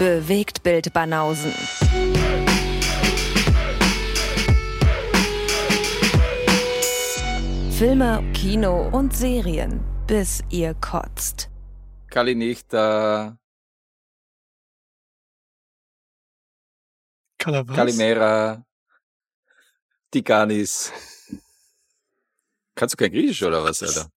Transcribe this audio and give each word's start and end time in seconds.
Bewegt 0.00 0.62
Bild 0.62 0.94
Banausen. 0.94 1.52
Filme, 7.76 8.24
Kino 8.32 8.88
und 8.92 9.14
Serien, 9.14 9.84
bis 10.06 10.42
ihr 10.48 10.72
kotzt. 10.72 11.50
Kalinichta, 12.08 13.36
Kalabas? 17.36 17.76
Kalimera, 17.76 18.64
Tikanis. 20.10 20.94
Kannst 22.74 22.94
du 22.94 22.96
kein 22.96 23.12
Griechisch 23.12 23.42
oder 23.42 23.62
was, 23.62 23.82
Alter? 23.82 24.10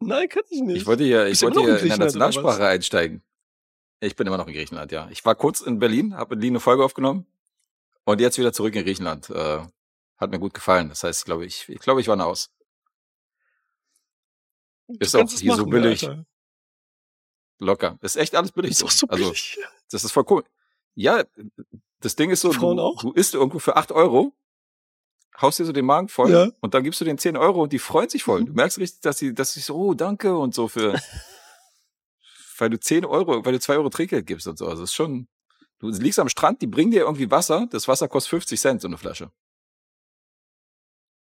Nein, 0.00 0.26
kann 0.30 0.42
ich 0.48 0.62
nicht. 0.62 0.76
Ich 0.78 0.86
wollte 0.86 1.04
hier, 1.04 1.26
ich 1.26 1.42
wollte 1.42 1.60
hier 1.60 1.82
in 1.82 1.88
der 1.90 1.98
Nationalsprache 1.98 2.66
einsteigen. 2.66 3.22
Ich 4.06 4.16
bin 4.16 4.26
immer 4.26 4.36
noch 4.38 4.46
in 4.46 4.54
Griechenland, 4.54 4.92
ja. 4.92 5.08
Ich 5.10 5.24
war 5.24 5.34
kurz 5.34 5.60
in 5.60 5.78
Berlin, 5.78 6.14
habe 6.14 6.34
in 6.34 6.40
Berlin 6.40 6.52
eine 6.52 6.60
Folge 6.60 6.84
aufgenommen 6.84 7.26
und 8.04 8.20
jetzt 8.20 8.38
wieder 8.38 8.52
zurück 8.52 8.74
in 8.74 8.84
Griechenland. 8.84 9.30
Äh, 9.30 9.60
hat 10.16 10.30
mir 10.30 10.38
gut 10.38 10.54
gefallen. 10.54 10.88
Das 10.88 11.02
heißt, 11.02 11.20
ich 11.20 11.24
glaube, 11.24 11.44
ich, 11.44 11.68
ich 11.68 11.80
glaube, 11.80 12.00
ich 12.00 12.08
war 12.08 12.24
aus. 12.24 12.50
Ist 14.98 15.16
auch 15.16 15.28
hier 15.28 15.54
so 15.54 15.62
machen, 15.62 15.70
billig. 15.70 16.08
Alter. 16.08 16.24
Locker. 17.58 17.98
Ist 18.00 18.16
echt 18.16 18.34
alles 18.34 18.52
billig. 18.52 18.70
Ist 18.72 18.78
so. 18.78 18.86
auch 18.86 18.90
so 18.90 19.08
also, 19.08 19.24
billig. 19.24 19.58
das 19.90 20.04
ist 20.04 20.12
voll 20.12 20.24
cool. 20.30 20.44
Ja, 20.94 21.24
das 22.00 22.16
Ding 22.16 22.30
ist 22.30 22.40
so, 22.40 22.52
Frauen 22.52 22.76
du, 22.76 22.82
auch? 22.82 23.00
du 23.02 23.12
isst 23.12 23.34
irgendwo 23.34 23.58
für 23.58 23.76
acht 23.76 23.92
Euro, 23.92 24.32
haust 25.40 25.58
dir 25.58 25.64
so 25.64 25.72
den 25.72 25.84
Magen 25.84 26.08
voll 26.08 26.30
Ja. 26.30 26.48
und 26.60 26.74
dann 26.74 26.84
gibst 26.84 27.00
du 27.00 27.04
den 27.04 27.18
10 27.18 27.36
Euro 27.36 27.62
und 27.62 27.72
die 27.72 27.78
freuen 27.78 28.08
sich 28.08 28.22
voll. 28.22 28.42
Mhm. 28.42 28.46
Du 28.46 28.52
merkst 28.52 28.78
richtig, 28.78 29.00
dass 29.00 29.18
sie, 29.18 29.34
dass 29.34 29.52
sie 29.54 29.60
so, 29.60 29.74
oh, 29.74 29.94
danke 29.94 30.36
und 30.36 30.54
so 30.54 30.68
für, 30.68 30.94
weil 32.58 32.70
du 32.70 32.78
10 32.78 33.04
Euro, 33.04 33.44
weil 33.44 33.52
du 33.52 33.60
2 33.60 33.74
Euro 33.76 33.88
Trinkgeld 33.88 34.26
gibst 34.26 34.46
und 34.46 34.58
so. 34.58 34.66
Also 34.66 34.82
das 34.82 34.90
ist 34.90 34.94
schon, 34.94 35.28
du 35.78 35.88
liegst 35.90 36.18
am 36.18 36.28
Strand, 36.28 36.62
die 36.62 36.66
bringen 36.66 36.90
dir 36.90 37.00
irgendwie 37.02 37.30
Wasser, 37.30 37.66
das 37.70 37.88
Wasser 37.88 38.08
kostet 38.08 38.30
50 38.30 38.60
Cent, 38.60 38.80
so 38.82 38.88
eine 38.88 38.98
Flasche. 38.98 39.30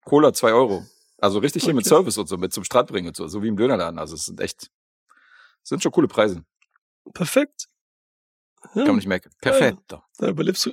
Cola 0.04 0.32
2 0.32 0.52
Euro. 0.52 0.84
Also 1.18 1.38
richtig 1.38 1.64
hier 1.64 1.74
mit 1.74 1.86
Okay. 1.86 1.94
Service 1.94 2.18
und 2.18 2.28
so, 2.28 2.36
mit 2.36 2.52
zum 2.52 2.64
Strand 2.64 2.88
bringen 2.88 3.08
und 3.08 3.16
so, 3.16 3.28
so 3.28 3.42
wie 3.42 3.48
im 3.48 3.56
Dönerladen. 3.56 3.98
Also 3.98 4.14
es 4.16 4.24
sind 4.26 4.40
echt, 4.40 4.70
es 5.62 5.68
sind 5.68 5.82
schon 5.82 5.92
coole 5.92 6.08
Preise. 6.08 6.44
Perfekt. 7.14 7.68
Ja, 8.74 8.82
Kann 8.82 8.86
man 8.86 8.96
nicht 8.96 9.06
merken. 9.06 9.30
Perfekt. 9.40 9.78
da 9.88 10.28
überlebst 10.28 10.66
du. 10.66 10.72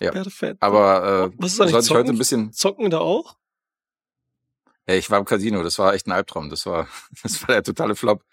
Ja. 0.00 0.10
Perfekt. 0.10 0.62
Aber 0.62 1.30
äh, 1.32 1.36
Was 1.38 1.52
ist 1.52 1.60
eigentlich 1.60 1.70
ich 1.72 1.76
heute 1.76 1.86
Zocken? 1.88 2.10
ein 2.10 2.18
bisschen. 2.18 2.52
Zocken 2.52 2.90
da 2.90 2.98
auch? 2.98 3.36
Ey, 4.86 4.98
ich 4.98 5.10
war 5.10 5.18
im 5.18 5.24
Casino, 5.24 5.62
das 5.62 5.78
war 5.78 5.94
echt 5.94 6.06
ein 6.06 6.12
Albtraum. 6.12 6.50
Das 6.50 6.66
war, 6.66 6.88
das 7.22 7.40
war 7.42 7.48
der 7.54 7.62
totale 7.62 7.94
Flop. 7.94 8.24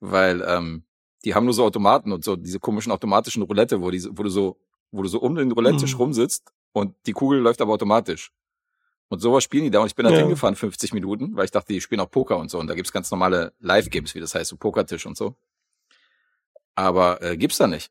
Weil 0.00 0.42
ähm, 0.46 0.84
die 1.24 1.34
haben 1.34 1.44
nur 1.44 1.54
so 1.54 1.64
Automaten 1.64 2.12
und 2.12 2.24
so, 2.24 2.36
diese 2.36 2.60
komischen 2.60 2.92
automatischen 2.92 3.42
Roulette, 3.42 3.80
wo, 3.82 3.90
die, 3.90 4.04
wo 4.16 4.22
du 4.22 4.28
so, 4.30 4.56
wo 4.92 5.02
du 5.02 5.08
so 5.08 5.20
um 5.20 5.34
den 5.34 5.50
Roulette-Tisch 5.52 5.94
Mhm. 5.94 6.00
rumsitzt 6.00 6.52
und 6.72 6.94
die 7.06 7.12
Kugel 7.12 7.40
läuft 7.40 7.60
aber 7.60 7.72
automatisch. 7.72 8.32
Und 9.08 9.20
sowas 9.20 9.42
spielen 9.42 9.64
die 9.64 9.70
da 9.70 9.80
und 9.80 9.86
ich 9.86 9.94
bin 9.94 10.04
da 10.04 10.10
Ja. 10.12 10.18
hingefahren, 10.18 10.54
50 10.54 10.92
Minuten, 10.92 11.34
weil 11.34 11.46
ich 11.46 11.50
dachte, 11.50 11.72
die 11.72 11.80
spielen 11.80 12.00
auch 12.00 12.10
Poker 12.10 12.36
und 12.38 12.50
so. 12.50 12.58
Und 12.58 12.66
da 12.68 12.74
gibt's 12.74 12.92
ganz 12.92 13.10
normale 13.10 13.52
Live-Games, 13.58 14.14
wie 14.14 14.20
das 14.20 14.34
heißt, 14.34 14.50
so 14.50 14.56
Pokertisch 14.56 15.06
und 15.06 15.16
so. 15.16 15.34
Aber 16.74 17.20
äh, 17.22 17.36
gibt's 17.36 17.58
da 17.58 17.66
nicht. 17.66 17.90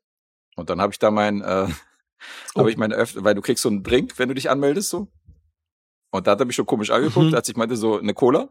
Und 0.56 0.70
dann 0.70 0.80
habe 0.80 0.92
ich 0.92 0.98
da 0.98 1.10
mein, 1.10 1.40
äh, 1.42 1.68
Oh. 2.54 2.60
habe 2.60 2.70
ich 2.70 2.76
meine 2.76 2.96
Öff 2.96 3.14
weil 3.18 3.36
du 3.36 3.40
kriegst 3.42 3.62
so 3.62 3.68
einen 3.68 3.84
Drink, 3.84 4.18
wenn 4.18 4.28
du 4.28 4.34
dich 4.34 4.50
anmeldest, 4.50 4.90
so. 4.90 5.06
Und 6.10 6.26
da 6.26 6.32
hat 6.32 6.40
er 6.40 6.46
mich 6.46 6.56
schon 6.56 6.66
komisch 6.66 6.90
angeguckt, 6.90 7.28
Mhm. 7.28 7.34
als 7.34 7.48
ich 7.48 7.56
meinte, 7.56 7.76
so 7.76 7.98
eine 7.98 8.12
Cola. 8.14 8.48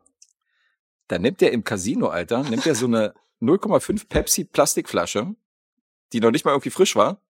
Da 1.09 1.19
nimmt 1.19 1.41
er 1.41 1.51
im 1.51 1.63
Casino, 1.65 2.07
Alter, 2.07 2.43
nimmt 2.43 2.65
er 2.65 2.75
so 2.75 2.85
eine 2.85 3.13
0,5 3.41 4.07
Pepsi 4.07 4.43
Plastikflasche, 4.45 5.35
die 6.13 6.19
noch 6.19 6.31
nicht 6.31 6.45
mal 6.45 6.51
irgendwie 6.51 6.69
frisch 6.69 6.95
war, 6.95 7.21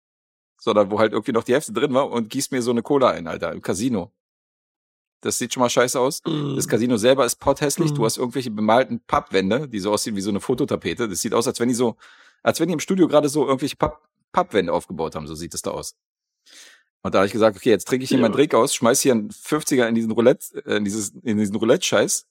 sondern 0.59 0.91
wo 0.91 0.99
halt 0.99 1.13
irgendwie 1.13 1.33
noch 1.33 1.45
die 1.45 1.53
Hälfte 1.55 1.73
drin 1.73 1.93
war 1.95 2.11
und 2.11 2.31
gießt 2.31 2.53
mir 2.53 2.63
so 2.63 2.71
eine 2.71 2.83
Cola 2.83 3.11
ein, 3.11 3.27
Alter, 3.27 3.53
im 3.53 3.63
Casino. 3.63 4.13
Das 5.23 5.39
sieht 5.39 5.53
schon 5.53 5.63
mal 5.63 5.71
scheiße 5.71 5.99
aus. 5.99 6.23
Mhm. 6.27 6.57
Das 6.57 6.69
Casino 6.69 6.97
selber 6.99 7.25
ist 7.25 7.37
potthässlich. 7.37 7.91
Mhm. 7.91 7.95
Du 7.95 8.05
hast 8.05 8.19
irgendwelche 8.19 8.51
bemalten 8.51 9.01
Pappwände, 9.01 9.69
die 9.69 9.81
so 9.81 9.93
aussehen 9.93 10.15
wie 10.15 10.21
so 10.21 10.31
eine 10.31 10.41
Fototapete. 10.41 11.09
Das 11.09 11.21
sieht 11.21 11.35
aus, 11.35 11.47
als 11.49 11.59
wenn 11.59 11.69
die 11.69 11.75
so, 11.75 11.97
als 12.43 12.61
wenn 12.61 12.69
die 12.69 12.75
im 12.75 12.81
Studio 12.81 13.09
gerade 13.09 13.29
so 13.29 13.47
irgendwelche 13.47 13.77
Papp, 13.77 14.03
Pappwände 14.33 14.73
aufgebaut 14.73 15.15
haben. 15.15 15.27
So 15.27 15.35
sieht 15.35 15.55
es 15.55 15.63
da 15.63 15.71
aus. 15.71 15.97
Und 17.03 17.15
da 17.15 17.19
habe 17.19 17.27
ich 17.27 17.33
gesagt, 17.33 17.57
okay, 17.57 17.71
jetzt 17.71 17.89
trinke 17.89 18.05
ich 18.05 18.11
hier 18.11 18.19
Ja. 18.19 18.23
meinen 18.23 18.33
Drink 18.33 18.53
aus, 18.55 18.75
schmeiß 18.75 19.01
hier 19.01 19.13
einen 19.13 19.31
50er 19.31 19.87
in 19.89 19.95
diesen 19.95 20.11
Roulette, 20.11 20.65
äh, 20.67 20.77
in 20.77 20.85
dieses, 20.85 21.11
in 21.23 21.39
diesen 21.39 21.57
Roulette-Scheiß, 21.57 22.27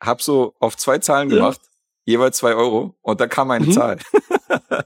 hab 0.00 0.20
so 0.22 0.54
auf 0.60 0.76
zwei 0.76 0.98
Zahlen 0.98 1.30
Ja. 1.30 1.36
gemacht, 1.36 1.60
jeweils 2.04 2.38
zwei 2.38 2.54
Euro, 2.54 2.96
und 3.02 3.20
dann 3.20 3.28
kam 3.28 3.50
eine 3.50 3.66
Mhm. 3.66 3.72
Zahl. 3.72 3.98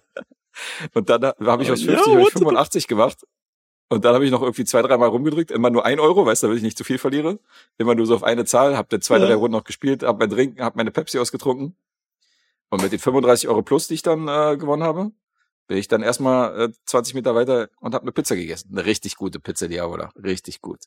und 0.95 1.09
dann 1.11 1.23
habe 1.25 1.63
ich 1.63 1.71
aus 1.71 1.83
Ja, 1.83 1.93
50 1.93 2.07
hab 2.15 2.19
what 2.21 2.29
ich 2.29 2.33
the- 2.35 2.39
85 2.41 2.89
gemacht. 2.89 3.25
Und 3.91 4.05
dann 4.05 4.15
habe 4.15 4.25
ich 4.25 4.31
noch 4.31 4.41
irgendwie 4.43 4.65
zwei, 4.65 4.81
dreimal 4.83 5.11
rumgedrückt, 5.11 5.51
immer 5.51 5.71
nur 5.71 5.85
ein 5.85 6.01
Euro, 6.01 6.25
weißt 6.25 6.43
du, 6.43 6.47
damit 6.47 6.57
ich 6.59 6.63
nicht 6.65 6.79
zu 6.79 6.85
viel 6.85 6.99
verliere. 6.99 7.39
Immer 7.77 7.95
nur 7.95 8.07
so 8.07 8.15
auf 8.15 8.25
eine 8.25 8.45
Zahl, 8.45 8.77
hab 8.77 8.89
dann 8.89 9.03
zwei, 9.03 9.19
Ja. 9.19 9.27
drei 9.27 9.35
Runden 9.35 9.53
noch 9.57 9.65
gespielt, 9.65 10.03
hab 10.03 10.19
mein 10.19 10.31
Trinken, 10.31 10.63
hab 10.63 10.75
meine 10.75 10.91
Pepsi 10.91 11.19
ausgetrunken. 11.19 11.77
Und 12.71 12.83
mit 12.83 12.93
den 12.93 12.99
35 12.99 13.49
Euro 13.49 13.63
plus, 13.63 13.87
die 13.87 13.95
ich 13.95 14.03
dann 14.03 14.27
äh, 14.27 14.57
gewonnen 14.57 14.83
habe, 14.83 15.13
bin 15.69 15.77
ich 15.77 15.87
dann 15.87 16.03
erstmal 16.03 16.61
äh, 16.61 16.73
20 16.87 17.15
Meter 17.15 17.35
weiter 17.35 17.69
und 17.79 17.95
habe 17.95 18.03
eine 18.03 18.13
Pizza 18.13 18.35
gegessen. 18.37 18.71
Eine 18.73 18.85
richtig 18.87 19.17
gute 19.17 19.39
Pizza 19.39 19.69
Diavola. 19.69 20.11
Richtig 20.23 20.61
gut. 20.61 20.81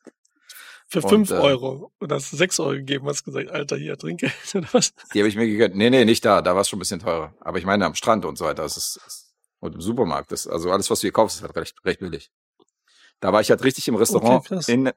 Für 0.89 1.01
Und, 1.01 1.09
5 1.09 1.31
äh, 1.31 1.33
Euro. 1.33 1.91
Und 1.99 2.11
hast 2.11 2.31
6 2.31 2.59
Euro 2.61 2.71
gegeben, 2.71 3.07
hast 3.07 3.23
gesagt, 3.23 3.49
Alter, 3.49 3.75
hier, 3.77 3.97
trinke. 3.97 4.31
Oder 4.55 4.67
was? 4.71 4.93
Die 5.13 5.19
habe 5.19 5.27
ich 5.27 5.35
mir 5.35 5.47
gegönnt. 5.47 5.75
Nee, 5.75 5.89
nee, 5.89 6.05
nicht 6.05 6.23
da. 6.23 6.41
Da 6.41 6.53
war 6.55 6.61
es 6.61 6.69
schon 6.69 6.77
ein 6.77 6.79
bisschen 6.79 6.99
teurer. 7.01 7.33
Aber 7.41 7.57
ich 7.57 7.65
meine 7.65 7.85
am 7.85 7.95
Strand 7.95 8.23
und 8.25 8.37
so 8.37 8.45
weiter. 8.45 8.63
Das 8.63 8.77
ist, 8.77 8.99
ist 9.05 9.33
und 9.59 9.75
im 9.75 9.81
Supermarkt. 9.81 10.31
Das, 10.31 10.47
also 10.47 10.71
alles, 10.71 10.89
was 10.89 10.99
du 10.99 11.05
hier 11.05 11.11
kaufst, 11.11 11.37
ist 11.37 11.43
halt 11.43 11.55
recht, 11.55 11.75
recht 11.83 11.99
billig. 11.99 12.31
Da 13.19 13.33
war 13.33 13.41
ich 13.41 13.49
halt 13.49 13.63
richtig 13.63 13.87
im 13.87 13.95
Restaurant 13.95 14.49
Okay, 14.49 14.71
in, 14.71 14.91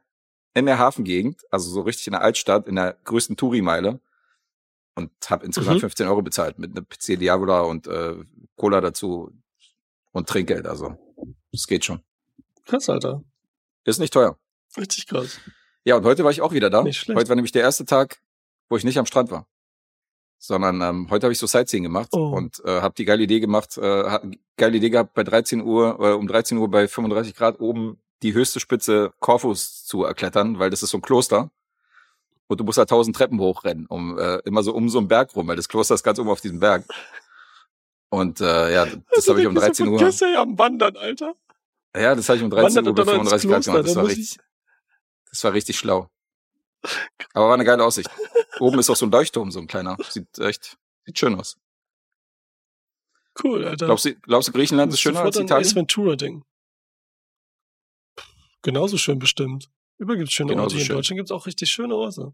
in 0.55 0.67
der 0.67 0.79
Hafengegend, 0.79 1.43
also 1.51 1.71
so 1.71 1.81
richtig 1.81 2.07
in 2.07 2.13
der 2.13 2.21
Altstadt, 2.23 2.69
in 2.69 2.77
der 2.77 2.99
größten 3.05 3.37
Touri-Meile. 3.37 4.01
Und 4.95 5.11
habe 5.31 5.47
insgesamt 5.47 5.77
Mhm. 5.77 5.81
15 5.81 6.07
Euro 6.09 6.21
bezahlt 6.21 6.59
mit 6.59 6.73
einer 6.73 6.83
Pizza 6.83 7.17
Diavola 7.17 7.61
und 7.63 7.87
äh, 7.87 8.17
Cola 8.57 8.81
dazu 8.81 9.33
und 10.13 10.29
Trinkgeld. 10.29 10.67
Also 10.67 10.97
das 11.53 11.67
geht 11.67 11.85
schon. 11.85 12.03
Krass, 12.67 12.89
Alter. 12.91 13.25
Ist 13.85 13.99
nicht 13.99 14.13
teuer. 14.13 14.39
Richtig 14.77 15.07
krass. 15.07 15.41
Ja, 15.85 15.97
und 15.97 16.05
heute 16.05 16.25
war 16.25 16.31
ich 16.31 16.43
auch 16.43 16.53
wieder 16.53 16.71
da. 16.71 16.83
Nicht 16.83 16.99
schlecht. 16.99 17.19
Heute 17.19 17.29
war 17.29 17.37
nämlich 17.37 17.53
der 17.53 17.63
erste 17.63 17.85
Tag, 17.85 18.21
wo 18.69 18.77
ich 18.77 18.85
nicht 18.85 18.99
am 18.99 19.07
Strand 19.07 19.31
war. 19.31 19.47
Sondern 20.39 20.81
ähm, 20.81 21.09
heute 21.11 21.27
habe 21.27 21.33
ich 21.33 21.39
so 21.39 21.47
Sightseeing 21.47 21.83
gemacht 21.83 22.09
Oh. 22.13 22.31
und 22.35 22.63
äh, 22.65 22.81
habe 22.81 22.95
die 22.97 23.05
geile 23.05 23.23
Idee 23.23 23.41
gemacht, 23.41 23.77
äh, 23.77 24.19
geile 24.57 24.77
Idee 24.77 24.91
gehabt, 24.91 25.15
bei 25.15 25.23
13 25.23 25.63
Uhr, 25.63 25.99
äh, 26.01 26.13
um 26.13 26.27
13 26.27 26.57
Uhr 26.59 26.71
bei 26.71 26.89
35 26.89 27.35
Grad 27.35 27.61
oben 27.61 28.01
die 28.23 28.33
höchste 28.35 28.61
Spitze 28.61 29.13
Korfus 29.21 29.85
zu 29.85 30.05
erklettern, 30.05 30.59
weil 30.59 30.71
das 30.71 30.83
ist 30.83 30.91
so 30.91 30.99
ein 30.99 31.03
Kloster. 31.03 31.51
Und 32.49 32.59
du 32.59 32.65
musst 32.65 32.79
da 32.79 32.85
tausend 32.85 33.15
Treppen 33.17 33.39
hochrennen, 33.39 33.87
um 33.87 34.19
äh, 34.19 34.39
immer 34.45 34.63
so 34.63 34.75
um 34.75 34.89
so 34.89 34.99
einen 34.99 35.09
Berg 35.09 35.35
rum, 35.37 35.47
weil 35.47 35.57
das 35.57 35.69
Kloster 35.69 35.95
ist 35.95 36.03
ganz 36.03 36.19
oben 36.19 36.31
auf 36.31 36.41
diesem 36.41 36.59
Berg. 36.59 36.85
Und 38.09 38.41
äh, 38.41 38.73
ja, 38.75 38.87
das 39.15 39.29
habe 39.29 39.41
ich 39.41 39.47
um 39.47 39.55
13 39.55 39.89
Uhr. 39.89 39.99
Das 39.99 40.15
ist 40.17 40.21
ja 40.23 40.43
am 40.43 40.59
Wandern, 40.59 40.97
Alter. 40.97 41.35
Ja, 41.97 42.15
das 42.15 42.29
habe 42.29 42.39
ich 42.39 42.45
um 42.45 42.51
13 42.51 42.77
Wandert 42.77 42.87
Uhr 42.89 42.95
bei 42.95 43.13
er 43.13 43.19
dann 43.19 43.27
ins 43.27 43.43
35 43.43 43.51
Grad 43.51 43.65
gemacht. 43.65 43.87
Das 43.89 43.97
war 43.97 44.07
richtig, 44.07 44.39
das 45.31 45.43
war 45.45 45.53
richtig 45.53 45.79
schlau. 45.79 46.09
Aber 47.35 47.47
war 47.47 47.55
eine 47.55 47.65
geile 47.65 47.85
Aussicht. 47.85 48.11
Oben 48.59 48.79
ist 48.79 48.91
auch 48.91 48.97
so 48.97 49.07
ein 49.07 49.13
Leuchtturm, 49.13 49.51
so 49.51 49.61
ein 49.61 49.67
kleiner. 49.67 49.97
Sieht 50.09 50.39
echt, 50.39 50.79
sieht 51.07 51.19
schön 51.19 51.35
aus. 51.39 51.57
Cool, 53.43 53.65
Alter. 53.65 53.87
Glaubst 53.87 54.05
du, 54.05 54.15
glaubst 54.17 54.49
du 54.49 54.53
Griechenland 54.53 54.93
ist 54.93 55.01
schöner 55.01 55.21
als 55.21 55.37
ein 55.37 55.45
Italien? 55.45 55.75
Ventura-Ding. 55.77 56.45
Genauso 58.63 58.99
schön 58.99 59.19
bestimmt. 59.19 59.71
Überall 59.99 60.19
gibt's 60.19 60.33
schöne 60.35 60.51
Genauso 60.51 60.65
Orte. 60.65 60.75
Hier 60.77 60.81
in 60.83 60.87
schön. 60.87 60.97
Deutschland 60.97 61.19
gibt's 61.19 61.31
auch 61.33 61.47
richtig 61.47 61.71
schöne 61.71 61.95
Orte. 61.95 62.33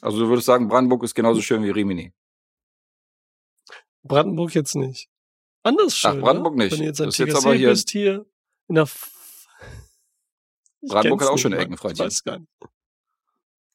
Also 0.00 0.18
du 0.18 0.28
würdest 0.28 0.46
sagen, 0.46 0.68
Brandenburg 0.68 1.02
ist 1.04 1.14
genauso 1.14 1.40
schön 1.40 1.62
wie 1.62 1.70
Rimini. 1.70 2.12
Brandenburg 4.02 4.54
jetzt 4.54 4.74
nicht. 4.74 5.08
Anders 5.62 6.00
Ach, 6.04 6.12
schön. 6.12 6.20
Brandenburg 6.20 6.54
ne? 6.56 6.64
nicht. 6.64 6.72
Wenn 6.72 6.80
du 6.80 6.84
jetzt 6.86 7.00
an 7.00 7.06
Das 7.06 7.14
ist 7.14 7.18
jetzt 7.18 7.28
Tegersee 7.28 7.48
aber 7.48 7.56
hier- 7.56 7.68
bist, 7.70 7.90
hier 7.90 8.26
in 8.68 8.74
der 8.76 8.86
Brandenburg 10.82 11.22
hat 11.22 11.28
auch 11.28 11.38
schöne. 11.38 11.58
Ecken, 11.58 11.76
Freundchen. 11.76 12.06
Ich 12.06 12.12
weiß 12.12 12.24
gar 12.24 12.38
nicht. 12.38 12.50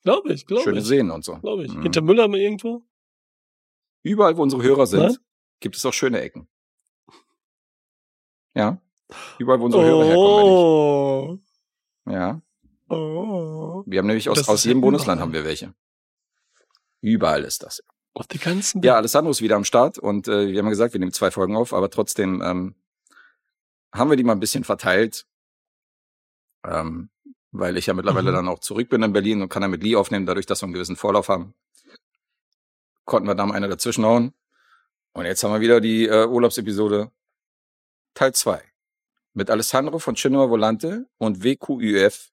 Glaube 0.04 0.34
ich, 0.34 0.46
glaube 0.46 0.64
Schöne 0.64 0.80
ich. 0.80 0.86
Seen 0.86 1.12
und 1.12 1.24
so. 1.24 1.38
Glaube 1.38 1.66
ich. 1.66 1.74
Mhm. 1.74 1.84
Hinter 1.84 2.02
Müller 2.02 2.28
mal 2.28 2.40
irgendwo? 2.40 2.82
Überall, 4.04 4.36
wo 4.36 4.44
unsere 4.44 4.62
Hörer 4.62 4.86
sind, 4.86 5.04
Nein? 5.04 5.18
gibt 5.62 5.78
es 5.78 5.86
auch 5.86 5.94
schöne 5.94 6.20
Ecken. 6.22 6.48
Ja. 8.54 8.82
Überall, 9.40 9.60
wo 9.60 9.66
unsere 9.66 9.84
Hörer 9.84 10.06
herkommen. 10.06 10.44
Oh. 10.44 11.40
meine 12.04 12.18
ich. 12.18 12.22
Ja. 12.90 12.96
Oh. 12.96 13.84
Wir 13.86 14.00
haben 14.00 14.08
nämlich 14.08 14.30
aus, 14.30 14.48
aus 14.48 14.64
jedem 14.66 14.82
Bundesland 14.82 15.22
haben 15.22 15.34
wir 15.34 15.46
welche. 15.46 15.74
Überall 17.02 17.44
ist 17.44 17.64
das. 17.64 17.82
Auf 18.14 18.28
die 18.28 18.38
ganzen 18.38 18.82
Ja, 18.84 18.96
Alessandro 18.96 19.32
ist 19.32 19.42
wieder 19.42 19.56
am 19.56 19.64
Start 19.64 19.98
und 19.98 20.28
äh, 20.28 20.48
wir 20.52 20.60
haben 20.60 20.66
ja 20.66 20.70
gesagt, 20.72 20.94
wir 20.94 21.00
nehmen 21.00 21.14
zwei 21.14 21.32
Folgen 21.32 21.56
auf, 21.56 21.74
aber 21.74 21.90
trotzdem 21.90 22.42
ähm, 22.44 22.76
haben 23.94 24.10
wir 24.10 24.18
die 24.18 24.24
mal 24.24 24.34
ein 24.34 24.40
bisschen 24.40 24.64
verteilt, 24.64 25.26
ähm, 26.66 27.10
weil 27.52 27.78
ich 27.78 27.86
ja 27.86 27.94
mittlerweile 27.94 28.32
Mhm. 28.32 28.36
dann 28.36 28.48
auch 28.48 28.60
zurück 28.60 28.90
bin 28.90 29.04
in 29.04 29.14
Berlin 29.14 29.42
und 29.42 29.50
kann 29.50 29.62
dann 29.62 29.72
mit 29.72 29.84
Lee 29.84 29.96
aufnehmen, 29.96 30.26
dadurch, 30.26 30.46
dass 30.46 30.62
wir 30.62 30.66
einen 30.66 30.74
gewissen 30.74 30.96
Vorlauf 30.96 31.30
haben. 31.30 31.54
Konnten 33.06 33.28
wir 33.28 33.36
da 33.36 33.46
mal 33.46 33.56
einer 33.56 33.68
dazwischen 33.68 34.06
hauen. 34.06 34.34
Und 35.14 35.26
jetzt 35.26 35.44
haben 35.44 35.54
wir 35.54 35.62
wieder 35.62 35.80
die 35.82 36.08
äh, 36.08 36.26
Urlaubsepisode 36.26 37.12
Teil 38.16 38.34
2 38.34 38.62
mit 39.34 39.50
Alessandro 39.50 40.00
von 40.00 40.16
Chinua 40.16 40.50
Volante 40.50 41.08
und 41.18 41.44
WQÜF. 41.44 42.32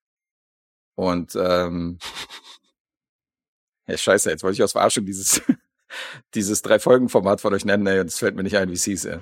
Und 0.94 1.34
ähm, 1.36 1.98
ja, 3.86 3.96
scheiße, 3.96 4.30
jetzt 4.30 4.42
wollte 4.42 4.54
ich 4.54 4.62
aus 4.62 4.72
Verarschung 4.72 5.04
dieses, 5.06 5.42
dieses 6.34 6.62
Drei-Folgen-Format 6.62 7.40
von 7.40 7.54
euch 7.54 7.64
nennen, 7.64 7.86
ey, 7.86 8.00
und 8.00 8.06
es 8.06 8.18
fällt 8.18 8.36
mir 8.36 8.42
nicht 8.42 8.56
ein, 8.56 8.68
wie 8.70 8.74
es 8.74 8.84
hieß, 8.84 9.06
ey. 9.06 9.20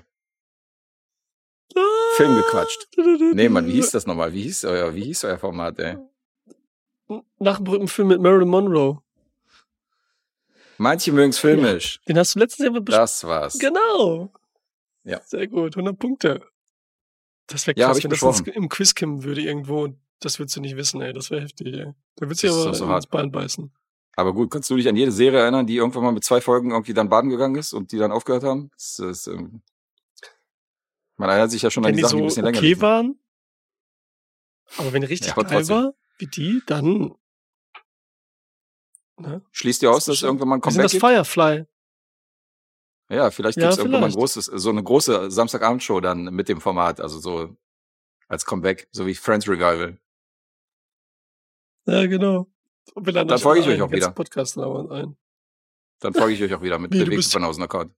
Film 2.18 2.34
gequatscht. 2.36 2.88
Nee, 3.34 3.48
Mann, 3.48 3.66
wie 3.66 3.72
hieß 3.72 3.90
das 3.92 4.06
nochmal? 4.06 4.32
Wie 4.32 4.42
hieß 4.42 4.64
euer, 4.66 4.94
wie 4.94 5.04
hieß 5.04 5.24
euer 5.24 5.38
Format, 5.38 5.78
ey? 5.78 5.96
Nach 7.38 7.58
dem 7.60 7.88
Film 7.88 8.08
mit 8.08 8.20
Marilyn 8.20 8.48
Monroe. 8.48 8.98
Manche 10.76 11.12
mögen's 11.12 11.38
filmisch. 11.38 12.00
Den 12.06 12.18
hast 12.18 12.34
du 12.34 12.38
letztens 12.40 12.66
ja 12.66 12.70
besprochen. 12.70 13.00
Das 13.00 13.24
war's. 13.24 13.58
Genau. 13.58 14.30
Ja. 15.04 15.20
Sehr 15.24 15.46
gut, 15.48 15.76
100 15.76 15.98
Punkte. 15.98 16.42
Das 17.46 17.66
wäre 17.66 17.78
Ja, 17.78 17.86
krass, 17.88 17.98
ich 17.98 18.04
wenn 18.04 18.10
das 18.10 18.20
besprochen. 18.20 18.52
im 18.52 18.68
Quiz 18.68 18.94
kommen 18.94 19.24
würde 19.24 19.40
irgendwo. 19.40 19.88
Das 20.20 20.38
würdest 20.38 20.56
du 20.56 20.60
nicht 20.60 20.76
wissen, 20.76 21.00
ey. 21.00 21.12
Das 21.12 21.30
wäre 21.30 21.40
heftig, 21.42 21.68
ey. 21.74 21.92
Da 22.16 22.26
würdest 22.26 22.42
du 22.42 22.48
Das 22.48 22.56
aber 22.66 22.74
so 22.74 22.94
ins. 22.94 23.06
Bein 23.06 23.32
beißen. 23.32 23.72
Aber 24.16 24.32
gut, 24.34 24.50
kannst 24.50 24.68
du 24.70 24.76
dich 24.76 24.88
an 24.88 24.96
jede 24.96 25.12
Serie 25.12 25.40
erinnern, 25.40 25.66
die 25.66 25.76
irgendwann 25.76 26.02
mal 26.02 26.12
mit 26.12 26.24
zwei 26.24 26.40
Folgen 26.40 26.72
irgendwie 26.72 26.92
dann 26.94 27.08
baden 27.08 27.30
gegangen 27.30 27.54
ist 27.56 27.72
und 27.72 27.92
die 27.92 27.98
dann 27.98 28.12
aufgehört 28.12 28.42
haben? 28.44 28.70
Das 28.76 28.98
ist, 28.98 29.26
ähm, 29.28 29.62
man 31.18 31.28
erinnert 31.28 31.50
sich 31.50 31.62
ja 31.62 31.70
schon 31.70 31.84
an 31.84 31.88
wenn 31.90 31.96
die 31.96 32.02
die 32.02 32.08
Sachen, 32.08 32.16
die 32.18 32.22
ein 32.22 32.26
bisschen 32.28 32.44
länger 32.44 32.58
okay 32.58 32.66
liefen. 32.68 32.82
waren, 32.82 33.20
aber 34.78 34.92
wenn 34.92 35.02
richtig 35.02 35.28
Ja, 35.28 35.34
geil 35.34 35.46
trotzdem. 35.58 35.76
war, 35.76 35.94
wie 36.18 36.26
die, 36.26 36.62
dann 36.66 37.14
ne? 39.18 39.42
Schließt 39.52 39.82
ihr 39.82 39.90
aus, 39.90 40.04
dass 40.06 40.16
es 40.16 40.22
irgendwann 40.22 40.48
mal 40.48 40.54
ein 40.56 40.60
Comeback 40.60 40.82
das 40.84 40.92
gibt? 40.92 41.04
Firefly. 41.04 41.66
Ja, 43.10 43.30
vielleicht 43.30 43.56
Ja, 43.58 43.64
gibt's 43.64 43.78
irgendwann 43.78 44.02
mal 44.02 44.06
ein 44.08 44.12
großes, 44.12 44.46
so 44.46 44.70
eine 44.70 44.82
große 44.82 45.30
Samstagabendshow 45.30 46.00
dann 46.00 46.24
mit 46.24 46.48
dem 46.48 46.60
Format, 46.60 47.00
also 47.00 47.18
so 47.18 47.56
als 48.28 48.44
Comeback, 48.44 48.88
so 48.92 49.06
wie 49.06 49.14
Friends 49.14 49.48
Revival. 49.48 49.98
Ja, 51.86 52.06
genau. 52.06 52.46
Und 52.94 53.06
Dann 53.14 53.30
euch 53.30 53.42
folge 53.42 53.60
ich 53.62 53.68
euch 53.68 53.80
auch 53.80 53.90
wieder. 53.90 54.10
Podcast 54.10 54.58
ein. 54.58 55.16
Dann 56.00 56.12
folge 56.14 56.34
ich 56.34 56.42
euch 56.42 56.52
auch 56.54 56.62
wieder 56.62 56.78
mit 56.78 56.90
Nee, 56.92 57.04
bewegten 57.04 57.30
von 57.30 57.44
außen 57.44 57.62
Account. 57.62 57.94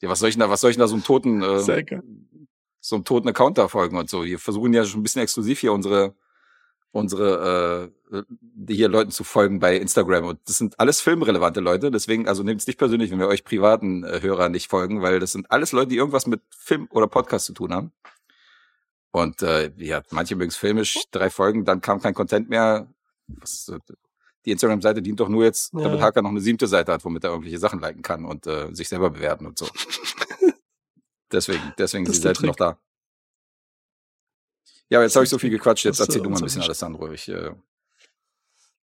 Ja, 0.00 0.08
was 0.08 0.18
soll 0.18 0.28
ich 0.28 0.34
denn 0.34 0.40
da, 0.40 0.50
was 0.50 0.60
soll 0.60 0.70
ich 0.70 0.76
denn 0.76 0.82
da 0.82 0.88
so 0.88 0.94
einen 0.94 1.04
toten, 1.04 1.42
äh, 1.42 1.60
so 2.80 2.96
einen 2.96 3.04
toten 3.04 3.28
Account 3.28 3.58
da 3.58 3.68
folgen 3.68 3.96
und 3.96 4.10
so? 4.10 4.24
Wir 4.24 4.38
versuchen 4.38 4.72
ja 4.72 4.84
schon 4.84 5.00
ein 5.00 5.02
bisschen 5.02 5.22
exklusiv 5.22 5.60
hier 5.60 5.72
unsere, 5.72 6.14
unsere, 6.92 7.90
äh, 8.12 8.22
die 8.30 8.74
hier 8.74 8.88
Leuten 8.88 9.10
zu 9.10 9.24
folgen 9.24 9.58
bei 9.60 9.76
Instagram. 9.76 10.26
Und 10.26 10.40
das 10.46 10.58
sind 10.58 10.78
alles 10.78 11.00
filmrelevante 11.00 11.60
Leute. 11.60 11.90
Deswegen, 11.90 12.28
also 12.28 12.42
nehmt 12.42 12.60
es 12.60 12.66
nicht 12.66 12.78
persönlich, 12.78 13.10
wenn 13.10 13.18
wir 13.18 13.28
euch 13.28 13.44
privaten 13.44 14.04
äh, 14.04 14.20
Hörer 14.20 14.48
nicht 14.48 14.68
folgen, 14.70 15.02
weil 15.02 15.20
das 15.20 15.32
sind 15.32 15.50
alles 15.50 15.72
Leute, 15.72 15.88
die 15.88 15.96
irgendwas 15.96 16.26
mit 16.26 16.42
Film 16.50 16.88
oder 16.90 17.06
Podcast 17.06 17.46
zu 17.46 17.52
tun 17.52 17.72
haben. 17.72 17.92
Und 19.10 19.42
äh, 19.42 19.70
ja, 19.76 20.02
manche 20.10 20.34
mögen 20.34 20.50
es 20.50 20.56
filmisch, 20.56 21.04
drei 21.12 21.30
Folgen, 21.30 21.64
dann 21.64 21.80
kam 21.80 22.00
kein 22.00 22.14
Content 22.14 22.48
mehr. 22.48 22.92
Was, 23.28 23.68
äh, 23.68 23.78
die 24.44 24.50
Instagram-Seite 24.52 25.00
dient 25.02 25.20
doch 25.20 25.28
nur 25.28 25.44
jetzt, 25.44 25.72
Ja. 25.72 25.80
damit 25.82 26.00
Hacker 26.00 26.22
noch 26.22 26.30
eine 26.30 26.40
siebte 26.40 26.66
Seite 26.66 26.92
hat, 26.92 27.04
womit 27.04 27.24
er 27.24 27.30
irgendwelche 27.30 27.58
Sachen 27.58 27.80
liken 27.80 28.02
kann 28.02 28.24
und 28.24 28.46
äh, 28.46 28.74
sich 28.74 28.88
selber 28.88 29.10
bewerten 29.10 29.46
und 29.46 29.58
so. 29.58 29.66
deswegen, 31.32 31.72
deswegen 31.78 32.04
Das 32.04 32.16
ist 32.16 32.20
die 32.22 32.28
der 32.28 32.34
Seite 32.34 32.46
noch 32.46 32.56
da. 32.56 32.78
Ja, 34.90 34.98
aber 34.98 35.04
jetzt 35.04 35.16
habe 35.16 35.24
ich 35.24 35.30
so 35.30 35.38
viel 35.38 35.50
gequatscht, 35.50 35.84
jetzt 35.86 35.98
erzähl 36.00 36.20
du 36.22 36.28
mal 36.30 36.36
ein 36.38 36.44
bisschen. 36.44 36.62
Alessandro. 36.62 37.10
Ich 37.12 37.28
äh, 37.28 37.54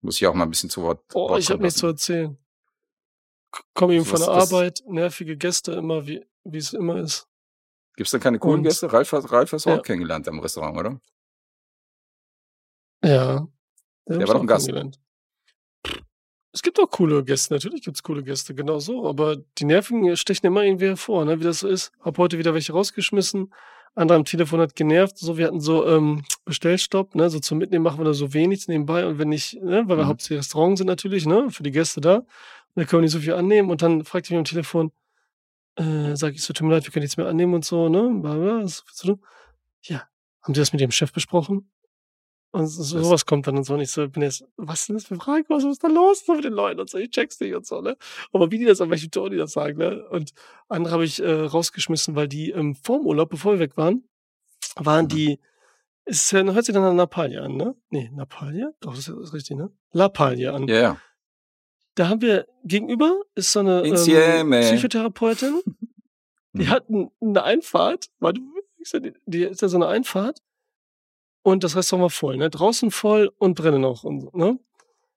muss 0.01 0.17
hier 0.17 0.29
auch 0.31 0.33
mal 0.33 0.43
ein 0.45 0.49
bisschen 0.49 0.69
zu 0.69 0.81
Wort, 0.81 1.03
Oh, 1.13 1.37
ich 1.37 1.49
habe 1.51 1.61
nichts 1.61 1.79
zu 1.79 1.87
erzählen. 1.87 2.37
K- 3.51 3.63
Komm 3.75 3.91
eben 3.91 4.05
von 4.05 4.19
der 4.19 4.29
Arbeit, 4.29 4.81
nervige 4.87 5.37
Gäste 5.37 5.73
immer, 5.73 6.07
wie 6.07 6.25
es 6.51 6.73
immer 6.73 6.97
ist. 6.97 7.27
Gibt's 7.95 8.11
denn 8.11 8.19
keine 8.21 8.39
coolen 8.39 8.57
Und- 8.59 8.63
Gäste? 8.63 8.91
Ralf, 8.91 9.11
hat- 9.11 9.31
Ralf 9.31 9.51
hast 9.51 9.65
du 9.65 9.69
Ja. 9.69 9.77
auch 9.79 9.83
kennengelernt 9.83 10.27
am 10.27 10.39
Restaurant, 10.39 10.75
oder? 10.77 10.99
Ja. 13.03 13.47
Der 14.07 14.19
hab 14.21 14.27
war 14.27 14.33
doch 14.35 14.41
ein 14.41 14.47
Gast. 14.47 14.71
Es 16.53 16.61
gibt 16.61 16.79
auch 16.79 16.89
coole 16.89 17.23
Gäste, 17.23 17.53
natürlich 17.53 17.83
gibt's 17.83 18.03
coole 18.03 18.23
Gäste, 18.23 18.53
genau 18.53 18.79
so. 18.79 19.07
Aber 19.07 19.37
die 19.57 19.65
Nerven 19.65 20.15
stechen 20.17 20.45
immer 20.47 20.63
irgendwie 20.63 20.87
hervor, 20.87 21.23
ne? 21.25 21.39
wie 21.39 21.43
das 21.45 21.59
so 21.59 21.67
ist. 21.67 21.91
Hab 22.01 22.17
heute 22.17 22.37
wieder 22.37 22.53
welche 22.53 22.73
rausgeschmissen. 22.73 23.53
Anderer 23.95 24.17
am 24.17 24.25
Telefon 24.25 24.59
hat 24.61 24.75
genervt. 24.75 25.17
So, 25.17 25.37
wir 25.37 25.47
hatten 25.47 25.59
so 25.61 25.85
ähm, 25.87 26.23
Bestellstopp, 26.45 27.13
ne? 27.15 27.29
So 27.29 27.39
zum 27.39 27.57
Mitnehmen 27.57 27.83
machen 27.83 27.99
wir 27.99 28.05
da 28.05 28.13
so 28.13 28.33
wenig 28.33 28.67
nebenbei 28.69 29.05
und 29.05 29.17
wenn 29.19 29.27
nicht, 29.29 29.61
ne? 29.61 29.83
weil 29.87 29.97
wir 29.97 30.03
Mhm. 30.05 30.07
hauptsächlich 30.07 30.39
Restaurant 30.39 30.77
sind 30.77 30.87
natürlich, 30.87 31.25
ne? 31.25 31.49
Für 31.51 31.63
die 31.63 31.71
Gäste 31.71 31.99
da. 31.99 32.15
Und 32.17 32.25
dann 32.75 32.85
können 32.87 33.01
wir 33.01 33.03
nicht 33.03 33.11
so 33.11 33.19
viel 33.19 33.33
annehmen. 33.33 33.69
Und 33.69 33.81
dann 33.81 34.05
fragt 34.05 34.27
ich 34.27 34.31
mich 34.31 34.37
am 34.37 34.45
Telefon, 34.45 34.91
äh, 35.75 36.15
sag 36.15 36.33
ich 36.33 36.43
so, 36.43 36.53
tut 36.53 36.65
mir 36.67 36.73
leid, 36.75 36.85
wir 36.85 36.91
können 36.91 37.03
nichts 37.03 37.17
mehr 37.17 37.27
annehmen 37.27 37.53
und 37.53 37.65
so, 37.65 37.89
ne? 37.89 38.09
Was 38.21 38.83
du 39.01 39.15
tun? 39.15 39.23
Ja, 39.83 40.03
haben 40.41 40.53
Sie 40.53 40.61
das 40.61 40.71
mit 40.71 40.81
Ihrem 40.81 40.91
Chef 40.91 41.11
besprochen? 41.11 41.69
Und 42.53 42.67
so, 42.67 42.83
sowas 43.01 43.25
kommt 43.25 43.47
dann 43.47 43.57
und 43.57 43.63
so. 43.63 43.75
Und 43.75 43.79
ich 43.81 43.91
so, 43.91 44.07
bin 44.09 44.23
jetzt, 44.23 44.43
was 44.57 44.85
sind 44.85 44.95
das 44.95 45.05
für 45.05 45.15
Fragen? 45.15 45.45
Was 45.47 45.63
ist 45.63 45.83
da 45.83 45.87
los 45.87 46.25
so 46.25 46.33
mit 46.33 46.43
den 46.43 46.51
Leuten? 46.53 46.81
Und 46.81 46.89
so, 46.89 46.97
ich 46.97 47.09
check's 47.09 47.39
nicht 47.39 47.55
und 47.55 47.65
so, 47.65 47.79
ne? 47.79 47.95
Aber 48.33 48.51
wie 48.51 48.57
die 48.57 48.65
das, 48.65 48.81
an 48.81 48.89
welchem 48.89 49.09
Ton 49.09 49.31
die 49.31 49.37
das 49.37 49.53
sagen, 49.53 49.77
ne? 49.77 50.05
Und 50.09 50.33
andere 50.67 50.93
habe 50.93 51.05
ich 51.05 51.21
äh, 51.21 51.31
rausgeschmissen, 51.31 52.15
weil 52.15 52.27
die 52.27 52.51
ähm, 52.51 52.75
vorm 52.75 53.05
Urlaub, 53.05 53.29
bevor 53.29 53.53
wir 53.53 53.59
weg 53.59 53.77
waren, 53.77 54.03
waren 54.75 55.05
Mhm. 55.05 55.09
die, 55.09 55.39
es 56.03 56.17
ist 56.25 56.33
hört 56.33 56.65
sich 56.65 56.73
dann 56.73 56.83
an 56.83 56.97
Napalia 56.97 57.41
an, 57.43 57.55
ne? 57.55 57.75
Nee, 57.89 58.11
Napalia? 58.13 58.71
Doch, 58.81 58.95
das 58.95 59.07
ist, 59.07 59.15
ist 59.17 59.33
richtig, 59.33 59.55
ne? 59.55 59.71
Lapalia 59.93 60.53
an. 60.53 60.67
Ja, 60.67 60.75
ja. 60.81 60.97
Da 61.95 62.09
haben 62.09 62.21
wir 62.21 62.47
gegenüber 62.65 63.21
ist 63.35 63.53
so 63.53 63.59
eine 63.59 63.79
ähm, 63.79 63.85
Insieme. 63.85 64.59
Psychotherapeutin, 64.61 65.61
die 66.53 66.63
Mhm. 66.63 66.69
hatten 66.69 67.11
eine 67.21 67.43
Einfahrt, 67.43 68.07
war 68.19 68.33
du, 68.33 68.41
ich 68.77 68.89
sag, 68.89 69.03
die, 69.03 69.13
die 69.25 69.43
ist 69.43 69.61
ja 69.61 69.69
so 69.69 69.77
eine 69.77 69.87
Einfahrt 69.87 70.41
und 71.43 71.63
das 71.63 71.75
Restaurant 71.75 72.03
war 72.03 72.09
voll, 72.09 72.37
ne? 72.37 72.49
Draußen 72.49 72.91
voll 72.91 73.31
und 73.37 73.59
drinnen 73.59 73.85
auch 73.85 74.03
und 74.03 74.21
so, 74.21 74.29
ne? 74.33 74.59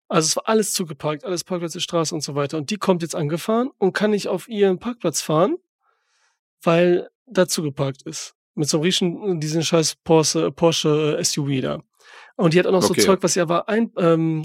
Also 0.09 0.26
es 0.26 0.37
war 0.37 0.49
alles 0.49 0.73
zugeparkt, 0.73 1.25
alles 1.25 1.44
Parkplätze, 1.44 1.81
Straße 1.81 2.15
und 2.15 2.21
so 2.21 2.35
weiter. 2.35 2.59
Und 2.59 2.71
die 2.71 2.76
kommt 2.76 3.03
jetzt 3.03 3.15
angefahren 3.17 3.71
und 3.79 3.94
kann 3.94 4.11
nicht 4.11 4.29
auf 4.29 4.49
ihren 4.49 4.79
Parkplatz 4.79 5.23
fahren, 5.23 5.56
weil 6.62 7.09
da 7.26 7.49
zugeparkt 7.49 8.03
ist. 8.03 8.35
Mit 8.55 8.69
so 8.69 8.76
einem 8.76 8.85
Riechen, 8.85 9.41
diesen 9.41 9.62
scheiß 9.65 9.97
Porsche, 10.05 10.53
Porsche 10.53 11.17
äh, 11.19 11.25
SUV 11.25 11.61
da. 11.62 11.81
Und 12.37 12.55
die 12.55 12.59
hat 12.59 12.67
auch 12.67 12.73
noch 12.73 12.88
Okay. 12.88 13.00
so 13.00 13.06
Zeug, 13.06 13.23
was 13.23 13.32
sie 13.35 13.41
aber 13.41 13.69
ein, 13.69 13.91
ähm, 13.97 14.43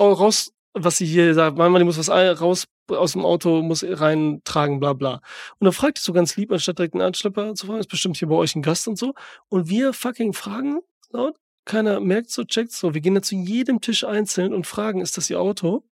raus, 0.00 0.52
was 0.72 0.98
sie 0.98 1.06
hier 1.06 1.34
sagt, 1.34 1.56
manchmal, 1.56 1.80
die 1.80 1.84
muss 1.84 1.98
was 1.98 2.08
raus 2.08 2.64
aus 2.88 3.12
dem 3.12 3.24
Auto, 3.24 3.62
muss 3.62 3.84
reintragen, 3.86 4.80
bla 4.80 4.94
bla. 4.94 5.20
Und 5.58 5.64
dann 5.66 5.72
fragt 5.72 5.98
die 5.98 6.02
so 6.02 6.12
ganz 6.12 6.36
lieb, 6.36 6.50
anstatt 6.50 6.78
direkt 6.78 6.94
einen 6.94 7.02
Anschlepper 7.02 7.54
zu 7.54 7.66
fragen, 7.66 7.80
ist 7.80 7.90
bestimmt 7.90 8.16
hier 8.16 8.28
bei 8.28 8.34
euch 8.34 8.56
ein 8.56 8.62
Gast 8.62 8.88
und 8.88 8.96
so. 8.98 9.14
Und 9.48 9.68
wir 9.68 9.92
fucking 9.92 10.32
fragen 10.32 10.80
laut, 11.10 11.36
keiner 11.64 12.00
merkt 12.00 12.30
so, 12.30 12.44
checkt 12.44 12.72
so. 12.72 12.94
Wir 12.94 13.00
gehen 13.00 13.14
da 13.14 13.22
zu 13.22 13.34
jedem 13.34 13.80
Tisch 13.80 14.04
einzeln 14.04 14.54
und 14.54 14.66
fragen, 14.66 15.00
ist 15.00 15.16
das 15.16 15.28
ihr 15.30 15.40
Auto? 15.40 15.84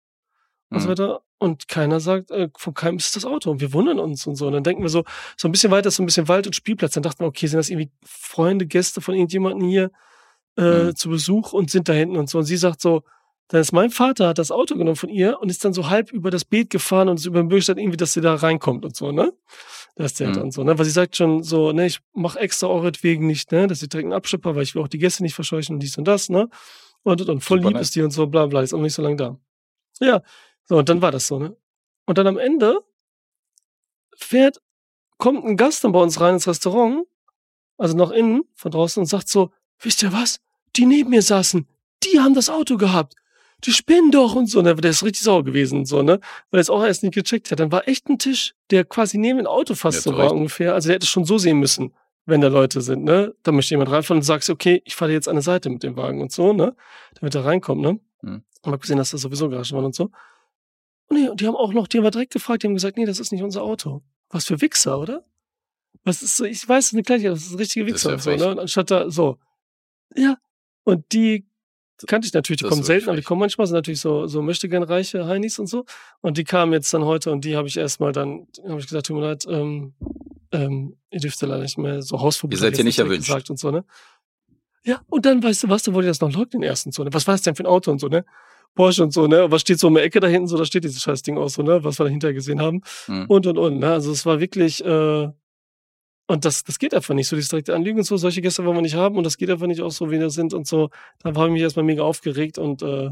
Und 0.71 0.81
so 0.81 0.87
Mhm. 0.89 0.93
weiter. 0.93 1.23
Und 1.39 1.69
keiner 1.69 2.01
sagt, 2.01 2.31
äh, 2.31 2.49
von 2.57 2.73
keinem 2.73 2.97
ist 2.97 3.15
das 3.15 3.27
Auto. 3.27 3.51
Und 3.51 3.61
wir 3.61 3.73
wundern 3.75 3.99
uns 3.99 4.27
und 4.27 4.37
so. 4.37 4.47
Und 4.47 4.55
dann 4.55 4.65
denken 4.65 4.83
wir 4.83 4.89
so, 4.89 5.05
so 5.37 5.47
ein 5.49 5.53
bisschen 5.53 5.71
weiter 5.71 5.89
ist 5.89 5.97
so 5.97 6.03
ein 6.03 6.07
bisschen 6.07 6.29
Wald 6.29 6.47
und 6.47 6.57
Spielplatz. 6.57 6.95
Dann 6.95 7.03
dachten 7.03 7.21
wir, 7.21 7.27
okay, 7.27 7.47
sind 7.47 7.59
das 7.59 7.69
irgendwie 7.69 7.91
Freunde, 8.05 8.67
Gäste 8.67 9.01
von 9.03 9.15
irgendjemandem 9.15 9.69
hier 9.69 9.91
äh, 10.57 10.85
Mhm. 10.87 10.97
zu 10.97 11.11
Besuch 11.11 11.53
und 11.53 11.71
sind 11.71 11.89
da 11.89 11.93
hinten 11.93 12.17
und 12.17 12.31
so. 12.31 12.39
Und 12.39 12.45
sie 12.45 12.57
sagt 12.57 12.81
so, 12.81 13.03
dann 13.49 13.61
ist 13.61 13.73
mein 13.73 13.91
Vater, 13.91 14.29
hat 14.29 14.39
das 14.39 14.51
Auto 14.51 14.75
genommen 14.77 14.97
von 14.97 15.11
ihr 15.11 15.39
und 15.41 15.51
ist 15.51 15.65
dann 15.65 15.73
so 15.75 15.89
halb 15.91 16.11
über 16.13 16.31
das 16.31 16.45
Beet 16.47 16.71
gefahren 16.71 17.09
und 17.11 17.19
ist 17.21 17.27
über 17.27 17.41
den 17.41 17.49
Bürgersteig 17.49 17.77
irgendwie, 17.77 17.99
dass 17.99 18.15
sie 18.15 18.23
da 18.23 18.35
reinkommt 18.35 18.85
und 18.87 18.97
so, 18.97 19.13
ne? 19.13 19.33
Das 19.97 20.13
ist 20.13 20.21
der 20.21 20.29
Mhm. 20.29 20.35
dann 20.35 20.51
so, 20.51 20.63
ne? 20.63 20.79
Weil 20.79 20.85
sie 20.85 20.91
sagt 20.91 21.17
schon 21.17 21.43
so, 21.43 21.73
ne, 21.73 21.87
ich 21.87 22.01
mach 22.13 22.37
extra 22.37 22.69
euretwegen 22.69 23.27
nicht, 23.27 23.51
ne? 23.51 23.67
Dass 23.67 23.81
sie 23.81 23.89
direkt 23.89 24.05
einen 24.05 24.13
Abschipper, 24.13 24.55
weil 24.55 24.63
ich 24.63 24.75
will 24.75 24.83
auch 24.83 24.89
die 24.89 24.99
Gäste 24.99 25.23
nicht 25.23 25.35
verscheuchen 25.35 25.75
und 25.77 25.81
dies 25.83 25.97
und 25.99 26.05
das, 26.05 26.29
ne? 26.29 26.49
Und, 27.03 27.21
und, 27.23 27.29
und 27.31 27.41
voll 27.41 27.59
Super 27.59 27.69
lieb 27.71 27.75
nett. 27.77 27.83
ist 27.83 27.95
die 27.97 28.03
und 28.03 28.11
so, 28.11 28.27
bla 28.27 28.47
bla, 28.47 28.61
ist 28.61 28.75
auch 28.75 28.81
nicht 28.81 28.95
so 28.95 29.03
lange 29.03 29.17
da. 29.17 29.39
Ja, 30.01 30.23
so, 30.65 30.77
und 30.79 30.89
dann 30.89 31.01
war 31.03 31.11
das 31.13 31.27
so, 31.27 31.39
ne? 31.39 31.57
Und 32.05 32.19
dann 32.19 32.27
am 32.27 32.37
Ende 32.39 32.79
fährt, 34.17 34.61
kommt 35.19 35.45
ein 35.45 35.57
Gast 35.57 35.83
dann 35.85 35.93
bei 35.93 36.01
uns 36.01 36.21
rein 36.21 36.35
ins 36.35 36.47
Restaurant, 36.47 37.07
also 37.79 37.97
nach 37.97 38.11
innen, 38.11 38.45
von 38.55 38.71
draußen, 38.71 39.01
und 39.01 39.07
sagt 39.07 39.29
so, 39.29 39.51
wisst 39.81 40.03
ihr 40.03 40.13
was? 40.13 40.41
Die 40.77 40.87
neben 40.87 41.11
mir 41.11 41.23
saßen, 41.23 41.67
die 42.05 42.21
haben 42.21 42.35
das 42.35 42.51
Auto 42.51 42.77
gehabt. 42.77 43.15
Die 43.65 43.73
spinnen 43.73 44.11
doch 44.11 44.35
und 44.35 44.49
so. 44.49 44.61
Ne? 44.63 44.75
Der 44.75 44.91
ist 44.91 45.03
richtig 45.03 45.23
sauer 45.23 45.45
gewesen 45.45 45.79
und 45.79 45.87
so, 45.87 46.03
ne? 46.03 46.21
Weil 46.51 46.59
er 46.59 46.61
es 46.61 46.71
auch 46.71 46.85
erst 46.85 47.03
nicht 47.03 47.15
gecheckt 47.15 47.51
hat. 47.51 47.61
Dann 47.61 47.73
war 47.73 47.89
echt 47.89 48.09
ein 48.09 48.19
Tisch, 48.19 48.55
der 48.71 48.85
quasi 48.85 49.19
neben 49.19 49.39
dem 49.39 49.47
Auto 49.47 49.75
fast 49.75 50.03
so 50.03 50.17
war 50.17 50.33
ungefähr. 50.33 50.75
Also 50.75 50.89
der 50.89 50.97
hätte 50.97 51.05
es 51.05 51.11
schon 51.11 51.25
so 51.25 51.39
sehen 51.39 51.59
müssen, 51.59 51.95
wenn 52.27 52.41
da 52.41 52.49
Leute 52.49 52.81
sind, 52.81 53.05
ne? 53.05 53.35
Da 53.43 53.53
möchte 53.53 53.73
jemand 53.73 53.91
reinfahren 53.91 54.19
und 54.19 54.25
sagst, 54.25 54.51
okay, 54.51 54.83
ich 54.85 54.95
fahre 54.95 55.13
jetzt 55.13 55.29
an 55.29 55.37
der 55.37 55.43
Seite 55.43 55.71
mit 55.71 55.83
dem 55.83 55.97
Wagen 55.97 56.21
und 56.21 56.33
so, 56.33 56.53
ne? 56.53 56.77
Damit 57.15 57.35
er 57.35 57.45
reinkommt, 57.45 57.81
ne? 57.81 57.99
Mhm. 58.21 58.43
Und 58.63 58.73
hab 58.73 58.81
gesehen, 58.81 58.99
dass 58.99 59.11
das 59.11 59.23
sowieso 59.23 59.49
Garagen 59.49 59.73
waren 59.73 59.85
und 59.87 59.95
so. 59.95 60.11
Und, 61.09 61.21
nee, 61.21 61.29
und 61.29 61.41
die 61.41 61.47
haben 61.47 61.57
auch 61.57 61.73
noch, 61.73 61.87
die 61.87 61.99
haben 61.99 62.05
wir 62.05 62.11
direkt 62.11 62.33
gefragt, 62.33 62.63
die 62.63 62.67
haben 62.67 62.75
gesagt, 62.75 62.97
nee, 62.97 63.07
das 63.07 63.21
ist 63.21 63.33
nicht 63.33 63.43
unser 63.43 63.63
Auto. 63.63 64.03
Was 64.29 64.45
für 64.47 64.61
Wichser, 64.61 64.99
oder? 64.99 65.25
Was 66.05 66.23
ist 66.23 66.37
so, 66.37 66.45
ich 66.45 66.69
weiß, 66.69 66.85
das 66.85 66.87
ist 66.87 66.95
eine 66.95 67.03
Kleinigkeit, 67.03 67.33
das 67.33 67.47
ist 67.47 67.53
ein 67.53 67.59
richtiger 67.59 67.87
ist 67.87 67.95
Wichser 67.95 68.13
und 68.13 68.21
so, 68.21 68.31
ne? 68.37 68.51
Und 68.51 68.59
anstatt 68.59 68.91
da, 68.91 69.11
so. 69.11 69.39
Ja. 70.15 70.37
Und 70.85 71.13
die 71.13 71.46
kannte 72.07 72.27
ich 72.27 72.35
natürlich, 72.35 72.61
die 72.61 72.69
kommen 72.69 72.83
selten, 72.83 73.09
aber 73.09 73.17
die 73.17 73.23
kommen 73.23 73.41
manchmal, 73.41 73.67
sind 73.67 73.77
natürlich 73.77 74.01
so, 74.01 74.27
so 74.27 74.43
möchte 74.43 74.69
gern 74.69 74.83
reiche 74.83 75.27
Heinis 75.27 75.59
und 75.59 75.67
so. 75.67 75.87
Und 76.21 76.37
die 76.37 76.45
kamen 76.45 76.73
jetzt 76.73 76.93
dann 76.93 77.05
heute 77.05 77.33
und 77.33 77.45
die 77.45 77.57
habe 77.57 77.69
ich 77.69 77.77
erstmal 77.77 78.13
dann, 78.13 78.47
habe 78.69 78.81
ich 78.81 78.87
gesagt, 78.87 79.07
tut 79.07 79.17
mir 79.17 79.23
leid, 79.23 79.47
ähm, 79.49 79.95
ähm, 80.53 80.97
ihr 81.11 81.21
dürft 81.21 81.41
ja 81.41 81.49
leider 81.49 81.63
nicht 81.63 81.79
mehr 81.79 82.03
so 82.03 82.21
Hausverbot. 82.21 82.55
Ihr 82.55 82.61
seid 82.61 82.77
hier 82.77 82.85
nicht 82.85 82.99
erwünscht. 82.99 83.29
Gesagt 83.29 83.51
und 83.51 83.59
so, 83.59 83.71
ne? 83.71 83.85
Ja, 84.85 85.01
und 85.09 85.27
dann, 85.27 85.43
weißt 85.43 85.65
du 85.65 85.69
was, 85.69 85.83
da 85.83 85.95
wollte 85.95 86.09
ich 86.09 86.11
das 86.17 86.21
noch 86.21 86.33
leugnen 86.33 86.63
erst 86.63 86.87
und 86.87 86.93
so, 86.93 87.03
ne? 87.03 87.13
Was 87.13 87.27
war 87.27 87.35
das 87.35 87.43
denn 87.43 87.55
für 87.55 87.65
ein 87.65 87.67
Auto 87.67 87.91
und 87.91 87.99
so, 87.99 88.09
ne? 88.09 88.25
Porsche 88.75 89.03
und 89.03 89.13
so, 89.13 89.27
ne? 89.27 89.45
Und 89.45 89.51
was 89.51 89.63
steht 89.63 89.81
so 89.81 89.89
in 89.89 89.95
der 89.95 90.05
Ecke 90.05 90.21
da 90.21 90.29
hinten, 90.29 90.49
so, 90.49 90.57
da 90.57 90.65
steht 90.65 90.85
dieses 90.85 91.03
scheiß 91.03 91.23
Ding 91.23 91.39
aus, 91.39 91.55
so, 91.55 91.63
ne? 91.63 91.83
Was 91.83 91.99
wir 91.99 92.05
dahinter 92.05 92.33
gesehen 92.33 92.61
haben. 92.61 92.83
Hm. 93.07 93.25
Und, 93.27 93.47
und, 93.47 93.59
und, 93.59 93.79
ne? 93.79 93.91
Also 93.91 94.13
es 94.13 94.27
war 94.27 94.39
wirklich, 94.39 94.85
äh, 94.85 95.29
und 96.27 96.45
das, 96.45 96.65
das 96.65 96.79
geht 96.79 96.95
einfach 96.95 97.15
nicht 97.15 97.29
so, 97.29 97.37
dieses 97.37 97.51
direkte 97.51 97.75
Anlügen 97.75 97.99
und 97.99 98.05
so. 98.05 98.17
Solche 98.17 98.41
Gäste 98.43 98.65
wollen 98.65 98.77
wir 98.77 98.83
nicht 98.83 98.97
haben 98.97 99.17
und 99.17 99.25
das 99.25 99.37
geht 99.37 99.51
einfach 99.51 99.67
nicht 99.67 99.81
auch 99.83 99.91
so, 99.93 100.11
wie 100.11 100.19
wir 100.19 100.31
sind 100.31 100.55
und 100.55 100.67
so. 100.67 100.91
Da 101.23 101.35
habe 101.35 101.47
ich 101.47 101.53
mich 101.53 101.63
erstmal 101.63 101.85
mega 101.85 102.03
aufgeregt 102.03 102.59
und 102.59 102.83
äh, 102.83 103.11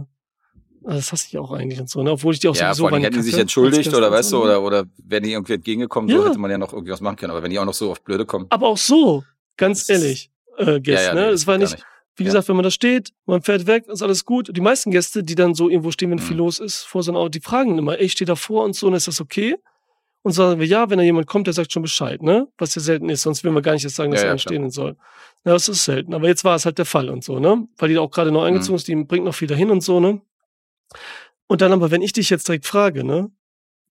das 0.83 1.13
hasse 1.13 1.27
ich 1.29 1.39
auch 1.39 1.53
eigentlich 1.53 1.81
und 1.81 1.89
so, 1.89 2.03
ne? 2.03 2.11
Obwohl 2.13 2.35
ich 2.35 2.41
die 2.41 2.49
auch 2.49 2.55
Ja, 2.57 2.75
sowieso 2.75 2.89
vor 2.89 2.93
allem 2.93 3.03
hätten 3.05 3.17
die 3.17 3.23
sich 3.23 3.39
entschuldigt 3.39 3.95
oder 3.95 4.11
weißt 4.11 4.33
du, 4.33 4.37
ne? 4.37 4.43
oder, 4.43 4.63
oder 4.63 4.85
wären 5.03 5.23
die 5.23 5.33
irgendwie 5.33 5.55
entgegengekommen, 5.55 6.11
Ja. 6.11 6.19
so 6.19 6.27
hätte 6.29 6.39
man 6.39 6.51
ja 6.51 6.59
noch 6.59 6.73
irgendwie 6.73 6.93
was 6.93 7.01
machen 7.01 7.17
können. 7.17 7.31
Aber 7.31 7.43
wenn 7.43 7.51
die 7.51 7.59
auch 7.59 7.65
noch 7.65 7.73
so 7.75 7.91
oft 7.91 8.05
blöde 8.05 8.27
kommen. 8.27 8.47
Aber 8.51 8.69
auch 8.69 8.77
so, 8.77 9.25
ganz 9.57 9.89
ehrlich, 9.89 10.31
äh, 10.59 10.81
Gäste, 10.81 11.15
nee, 11.15 11.21
ne? 11.23 11.31
das 11.31 11.41
Es 11.43 11.47
war 11.47 11.59
gar 11.59 11.65
nicht, 11.71 11.83
wie 12.17 12.25
gesagt, 12.25 12.49
wenn 12.49 12.57
man 12.57 12.63
da 12.65 12.71
steht, 12.71 13.13
man 13.27 13.41
fährt 13.43 13.67
weg, 13.67 13.87
ist 13.89 14.03
alles 14.03 14.25
gut. 14.25 14.55
Die 14.55 14.61
meisten 14.61 14.91
Gäste, 14.91 15.25
die 15.25 15.35
dann 15.35 15.55
so 15.55 15.69
irgendwo 15.71 15.91
stehen, 15.91 16.11
wenn 16.11 16.19
viel 16.19 16.37
Mhm. 16.37 16.43
los 16.43 16.59
ist, 16.61 16.83
vor 16.83 17.03
so 17.03 17.11
einem 17.13 17.17
Auto, 17.19 17.31
die 17.31 17.41
fragen 17.41 17.79
immer, 17.79 17.99
ey, 17.99 18.05
ich 18.05 18.13
stehe 18.13 18.27
davor 18.27 18.65
und 18.65 18.77
so, 18.77 18.87
und 18.89 18.95
ist 18.95 19.09
das 19.09 19.21
okay? 19.23 19.57
Und 20.27 20.33
sagen 20.33 20.59
wir, 20.59 20.67
ja, 20.67 20.89
wenn 20.89 20.97
da 20.97 21.05
jemand 21.05 21.27
kommt, 21.27 21.47
der 21.47 21.53
sagt 21.55 21.71
schon 21.71 21.83
Bescheid, 21.83 22.23
ne? 22.23 22.49
Was 22.57 22.75
ja 22.75 22.81
selten 22.81 23.11
ist, 23.11 23.21
sonst 23.23 23.45
will 23.45 23.51
man 23.53 23.63
gar 23.63 23.73
nicht 23.75 23.83
jetzt 23.83 23.95
sagen, 23.97 24.11
dass 24.11 24.21
Ja, 24.21 24.25
er 24.25 24.29
ja, 24.29 24.33
anstehen 24.33 24.71
soll. 24.71 24.97
Ja, 25.45 25.53
das 25.53 25.69
ist 25.69 25.85
selten. 25.85 26.15
Aber 26.15 26.27
jetzt 26.29 26.45
war 26.45 26.55
es 26.57 26.65
halt 26.65 26.79
der 26.79 26.87
Fall 26.87 27.11
und 27.11 27.23
so, 27.23 27.39
ne? 27.39 27.69
Weil 27.77 27.91
die 27.91 27.99
auch 27.99 28.11
gerade 28.11 28.33
neu 28.33 28.41
Mhm. 28.41 28.47
eingezogen 28.47 28.77
ist, 28.77 28.89
die 28.89 28.97
bringt 28.97 29.27
noch 29.27 29.35
viel 29.35 29.49
dahin 29.49 29.71
und 29.71 29.83
so, 29.83 30.01
ne? 30.01 30.23
Und 31.47 31.61
dann 31.61 31.73
aber, 31.73 31.91
wenn 31.91 32.03
ich 32.03 32.13
dich 32.13 32.31
jetzt 32.31 32.49
direkt 32.49 32.67
frage, 32.67 33.05
ne? 33.05 33.31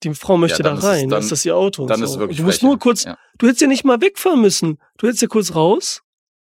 Die 0.03 0.15
Frau 0.15 0.37
möchte 0.37 0.63
dann 0.63 0.75
da 0.75 0.79
ist 0.79 0.85
es- 0.85 0.91
rein, 0.91 1.09
dann- 1.11 1.21
ist 1.21 1.31
das 1.33 1.45
ihr 1.45 1.55
Auto 1.55 1.83
und 1.83 1.89
Dann 1.89 1.99
so. 1.99 2.05
ist 2.05 2.11
es 2.13 2.19
wirklich 2.19 2.39
und 2.41 2.45
du 2.45 2.47
musst 2.49 2.63
nur 2.63 2.73
ja. 2.73 2.79
kurz, 2.79 3.05
Ja. 3.05 3.19
du 3.39 3.47
hättest 3.47 3.61
ja 3.61 3.69
nicht 3.69 3.85
mal 3.85 4.01
wegfahren 4.01 4.41
müssen. 4.41 4.79
Du 4.99 5.07
hättest 5.07 5.23
ja 5.23 5.29
kurz 5.29 5.55
raus 5.55 6.03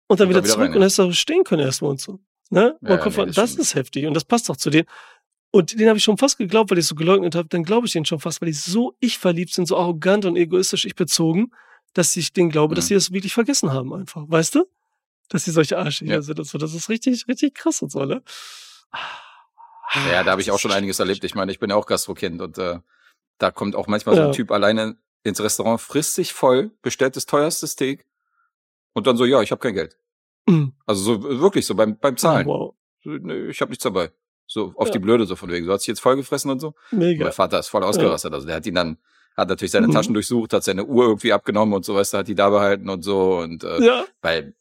und 0.09 0.19
dann 0.19 0.27
Und 0.27 0.31
wieder 0.31 0.43
wieder 0.43 0.51
zurück 0.53 0.63
rein, 0.69 0.71
und 0.71 0.77
ja. 0.77 0.83
hättest 0.85 0.99
da 0.99 1.13
stehen 1.13 1.45
können 1.45 1.63
erstmal 1.63 1.91
und 1.93 2.01
so. 2.01 2.19
Ne? 2.51 2.77
Ja, 2.83 2.95
Und 2.95 3.01
guck 3.01 3.17
nee, 3.17 3.27
das 3.27 3.35
das, 3.37 3.55
ist 3.57 3.75
heftig 3.75 4.07
und 4.07 4.15
das 4.15 4.25
passt 4.25 4.51
auch 4.51 4.57
zu 4.57 4.71
denen. 4.71 4.87
Und 5.55 5.79
den 5.79 5.87
habe 5.89 5.97
ich 5.99 6.03
schon 6.05 6.19
fast 6.19 6.37
geglaubt, 6.37 6.71
weil 6.73 6.79
ich 6.79 6.87
so 6.87 6.97
geleugnet 6.97 7.37
habe. 7.37 7.47
Dann 7.49 7.63
glaube 7.63 7.87
ich 7.87 7.93
denen 7.93 8.05
schon 8.07 8.19
fast, 8.19 8.41
weil 8.41 8.47
die 8.47 8.53
so 8.55 8.97
ich 8.99 9.19
verliebt 9.19 9.53
sind, 9.55 9.67
so 9.67 9.77
arrogant 9.77 10.25
und 10.25 10.35
egoistisch 10.37 10.85
ich 10.85 10.97
bezogen, 10.97 11.53
dass 11.93 12.17
ich 12.17 12.33
denen 12.33 12.51
glaube, 12.51 12.75
dass 12.75 12.87
Mhm. 12.87 12.89
sie 12.89 12.95
das 12.95 13.13
wirklich 13.13 13.33
vergessen 13.35 13.73
haben 13.73 13.93
einfach. 13.95 14.25
Weißt 14.27 14.57
du? 14.57 14.65
Dass 15.29 15.45
sie 15.45 15.53
solche 15.53 15.79
Arschlöcher 15.79 16.15
Ja. 16.15 16.23
sind 16.23 16.41
und 16.41 16.45
so. 16.47 16.59
Das 16.59 16.75
ist 16.75 16.89
richtig, 16.89 17.29
richtig 17.29 17.55
krass 17.55 17.83
und 17.83 17.93
so, 17.93 18.05
ne? 18.05 18.23
Ja, 20.11 20.25
da 20.25 20.33
habe 20.33 20.41
ich 20.41 20.51
auch 20.51 20.59
schon 20.59 20.73
einiges 20.73 20.99
erlebt. 20.99 21.23
Ich 21.23 21.37
meine, 21.37 21.53
ich 21.53 21.61
bin 21.61 21.71
ja 21.71 21.77
auch 21.77 21.87
Gastrokind 21.87 22.41
und 22.41 22.59
äh, 22.59 22.81
da 23.39 23.51
kommt 23.53 23.77
auch 23.77 23.87
manchmal 23.87 24.17
so 24.17 24.23
Ja. 24.23 24.27
ein 24.29 24.33
Typ 24.33 24.51
alleine 24.51 24.97
ins 25.23 25.41
Restaurant, 25.41 25.81
frisst 25.81 26.17
sich 26.17 26.33
voll, 26.33 26.73
bestellt 26.83 27.15
das 27.17 27.27
teuerste 27.27 27.67
Steak 27.69 28.05
und 28.93 29.07
dann 29.07 29.17
so, 29.17 29.25
ja, 29.25 29.41
ich 29.41 29.53
habe 29.53 29.61
kein 29.61 29.75
Geld. 29.75 29.97
Mhm. 30.49 30.73
Also 30.85 31.01
so 31.23 31.23
wirklich 31.41 31.65
so 31.65 31.77
beim 31.77 31.97
beim 31.97 32.17
Zahlen. 32.17 32.47
Wow. 32.47 32.75
So, 33.05 33.11
nee, 33.11 33.47
ich 33.51 33.61
habe 33.61 33.71
nichts 33.71 33.85
dabei. 33.85 34.11
So 34.55 34.73
auf 34.77 34.87
Ja. 34.87 34.93
die 34.93 34.99
Blöde 35.01 35.27
so 35.27 35.35
von 35.35 35.51
wegen. 35.51 35.67
So 35.67 35.73
hat 35.73 35.81
sich 35.81 35.89
jetzt 35.89 35.99
vollgefressen 36.01 36.49
und 36.49 36.61
so. 36.61 36.75
Mega. 36.93 37.25
Mein 37.25 37.33
Vater 37.33 37.59
ist 37.59 37.67
voll 37.67 37.83
ausgerastet. 37.83 38.33
Also 38.33 38.47
der 38.47 38.55
hat 38.55 38.67
ihn 38.67 38.77
dann, 38.77 38.99
hat 39.37 39.49
natürlich 39.49 39.73
seine 39.73 39.89
Mhm. 39.89 39.93
Taschen 39.93 40.15
durchsucht, 40.15 40.53
hat 40.53 40.63
seine 40.63 40.85
Uhr 40.85 41.07
irgendwie 41.07 41.33
abgenommen 41.33 41.75
und 41.75 41.85
so, 41.85 41.97
weißt 41.97 42.15
du, 42.15 42.19
hat 42.19 42.29
die 42.29 42.37
da 42.37 42.51
behalten 42.51 42.89
und 42.89 43.03
so. 43.03 43.39
Und 43.39 43.65
äh, 43.65 43.81
Ja. 43.85 44.05
weil 44.23 44.55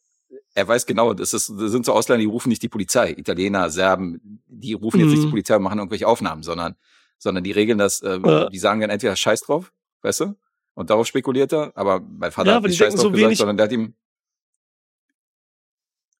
er 0.56 0.66
weiß 0.66 0.86
genau, 0.86 1.14
das, 1.14 1.32
ist, 1.32 1.48
das 1.48 1.70
sind 1.70 1.86
so 1.86 1.92
Ausländer, 1.92 2.22
die 2.22 2.26
rufen 2.26 2.48
nicht 2.48 2.62
die 2.62 2.68
Polizei. 2.68 3.12
Italiener, 3.12 3.70
Serben, 3.70 4.42
die 4.48 4.72
rufen 4.72 4.98
jetzt 4.98 5.10
nicht 5.10 5.22
die 5.22 5.26
Mhm. 5.26 5.30
Polizei 5.30 5.54
und 5.56 5.62
machen 5.62 5.78
irgendwelche 5.78 6.08
Aufnahmen, 6.08 6.42
sondern, 6.42 6.74
sondern 7.18 7.44
die 7.44 7.52
regeln 7.52 7.78
das, 7.78 8.02
äh, 8.02 8.18
Ja. 8.24 8.48
die 8.50 8.58
sagen 8.58 8.80
dann 8.80 8.90
entweder 8.90 9.14
Scheiß 9.14 9.42
drauf, 9.42 9.72
weißt 10.02 10.20
du? 10.22 10.34
Und 10.74 10.90
darauf 10.90 11.06
spekuliert 11.06 11.52
er, 11.52 11.70
aber 11.76 12.00
mein 12.00 12.32
Vater 12.32 12.50
Ja, 12.50 12.56
hat 12.56 12.64
nicht 12.64 12.76
Scheiß 12.76 12.94
drauf 12.94 13.02
so 13.02 13.10
gesagt, 13.12 13.36
sondern 13.36 13.56
der 13.58 13.64
hat 13.66 13.72
ihm. 13.72 13.94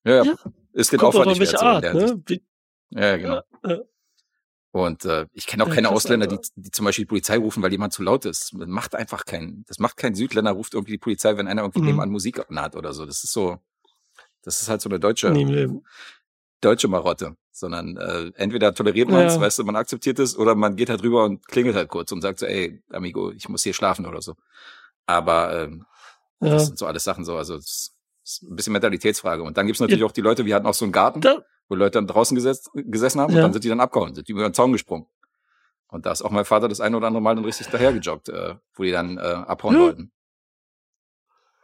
Ja, 0.05 0.15
ja. 0.17 0.23
Ja. 0.23 0.33
ist 0.71 0.93
den 0.93 0.99
Kommt 0.99 1.09
Aufwand 1.15 1.31
auf 1.31 1.39
nicht 1.39 1.51
in 1.53 1.59
Art, 1.59 1.83
der 1.83 1.93
ne? 1.93 2.21
Wie, 2.25 2.41
Ja, 2.91 3.01
ja, 3.01 3.17
genau. 3.17 3.41
Ja, 3.65 3.75
ja. 3.75 3.81
Und 4.71 5.05
äh, 5.05 5.25
ich 5.31 5.47
kenne 5.47 5.63
auch 5.63 5.69
Ja, 5.69 5.75
keine 5.75 5.89
Ausländer, 5.89 6.27
die, 6.27 6.37
die 6.55 6.69
zum 6.71 6.83
Beispiel 6.85 7.05
die 7.05 7.09
Polizei 7.09 7.37
rufen, 7.37 7.63
weil 7.63 7.71
jemand 7.71 7.93
zu 7.93 8.03
laut 8.03 8.25
ist. 8.25 8.51
Das 8.53 8.67
macht 8.67 8.93
einfach 8.93 9.23
kein, 9.25 9.63
das 9.67 9.79
macht 9.79 9.95
kein 9.95 10.15
Südländer, 10.15 10.51
ruft 10.51 10.73
irgendwie 10.73 10.91
die 10.93 10.97
Polizei, 10.97 11.37
wenn 11.37 11.47
einer 11.47 11.61
irgendwie 11.61 11.79
Mhm. 11.79 11.85
nebenan 11.85 12.09
Musik 12.09 12.39
hat 12.53 12.75
oder 12.75 12.93
so. 12.93 13.05
Das 13.05 13.23
ist 13.23 13.31
so, 13.31 13.57
das 14.41 14.61
ist 14.61 14.67
halt 14.67 14.81
so 14.81 14.89
eine 14.89 14.99
deutsche, 14.99 15.31
deutsche 16.61 16.87
Marotte. 16.89 17.37
Sondern 17.51 17.95
äh, 17.95 18.31
entweder 18.35 18.73
toleriert 18.75 19.07
man 19.07 19.25
es, 19.27 19.35
Ja. 19.35 19.41
weißt 19.43 19.59
du, 19.59 19.63
man 19.63 19.77
akzeptiert 19.77 20.19
es, 20.19 20.37
oder 20.37 20.55
man 20.55 20.75
geht 20.75 20.89
halt 20.89 21.03
rüber 21.03 21.23
und 21.23 21.47
klingelt 21.47 21.77
halt 21.77 21.87
kurz 21.87 22.11
und 22.11 22.21
sagt 22.21 22.39
so, 22.39 22.45
ey, 22.45 22.83
Amigo, 22.89 23.31
ich 23.31 23.47
muss 23.47 23.63
hier 23.63 23.73
schlafen 23.73 24.05
oder 24.05 24.21
so. 24.21 24.35
Aber 25.05 25.63
ähm, 25.63 25.85
Ja. 26.41 26.49
das 26.49 26.65
sind 26.65 26.77
so 26.77 26.85
alles 26.85 27.05
Sachen 27.05 27.23
so, 27.23 27.37
also 27.37 27.55
das 27.55 27.95
ist 28.25 28.43
ein 28.43 28.57
bisschen 28.57 28.73
Mentalitätsfrage. 28.73 29.41
Und 29.41 29.55
dann 29.57 29.67
gibt's 29.67 29.79
natürlich 29.79 30.03
auch 30.03 30.11
die 30.11 30.19
Leute, 30.19 30.45
wir 30.45 30.53
hatten 30.53 30.65
auch 30.65 30.73
so 30.73 30.83
einen 30.83 30.91
Garten, 30.91 31.21
Da, 31.21 31.45
wo 31.67 31.75
Leute 31.75 31.91
dann 31.91 32.07
draußen 32.07 32.35
gesetzt, 32.35 32.69
gesessen 32.73 33.19
haben 33.21 33.31
Ja. 33.31 33.37
und 33.37 33.43
dann 33.43 33.53
sind 33.53 33.63
die 33.63 33.69
dann 33.69 33.79
abgehauen, 33.79 34.13
sind 34.15 34.27
die 34.27 34.31
über 34.33 34.43
den 34.43 34.53
Zaun 34.53 34.71
gesprungen. 34.71 35.07
Und 35.87 36.05
da 36.05 36.11
ist 36.11 36.21
auch 36.23 36.31
mein 36.31 36.45
Vater 36.45 36.67
das 36.67 36.81
eine 36.81 36.97
oder 36.97 37.07
andere 37.07 37.21
Mal 37.21 37.35
dann 37.35 37.45
richtig 37.45 37.67
dahergejoggt, 37.67 38.29
äh, 38.29 38.55
wo 38.75 38.83
die 38.83 38.91
dann 38.91 39.17
äh, 39.17 39.21
abhauen 39.21 39.79
wollten. 39.79 40.11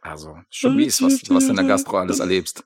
Also, 0.00 0.36
schon 0.50 0.76
mies, 0.76 1.00
was, 1.02 1.20
was 1.28 1.44
du 1.44 1.50
in 1.50 1.56
der 1.56 1.64
Gastro 1.64 1.98
alles 1.98 2.18
erlebst. 2.18 2.64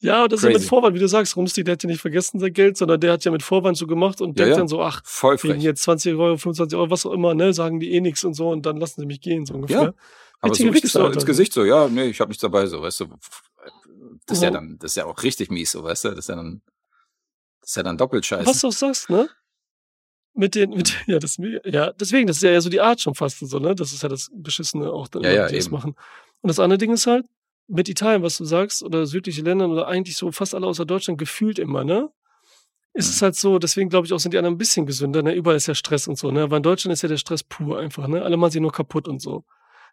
ja, 0.00 0.28
das 0.28 0.40
ist 0.40 0.44
ja 0.44 0.48
mit 0.50 0.56
Crazy. 0.58 0.68
Vorwand, 0.68 0.94
wie 0.94 1.00
du 1.00 1.08
sagst, 1.08 1.34
Rumstig, 1.36 1.64
der 1.64 1.72
hat 1.72 1.82
ja 1.82 1.88
nicht 1.88 2.00
vergessen 2.00 2.38
sein 2.38 2.52
Geld, 2.52 2.76
sondern 2.76 3.00
der 3.00 3.12
hat 3.12 3.24
ja 3.24 3.30
mit 3.30 3.42
Vorwand 3.42 3.76
so 3.78 3.86
gemacht 3.86 4.20
und 4.20 4.38
Ja, 4.38 4.44
denkt 4.44 4.50
ja. 4.50 4.56
dann 4.58 4.68
so, 4.68 4.82
ach, 4.82 5.00
Voll 5.04 5.42
wegen 5.42 5.60
jetzt 5.60 5.82
20 5.82 6.14
Euro, 6.14 6.36
25 6.36 6.76
Euro, 6.76 6.90
was 6.90 7.06
auch 7.06 7.12
immer, 7.12 7.34
ne, 7.34 7.54
sagen 7.54 7.80
die 7.80 7.92
eh 7.92 8.00
nix 8.00 8.22
und 8.24 8.34
so 8.34 8.50
und 8.50 8.66
dann 8.66 8.76
lassen 8.76 9.00
sie 9.00 9.06
mich 9.06 9.20
gehen, 9.22 9.46
so 9.46 9.54
ungefähr. 9.54 9.82
Ja, 9.82 9.94
Aber 10.40 10.54
so 10.54 10.62
ins 11.06 11.24
Gesicht 11.24 11.52
so, 11.54 11.64
ja, 11.64 11.88
nee, 11.88 12.04
ich 12.04 12.20
habe 12.20 12.28
nichts 12.28 12.42
dabei, 12.42 12.66
so, 12.66 12.82
weißt 12.82 13.00
du. 13.00 13.06
Das 14.26 14.38
ist 14.38 14.42
ja 14.42 14.48
Ja. 14.48 14.54
dann, 14.54 14.78
das 14.78 14.92
ist 14.92 14.96
ja 14.96 15.06
auch 15.06 15.22
richtig 15.22 15.50
mies, 15.50 15.72
so, 15.72 15.82
weißt 15.84 16.04
du. 16.04 16.08
Das 16.10 16.18
ist 16.20 16.28
ja 16.28 16.36
dann, 16.36 16.62
das 17.60 17.70
ist 17.70 17.76
ja 17.76 17.82
dann 17.82 17.96
doppelt 17.98 18.26
scheiße. 18.26 18.46
Was 18.46 18.60
du 18.60 18.68
auch 18.68 18.72
sagst, 18.72 19.08
ne? 19.10 19.28
Mit 20.34 20.54
den, 20.54 20.70
mit, 20.70 20.94
ja, 21.06 21.18
das, 21.18 21.38
ja, 21.64 21.92
deswegen, 21.92 22.26
das 22.26 22.38
ist 22.38 22.42
ja 22.42 22.50
eher 22.50 22.60
so 22.60 22.68
die 22.68 22.80
Art 22.80 23.00
schon 23.00 23.14
fast 23.14 23.40
und 23.42 23.48
so, 23.48 23.58
ne? 23.58 23.74
Das 23.74 23.92
ist 23.92 24.02
ja 24.02 24.08
das 24.08 24.30
Beschissene 24.34 24.90
auch, 24.92 25.08
dann, 25.08 25.22
Ja, 25.22 25.30
ja, 25.32 25.46
die 25.46 25.56
das 25.56 25.70
machen. 25.70 25.94
Und 26.42 26.48
das 26.48 26.58
andere 26.58 26.78
Ding 26.78 26.92
ist 26.92 27.06
halt, 27.06 27.24
mit 27.68 27.88
Italien, 27.88 28.22
was 28.22 28.36
du 28.36 28.44
sagst, 28.44 28.82
oder 28.84 29.06
südliche 29.06 29.42
Länder 29.42 29.68
oder 29.68 29.88
eigentlich 29.88 30.16
so 30.16 30.30
fast 30.30 30.54
alle 30.54 30.66
außer 30.66 30.84
Deutschland 30.84 31.18
gefühlt 31.18 31.58
immer, 31.58 31.82
ne? 31.84 32.10
Ist 32.92 33.08
Mhm. 33.08 33.12
es 33.12 33.22
halt 33.22 33.36
so, 33.36 33.58
deswegen 33.58 33.90
glaube 33.90 34.06
ich 34.06 34.12
auch, 34.12 34.20
sind 34.20 34.32
die 34.34 34.38
anderen 34.38 34.54
ein 34.54 34.58
bisschen 34.58 34.86
gesünder, 34.86 35.22
ne? 35.22 35.34
Überall 35.34 35.56
ist 35.56 35.66
ja 35.66 35.74
Stress 35.74 36.06
und 36.06 36.16
so, 36.18 36.30
ne? 36.30 36.42
Aber 36.42 36.56
in 36.58 36.62
Deutschland 36.62 36.92
ist 36.92 37.02
ja 37.02 37.08
der 37.08 37.16
Stress 37.16 37.42
pur 37.42 37.78
einfach, 37.78 38.06
ne? 38.06 38.22
Alle 38.22 38.36
machen 38.36 38.52
sich 38.52 38.60
nur 38.60 38.72
kaputt 38.72 39.08
und 39.08 39.20
so. 39.20 39.44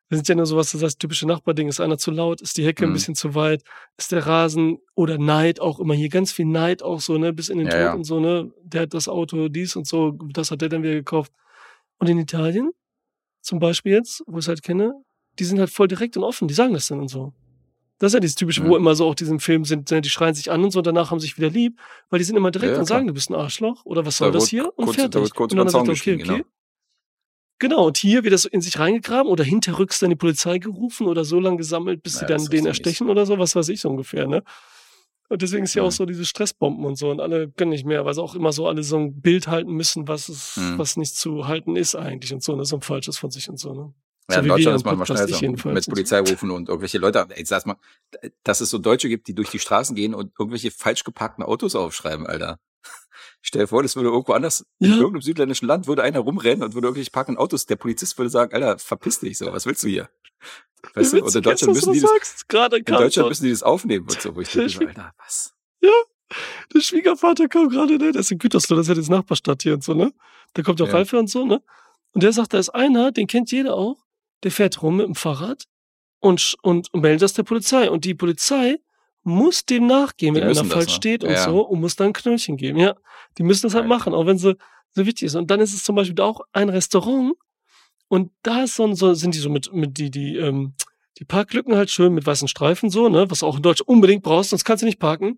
Wir 0.10 0.18
sind 0.18 0.28
ja 0.28 0.36
nur 0.36 0.46
so, 0.46 0.58
was 0.58 0.72
du 0.72 0.78
sagst, 0.78 1.00
typische 1.00 1.26
Nachbarding. 1.28 1.68
Ist 1.68 1.80
einer 1.80 1.98
zu 1.98 2.12
laut? 2.12 2.42
Ist 2.42 2.58
die 2.58 2.66
Hecke 2.66 2.84
ein 2.86 2.90
Mhm. 2.90 2.94
bisschen 2.94 3.16
zu 3.16 3.34
weit? 3.36 3.64
Ist 3.98 4.12
der 4.12 4.26
Rasen 4.28 4.78
oder 4.96 5.18
Neid 5.18 5.60
auch 5.60 5.80
immer 5.80 5.94
hier? 5.96 6.10
Ganz 6.10 6.32
viel 6.32 6.46
Neid 6.46 6.84
auch 6.84 7.00
so, 7.02 7.18
ne? 7.18 7.34
Bis 7.34 7.50
in 7.50 7.58
den 7.58 7.68
Ja, 7.68 7.74
Tod 7.74 7.82
ja. 7.82 7.94
und 7.94 8.04
so, 8.04 8.20
ne? 8.20 8.52
Der 8.64 8.82
hat 8.82 8.94
das 8.94 9.08
Auto, 9.08 9.48
dies 9.50 9.76
und 9.76 9.88
so, 9.88 10.12
das 10.34 10.52
hat 10.52 10.62
der 10.62 10.70
dann 10.70 10.84
wieder 10.84 10.94
gekauft. 10.94 11.32
Und 11.98 12.10
in 12.10 12.20
Italien, 12.20 12.72
zum 13.42 13.60
Beispiel 13.60 13.94
jetzt, 13.94 14.24
wo 14.28 14.38
ich 14.38 14.46
es 14.46 14.48
halt 14.50 14.62
kenne, 14.62 14.94
die 15.40 15.46
sind 15.46 15.60
halt 15.60 15.70
voll 15.72 15.88
direkt 15.88 16.16
und 16.18 16.24
offen, 16.24 16.48
die 16.48 16.54
sagen 16.54 16.74
das 16.74 16.88
dann 16.88 17.00
und 17.00 17.08
so. 17.08 17.34
Das 18.00 18.10
ist 18.10 18.14
ja 18.16 18.20
dieses 18.20 18.36
typische, 18.36 18.62
Mhm. 18.64 18.70
wo 18.70 18.76
immer 18.78 18.94
so 18.96 19.08
auch 19.08 19.16
diesen 19.16 19.40
Film 19.40 19.64
sind, 19.66 19.90
ne, 19.90 20.02
die 20.02 20.10
schreien 20.10 20.34
sich 20.36 20.52
an 20.52 20.64
und 20.64 20.72
so, 20.72 20.80
und 20.80 20.88
danach 20.88 21.10
haben 21.12 21.20
sie 21.20 21.28
sich 21.28 21.38
wieder 21.38 21.50
lieb, 21.50 21.80
weil 22.10 22.20
die 22.20 22.26
sind 22.26 22.36
immer 22.36 22.52
direkt 22.52 22.72
Ja, 22.72 22.74
ja, 22.76 22.80
und 22.82 22.86
sagen, 22.86 23.08
du 23.08 23.14
bist 23.14 23.30
ein 23.32 23.36
Arschloch 23.36 23.86
oder 23.86 24.06
was 24.06 24.18
soll 24.18 24.32
Da 24.32 24.40
das 24.40 24.50
hier? 24.50 24.66
Und 24.78 24.86
kurz- 24.86 24.98
da 24.98 25.02
fertig. 25.04 25.22
wird 25.22 25.36
kurz 25.36 25.52
und 25.54 25.58
dann 25.58 25.70
sagt 25.70 25.88
er, 25.88 25.92
okay, 25.94 26.14
okay. 26.16 26.24
Genau, 26.24 26.40
und 27.72 27.98
hier 27.98 28.24
wird 28.24 28.34
das 28.34 28.42
so 28.44 28.50
in 28.50 28.60
sich 28.62 28.78
reingegraben 28.80 29.32
oder 29.32 29.44
hinterrücks 29.44 30.00
dann 30.00 30.10
die 30.10 30.16
Polizei 30.18 30.58
gerufen 30.58 31.08
oder 31.08 31.24
so 31.24 31.40
lange 31.40 31.58
gesammelt, 31.58 32.04
bis 32.04 32.14
sie 32.16 32.22
Ja, 32.22 32.28
dann 32.28 32.38
das 32.38 32.44
ist 32.46 32.54
den 32.54 32.66
erstechen 32.66 33.10
oder 33.10 33.26
so, 33.26 33.38
was 33.40 33.56
weiß 33.56 33.70
ich 33.70 33.80
so 33.82 33.90
ungefähr, 33.90 34.28
ne? 34.28 34.44
Und 35.30 35.42
deswegen 35.42 35.64
ist 35.64 35.74
ja 35.74 35.82
Mhm. 35.84 35.88
auch 35.88 35.92
so 35.94 36.06
diese 36.06 36.26
Stressbomben 36.26 36.84
und 36.86 36.98
so 36.98 37.10
und 37.10 37.22
alle 37.22 37.50
können 37.50 37.72
nicht 37.72 37.86
mehr, 37.86 38.04
weil 38.06 38.14
sie 38.14 38.22
auch 38.22 38.36
immer 38.36 38.52
so 38.52 38.68
alle 38.68 38.84
so 38.84 38.98
ein 38.98 39.22
Bild 39.22 39.48
halten 39.48 39.72
müssen, 39.72 40.08
was 40.08 40.28
es, 40.30 40.58
Mhm. 40.58 40.78
was 40.78 40.98
nicht 40.98 41.16
zu 41.16 41.48
halten 41.48 41.76
ist 41.76 41.96
eigentlich 41.96 42.34
und 42.34 42.44
so, 42.44 42.56
ne? 42.56 42.66
So 42.66 42.76
ein 42.78 42.82
falsches 42.82 43.18
von 43.18 43.32
sich 43.32 43.50
und 43.50 43.58
so, 43.58 43.74
ne? 43.74 43.94
Ja, 44.30 44.36
So 44.36 44.42
in 44.42 44.48
Deutschland 44.50 44.76
ist 44.78 44.86
man 44.86 44.98
Podcast, 44.98 45.24
schnell 45.30 45.40
so 45.40 45.48
mit 45.48 45.66
und. 45.66 45.88
Polizei 45.90 46.20
rufen 46.20 46.52
und 46.52 46.70
irgendwelche 46.70 46.98
Leute, 46.98 47.26
ey, 47.30 47.46
sag 47.46 47.66
mal, 47.66 47.76
dass 48.44 48.62
es 48.62 48.70
so 48.70 48.78
Deutsche 48.78 49.10
gibt, 49.10 49.28
die 49.28 49.34
durch 49.36 49.50
die 49.50 49.60
Straßen 49.60 49.96
gehen 49.96 50.14
und 50.14 50.32
irgendwelche 50.40 50.72
falsch 50.72 51.04
geparkten 51.04 51.44
Autos 51.44 51.76
aufschreiben, 51.76 52.26
Alter. 52.28 52.58
Stell 53.46 53.64
dir 53.64 53.68
vor, 53.68 53.84
das 53.84 53.96
würde 53.98 54.08
irgendwo 54.10 54.32
anders, 54.32 54.66
in 54.80 54.92
Ja. 54.92 54.96
irgendeinem 54.96 55.22
südländischen 55.22 55.68
Land 55.68 55.86
würde 55.86 56.02
einer 56.02 56.20
rumrennen 56.22 56.64
und 56.64 56.74
würde 56.76 56.88
irgendwelche 56.88 57.12
parkenden 57.12 57.40
Autos, 57.44 57.66
der 57.66 57.76
Polizist 57.76 58.18
würde 58.18 58.30
sagen, 58.30 58.54
Alter, 58.54 58.80
verpiss 58.80 59.20
dich 59.20 59.38
so, 59.38 59.52
was 59.52 59.66
willst 59.66 59.84
du 59.84 59.90
hier? 59.90 60.10
Weißt 60.94 61.14
du, 61.14 61.24
und 61.24 61.36
in 61.36 61.42
Deutschland 61.42 61.74
müssen 61.74 61.92
die 61.92 62.00
das, 62.00 62.12
in 62.74 62.84
Deutschland 62.86 63.30
müssen 63.30 63.44
die 63.44 63.52
das 63.52 63.62
aufnehmen 63.64 64.08
und 64.10 64.22
so, 64.22 64.34
wo 64.36 64.42
ich 64.42 64.50
Der 64.52 64.68
denke, 64.68 64.88
Alter, 64.88 65.14
was? 65.18 65.54
der 66.74 66.80
Schwiegervater 66.80 67.48
kam 67.50 67.68
gerade, 67.70 67.98
ne? 67.98 68.12
Der 68.14 68.22
ist 68.22 68.32
in 68.32 68.40
Gütersloh, 68.40 68.78
das 68.78 68.86
ist 68.86 68.90
ja 68.90 68.96
das 68.96 69.10
Nachbarstadt 69.10 69.62
hier 69.62 69.74
und 69.74 69.84
so, 69.84 69.94
ne? 69.94 70.14
Da 70.54 70.62
kommt 70.64 70.80
ja 70.80 70.86
auch 70.86 70.90
Ja. 70.90 70.96
Ralf 70.96 71.12
und 71.14 71.30
so, 71.30 71.46
ne? 71.46 71.62
Und 72.14 72.24
der 72.24 72.32
sagt, 72.32 72.54
da 72.54 72.60
ist 72.60 72.70
einer, 72.70 73.12
den 73.12 73.28
kennt 73.28 73.52
jeder 73.52 73.76
auch, 73.76 73.98
der 74.44 74.52
fährt 74.52 74.82
rum 74.82 74.98
mit 74.98 75.06
dem 75.06 75.16
Fahrrad 75.16 75.66
und, 76.20 76.56
und, 76.62 76.94
und 76.94 77.02
meldet 77.02 77.24
das 77.24 77.34
der 77.34 77.44
Polizei. 77.44 77.90
Und 77.92 78.06
die 78.06 78.14
Polizei 78.14 78.80
muss 79.24 79.66
dem 79.66 79.88
nachgehen, 79.88 80.34
Die 80.36 80.42
wenn 80.42 80.50
einer 80.50 80.66
falsch 80.66 80.88
ne? 80.92 80.96
steht 80.96 81.24
und 81.24 81.32
Ja. 81.32 81.44
so 81.46 81.62
und 81.62 81.80
muss 81.82 81.96
dann 81.96 82.08
ein 82.08 82.14
Knöllchen 82.14 82.58
geben. 82.58 82.78
Ja, 82.80 82.96
die 83.38 83.44
müssen 83.44 83.64
das 83.64 83.74
halt 83.74 83.84
Alter. 83.86 83.96
machen, 83.96 84.14
auch 84.14 84.26
wenn 84.26 84.38
sie 84.38 84.56
so 84.92 85.06
wichtig 85.06 85.24
ist. 85.28 85.36
Und 85.36 85.50
dann 85.50 85.60
ist 85.60 85.74
es 85.74 85.84
zum 85.84 85.96
Beispiel 85.96 86.22
auch 86.22 86.42
ein 86.52 86.70
Restaurant 86.70 87.34
und 88.10 88.32
da 88.44 88.64
ist 88.64 88.76
so, 88.76 88.84
ein- 88.84 88.96
so 88.96 89.14
sind 89.14 89.34
die 89.34 89.40
so 89.40 89.50
mit, 89.50 89.74
mit 89.74 89.98
die, 89.98 90.12
die, 90.12 90.36
ähm, 90.38 90.74
die 91.20 91.26
Parklücken 91.26 91.76
halt 91.76 91.90
schön 91.90 92.14
mit 92.14 92.26
weißen 92.26 92.48
Streifen 92.48 92.90
so, 92.90 93.08
ne, 93.10 93.30
was 93.30 93.40
du 93.40 93.46
auch 93.46 93.56
in 93.58 93.62
Deutsch 93.64 93.82
unbedingt 93.82 94.24
brauchst, 94.24 94.50
sonst 94.52 94.66
kannst 94.66 94.82
du 94.82 94.86
nicht 94.86 95.00
parken. 95.00 95.38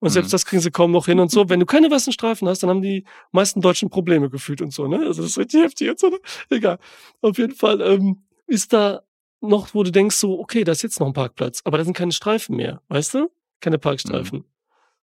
Und 0.00 0.10
selbst 0.10 0.28
Mhm. 0.28 0.32
das 0.32 0.46
kriegen 0.46 0.62
sie 0.62 0.70
kaum 0.70 0.92
noch 0.92 1.06
hin 1.06 1.18
und 1.18 1.30
so. 1.30 1.48
Wenn 1.48 1.58
du 1.58 1.66
keine 1.66 1.90
weißen 1.90 2.12
Streifen 2.12 2.48
hast, 2.48 2.62
dann 2.62 2.70
haben 2.70 2.82
die 2.82 3.04
meisten 3.32 3.60
Deutschen 3.60 3.90
Probleme 3.90 4.30
gefühlt 4.30 4.62
und 4.62 4.72
so, 4.72 4.86
ne? 4.86 4.98
Also 5.00 5.22
das 5.22 5.32
ist 5.32 5.38
richtig 5.38 5.62
heftig 5.64 5.90
und 5.90 5.98
so, 5.98 6.08
ne? 6.08 6.18
Egal. 6.50 6.78
Auf 7.20 7.36
jeden 7.36 7.54
Fall 7.54 7.80
ähm, 7.80 8.22
ist 8.46 8.72
da 8.72 9.02
noch, 9.40 9.74
wo 9.74 9.82
du 9.82 9.90
denkst 9.92 10.16
so, 10.16 10.38
okay, 10.40 10.64
da 10.64 10.72
ist 10.72 10.82
jetzt 10.82 11.00
noch 11.00 11.06
ein 11.06 11.12
Parkplatz, 11.12 11.60
aber 11.64 11.78
da 11.78 11.84
sind 11.84 11.94
keine 11.96 12.12
Streifen 12.12 12.56
mehr, 12.56 12.82
weißt 12.88 13.14
du? 13.14 13.30
Keine 13.60 13.78
Parkstreifen. 13.78 14.44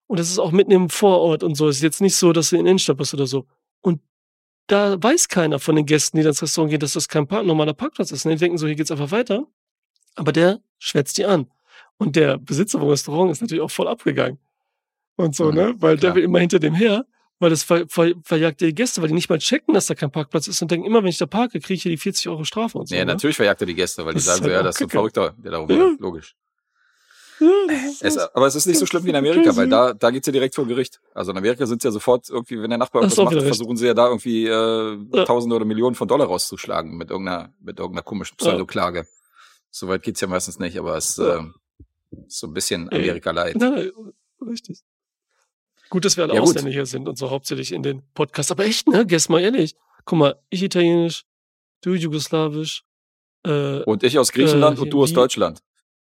Und 0.08 0.20
das 0.20 0.30
ist 0.30 0.40
auch 0.40 0.52
mitten 0.52 0.72
im 0.72 0.90
Vorort 0.90 1.44
und 1.44 1.56
so. 1.56 1.68
Es 1.68 1.78
ist 1.78 1.84
jetzt 1.84 2.02
nicht 2.02 2.16
so, 2.16 2.32
dass 2.32 2.50
du 2.50 2.58
in 2.58 2.66
der 2.66 2.72
Innenstadt 2.72 2.98
bist 2.98 3.14
oder 3.14 3.28
so. 3.28 3.48
Und 3.82 4.02
da 4.68 5.02
weiß 5.02 5.28
keiner 5.30 5.60
von 5.60 5.76
den 5.76 5.86
Gästen, 5.86 6.18
die 6.18 6.24
ins 6.24 6.42
Restaurant 6.42 6.70
gehen, 6.72 6.80
dass 6.80 6.94
das 6.94 7.08
kein 7.08 7.28
Park 7.28 7.46
normaler 7.46 7.74
Parkplatz 7.74 8.12
ist. 8.12 8.26
Und 8.26 8.32
die 8.32 8.38
denken 8.38 8.58
so, 8.58 8.68
hier 8.68 8.76
geht's 8.76 8.92
einfach 8.92 9.12
weiter. 9.12 9.48
Aber 10.16 10.32
der 10.32 10.60
schwätzt 10.78 11.18
die 11.18 11.26
an. 11.26 11.48
Und 11.98 12.16
der 12.16 12.38
Besitzer 12.38 12.80
vom 12.80 12.90
Restaurant 12.90 13.32
ist 13.32 13.42
natürlich 13.42 13.62
auch 13.64 13.72
voll 13.72 13.88
abgegangen. 13.88 14.40
Und 15.16 15.36
so, 15.36 15.50
Mhm, 15.50 15.56
ne? 15.56 15.76
Weil 15.80 15.96
der 15.98 16.10
klar. 16.12 16.16
will 16.16 16.24
immer 16.24 16.40
hinter 16.40 16.60
dem 16.60 16.74
her, 16.76 17.06
weil 17.40 17.50
das 17.50 17.64
ver 17.64 17.86
ver 17.88 18.14
verjagt 18.24 18.62
die 18.62 18.74
Gäste, 18.74 19.02
weil 19.02 19.10
die 19.10 19.14
nicht 19.14 19.30
mal 19.30 19.40
checken, 19.40 19.74
dass 19.74 19.88
da 19.88 19.96
kein 19.96 20.12
Parkplatz 20.12 20.48
ist 20.48 20.62
und 20.62 20.72
denken, 20.72 20.86
immer 20.86 21.02
wenn 21.04 21.10
ich 21.10 21.18
da 21.18 21.26
parke, 21.26 21.60
kriege 21.60 21.74
ich 21.74 21.84
hier 21.84 21.92
die 21.92 21.98
40 21.98 22.30
Euro 22.30 22.44
Strafe 22.44 22.78
und 22.78 22.88
so. 22.88 22.96
Ja, 22.96 23.02
ne? 23.06 23.14
natürlich 23.14 23.36
verjagt 23.36 23.62
er 23.62 23.68
die 23.68 23.76
Gäste, 23.76 24.06
weil 24.06 24.14
die 24.14 24.18
Das 24.20 24.24
ist 24.24 24.28
sagen 24.28 24.38
so, 24.40 24.44
halt 24.46 24.54
ja, 24.54 24.60
auch 24.62 24.64
das 24.66 24.76
ist 24.76 24.82
ein 24.82 24.88
Kacke. 24.88 24.98
Verrückter, 24.98 25.36
der 25.38 25.52
darum 25.52 25.70
Ja. 25.70 25.96
Logisch. 26.00 26.36
Ja, 27.42 27.48
ist 27.90 28.02
Es, 28.02 28.16
das. 28.16 28.34
aber 28.34 28.48
es 28.48 28.56
ist 28.56 28.66
nicht 28.66 28.80
so 28.80 28.86
schlimm 28.86 29.04
wie 29.04 29.10
in 29.10 29.16
Amerika, 29.18 29.44
crazy. 29.44 29.58
weil 29.58 29.68
da, 29.68 29.94
da 29.94 30.10
geht's 30.10 30.26
ja 30.26 30.32
direkt 30.32 30.56
vor 30.56 30.66
Gericht. 30.66 31.02
Also 31.14 31.32
in 31.32 31.38
Amerika 31.38 31.66
sind 31.66 31.84
ja 31.84 31.92
sofort 31.92 32.30
irgendwie, 32.30 32.62
wenn 32.62 32.70
der 32.70 32.80
Nachbar 32.80 33.02
irgendwas 33.02 33.26
macht, 33.26 33.36
recht. 33.36 33.46
versuchen 33.48 33.76
sie 33.76 33.88
ja 33.88 33.94
da 33.94 34.08
irgendwie 34.08 34.46
äh, 34.46 34.98
Ja. 35.14 35.26
Tausende 35.26 35.54
oder 35.58 35.66
Millionen 35.66 35.96
von 35.96 36.08
Dollar 36.08 36.28
rauszuschlagen 36.28 36.96
mit 36.96 37.10
irgendeiner, 37.10 37.54
mit 37.60 37.78
irgendeiner 37.80 38.04
komischen 38.04 38.38
Ja. 38.40 38.48
Pseudoklage. 38.52 39.06
Soweit 39.70 40.02
geht's 40.04 40.22
ja 40.22 40.28
meistens 40.30 40.60
nicht, 40.60 40.80
aber 40.80 40.96
es 40.96 41.18
Ja. 41.18 41.46
ist 42.26 42.40
so 42.40 42.48
ein 42.48 42.54
bisschen 42.54 42.90
Ey. 42.90 43.00
Amerika 43.02 43.32
leid. 43.32 43.58
Nein, 43.58 43.92
richtig. 44.48 44.80
Gut, 45.90 46.06
dass 46.06 46.18
wir 46.18 46.24
alle 46.24 46.34
Ja, 46.34 46.40
gut. 46.40 46.50
Ausländer 46.50 46.72
hier 46.72 46.86
sind 46.86 47.08
und 47.08 47.18
so 47.18 47.30
hauptsächlich 47.30 47.72
in 47.72 47.84
den 47.84 48.02
Podcasts. 48.14 48.52
Aber 48.52 48.66
echt, 48.66 48.88
ne? 48.88 49.06
Guess 49.06 49.30
mal 49.30 49.42
ehrlich. 49.42 49.76
Guck 50.06 50.20
mal, 50.20 50.40
ich 50.50 50.62
Italienisch, 50.64 51.26
du 51.82 51.94
Jugoslawisch, 51.94 52.84
äh, 53.46 53.82
Und 53.84 54.04
ich 54.04 54.18
aus 54.18 54.32
Griechenland 54.32 54.78
Äh, 54.78 54.82
und 54.82 54.90
du 54.92 55.04
aus 55.04 55.14
Deutschland. 55.14 55.62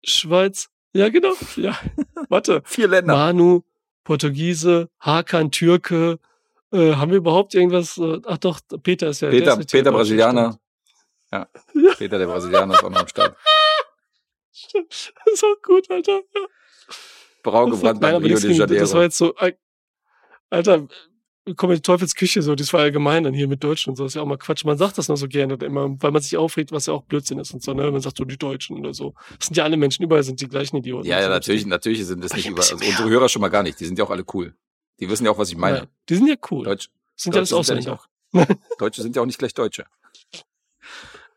Schweiz. 0.05 0.69
Ja, 0.93 1.09
genau. 1.09 1.33
Ja, 1.57 1.79
warte. 2.29 2.63
Vier 2.65 2.89
Länder. 2.89 3.15
Manu, 3.15 3.63
Portugiese, 4.05 4.89
Hakan, 5.01 5.51
Türke. 5.51 6.19
Äh, 6.73 6.95
haben 6.95 7.11
wir 7.11 7.19
überhaupt 7.19 7.55
irgendwas? 7.55 7.99
Äh, 7.99 8.21
ach 8.27 8.39
doch, 8.39 8.61
Peter 8.83 9.09
ist 9.09 9.21
ja. 9.21 9.31
Peter, 9.31 9.59
ist 9.59 9.71
Peter 9.71 9.93
Brasilianer. 9.93 10.59
Ja. 11.33 11.49
Ja. 11.75 11.93
Peter 11.99 12.19
der 12.19 12.27
Brasilianer 12.27 12.75
ist 12.75 12.85
auch 12.85 12.89
noch 12.91 13.01
am 13.01 13.09
Start. 13.09 13.37
Stimmt. 14.53 14.95
stimmt. 14.95 15.19
Das 15.25 15.35
ist 15.35 15.45
auch 15.45 15.61
gut, 15.61 15.91
Alter. 15.91 16.21
Ja. 16.35 16.41
Brau 17.51 17.67
Das, 17.71 17.79
gebrannt 17.79 18.01
beim 18.01 18.23
Rio 18.23 18.39
de 18.39 18.49
gegen, 18.49 18.59
das 18.59 18.69
war 18.71 18.77
Janeiro. 18.79 19.03
jetzt 19.03 19.17
so, 19.19 19.35
Al- 19.37 19.59
Alter, 20.51 20.87
komm 21.57 21.71
in 21.71 21.77
die 21.77 21.83
Teufelsküche 21.83 22.43
so, 22.43 22.55
das 22.55 22.73
war 22.73 22.81
allgemein 22.81 23.25
dann 23.25 23.33
hier 23.35 23.47
mit 23.49 23.63
Deutschen 23.63 23.91
und 23.91 23.97
so, 23.97 24.03
das 24.05 24.13
ist 24.13 24.17
ja 24.17 24.23
auch 24.23 24.27
mal 24.27 24.37
Quatsch. 24.37 24.65
Man 24.65 24.77
sagt 24.79 24.99
das 24.99 25.09
nur 25.09 25.17
so 25.17 25.29
gerne 25.29 25.55
immer, 25.55 25.91
weil 26.03 26.11
man 26.11 26.21
sich 26.23 26.37
aufregt, 26.37 26.73
was 26.73 26.87
ja 26.87 26.93
auch 26.93 27.03
Blödsinn 27.05 27.39
ist 27.39 27.53
und 27.55 27.63
so, 27.63 27.73
ne? 27.73 27.91
Man 27.91 28.01
sagt 28.01 28.17
so, 28.17 28.25
die 28.25 28.37
Deutschen 28.37 28.77
oder 28.79 28.93
so. 28.95 29.15
Das 29.39 29.47
sind 29.49 29.57
ja 29.57 29.65
alle 29.65 29.77
Menschen, 29.77 30.03
überall 30.05 30.23
sind 30.25 30.41
die 30.41 30.49
gleichen 30.49 30.77
Idioten. 30.77 31.07
Ja, 31.07 31.19
ja, 31.19 31.25
so. 31.27 31.31
natürlich, 31.31 31.67
natürlich 31.67 32.05
sind 32.07 32.23
das 32.25 32.33
Aber 32.33 32.37
nicht 32.39 32.47
ein 32.47 32.53
über, 32.53 32.63
also 32.63 32.75
unsere. 32.77 33.09
Hörer 33.09 33.29
schon 33.29 33.43
mal 33.43 33.49
gar 33.49 33.63
nicht. 33.63 33.79
Die 33.81 33.85
sind 33.85 33.99
ja 33.99 34.05
auch 34.05 34.11
alle 34.11 34.25
cool. 34.35 34.55
Die 34.99 35.09
wissen 35.09 35.25
ja 35.25 35.31
auch, 35.31 35.39
was 35.39 35.51
ich 35.51 35.57
meine. 35.57 35.79
Nein, 35.79 35.87
die 36.09 36.15
sind 36.17 36.27
ja 36.27 36.35
cool. 36.51 36.65
Deutsch, 36.65 36.89
sind 37.17 37.35
ja 37.35 37.39
alles 37.39 37.51
Deutsche 37.51 37.75
sind 37.75 37.85
ja 37.87 37.93
Ausländer. 37.93 38.57
auch, 38.73 38.77
Deutsche 38.79 39.03
sind 39.03 39.15
ja 39.17 39.23
auch 39.23 39.27
nicht 39.27 39.39
gleich 39.39 39.55
Deutsche. 39.55 39.85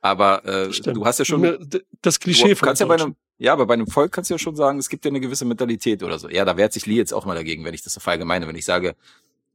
Aber 0.01 0.45
äh, 0.45 0.71
Stimmt. 0.71 0.97
du 0.97 1.05
hast 1.05 1.19
ja 1.19 1.25
schon, 1.25 1.69
Das 2.01 2.19
Klischee 2.19 2.49
du 2.49 2.55
von 2.55 2.67
kannst 2.67 2.79
ja 2.79 2.87
bei 2.87 2.95
einem, 2.95 3.15
ja, 3.37 3.53
aber 3.53 3.65
bei 3.65 3.73
einem 3.73 3.87
Volk 3.87 4.11
kannst 4.11 4.29
du 4.29 4.33
ja 4.35 4.39
schon 4.39 4.55
sagen, 4.55 4.79
es 4.79 4.87
gibt 4.89 5.03
ja 5.05 5.09
eine 5.09 5.19
gewisse 5.19 5.45
Mentalität 5.45 6.03
oder 6.03 6.17
so. 6.19 6.29
Ja, 6.29 6.45
da 6.45 6.55
wehrt 6.57 6.71
sich 6.73 6.85
Lee 6.85 6.95
jetzt 6.95 7.13
auch 7.13 7.25
mal 7.25 7.35
dagegen, 7.35 7.65
wenn 7.65 7.73
ich 7.73 7.81
das 7.83 7.93
so 7.93 7.99
verallgemeine, 7.99 8.47
wenn 8.47 8.55
ich 8.55 8.65
sage, 8.65 8.95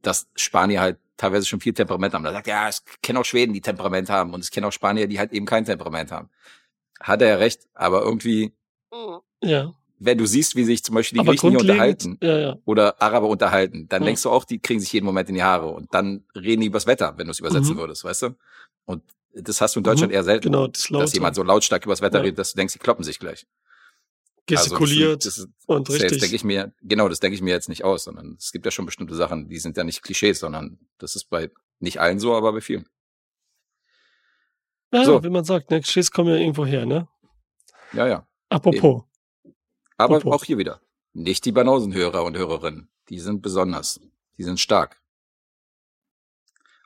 dass 0.01 0.27
Spanier 0.35 0.81
halt 0.81 0.97
teilweise 1.17 1.47
schon 1.47 1.61
viel 1.61 1.73
Temperament 1.73 2.13
haben. 2.13 2.23
Da 2.23 2.31
sagt 2.31 2.47
er, 2.47 2.55
ja, 2.55 2.69
es 2.69 2.83
kennen 3.01 3.17
auch 3.17 3.25
Schweden, 3.25 3.53
die 3.53 3.61
Temperament 3.61 4.09
haben 4.09 4.33
und 4.33 4.41
es 4.41 4.51
kennen 4.51 4.65
auch 4.65 4.71
Spanier, 4.71 5.07
die 5.07 5.17
halt 5.17 5.31
eben 5.33 5.45
kein 5.47 5.65
Temperament 5.65 6.11
haben. 6.11 6.29
Hat 6.99 7.21
er 7.21 7.29
ja 7.29 7.35
recht, 7.37 7.67
aber 7.73 8.01
irgendwie, 8.03 8.53
Ja, 9.41 9.73
wenn 9.99 10.17
du 10.17 10.25
siehst, 10.25 10.55
wie 10.55 10.63
sich 10.63 10.83
zum 10.83 10.95
Beispiel 10.95 11.17
die 11.17 11.21
aber 11.21 11.31
Griechen 11.31 11.51
hier 11.51 11.59
unterhalten, 11.59 12.17
ja, 12.21 12.37
ja. 12.37 12.55
oder 12.65 13.01
Araber 13.01 13.27
unterhalten, 13.29 13.87
dann 13.89 14.01
Mhm. 14.01 14.05
denkst 14.07 14.23
du 14.23 14.29
auch, 14.29 14.43
die 14.45 14.59
kriegen 14.59 14.79
sich 14.79 14.91
jeden 14.93 15.05
Moment 15.05 15.29
in 15.29 15.35
die 15.35 15.43
Haare 15.43 15.67
und 15.67 15.93
dann 15.93 16.23
reden 16.35 16.61
die 16.61 16.67
übers 16.67 16.85
Wetter, 16.85 17.13
wenn 17.17 17.25
du 17.27 17.31
es 17.31 17.39
übersetzen 17.39 17.75
Mhm. 17.75 17.79
würdest, 17.79 18.03
weißt 18.03 18.21
du? 18.23 18.29
Und 18.85 19.03
das 19.35 19.61
hast 19.61 19.75
du 19.75 19.79
in 19.79 19.83
Deutschland 19.83 20.11
Mhm. 20.11 20.15
eher 20.15 20.23
selten, 20.23 20.43
Genau, 20.51 20.67
das 20.67 20.87
dass 20.89 21.13
jemand 21.13 21.35
so 21.35 21.43
lautstark 21.43 21.85
übers 21.85 22.01
Wetter 22.01 22.17
Ja. 22.19 22.23
redet, 22.23 22.39
dass 22.39 22.51
du 22.53 22.57
denkst, 22.57 22.73
die 22.73 22.79
kloppen 22.79 23.03
sich 23.03 23.19
gleich. 23.19 23.45
gestikuliert 24.47 25.25
Also 25.25 25.29
das, 25.29 25.37
ist- 25.39 25.49
und 25.65 25.87
das, 25.89 25.95
ist- 25.95 26.01
das 26.03 26.11
richtig. 26.11 26.21
denke 26.21 26.35
ich 26.35 26.43
mir, 26.43 26.71
genau, 26.83 27.09
das 27.09 27.19
denke 27.19 27.33
ich 27.35 27.41
mir 27.41 27.49
jetzt 27.49 27.67
nicht 27.67 27.83
aus, 27.83 28.03
sondern 28.03 28.35
es 28.39 28.51
gibt 28.51 28.63
ja 28.65 28.71
schon 28.71 28.85
bestimmte 28.85 29.15
Sachen, 29.15 29.49
die 29.49 29.57
sind 29.57 29.75
ja 29.75 29.83
nicht 29.83 30.03
Klischees, 30.03 30.39
sondern 30.39 30.77
das 30.99 31.15
ist 31.15 31.29
bei 31.31 31.49
nicht 31.79 31.99
allen 31.99 32.19
so, 32.19 32.35
aber 32.35 32.53
bei 32.53 32.61
vielen. 32.61 32.87
ja, 34.93 35.03
so. 35.03 35.23
wie 35.23 35.29
man 35.31 35.43
sagt, 35.45 35.71
ne, 35.71 35.81
Klischees 35.81 36.11
kommen 36.11 36.29
ja 36.29 36.35
irgendwo 36.35 36.63
her, 36.65 36.85
ne? 36.85 37.07
Ja, 37.93 38.07
ja. 38.07 38.27
Apropos. 38.49 39.03
Aber 39.97 40.17
Apropos. 40.17 40.41
auch 40.41 40.45
hier 40.45 40.57
wieder. 40.59 40.79
Nicht 41.13 41.45
die 41.45 41.51
Banausenhörer 41.51 42.23
und 42.23 42.37
Hörerinnen. 42.37 42.89
Die 43.09 43.19
sind 43.19 43.41
besonders. 43.41 43.99
Die 44.37 44.43
sind 44.43 44.59
stark. 44.59 45.01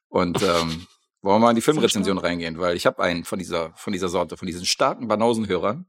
Und 0.07 0.41
ähm, 0.41 0.87
wollen 1.21 1.35
wir 1.35 1.39
mal 1.39 1.49
in 1.51 1.55
die 1.55 1.61
Filmrezension 1.61 2.17
reingehen, 2.17 2.57
weil 2.59 2.75
ich 2.75 2.85
habe 2.85 3.01
einen 3.03 3.25
von 3.25 3.39
dieser, 3.39 3.73
von 3.75 3.93
dieser 3.93 4.09
Sorte, 4.09 4.37
von 4.37 4.45
diesen 4.45 4.65
starken 4.65 5.07
Banausenhörern. 5.07 5.85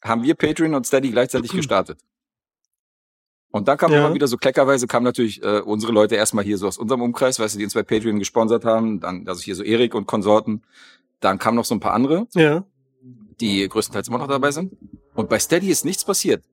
haben 0.04 0.24
wir 0.24 0.36
Patreon 0.36 0.76
und 0.76 0.86
Steady 0.86 1.12
gleichzeitig 1.12 1.52
gestartet. 1.52 2.00
Und 3.50 3.68
dann 3.68 3.78
kam 3.78 3.92
Ja. 3.92 4.00
immer 4.06 4.14
wieder 4.14 4.28
so 4.28 4.38
kleckerweise, 4.38 4.88
kamen 4.88 5.06
natürlich 5.06 5.42
äh, 5.42 5.62
unsere 5.62 5.92
Leute 5.92 6.16
erstmal 6.16 6.44
hier 6.44 6.58
so 6.58 6.68
aus 6.68 6.78
unserem 6.78 7.02
Umkreis, 7.02 7.40
weißt 7.40 7.56
du, 7.56 7.60
die 7.60 7.64
uns 7.64 7.74
bei 7.74 7.82
Patreon 7.84 8.20
gesponsert 8.20 8.66
haben. 8.66 9.00
Dann, 9.00 9.28
also 9.28 9.42
hier 9.42 9.56
so 9.56 9.64
Erik 9.64 9.96
und 9.96 10.06
Konsorten. 10.06 10.64
Dann 11.22 11.40
kamen 11.40 11.56
noch 11.56 11.66
so 11.66 11.74
ein 11.74 11.80
paar 11.80 11.94
andere 11.94 12.28
ja. 12.36 12.64
die 13.40 13.68
größtenteils 13.68 14.10
immer 14.10 14.20
noch 14.20 14.28
dabei 14.28 14.52
sind. 14.52 14.78
Und 15.16 15.30
bei 15.30 15.40
Steady 15.40 15.70
ist 15.70 15.86
nichts 15.86 16.06
passiert. 16.06 16.44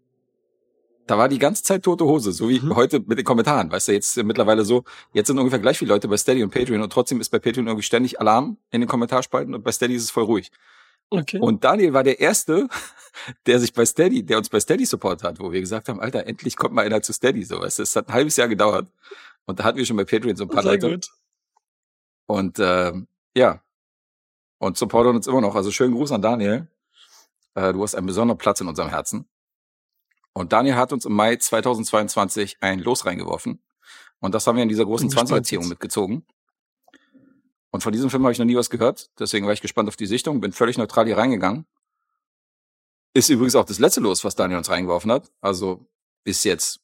Da 1.06 1.18
war 1.18 1.28
die 1.28 1.38
ganze 1.38 1.62
Zeit 1.62 1.82
tote 1.82 2.04
Hose, 2.04 2.32
so 2.32 2.48
wie 2.48 2.60
Mhm. 2.60 2.74
heute 2.76 3.00
mit 3.00 3.18
den 3.18 3.24
Kommentaren. 3.24 3.70
Weißt 3.70 3.88
du, 3.88 3.92
jetzt 3.92 4.16
äh, 4.16 4.22
mittlerweile 4.22 4.64
so, 4.64 4.84
jetzt 5.12 5.26
sind 5.26 5.38
ungefähr 5.38 5.58
gleich 5.58 5.78
viele 5.78 5.92
Leute 5.92 6.08
bei 6.08 6.16
Steady 6.16 6.42
und 6.42 6.50
Patreon 6.50 6.80
und 6.82 6.90
trotzdem 6.92 7.20
ist 7.20 7.28
bei 7.30 7.38
Patreon 7.38 7.66
irgendwie 7.66 7.82
ständig 7.82 8.20
Alarm 8.20 8.56
in 8.70 8.80
den 8.80 8.88
Kommentarspalten 8.88 9.54
und 9.54 9.62
bei 9.62 9.72
Steady 9.72 9.94
ist 9.94 10.04
es 10.04 10.10
voll 10.10 10.24
ruhig. 10.24 10.50
Okay. 11.10 11.38
Und 11.38 11.62
Daniel 11.64 11.92
war 11.92 12.02
der 12.04 12.20
Erste, 12.20 12.68
der 13.46 13.60
sich 13.60 13.72
bei 13.74 13.84
Steady, 13.84 14.22
der 14.24 14.38
uns 14.38 14.48
bei 14.48 14.58
Steady 14.60 14.86
Support 14.86 15.22
hat, 15.22 15.38
wo 15.40 15.52
wir 15.52 15.60
gesagt 15.60 15.88
haben, 15.88 16.00
Alter, 16.00 16.26
endlich 16.26 16.56
kommt 16.56 16.74
mal 16.74 16.86
einer 16.86 17.02
zu 17.02 17.12
Steady, 17.12 17.44
so, 17.44 17.60
weißt 17.60 17.78
du, 17.80 17.82
es 17.82 17.94
hat 17.94 18.08
ein 18.08 18.14
halbes 18.14 18.36
Jahr 18.36 18.48
gedauert. 18.48 18.88
Und 19.46 19.58
da 19.60 19.64
hatten 19.64 19.76
wir 19.76 19.84
schon 19.84 19.96
bei 19.98 20.04
Patreon 20.04 20.36
so 20.36 20.44
ein 20.44 20.48
paar 20.48 20.62
Sehr 20.62 20.72
Leute. 20.72 20.90
gut. 20.90 21.10
Und 22.26 22.58
ähm, 22.58 23.06
ja, 23.36 23.60
und 24.58 24.78
supportet 24.78 25.14
uns 25.14 25.26
immer 25.26 25.42
noch. 25.42 25.54
Also 25.54 25.70
schönen 25.70 25.94
Gruß 25.94 26.12
an 26.12 26.22
Daniel. 26.22 26.66
Äh, 27.54 27.74
du 27.74 27.82
hast 27.82 27.94
einen 27.94 28.06
besonderen 28.06 28.38
Platz 28.38 28.62
in 28.62 28.68
unserem 28.68 28.88
Herzen. 28.88 29.26
Und 30.34 30.52
Daniel 30.52 30.74
hat 30.74 30.92
uns 30.92 31.06
im 31.06 31.14
Mai 31.14 31.36
2022 31.36 32.58
ein 32.60 32.80
Los 32.80 33.06
reingeworfen. 33.06 33.62
Und 34.18 34.34
das 34.34 34.46
haben 34.46 34.56
wir 34.56 34.62
in 34.62 34.68
dieser 34.68 34.84
großen 34.84 35.08
Bin 35.08 35.16
gespannt 35.16 35.30
20er-Ziehung 35.30 35.62
jetzt. 35.62 35.70
mitgezogen. 35.70 36.26
Und 37.70 37.82
von 37.82 37.92
diesem 37.92 38.10
Film 38.10 38.22
habe 38.24 38.32
ich 38.32 38.38
noch 38.38 38.44
nie 38.44 38.56
was 38.56 38.70
gehört. 38.70 39.10
Deswegen 39.18 39.46
war 39.46 39.52
ich 39.52 39.60
gespannt 39.60 39.88
auf 39.88 39.96
die 39.96 40.06
Sichtung. 40.06 40.40
Bin 40.40 40.52
völlig 40.52 40.76
neutral 40.76 41.06
hier 41.06 41.16
reingegangen. 41.16 41.66
Ist 43.14 43.30
übrigens 43.30 43.54
auch 43.54 43.64
das 43.64 43.78
letzte 43.78 44.00
Los, 44.00 44.24
was 44.24 44.34
Daniel 44.34 44.58
uns 44.58 44.70
reingeworfen 44.70 45.10
hat. 45.12 45.30
Also 45.40 45.86
ist 46.24 46.44
jetzt 46.44 46.80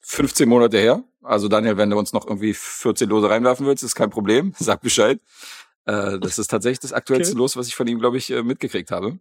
15 0.00 0.48
Monate 0.48 0.78
her. 0.78 1.02
Also 1.22 1.48
Daniel, 1.48 1.76
wenn 1.76 1.90
du 1.90 1.98
uns 1.98 2.12
noch 2.12 2.26
irgendwie 2.26 2.54
14 2.54 3.08
Lose 3.08 3.28
reinwerfen 3.28 3.66
willst, 3.66 3.82
ist 3.82 3.96
kein 3.96 4.10
Problem. 4.10 4.54
Sag 4.58 4.80
Bescheid. 4.80 5.20
Äh, 5.86 6.18
das 6.18 6.38
ist 6.38 6.48
tatsächlich 6.48 6.80
das 6.80 6.92
aktuellste 6.92 7.32
Okay. 7.32 7.38
Los, 7.38 7.56
was 7.56 7.66
ich 7.66 7.74
von 7.74 7.88
ihm, 7.88 7.98
glaube 7.98 8.16
ich, 8.16 8.30
äh, 8.30 8.42
mitgekriegt 8.42 8.90
habe. 8.90 9.18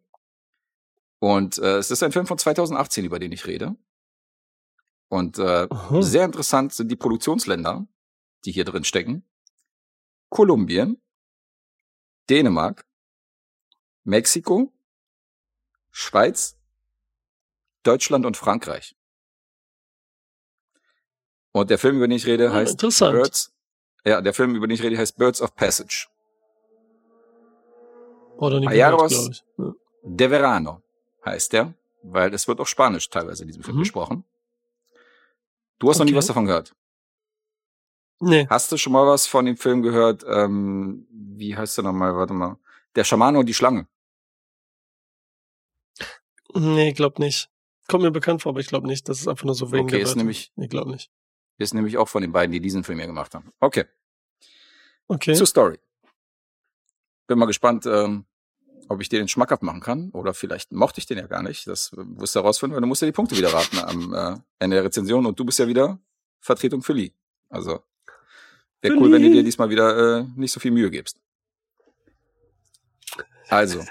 Und 1.20 1.58
äh, 1.58 1.78
es 1.78 1.92
ist 1.92 2.04
ein 2.04 2.12
Film 2.12 2.28
von 2.28 2.38
2018, 2.38 3.06
über 3.06 3.20
den 3.20 3.32
ich 3.32 3.48
rede. 3.48 3.76
Und 5.10 5.40
äh, 5.40 5.68
Aha. 5.70 6.02
sehr 6.02 6.26
interessant 6.26 6.74
sind 6.74 6.90
die 6.90 6.96
Produktionsländer, 6.96 7.88
die 8.46 8.52
hier 8.52 8.66
drin 8.66 8.84
stecken. 8.84 9.24
Kolumbien, 10.30 11.02
Dänemark, 12.30 12.86
Mexiko, 14.04 14.74
Schweiz, 15.92 16.58
Deutschland 17.84 18.26
und 18.26 18.36
Frankreich. 18.38 18.96
Und 21.54 21.70
der 21.70 21.80
Film, 21.80 21.96
über 21.98 22.08
den 22.08 22.18
ich 22.18 22.28
rede, 22.28 22.50
Ah, 22.52 22.54
heißt 22.56 22.74
interessant. 22.74 23.14
Birds. 23.14 23.54
Ja, 24.06 24.22
der 24.22 24.34
Film, 24.34 24.56
über 24.56 24.68
den 24.68 24.76
ich 24.76 24.84
rede, 24.84 24.98
heißt 24.98 25.18
Birds 25.18 25.42
of 25.42 25.56
Passage. 25.56 26.08
Oder 28.38 28.60
nicht 28.60 28.70
Ayaros-. 28.70 29.44
Ja. 29.58 29.74
De 30.04 30.30
Verano 30.30 30.84
heißt 31.28 31.54
der, 31.54 31.74
weil 32.04 32.34
es 32.34 32.48
wird 32.48 32.60
auch 32.60 32.68
Spanisch 32.68 33.10
teilweise 33.10 33.44
in 33.44 33.48
diesem 33.48 33.64
Film 33.64 33.78
Mhm. 33.78 33.82
gesprochen. 33.82 34.24
Du 35.80 35.90
hast 35.90 36.00
noch 36.00 36.06
nie 36.06 36.12
Okay. 36.12 36.18
was 36.18 36.28
davon 36.28 36.46
gehört. 36.46 36.74
Nee. 38.20 38.48
Hast 38.50 38.72
du 38.72 38.78
schon 38.78 38.94
mal 38.94 39.06
was 39.06 39.28
von 39.28 39.46
dem 39.46 39.58
Film 39.58 39.82
gehört? 39.84 40.24
Ähm, 40.28 41.06
wie 41.12 41.56
heißt 41.56 41.78
der 41.78 41.84
nochmal? 41.84 42.16
Warte 42.16 42.34
mal. 42.34 42.58
Der 42.96 43.04
Schamane 43.04 43.38
und 43.38 43.46
die 43.46 43.54
Schlange. 43.54 43.88
Nee, 46.56 46.94
glaub 46.94 47.20
nicht. 47.20 47.50
Kommt 47.88 48.04
mir 48.04 48.12
bekannt 48.12 48.42
vor, 48.42 48.52
aber 48.52 48.60
ich 48.60 48.68
glaube 48.68 48.88
nicht. 48.88 49.08
Das 49.08 49.20
ist 49.20 49.28
einfach 49.28 49.46
nur 49.46 49.56
so 49.56 49.72
wegen 49.72 49.84
Okay, 49.84 49.92
der 49.92 50.00
ist 50.02 50.10
Wörter. 50.10 50.18
nämlich- 50.20 50.52
Nee, 50.56 50.68
glaub 50.68 50.88
nicht. 50.88 51.12
Ist 51.60 51.74
nämlich 51.74 51.98
auch 51.98 52.08
von 52.10 52.22
den 52.22 52.32
beiden, 52.32 52.52
die 52.52 52.60
diesen 52.60 52.84
Film 52.84 52.98
hier 53.00 53.08
gemacht 53.08 53.34
haben. 53.36 53.52
Okay, 53.60 53.86
Okay. 55.08 55.34
zur 55.36 55.48
Story. 55.48 55.80
Bin 57.28 57.38
mal 57.40 57.46
gespannt, 57.46 57.86
ähm, 57.86 58.26
ob 58.90 59.02
ich 59.02 59.10
dir 59.10 59.20
den 59.20 59.28
schmackhaft 59.28 59.64
machen 59.64 59.82
kann. 59.82 60.10
Oder 60.12 60.34
vielleicht 60.34 60.72
mochte 60.72 61.00
ich 61.00 61.06
den 61.06 61.18
ja 61.18 61.28
gar 61.28 61.44
nicht. 61.44 61.68
Das 61.68 61.94
äh, 61.94 61.98
wirst 61.98 62.36
du 62.36 62.40
herausfinden, 62.40 62.76
weil 62.76 62.82
du 62.82 62.88
musst 62.88 63.02
ja 63.02 63.08
die 63.08 63.12
Punkte 63.12 63.38
wieder 63.38 63.54
raten 63.54 63.80
am 63.80 64.14
äh, 64.14 64.40
Ende 64.60 64.76
der 64.76 64.86
Rezension. 64.86 65.26
Und 65.26 65.40
du 65.40 65.46
bist 65.46 65.60
ja 65.60 65.68
wieder 65.68 66.00
Vertretung 66.40 66.82
für 66.82 66.94
Lee. 66.94 67.12
Also 67.50 67.84
wäre 68.82 68.96
cool, 68.96 69.12
wenn 69.12 69.22
du 69.22 69.28
Lee. 69.30 69.36
dir 69.36 69.44
diesmal 69.44 69.70
wieder 69.70 70.20
äh, 70.20 70.26
nicht 70.36 70.52
so 70.52 70.60
viel 70.60 70.72
Mühe 70.72 70.90
gibst. 70.90 71.20
Also, 73.50 73.84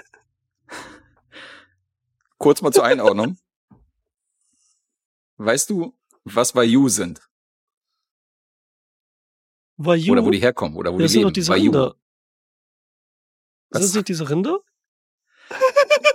kurz 2.37 2.61
mal 2.61 2.71
zur 2.71 2.83
Einordnung. 2.83 3.37
Weißt 5.37 5.69
du, 5.69 5.95
was 6.23 6.55
Vayu 6.55 6.89
sind? 6.89 7.27
Vayu? 9.77 10.11
Oder 10.11 10.25
wo 10.25 10.31
die 10.31 10.39
herkommen? 10.39 10.75
Oder 10.75 10.93
wo 10.93 10.97
das 10.97 11.11
die 11.11 11.13
sind 11.13 11.19
leben? 11.19 11.29
doch 11.29 11.33
diese 11.33 11.51
Vayu. 11.51 11.71
Rinder. 11.71 11.95
Was? 13.69 13.81
Sind 13.81 13.89
das 13.89 13.95
nicht 13.95 14.07
diese 14.09 14.29
Rinder? 14.29 14.59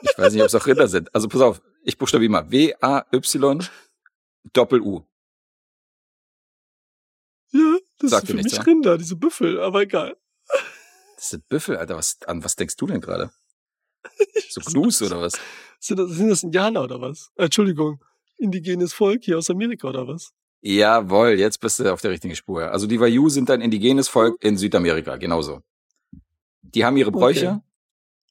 Ich 0.03 0.19
weiß 0.19 0.33
nicht, 0.33 0.43
ob 0.43 0.49
es 0.49 0.55
auch 0.55 0.67
Rinder 0.67 0.89
sind. 0.89 1.15
Also 1.15 1.29
pass 1.29 1.41
auf, 1.41 1.63
ich 1.85 1.97
buchstabiere 1.99 2.31
mal. 2.31 2.51
W-A-Y 2.51 3.69
Doppel-U. 4.53 5.03
Ja, 7.53 7.79
das 7.99 8.11
Sagt 8.11 8.27
sind 8.27 8.37
für 8.37 8.43
nichts, 8.43 8.53
mich 8.53 8.59
ja? 8.59 8.65
Rinder, 8.65 8.99
diese 8.99 9.17
Büffel, 9.17 9.61
aber 9.61 9.83
egal. 9.83 10.17
Das 11.17 11.31
sind 11.31 11.49
Büffel, 11.49 11.77
Alter. 11.77 11.97
Was, 11.97 12.19
an 12.27 12.43
was 12.43 12.57
denkst 12.57 12.77
du 12.77 12.87
denn 12.87 13.01
gerade? 13.01 13.31
So 14.51 14.61
Gnus 14.61 15.01
oder 15.01 15.21
was? 15.21 15.35
Sind 15.81 15.99
das, 15.99 16.11
sind 16.11 16.29
das 16.29 16.43
Indianer 16.43 16.83
oder 16.85 17.01
was? 17.01 17.31
Äh, 17.37 17.45
Entschuldigung, 17.45 18.03
indigenes 18.37 18.93
Volk 18.93 19.25
hier 19.25 19.39
aus 19.39 19.49
Amerika 19.49 19.89
oder 19.89 20.07
was? 20.07 20.33
Jawohl, 20.61 21.31
jetzt 21.39 21.59
bist 21.61 21.79
du 21.79 21.91
auf 21.91 22.03
der 22.03 22.11
richtigen 22.11 22.37
Spur. 22.37 22.71
Also 22.71 22.87
die 22.87 23.01
Vayu 23.01 23.29
sind 23.31 23.49
ein 23.51 23.63
indigenes 23.63 24.09
Volk 24.09 24.37
in 24.43 24.57
Südamerika, 24.59 25.17
genauso. 25.17 25.63
Die 26.61 26.85
haben 26.85 26.97
ihre 26.99 27.11
Bräuche, 27.13 27.49
Okay. 27.49 27.61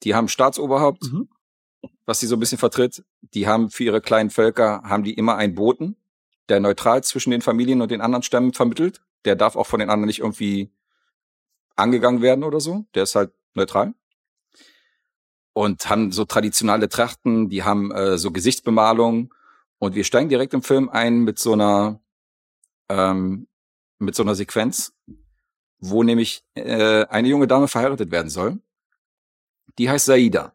die 0.04 0.14
haben 0.16 0.28
Staatsoberhaupt, 0.28 1.04
Mhm. 1.12 1.30
Was 2.12 2.20
sie 2.20 2.28
so 2.28 2.36
ein 2.36 2.42
bisschen 2.42 2.58
vertritt. 2.58 3.06
Die 3.34 3.48
haben 3.48 3.70
für 3.70 3.86
ihre 3.86 4.02
kleinen 4.02 4.32
Völker, 4.32 4.82
haben 4.84 5.06
die 5.06 5.14
immer 5.14 5.38
einen 5.38 5.56
Boten, 5.56 5.96
der 6.50 6.60
neutral 6.60 7.06
zwischen 7.06 7.32
den 7.32 7.42
Familien 7.42 7.82
und 7.82 7.90
den 7.90 8.02
anderen 8.02 8.22
Stämmen 8.22 8.52
vermittelt. 8.52 9.02
Der 9.24 9.38
darf 9.38 9.56
auch 9.56 9.66
von 9.66 9.80
den 9.80 9.90
anderen 9.90 10.08
nicht 10.08 10.20
irgendwie 10.20 10.74
angegangen 11.78 12.22
werden 12.22 12.44
oder 12.44 12.60
so. 12.60 12.84
Der 12.96 13.04
ist 13.04 13.16
halt 13.16 13.32
neutral. 13.54 13.94
Und 15.54 15.90
haben 15.90 16.12
so 16.12 16.26
traditionelle 16.26 16.90
Trachten, 16.90 17.48
die 17.48 17.64
haben 17.64 17.94
äh, 17.94 18.18
so 18.18 18.32
Gesichtsbemalung. 18.32 19.34
Und 19.80 19.96
wir 19.96 20.04
steigen 20.04 20.28
direkt 20.28 20.54
im 20.54 20.64
Film 20.64 20.90
ein 20.90 21.20
mit 21.20 21.40
so 21.40 21.54
einer, 21.54 22.02
ähm, 22.90 23.48
mit 24.00 24.16
so 24.16 24.24
einer 24.24 24.36
Sequenz, 24.36 24.92
wo 25.80 26.04
nämlich 26.04 26.44
äh, 26.56 27.06
eine 27.06 27.30
junge 27.30 27.48
Dame 27.48 27.70
verheiratet 27.70 28.12
werden 28.12 28.30
soll. 28.30 28.60
Die 29.78 29.90
heißt 29.90 30.08
Saida. 30.08 30.54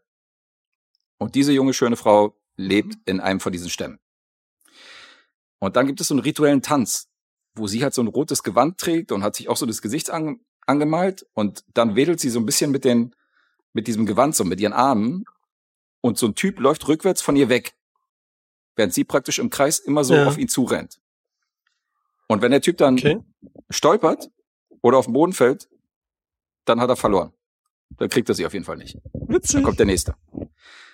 Und 1.18 1.34
diese 1.34 1.52
junge, 1.52 1.72
schöne 1.72 1.96
Frau 1.96 2.36
lebt 2.56 2.96
in 3.06 3.20
einem 3.20 3.40
von 3.40 3.52
diesen 3.52 3.70
Stämmen. 3.70 3.98
Und 5.58 5.76
dann 5.76 5.86
gibt 5.86 6.00
es 6.00 6.08
so 6.08 6.14
einen 6.14 6.20
rituellen 6.22 6.62
Tanz, 6.62 7.08
wo 7.54 7.66
sie 7.66 7.82
halt 7.82 7.94
so 7.94 8.02
ein 8.02 8.08
rotes 8.08 8.42
Gewand 8.42 8.78
trägt 8.78 9.12
und 9.12 9.22
hat 9.22 9.34
sich 9.36 9.48
auch 9.48 9.56
so 9.56 9.66
das 9.66 9.82
Gesicht 9.82 10.10
ange 10.10 10.38
angemalt 10.68 11.24
und 11.32 11.64
dann 11.74 11.94
wedelt 11.94 12.18
sie 12.18 12.28
so 12.28 12.40
ein 12.40 12.44
bisschen 12.44 12.72
mit 12.72 12.84
den, 12.84 13.14
mit 13.72 13.86
diesem 13.86 14.04
Gewand 14.04 14.34
so, 14.34 14.42
mit 14.42 14.60
ihren 14.60 14.72
Armen 14.72 15.24
und 16.00 16.18
so 16.18 16.26
ein 16.26 16.34
Typ 16.34 16.58
läuft 16.58 16.88
rückwärts 16.88 17.22
von 17.22 17.36
ihr 17.36 17.48
weg, 17.48 17.76
während 18.74 18.92
sie 18.92 19.04
praktisch 19.04 19.38
im 19.38 19.48
Kreis 19.48 19.78
immer 19.78 20.02
so 20.02 20.14
Ja. 20.14 20.26
auf 20.26 20.38
ihn 20.38 20.48
zurennt. 20.48 21.00
Und 22.26 22.42
wenn 22.42 22.50
der 22.50 22.62
Typ 22.62 22.78
dann 22.78 22.94
Okay. 22.98 23.20
stolpert 23.70 24.28
oder 24.82 24.98
auf 24.98 25.04
den 25.04 25.12
Boden 25.14 25.32
fällt, 25.34 25.68
dann 26.64 26.80
hat 26.80 26.90
er 26.90 26.96
verloren. 26.96 27.32
Dann 27.98 28.08
kriegt 28.08 28.28
er 28.28 28.34
sie 28.34 28.44
auf 28.46 28.52
jeden 28.52 28.64
Fall 28.64 28.76
nicht. 28.76 28.98
Witzig. 29.12 29.54
Dann 29.54 29.62
kommt 29.64 29.78
der 29.78 29.86
nächste. 29.86 30.14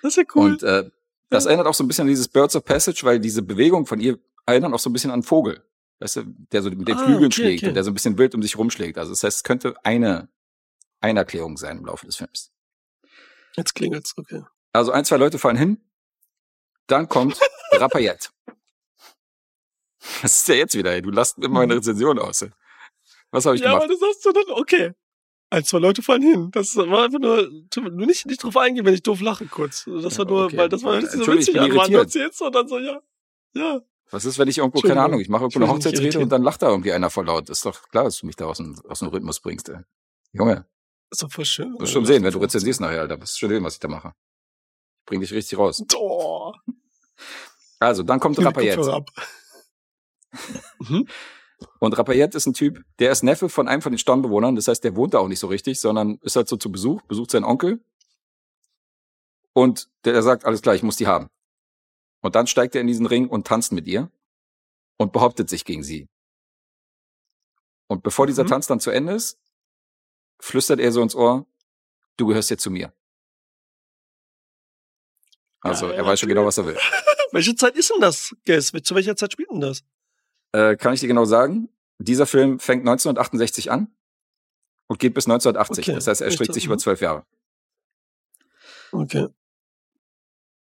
Das 0.01 0.11
ist 0.11 0.15
ja 0.17 0.23
cool. 0.35 0.51
Und 0.51 0.63
äh, 0.63 0.89
das 1.29 1.43
Ja. 1.45 1.49
erinnert 1.49 1.67
auch 1.67 1.73
so 1.73 1.83
ein 1.83 1.87
bisschen 1.87 2.03
an 2.03 2.07
dieses 2.09 2.27
Birds 2.27 2.55
of 2.55 2.63
Passage, 2.63 3.01
weil 3.03 3.19
diese 3.19 3.41
Bewegung 3.41 3.85
von 3.85 3.99
ihr 3.99 4.19
erinnert 4.45 4.73
auch 4.73 4.79
so 4.79 4.89
ein 4.89 4.93
bisschen 4.93 5.09
an 5.11 5.15
einen 5.15 5.23
Vogel. 5.23 5.63
Weißt 5.99 6.17
du, 6.17 6.23
der 6.51 6.61
so 6.61 6.69
mit 6.69 6.87
den 6.87 6.95
Ah, 6.97 7.03
Flügeln 7.05 7.25
okay, 7.25 7.31
schlägt 7.33 7.63
okay. 7.63 7.69
und 7.69 7.73
der 7.75 7.83
so 7.83 7.91
ein 7.91 7.93
bisschen 7.93 8.17
wild 8.17 8.35
um 8.35 8.41
sich 8.41 8.57
rumschlägt. 8.57 8.97
Also 8.97 9.11
das 9.11 9.23
heißt, 9.23 9.37
es 9.37 9.43
könnte 9.43 9.75
eine, 9.83 10.29
eine 11.01 11.19
Erklärung 11.19 11.57
sein 11.57 11.77
im 11.79 11.85
Laufe 11.85 12.05
des 12.05 12.15
Films. 12.17 12.51
Jetzt 13.55 13.73
klingelt's, 13.75 14.13
okay. 14.17 14.43
Also 14.71 14.91
ein, 14.91 15.05
zwei 15.05 15.17
Leute 15.17 15.39
fallen 15.39 15.57
hin, 15.57 15.77
dann 16.87 17.07
kommt 17.07 17.39
Rapayette. 17.71 18.29
Was 20.21 20.37
ist 20.37 20.47
der 20.49 20.57
jetzt 20.57 20.75
wieder? 20.75 20.91
Ey? 20.91 21.01
Du 21.01 21.11
lässt 21.11 21.37
immer 21.37 21.59
meine 21.59 21.75
Rezension 21.75 22.19
aus. 22.19 22.41
ey. 22.41 22.51
Was 23.31 23.45
habe 23.45 23.55
ich 23.55 23.61
ja, 23.61 23.69
gemacht? 23.69 23.85
aber 23.85 23.93
das 23.93 24.01
hast 24.01 24.25
du 24.25 24.31
dann, 24.31 24.43
okay. 24.49 24.91
Ein, 25.53 25.63
zwei 25.65 25.77
Leute 25.77 26.01
fallen 26.01 26.23
hin. 26.23 26.49
Das 26.51 26.75
war 26.75 27.03
einfach 27.03 27.19
nur, 27.19 27.47
nur 27.77 28.07
nicht, 28.07 28.25
nicht 28.25 28.41
drauf 28.41 28.57
eingehen, 28.57 28.87
wenn 28.87 28.95
ich 28.95 29.03
doof 29.03 29.21
lache 29.21 29.45
kurz. 29.45 29.85
Das 29.85 30.17
war 30.17 30.25
nur, 30.25 30.45
okay. 30.45 30.57
weil 30.57 30.67
das 30.67 30.81
war 30.81 30.99
nicht 30.99 31.11
so 31.11 31.27
witzig 31.27 31.61
an, 31.61 31.71
Mann. 31.71 31.91
Du 31.91 31.99
erzählst 31.99 32.41
und 32.41 32.55
dann 32.55 32.67
so, 32.67 32.79
ja. 32.79 32.99
Ja. 33.53 33.79
Was 34.09 34.25
ist, 34.25 34.39
wenn 34.39 34.47
ich 34.47 34.57
irgendwo, 34.57 34.81
keine. 34.81 35.03
Ahnung, 35.03 35.19
ich 35.19 35.29
mache 35.29 35.43
irgendwo 35.43 35.59
eine 35.59 35.71
Hochzeitsrede 35.71 36.17
und 36.17 36.29
dann 36.29 36.41
lacht 36.41 36.63
da 36.63 36.69
irgendwie 36.69 36.91
einer 36.91 37.11
voll 37.11 37.27
laut. 37.27 37.51
Ist 37.51 37.67
doch 37.67 37.87
klar, 37.89 38.05
dass 38.05 38.17
du 38.17 38.25
mich 38.25 38.35
da 38.35 38.45
aus 38.45 38.57
dem, 38.57 38.81
aus 38.87 38.97
dem 38.97 39.09
Rhythmus 39.09 39.41
bringst. 39.41 39.69
Ey. 39.69 39.77
Junge, 40.31 40.65
Ist 41.11 41.21
doch 41.21 41.31
voll 41.31 41.45
schön. 41.45 41.73
du 41.73 41.81
wirst 41.81 41.93
schon 41.93 42.07
sehen, 42.07 42.23
wenn 42.23 42.33
du 42.33 42.39
rezensierst 42.39 42.81
nachher, 42.81 43.01
Alter. 43.01 43.17
Das 43.17 43.29
ist 43.29 43.37
schon 43.37 43.49
sehen, 43.49 43.63
was 43.63 43.75
ich 43.75 43.79
da 43.79 43.87
mache. 43.87 44.15
Ich 45.01 45.05
bring 45.05 45.19
dich 45.21 45.31
richtig 45.31 45.59
raus. 45.59 45.83
Oh. 45.95 46.51
Also, 47.77 48.01
dann 48.01 48.19
kommt. 48.19 48.37
Kopfhörer 48.37 48.93
ab. 48.95 49.09
Mhm. 50.79 51.07
Und 51.79 51.97
Rapayette 51.97 52.37
ist 52.37 52.45
ein 52.45 52.53
Typ, 52.53 52.83
der 52.99 53.11
ist 53.11 53.23
Neffe 53.23 53.49
von 53.49 53.67
einem 53.67 53.81
von 53.81 53.91
den 53.91 53.99
Stammbewohnern. 53.99 54.55
Das 54.55 54.67
heißt, 54.67 54.83
der 54.83 54.95
wohnt 54.95 55.13
da 55.13 55.19
auch 55.19 55.27
nicht 55.27 55.39
so 55.39 55.47
richtig, 55.47 55.79
sondern 55.79 56.17
ist 56.21 56.35
halt 56.35 56.47
so 56.47 56.57
zu 56.57 56.71
Besuch, 56.71 57.01
besucht 57.03 57.31
seinen 57.31 57.43
Onkel. 57.45 57.83
Und 59.53 59.89
der, 60.05 60.21
sagt, 60.23 60.45
alles 60.45 60.61
klar, 60.61 60.75
ich 60.75 60.83
muss 60.83 60.97
die 60.97 61.07
haben. 61.07 61.29
Und 62.21 62.35
dann 62.35 62.47
steigt 62.47 62.75
er 62.75 62.81
in 62.81 62.87
diesen 62.87 63.05
Ring 63.05 63.27
und 63.27 63.45
tanzt 63.45 63.71
mit 63.71 63.87
ihr 63.87 64.11
und 64.97 65.13
behauptet 65.13 65.49
sich 65.49 65.65
gegen 65.65 65.83
sie. 65.83 66.07
Und 67.87 68.01
bevor 68.03 68.25
dieser 68.25 68.43
Mhm. 68.43 68.47
Tanz 68.47 68.67
dann 68.67 68.79
zu 68.79 68.89
Ende 68.89 69.13
ist, 69.13 69.37
flüstert 70.39 70.79
er 70.79 70.91
so 70.91 71.01
ins 71.01 71.15
Ohr, 71.15 71.45
du 72.17 72.27
gehörst 72.27 72.49
jetzt 72.49 72.63
zu 72.63 72.71
mir. 72.71 72.93
Also, 75.61 75.87
Geil, 75.87 75.95
er 75.95 76.05
weiß 76.05 76.19
schon 76.19 76.29
genau, 76.29 76.45
was 76.45 76.57
er 76.57 76.65
will. 76.65 76.77
Welche 77.31 77.55
Zeit 77.55 77.75
ist 77.75 77.89
denn 77.89 78.01
das, 78.01 78.35
Guess? 78.45 78.71
Zu 78.83 78.95
welcher 78.95 79.15
Zeit 79.15 79.31
spielt 79.31 79.49
denn 79.49 79.59
das? 79.59 79.83
Äh, 80.53 80.75
kann 80.77 80.93
ich 80.93 80.99
dir 81.01 81.07
genau 81.07 81.25
sagen, 81.25 81.69
dieser 81.97 82.25
Film 82.25 82.59
fängt 82.59 82.81
1968 82.81 83.71
an 83.71 83.87
und 84.87 84.99
geht 84.99 85.13
bis 85.13 85.25
1980. 85.25 85.87
Okay, 85.87 85.95
Das 85.95 86.07
heißt, 86.07 86.21
er 86.21 86.31
streckt 86.31 86.53
sich 86.53 86.65
mhm. 86.65 86.71
über 86.73 86.77
zwölf 86.77 87.01
Jahre. 87.01 87.25
Okay. 88.91 89.27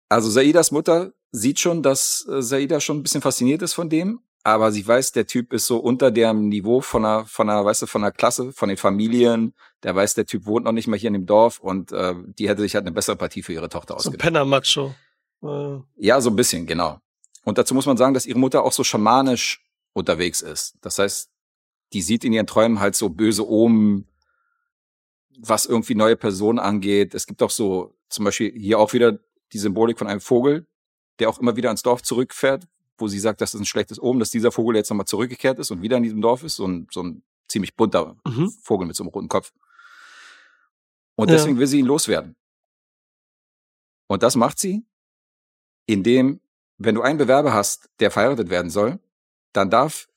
Also 0.08 0.30
Saidas 0.30 0.70
Mutter 0.70 1.12
sieht 1.32 1.58
schon, 1.60 1.82
dass 1.82 2.26
äh, 2.30 2.42
Saida 2.42 2.80
schon 2.80 2.98
ein 2.98 3.02
bisschen 3.02 3.20
fasziniert 3.20 3.62
ist 3.62 3.74
von 3.74 3.88
dem, 3.90 4.20
aber 4.44 4.72
sie 4.72 4.86
weiß, 4.86 5.12
der 5.12 5.26
Typ 5.26 5.52
ist 5.52 5.66
so 5.66 5.78
unter 5.78 6.10
dem 6.10 6.48
Niveau 6.48 6.80
von 6.80 7.04
einer, 7.04 7.26
von 7.26 7.50
einer, 7.50 7.64
weißt 7.64 7.82
du, 7.82 7.86
von 7.86 8.02
einer 8.02 8.12
Klasse, 8.12 8.52
von 8.52 8.68
den 8.68 8.78
Familien. 8.78 9.54
Der 9.82 9.94
weiß, 9.94 10.14
der 10.14 10.26
Typ 10.26 10.46
wohnt 10.46 10.64
noch 10.64 10.72
nicht 10.72 10.86
mal 10.88 10.98
hier 10.98 11.08
in 11.08 11.14
dem 11.14 11.26
Dorf 11.26 11.58
und 11.58 11.92
äh, 11.92 12.14
die 12.38 12.48
hätte 12.48 12.62
sich 12.62 12.74
halt 12.74 12.84
eine 12.84 12.92
bessere 12.92 13.16
Partie 13.16 13.42
für 13.42 13.52
ihre 13.52 13.68
Tochter 13.68 13.94
So 13.98 14.10
ein 14.10 14.16
ausgedacht. 14.16 14.22
Penner-Macho. 14.22 14.94
Äh, 15.42 15.82
Ja, 15.96 16.20
so 16.20 16.30
ein 16.30 16.36
bisschen, 16.36 16.66
genau. 16.66 16.98
Und 17.44 17.58
dazu 17.58 17.74
muss 17.74 17.86
man 17.86 17.96
sagen, 17.96 18.14
dass 18.14 18.26
ihre 18.26 18.38
Mutter 18.38 18.64
auch 18.64 18.72
so 18.72 18.84
schamanisch 18.84 19.67
unterwegs 19.98 20.40
ist. 20.40 20.76
Das 20.80 20.98
heißt, 20.98 21.30
die 21.92 22.02
sieht 22.02 22.24
in 22.24 22.32
ihren 22.32 22.46
Träumen 22.46 22.80
halt 22.80 22.94
so 22.96 23.08
böse 23.08 23.48
Omen, 23.48 24.06
was 25.38 25.66
irgendwie 25.66 25.94
neue 25.94 26.16
Personen 26.16 26.58
angeht. 26.58 27.14
Es 27.14 27.26
gibt 27.26 27.42
auch 27.42 27.50
so, 27.50 27.94
zum 28.08 28.24
Beispiel 28.24 28.52
hier 28.52 28.78
auch 28.78 28.92
wieder 28.92 29.18
die 29.52 29.58
Symbolik 29.58 29.98
von 29.98 30.06
einem 30.06 30.20
Vogel, 30.20 30.66
der 31.18 31.28
auch 31.28 31.38
immer 31.38 31.56
wieder 31.56 31.68
ans 31.70 31.82
Dorf 31.82 32.02
zurückfährt, 32.02 32.66
wo 32.98 33.08
sie 33.08 33.18
sagt, 33.18 33.40
das 33.40 33.54
ist 33.54 33.60
ein 33.60 33.66
schlechtes 33.66 34.00
Omen, 34.02 34.20
dass 34.20 34.30
dieser 34.30 34.52
Vogel 34.52 34.76
jetzt 34.76 34.90
nochmal 34.90 35.06
zurückgekehrt 35.06 35.58
ist 35.58 35.70
und 35.70 35.82
wieder 35.82 35.96
in 35.96 36.02
diesem 36.02 36.20
Dorf 36.20 36.42
ist. 36.42 36.56
So 36.56 36.66
ein, 36.66 36.88
so 36.90 37.02
ein 37.02 37.22
ziemlich 37.48 37.74
bunter 37.76 38.16
Mhm. 38.26 38.50
Vogel 38.62 38.86
mit 38.86 38.96
so 38.96 39.04
einem 39.04 39.10
roten 39.10 39.28
Kopf. 39.28 39.52
Und 41.14 41.28
Ja. 41.30 41.36
deswegen 41.36 41.58
will 41.58 41.66
sie 41.66 41.78
ihn 41.78 41.86
loswerden. 41.86 42.36
Und 44.06 44.22
das 44.22 44.36
macht 44.36 44.58
sie, 44.58 44.84
indem, 45.86 46.40
wenn 46.78 46.94
du 46.94 47.02
einen 47.02 47.18
Bewerber 47.18 47.52
hast, 47.52 47.88
der 48.00 48.10
verheiratet 48.10 48.50
werden 48.50 48.70
soll, 48.70 48.98
dann 49.52 49.70
darf 49.70 50.08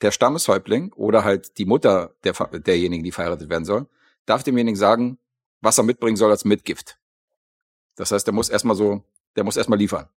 der 0.00 0.10
Stammeshäuptling 0.10 0.92
oder 0.92 1.24
halt 1.24 1.56
die 1.58 1.64
Mutter 1.64 2.14
der, 2.24 2.32
derjenigen, 2.32 3.04
die 3.04 3.12
verheiratet 3.12 3.48
werden 3.48 3.64
soll, 3.64 3.86
darf 4.26 4.42
demjenigen 4.42 4.76
sagen, 4.76 5.18
was 5.60 5.78
er 5.78 5.84
mitbringen 5.84 6.16
soll 6.16 6.30
als 6.30 6.44
Mitgift. 6.44 6.98
Das 7.96 8.10
heißt, 8.10 8.26
der 8.26 8.34
muss 8.34 8.48
erstmal 8.48 8.76
so, 8.76 9.02
der 9.36 9.44
muss 9.44 9.56
erstmal 9.56 9.78
liefern. 9.78 10.08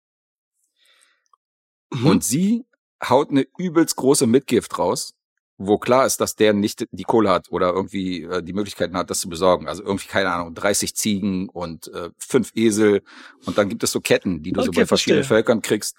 Mhm. 1.92 2.06
Und 2.06 2.24
sie 2.24 2.64
haut 3.06 3.30
eine 3.30 3.46
übelst 3.58 3.96
große 3.96 4.26
Mitgift 4.26 4.78
raus, 4.78 5.14
wo 5.58 5.78
klar 5.78 6.04
ist, 6.04 6.20
dass 6.20 6.36
der 6.36 6.52
nicht 6.52 6.86
die 6.90 7.04
Kohle 7.04 7.30
hat 7.30 7.50
oder 7.50 7.72
irgendwie 7.72 8.22
äh, 8.24 8.42
die 8.42 8.52
Möglichkeiten 8.52 8.96
hat, 8.96 9.10
das 9.10 9.20
zu 9.20 9.28
besorgen. 9.28 9.68
Also 9.68 9.82
irgendwie, 9.82 10.08
keine 10.08 10.30
Ahnung, 10.30 10.54
30 10.54 10.94
Ziegen 10.94 11.48
und 11.48 11.88
äh, 11.88 12.10
fünf 12.18 12.52
Esel. 12.54 13.02
Und 13.46 13.56
dann 13.56 13.68
gibt 13.68 13.82
es 13.82 13.92
so 13.92 14.00
Ketten, 14.00 14.42
die 14.42 14.52
du 14.52 14.60
so 14.62 14.68
Okay, 14.68 14.80
bei 14.80 14.86
verschiedenen 14.86 15.22
verstehe. 15.22 15.36
Völkern 15.36 15.62
kriegst. 15.62 15.96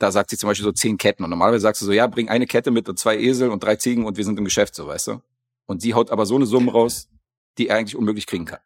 Da 0.00 0.10
sagt 0.10 0.30
sie 0.30 0.38
zum 0.38 0.48
Beispiel 0.48 0.64
so 0.64 0.72
zehn 0.72 0.96
Ketten. 0.96 1.22
Und 1.24 1.30
normalerweise 1.30 1.60
sagst 1.60 1.82
du 1.82 1.86
so, 1.86 1.92
ja, 1.92 2.06
bring 2.06 2.30
eine 2.30 2.46
Kette 2.46 2.70
mit 2.70 2.88
und 2.88 2.98
zwei 2.98 3.18
Esel 3.18 3.50
und 3.50 3.62
drei 3.62 3.76
Ziegen 3.76 4.06
und 4.06 4.16
wir 4.16 4.24
sind 4.24 4.38
im 4.38 4.46
Geschäft, 4.46 4.74
so, 4.74 4.86
weißt 4.86 5.08
du? 5.08 5.22
Und 5.66 5.82
sie 5.82 5.92
haut 5.92 6.10
aber 6.10 6.24
so 6.24 6.36
eine 6.36 6.46
Summe 6.46 6.72
raus, 6.72 7.08
die 7.58 7.68
er 7.68 7.76
eigentlich 7.76 7.96
unmöglich 7.96 8.26
kriegen 8.26 8.46
kann. 8.46 8.60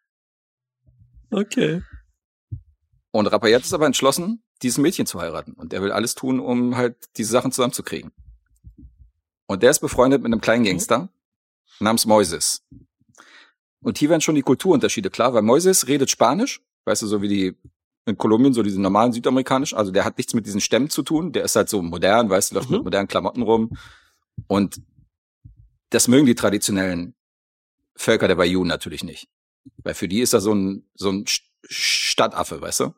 okay. 1.29 1.83
Und 3.11 3.27
Rapayet 3.27 3.63
ist 3.63 3.73
aber 3.73 3.85
entschlossen, 3.85 4.43
dieses 4.61 4.77
Mädchen 4.77 5.05
zu 5.05 5.21
heiraten. 5.21 5.53
Und 5.53 5.73
er 5.73 5.81
will 5.81 5.91
alles 5.91 6.15
tun, 6.15 6.39
um 6.39 6.75
halt 6.75 6.95
diese 7.17 7.31
Sachen 7.31 7.51
zusammenzukriegen. 7.51 8.11
Und 9.45 9.61
der 9.61 9.71
ist 9.71 9.79
befreundet 9.79 10.21
mit 10.21 10.31
einem 10.31 10.41
kleinen 10.41 10.63
Gangster 10.63 11.09
namens 11.79 12.05
Moises. 12.05 12.63
Und 13.81 13.97
hier 13.97 14.09
werden 14.09 14.21
schon 14.21 14.35
die 14.35 14.41
Kulturunterschiede 14.41 15.09
klar, 15.09 15.33
weil 15.33 15.43
Moises 15.43 15.87
redet 15.87 16.09
Spanisch, 16.09 16.61
weißt 16.85 17.03
du, 17.03 17.07
so 17.07 17.21
wie 17.21 17.27
die 17.27 17.57
in 18.05 18.17
Kolumbien, 18.17 18.53
so 18.53 18.61
diese 18.63 18.79
normalen 18.81 19.11
südamerikanisch. 19.13 19.73
Also 19.73 19.91
der 19.91 20.05
hat 20.05 20.17
nichts 20.17 20.33
mit 20.33 20.45
diesen 20.45 20.61
Stämmen 20.61 20.89
zu 20.89 21.01
tun. 21.03 21.31
Der 21.31 21.43
ist 21.43 21.55
halt 21.55 21.69
so 21.69 21.81
modern, 21.81 22.29
weißt 22.29 22.51
du, 22.51 22.55
läuft 22.55 22.69
Mhm. 22.69 22.75
mit 22.77 22.83
modernen 22.85 23.07
Klamotten 23.07 23.41
rum. 23.41 23.75
Und 24.47 24.81
das 25.89 26.07
mögen 26.07 26.25
die 26.25 26.35
traditionellen 26.35 27.15
Völker 27.95 28.27
der 28.27 28.35
Bayou 28.35 28.63
natürlich 28.63 29.03
nicht. 29.03 29.29
Weil 29.77 29.93
für 29.95 30.07
die 30.07 30.19
ist 30.21 30.33
er 30.33 30.41
so 30.41 30.53
ein, 30.53 30.87
so 30.93 31.09
ein 31.09 31.25
St- 31.25 31.41
Stadtaffe, 31.67 32.61
weißt 32.61 32.81
du? 32.81 32.93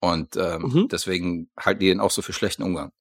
Und 0.00 0.36
ähm, 0.36 0.62
Mhm. 0.62 0.88
deswegen 0.88 1.50
halten 1.58 1.80
die 1.80 1.86
den 1.88 2.00
auch 2.00 2.10
so 2.10 2.22
für 2.22 2.32
schlechten 2.32 2.62
Umgang. 2.62 2.92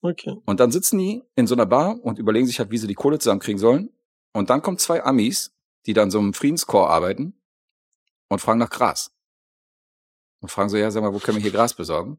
Okay. 0.00 0.34
Und 0.46 0.60
dann 0.60 0.70
sitzen 0.70 0.98
die 0.98 1.22
in 1.34 1.46
so 1.46 1.54
einer 1.54 1.66
Bar 1.66 1.98
und 2.02 2.18
überlegen 2.18 2.46
sich 2.46 2.58
halt, 2.60 2.70
wie 2.70 2.78
sie 2.78 2.86
die 2.86 2.94
Kohle 2.94 3.18
zusammenkriegen 3.18 3.58
sollen. 3.58 3.90
Und 4.32 4.48
dann 4.50 4.62
kommen 4.62 4.78
zwei 4.78 5.02
Amis, 5.02 5.52
die 5.86 5.92
dann 5.92 6.10
so 6.10 6.18
im 6.20 6.34
Friedenskorps 6.34 6.90
arbeiten 6.90 7.34
und 8.28 8.40
fragen 8.40 8.60
nach 8.60 8.70
Gras. 8.70 9.10
Und 10.40 10.50
fragen 10.50 10.68
so, 10.68 10.76
ja, 10.76 10.90
sag 10.90 11.02
mal, 11.02 11.12
wo 11.12 11.18
können 11.18 11.36
wir 11.36 11.42
hier 11.42 11.52
Gras 11.52 11.74
besorgen? 11.74 12.18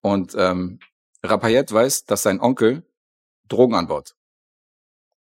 Und 0.00 0.34
ähm, 0.38 0.80
Rapayet 1.22 1.70
weiß, 1.72 2.04
dass 2.04 2.22
sein 2.22 2.40
Onkel 2.40 2.82
Drogen 3.48 3.74
anbaut. 3.74 4.14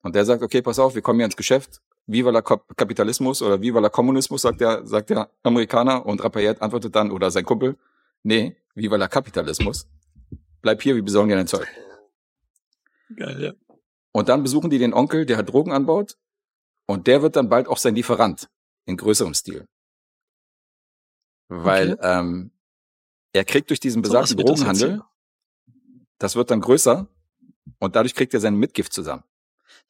Und 0.01 0.15
der 0.15 0.25
sagt, 0.25 0.43
okay, 0.43 0.61
pass 0.61 0.79
auf, 0.79 0.95
wir 0.95 1.01
kommen 1.01 1.19
hier 1.19 1.25
ins 1.25 1.35
Geschäft. 1.35 1.81
Viva 2.05 2.29
la 2.31 2.41
Kap- 2.41 2.75
Kapitalismus 2.77 3.41
oder 3.41 3.61
Viva 3.61 3.79
la 3.79 3.89
Kommunismus, 3.89 4.41
sagt 4.43 4.61
der, 4.61 4.85
sagt 4.85 5.09
der 5.09 5.29
Amerikaner. 5.43 6.05
Und 6.05 6.23
Rapayet 6.23 6.61
antwortet 6.61 6.95
dann, 6.95 7.11
oder 7.11 7.31
sein 7.31 7.45
Kumpel, 7.45 7.77
nee, 8.23 8.55
Viva 8.75 8.97
la 8.97 9.07
Kapitalismus. 9.07 9.87
Bleib 10.61 10.81
hier, 10.81 10.95
wir 10.95 11.03
besorgen 11.03 11.29
dir 11.29 11.35
dein 11.35 11.47
Zeug. 11.47 11.67
Geil, 13.15 13.41
ja. 13.41 13.53
Und 14.11 14.29
dann 14.29 14.43
besuchen 14.43 14.69
die 14.69 14.79
den 14.79 14.93
Onkel, 14.93 15.25
der 15.25 15.37
halt 15.37 15.49
Drogen 15.49 15.71
anbaut. 15.71 16.17
Und 16.85 17.07
der 17.07 17.21
wird 17.21 17.35
dann 17.35 17.49
bald 17.49 17.67
auch 17.67 17.77
sein 17.77 17.95
Lieferant 17.95 18.49
in 18.85 18.97
größerem 18.97 19.33
Stil. 19.33 19.65
Weil 21.55 21.97
ähm, 22.01 22.51
er 23.31 23.45
kriegt 23.45 23.69
durch 23.69 23.79
diesen 23.79 24.03
So 24.03 24.09
besagten 24.09 24.37
das 24.37 24.49
jetzt 24.49 24.59
Drogenhandel, 24.59 25.01
das 26.17 26.35
wird 26.35 26.51
dann 26.51 26.61
größer 26.61 27.07
und 27.79 27.95
dadurch 27.95 28.15
kriegt 28.15 28.33
er 28.33 28.39
seine 28.39 28.57
Mitgift 28.57 28.93
zusammen. 28.93 29.23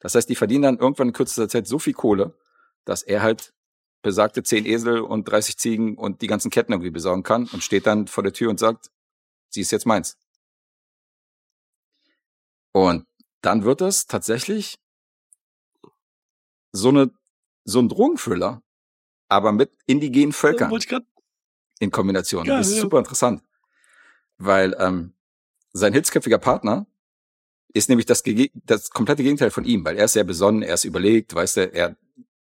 Das 0.00 0.14
heißt, 0.14 0.28
die 0.28 0.34
verdienen 0.34 0.62
dann 0.62 0.78
irgendwann 0.78 1.08
in 1.08 1.14
kürzester 1.14 1.48
Zeit 1.48 1.66
so 1.66 1.78
viel 1.78 1.94
Kohle, 1.94 2.36
dass 2.84 3.02
er 3.02 3.22
halt 3.22 3.54
besagte 4.02 4.42
10 4.42 4.66
Esel 4.66 5.00
und 5.00 5.24
30 5.28 5.56
Ziegen 5.56 5.96
und 5.96 6.20
die 6.20 6.26
ganzen 6.26 6.50
Ketten 6.50 6.72
irgendwie 6.72 6.90
besorgen 6.90 7.22
kann 7.22 7.46
und 7.52 7.62
steht 7.62 7.86
dann 7.86 8.06
vor 8.06 8.22
der 8.22 8.32
Tür 8.32 8.50
und 8.50 8.60
sagt, 8.60 8.90
sie 9.48 9.62
ist 9.62 9.70
jetzt 9.70 9.86
meins. 9.86 10.18
Und 12.72 13.06
dann 13.40 13.64
wird 13.64 13.80
es 13.80 14.06
tatsächlich 14.06 14.78
so 16.72 16.88
eine 16.88 17.10
so 17.64 17.78
ein 17.78 17.88
Drogenfüller, 17.88 18.62
aber 19.28 19.52
mit 19.52 19.72
indigenen 19.86 20.32
Völkern 20.32 20.70
Wollte 20.70 20.84
ich 20.84 20.90
grad, 20.90 21.04
in 21.78 21.90
Kombination. 21.90 22.44
Geil, 22.44 22.58
das 22.58 22.68
ist 22.68 22.76
ja. 22.76 22.82
super 22.82 22.98
interessant. 22.98 23.42
Weil 24.38 24.76
ähm, 24.78 25.14
sein 25.72 25.92
hitzköpfiger 25.92 26.38
Partner 26.38 26.86
ist 27.72 27.88
nämlich 27.88 28.06
das, 28.06 28.22
das 28.64 28.90
komplette 28.90 29.22
Gegenteil 29.22 29.50
von 29.50 29.64
ihm, 29.64 29.84
weil 29.84 29.96
er 29.96 30.04
ist 30.06 30.12
sehr 30.12 30.24
besonnen, 30.24 30.62
er 30.62 30.74
ist 30.74 30.84
überlegt, 30.84 31.34
weißt 31.34 31.56
du, 31.56 31.72
er 31.72 31.96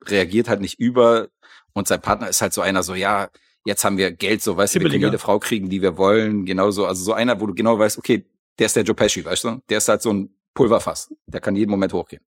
reagiert 0.05 0.49
halt 0.49 0.61
nicht 0.61 0.79
über 0.79 1.29
und 1.73 1.89
sein 1.89 2.01
Partner 2.01 2.29
ist 2.29 2.41
halt 2.41 2.53
so 2.53 2.61
einer, 2.61 2.83
so 2.83 2.95
ja, 2.95 3.29
jetzt 3.65 3.85
haben 3.85 3.99
wir 3.99 4.13
Geld, 4.13 4.43
so 4.43 4.57
weißt 4.57 4.77
du, 4.77 4.81
wir 4.81 4.89
können 4.89 5.03
jede 5.03 5.19
Frau 5.19 5.41
kriegen, 5.41 5.69
die 5.69 5.83
wir 5.83 5.99
wollen, 5.99 6.47
genauso, 6.47 6.87
also 6.87 7.03
so 7.03 7.13
einer, 7.13 7.41
wo 7.41 7.47
du 7.47 7.55
genau 7.55 7.77
weißt, 7.79 7.99
okay, 7.99 8.25
der 8.59 8.67
ist 8.67 8.77
der 8.77 8.85
Joe 8.85 8.95
Pesci, 8.95 9.25
weißt 9.25 9.45
du, 9.45 9.61
der 9.69 9.79
ist 9.79 9.89
halt 9.89 10.01
so 10.01 10.13
ein 10.13 10.35
Pulverfass, 10.55 11.13
der 11.27 11.41
kann 11.41 11.57
jeden 11.57 11.71
Moment 11.71 11.93
hochgehen. 11.93 12.23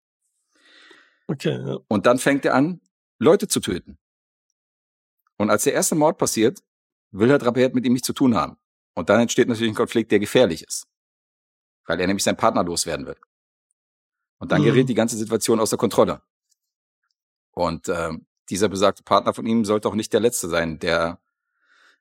okay, 1.27 1.51
ja. 1.65 1.77
Und 1.87 2.07
dann 2.07 2.17
fängt 2.17 2.43
er 2.45 2.55
an, 2.55 2.81
Leute 3.19 3.47
zu 3.47 3.59
töten. 3.59 3.97
Und 5.37 5.51
als 5.51 5.63
der 5.63 5.73
erste 5.73 5.93
Mord 5.95 6.17
passiert, 6.17 6.63
will 7.11 7.31
halt 7.31 7.45
Raphael 7.45 7.71
mit 7.73 7.85
ihm 7.85 7.93
nichts 7.93 8.05
zu 8.07 8.13
tun 8.13 8.35
haben. 8.35 8.57
Und 8.93 9.09
dann 9.09 9.19
entsteht 9.21 9.47
natürlich 9.47 9.71
ein 9.71 9.75
Konflikt, 9.75 10.11
der 10.11 10.19
gefährlich 10.19 10.63
ist. 10.63 10.87
Weil 11.85 11.99
er 11.99 12.07
nämlich 12.07 12.23
seinen 12.23 12.37
Partner 12.37 12.63
loswerden 12.63 13.05
wird. 13.05 13.19
Und 14.39 14.51
dann 14.51 14.61
Mhm. 14.61 14.65
gerät 14.65 14.89
die 14.89 14.93
ganze 14.93 15.17
Situation 15.17 15.59
außer 15.59 15.77
Kontrolle. 15.77 16.21
Und 17.51 17.89
ähm, 17.89 18.25
dieser 18.49 18.69
besagte 18.69 19.03
Partner 19.03 19.33
von 19.33 19.45
ihm 19.45 19.65
sollte 19.65 19.87
auch 19.87 19.95
nicht 19.95 20.13
der 20.13 20.19
Letzte 20.19 20.47
sein, 20.47 20.79
der 20.79 21.19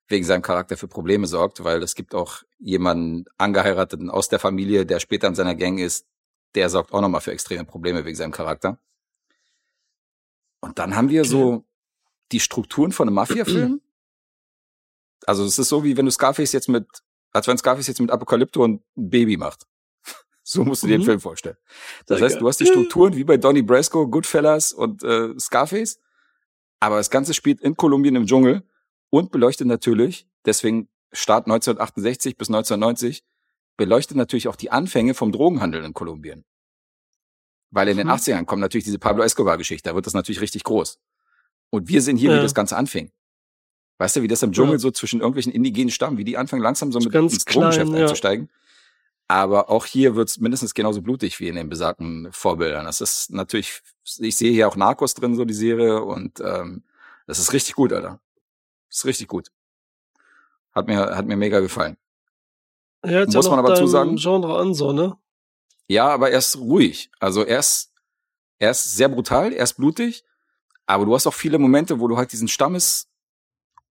wegen 0.08 0.24
seinem 0.24 0.42
Charakter 0.42 0.76
für 0.76 0.86
Probleme 0.86 1.26
sorgt, 1.26 1.64
weil 1.64 1.82
es 1.82 1.94
gibt 1.94 2.14
auch 2.14 2.42
jemanden 2.58 3.24
angeheirateten 3.38 4.10
aus 4.10 4.28
der 4.28 4.38
Familie, 4.38 4.86
der 4.86 5.00
später 5.00 5.26
in 5.28 5.34
seiner 5.34 5.54
Gang 5.56 5.80
ist, 5.80 6.06
der 6.54 6.68
sorgt 6.70 6.92
auch 6.92 7.00
nochmal 7.00 7.20
für 7.20 7.32
extreme 7.32 7.64
Probleme 7.64 8.04
wegen 8.04 8.16
seinem 8.16 8.32
Charakter. 8.32 8.78
Und 10.60 10.78
dann 10.78 10.94
haben 10.96 11.08
wir 11.08 11.24
so 11.24 11.64
die 12.32 12.40
Strukturen 12.40 12.92
von 12.92 13.08
einem 13.08 13.14
Mafia-Film. 13.16 13.80
Also 15.26 15.44
es 15.44 15.58
ist 15.58 15.68
so, 15.68 15.82
wie 15.84 15.96
wenn 15.96 16.04
du 16.06 16.10
Scarface 16.12 16.52
jetzt 16.52 16.68
mit, 16.68 16.86
als 17.32 17.46
wenn 17.48 17.58
Scarface 17.58 17.88
jetzt 17.88 18.00
mit 18.00 18.10
Apokalypto 18.10 18.62
und 18.64 18.82
ein 18.96 19.10
Baby 19.10 19.36
macht. 19.36 19.66
So 20.48 20.64
musst 20.64 20.84
du 20.84 20.86
dir 20.86 20.92
den 20.94 21.00
Mhm. 21.00 21.06
Film 21.06 21.20
vorstellen. 21.20 21.56
Das 22.06 22.18
Sehr 22.18 22.24
heißt, 22.26 22.34
geil. 22.36 22.40
du 22.40 22.48
hast 22.48 22.60
die 22.60 22.66
Strukturen 22.66 23.16
wie 23.16 23.24
bei 23.24 23.36
Donnie 23.36 23.62
Brasco, 23.62 24.06
Goodfellas 24.06 24.72
und 24.72 25.02
äh, 25.02 25.36
Scarface, 25.40 25.98
aber 26.78 26.98
das 26.98 27.10
Ganze 27.10 27.34
spielt 27.34 27.60
in 27.60 27.76
Kolumbien 27.76 28.14
im 28.14 28.26
Dschungel 28.26 28.62
und 29.10 29.32
beleuchtet 29.32 29.66
natürlich, 29.66 30.28
deswegen 30.44 30.88
Start 31.12 31.46
1968 31.46 32.36
bis 32.36 32.48
1990, 32.48 33.24
beleuchtet 33.76 34.16
natürlich 34.16 34.46
auch 34.46 34.54
die 34.54 34.70
Anfänge 34.70 35.14
vom 35.14 35.32
Drogenhandel 35.32 35.82
in 35.84 35.94
Kolumbien. 35.94 36.44
Weil 37.72 37.88
in 37.88 37.96
den 37.96 38.06
Mhm. 38.06 38.12
80ern 38.12 38.44
kommt 38.44 38.60
natürlich 38.60 38.84
diese 38.84 39.00
Pablo 39.00 39.24
Escobar-Geschichte, 39.24 39.88
da 39.90 39.96
wird 39.96 40.06
das 40.06 40.14
natürlich 40.14 40.40
richtig 40.40 40.62
groß. 40.62 41.00
Und 41.70 41.88
wir 41.88 42.00
sehen 42.02 42.16
hier, 42.16 42.30
Ja. 42.30 42.38
wie 42.38 42.42
das 42.42 42.54
Ganze 42.54 42.76
anfing. 42.76 43.10
Weißt 43.98 44.16
du, 44.16 44.22
wie 44.22 44.28
das 44.28 44.42
im 44.42 44.52
Dschungel 44.52 44.74
Ja. 44.74 44.78
so 44.78 44.90
zwischen 44.90 45.20
irgendwelchen 45.20 45.52
indigenen 45.52 45.90
Stammen, 45.90 46.18
wie 46.18 46.24
die 46.24 46.36
anfangen 46.36 46.62
langsam 46.62 46.92
so 46.92 46.98
mit 46.98 47.10
ganz 47.12 47.32
ins 47.34 47.44
Drogengeschäft 47.46 47.90
ja. 47.92 48.02
einzusteigen. 48.02 48.50
Aber 49.28 49.70
auch 49.70 49.86
hier 49.86 50.14
wird's 50.14 50.38
mindestens 50.38 50.74
genauso 50.74 51.02
blutig 51.02 51.40
wie 51.40 51.48
in 51.48 51.56
den 51.56 51.68
besagten 51.68 52.28
Vorbildern. 52.32 52.84
Das 52.84 53.00
ist 53.00 53.30
natürlich, 53.30 53.80
ich 54.18 54.36
sehe 54.36 54.52
hier 54.52 54.68
auch 54.68 54.76
Narcos 54.76 55.14
drin, 55.14 55.34
so 55.34 55.44
die 55.44 55.54
Serie, 55.54 56.02
und 56.02 56.40
ähm, 56.40 56.84
das 57.26 57.38
ist 57.40 57.52
richtig 57.52 57.74
gut, 57.74 57.92
Alter. 57.92 58.20
Das 58.88 58.98
ist 58.98 59.04
richtig 59.06 59.26
gut. 59.28 59.50
Hat 60.72 60.86
mir, 60.86 61.16
hat 61.16 61.26
mir 61.26 61.36
mega 61.36 61.58
gefallen. 61.60 61.96
Hört 63.02 63.32
Muss 63.32 63.44
ja 63.46 63.50
man 63.50 63.58
aber 63.60 63.74
zu 63.74 63.86
sagen- 63.86 64.10
deinem 64.10 64.18
Genre 64.18 64.58
an, 64.58 64.74
so, 64.74 64.92
ne? 64.92 65.16
Ja, 65.88 66.08
aber 66.08 66.30
er 66.30 66.38
ist 66.38 66.56
ruhig. 66.58 67.10
Also 67.18 67.44
er 67.44 67.60
ist, 67.60 67.92
er 68.58 68.70
ist 68.72 68.94
sehr 68.96 69.08
brutal, 69.08 69.52
er 69.52 69.64
ist 69.64 69.74
blutig, 69.74 70.24
aber 70.86 71.04
du 71.04 71.14
hast 71.14 71.26
auch 71.26 71.34
viele 71.34 71.58
Momente, 71.58 71.98
wo 71.98 72.06
du 72.08 72.16
halt 72.16 72.30
diesen 72.32 72.48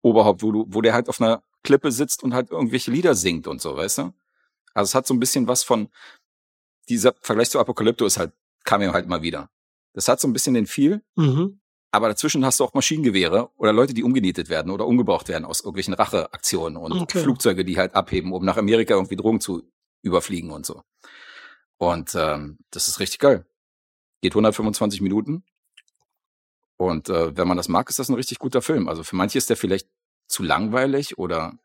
Stammesoberhaupt, 0.05 0.43
wo 0.43 0.51
du, 0.51 0.65
wo 0.69 0.81
der 0.81 0.93
halt 0.93 1.09
auf 1.09 1.19
einer 1.21 1.43
Klippe 1.63 1.91
sitzt 1.91 2.23
und 2.23 2.33
halt 2.33 2.51
irgendwelche 2.51 2.91
Lieder 2.91 3.15
singt 3.15 3.47
und 3.47 3.61
so, 3.61 3.75
weißt 3.75 3.99
du? 3.99 4.13
Also 4.73 4.89
es 4.89 4.95
hat 4.95 5.07
so 5.07 5.13
ein 5.13 5.19
bisschen 5.19 5.47
was 5.47 5.63
von, 5.63 5.89
dieser 6.89 7.13
Vergleich 7.21 7.49
zu 7.49 7.59
Apokalypto 7.59 8.05
ist 8.05 8.17
halt, 8.19 8.31
kam 8.63 8.81
ihm 8.81 8.93
halt 8.93 9.07
mal 9.07 9.21
wieder. 9.23 9.49
Das 9.93 10.07
hat 10.07 10.19
so 10.19 10.27
ein 10.27 10.33
bisschen 10.33 10.53
den 10.53 10.67
viel, 10.67 11.01
Mhm. 11.15 11.59
aber 11.91 12.09
dazwischen 12.09 12.45
hast 12.45 12.59
du 12.59 12.63
auch 12.63 12.73
Maschinengewehre 12.73 13.49
oder 13.57 13.73
Leute, 13.73 13.93
die 13.93 14.03
umgenietet 14.03 14.49
werden 14.49 14.71
oder 14.71 14.85
umgebraucht 14.85 15.27
werden 15.29 15.45
aus 15.45 15.61
irgendwelchen 15.61 15.93
Racheaktionen 15.95 16.77
und 16.77 16.91
Okay. 16.91 17.19
Flugzeuge, 17.19 17.65
die 17.65 17.77
halt 17.77 17.95
abheben, 17.95 18.33
um 18.33 18.45
nach 18.45 18.57
Amerika 18.57 18.93
irgendwie 18.93 19.15
Drogen 19.15 19.39
zu 19.41 19.63
überfliegen 20.03 20.51
und 20.51 20.65
so. 20.65 20.83
Und 21.77 22.13
ähm, 22.15 22.59
das 22.69 22.87
ist 22.87 22.99
richtig 22.99 23.19
geil. 23.19 23.45
Geht 24.21 24.33
125 24.33 25.01
Minuten. 25.01 25.43
Und 26.77 27.09
äh, 27.09 27.35
wenn 27.37 27.47
man 27.47 27.57
das 27.57 27.69
mag, 27.69 27.89
ist 27.89 27.99
das 27.99 28.09
ein 28.09 28.15
richtig 28.15 28.39
guter 28.39 28.61
Film. 28.61 28.87
Also 28.87 29.03
für 29.03 29.15
manche 29.15 29.37
ist 29.37 29.49
der 29.49 29.57
vielleicht 29.57 29.87
zu 30.27 30.43
langweilig 30.43 31.17
oder 31.17 31.57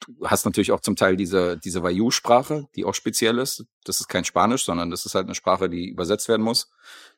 du 0.00 0.26
hast 0.26 0.44
natürlich 0.44 0.72
auch 0.72 0.80
zum 0.80 0.96
Teil 0.96 1.16
diese, 1.16 1.58
diese 1.58 1.82
Wayuu-Sprache, 1.82 2.68
die 2.74 2.84
auch 2.84 2.94
speziell 2.94 3.38
ist. 3.38 3.66
Das 3.84 4.00
ist 4.00 4.08
kein 4.08 4.24
Spanisch, 4.24 4.64
sondern 4.64 4.90
das 4.90 5.04
ist 5.04 5.14
halt 5.14 5.26
eine 5.26 5.34
Sprache, 5.34 5.68
die 5.68 5.88
übersetzt 5.88 6.28
werden 6.28 6.42
muss. 6.42 6.70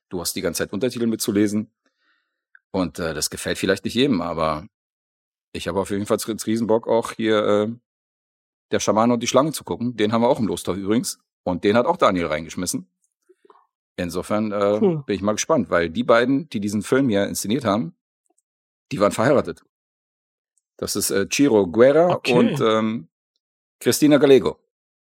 Du 0.09 0.21
hast 0.21 0.35
die 0.35 0.41
ganze 0.41 0.59
Zeit 0.59 0.73
Untertitel 0.73 1.07
mitzulesen. 1.07 1.71
Und 2.73 2.99
äh, 2.99 3.15
das 3.15 3.31
gefällt 3.31 3.59
vielleicht 3.59 3.85
nicht 3.85 3.95
jedem, 3.95 4.21
aber 4.21 4.67
ich 5.53 5.67
habe 5.69 5.81
auf 5.81 5.91
jeden 5.91 6.07
Fall 6.07 6.19
Riesenbock 6.19 6.87
auch 6.87 7.13
hier 7.13 7.45
äh, 7.45 7.69
der 8.71 8.81
Schamane 8.81 9.15
und 9.15 9.21
die 9.21 9.27
Schlange 9.27 9.53
zu 9.53 9.65
gucken. 9.65 9.97
Den 9.97 10.13
haben 10.13 10.23
wir 10.23 10.29
auch 10.29 10.39
im 10.39 10.47
Lostorf 10.47 10.77
übrigens. 10.77 11.19
Und 11.43 11.65
den 11.65 11.77
hat 11.77 11.87
auch 11.87 11.97
Daniel 11.97 12.27
reingeschmissen. 12.27 12.89
Insofern 14.03 14.53
äh, 14.53 14.79
Cool. 14.81 15.03
bin 15.07 15.17
ich 15.17 15.23
mal 15.23 15.33
gespannt, 15.33 15.71
weil 15.71 15.91
die 15.91 16.05
beiden, 16.05 16.49
die 16.51 16.61
diesen 16.61 16.83
Film 16.83 17.09
hier 17.09 17.27
inszeniert 17.27 17.65
haben, 17.65 17.95
die 18.93 19.01
waren 19.01 19.13
verheiratet. 19.13 19.63
Das 20.77 20.97
ist 20.97 21.11
äh, 21.11 21.27
Chiro 21.29 21.67
Guerra 21.67 22.09
Okay. 22.15 22.33
und 22.33 22.61
ähm, 22.61 23.09
Christina 23.81 24.19
Gallego. 24.19 24.59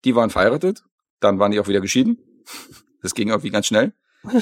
Die 0.05 0.15
waren 0.15 0.31
verheiratet, 0.31 0.85
dann 1.21 1.39
waren 1.39 1.53
die 1.53 1.61
auch 1.61 1.69
wieder 1.69 1.81
geschieden. 1.81 2.19
Das 3.05 3.15
ging 3.15 3.31
irgendwie 3.31 3.51
ganz 3.51 3.67
schnell. 3.67 3.93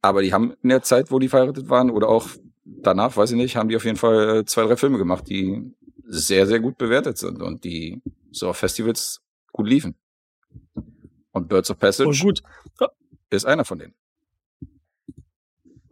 Aber 0.00 0.22
die 0.22 0.32
haben 0.32 0.54
in 0.62 0.68
der 0.68 0.80
Zeit, 0.82 1.10
wo 1.10 1.18
die 1.18 1.28
verheiratet 1.28 1.68
waren, 1.68 1.90
oder 1.90 2.08
auch 2.08 2.28
danach, 2.64 3.16
weiß 3.16 3.32
ich 3.32 3.36
nicht, 3.36 3.56
haben 3.56 3.68
die 3.68 3.74
auf 3.74 3.84
jeden 3.84 3.96
Fall 3.96 4.36
äh, 4.38 4.44
zwei, 4.44 4.62
drei 4.62 4.76
Filme 4.76 4.96
gemacht, 4.96 5.28
die 5.28 5.74
sehr, 6.06 6.46
sehr 6.46 6.60
gut 6.60 6.78
bewertet 6.78 7.18
sind 7.18 7.42
und 7.42 7.64
die 7.64 8.00
so 8.30 8.48
auf 8.48 8.58
Festivals 8.58 9.22
gut 9.50 9.66
liefen. 9.66 9.96
Und 11.32 11.48
Birds 11.48 11.68
of 11.72 11.78
Voll 11.78 11.88
Passage 11.88 12.22
gut. 12.22 12.42
Ist 13.36 13.44
einer 13.44 13.64
von 13.64 13.78
denen. 13.78 13.94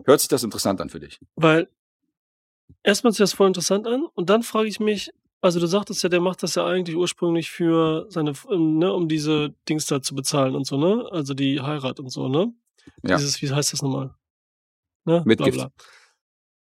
Hört 0.05 0.21
sich 0.21 0.29
das 0.29 0.43
interessant 0.43 0.81
an 0.81 0.89
für 0.91 1.01
dich? 1.01 1.21
Weil 1.37 1.69
erstmal 2.83 3.13
sieht 3.13 3.21
das 3.21 3.33
voll 3.35 3.49
interessant 3.49 3.87
an 3.87 4.05
und 4.15 4.31
dann 4.31 4.43
frage 4.43 4.69
ich 4.69 4.81
mich, 4.81 5.11
also 5.41 5.61
du 5.61 5.67
sagtest 5.67 6.03
ja, 6.03 6.09
der 6.09 6.21
macht 6.21 6.43
das 6.43 6.55
ja 6.57 6.67
eigentlich 6.67 6.97
ursprünglich 6.97 7.51
für 7.51 8.07
seine, 8.09 8.33
ähm, 8.51 8.79
ne, 8.79 8.93
um 8.93 9.09
diese 9.09 9.55
Dings 9.69 9.87
da 9.87 10.03
zu 10.03 10.15
bezahlen 10.15 10.57
und 10.57 10.67
so, 10.67 10.77
ne? 10.77 11.07
Also 11.13 11.35
die 11.35 11.61
Heirat 11.61 12.01
und 12.01 12.11
so, 12.11 12.29
ne? 12.29 12.53
Ja. 13.05 13.17
Dieses, 13.17 13.41
wie 13.41 13.51
heißt 13.51 13.73
das 13.73 13.83
nochmal? 13.83 14.15
Ne? 15.05 15.23
Mitgift. 15.25 15.57
Bla, 15.57 15.67
bla. 15.69 15.73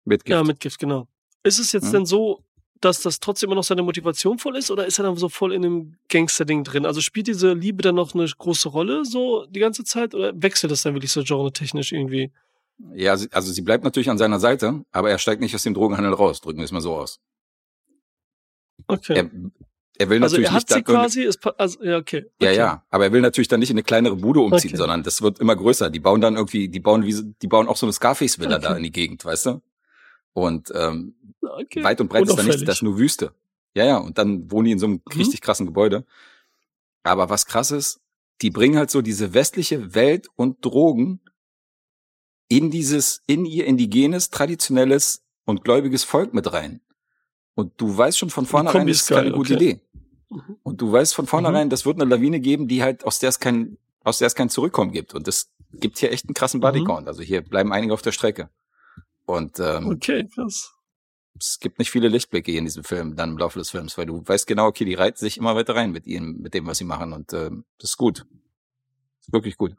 Mit 0.03 0.25
Gift. 0.25 0.35
Ja, 0.35 0.43
Mitgift, 0.43 0.79
genau. 0.79 1.07
Ist 1.43 1.59
es 1.59 1.71
jetzt 1.71 1.87
Mhm. 1.87 1.91
denn 1.91 2.05
so, 2.05 2.43
dass 2.81 3.01
das 3.01 3.19
trotzdem 3.19 3.47
immer 3.47 3.55
noch 3.55 3.63
seine 3.63 3.83
Motivation 3.83 4.39
voll 4.39 4.57
ist 4.57 4.71
oder 4.71 4.85
ist 4.85 4.99
er 4.99 5.03
dann 5.03 5.15
so 5.17 5.29
voll 5.29 5.53
in 5.53 5.61
dem 5.61 5.95
Gangster-Ding 6.09 6.63
drin? 6.63 6.85
Also 6.85 7.01
spielt 7.01 7.27
diese 7.27 7.53
Liebe 7.53 7.81
dann 7.81 7.95
noch 7.95 8.13
eine 8.13 8.25
große 8.25 8.69
Rolle 8.69 9.05
so 9.05 9.45
die 9.47 9.59
ganze 9.59 9.83
Zeit 9.83 10.13
oder 10.13 10.33
wechselt 10.41 10.71
das 10.71 10.83
dann 10.83 10.93
wirklich 10.93 11.11
so 11.11 11.23
genre-technisch 11.23 11.91
irgendwie? 11.91 12.31
Ja, 12.93 13.11
also 13.11 13.51
sie 13.51 13.61
bleibt 13.61 13.83
natürlich 13.83 14.09
an 14.09 14.17
seiner 14.17 14.39
Seite, 14.39 14.83
aber 14.91 15.09
er 15.09 15.17
steigt 15.17 15.41
nicht 15.41 15.55
aus 15.55 15.63
dem 15.63 15.73
Drogenhandel 15.73 16.13
raus, 16.13 16.41
drücken 16.41 16.59
wir 16.59 16.65
es 16.65 16.71
mal 16.71 16.81
so 16.81 16.95
aus. 16.95 17.19
Okay. 18.87 19.15
Er, 19.15 19.31
er 19.97 20.09
will 20.09 20.21
also 20.21 20.35
natürlich 20.35 20.49
er 20.49 20.53
hat 20.53 20.69
sie 20.69 20.83
quasi, 20.83 21.23
ist, 21.23 21.45
also, 21.59 21.83
ja, 21.83 21.97
okay. 21.97 22.25
Ja, 22.39 22.49
okay. 22.49 22.57
ja, 22.57 22.83
aber 22.91 23.05
er 23.05 23.11
will 23.11 23.21
natürlich 23.21 23.47
dann 23.47 23.59
nicht 23.59 23.71
in 23.71 23.75
eine 23.75 23.83
kleinere 23.83 24.15
Bude 24.15 24.41
umziehen, 24.41 24.69
Okay. 24.69 24.77
sondern 24.77 25.01
das 25.03 25.21
wird 25.21 25.39
immer 25.39 25.55
größer. 25.55 25.89
Die 25.89 25.99
bauen 25.99 26.21
dann 26.21 26.35
irgendwie, 26.35 26.69
die 26.69 26.79
bauen 26.79 27.03
wie, 27.03 27.15
die 27.41 27.47
bauen 27.47 27.67
auch 27.67 27.77
so 27.77 27.87
eine 27.87 27.93
Scarface-Villa 27.93 28.59
da 28.59 28.69
Okay. 28.69 28.77
in 28.77 28.83
die 28.83 28.91
Gegend, 28.91 29.25
weißt 29.25 29.47
du? 29.47 29.61
Und 30.37 30.71
ähm, 30.75 31.15
okay. 31.41 31.83
weit 31.83 31.99
und 31.99 32.09
breit 32.09 32.27
ist 32.27 32.37
da 32.37 32.43
nichts, 32.43 32.63
das 32.63 32.75
ist 32.75 32.81
nur 32.83 32.99
Wüste. 32.99 33.33
Ja, 33.73 33.85
ja, 33.85 33.97
und 33.97 34.19
dann 34.19 34.51
wohnen 34.51 34.65
die 34.65 34.71
in 34.73 34.77
so 34.77 34.85
einem 34.85 35.01
Mhm. 35.03 35.17
richtig 35.17 35.41
krassen 35.41 35.65
Gebäude. 35.65 36.05
Aber 37.01 37.31
was 37.31 37.47
krass 37.47 37.71
ist, 37.71 38.01
die 38.43 38.51
bringen 38.51 38.77
halt 38.77 38.91
so 38.91 39.01
diese 39.01 39.33
westliche 39.33 39.95
Welt 39.95 40.27
und 40.35 40.63
Drogen 40.63 41.21
in 42.49 42.69
dieses, 42.69 43.23
in 43.25 43.45
ihr 43.45 43.65
indigenes, 43.65 44.29
traditionelles 44.29 45.23
und 45.45 45.63
gläubiges 45.63 46.03
Volk 46.03 46.35
mit 46.35 46.53
rein. 46.53 46.81
Und 47.55 47.73
du 47.77 47.97
weißt 47.97 48.19
schon 48.19 48.29
von 48.29 48.45
vornherein, 48.45 48.85
das 48.85 48.97
ist 48.97 49.07
keine 49.07 49.31
gute 49.31 49.55
okay. 49.55 49.63
Idee. 49.71 49.81
Mhm. 50.29 50.57
Und 50.61 50.81
du 50.81 50.91
weißt 50.91 51.15
von 51.15 51.25
vornherein, 51.25 51.71
das 51.71 51.83
wird 51.83 51.99
eine 51.99 52.07
Lawine 52.07 52.39
geben, 52.39 52.67
die 52.67 52.83
halt, 52.83 53.05
aus 53.05 53.17
der 53.17 53.29
es 53.29 53.39
kein, 53.39 53.79
aus 54.03 54.19
der 54.19 54.27
es 54.27 54.35
kein 54.35 54.49
Zurückkommen 54.51 54.91
gibt. 54.91 55.15
Und 55.15 55.25
das 55.27 55.49
gibt 55.73 55.97
hier 55.97 56.11
echt 56.11 56.25
einen 56.25 56.35
krassen 56.35 56.59
Mhm. 56.59 56.61
Bodycount. 56.61 57.07
Also 57.07 57.23
hier 57.23 57.41
bleiben 57.41 57.73
einige 57.73 57.91
auf 57.95 58.03
der 58.03 58.11
Strecke. 58.11 58.51
Und 59.27 59.59
ähm, 59.59 59.89
Okay, 59.89 60.27
krass. 60.33 60.73
es 61.37 61.59
gibt 61.59 61.77
nicht 61.79 61.91
viele 61.91 62.07
Lichtblicke 62.07 62.49
hier 62.51 62.59
in 62.59 62.65
diesem 62.65 62.83
Film, 62.83 63.15
dann 63.15 63.31
im 63.31 63.37
Laufe 63.37 63.59
des 63.59 63.69
Films, 63.69 63.97
weil 63.97 64.05
du 64.07 64.23
weißt 64.25 64.47
genau, 64.47 64.67
okay, 64.67 64.85
die 64.85 64.93
reiten 64.95 65.17
sich 65.17 65.37
immer 65.37 65.53
weiter 65.55 65.75
rein 65.75 65.91
mit 65.91 66.07
ihnen, 66.07 66.41
mit 66.41 66.53
dem, 66.53 66.65
was 66.65 66.77
sie 66.79 66.85
machen. 66.85 67.11
Und 67.13 67.33
ähm, 67.33 67.65
das 67.77 67.91
ist 67.91 67.97
gut. 67.97 68.25
Ist 69.19 69.31
wirklich 69.33 69.57
gut. 69.57 69.75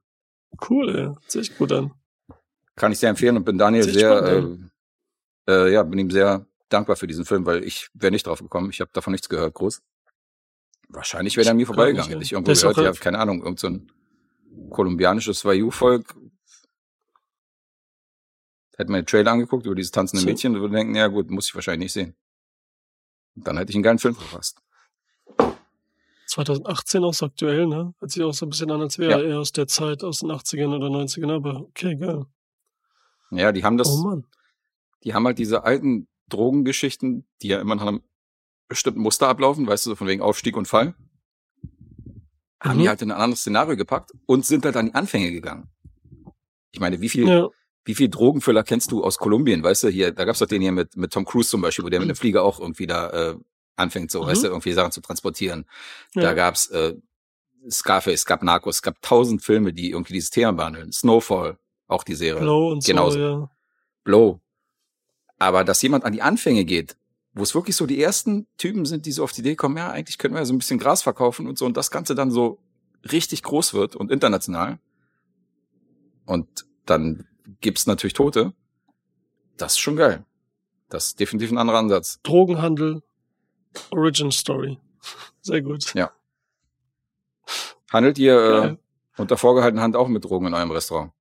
Cool, 0.69 1.17
sich 1.27 1.49
echt 1.51 1.59
gut 1.59 1.73
an. 1.73 1.93
Kann 2.77 2.93
ich 2.93 2.99
sehr 2.99 3.11
empfehlen 3.11 3.37
und 3.39 3.45
bin 3.45 3.59
Daniel 3.59 3.83
sehr, 3.83 4.19
spannend, 4.19 4.71
äh, 5.47 5.53
äh, 5.69 5.73
ja, 5.73 5.83
bin 5.83 5.99
ihm 5.99 6.11
sehr 6.11 6.47
dankbar 6.69 6.97
für 6.97 7.07
diesen 7.07 7.25
Film, 7.25 7.45
weil 7.47 7.65
ich 7.65 7.89
wäre 7.95 8.13
nicht 8.13 8.27
drauf 8.27 8.41
gekommen. 8.41 8.71
Ich 8.71 8.81
habe 8.81 8.91
davon 8.93 9.13
nichts 9.13 9.29
gehört, 9.31 9.55
groß. 9.55 9.81
Wahrscheinlich 10.91 11.37
wäre 11.37 11.49
er 11.49 11.55
mir 11.55 11.67
vorbeigegangen. 11.67 12.03
ich, 12.05 12.09
Hätte 12.11 12.19
ja. 12.19 12.23
ich 12.23 12.33
irgendwo 12.33 12.53
auch 12.53 12.55
gehört, 12.61 12.77
ja, 12.77 12.83
relativ- 12.83 13.01
keine 13.03 13.19
Ahnung, 13.19 13.43
irgend 13.43 13.59
so 13.61 13.67
ein 13.69 13.91
kolumbianisches 14.71 15.45
Wayuu-Volk. 15.45 16.15
Hätte 18.79 18.91
mir 18.93 19.03
den 19.03 19.07
Trailer 19.07 19.33
angeguckt 19.33 19.67
über 19.67 19.75
dieses 19.75 19.91
tanzende 19.91 20.23
So. 20.23 20.27
Mädchen 20.29 20.55
und 20.55 20.61
würde 20.63 20.75
denken, 20.77 20.95
ja 20.95 21.09
gut, 21.09 21.31
muss 21.31 21.49
ich 21.49 21.55
wahrscheinlich 21.55 21.87
nicht 21.87 21.93
sehen. 21.93 22.15
Und 23.37 23.47
dann 23.47 23.59
hätte 23.59 23.71
ich 23.71 23.77
einen 23.77 23.83
geilen 23.83 23.99
Film 23.99 24.15
verfasst. 24.15 24.63
2018 26.29 27.03
auch 27.05 27.15
so 27.15 27.27
aktuell, 27.27 27.67
ne? 27.67 27.95
Hört 27.99 28.11
sich 28.11 28.23
auch 28.23 28.33
so 28.35 28.47
ein 28.47 28.51
bisschen 28.51 28.71
an, 28.71 28.81
als 28.83 28.99
wäre 28.99 29.13
Ja. 29.13 29.19
er 29.19 29.25
eher 29.25 29.39
aus 29.41 29.53
der 29.53 29.67
Zeit, 29.67 30.05
aus 30.05 30.21
den 30.21 30.31
80ern 30.31 30.75
oder 30.75 30.89
90ern, 30.89 31.31
aber 31.33 31.61
okay, 31.63 31.97
geil. 31.97 32.27
Ja, 33.31 33.51
die 33.53 33.65
haben 33.65 33.79
das, 33.79 33.89
oh 33.91 34.03
Mann. 34.03 34.25
die 35.05 35.15
haben 35.15 35.27
halt 35.27 35.39
diese 35.39 35.65
alten 35.65 36.07
Drogengeschichten, 36.29 37.27
die 37.43 37.49
ja 37.49 37.61
immer 37.61 37.75
nach 37.75 37.87
einem 37.87 38.03
bestimmten 38.69 39.01
Muster 39.01 39.29
ablaufen, 39.29 39.67
weißt 39.67 39.87
du, 39.87 39.91
so 39.91 39.97
von 39.97 40.07
wegen 40.07 40.23
Aufstieg 40.23 40.57
und 40.57 40.69
Fall. 40.69 40.95
Haben 42.61 42.77
Mhm. 42.79 42.83
die 42.83 42.89
halt 42.89 43.03
in 43.03 43.11
ein 43.11 43.19
anderes 43.21 43.41
Szenario 43.41 43.77
gepackt 43.77 44.13
und 44.27 44.45
sind 44.45 44.65
halt 44.65 44.77
an 44.77 44.87
die 44.87 44.95
Anfänge 44.95 45.33
gegangen. 45.33 45.71
Ich 46.73 46.81
meine, 46.81 47.01
wie 47.01 47.09
viel, 47.09 47.27
Ja, 47.27 47.49
wie 47.89 47.95
viel 47.95 48.11
Drogenfüller 48.11 48.65
kennst 48.65 48.93
du 48.93 49.03
aus 49.03 49.17
Kolumbien, 49.17 49.63
weißt 49.63 49.85
du, 49.85 49.89
hier, 49.89 50.13
da 50.13 50.27
gab's 50.27 50.41
doch 50.41 50.47
den 50.47 50.61
hier 50.61 50.73
mit, 50.73 50.95
mit 50.99 51.11
Tom 51.11 51.25
Cruise 51.25 51.49
zum 51.49 51.63
Beispiel, 51.63 51.87
wo 51.87 51.89
der 51.89 52.01
mit 52.01 52.11
dem 52.11 52.17
Flieger 52.17 52.43
auch 52.43 52.61
irgendwie 52.61 52.87
da 52.87 53.31
äh, 53.31 53.37
anfängt, 53.77 54.11
so, 54.11 54.23
Mhm. 54.23 54.27
weißt 54.27 54.43
du, 54.45 54.49
irgendwie 54.49 54.73
Sachen 54.73 54.93
zu 54.93 55.01
transportieren. 55.01 55.65
Da 56.13 56.21
ja. 56.21 56.33
gab's 56.35 56.67
äh, 56.67 56.95
Scarface, 57.71 58.21
es 58.21 58.27
gab 58.27 58.43
Narcos, 58.43 58.77
es 58.77 58.83
gab 58.83 59.01
tausend 59.01 59.43
Filme, 59.43 59.73
die 59.73 59.91
irgendwie 59.93 60.13
dieses 60.13 60.29
Thema 60.29 60.53
behandeln. 60.53 60.93
Snowfall, 60.93 61.57
auch 61.87 62.05
die 62.05 62.15
Serie. 62.15 62.43
Blow 62.43 62.73
und 62.73 62.83
so, 62.83 62.93
genauso. 62.93 63.19
ja. 63.19 63.51
Blow. 64.05 64.39
Aber 65.39 65.65
dass 65.65 65.81
jemand 65.81 66.05
an 66.05 66.13
die 66.13 66.21
Anfänge 66.21 66.67
geht, 66.67 66.99
wo 67.33 67.43
es 67.43 67.55
wirklich 67.55 67.75
so 67.75 67.87
die 67.87 68.03
ersten 68.03 68.47
Typen 68.59 68.85
sind, 68.85 69.07
die 69.07 69.13
so 69.13 69.25
auf 69.25 69.33
die 69.33 69.41
Idee 69.41 69.57
kommen, 69.57 69.79
ja, 69.79 69.91
eigentlich 69.91 70.19
können 70.19 70.35
wir 70.35 70.41
ja 70.41 70.45
so 70.45 70.53
ein 70.53 70.59
bisschen 70.59 70.79
Gras 70.79 71.01
verkaufen 71.01 71.47
und 71.47 71.57
so 71.57 71.65
und 71.65 71.75
das 71.79 71.91
Ganze 71.91 72.15
dann 72.15 72.31
so 72.31 72.59
richtig 73.11 73.43
groß 73.45 73.73
wird 73.73 73.97
und 73.97 74.11
international. 74.11 74.79
Und 76.27 76.67
dann 76.85 77.25
gibt's 77.61 77.87
natürlich 77.87 78.15
Tote. 78.15 78.53
Das 79.57 79.73
ist 79.73 79.79
schon 79.79 79.97
geil. 79.97 80.25
Das 80.89 81.07
ist 81.07 81.21
definitiv 81.21 81.51
ein 81.51 81.59
anderer 81.59 81.79
Ansatz. 81.79 82.21
Drogenhandel, 82.23 83.03
Origin 83.91 84.31
Story. 84.31 84.79
Sehr 85.43 85.63
gut. 85.63 85.95
Handelt 87.91 88.19
ihr 88.19 88.79
äh, 89.17 89.21
unter 89.21 89.37
vorgehaltener 89.37 89.83
Hand 89.83 89.97
auch 89.97 90.09
mit 90.09 90.25
Drogen 90.25 90.47
in 90.47 90.55
eurem 90.55 90.71
Restaurant? 90.71 91.13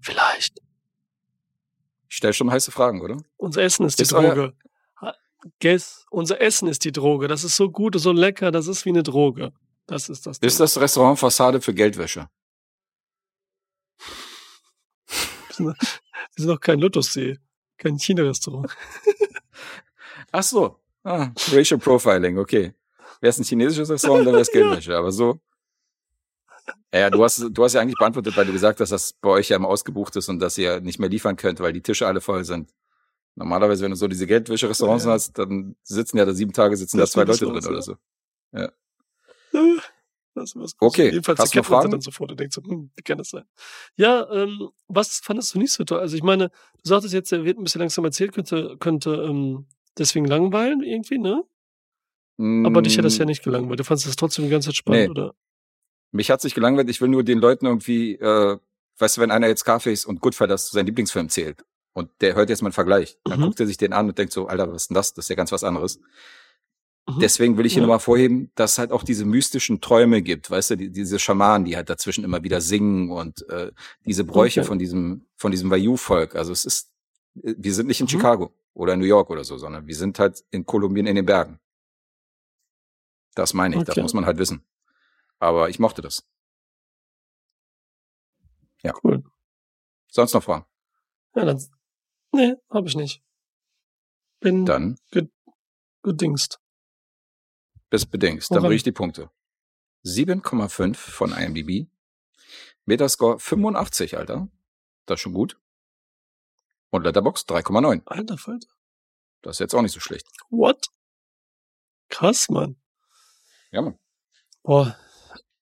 Vielleicht. 0.00 0.60
Ich 2.08 2.16
stelle 2.16 2.32
schon 2.32 2.50
heiße 2.50 2.72
Fragen, 2.72 3.00
oder? 3.00 3.22
Unser 3.36 3.62
Essen 3.62 3.86
ist 3.86 3.98
die 3.98 4.02
Ist 4.02 4.12
Droge. 4.12 4.54
Guess, 5.60 6.04
unser 6.10 6.40
Essen 6.40 6.68
ist 6.68 6.84
die 6.84 6.92
Droge. 6.92 7.26
Das 7.26 7.44
ist 7.44 7.56
so 7.56 7.70
gut, 7.70 7.98
so 7.98 8.12
lecker, 8.12 8.50
das 8.50 8.66
ist 8.66 8.84
wie 8.84 8.90
eine 8.90 9.02
Droge. 9.02 9.52
Das 9.86 10.10
ist 10.10 10.26
das. 10.26 10.38
Ist 10.38 10.60
das 10.60 10.78
Restaurant 10.78 11.18
Fassade 11.18 11.60
für 11.60 11.72
Geldwäsche? 11.72 12.28
Wir 16.34 16.42
sind 16.44 16.48
doch 16.48 16.60
kein 16.60 16.78
Lotussee, 16.80 17.38
kein 17.78 17.98
China-Restaurant. 17.98 18.70
Ach 20.32 20.42
so. 20.42 20.76
Ah, 21.02 21.30
Racial 21.50 21.78
Profiling, 21.80 22.38
okay. 22.38 22.74
Wäre 23.20 23.30
es 23.30 23.38
ein 23.38 23.44
chinesisches 23.44 23.90
Restaurant, 23.90 24.26
dann 24.26 24.32
wäre 24.34 24.42
es 24.42 24.50
Geldwäsche, 24.52 24.96
aber 24.96 25.12
so. 25.12 25.40
Ja, 26.92 27.08
du 27.10 27.22
hast, 27.24 27.38
du 27.50 27.64
hast 27.64 27.72
ja 27.74 27.80
eigentlich 27.80 27.96
beantwortet, 27.98 28.36
weil 28.36 28.46
du 28.46 28.52
gesagt 28.52 28.80
hast, 28.80 28.90
dass 28.92 29.12
bei 29.14 29.30
euch 29.30 29.48
ja 29.48 29.56
immer 29.56 29.68
ausgebucht 29.68 30.14
ist 30.16 30.28
und 30.28 30.40
dass 30.40 30.58
ihr 30.58 30.80
nicht 30.80 30.98
mehr 30.98 31.08
liefern 31.08 31.36
könnt, 31.36 31.60
weil 31.60 31.72
die 31.72 31.82
Tische 31.82 32.06
alle 32.06 32.20
voll 32.20 32.44
sind. 32.44 32.72
Normalerweise, 33.36 33.84
wenn 33.84 33.90
du 33.92 33.96
so 33.96 34.08
diese 34.08 34.26
Geldwäsche-Restaurants 34.26 35.04
Ja. 35.04 35.12
hast, 35.12 35.38
dann 35.38 35.76
sitzen 35.84 36.18
ja 36.18 36.24
da 36.24 36.32
sieben 36.34 36.52
Tage, 36.52 36.76
sitzen 36.76 36.98
Das 36.98 37.12
da 37.12 37.14
zwei 37.14 37.24
Leute 37.24 37.46
drin 37.46 37.66
oder 37.66 37.82
so. 37.82 37.96
Ja, 38.52 38.70
Ist 40.42 40.56
was 40.56 40.74
Okay, 40.78 41.10
Jedenfalls 41.10 41.40
hast 41.40 41.54
du 41.54 41.62
Fragen? 41.62 41.90
dann 41.90 42.00
sofort 42.00 42.30
und 42.30 42.40
denkt 42.40 42.52
so, 42.54 42.62
hm, 42.62 42.90
wie 42.96 43.02
kann 43.02 43.18
das 43.18 43.28
sein? 43.30 43.44
Ja, 43.96 44.30
ähm, 44.32 44.70
was 44.88 45.20
fandest 45.20 45.54
du 45.54 45.58
nicht 45.58 45.72
so 45.72 45.84
toll? 45.84 46.00
Also 46.00 46.16
ich 46.16 46.22
meine, 46.22 46.48
du 46.48 46.88
sagtest 46.88 47.14
jetzt, 47.14 47.32
er 47.32 47.44
wird 47.44 47.58
ein 47.58 47.64
bisschen 47.64 47.80
langsam 47.80 48.04
erzählt, 48.04 48.32
könnte, 48.32 48.76
könnte 48.78 49.10
ähm, 49.28 49.66
deswegen 49.98 50.24
langweilen 50.26 50.82
irgendwie, 50.82 51.18
ne? 51.18 51.44
Aber 52.64 52.82
dich 52.82 52.96
hat 52.98 53.04
das 53.04 53.18
ja 53.18 53.24
Mm, 53.24 53.28
nicht 53.28 53.42
gelangweilt. 53.44 53.80
Du 53.80 53.84
fandest 53.84 54.08
das 54.08 54.16
trotzdem 54.16 54.44
die 54.44 54.50
ganze 54.50 54.68
Zeit 54.68 54.76
spannend, 54.76 55.02
Nee. 55.04 55.10
oder? 55.10 55.34
Mich 56.12 56.30
hat's 56.30 56.44
nicht 56.44 56.54
gelangweilt. 56.54 56.88
Ich 56.90 57.00
will 57.00 57.08
nur 57.08 57.22
den 57.22 57.38
Leuten 57.38 57.66
irgendwie, 57.66 58.14
äh, 58.14 58.58
weißt 58.98 59.16
du, 59.16 59.20
wenn 59.20 59.30
einer 59.30 59.46
jetzt 59.48 59.60
Scarface 59.60 60.04
und 60.06 60.20
Goodfellas 60.20 60.66
zu 60.66 60.72
seinem 60.74 60.86
Lieblingsfilm 60.86 61.28
zählt 61.28 61.64
und 61.92 62.10
der 62.20 62.34
hört 62.34 62.50
jetzt 62.50 62.62
mal 62.62 62.66
einen 62.68 62.72
Vergleich, 62.72 63.18
dann 63.24 63.38
Mhm. 63.38 63.44
guckt 63.44 63.60
er 63.60 63.66
sich 63.66 63.76
den 63.76 63.92
an 63.92 64.08
und 64.08 64.18
denkt 64.18 64.32
so, 64.32 64.46
Alter, 64.48 64.70
was 64.72 64.82
ist 64.82 64.90
denn 64.90 64.94
das? 64.96 65.14
Das 65.14 65.26
ist 65.26 65.28
ja 65.28 65.36
ganz 65.36 65.52
was 65.52 65.64
anderes. 65.64 66.00
Mhm. 67.08 67.20
Deswegen 67.20 67.56
will 67.56 67.66
ich 67.66 67.72
hier 67.72 67.82
Ja. 67.82 67.86
nochmal 67.86 68.00
vorheben, 68.00 68.50
dass 68.54 68.72
es 68.72 68.78
halt 68.78 68.92
auch 68.92 69.02
diese 69.02 69.24
mystischen 69.24 69.80
Träume 69.80 70.22
gibt, 70.22 70.50
weißt 70.50 70.70
du, 70.70 70.76
die, 70.76 70.90
diese 70.90 71.18
Schamanen, 71.18 71.64
die 71.64 71.76
halt 71.76 71.88
dazwischen 71.90 72.24
immer 72.24 72.42
wieder 72.42 72.60
singen 72.60 73.10
und 73.10 73.48
äh, 73.48 73.72
diese 74.04 74.24
Bräuche 74.24 74.60
Okay. 74.60 74.68
von 74.68 74.78
diesem, 74.78 75.26
von 75.36 75.50
diesem 75.50 75.70
Wayuu-Volk. 75.70 76.36
Also 76.36 76.52
es 76.52 76.64
ist, 76.64 76.90
äh, 77.42 77.54
wir 77.56 77.74
sind 77.74 77.86
nicht 77.86 78.00
in 78.00 78.04
Mhm. 78.06 78.10
Chicago 78.10 78.54
oder 78.74 78.96
New 78.96 79.04
York 79.06 79.30
oder 79.30 79.44
so, 79.44 79.56
sondern 79.58 79.86
wir 79.86 79.94
sind 79.96 80.18
halt 80.18 80.44
in 80.50 80.64
Kolumbien 80.66 81.06
in 81.06 81.16
den 81.16 81.26
Bergen. 81.26 81.58
Das 83.34 83.54
meine 83.54 83.76
ich, 83.76 83.82
das 83.84 83.94
Okay. 83.94 84.02
muss 84.02 84.14
man 84.14 84.26
halt 84.26 84.38
wissen. 84.38 84.64
Aber 85.38 85.68
ich 85.70 85.78
mochte 85.78 86.02
das. 86.02 86.26
Ja. 88.82 88.92
Cool. 89.02 89.22
Sonst 90.08 90.34
noch 90.34 90.42
Fragen? 90.42 90.64
Ja, 91.34 91.44
dann. 91.44 91.62
Nee, 92.32 92.54
hab 92.70 92.86
ich 92.86 92.96
nicht. 92.96 93.22
Bin 94.40 94.64
Dann 94.66 94.96
gedingst. 96.02 96.59
Bis 97.90 98.06
bedingt. 98.06 98.42
Dann 98.42 98.56
Woran? 98.56 98.62
bringe 98.62 98.76
ich 98.76 98.82
die 98.82 98.92
Punkte. 98.92 99.30
7,5 100.04 100.94
von 100.94 101.32
IMDb. 101.32 101.88
Metascore 102.86 103.38
85, 103.38 104.16
Alter. 104.16 104.48
Das 105.06 105.16
ist 105.16 105.22
schon 105.22 105.34
gut. 105.34 105.58
Und 106.90 107.04
Letterbox 107.04 107.42
3,9. 107.42 108.02
Alter 108.06 108.38
Falter. 108.38 108.68
Das 109.42 109.56
ist 109.56 109.60
jetzt 109.60 109.74
auch 109.74 109.82
nicht 109.82 109.92
so 109.92 110.00
schlecht. 110.00 110.26
What? 110.50 110.86
Krass, 112.08 112.48
Mann. 112.48 112.76
Ja, 113.70 113.82
Mann. 113.82 113.98
Boah. 114.62 114.98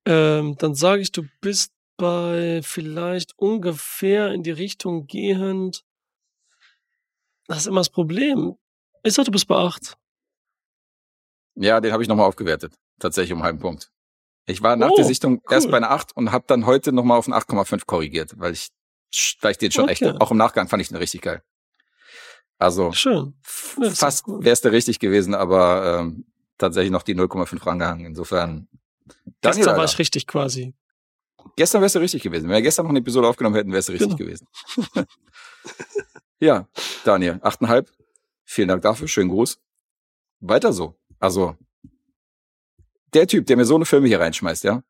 Ähm, 0.05 0.57
dann 0.59 0.75
sage 0.75 1.03
ich, 1.03 1.13
du 1.13 1.25
bist 1.41 1.73
bei 1.97 2.61
vielleicht 2.63 3.37
ungefähr 3.39 4.33
in 4.33 4.43
die 4.43 4.53
Richtung 4.53 5.07
gehend. 5.07 5.85
Das 7.47 7.59
ist 7.59 7.67
immer 7.67 7.81
das 7.81 7.91
Problem. 7.91 8.57
Ich 9.03 9.15
sag, 9.15 9.27
du 9.27 9.33
bist 9.33 9.49
bei 9.49 9.57
acht. 9.57 9.99
Ja, 11.61 11.81
den 11.81 11.93
habe 11.93 12.03
ich 12.03 12.09
nochmal 12.09 12.27
aufgewertet. 12.27 12.73
Tatsächlich 12.99 13.33
um 13.33 13.39
einen 13.39 13.45
halben 13.47 13.59
Punkt. 13.59 13.91
Ich 14.47 14.63
war 14.63 14.77
nach 14.77 14.91
Oh, 14.91 14.97
der 14.97 15.05
Sichtung 15.05 15.43
erst 15.51 15.67
cool. 15.67 15.73
bei 15.73 15.77
einer 15.79 15.91
8 15.91 16.17
und 16.17 16.33
habe 16.33 16.45
dann 16.47 16.67
heute 16.67 16.93
nochmal 16.93 17.19
auf 17.19 17.27
eine 17.27 17.37
8,5 17.37 17.85
korrigiert, 17.87 18.35
weil 18.39 18.53
ich, 18.53 18.69
weil 19.41 19.51
ich 19.53 19.59
den 19.59 19.71
schon 19.71 19.89
echt, 19.89 20.03
Okay. 20.03 20.17
auch 20.21 20.31
im 20.31 20.37
Nachgang 20.37 20.69
fand 20.69 20.81
ich 20.81 20.89
den 20.89 20.97
richtig 20.97 21.21
geil. 21.23 21.43
Also 22.59 22.93
Schön. 22.93 23.35
Fast 23.43 24.27
es 24.43 24.61
der 24.63 24.73
richtig 24.73 24.99
gewesen, 25.01 25.35
aber 25.35 26.01
ähm, 26.01 26.27
tatsächlich 26.59 26.91
noch 26.91 27.03
die 27.03 27.15
0,5 27.15 27.65
rangehangen. 27.67 28.07
Insofern. 28.07 28.69
Gestern 29.43 29.77
war 29.77 29.85
ich 29.85 29.99
richtig 29.99 30.27
quasi. 30.27 30.75
Gestern 31.57 31.83
wärst 31.83 31.95
du 31.95 32.01
richtig 32.01 32.23
gewesen. 32.23 32.45
Wenn 32.45 32.55
wir 32.57 32.63
gestern 32.63 32.85
noch 32.87 32.91
eine 32.91 32.99
Episode 32.99 33.29
aufgenommen 33.29 33.57
hätten, 33.57 33.73
wärst 33.73 33.89
du 33.89 33.93
richtig 33.93 34.09
Genau. 34.09 34.19
gewesen. 34.19 34.49
ja, 36.41 36.69
Daniel, 37.05 37.35
8,5. 37.43 37.87
Vielen 38.45 38.69
Dank 38.69 38.83
dafür. 38.83 39.09
Schönen 39.09 39.31
Gruß. 39.31 39.59
Weiter 40.41 40.73
so. 40.73 40.97
Also, 41.21 41.57
der 43.15 43.27
Typ, 43.27 43.47
der 43.47 43.57
mir 43.57 43.65
so 43.65 43.75
eine 43.77 43.85
Filme 43.87 44.07
hier 44.09 44.21
reinschmeißt, 44.21 44.65
ja, 44.65 44.83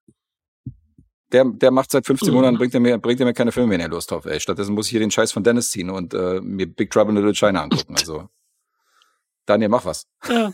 der, 1.33 1.45
der 1.45 1.71
macht 1.71 1.91
seit 1.91 2.07
15 2.07 2.29
Mhm. 2.31 2.35
Monaten, 2.35 2.57
bringt 2.59 2.75
er 2.75 2.81
mir, 2.81 2.99
bringt 2.99 3.21
er 3.21 3.27
mir 3.27 3.35
keine 3.35 3.53
Filme 3.53 3.69
mehr 3.69 3.77
in 3.77 3.81
der 3.83 3.91
Lust 3.91 4.11
drauf, 4.11 4.25
ey. 4.25 4.41
Stattdessen 4.41 4.75
muss 4.75 4.87
ich 4.87 4.91
hier 4.93 5.01
den 5.01 5.11
Scheiß 5.11 5.31
von 5.33 5.45
Dennis 5.45 5.71
ziehen 5.71 5.91
und 5.91 6.15
äh, 6.15 6.41
mir 6.41 6.67
Big 6.67 6.91
Trouble 6.91 7.11
in 7.11 7.17
Little 7.17 7.35
China 7.35 7.63
angucken. 7.63 7.95
Also, 7.99 8.29
Daniel, 9.47 9.69
mach 9.69 9.85
was. 9.85 10.07
Ja. 10.29 10.53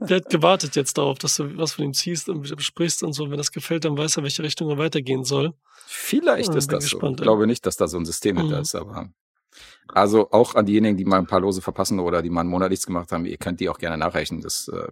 Der 0.00 0.16
hat 0.16 0.30
gewartet 0.30 0.76
jetzt 0.76 0.96
darauf, 0.96 1.18
dass 1.18 1.36
du 1.36 1.54
was 1.58 1.74
von 1.74 1.84
ihm 1.84 1.92
ziehst 1.92 2.30
und 2.30 2.42
wieder 2.42 2.56
besprichst 2.56 3.02
und 3.02 3.12
so. 3.12 3.30
Wenn 3.30 3.36
das 3.36 3.52
gefällt, 3.52 3.84
dann 3.84 3.98
weiß 3.98 4.16
er, 4.16 4.22
welche 4.22 4.42
Richtung 4.42 4.70
er 4.70 4.78
weitergehen 4.78 5.24
soll. 5.24 5.52
Vielleicht 5.86 6.48
Ja, 6.48 6.56
ist 6.56 6.72
das 6.72 6.84
so. 6.88 6.96
gespannt, 6.96 7.16
Ich 7.16 7.20
ey. 7.20 7.24
glaube 7.24 7.46
nicht, 7.46 7.66
dass 7.66 7.76
da 7.76 7.86
so 7.86 7.98
ein 7.98 8.06
System 8.06 8.38
hinter 8.38 8.56
Mhm. 8.56 8.62
ist, 8.62 8.74
aber 8.74 9.10
also 9.88 10.30
auch 10.30 10.54
an 10.54 10.66
diejenigen, 10.66 10.96
die 10.96 11.04
mal 11.04 11.18
ein 11.18 11.26
paar 11.26 11.40
Lose 11.40 11.62
verpassen 11.62 11.98
oder 12.00 12.22
die 12.22 12.30
mal 12.30 12.40
einen 12.42 12.50
Monat 12.50 12.70
nichts 12.70 12.86
gemacht 12.86 13.12
haben, 13.12 13.24
ihr 13.26 13.38
könnt 13.38 13.60
die 13.60 13.68
auch 13.68 13.78
gerne 13.78 13.96
nachreichen. 13.96 14.40
Das 14.40 14.68
äh, 14.68 14.88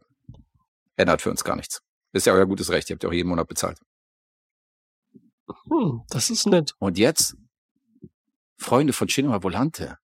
ändert 0.97 1.23
für 1.23 1.31
uns 1.31 1.45
gar 1.45 1.57
nichts. 1.57 1.83
Ist 2.13 2.27
ja 2.27 2.33
euer 2.33 2.47
gutes 2.47 2.71
Recht. 2.71 2.89
Ihr 2.89 2.95
habt 2.95 3.03
ja 3.03 3.09
auch 3.09 3.13
jeden 3.15 3.29
Monat 3.29 3.49
bezahlt. 3.49 3.79
Hm, 5.69 6.03
das 6.09 6.31
ist 6.31 6.47
nett. 6.47 6.75
Und 6.79 6.99
jetzt, 6.99 7.37
Freunde 8.57 8.93
von 8.93 9.09
Cinema 9.09 9.43
Volante. 9.43 9.99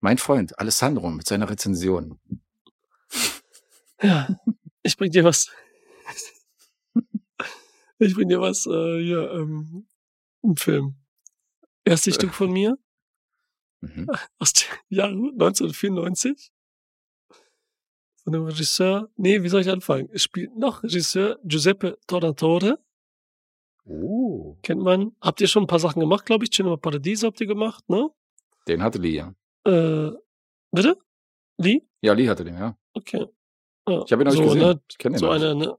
Mein 0.00 0.18
Freund 0.18 0.58
Alessandro 0.58 1.10
mit 1.10 1.26
seiner 1.28 1.48
Rezension. 1.48 2.18
Ja, 4.02 4.28
ich 4.82 4.96
bring 4.96 5.12
dir 5.12 5.24
was. 5.24 5.48
Ich 7.98 8.14
bring 8.14 8.28
dir 8.28 8.40
was, 8.40 8.66
äh, 8.66 9.00
hier, 9.00 9.30
ähm, 9.30 9.86
ein 10.42 10.56
Film. 10.56 10.96
Erste 11.84 12.10
Äh. 12.10 12.14
Stück 12.14 12.34
von 12.34 12.50
mir 12.50 12.76
Mhm. 13.82 14.06
aus 14.38 14.52
dem 14.54 14.68
Jahre 14.88 15.12
1994. 15.12 16.50
Von 18.24 18.32
dem 18.32 18.44
Regisseur, 18.44 19.10
nee, 19.16 19.42
wie 19.42 19.48
soll 19.48 19.62
ich 19.62 19.68
anfangen? 19.68 20.08
Es 20.12 20.22
spielt 20.22 20.56
noch 20.56 20.82
Regisseur 20.84 21.38
Giuseppe 21.44 21.98
Tornatore. 22.06 22.78
Oh. 23.84 24.56
Kennt 24.62 24.80
man. 24.80 25.16
Habt 25.20 25.40
ihr 25.40 25.48
schon 25.48 25.64
ein 25.64 25.66
paar 25.66 25.80
Sachen 25.80 25.98
gemacht, 25.98 26.24
glaube 26.24 26.44
ich? 26.44 26.52
Cinema 26.52 26.76
Paradiso 26.76 27.26
habt 27.26 27.40
ihr 27.40 27.48
gemacht, 27.48 27.88
ne? 27.88 28.08
Den 28.68 28.80
hatte 28.80 28.98
Lee, 28.98 29.16
ja. 29.16 29.34
Äh, 29.64 30.12
bitte? 30.70 30.96
Lee? 31.58 31.82
Ja, 32.00 32.12
Lee 32.12 32.28
hatte 32.28 32.44
den, 32.44 32.54
ja. 32.56 32.78
Okay. 32.94 33.26
Ja, 33.88 34.04
Ich 34.04 34.12
habe 34.12 34.22
ihn 34.22 34.26
noch 34.26 34.32
nicht 34.34 34.36
so, 34.36 34.44
gesehen. 34.54 34.60
Ne, 34.60 34.80
Ich 34.88 34.98
kenne 34.98 35.18
so 35.18 35.26
nicht. 35.32 35.42
eine 35.42 35.54
ne, 35.56 35.78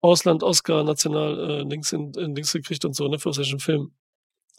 Ausland 0.00 0.42
Oscar 0.42 0.82
national 0.82 1.62
äh, 1.62 1.66
Dings 1.66 1.92
in, 1.92 2.12
in 2.14 2.34
Dings 2.34 2.52
gekriegt 2.52 2.84
und 2.84 2.94
so, 2.94 3.06
ne, 3.06 3.20
für 3.20 3.32
solchen 3.32 3.60
Film. 3.60 3.94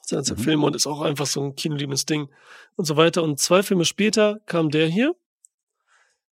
Das 0.09 0.27
ist 0.27 0.31
ein 0.31 0.39
Mhm. 0.39 0.43
Film 0.43 0.63
und 0.63 0.75
ist 0.75 0.87
auch 0.87 1.01
einfach 1.01 1.25
so 1.25 1.41
ein 1.43 1.55
kinoliebendes 1.55 2.05
Ding 2.05 2.29
und 2.75 2.85
so 2.85 2.95
weiter. 2.95 3.23
Und 3.23 3.39
zwei 3.39 3.63
Filme 3.63 3.85
später 3.85 4.39
kam 4.45 4.69
der 4.69 4.87
hier, 4.87 5.15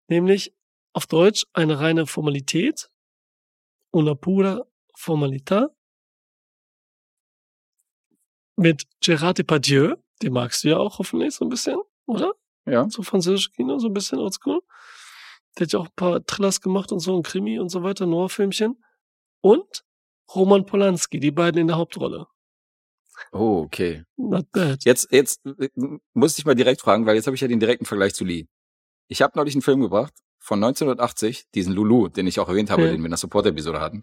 nämlich 0.09 0.53
auf 0.93 1.07
Deutsch 1.07 1.47
eine 1.53 1.79
reine 1.79 2.07
Formalität, 2.07 2.91
una 3.93 4.15
pura 4.15 4.65
formalità, 4.97 5.69
mit 8.57 8.85
Gérard 9.03 9.39
Depardieu, 9.39 9.95
den 10.23 10.33
magst 10.33 10.65
du 10.65 10.69
ja 10.69 10.77
auch 10.77 10.99
hoffentlich 10.99 11.35
so 11.35 11.45
ein 11.45 11.49
bisschen, 11.49 11.81
oder? 12.07 12.35
Ja. 12.67 12.89
so 12.91 13.03
französische 13.03 13.51
Kino, 13.53 13.79
so 13.79 13.87
ein 13.87 13.95
bisschen 13.95 14.19
oldschool. 14.19 14.61
Der 15.59 15.67
hat 15.67 15.73
ja 15.73 15.79
auch 15.79 15.87
ein 15.87 15.95
paar 15.97 16.25
Thrillers 16.25 16.61
gemacht 16.61 16.93
und 16.93 17.01
so, 17.01 17.17
ein 17.17 17.23
Krimi 17.23 17.59
und 17.59 17.71
so 17.71 17.83
weiter, 17.83 18.05
Noir-Filmchen. 18.07 18.85
Und 19.41 19.85
Roman 20.35 20.67
Polanski, 20.67 21.19
die 21.19 21.31
beiden 21.31 21.61
in 21.61 21.69
der 21.69 21.79
Hauptrolle. 21.79 22.27
Oh, 23.33 23.63
okay. 23.65 24.05
Not 24.17 24.51
bad. 24.53 24.85
Jetzt, 24.85 25.13
jetzt 25.13 25.41
äh, 25.47 25.69
muss 26.15 26.39
ich 26.39 26.45
mal 26.45 26.55
direkt 26.55 26.81
fragen, 26.81 27.07
weil 27.07 27.17
jetzt 27.17 27.27
habe 27.27 27.35
ich 27.35 27.41
ja 27.41 27.49
den 27.49 27.61
direkten 27.61 27.85
Vergleich 27.85 28.15
zu 28.15 28.25
Lee. 28.25 28.47
Ich 29.09 29.23
habe 29.23 29.33
neulich 29.37 29.55
einen 29.55 29.63
Film 29.63 29.81
gebracht 29.81 30.15
von 30.39 30.59
1980, 30.63 31.51
diesen 31.55 31.73
Lulu, 31.75 32.09
den 32.09 32.27
ich 32.27 32.41
auch 32.41 32.49
erwähnt 32.49 32.71
habe, 32.71 32.83
Ja. 32.83 32.91
den 32.93 33.01
wir 33.01 33.07
in 33.07 33.11
der 33.11 33.19
Support-Episode 33.19 33.81
hatten. 33.81 34.03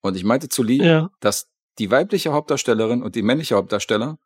Und 0.00 0.16
ich 0.16 0.24
meinte 0.24 0.48
zu 0.48 0.62
Lee, 0.62 0.82
Ja. 0.84 1.10
dass 1.20 1.48
die 1.78 1.90
weibliche 1.90 2.32
Hauptdarstellerin 2.32 3.02
und 3.02 3.14
die 3.14 3.22
männliche 3.22 3.54
Hauptdarsteller 3.56 4.18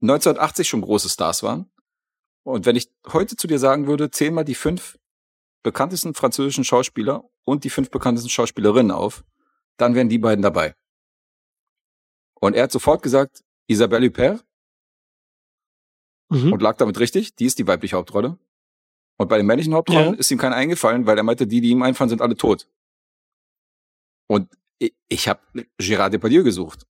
1980 0.00 0.68
schon 0.68 0.80
große 0.82 1.08
Stars 1.08 1.42
waren. 1.42 1.70
Und 2.42 2.66
wenn 2.66 2.76
ich 2.76 2.90
heute 3.12 3.36
zu 3.36 3.46
dir 3.46 3.58
sagen 3.58 3.86
würde, 3.86 4.10
zähl 4.10 4.30
mal 4.30 4.44
die 4.44 4.54
fünf 4.54 4.98
bekanntesten 5.62 6.12
französischen 6.14 6.64
Schauspieler 6.64 7.24
und 7.44 7.64
die 7.64 7.70
fünf 7.70 7.90
bekanntesten 7.90 8.28
Schauspielerinnen 8.28 8.90
auf, 8.92 9.24
dann 9.78 9.94
wären 9.94 10.10
die 10.10 10.18
beiden 10.18 10.42
dabei. 10.42 10.74
Und 12.44 12.54
er 12.54 12.64
hat 12.64 12.72
sofort 12.72 13.02
gesagt, 13.02 13.42
Isabelle 13.68 14.06
Huppert, 14.06 14.44
Mhm. 16.30 16.52
und 16.52 16.62
lag 16.62 16.76
damit 16.76 16.98
richtig. 16.98 17.34
Die 17.36 17.44
ist 17.46 17.58
die 17.58 17.66
weibliche 17.66 17.96
Hauptrolle. 17.96 18.38
Und 19.18 19.28
bei 19.28 19.36
den 19.36 19.46
männlichen 19.46 19.72
Hauptrollen 19.74 20.14
Ja. 20.14 20.18
ist 20.18 20.30
ihm 20.30 20.38
keiner 20.38 20.56
eingefallen, 20.56 21.06
weil 21.06 21.16
er 21.16 21.22
meinte, 21.22 21.46
die, 21.46 21.60
die 21.60 21.68
ihm 21.70 21.82
einfallen, 21.82 22.08
sind 22.10 22.20
alle 22.22 22.36
tot. 22.36 22.66
Und 24.26 24.50
ich, 24.78 24.94
ich 25.08 25.28
habe 25.28 25.40
Gérard 25.80 26.10
Depardieu 26.10 26.42
gesucht. 26.42 26.86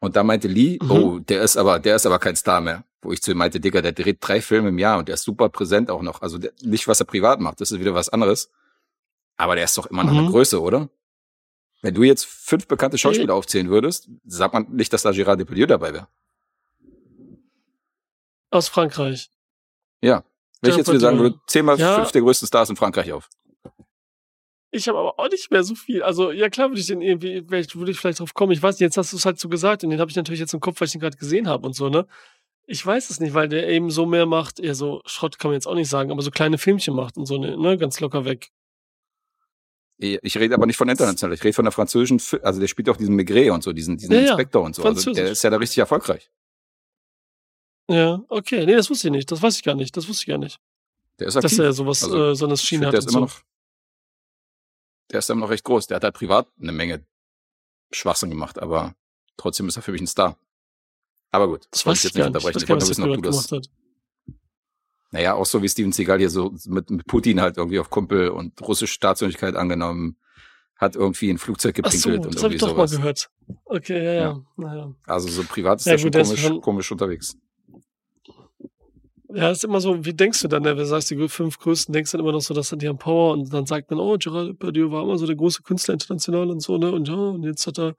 Und 0.00 0.16
da 0.16 0.22
meinte 0.22 0.48
Lee, 0.48 0.78
Mhm. 0.82 0.90
oh, 0.90 1.18
der 1.20 1.42
ist 1.42 1.56
aber, 1.56 1.78
der 1.80 1.96
ist 1.96 2.06
aber 2.06 2.18
kein 2.18 2.36
Star 2.36 2.60
mehr. 2.60 2.84
Wo 3.02 3.12
ich 3.12 3.22
zu 3.22 3.30
ihm 3.32 3.38
meinte, 3.38 3.58
Digga, 3.60 3.80
der 3.82 3.92
dreht 3.92 4.18
drei 4.20 4.40
Filme 4.40 4.68
im 4.68 4.78
Jahr 4.78 4.98
und 4.98 5.08
der 5.08 5.14
ist 5.14 5.22
super 5.24 5.48
präsent 5.48 5.90
auch 5.90 6.02
noch. 6.02 6.20
Also 6.22 6.38
der, 6.38 6.52
nicht, 6.62 6.86
was 6.88 7.00
er 7.00 7.06
privat 7.06 7.40
macht, 7.40 7.60
das 7.60 7.70
ist 7.72 7.80
wieder 7.80 7.94
was 7.94 8.08
anderes. 8.08 8.50
Aber 9.36 9.54
der 9.56 9.64
ist 9.64 9.76
doch 9.78 9.86
immer 9.86 10.04
noch 10.04 10.12
eine 10.12 10.22
Mhm. 10.22 10.30
Größe, 10.30 10.60
oder? 10.60 10.88
Wenn 11.84 11.92
du 11.92 12.02
jetzt 12.02 12.24
fünf 12.24 12.66
bekannte 12.66 12.96
Schauspieler 12.96 13.34
aufzählen 13.34 13.68
würdest, 13.68 14.08
sagt 14.24 14.54
man 14.54 14.72
nicht, 14.72 14.90
dass 14.94 15.02
da 15.02 15.10
Gérard 15.10 15.36
Depardieu 15.36 15.66
dabei 15.66 15.92
wäre. 15.92 16.08
Aus 18.50 18.68
Frankreich. 18.68 19.28
Ja. 20.00 20.24
Wenn 20.62 20.70
ich 20.70 20.78
jetzt 20.78 20.88
wieder 20.88 20.98
sagen 20.98 21.18
würde, 21.18 21.38
zähl 21.46 21.62
mal 21.62 21.78
Ja. 21.78 21.96
fünf 21.96 22.10
der 22.10 22.22
größten 22.22 22.48
Stars 22.48 22.70
in 22.70 22.76
Frankreich 22.76 23.12
auf. 23.12 23.28
Ich 24.70 24.88
habe 24.88 24.98
aber 24.98 25.20
auch 25.20 25.28
nicht 25.28 25.50
mehr 25.50 25.62
so 25.62 25.74
viel. 25.74 26.02
Also, 26.02 26.30
ja 26.30 26.48
klar 26.48 26.70
würde 26.70 26.80
ich 26.80 26.86
den 26.86 27.02
irgendwie, 27.02 27.44
vielleicht, 27.46 27.76
würde 27.76 27.90
ich 27.92 27.98
vielleicht 27.98 28.20
drauf 28.20 28.32
kommen. 28.32 28.52
Ich 28.52 28.62
weiß 28.62 28.76
nicht, 28.76 28.80
jetzt 28.80 28.96
hast 28.96 29.12
du 29.12 29.18
es 29.18 29.26
halt 29.26 29.38
so 29.38 29.50
gesagt 29.50 29.84
und 29.84 29.90
den 29.90 30.00
habe 30.00 30.10
ich 30.10 30.16
natürlich 30.16 30.40
jetzt 30.40 30.54
im 30.54 30.60
Kopf, 30.60 30.80
weil 30.80 30.88
ich 30.88 30.94
ihn 30.94 31.02
gerade 31.02 31.18
gesehen 31.18 31.48
habe 31.48 31.66
und 31.66 31.74
so, 31.74 31.90
ne? 31.90 32.06
Ich 32.66 32.84
weiß 32.84 33.10
es 33.10 33.20
nicht, 33.20 33.34
weil 33.34 33.50
der 33.50 33.68
eben 33.68 33.90
so 33.90 34.06
mehr 34.06 34.24
macht, 34.24 34.58
eher 34.58 34.74
so 34.74 35.02
Schrott 35.04 35.38
kann 35.38 35.50
man 35.50 35.56
jetzt 35.56 35.66
auch 35.66 35.74
nicht 35.74 35.90
sagen, 35.90 36.10
aber 36.10 36.22
so 36.22 36.30
kleine 36.30 36.56
Filmchen 36.56 36.94
macht 36.94 37.18
und 37.18 37.26
so, 37.26 37.36
ne, 37.36 37.58
ne 37.58 37.76
ganz 37.76 38.00
locker 38.00 38.24
weg. 38.24 38.52
Ich 39.98 40.36
rede 40.36 40.54
aber 40.54 40.66
nicht 40.66 40.76
von 40.76 40.88
international, 40.88 41.34
ich 41.34 41.44
rede 41.44 41.52
von 41.54 41.64
der 41.64 41.72
französischen, 41.72 42.20
also 42.42 42.58
der 42.60 42.66
spielt 42.66 42.88
auch 42.88 42.96
diesen 42.96 43.14
Maigret 43.14 43.50
und 43.50 43.62
so, 43.62 43.72
diesen, 43.72 43.96
diesen 43.96 44.12
Ja, 44.12 44.20
ja, 44.20 44.28
Inspektor 44.30 44.62
und 44.62 44.74
so. 44.74 44.82
Also 44.82 45.12
der 45.12 45.30
ist 45.30 45.42
ja 45.44 45.50
da 45.50 45.56
richtig 45.56 45.78
erfolgreich. 45.78 46.30
Ja, 47.88 48.22
okay. 48.28 48.66
Nee, 48.66 48.74
das 48.74 48.90
wusste 48.90 49.08
ich 49.08 49.12
nicht. 49.12 49.30
Das 49.30 49.42
weiß 49.42 49.56
ich 49.56 49.62
gar 49.62 49.74
nicht. 49.74 49.96
Das 49.96 50.08
wusste 50.08 50.22
ich 50.22 50.26
gar 50.26 50.38
nicht. 50.38 50.58
Der 51.18 51.28
ist 51.28 51.34
Dass 51.34 51.44
aktiv. 51.44 51.58
er 51.60 51.72
sowas, 51.72 52.02
Also, 52.02 52.30
äh, 52.30 52.34
so 52.34 52.46
eine 52.46 52.56
Schiene 52.56 52.86
hat 52.86 52.92
der 52.94 52.98
ist 53.00 53.10
so. 53.10 53.18
immer 53.18 53.26
noch, 53.26 53.40
der 55.10 55.18
ist 55.20 55.30
immer 55.30 55.40
noch 55.42 55.50
recht 55.50 55.64
groß. 55.64 55.86
Der 55.86 55.96
hat 55.96 56.04
halt 56.04 56.14
privat 56.14 56.48
eine 56.60 56.72
Menge 56.72 57.04
Schwachsinn 57.92 58.30
gemacht, 58.30 58.58
aber 58.58 58.96
trotzdem 59.36 59.68
ist 59.68 59.76
er 59.76 59.82
für 59.82 59.92
mich 59.92 60.00
ein 60.00 60.06
Star. 60.06 60.36
Aber 61.30 61.46
gut, 61.46 61.68
das 61.70 61.84
weiß 61.86 62.04
ich 62.04 62.14
gar 62.14 62.30
nicht. 62.30 62.36
Ich 62.36 62.44
unterbrechen. 62.44 62.62
Ich 62.62 62.68
wollte 62.68 62.88
wissen, 62.88 63.04
ob 63.04 63.14
du 63.16 63.20
das, 63.22 63.48
gemacht 63.48 63.66
hat. 63.66 63.70
Naja, 65.14 65.34
auch 65.34 65.46
so 65.46 65.62
wie 65.62 65.68
Steven 65.68 65.92
Seagal 65.92 66.18
hier 66.18 66.28
so 66.28 66.52
mit, 66.66 66.90
mit 66.90 67.06
Putin 67.06 67.40
halt 67.40 67.56
irgendwie 67.56 67.78
auf 67.78 67.88
Kumpel 67.88 68.30
und 68.30 68.60
russische 68.60 68.92
Staatsangehörigkeit 68.94 69.54
angenommen, 69.54 70.16
hat 70.74 70.96
irgendwie 70.96 71.30
ein 71.30 71.38
Flugzeug 71.38 71.78
Ach 71.84 71.92
so, 71.92 72.10
gepinkelt 72.10 72.26
und 72.26 72.34
das 72.34 72.42
habe 72.42 72.52
irgendwie 72.52 72.64
ich 72.66 72.70
doch 72.72 72.76
mal 72.76 72.88
sowas. 72.88 72.98
gehört. 73.00 73.30
Okay, 73.64 74.04
ja, 74.04 74.12
ja. 74.12 74.20
Ja. 74.22 74.40
Naja. 74.56 74.94
Also 75.06 75.28
so 75.28 75.44
privat 75.44 75.78
ist 75.78 75.86
Ja, 75.86 75.92
er 75.92 75.98
schon 76.00 76.36
schon- 76.36 76.60
komisch 76.60 76.90
unterwegs. 76.90 77.36
Ja, 79.32 79.50
ist 79.50 79.62
immer 79.64 79.80
so, 79.80 80.04
wie 80.04 80.14
denkst 80.14 80.42
du 80.42 80.48
dann, 80.48 80.62
ne? 80.64 80.70
wenn 80.70 80.78
du 80.78 80.86
sagst, 80.86 81.10
die 81.10 81.28
fünf 81.28 81.58
größten, 81.60 81.92
denkst 81.92 82.10
du 82.10 82.16
dann 82.18 82.24
immer 82.26 82.32
noch 82.32 82.40
so, 82.40 82.52
dass 82.52 82.70
die 82.70 82.88
haben 82.88 82.98
Power 82.98 83.32
und 83.34 83.52
dann 83.52 83.66
sagt 83.66 83.90
man, 83.90 84.00
oh, 84.00 84.16
Gerard 84.18 84.48
Depardieu 84.48 84.90
war 84.90 85.04
immer 85.04 85.16
so 85.16 85.26
der 85.26 85.36
große 85.36 85.62
Künstler 85.62 85.94
international 85.94 86.50
und 86.50 86.60
so, 86.60 86.76
ne? 86.76 86.90
Und 86.90 87.06
ja, 87.08 87.14
und 87.14 87.44
jetzt 87.44 87.66
hat 87.68 87.78
er 87.78 87.94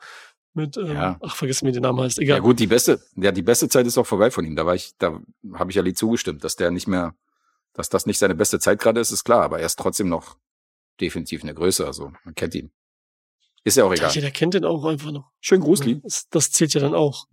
mit, 0.55 0.77
ähm, 0.77 0.87
Ja. 0.87 1.17
ach, 1.21 1.35
vergiss 1.35 1.61
mir 1.61 1.71
den 1.71 1.83
Namen 1.83 1.99
heißt, 2.01 2.17
Ja 2.17 2.23
egal. 2.23 2.41
gut, 2.41 2.59
die 2.59 2.67
beste, 2.67 2.99
ja, 3.15 3.31
die 3.31 3.41
beste 3.41 3.67
Zeit 3.69 3.85
ist 3.87 3.97
auch 3.97 4.05
vorbei 4.07 4.31
von 4.31 4.45
ihm. 4.45 4.55
Da 4.55 4.65
war 4.65 4.75
ich, 4.75 4.93
da 4.97 5.19
habe 5.53 5.71
ich 5.71 5.77
Ali 5.77 5.93
zugestimmt, 5.93 6.43
dass 6.43 6.55
der 6.55 6.71
nicht 6.71 6.87
mehr, 6.87 7.15
dass 7.73 7.89
das 7.89 8.05
nicht 8.05 8.17
seine 8.19 8.35
beste 8.35 8.59
Zeit 8.59 8.79
gerade 8.79 8.99
ist, 9.01 9.11
ist 9.11 9.23
klar, 9.23 9.43
aber 9.43 9.59
er 9.59 9.65
ist 9.65 9.77
trotzdem 9.77 10.09
noch 10.09 10.37
definitiv 11.01 11.43
eine 11.43 11.53
Größe, 11.53 11.85
also 11.85 12.11
man 12.23 12.33
kennt 12.35 12.55
ihn. 12.55 12.71
Ist 13.63 13.77
ja 13.77 13.83
auch 13.83 13.91
egal. 13.93 14.11
Jeder 14.11 14.31
kennt 14.31 14.53
den 14.53 14.63
auch 14.63 14.85
einfach 14.85 15.11
noch. 15.11 15.31
Schön 15.41 15.59
Grusli. 15.59 15.99
Das, 16.03 16.29
das 16.29 16.51
zählt 16.51 16.73
ja 16.73 16.81
dann 16.81 16.93
auch. 16.93 17.27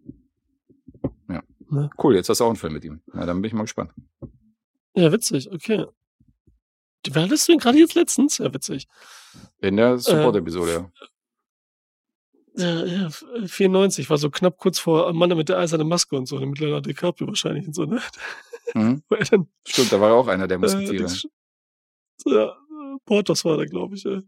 Cool, 2.03 2.17
jetzt 2.17 2.29
hast 2.29 2.41
du 2.41 2.45
auch 2.45 2.49
einen 2.49 2.57
Film 2.57 2.75
mit 2.75 2.85
ihm. 2.85 3.01
Na, 3.15 3.25
dann 3.25 3.41
bin 3.41 3.49
ich 3.49 3.55
mal 3.55 3.63
gespannt. 3.63 3.93
Ja, 4.95 5.11
witzig, 5.11 5.51
okay. 5.51 5.87
Wer 7.11 7.23
hattest 7.23 7.49
du 7.49 7.53
ihn 7.53 7.59
gerade 7.59 7.79
jetzt 7.79 7.95
letztens? 7.95 8.37
Ja, 8.39 8.53
witzig. 8.53 8.87
In 9.59 9.77
der 9.79 9.97
Support-Episode, 9.99 10.71
ja. 10.73 10.79
Ja, 10.79 10.91
ja, 12.57 13.09
94 13.47 14.11
war 14.11 14.19
so 14.19 14.31
knapp 14.31 14.59
kurz 14.59 14.79
vor 14.79 15.13
Mann 15.13 15.37
mit 15.37 15.49
der 15.49 15.59
eisernen 15.59 15.89
Maske 15.89 16.17
und 16.17 16.27
so, 16.27 16.39
mit 16.41 16.59
Leonardo 16.59 16.89
DiCaprio 16.89 17.29
wahrscheinlich 17.29 17.67
und 17.67 17.75
so, 17.75 17.85
ne? 17.85 18.01
Mhm. 18.75 19.03
Dann, 19.31 19.49
Stimmt, 19.67 19.93
da 19.93 20.01
war 20.01 20.13
auch 20.15 20.29
einer 20.29 20.47
der 20.49 20.57
äh, 20.57 20.61
Musketiere. 20.61 21.03
das- 21.05 21.27
ja, 22.27 22.45
äh, 22.51 22.99
Portos 23.05 23.45
war 23.45 23.57
da, 23.57 23.65
glaube 23.65 23.97
ich. 23.97 24.05
Äh. 24.05 24.21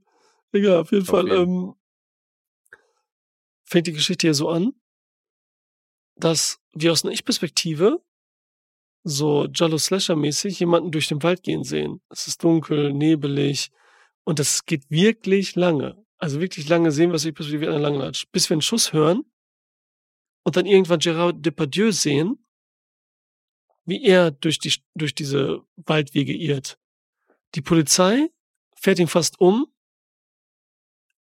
Egal, 0.53 0.79
auf 0.79 0.91
jeden 0.93 1.03
Auf 1.03 1.09
Fall. 1.09 1.29
jeden. 1.29 1.43
Ähm, 1.43 1.75
fängt 3.65 3.87
die 3.87 3.93
Geschichte 3.93 4.27
hier 4.27 4.35
so 4.35 4.49
an, 4.49 4.73
dass 6.17 6.61
wir 6.73 6.93
aus 6.93 7.05
einer 7.05 7.13
Ich-Perspektive 7.13 8.01
so 9.05 9.47
Jallo 9.53 9.77
Slasher-mäßig 9.79 10.59
jemanden 10.61 10.91
durch 10.93 11.09
den 11.09 11.23
Wald 11.23 11.43
gehen 11.43 11.63
sehen. 11.65 12.01
Es 12.09 12.27
ist 12.27 12.43
dunkel, 12.43 12.93
nebelig 12.93 13.71
und 14.25 14.39
das 14.39 14.65
geht 14.65 14.91
wirklich 14.91 15.57
lange. 15.57 16.04
Also 16.25 16.41
wirklich 16.41 16.71
lange 16.71 16.91
sehen 16.91 17.11
wir 17.11 17.17
es 17.17 17.27
Ich-Perspektive 17.27 17.67
wie 17.67 17.69
eine 17.69 17.83
lange 17.83 17.99
Latsch. 17.99 18.25
Bis 18.33 18.49
wir 18.49 18.55
einen 18.55 18.63
Schuss 18.63 18.95
hören 18.95 19.31
und 20.43 20.57
dann 20.57 20.65
irgendwann 20.65 20.99
Gerard 20.99 21.45
Depardieu 21.45 21.93
sehen, 21.93 22.43
wie 23.85 24.03
er 24.03 24.31
durch, 24.31 24.59
die, 24.59 24.73
durch 24.95 25.15
diese 25.15 25.67
Waldwege 25.77 26.33
irrt. 26.33 26.79
Die 27.55 27.61
Polizei 27.61 28.31
fährt 28.75 29.01
ihn 29.01 29.07
fast 29.07 29.39
um, 29.39 29.71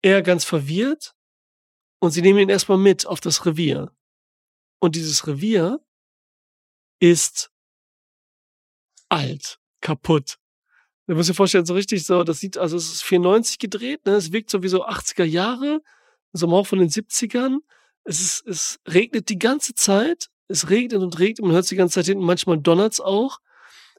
er 0.03 0.23
ganz 0.23 0.45
verwirrt 0.45 1.17
und 1.99 2.13
sie 2.13 2.23
nehmen 2.23 2.39
ihn 2.39 2.49
erstmal 2.49 2.79
mit 2.79 3.05
auf 3.05 3.19
das 3.19 3.45
Revier. 3.45 3.93
Und 4.79 4.95
dieses 4.95 5.27
Revier 5.27 5.85
ist 7.01 7.51
alt, 9.09 9.59
kaputt. 9.81 10.39
Du 11.07 11.15
musst 11.15 11.29
dir 11.29 11.35
vorstellen, 11.35 11.67
so 11.67 11.75
richtig 11.75 12.05
so, 12.07 12.23
das 12.23 12.39
sieht, 12.41 12.57
also 12.59 12.77
es 12.77 12.93
ist 12.93 13.03
94 13.03 13.59
gedreht, 13.59 14.07
ne? 14.07 14.13
es 14.13 14.33
wirkt 14.33 14.51
so 14.51 14.63
wie 14.63 14.69
so 14.69 14.87
80er 14.87 15.25
Jahre, 15.25 15.83
so 16.33 16.47
im 16.47 16.53
Hauch 16.53 16.67
von 16.67 16.79
den 16.79 16.89
70ern. 16.89 17.59
Es 18.05 18.21
ist, 18.21 18.47
es 18.47 18.81
regnet 18.89 19.29
die 19.29 19.39
ganze 19.39 19.75
Zeit, 19.75 20.29
es 20.49 20.71
regnet 20.71 21.03
und 21.03 21.19
regnet, 21.19 21.41
man 21.45 21.53
hört 21.53 21.65
es 21.65 21.71
die 21.71 21.77
ganze 21.77 21.95
Zeit 21.95 22.07
hinten, 22.07 22.25
manchmal 22.25 22.59
donnert's 22.59 23.01
auch. 23.01 23.39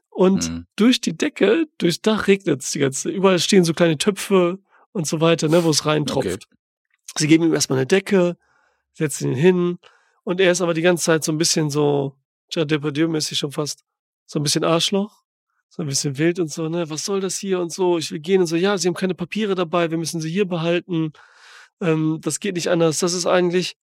Und 0.08 0.48
Mhm. 0.48 0.66
durch 0.76 1.00
die 1.00 1.16
Decke, 1.16 1.66
durchs 1.78 2.00
Dach 2.00 2.26
regnet 2.28 2.62
es 2.62 2.70
die 2.70 2.78
ganze 2.78 3.02
Zeit. 3.02 3.14
Überall 3.14 3.38
stehen 3.38 3.64
so 3.64 3.74
kleine 3.74 3.98
Töpfe 3.98 4.58
und 4.92 5.06
so 5.06 5.20
weiter, 5.20 5.48
ne, 5.48 5.64
wo 5.64 5.70
es 5.70 5.84
reintropft. 5.86 6.26
Okay. 6.26 6.38
Sie 7.16 7.26
geben 7.26 7.44
ihm 7.44 7.54
erstmal 7.54 7.78
eine 7.80 7.86
Decke, 7.86 8.36
setzen 8.92 9.32
ihn 9.32 9.36
hin 9.36 9.78
und 10.22 10.40
er 10.40 10.52
ist 10.52 10.60
aber 10.60 10.72
die 10.74 10.82
ganze 10.82 11.04
Zeit 11.04 11.24
so 11.24 11.32
ein 11.32 11.38
bisschen 11.38 11.68
so, 11.68 12.16
Gerard 12.50 12.70
Depardieu-mäßig 12.70 13.36
schon 13.38 13.50
fast, 13.52 13.84
so 14.26 14.38
ein 14.38 14.42
bisschen 14.42 14.64
Arschloch, 14.64 15.23
so 15.74 15.82
ein 15.82 15.88
bisschen 15.88 16.18
wild 16.18 16.38
und 16.38 16.52
so, 16.52 16.68
ne, 16.68 16.88
was 16.88 17.04
soll 17.04 17.18
das 17.20 17.36
hier 17.36 17.58
und 17.58 17.72
so, 17.72 17.98
ich 17.98 18.12
will 18.12 18.20
gehen 18.20 18.40
und 18.40 18.46
so, 18.46 18.54
ja, 18.54 18.78
sie 18.78 18.86
haben 18.86 18.94
keine 18.94 19.14
Papiere 19.16 19.56
dabei, 19.56 19.90
wir 19.90 19.98
müssen 19.98 20.20
sie 20.20 20.30
hier 20.30 20.44
behalten, 20.44 21.12
ähm, 21.80 22.18
das 22.20 22.38
geht 22.38 22.54
nicht 22.54 22.68
anders, 22.70 23.00
das 23.00 23.12
ist 23.12 23.26
eigentlich 23.26 23.76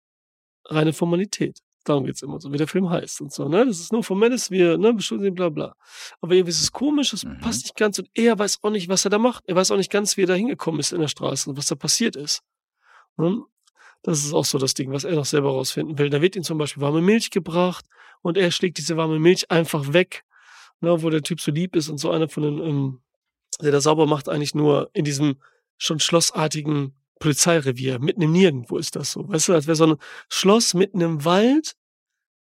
reine 0.66 0.92
Formalität. 0.92 1.58
Darum 1.84 2.04
geht's 2.04 2.22
immer 2.22 2.38
so, 2.40 2.52
wie 2.52 2.58
der 2.58 2.68
Film 2.68 2.90
heißt 2.90 3.22
und 3.22 3.32
so, 3.32 3.48
ne? 3.48 3.66
Das 3.66 3.80
ist 3.80 3.90
nur 3.90 4.04
formelles, 4.04 4.52
wir, 4.52 4.78
ne, 4.78 4.92
beschuldigen, 4.94 5.34
bla, 5.34 5.48
bla. 5.48 5.74
Aber 6.20 6.34
irgendwie 6.34 6.50
ist 6.50 6.62
es 6.62 6.70
komisch, 6.70 7.12
es 7.12 7.24
Mhm. 7.24 7.40
passt 7.40 7.64
nicht 7.64 7.74
ganz 7.76 7.98
und 7.98 8.08
er 8.14 8.38
weiß 8.38 8.58
auch 8.62 8.70
nicht, 8.70 8.88
was 8.88 9.04
er 9.04 9.10
da 9.10 9.18
macht. 9.18 9.42
Er 9.48 9.56
weiß 9.56 9.72
auch 9.72 9.76
nicht 9.78 9.90
ganz, 9.90 10.16
wie 10.16 10.22
er 10.22 10.26
da 10.28 10.34
hingekommen 10.34 10.78
ist 10.78 10.92
in 10.92 11.00
der 11.00 11.08
Straße 11.08 11.50
und 11.50 11.56
was 11.56 11.66
da 11.66 11.74
passiert 11.74 12.14
ist. 12.14 12.42
Ne? 13.16 13.42
Das 14.02 14.22
ist 14.24 14.32
auch 14.32 14.44
so 14.44 14.58
das 14.58 14.74
Ding, 14.74 14.92
was 14.92 15.04
er 15.04 15.14
noch 15.16 15.24
selber 15.24 15.50
rausfinden 15.50 15.98
will. 15.98 16.10
Da 16.10 16.20
wird 16.22 16.36
ihm 16.36 16.44
zum 16.44 16.58
Beispiel 16.58 16.82
warme 16.82 17.00
Milch 17.00 17.30
gebracht 17.30 17.86
und 18.22 18.36
er 18.36 18.50
schlägt 18.52 18.78
diese 18.78 18.96
warme 18.96 19.18
Milch 19.18 19.50
einfach 19.50 19.92
weg, 19.92 20.22
ne, 20.80 21.02
wo 21.02 21.10
der 21.10 21.22
Typ 21.22 21.40
so 21.40 21.50
lieb 21.50 21.76
ist 21.76 21.88
und 21.88 21.98
so 21.98 22.10
einer 22.10 22.28
von 22.28 22.42
den, 22.42 22.58
ähm, 22.58 23.00
der 23.60 23.72
da 23.72 23.80
sauber 23.80 24.06
macht, 24.06 24.28
eigentlich 24.28 24.54
nur 24.54 24.90
in 24.92 25.04
diesem 25.04 25.36
schon 25.76 26.00
schlossartigen 26.00 26.94
Polizeirevier. 27.18 27.98
Mitten 27.98 28.22
im 28.22 28.32
Nirgendwo 28.32 28.78
ist 28.78 28.96
das 28.96 29.12
so. 29.12 29.28
Weißt 29.28 29.48
du, 29.48 29.54
als 29.54 29.66
wäre 29.66 29.76
so 29.76 29.86
ein 29.86 29.96
Schloss 30.28 30.74
mitten 30.74 31.00
im 31.00 31.24
Wald 31.24 31.76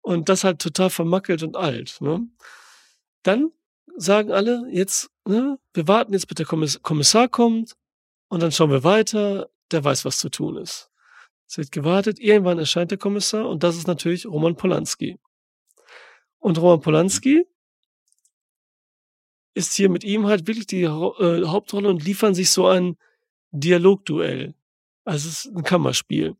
und 0.02 0.30
das 0.30 0.44
halt 0.44 0.60
total 0.60 0.90
vermackelt 0.90 1.44
und 1.44 1.56
alt. 1.56 1.98
Ne? 2.02 2.28
Dann 3.24 3.52
sagen 3.96 4.32
alle, 4.32 4.68
jetzt, 4.72 5.12
ne, 5.26 5.60
wir 5.74 5.88
warten 5.88 6.14
jetzt, 6.14 6.28
bis 6.28 6.36
der 6.36 6.46
Kommiss 6.46 6.82
Kommissar 6.82 7.28
kommt 7.28 7.76
und 8.30 8.42
dann 8.42 8.52
schauen 8.52 8.72
wir 8.72 8.84
weiter, 8.84 9.50
der 9.72 9.84
weiß, 9.84 10.06
was 10.06 10.18
zu 10.18 10.30
tun 10.30 10.58
ist. 10.58 10.90
Es 11.48 11.58
wird 11.58 11.72
gewartet, 11.72 12.20
irgendwann 12.20 12.60
erscheint 12.60 12.92
der 12.92 12.98
Kommissar 12.98 13.48
und 13.48 13.64
das 13.64 13.78
ist 13.78 13.88
natürlich 13.88 14.26
Roman 14.26 14.56
Polanski. 14.56 15.20
Und 16.40 16.58
Roman 16.58 16.82
Polanski 16.82 17.46
ist 19.54 19.74
hier 19.74 19.90
mit 19.90 20.04
ihm 20.04 20.28
halt 20.28 20.48
wirklich 20.48 20.68
die 20.68 20.84
äh, 20.84 21.46
Hauptrolle 21.46 21.90
und 21.90 22.04
liefern 22.04 22.34
sich 22.34 22.50
so 22.50 22.68
ein 22.68 22.98
Dialogduell. 23.52 24.56
Also 25.06 25.30
es 25.30 25.46
ist 25.46 25.56
ein 25.56 25.64
Kammerspiel. 25.64 26.36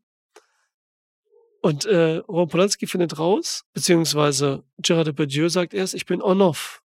Und 1.60 1.86
äh, 1.86 2.16
Roman 2.28 2.48
Polanski 2.48 2.86
findet 2.86 3.18
raus, 3.18 3.64
beziehungsweise 3.72 4.64
Gerard 4.78 5.06
Depardieu 5.06 5.48
sagt 5.48 5.72
erst, 5.72 5.94
ich 5.94 6.04
bin 6.04 6.20
on-off, 6.20 6.82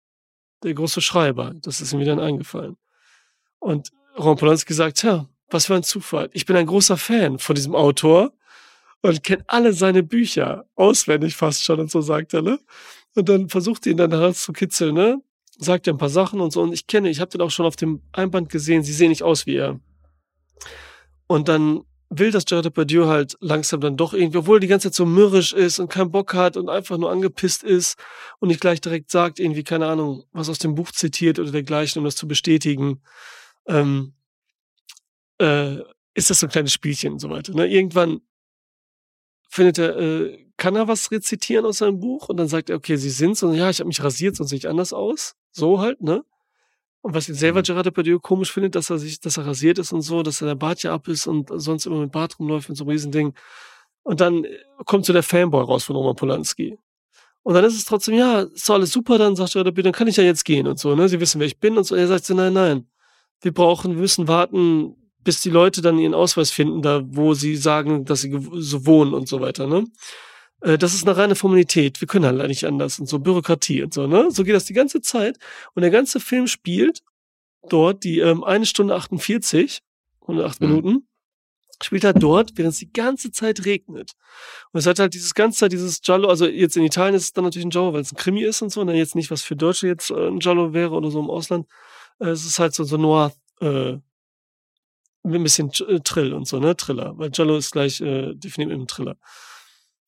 der 0.63 0.73
große 0.73 1.01
Schreiber. 1.01 1.53
Das 1.61 1.81
ist 1.81 1.93
ihm 1.93 1.99
wieder 1.99 2.21
eingefallen. 2.21 2.77
Und 3.59 3.91
Roman 4.17 4.37
Polanski 4.37 4.73
sagt, 4.73 5.01
ja, 5.03 5.27
was 5.49 5.65
für 5.65 5.75
ein 5.75 5.83
Zufall. 5.83 6.29
Ich 6.33 6.45
bin 6.45 6.55
ein 6.55 6.67
großer 6.67 6.97
Fan 6.97 7.39
von 7.39 7.55
diesem 7.55 7.73
Autor 7.73 8.33
und 9.01 9.23
kenne 9.23 9.43
alle 9.47 9.73
seine 9.73 10.03
Bücher 10.03 10.65
auswendig 10.75 11.35
fast 11.35 11.63
schon 11.63 11.79
und 11.79 11.89
so 11.89 12.01
sagt 12.01 12.33
er, 12.33 12.41
ne? 12.41 12.59
Und 13.15 13.29
dann 13.29 13.49
versucht 13.49 13.85
er 13.87 13.93
ihn 13.93 13.97
dann 13.97 14.11
herauszukitzeln, 14.11 14.93
ne? 14.93 15.21
Sagt 15.57 15.87
er 15.87 15.93
ein 15.93 15.97
paar 15.97 16.09
Sachen 16.09 16.39
und 16.39 16.51
so 16.51 16.61
und 16.61 16.73
ich 16.73 16.87
kenne, 16.87 17.09
ich 17.09 17.19
habe 17.19 17.31
den 17.31 17.41
auch 17.41 17.51
schon 17.51 17.65
auf 17.65 17.75
dem 17.75 18.01
Einband 18.11 18.49
gesehen, 18.49 18.83
sie 18.83 18.93
sehen 18.93 19.09
nicht 19.09 19.23
aus 19.23 19.45
wie 19.45 19.55
er. 19.55 19.79
Und 21.27 21.47
dann 21.47 21.83
will 22.09 22.31
das 22.31 22.45
Gerard 22.45 22.65
Depardieu 22.65 23.07
halt 23.07 23.35
langsam 23.41 23.81
dann 23.81 23.97
doch 23.97 24.13
irgendwie, 24.13 24.37
obwohl 24.37 24.57
er 24.57 24.61
die 24.61 24.67
ganze 24.67 24.89
Zeit 24.89 24.95
so 24.95 25.05
mürrisch 25.05 25.53
ist 25.53 25.79
und 25.79 25.89
keinen 25.89 26.11
Bock 26.11 26.33
hat 26.33 26.55
und 26.55 26.69
einfach 26.69 26.97
nur 26.97 27.11
angepisst 27.11 27.63
ist 27.63 27.97
und 28.39 28.47
nicht 28.47 28.61
gleich 28.61 28.79
direkt 28.79 29.11
sagt, 29.11 29.39
irgendwie, 29.39 29.63
keine 29.63 29.87
Ahnung, 29.87 30.23
was 30.31 30.49
aus 30.49 30.59
dem 30.59 30.75
Buch 30.75 30.91
zitiert 30.91 31.37
oder 31.39 31.51
dergleichen, 31.51 31.99
um 31.99 32.05
das 32.05 32.15
zu 32.15 32.27
bestätigen, 32.27 33.01
ähm, 33.67 34.13
äh, 35.39 35.77
ist 36.13 36.29
das 36.29 36.39
so 36.39 36.47
ein 36.47 36.51
kleines 36.51 36.73
Spielchen 36.73 37.13
und 37.13 37.19
so 37.19 37.29
weiter. 37.29 37.53
Ne? 37.53 37.67
Irgendwann 37.67 38.21
findet 39.49 39.77
er, 39.77 39.97
äh, 39.97 40.45
kann 40.57 40.75
er 40.75 40.87
was 40.87 41.11
rezitieren 41.11 41.65
aus 41.65 41.79
seinem 41.79 41.99
Buch 41.99 42.29
und 42.29 42.37
dann 42.37 42.47
sagt 42.47 42.69
er, 42.69 42.77
okay, 42.77 42.95
sie 42.95 43.09
sind's 43.09 43.43
und 43.43 43.53
ja, 43.53 43.69
ich 43.69 43.79
habe 43.79 43.87
mich 43.87 44.03
rasiert, 44.03 44.35
sonst 44.35 44.49
sehe 44.49 44.59
ich 44.59 44.67
anders 44.67 44.93
aus. 44.93 45.35
So 45.57 45.79
halt, 45.79 46.01
ne? 46.01 46.23
Und 47.01 47.13
was 47.15 47.27
jetzt 47.27 47.39
selber 47.39 47.59
Mhm. 47.61 47.63
Gerard 47.63 47.85
Depardieu 47.85 48.19
komisch 48.19 48.51
findet, 48.51 48.75
dass 48.75 48.89
er 48.89 48.97
sich, 48.99 49.19
dass 49.19 49.37
er 49.37 49.47
rasiert 49.47 49.79
ist 49.79 49.91
und 49.93 50.01
so, 50.01 50.23
dass 50.23 50.41
er 50.41 50.47
der 50.47 50.55
Bart 50.55 50.83
ja 50.83 50.93
ab 50.93 51.07
ist 51.07 51.25
und 51.27 51.49
sonst 51.53 51.85
immer 51.85 51.99
mit 51.99 52.11
Bart 52.11 52.37
rumläuft 52.39 52.69
mit 52.69 52.77
so 52.77 52.83
einem 52.83 52.91
Riesending. 52.91 53.33
Und 54.03 54.21
dann 54.21 54.43
äh, 54.45 54.57
kommt 54.85 55.05
so 55.05 55.13
der 55.13 55.23
Fanboy 55.23 55.63
raus 55.63 55.85
von 55.85 55.95
Roman 55.95 56.15
Polanski. 56.15 56.77
Und 57.43 57.53
dann 57.55 57.63
ist 57.65 57.75
es 57.75 57.85
trotzdem, 57.85 58.15
ja, 58.15 58.41
ist 58.41 58.67
doch 58.69 58.75
alles 58.75 58.91
super, 58.91 59.17
dann 59.17 59.35
sagt 59.35 59.53
Gerard 59.53 59.67
Depardieu, 59.67 59.83
dann 59.83 59.93
kann 59.93 60.07
ich 60.07 60.17
ja 60.17 60.23
jetzt 60.23 60.45
gehen 60.45 60.67
und 60.67 60.79
so, 60.79 60.95
ne? 60.95 61.09
Sie 61.09 61.19
wissen, 61.19 61.39
wer 61.39 61.47
ich 61.47 61.59
bin 61.59 61.77
und 61.77 61.85
so. 61.85 61.95
Er 61.95 62.07
sagt 62.07 62.25
so, 62.25 62.33
nein, 62.35 62.53
nein. 62.53 62.87
Wir 63.41 63.53
brauchen, 63.53 63.93
wir 63.95 64.01
müssen 64.01 64.27
warten, 64.27 64.95
bis 65.23 65.41
die 65.41 65.49
Leute 65.49 65.81
dann 65.81 65.97
ihren 65.99 66.13
Ausweis 66.13 66.51
finden, 66.51 66.81
da 66.81 67.01
wo 67.05 67.33
sie 67.33 67.55
sagen, 67.55 68.05
dass 68.05 68.21
sie 68.21 68.37
so 68.53 68.85
wohnen 68.85 69.13
und 69.13 69.27
so 69.27 69.39
weiter, 69.41 69.67
ne? 69.67 69.85
Äh, 70.61 70.77
Das 70.77 70.93
ist 70.93 71.07
eine 71.07 71.17
reine 71.17 71.35
Formalität. 71.35 72.01
Wir 72.01 72.07
können 72.07 72.25
halt 72.25 72.47
nicht 72.47 72.65
anders 72.65 72.99
und 72.99 73.07
so 73.07 73.19
Bürokratie 73.19 73.83
und 73.83 73.93
so, 73.93 74.07
ne? 74.07 74.31
So 74.31 74.43
geht 74.43 74.55
das 74.55 74.65
die 74.65 74.73
ganze 74.73 75.01
Zeit. 75.01 75.37
Und 75.73 75.81
der 75.81 75.91
ganze 75.91 76.19
Film 76.19 76.47
spielt 76.47 77.03
dort 77.69 78.03
die 78.03 78.19
ähm, 78.19 78.43
eine 78.43 78.65
Stunde 78.65 78.95
48, 78.95 79.81
108 80.21 80.61
Mhm. 80.61 80.67
Minuten, 80.67 81.07
spielt 81.81 82.03
halt 82.05 82.21
dort, 82.23 82.51
während 82.55 82.73
es 82.73 82.79
die 82.79 82.91
ganze 82.91 83.31
Zeit 83.31 83.65
regnet. 83.65 84.13
Und 84.71 84.79
es 84.79 84.85
hat 84.87 84.99
halt 84.99 85.13
dieses 85.13 85.33
ganze 85.35 85.59
Zeit 85.59 85.71
dieses 85.73 86.01
Giallo, 86.01 86.27
also 86.29 86.47
jetzt 86.47 86.75
in 86.77 86.83
Italien 86.83 87.13
ist 87.15 87.23
es 87.23 87.33
dann 87.33 87.43
natürlich 87.43 87.65
ein 87.65 87.69
Giallo, 87.69 87.93
weil 87.93 88.01
es 88.01 88.11
ein 88.11 88.15
Krimi 88.17 88.41
ist 88.43 88.61
und 88.61 88.71
so, 88.71 88.81
und 88.81 88.87
dann 88.87 88.95
jetzt 88.95 89.15
nicht, 89.15 89.29
was 89.31 89.41
für 89.43 89.55
Deutsche 89.55 89.87
jetzt 89.87 90.09
äh, 90.11 90.27
ein 90.27 90.39
Giallo 90.39 90.73
wäre 90.73 90.91
oder 90.91 91.11
so 91.11 91.19
im 91.19 91.29
Ausland. 91.29 91.67
Äh, 92.19 92.29
es 92.29 92.45
ist 92.45 92.57
halt 92.59 92.73
so, 92.73 92.83
so 92.83 92.97
Noir, 92.97 93.31
äh, 93.61 93.97
ein 95.23 95.43
bisschen 95.43 95.69
Tr- 95.71 95.87
äh, 95.87 95.99
Trill 95.99 96.33
und 96.33 96.47
so, 96.47 96.59
ne? 96.59 96.75
Triller. 96.75 97.17
Weil 97.17 97.29
Giallo 97.31 97.57
ist 97.57 97.71
gleich 97.71 97.99
äh, 98.01 98.33
definiert 98.33 98.69
mit 98.69 98.77
einem 98.77 98.87
Triller. 98.87 99.17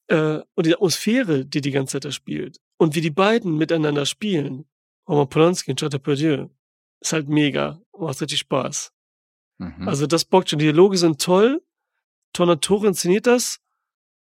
Äh, 0.10 0.42
und 0.56 0.66
die 0.66 0.74
Atmosphäre, 0.74 1.46
die 1.46 1.62
die 1.62 1.72
ganze 1.72 1.94
Zeit 1.94 2.06
da 2.06 2.12
spielt 2.12 2.60
und 2.78 2.96
wie 2.96 3.02
die 3.02 3.12
beiden 3.12 3.58
miteinander 3.58 4.06
spielen, 4.06 4.66
Roman 5.08 5.30
Polanski 5.30 5.72
und 5.72 5.82
Depardieu, 5.82 6.48
ist 7.02 7.14
halt 7.14 7.30
mega. 7.30 7.82
Macht 7.98 8.22
richtig 8.22 8.40
Spaß. 8.40 8.92
Mhm. 9.58 9.88
Also 9.88 10.08
das 10.08 10.26
bockt 10.26 10.50
schon. 10.50 10.60
Die 10.60 10.66
Dialoge 10.66 10.98
sind 10.98 11.22
toll. 11.22 11.62
Tornatore 12.34 12.88
inszeniert 12.88 13.28
das 13.28 13.60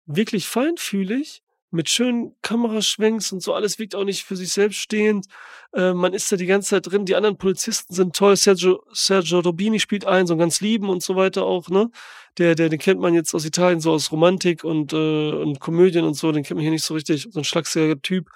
wirklich 0.05 0.47
feinfühlig 0.47 1.43
mit 1.69 1.89
schönen 1.89 2.35
Kameraschwenks 2.41 3.31
und 3.31 3.41
so. 3.41 3.53
Alles 3.53 3.77
wirkt 3.77 3.93
auch 3.93 4.05
nicht 4.05 4.23
für 4.23 4.35
sich 4.37 4.51
selbst 4.51 4.77
stehend. 4.77 5.27
Äh, 5.73 5.93
man 5.93 6.13
ist 6.13 6.31
da 6.31 6.37
die 6.37 6.45
ganze 6.45 6.69
Zeit 6.69 6.87
drin. 6.87 7.05
Die 7.05 7.15
anderen 7.15 7.37
Polizisten 7.37 7.93
sind 7.93 8.15
toll. 8.15 8.35
Sergio, 8.37 8.83
Sergio 8.93 9.39
Robini 9.39 9.79
spielt 9.79 10.05
ein, 10.05 10.27
so 10.27 10.37
ganz 10.37 10.61
lieben 10.61 10.89
und 10.89 11.03
so 11.03 11.15
weiter 11.15 11.43
auch, 11.45 11.69
ne? 11.69 11.89
Der, 12.37 12.53
der, 12.53 12.69
den 12.69 12.77
kennt 12.77 12.99
man 13.01 13.15
jetzt 13.15 13.33
aus 13.33 13.45
Italien, 13.45 13.79
so 13.79 13.91
aus 13.91 14.11
Romantik 14.11 14.63
und, 14.63 14.93
äh, 14.93 15.31
und 15.31 15.59
Komödien 15.59 16.05
und 16.05 16.13
so. 16.13 16.31
Den 16.31 16.43
kennt 16.43 16.57
man 16.57 16.61
hier 16.61 16.71
nicht 16.71 16.83
so 16.83 16.93
richtig. 16.93 17.27
So 17.31 17.39
ein 17.39 17.43
schlagsiger 17.43 17.99
Typ. 18.01 18.29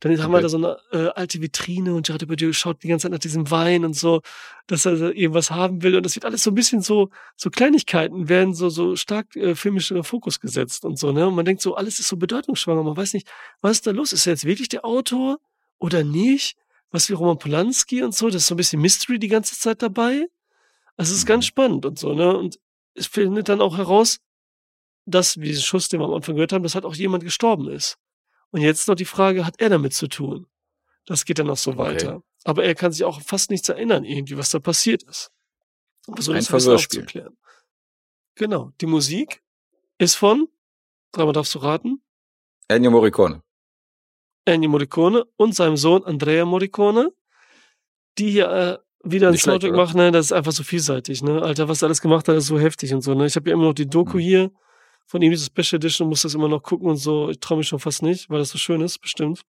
Dann 0.00 0.12
haben 0.22 0.30
wir 0.30 0.36
Okay. 0.38 0.42
da 0.42 0.48
so 0.48 0.56
eine 0.58 0.76
äh, 0.92 1.08
alte 1.16 1.40
Vitrine 1.42 1.94
und 1.94 2.06
Gerard 2.06 2.22
Depardieu 2.22 2.52
schaut 2.52 2.82
die 2.84 2.88
ganze 2.88 3.04
Zeit 3.04 3.12
nach 3.12 3.18
diesem 3.18 3.50
Wein 3.50 3.84
und 3.84 3.94
so, 3.96 4.22
dass 4.68 4.86
er 4.86 4.92
irgendwas 5.16 5.50
haben 5.50 5.82
will. 5.82 5.96
Und 5.96 6.06
das 6.06 6.14
wird 6.14 6.24
alles 6.26 6.44
so 6.44 6.52
ein 6.52 6.54
bisschen 6.54 6.80
so, 6.80 7.10
so 7.36 7.50
Kleinigkeiten 7.50 8.28
werden 8.28 8.54
so, 8.54 8.68
so 8.68 8.94
stark 8.94 9.34
äh, 9.34 9.56
filmisch 9.56 9.90
in 9.90 9.96
den 9.96 10.04
Fokus 10.04 10.38
gesetzt 10.38 10.84
und 10.84 10.96
so, 10.98 11.10
ne? 11.10 11.26
Und 11.26 11.34
man 11.34 11.44
denkt 11.44 11.60
so, 11.60 11.74
alles 11.74 11.98
ist 11.98 12.08
so 12.08 12.16
bedeutungsschwanger. 12.16 12.84
Man 12.84 12.96
weiß 12.96 13.14
nicht, 13.14 13.26
was 13.62 13.72
ist 13.72 13.86
da 13.86 13.90
los? 13.90 14.12
Ist 14.12 14.26
er 14.26 14.34
jetzt 14.34 14.44
wirklich 14.44 14.68
der 14.68 14.84
Autor 14.84 15.38
oder 15.78 16.04
nicht? 16.04 16.56
Was 16.92 17.08
wie 17.08 17.14
Roman 17.14 17.38
Polanski 17.38 18.02
und 18.04 18.14
so? 18.14 18.26
Das 18.26 18.42
ist 18.42 18.46
so 18.46 18.54
ein 18.54 18.58
bisschen 18.58 18.80
Mystery 18.80 19.18
die 19.18 19.28
ganze 19.28 19.58
Zeit 19.58 19.82
dabei. 19.82 20.26
Also 20.96 21.12
es 21.12 21.18
ist 21.18 21.24
Mhm. 21.24 21.28
ganz 21.28 21.46
spannend 21.46 21.84
und 21.86 21.98
so, 21.98 22.14
ne? 22.14 22.36
Und 22.36 22.58
es 22.94 23.06
findet 23.06 23.48
dann 23.48 23.60
auch 23.60 23.76
heraus, 23.76 24.18
dass, 25.06 25.38
wie 25.38 25.46
diesen 25.48 25.62
Schuss, 25.62 25.88
den 25.88 26.00
wir 26.00 26.04
am 26.06 26.12
Anfang 26.14 26.34
gehört 26.34 26.52
haben, 26.52 26.62
dass 26.62 26.74
halt 26.74 26.84
auch 26.84 26.94
jemand 26.94 27.24
gestorben 27.24 27.68
ist. 27.68 27.96
Und 28.50 28.60
jetzt 28.60 28.88
noch 28.88 28.94
die 28.94 29.04
Frage, 29.04 29.46
hat 29.46 29.60
er 29.60 29.68
damit 29.70 29.94
zu 29.94 30.08
tun? 30.08 30.46
Das 31.06 31.24
geht 31.24 31.38
dann 31.38 31.46
noch 31.46 31.56
so 31.56 31.70
Okay. 31.72 31.78
weiter. 31.80 32.22
Aber 32.44 32.64
er 32.64 32.74
kann 32.74 32.92
sich 32.92 33.04
auch 33.04 33.20
fast 33.20 33.50
nichts 33.50 33.68
erinnern, 33.68 34.04
irgendwie, 34.04 34.36
was 34.36 34.50
da 34.50 34.58
passiert 34.60 35.02
ist. 35.04 35.30
Versucht 36.12 36.36
Ein 36.36 36.42
Verhörspiel. 36.42 37.00
aufzuklären. 37.02 37.36
Genau. 38.34 38.72
Die 38.80 38.86
Musik 38.86 39.42
ist 39.98 40.14
von, 40.14 40.48
dreimal 41.12 41.32
darfst 41.32 41.54
du 41.54 41.58
raten, 41.58 42.02
Ennio 42.68 42.90
Morricone. 42.90 43.42
Ennio 44.44 44.70
Morricone 44.70 45.24
und 45.36 45.54
seinem 45.54 45.76
Sohn 45.76 46.04
Andrea 46.04 46.44
Morricone, 46.44 47.12
die 48.18 48.30
hier 48.30 48.48
äh, 48.50 48.78
wieder 49.02 49.28
ein 49.28 49.36
Soundtrack 49.36 49.72
machen, 49.74 49.96
ne? 49.96 50.10
das 50.12 50.26
ist 50.26 50.32
einfach 50.32 50.52
so 50.52 50.62
vielseitig, 50.62 51.22
ne? 51.22 51.40
Alter, 51.42 51.68
was 51.68 51.82
er 51.82 51.86
alles 51.86 52.00
gemacht 52.00 52.28
hat, 52.28 52.36
ist 52.36 52.46
so 52.46 52.58
heftig 52.58 52.92
und 52.92 53.00
so, 53.02 53.14
ne? 53.14 53.26
Ich 53.26 53.36
habe 53.36 53.48
ja 53.48 53.54
immer 53.54 53.64
noch 53.64 53.74
die 53.74 53.88
Doku 53.88 54.16
Mhm. 54.18 54.20
hier 54.20 54.50
von 55.06 55.22
ihm, 55.22 55.30
diese 55.30 55.46
Special 55.46 55.76
Edition, 55.78 56.08
muss 56.08 56.22
das 56.22 56.34
immer 56.34 56.48
noch 56.48 56.62
gucken 56.62 56.88
und 56.88 56.96
so. 56.96 57.30
Ich 57.30 57.40
traue 57.40 57.58
mich 57.58 57.68
schon 57.68 57.78
fast 57.80 58.02
nicht, 58.02 58.28
weil 58.30 58.38
das 58.38 58.50
so 58.50 58.58
schön 58.58 58.80
ist, 58.80 58.98
bestimmt. 59.00 59.42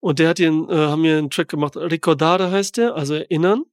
Und 0.00 0.18
der 0.18 0.28
hat 0.28 0.40
einen, 0.40 0.68
äh, 0.68 0.74
haben 0.74 1.02
hier 1.02 1.18
einen 1.18 1.30
Track 1.30 1.48
gemacht, 1.48 1.76
Ricordare 1.76 2.50
heißt 2.50 2.76
der, 2.76 2.94
also 2.94 3.14
erinnern, 3.14 3.64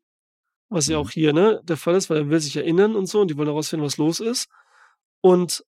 was 0.70 0.88
ja 0.88 0.98
Mhm. 0.98 1.04
auch 1.06 1.10
hier, 1.12 1.34
ne, 1.34 1.62
der 1.64 1.78
Fall 1.78 1.96
ist, 1.96 2.10
weil 2.10 2.18
er 2.18 2.30
will 2.30 2.40
sich 2.40 2.56
erinnern 2.56 2.96
und 2.96 3.08
so 3.08 3.22
und 3.22 3.30
die 3.30 3.38
wollen 3.38 3.48
herausfinden, 3.50 3.86
was 3.86 3.98
los 3.98 4.20
ist. 4.20 4.50
Und 5.22 5.64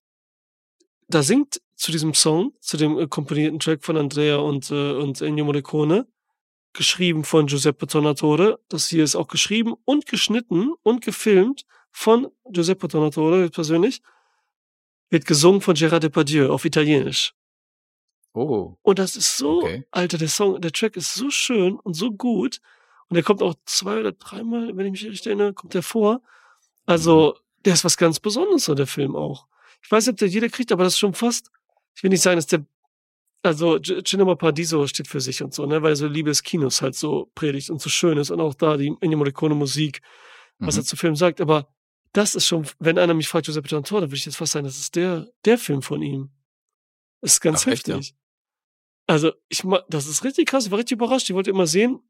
da 1.08 1.22
singt 1.22 1.60
zu 1.76 1.92
diesem 1.92 2.14
Song, 2.14 2.52
zu 2.60 2.76
dem 2.76 2.98
äh, 2.98 3.06
komponierten 3.06 3.58
Track 3.60 3.84
von 3.84 3.96
Andrea 3.96 4.36
und, 4.36 4.70
äh, 4.70 4.92
und 4.92 5.20
Ennio 5.20 5.44
Morricone, 5.44 6.06
geschrieben 6.76 7.24
von 7.24 7.46
Giuseppe 7.46 7.86
Tornatore. 7.86 8.60
Das 8.68 8.88
hier 8.88 9.04
ist 9.04 9.16
auch 9.16 9.28
geschrieben 9.28 9.74
und 9.84 10.06
geschnitten 10.06 10.72
und 10.82 11.04
gefilmt 11.04 11.64
von 11.90 12.28
Giuseppe 12.50 12.88
Tornatore 12.88 13.50
persönlich. 13.50 14.02
Wird 15.10 15.24
gesungen 15.26 15.60
von 15.60 15.74
Gerard 15.74 16.02
Depardieu 16.02 16.50
auf 16.50 16.64
Italienisch. 16.64 17.34
Oh. 18.34 18.76
Und 18.82 18.98
das 18.98 19.16
ist 19.16 19.36
so, 19.38 19.62
Okay. 19.62 19.86
Alter, 19.90 20.18
der 20.18 20.28
Song, 20.28 20.60
der 20.60 20.72
Track 20.72 20.96
ist 20.96 21.14
so 21.14 21.30
schön 21.30 21.76
und 21.80 21.94
so 21.94 22.12
gut. 22.12 22.60
Und 23.08 23.14
der 23.14 23.22
kommt 23.22 23.42
auch 23.42 23.54
zwei 23.64 24.00
oder 24.00 24.12
dreimal, 24.12 24.76
wenn 24.76 24.86
ich 24.86 24.92
mich 24.92 25.04
richtig 25.06 25.26
erinnere, 25.26 25.54
kommt 25.54 25.74
der 25.74 25.82
vor. 25.82 26.20
Also, 26.84 27.38
der 27.64 27.74
ist 27.74 27.84
was 27.84 27.96
ganz 27.96 28.20
Besonderes, 28.20 28.64
so 28.64 28.74
der 28.74 28.86
Film 28.86 29.16
auch. 29.16 29.46
Ich 29.82 29.90
weiß 29.90 30.06
nicht, 30.06 30.14
ob 30.14 30.18
der 30.18 30.28
jeder 30.28 30.48
kriegt, 30.48 30.72
aber 30.72 30.84
das 30.84 30.94
ist 30.94 30.98
schon 30.98 31.14
fast, 31.14 31.50
ich 31.94 32.02
will 32.02 32.10
nicht 32.10 32.22
sagen, 32.22 32.36
dass 32.36 32.46
der, 32.46 32.64
also 33.46 33.78
Cinema 33.78 34.34
Paradiso 34.34 34.86
steht 34.86 35.08
für 35.08 35.20
sich 35.20 35.42
und 35.42 35.54
so, 35.54 35.64
ne, 35.66 35.82
weil 35.82 35.92
er 35.92 35.96
so 35.96 36.06
Liebe 36.06 36.30
des 36.30 36.42
Kinos 36.42 36.82
halt 36.82 36.94
so 36.94 37.30
predigt 37.34 37.70
und 37.70 37.80
so 37.80 37.88
schön 37.88 38.18
ist 38.18 38.30
und 38.30 38.40
auch 38.40 38.54
da 38.54 38.76
die 38.76 38.94
Ennio 39.00 39.16
Morricone 39.18 39.54
Musik, 39.54 40.02
was 40.58 40.74
Mhm. 40.76 40.80
er 40.80 40.84
zu 40.84 40.96
Film 40.96 41.16
sagt, 41.16 41.40
aber 41.40 41.68
das 42.12 42.34
ist 42.34 42.46
schon, 42.46 42.66
wenn 42.78 42.98
einer 42.98 43.14
mich 43.14 43.28
fragt, 43.28 43.46
Giuseppe 43.46 43.68
Tornatore, 43.68 44.02
dann 44.02 44.10
würde 44.10 44.16
ich 44.18 44.24
jetzt 44.26 44.36
fast 44.36 44.52
sagen, 44.52 44.64
das 44.64 44.78
ist 44.78 44.96
der, 44.96 45.26
der 45.44 45.58
Film 45.58 45.82
von 45.82 46.02
ihm. 46.02 46.30
Das 47.20 47.34
ist 47.34 47.40
ganz 47.40 47.62
Ach, 47.66 47.72
echt, 47.72 47.88
heftig. 47.88 48.14
Also, 49.06 49.32
ich 49.48 49.62
das 49.88 50.06
ist 50.06 50.24
richtig 50.24 50.48
krass. 50.48 50.66
Ich 50.66 50.70
war 50.70 50.78
richtig 50.78 50.96
überrascht. 50.96 51.28
Ich 51.30 51.34
wollte 51.36 51.50
immer 51.50 51.66
sehen. 51.66 52.00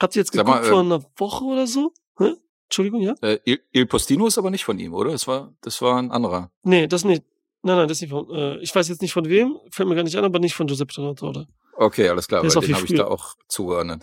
Habt 0.00 0.16
ihr 0.16 0.20
jetzt 0.20 0.32
geguckt 0.32 0.48
mal, 0.48 0.64
vor 0.64 0.80
ähm, 0.80 0.92
einer 0.92 1.04
Woche 1.16 1.44
oder 1.44 1.66
so? 1.66 1.92
Hä? 2.18 2.34
Entschuldigung, 2.64 3.02
ja? 3.02 3.14
Äh, 3.20 3.38
Il, 3.44 3.60
Il 3.72 3.86
Postino 3.86 4.26
ist 4.26 4.38
aber 4.38 4.50
nicht 4.50 4.64
von 4.64 4.78
ihm, 4.78 4.94
oder? 4.94 5.10
Das 5.10 5.26
war, 5.26 5.54
das 5.60 5.82
war 5.82 5.98
ein 5.98 6.10
anderer. 6.10 6.50
Nee, 6.62 6.86
das 6.86 7.04
nicht. 7.04 7.22
Nein, 7.62 7.76
nein, 7.76 7.88
das 7.88 8.00
nicht 8.00 8.10
von, 8.10 8.28
äh, 8.34 8.58
ich 8.58 8.74
weiß 8.74 8.88
jetzt 8.88 9.02
nicht 9.02 9.12
von 9.12 9.24
wem, 9.28 9.56
fällt 9.70 9.88
mir 9.88 9.94
gar 9.94 10.02
nicht 10.02 10.16
an, 10.16 10.24
aber 10.24 10.38
nicht 10.40 10.54
von 10.54 10.66
Giuseppe 10.66 10.92
Tornatore. 10.94 11.46
Okay, 11.74 12.08
alles 12.08 12.26
klar, 12.28 12.42
Der 12.42 12.48
ist 12.48 12.56
weil 12.56 12.62
den 12.66 12.74
habe 12.74 12.84
ich 12.86 12.94
da 12.94 13.06
auch 13.06 13.34
zugeordnet. 13.48 14.02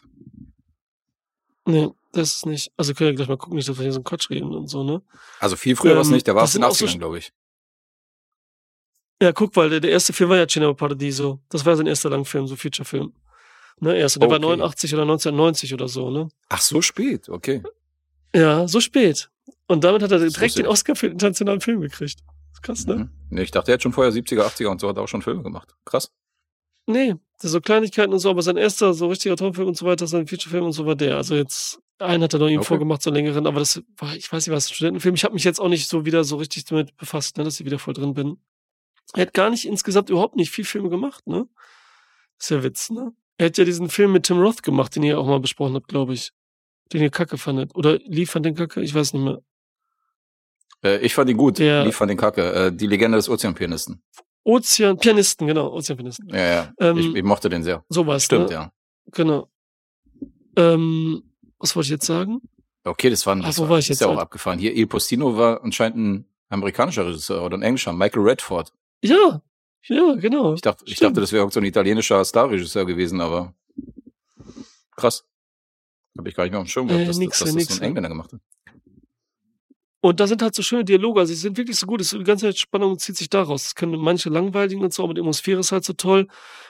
Nee, 1.66 1.90
das 2.14 2.36
ist 2.36 2.46
nicht. 2.46 2.72
Also 2.78 2.94
können 2.94 3.10
wir 3.12 3.16
gleich 3.16 3.28
mal 3.28 3.38
gucken, 3.38 3.56
nicht, 3.58 3.68
dass 3.68 3.78
wir 3.78 3.84
hier 3.84 3.92
so 3.92 3.98
einen 4.00 4.04
Quatsch 4.06 4.30
reden 4.30 4.54
und 4.56 4.68
so, 4.68 4.84
ne? 4.84 5.02
Also 5.40 5.56
viel 5.56 5.76
früher 5.76 5.94
war 5.96 6.02
es 6.02 6.08
Ähm, 6.08 6.14
nicht, 6.14 6.26
der 6.28 6.36
war 6.36 6.44
den 6.46 6.50
sind 6.50 6.64
auch 6.64 6.74
so 6.74 6.86
80ern, 6.86 6.90
Sch- 6.96 6.98
glaube 7.00 7.18
ich. 7.20 7.32
Ja, 9.22 9.34
guck, 9.34 9.56
weil 9.58 9.70
der, 9.70 9.80
der 9.82 9.92
erste 9.92 10.14
Film 10.14 10.30
war 10.30 10.38
ja 10.38 10.48
Cinema 10.48 10.74
Paradiso. 10.74 11.40
Das 11.50 11.66
war 11.66 11.76
sein 11.76 11.88
erster 11.88 12.10
Langfilm, 12.10 12.48
so 12.48 12.56
Featurefilm. 12.56 13.14
Ne, 13.82 13.98
erster. 13.98 14.20
Der 14.22 14.30
war 14.30 14.38
Okay. 14.38 14.46
89 14.46 14.94
oder 14.94 15.04
1990 15.04 15.74
oder 15.74 15.88
so, 15.90 16.10
ne? 16.10 16.30
Ach, 16.48 16.62
so 16.62 16.82
spät, 16.82 17.28
okay. 17.30 17.62
Ja, 18.34 18.68
so 18.68 18.80
spät. 18.80 19.30
Und 19.68 19.84
damit 19.84 20.02
hat 20.02 20.12
er 20.12 20.20
direkt 20.20 20.40
wusste 20.42 20.64
den. 20.64 20.68
Oscar 20.72 20.96
für 20.96 21.08
den 21.08 21.14
internationalen 21.14 21.62
Film 21.62 21.82
gekriegt. 21.82 22.20
Krass, 22.62 22.86
ne? 22.86 22.96
Mhm. 22.96 23.10
Nee, 23.30 23.42
ich 23.44 23.52
dachte, 23.52 23.72
er 23.72 23.76
hat 23.76 23.84
schon 23.84 23.94
vorher 23.94 24.12
70er, 24.14 24.42
80er 24.42 24.68
und 24.68 24.82
so 24.82 24.90
hat 24.90 24.98
er 24.98 25.04
auch 25.04 25.08
schon 25.08 25.22
Filme 25.22 25.44
gemacht. 25.44 25.76
Krass. 25.86 26.12
Nee, 26.88 27.16
so 27.38 27.62
Kleinigkeiten 27.62 28.12
und 28.14 28.20
so, 28.20 28.30
aber 28.30 28.42
sein 28.42 28.58
erster 28.58 28.94
so 28.94 29.08
richtiger 29.08 29.36
Traumfilm 29.36 29.68
und 29.68 29.78
so 29.78 29.86
weiter, 29.86 30.08
sein 30.08 30.26
Featurefilm 30.28 30.66
und 30.66 30.72
so 30.72 30.86
war 30.86 30.96
der. 30.96 31.18
Also 31.18 31.36
jetzt, 31.36 31.80
einen 32.00 32.24
hat 32.24 32.34
er 32.34 32.40
noch 32.40 32.48
ihm 32.50 32.60
Okay. 32.60 32.68
vorgemacht, 32.68 33.04
so 33.04 33.12
einen 33.12 33.18
längeren, 33.18 33.46
aber 33.46 33.60
das 33.60 33.84
war, 33.98 34.16
ich 34.16 34.32
weiß 34.32 34.48
nicht 34.48 34.56
was, 34.56 34.70
ein 34.70 34.74
Studentenfilm. 34.74 35.14
Ich 35.16 35.24
habe 35.24 35.36
mich 35.36 35.44
jetzt 35.44 35.60
auch 35.60 35.70
nicht 35.70 35.88
so 35.88 36.06
wieder 36.06 36.24
so 36.24 36.38
richtig 36.38 36.66
damit 36.66 36.98
befasst, 36.98 37.38
ne, 37.38 37.44
dass 37.44 37.60
ich 37.60 37.66
wieder 37.66 37.78
voll 37.80 37.94
drin 37.94 38.14
bin. 38.16 38.38
Er 39.14 39.24
hat 39.24 39.34
gar 39.34 39.50
nicht 39.52 39.66
insgesamt 39.66 40.10
überhaupt 40.10 40.36
nicht 40.36 40.52
viel 40.52 40.66
Filme 40.66 40.90
gemacht, 40.90 41.28
ne? 41.28 41.48
Ist 42.40 42.50
ja 42.50 42.64
Witz, 42.64 42.90
ne? 42.90 43.14
Er 43.38 43.48
hat 43.48 43.58
ja 43.58 43.66
diesen 43.66 43.90
Film 43.90 44.12
mit 44.12 44.24
Tim 44.24 44.40
Roth 44.40 44.64
gemacht, 44.64 44.96
den 44.96 45.04
ihr 45.04 45.20
auch 45.20 45.26
mal 45.28 45.40
besprochen 45.40 45.76
habt, 45.76 45.88
glaube 45.88 46.14
ich. 46.14 46.32
Den 46.92 47.02
ihr 47.02 47.10
kacke 47.12 47.38
fandet. 47.38 47.76
Oder 47.76 48.00
lief 48.00 48.32
fand 48.32 48.46
den 48.46 48.56
kacke? 48.56 48.82
Ich 48.82 48.94
weiß 48.96 49.14
nicht 49.14 49.24
mehr. 49.24 49.42
Äh, 50.84 50.98
ich 51.06 51.14
fand 51.14 51.30
ihn 51.30 51.38
gut, 51.38 51.60
Der- 51.60 51.84
lief 51.84 51.96
fand 51.96 52.10
den 52.10 52.18
Kacke. 52.18 52.54
Äh, 52.54 52.72
die 52.72 52.88
Legende 52.88 53.18
des 53.18 53.30
Ozeanpianisten. 53.30 54.02
Ozean, 54.44 54.98
Pianisten, 54.98 55.48
genau, 55.48 55.72
Ozeanpianisten. 55.74 56.30
Ja, 56.30 56.38
ja. 56.38 56.74
Ähm, 56.80 56.98
ich, 56.98 57.16
ich 57.16 57.24
mochte 57.24 57.50
den 57.50 57.64
sehr. 57.64 57.84
Sowas, 57.90 58.24
Stimmt, 58.24 58.48
ne? 58.50 58.54
ja. 58.56 58.72
Genau. 59.12 59.50
Ähm, 60.56 61.24
was 61.60 61.76
wollte 61.76 61.88
ich 61.88 61.92
jetzt 61.92 62.06
sagen? 62.06 62.42
Okay, 62.84 63.10
das 63.10 63.26
war, 63.26 63.38
Ach, 63.40 63.46
das 63.46 63.60
war, 63.60 63.70
war 63.70 63.78
ich 63.80 63.86
ist 63.86 63.90
jetzt 63.90 64.02
ja 64.02 64.08
auch 64.08 64.12
halt? 64.12 64.22
abgefahren. 64.22 64.58
Hier, 64.60 64.74
Il 64.76 64.88
Postino 64.88 65.36
war 65.38 65.64
anscheinend 65.64 65.98
ein 65.98 66.26
amerikanischer 66.50 67.06
Regisseur 67.06 67.44
oder 67.44 67.58
ein 67.58 67.62
englischer, 67.62 67.94
Michael 67.94 68.24
Redford. 68.24 68.72
Ja, 69.04 69.42
ja, 69.88 70.16
genau. 70.16 70.54
Ich 70.54 70.62
dachte, 70.62 70.84
ich 70.88 70.98
dachte, 70.98 71.20
das 71.22 71.32
wäre 71.32 71.46
auch 71.46 71.52
so 71.52 71.60
ein 71.60 71.66
italienischer 71.66 72.24
Starregisseur 72.24 72.86
gewesen, 72.86 73.22
aber 73.22 73.54
krass. 74.96 75.26
Habe 76.18 76.28
ich 76.30 76.36
gar 76.36 76.44
nicht 76.44 76.52
mehr 76.52 76.60
auf 76.60 76.66
dem 76.66 76.70
Schirm 76.70 76.88
gehabt, 76.88 77.04
Äh, 77.04 77.08
dass, 77.08 77.18
nix, 77.18 77.40
dass 77.40 77.48
das 77.50 77.56
nix, 77.56 77.68
so 77.70 77.76
ein 77.76 77.82
ja. 77.84 77.88
Engländer 77.88 78.10
gemacht 78.10 78.34
hat. 78.34 78.40
Und 80.02 80.20
da 80.20 80.28
sind 80.28 80.42
halt 80.42 80.56
so 80.56 80.62
schöne 80.62 80.86
Dialoge, 80.86 81.20
also 81.20 81.34
sie 81.34 81.40
sind 81.40 81.58
wirklich 81.58 81.78
so 81.78 81.86
gut, 81.86 82.00
es 82.00 82.12
die 82.12 82.24
ganze 82.24 82.46
Zeit 82.46 82.58
Spannung 82.58 82.98
zieht 83.00 83.18
sich 83.18 83.30
daraus. 83.30 83.68
Es 83.68 83.76
können 83.76 84.00
manche 84.00 84.30
langweiligen 84.30 84.82
und 84.82 84.94
so, 84.94 85.04
aber 85.04 85.14
die 85.14 85.20
Atmosphäre 85.20 85.60
ist 85.60 85.74
halt 85.74 85.84
so 85.84 85.94
toll. 85.94 86.28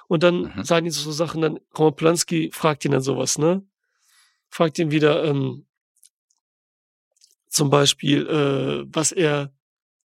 Und 0.07 0.23
dann 0.23 0.51
Mhm. 0.55 0.63
sagen 0.63 0.86
die 0.86 0.91
so 0.91 1.11
Sachen, 1.11 1.41
dann 1.41 1.59
Roman 1.77 1.95
Polanski 1.95 2.49
fragt 2.51 2.86
ihn 2.86 2.91
dann 2.91 3.01
sowas, 3.01 3.38
ne? 3.38 3.63
Fragt 4.49 4.80
ihn 4.80 4.89
wieder, 4.89 5.23
ähm, 5.25 5.65
zum 7.47 7.69
Beispiel, 7.69 8.27
äh, 8.27 8.86
was 8.91 9.11
er 9.11 9.51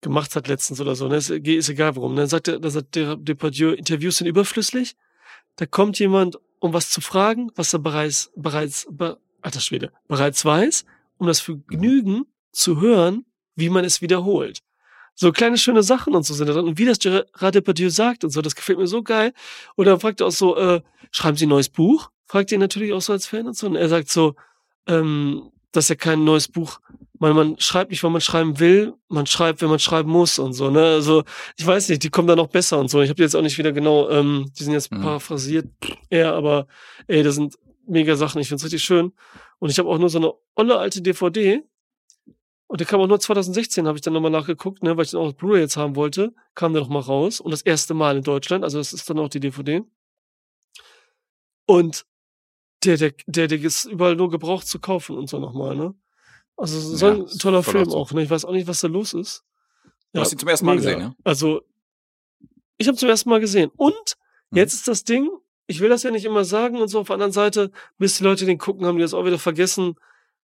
gemacht 0.01 0.37
hat 0.37 0.47
letztens 0.47 0.81
oder 0.81 0.95
so, 0.95 1.09
ne? 1.09 1.17
Ist, 1.17 1.31
ist 1.31 1.69
egal 1.69 1.97
warum. 1.97 2.15
Dann 2.15 2.29
sagt 2.29 2.47
er, 2.49 2.61
dann 2.61 2.71
sagt 2.71 2.95
der 2.95 3.17
Depardieu, 3.17 3.73
Interviews 3.73 4.19
sind 4.19 4.29
überflüssig. 4.29 4.97
Da 5.57 5.67
kommt 5.67 5.99
jemand, 5.99 6.39
um 6.61 6.73
was 6.73 6.91
zu 6.91 7.01
fragen, 7.01 7.51
was 7.57 7.73
er 7.73 7.81
bereits, 7.81 8.31
bereits, 8.37 8.87
be, 8.91 9.19
alter 9.43 9.61
Schwede, 9.61 9.93
bereits 10.07 10.45
weiß, 10.45 10.85
um 11.19 11.27
das 11.27 11.41
Vergnügen 11.41 12.27
zu 12.59 12.81
hören, 12.81 13.25
wie 13.55 13.69
man 13.71 13.85
es 13.85 14.03
wiederholt. 14.03 14.61
So 15.15 15.33
kleine 15.33 15.59
schöne 15.59 15.83
Sachen 15.83 16.15
und 16.15 16.25
so 16.25 16.35
sind 16.35 16.47
da 16.49 16.53
drin. 16.53 16.67
Und 16.67 16.79
wie 16.79 16.85
das 16.85 16.99
Gerard 16.99 17.55
Depardieu 17.55 17.89
sagt 17.91 18.25
und 18.25 18.31
so, 18.31 18.41
das 18.43 18.55
gefällt 18.55 18.79
mir 18.79 18.87
so 18.87 19.03
geil. 19.03 19.33
Und 19.75 19.87
dann 19.87 19.99
fragt 19.99 20.21
er 20.21 20.29
auch 20.29 20.33
so, 20.33 20.57
äh, 20.57 20.81
schreiben 21.11 21.37
Sie 21.37 21.47
ein 21.47 21.49
neues 21.49 21.69
Buch? 21.69 22.11
Fragt 22.27 22.53
ihn 22.53 22.61
natürlich 22.61 22.93
auch 22.93 23.01
so 23.01 23.13
als 23.13 23.27
Fan 23.27 23.47
und 23.47 23.57
so. 23.57 23.67
Und 23.67 23.77
er 23.77 23.89
sagt 23.89 24.11
so, 24.11 24.35
ähm, 24.87 25.51
dass 25.73 25.91
er 25.91 25.97
kein 25.97 26.25
neues 26.25 26.49
Buch, 26.49 26.81
man, 27.19 27.35
man 27.35 27.59
schreibt 27.59 27.91
nicht, 27.91 28.03
wenn 28.05 28.13
man 28.13 28.21
schreiben 28.21 28.59
will, 28.61 28.95
man 29.09 29.27
schreibt, 29.27 29.61
wenn 29.61 29.71
man 29.71 29.79
schreiben 29.81 30.11
muss 30.11 30.39
und 30.39 30.53
so, 30.53 30.71
ne? 30.71 30.83
Also, 30.83 31.25
ich 31.57 31.67
weiß 31.67 31.89
nicht, 31.89 32.03
die 32.05 32.11
kommen 32.11 32.29
da 32.29 32.37
noch 32.37 32.47
besser 32.49 32.79
und 32.79 32.89
so. 32.89 33.01
Ich 33.03 33.09
habe 33.09 33.17
die 33.17 33.23
jetzt 33.23 33.35
auch 33.35 33.43
nicht 33.43 33.59
wieder 33.59 33.73
genau, 33.73 34.09
ähm, 34.09 34.51
die 34.57 34.63
sind 34.65 34.73
jetzt 34.73 34.93
Mhm. 34.93 35.03
paraphrasiert 35.03 35.67
eher, 36.11 36.33
aber 36.35 36.67
ey, 37.09 37.23
das 37.23 37.35
sind 37.35 37.57
mega 37.87 38.15
Sachen. 38.17 38.41
Ich 38.41 38.49
find's 38.49 38.65
richtig 38.65 38.83
schön. 38.85 39.13
Und 39.59 39.71
ich 39.71 39.79
habe 39.81 39.89
auch 39.89 39.99
nur 39.99 40.11
so 40.11 40.19
eine 40.19 40.33
olle 40.55 40.79
alte 40.79 41.03
DVD. 41.03 41.63
Und 42.69 42.81
der 42.81 42.87
kam 42.87 43.01
auch 43.01 43.07
nur 43.07 43.19
2016, 43.19 43.87
habe 43.89 43.97
ich 43.99 44.03
dann 44.03 44.13
nochmal 44.13 44.31
nachgeguckt, 44.31 44.83
ne, 44.83 44.97
weil 44.97 45.05
ich 45.05 45.11
den 45.11 45.21
auch 45.21 45.33
Blu-ray 45.33 45.61
jetzt 45.63 45.77
haben 45.79 45.97
wollte, 45.97 46.35
kam 46.55 46.75
der 46.75 46.83
noch 46.83 46.89
mal 46.91 47.01
raus. 47.01 47.41
Und 47.41 47.51
das 47.51 47.63
erste 47.63 47.95
Mal 47.95 48.19
in 48.19 48.23
Deutschland, 48.23 48.63
also 48.63 48.79
das 48.79 48.93
ist 48.93 49.09
dann 49.09 49.19
auch 49.19 49.29
die 49.31 49.41
DVD. 49.41 49.83
Und 51.67 52.05
der, 52.85 52.97
der, 52.97 53.13
der, 53.27 53.49
der 53.49 53.61
ist 53.61 53.87
überall 53.87 54.17
nur 54.17 54.31
gebraucht 54.31 54.67
zu 54.67 54.79
kaufen 54.79 55.17
und 55.17 55.29
so 55.29 55.39
nochmal, 55.39 55.75
ne? 55.75 55.95
Also 56.57 56.79
so 56.81 57.07
Ja, 57.07 57.15
ein 57.15 57.27
toller 57.39 57.63
Film 57.63 57.89
auch 57.91 58.13
ne? 58.13 58.23
Ich 58.23 58.31
weiß 58.31 58.45
auch 58.45 58.53
nicht, 58.53 58.67
was 58.69 58.81
da 58.81 58.89
los 58.89 59.15
ist. 59.15 59.45
Du 60.13 60.21
hast 60.21 60.33
ihn 60.33 60.39
zum 60.39 60.49
ersten 60.49 60.67
Mal 60.67 60.77
gesehen, 60.77 61.01
ja? 61.01 61.15
Also, 61.25 61.63
ich 62.77 62.87
habe 62.89 62.97
zum 62.97 63.09
ersten 63.09 63.29
Mal 63.31 63.41
gesehen. 63.41 63.71
Und 63.77 64.17
Mhm. 64.51 64.57
jetzt 64.59 64.75
ist 64.75 64.89
das 64.89 65.05
Ding, 65.05 65.29
ich 65.67 65.81
will 65.81 65.91
das 65.91 66.03
ja 66.03 66.11
nicht 66.11 66.25
immer 66.25 66.45
sagen 66.45 66.81
und 66.81 66.89
so, 66.89 67.01
auf 67.01 67.09
der 67.09 67.15
anderen 67.15 67.33
Seite, 67.33 67.71
bis 67.99 68.17
die 68.17 68.25
Leute 68.25 68.47
den 68.47 68.57
gucken, 68.59 68.87
haben 68.87 68.97
die 68.97 69.03
das 69.03 69.13
auch 69.15 69.25
wieder 69.27 69.39
vergessen. 69.39 69.97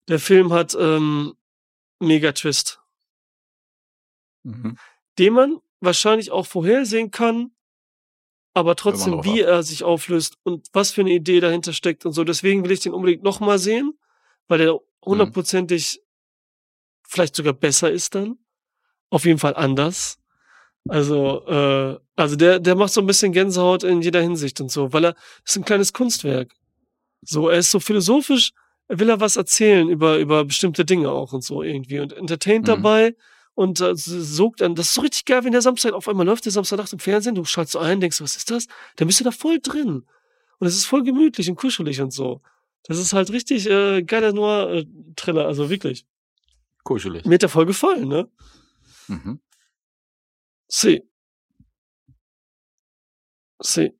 Der 0.09 0.21
Film 0.21 0.53
hat 0.53 0.77
ähm, 0.79 1.35
mega 2.01 2.33
Twist, 2.33 2.81
Mhm. 4.43 4.77
den 5.19 5.33
man 5.35 5.59
wahrscheinlich 5.81 6.31
auch 6.31 6.47
vorhersehen 6.47 7.11
kann, 7.11 7.53
aber 8.55 8.75
trotzdem, 8.75 9.23
wie 9.25 9.41
er 9.41 9.63
sich 9.63 9.85
auflöst 9.85 10.37
und 10.43 10.67
was 10.73 10.91
für 10.91 11.03
eine 11.03 11.13
Idee 11.13 11.41
dahinter 11.41 11.73
steckt 11.73 12.05
und 12.05 12.13
so. 12.13 12.25
Deswegen 12.25 12.65
will 12.65 12.73
ich 12.73 12.81
den 12.81 12.93
unbedingt 12.93 13.23
nochmal 13.23 13.59
sehen, 13.59 13.99
weil 14.49 14.59
der 14.59 14.79
hundertprozentig 15.05 16.03
vielleicht 17.07 17.37
sogar 17.37 17.53
besser 17.53 17.91
ist 17.91 18.15
dann. 18.15 18.39
Auf 19.11 19.25
jeden 19.25 19.39
Fall 19.39 19.55
anders. 19.57 20.19
Also, 20.89 21.47
äh, 21.47 21.99
also 22.17 22.37
der, 22.37 22.59
der 22.59 22.75
macht 22.75 22.93
so 22.93 23.01
ein 23.01 23.07
bisschen 23.07 23.33
Gänsehaut 23.33 23.83
in 23.85 24.01
jeder 24.03 24.21
Hinsicht 24.23 24.61
und 24.61 24.71
so, 24.71 24.93
weil 24.93 25.05
er 25.07 25.15
ist 25.45 25.57
ein 25.57 25.65
kleines 25.65 25.93
Kunstwerk. 25.93 26.55
So, 27.23 27.49
er 27.49 27.59
ist 27.59 27.71
so 27.71 27.81
philosophisch, 27.81 28.53
will 28.99 29.09
er 29.09 29.21
was 29.21 29.37
erzählen 29.37 29.89
über, 29.89 30.19
über 30.19 30.45
bestimmte 30.45 30.85
Dinge 30.85 31.11
auch 31.11 31.33
und 31.33 31.45
so 31.45 31.63
irgendwie 31.63 32.01
und 32.01 32.13
entertaint 32.13 32.63
Mhm. 32.65 32.67
dabei 32.67 33.17
und 33.55 33.81
äh, 33.81 33.95
sogt 33.95 34.63
an. 34.63 34.75
Das 34.75 34.87
ist 34.89 34.95
so 34.95 35.01
richtig 35.03 35.25
geil, 35.27 35.45
wenn 35.45 35.53
der 35.53 35.63
Samstag 35.63 35.93
auf 35.93 36.09
einmal 36.09 36.27
läuft, 36.27 36.45
der 36.45 36.53
Samstagnacht 36.53 36.93
im 36.93 36.99
Fernsehen, 36.99 37.35
du 37.35 37.45
schaltest 37.45 37.73
so 37.73 37.79
ein, 37.79 38.01
denkst, 38.01 38.21
was 38.21 38.37
ist 38.37 38.51
das? 38.51 38.67
Dann 38.97 39.07
bist 39.07 39.21
du 39.21 39.25
da 39.25 39.31
voll 39.31 39.61
drin. 39.61 40.05
Und 40.59 40.67
es 40.67 40.75
ist 40.75 40.85
voll 40.87 41.03
gemütlich 41.05 41.49
und 41.49 41.57
kuschelig 41.57 42.01
und 42.01 42.13
so. 42.13 42.43
Das 42.85 42.99
ist 42.99 43.13
halt 43.13 43.31
richtig 43.31 43.69
äh, 43.69 44.03
geiler 44.03 44.33
Noir-Triller, 44.33 45.47
also 45.47 45.71
wirklich. 45.71 46.07
Kuschelig. 46.85 47.25
Mir 47.27 47.35
hat 47.35 47.43
der 47.43 47.49
voll 47.49 47.67
gefallen, 47.67 48.09
ne? 48.09 48.29
Mhm. 49.09 49.41
See. 50.69 51.03
See. 53.63 53.93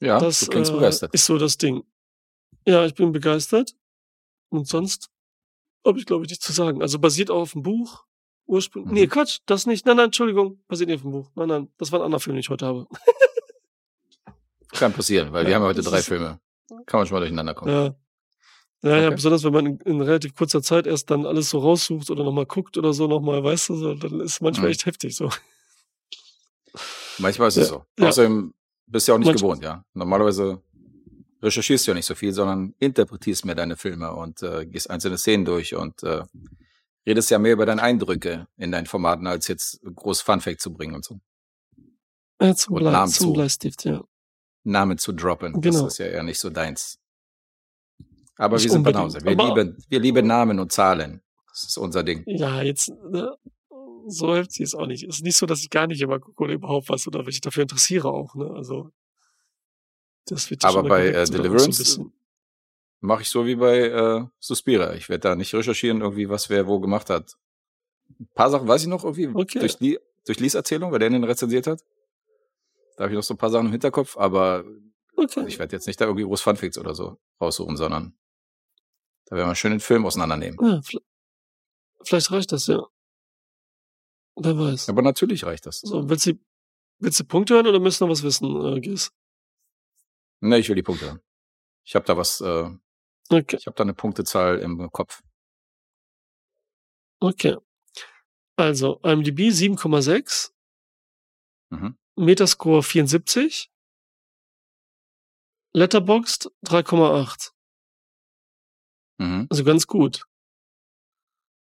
Ja, 0.00 0.18
das 0.18 0.40
du 0.40 0.46
klingst 0.50 0.70
äh, 0.70 0.74
begeistert. 0.74 1.14
ist 1.14 1.26
so 1.26 1.38
das 1.38 1.56
Ding. 1.58 1.82
Ja, 2.66 2.84
ich 2.84 2.94
bin 2.94 3.12
begeistert. 3.12 3.74
Und 4.50 4.68
sonst 4.68 5.08
habe 5.86 5.98
ich, 5.98 6.06
glaube 6.06 6.24
ich, 6.24 6.30
nichts 6.30 6.44
zu 6.44 6.52
sagen. 6.52 6.82
Also 6.82 6.98
basiert 6.98 7.30
auch 7.30 7.40
auf 7.42 7.52
dem 7.52 7.62
Buch. 7.62 8.04
Ursprünglich. 8.46 8.90
Mhm. 8.90 8.94
Nee, 8.98 9.06
Quatsch, 9.06 9.38
das 9.46 9.66
nicht. 9.66 9.86
Nein, 9.86 9.96
nein, 9.96 10.06
Entschuldigung. 10.06 10.62
Basiert 10.68 10.88
nicht 10.88 10.96
auf 10.96 11.02
dem 11.02 11.12
Buch. 11.12 11.30
Nein, 11.36 11.48
nein, 11.48 11.72
das 11.78 11.92
war 11.92 12.00
ein 12.00 12.04
anderer 12.04 12.20
Film, 12.20 12.34
den 12.34 12.40
ich 12.40 12.50
heute 12.50 12.66
habe. 12.66 12.86
Kann 14.72 14.92
passieren, 14.92 15.32
weil 15.32 15.44
Ja, 15.44 15.48
wir 15.48 15.54
haben 15.56 15.62
ja 15.62 15.68
heute 15.68 15.82
drei 15.82 16.02
Filme. 16.02 16.40
Kann 16.86 17.00
man 17.00 17.06
schon 17.06 17.14
mal 17.16 17.20
durcheinander 17.20 17.54
kommen. 17.54 17.72
Ja. 17.72 17.94
Ja, 18.82 18.96
ja, 18.96 19.06
Okay. 19.08 19.14
besonders 19.16 19.44
wenn 19.44 19.52
man 19.52 19.66
in, 19.66 19.76
in 19.80 20.00
relativ 20.00 20.34
kurzer 20.34 20.62
Zeit 20.62 20.86
erst 20.86 21.10
dann 21.10 21.26
alles 21.26 21.50
so 21.50 21.58
raussucht 21.58 22.08
oder 22.10 22.24
nochmal 22.24 22.46
guckt 22.46 22.78
oder 22.78 22.92
so 22.94 23.06
nochmal, 23.08 23.44
weißt 23.44 23.68
du, 23.68 23.74
so, 23.76 23.94
dann 23.94 24.20
ist 24.20 24.40
manchmal 24.40 24.66
Mhm. 24.68 24.72
echt 24.72 24.86
heftig 24.86 25.14
so. 25.16 25.28
Manchmal 27.18 27.48
ist 27.48 27.56
es 27.58 27.68
Ja, 27.68 27.74
so. 27.76 27.84
ja. 27.98 28.08
Außerdem 28.08 28.54
bist 28.86 29.06
du 29.06 29.12
ja 29.12 29.14
auch 29.14 29.18
nicht 29.18 29.26
Manchmal- 29.26 29.50
gewohnt, 29.50 29.62
ja. 29.64 29.84
Normalerweise 29.92 30.62
recherchierst 31.42 31.86
ja 31.86 31.94
nicht 31.94 32.06
so 32.06 32.14
viel, 32.14 32.32
sondern 32.32 32.74
interpretierst 32.78 33.44
mehr 33.44 33.54
deine 33.54 33.76
Filme 33.76 34.12
und 34.12 34.42
äh, 34.42 34.66
gehst 34.66 34.90
einzelne 34.90 35.18
Szenen 35.18 35.44
durch 35.44 35.74
und 35.74 36.02
äh, 36.02 36.22
redest 37.06 37.30
ja 37.30 37.38
mehr 37.38 37.52
über 37.54 37.66
deine 37.66 37.82
Eindrücke 37.82 38.46
in 38.56 38.72
deinen 38.72 38.86
Formaten, 38.86 39.26
als 39.26 39.48
jetzt 39.48 39.80
groß 39.82 40.20
Funfact 40.20 40.60
zu 40.60 40.72
bringen 40.72 40.94
und 40.94 41.04
so. 41.04 41.20
Ja, 42.40 42.54
zum, 42.54 42.74
Und 42.74 42.80
Blei, 42.82 42.92
Namen 42.92 43.12
zum 43.12 43.26
zu. 43.28 43.32
Bleistift, 43.32 43.84
ja. 43.84 44.02
Namen 44.64 44.98
zu 44.98 45.12
droppen. 45.12 45.60
Genau. 45.60 45.84
Das 45.84 45.92
ist 45.94 45.98
ja 45.98 46.06
eher 46.06 46.22
nicht 46.22 46.38
so 46.38 46.50
deins. 46.50 46.98
Aber 48.36 48.56
Nicht 48.56 48.64
wir 48.64 48.70
sind 48.70 48.78
unbedingt. 48.78 48.96
Banause. 48.98 49.20
Wir 49.22 49.32
Aber- 49.32 49.46
lieben, 49.64 49.84
wir 49.88 50.00
lieben 50.00 50.26
Namen 50.26 50.58
und 50.58 50.72
Zahlen. 50.72 51.22
Das 51.48 51.64
ist 51.64 51.76
unser 51.78 52.02
Ding. 52.02 52.22
Ja, 52.26 52.62
jetzt, 52.62 52.88
ne, 53.10 53.34
so 54.06 54.34
heftig 54.34 54.60
ist 54.60 54.74
auch 54.74 54.86
nicht. 54.86 55.04
Ist 55.04 55.22
nicht 55.22 55.36
so, 55.36 55.46
dass 55.46 55.60
ich 55.60 55.68
gar 55.70 55.86
nicht 55.86 56.00
immer 56.00 56.18
gucke 56.20 56.42
oder 56.44 56.52
überhaupt 56.54 56.88
was 56.88 57.06
oder 57.06 57.22
mich 57.24 57.40
dafür 57.40 57.62
interessiere 57.62 58.08
auch, 58.10 58.34
ne? 58.34 58.50
Also, 58.54 58.90
das 60.26 60.50
wird 60.50 60.64
Aber 60.64 60.82
bei, 60.84 61.08
äh, 61.08 61.24
Deliverance 61.26 61.82
So. 61.84 62.12
Mache 63.00 63.22
ich 63.22 63.28
so 63.30 63.46
wie 63.46 63.56
bei 63.56 63.78
äh, 63.78 64.26
Suspira. 64.38 64.94
Ich 64.94 65.08
werde 65.08 65.20
da 65.20 65.34
nicht 65.34 65.54
recherchieren, 65.54 66.02
irgendwie, 66.02 66.28
was 66.28 66.50
wer 66.50 66.66
wo 66.66 66.80
gemacht 66.80 67.08
hat. 67.08 67.36
Ein 68.18 68.28
paar 68.34 68.50
Sachen 68.50 68.68
weiß 68.68 68.82
ich 68.82 68.88
noch 68.88 69.04
irgendwie 69.04 69.28
Okay. 69.32 69.60
durch, 69.60 69.80
Lee, 69.80 69.98
durch 70.26 70.38
Lees 70.38 70.54
Erzählung, 70.54 70.92
weil 70.92 70.98
der 70.98 71.08
den 71.10 71.24
rezensiert 71.24 71.66
hat. 71.66 71.82
Da 72.96 73.04
habe 73.04 73.12
ich 73.14 73.16
noch 73.16 73.22
so 73.22 73.32
ein 73.34 73.38
paar 73.38 73.48
Sachen 73.50 73.66
im 73.66 73.72
Hinterkopf, 73.72 74.16
aber 74.18 74.64
Okay. 75.16 75.44
ich 75.46 75.58
werde 75.58 75.74
jetzt 75.76 75.86
nicht 75.86 76.00
da 76.00 76.04
irgendwie 76.06 76.24
groß 76.24 76.40
Funfacts 76.42 76.76
oder 76.78 76.94
so 76.94 77.18
raussuchen, 77.40 77.76
sondern 77.76 78.14
da 79.26 79.36
werden 79.36 79.48
wir 79.48 79.54
schön 79.54 79.70
den 79.70 79.80
Film 79.80 80.04
auseinandernehmen. 80.04 80.58
Ja, 80.60 80.80
vielleicht, 80.82 81.06
vielleicht 82.04 82.30
reicht 82.32 82.52
das, 82.52 82.66
ja. 82.66 82.86
Wer 84.36 84.58
weiß. 84.58 84.88
Aber 84.88 85.02
natürlich 85.02 85.44
reicht 85.44 85.66
das. 85.66 85.80
So, 85.80 86.08
willst 86.08 86.26
du, 86.26 86.34
willst 86.98 87.20
du 87.20 87.24
Punkte 87.24 87.54
hören 87.54 87.66
oder 87.66 87.80
müssen 87.80 88.04
noch 88.04 88.10
was 88.10 88.22
wissen, 88.22 88.76
äh, 88.76 88.80
Gis? 88.80 89.10
Ne, 90.40 90.58
ich 90.58 90.68
will 90.68 90.76
die 90.76 90.82
Punkte 90.82 91.08
haben. 91.10 91.20
Ich 91.84 91.94
habe 91.94 92.04
da 92.06 92.16
was, 92.16 92.40
äh, 92.40 92.70
Okay, 93.32 93.56
ich 93.56 93.66
habe 93.66 93.76
da 93.76 93.82
eine 93.84 93.94
Punktezahl 93.94 94.58
im 94.58 94.90
Kopf. 94.90 95.22
okay. 97.20 97.56
Also, 98.56 99.00
IMDb 99.02 99.50
7,6, 99.50 100.52
Mhm. 101.70 101.96
Metascore 102.16 102.82
74, 102.82 103.70
Letterboxd 105.72 106.50
3,8. 106.64 107.52
Mhm. 109.18 109.46
Also 109.50 109.64
ganz 109.64 109.86
gut. 109.86 110.24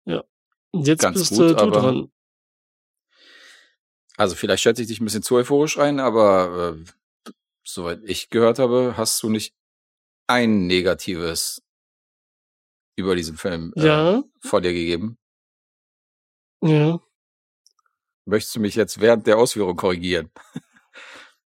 Ja. 0.05 0.23
Und 0.71 0.85
jetzt 0.87 1.01
Ganz 1.01 1.17
bist 1.17 1.31
gut, 1.31 1.51
äh, 1.51 1.55
du 1.55 1.71
dran. 1.71 2.11
Also 4.17 4.35
vielleicht 4.35 4.63
schätze 4.63 4.81
ich 4.81 4.87
dich 4.89 4.99
ein 4.99 5.05
bisschen 5.05 5.23
zu 5.23 5.35
euphorisch 5.35 5.77
ein, 5.77 5.99
aber 5.99 6.75
äh, 6.77 6.83
soweit 7.65 7.99
ich 8.03 8.29
gehört 8.29 8.59
habe, 8.59 8.95
hast 8.97 9.21
du 9.23 9.29
nicht 9.29 9.53
ein 10.27 10.67
negatives 10.67 11.61
über 12.97 13.15
diesen 13.15 13.37
Film 13.37 13.73
äh, 13.75 13.85
Ja, 13.85 14.23
vor 14.41 14.61
dir 14.61 14.73
gegeben. 14.73 15.17
ja. 16.61 16.99
Möchtest 18.27 18.55
du 18.55 18.59
mich 18.59 18.73
jetzt 18.73 18.99
während 19.01 19.27
der 19.27 19.37
Ausführung 19.37 19.75
korrigieren? 19.75 20.31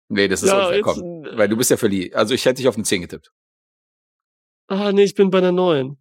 nee, 0.08 0.30
das 0.30 0.44
ist 0.44 0.50
ja, 0.50 0.68
unfair, 0.68 0.82
komm. 0.82 1.26
äh, 1.26 1.38
Weil 1.38 1.50
du 1.50 1.58
bist 1.58 1.70
ja 1.72 1.76
verliehen. 1.78 2.14
Also 2.16 2.34
ich 2.34 2.46
hätte 2.46 2.56
dich 2.58 2.70
auf 2.70 2.76
eine 2.76 2.86
10 2.86 3.02
getippt. 3.02 3.34
ah, 4.68 4.92
nee, 4.94 5.04
ich 5.04 5.14
bin 5.16 5.30
bei 5.30 5.42
der 5.42 5.52
neuen. 5.52 5.98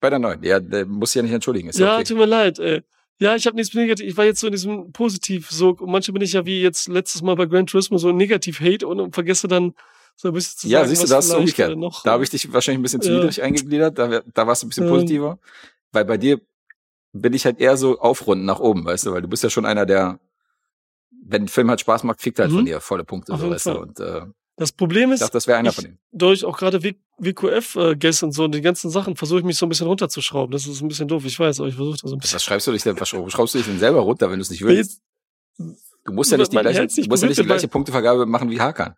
Bei 0.00 0.10
der 0.10 0.18
9. 0.18 0.42
Ja, 0.42 0.60
der 0.60 0.84
muss 0.84 1.12
sich 1.12 1.16
ja 1.20 1.22
nicht 1.22 1.32
entschuldigen. 1.32 1.68
Ist 1.70 1.78
ja, 1.78 1.86
Ja, 1.86 1.94
okay. 1.96 2.04
tut 2.04 2.18
mir 2.18 2.26
leid, 2.26 2.58
ey. 2.58 2.82
Ja, 3.20 3.36
ich 3.36 3.46
habe 3.46 3.54
nichts 3.56 3.74
negativ. 3.74 4.06
Ich 4.06 4.16
war 4.16 4.24
jetzt 4.24 4.40
so 4.40 4.46
in 4.46 4.52
diesem 4.52 4.92
Positiv 4.92 5.50
so 5.50 5.70
und 5.78 5.90
manche 5.90 6.10
bin 6.12 6.22
ich 6.22 6.32
ja 6.32 6.46
wie 6.46 6.62
jetzt 6.62 6.88
letztes 6.88 7.20
Mal 7.22 7.36
bei 7.36 7.44
Gran 7.46 7.66
Turismo 7.66 7.98
so 7.98 8.12
negativ 8.12 8.60
Hate 8.60 8.86
und, 8.88 9.14
vergesse 9.14 9.46
dann 9.46 9.74
So 10.16 10.28
ein 10.28 10.34
bisschen 10.34 10.58
zu 10.58 10.68
Ja, 10.68 10.78
sagen, 10.80 10.88
siehst 10.88 11.02
du, 11.02 11.06
das 11.08 11.24
ist 11.26 11.30
vielleicht, 11.32 11.38
umgekehrt. 11.40 11.72
äh, 11.72 11.76
Noch, 11.76 12.02
Da 12.02 12.12
habe 12.12 12.24
ich 12.24 12.30
dich 12.30 12.50
wahrscheinlich 12.52 12.78
ein 12.80 12.82
bisschen 12.82 13.02
zu 13.02 13.10
Ja. 13.10 13.16
niedrig 13.16 13.42
eingegliedert, 13.42 13.98
da, 13.98 14.20
da 14.20 14.46
warst 14.46 14.62
du 14.62 14.66
ein 14.66 14.70
bisschen 14.70 14.84
Ähm. 14.84 14.90
positiver. 14.90 15.38
Weil 15.92 16.04
bei 16.06 16.16
dir 16.16 16.40
bin 17.12 17.32
ich 17.34 17.44
halt 17.44 17.60
eher 17.60 17.76
so 17.76 17.98
aufrunden 18.00 18.46
nach 18.46 18.60
oben, 18.60 18.84
weißt 18.84 19.06
du, 19.06 19.12
weil 19.12 19.22
du 19.22 19.28
bist 19.28 19.42
ja 19.42 19.50
schon 19.50 19.66
einer, 19.66 19.84
der, 19.84 20.18
wenn 21.10 21.42
ein 21.44 21.48
Film 21.48 21.68
halt 21.68 21.80
Spaß 21.80 22.04
macht, 22.04 22.20
kriegt 22.20 22.38
er 22.38 22.44
halt 22.44 22.52
Mhm. 22.52 22.56
von 22.56 22.64
dir 22.66 22.80
volle 22.80 23.04
Punkte, 23.04 23.32
Auf 23.34 23.40
so, 23.40 23.50
weißt 23.50 23.66
du. 23.66 23.78
Und 23.80 24.00
äh, 24.00 24.22
das 24.56 24.72
Problem 24.72 25.10
ich 25.10 25.14
ist, 25.14 25.20
dachte, 25.22 25.32
das 25.32 25.46
wäre 25.46 25.58
einer 25.58 25.70
ich- 25.70 25.74
von 25.74 25.84
denen. 25.84 25.98
durch 26.12 26.44
auch 26.44 26.56
gerade 26.58 26.82
WQF-Guests 26.82 28.22
und 28.22 28.32
so 28.32 28.44
und 28.44 28.54
die 28.54 28.60
ganzen 28.60 28.90
Sachen 28.90 29.16
versuche 29.16 29.38
ich 29.40 29.44
mich 29.44 29.56
so 29.56 29.66
ein 29.66 29.68
bisschen 29.70 29.86
runterzuschrauben. 29.86 30.50
Das 30.52 30.66
ist 30.66 30.80
ein 30.82 30.88
bisschen 30.88 31.08
doof, 31.08 31.24
ich 31.24 31.38
weiß, 31.38 31.60
aber 31.60 31.68
ich 31.68 31.74
versuche 31.76 31.98
da 32.02 32.08
so 32.08 32.14
ein 32.16 32.18
bisschen. 32.18 32.34
Was 32.36 32.44
schreibst 32.44 32.66
du 32.66 32.72
dich 32.72 32.82
denn, 32.82 32.98
was 33.00 33.08
schraubst 33.08 33.54
du 33.54 33.58
dich 33.58 33.66
denn 33.66 33.78
selber 33.78 34.00
runter, 34.00 34.28
wenn 34.30 34.38
du 34.38 34.42
es 34.42 34.50
nicht 34.50 34.62
willst? 34.62 35.00
Du 35.56 36.12
musst 36.12 36.30
ja 36.32 36.38
nicht 36.38 36.52
die 36.52 36.56
gleiche, 36.56 36.82
nicht 36.84 37.08
musst 37.08 37.22
ja 37.22 37.28
nicht 37.28 37.38
die 37.40 37.44
gleiche 37.44 37.68
Punktevergabe 37.68 38.26
machen 38.26 38.50
wie 38.50 38.60
Hakan. 38.60 38.94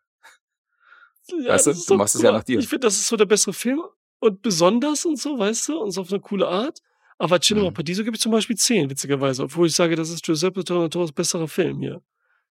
Ja, 1.44 1.50
Weißt 1.54 1.66
du, 1.66 1.70
das 1.70 1.86
du 1.86 1.94
machst 1.94 2.16
es 2.16 2.22
ja 2.22 2.32
nach 2.32 2.42
dir. 2.44 2.58
Ich 2.58 2.68
finde, 2.68 2.86
das 2.86 2.94
ist 2.96 3.06
so 3.06 3.16
der 3.16 3.26
bessere 3.26 3.52
Film 3.52 3.82
und 4.18 4.42
besonders 4.42 5.04
und 5.04 5.18
so, 5.20 5.38
weißt 5.38 5.68
du, 5.68 5.78
und 5.78 5.90
so 5.92 6.00
auf 6.02 6.10
eine 6.10 6.20
coole 6.20 6.46
Art. 6.48 6.80
Aber 7.18 7.40
Cinema 7.40 7.70
Mhm. 7.70 7.74
Paradiso 7.74 8.02
gebe 8.04 8.16
ich 8.16 8.20
zum 8.22 8.32
Beispiel 8.32 8.56
10, 8.56 8.90
witzigerweise, 8.90 9.44
obwohl 9.44 9.68
ich 9.68 9.74
sage, 9.74 9.94
das 9.94 10.10
ist 10.10 10.24
Giuseppe 10.24 10.64
Tornatore's 10.64 11.12
besserer 11.12 11.46
Film 11.46 11.78
hier. 11.80 12.02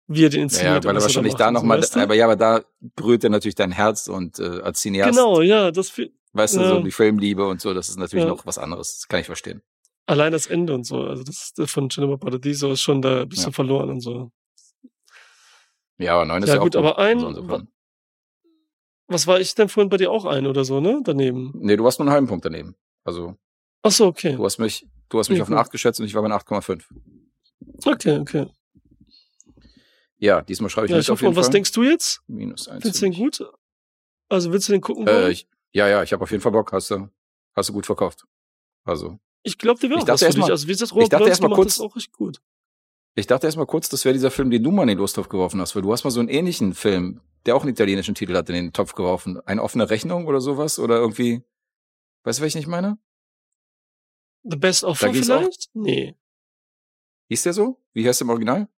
Wie 0.08 0.26
er 0.26 0.30
den 0.30 0.42
inszeniert. 0.44 0.84
ja, 0.84 0.90
weil 0.90 0.96
er 0.98 1.02
wahrscheinlich 1.02 1.36
da 1.36 1.50
nochmal, 1.52 1.80
weißt 1.80 1.96
du? 1.96 2.00
aber 2.02 2.14
ja, 2.16 2.26
aber 2.26 2.36
da 2.36 2.64
berührt 2.96 3.24
er 3.24 3.30
natürlich 3.30 3.56
dein 3.56 3.72
Herz 3.72 4.08
und 4.08 4.38
äh, 4.40 4.60
als 4.62 4.82
Cineast, 4.82 5.12
Genau, 5.12 5.42
ja, 5.42 5.72
das 5.72 5.94
weißt 6.34 6.56
du, 6.58 6.60
ja. 6.62 6.68
so 6.70 6.80
die 6.82 6.92
Filmliebe 6.92 7.48
und 7.48 7.62
so, 7.62 7.74
das 7.74 7.90
ist 7.90 7.98
natürlich 7.98 8.26
Ja. 8.26 8.30
noch 8.30 8.46
was 8.46 8.58
anderes. 8.58 8.98
Das 9.00 9.08
kann 9.08 9.20
ich 9.22 9.26
verstehen. 9.28 9.62
allein 10.06 10.32
das 10.34 10.48
Ende 10.48 10.74
und 10.74 10.86
so. 10.86 10.98
Also 11.04 11.24
das 11.24 11.54
ist 11.58 11.72
von 11.72 11.90
Cinema 11.90 12.18
Paradiso 12.18 12.72
ist 12.74 12.82
schon 12.82 13.02
da 13.02 13.22
ein 13.22 13.30
bisschen 13.30 13.52
Ja. 13.52 13.52
verloren 13.54 13.90
und 13.92 14.02
so. 14.02 14.32
Ja, 15.98 16.16
aber 16.16 16.26
neun 16.26 16.44
ist 16.44 16.50
Ja, 16.50 16.56
ja, 16.56 16.62
gut, 16.62 16.76
auch 16.76 16.80
aber 16.80 16.98
ein- 17.00 17.20
So. 17.20 17.62
Was 19.08 19.28
war 19.28 19.40
ich 19.40 19.54
denn 19.56 19.70
vorhin 19.70 19.90
bei 19.90 19.98
dir 19.98 20.12
auch 20.12 20.26
ein 20.26 20.48
oder 20.48 20.66
so, 20.66 20.80
ne? 20.80 21.02
Daneben. 21.04 21.52
Nee, 21.56 21.76
du 21.78 21.84
warst 21.84 22.00
nur 22.00 22.08
einen 22.08 22.14
halben 22.14 22.28
Punkt 22.28 22.46
daneben. 22.46 22.76
Also, 23.04 23.36
Ach 23.84 23.92
so, 23.92 24.08
okay. 24.08 24.36
du 24.36 24.44
hast 24.44 24.58
mich, 24.60 24.88
du 25.10 25.20
hast 25.20 25.30
mich 25.30 25.42
auf 25.42 25.48
eine 25.48 25.58
gut. 25.58 25.66
8 25.66 25.72
geschätzt 25.72 26.00
und 26.00 26.06
ich 26.06 26.14
war 26.16 26.22
bei 26.22 26.28
einer 26.28 26.36
8,5. 26.36 26.84
Okay, 27.86 28.18
okay. 28.20 28.48
Ja, 30.24 30.42
diesmal 30.42 30.70
schreibe 30.70 30.86
ich 30.86 30.92
Ja, 30.92 30.96
mit 30.98 31.04
ich 31.06 31.12
auf 31.12 31.20
jeden 31.20 31.32
und 31.32 31.36
was 31.36 31.50
denkst 31.50 31.74
du 31.74 31.84
jetzt? 31.84 32.22
Minus 32.28 32.70
1. 32.70 32.82
Findest 32.82 33.02
du 33.02 33.06
den 33.10 33.14
gut? 33.14 33.44
Also 34.30 34.54
willst 34.54 34.70
du 34.70 34.72
den 34.72 34.80
gucken 34.80 35.06
Äh, 35.06 35.32
ich, 35.32 35.48
ja, 35.74 35.88
ja, 35.90 36.02
ich 36.02 36.14
habe 36.14 36.24
auf 36.24 36.32
jeden 36.32 36.42
Fall 36.42 36.54
Bock. 36.54 36.72
Hast 36.72 36.90
du, 36.92 37.10
hast 37.56 37.68
du 37.68 37.74
gut 37.74 37.86
verkauft. 37.86 38.26
Also, 38.86 39.20
Ich 39.44 39.58
glaube, 39.58 39.82
der 39.82 39.90
wäre 39.90 40.00
Ich 40.00 40.04
auch 40.04 40.08
dachte 40.08 40.26
was 40.26 40.34
für 40.36 40.40
dich. 40.42 40.50
Also 40.50 40.68
wie 40.68 40.72
gesagt, 40.72 40.92
ich 40.92 40.96
Robert 40.96 41.12
dachte 41.12 41.24
Polanski 41.26 41.30
erst 41.30 41.42
mal 41.42 41.48
macht 41.50 41.58
kurz- 41.58 41.76
das 41.76 41.82
auch 41.82 41.96
richtig 41.98 42.14
gut. 42.14 42.42
ich 43.16 43.28
dachte 43.28 43.48
erstmal 43.48 43.66
kurz, 43.66 43.90
das 43.90 44.06
wäre 44.06 44.14
dieser 44.14 44.32
Film, 44.32 44.50
den 44.50 44.64
du 44.64 44.72
mal 44.72 44.84
in 44.84 44.88
den 44.90 44.98
Lostopf 44.98 45.28
geworfen 45.28 45.60
hast, 45.60 45.76
weil 45.76 45.82
du 45.82 45.92
hast 45.92 46.06
mal 46.06 46.10
so 46.12 46.22
einen 46.22 46.30
ähnlichen 46.30 46.74
Film, 46.74 47.20
der 47.46 47.58
auch 47.58 47.64
einen 47.64 47.72
italienischen 47.74 48.16
Titel 48.16 48.34
hat, 48.38 48.48
in 48.48 48.56
den 48.56 48.72
Topf 48.72 48.94
geworfen. 48.94 49.42
Eine 49.42 49.62
offene 49.62 49.90
Rechnung 49.90 50.26
oder 50.28 50.40
sowas 50.40 50.80
oder 50.80 50.96
irgendwie, 51.00 51.44
weißt 52.24 52.40
du, 52.40 52.44
was 52.44 52.48
ich 52.48 52.56
nicht 52.56 52.68
meine? 52.68 52.98
The 54.44 54.56
Best 54.56 54.86
Offer 54.86 55.10
ging's 55.10 55.30
auch- 55.30 55.40
vielleicht? 55.40 55.70
Nee. 55.74 56.16
Hieß 57.30 57.44
der 57.44 57.52
so? 57.54 57.82
Wie 57.92 58.08
heißt 58.08 58.22
der 58.22 58.26
im 58.26 58.30
Original? 58.30 58.70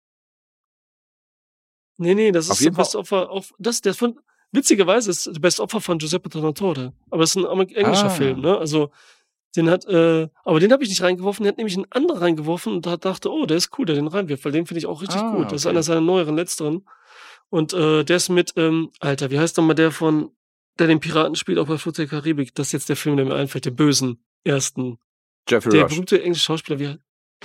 Nee, 1.97 2.15
nee, 2.15 2.33
das 2.33 2.51
Auf 2.51 2.61
ist 2.61 2.75
Best 2.77 2.97
Offer 2.97 3.31
auf, 3.31 3.53
das, 3.59 3.81
der 3.81 3.95
von, 3.95 4.19
witzigerweise 4.53 5.11
ist 5.11 5.41
Best 5.41 5.61
Offer 5.61 5.81
von 5.81 5.99
Giuseppe 5.99 6.29
Tornatore. 6.29 6.93
Aber 7.11 7.21
das 7.23 7.37
ist 7.37 7.45
ein 7.45 7.45
englischer 7.61 8.07
Ah. 8.07 8.11
Film, 8.11 8.41
ne? 8.41 8.59
Also, 8.59 8.91
den 9.57 9.71
hat, 9.71 9.85
äh, 9.87 10.29
aber 10.45 10.59
den 10.59 10.73
habe 10.73 10.83
ich 10.83 10.89
nicht 10.89 11.03
reingeworfen, 11.03 11.45
der 11.45 11.53
hat 11.53 11.59
nämlich 11.59 11.77
einen 11.77 11.87
anderen 11.91 12.19
reingeworfen 12.21 12.73
und 12.73 12.87
da 12.87 12.97
dachte, 12.97 13.31
oh, 13.31 13.47
der 13.47 13.57
ist 13.57 13.71
cool, 13.79 13.87
der 13.87 13.95
den 13.95 14.09
reinwirft, 14.09 14.45
weil 14.45 14.51
den 14.53 14.67
finde 14.67 14.79
ich 14.81 14.87
auch 14.87 15.01
richtig 15.01 15.21
Ah, 15.21 15.31
gut. 15.37 15.47
Das 15.47 15.55
ist 15.61 15.67
okay. 15.67 15.71
einer 15.75 15.83
seiner 15.85 16.01
neueren, 16.01 16.35
letzteren. 16.35 16.85
Und 17.51 17.73
äh, 17.73 18.03
der 18.05 18.17
ist 18.17 18.31
mit, 18.31 18.53
ähm, 18.57 18.91
Alter, 18.99 19.31
wie 19.31 19.39
heißt 19.39 19.57
nochmal 19.57 19.77
der 19.77 19.93
von, 19.93 20.31
der 20.81 20.89
den 20.89 20.99
Piraten 20.99 21.37
spielt, 21.37 21.59
auch 21.59 21.69
bei 21.69 21.79
Flucht 21.79 21.99
der 21.99 22.09
Karibik? 22.09 22.53
Das 22.57 22.69
ist 22.69 22.73
jetzt 22.73 22.89
der 22.89 22.97
Film, 22.97 23.17
der 23.17 23.27
mir 23.27 23.35
einfällt, 23.37 23.65
den 23.67 23.77
bösen 23.77 24.25
ersten. 24.43 24.99
Jeffrey 25.49 25.71
Der 25.71 25.83
Rush. 25.83 25.91
berühmte 25.93 26.21
englische 26.21 26.47
Schauspieler, 26.47 26.81
wie 26.81 26.99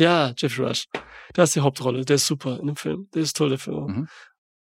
Ja, 0.04 0.34
Jeffrey 0.36 0.66
Rush. 0.66 0.88
Da 1.34 1.43
ist 1.43 1.54
die 1.56 1.60
Hauptrolle. 1.60 2.06
Der 2.06 2.16
ist 2.16 2.26
super 2.26 2.60
in 2.60 2.66
dem 2.68 2.76
Film. 2.76 3.08
Der 3.14 3.22
ist 3.22 3.38
toll, 3.38 3.50
der 3.50 3.60
Film. 3.60 3.86
Mhm. 3.86 4.08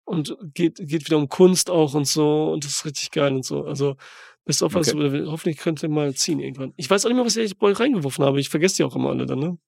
Und 0.09 0.37
geht, 0.55 0.77
geht 0.79 1.07
wieder 1.07 1.19
um 1.19 1.29
Kunst 1.29 1.69
auch 1.71 1.95
und 1.95 2.07
so. 2.07 2.51
Und 2.53 2.65
das 2.65 2.73
ist 2.73 2.85
richtig 2.87 3.11
geil 3.11 3.35
und 3.35 3.45
so. 3.45 3.65
Also, 3.65 3.97
Best 4.45 4.63
of 4.63 4.75
Us, 4.75 4.95
Okay. 4.95 5.25
hoffentlich 5.27 5.59
könnt 5.59 5.83
ihr 5.83 5.91
mal 5.91 6.15
ziehen 6.15 6.41
irgendwann. 6.41 6.73
Ich 6.77 6.89
weiß 6.89 7.05
auch 7.05 7.11
nicht 7.11 7.17
mehr, 7.17 7.27
was 7.27 7.37
ich 7.37 7.59
bei 7.59 7.67
euch 7.67 7.79
reingeworfen 7.79 8.25
habe. 8.25 8.41
Ich 8.41 8.49
vergesse 8.49 8.77
die 8.77 8.85
auch 8.85 8.97
immer 8.97 9.11
alle 9.11 9.27
dann, 9.27 9.39
ne? 9.39 9.59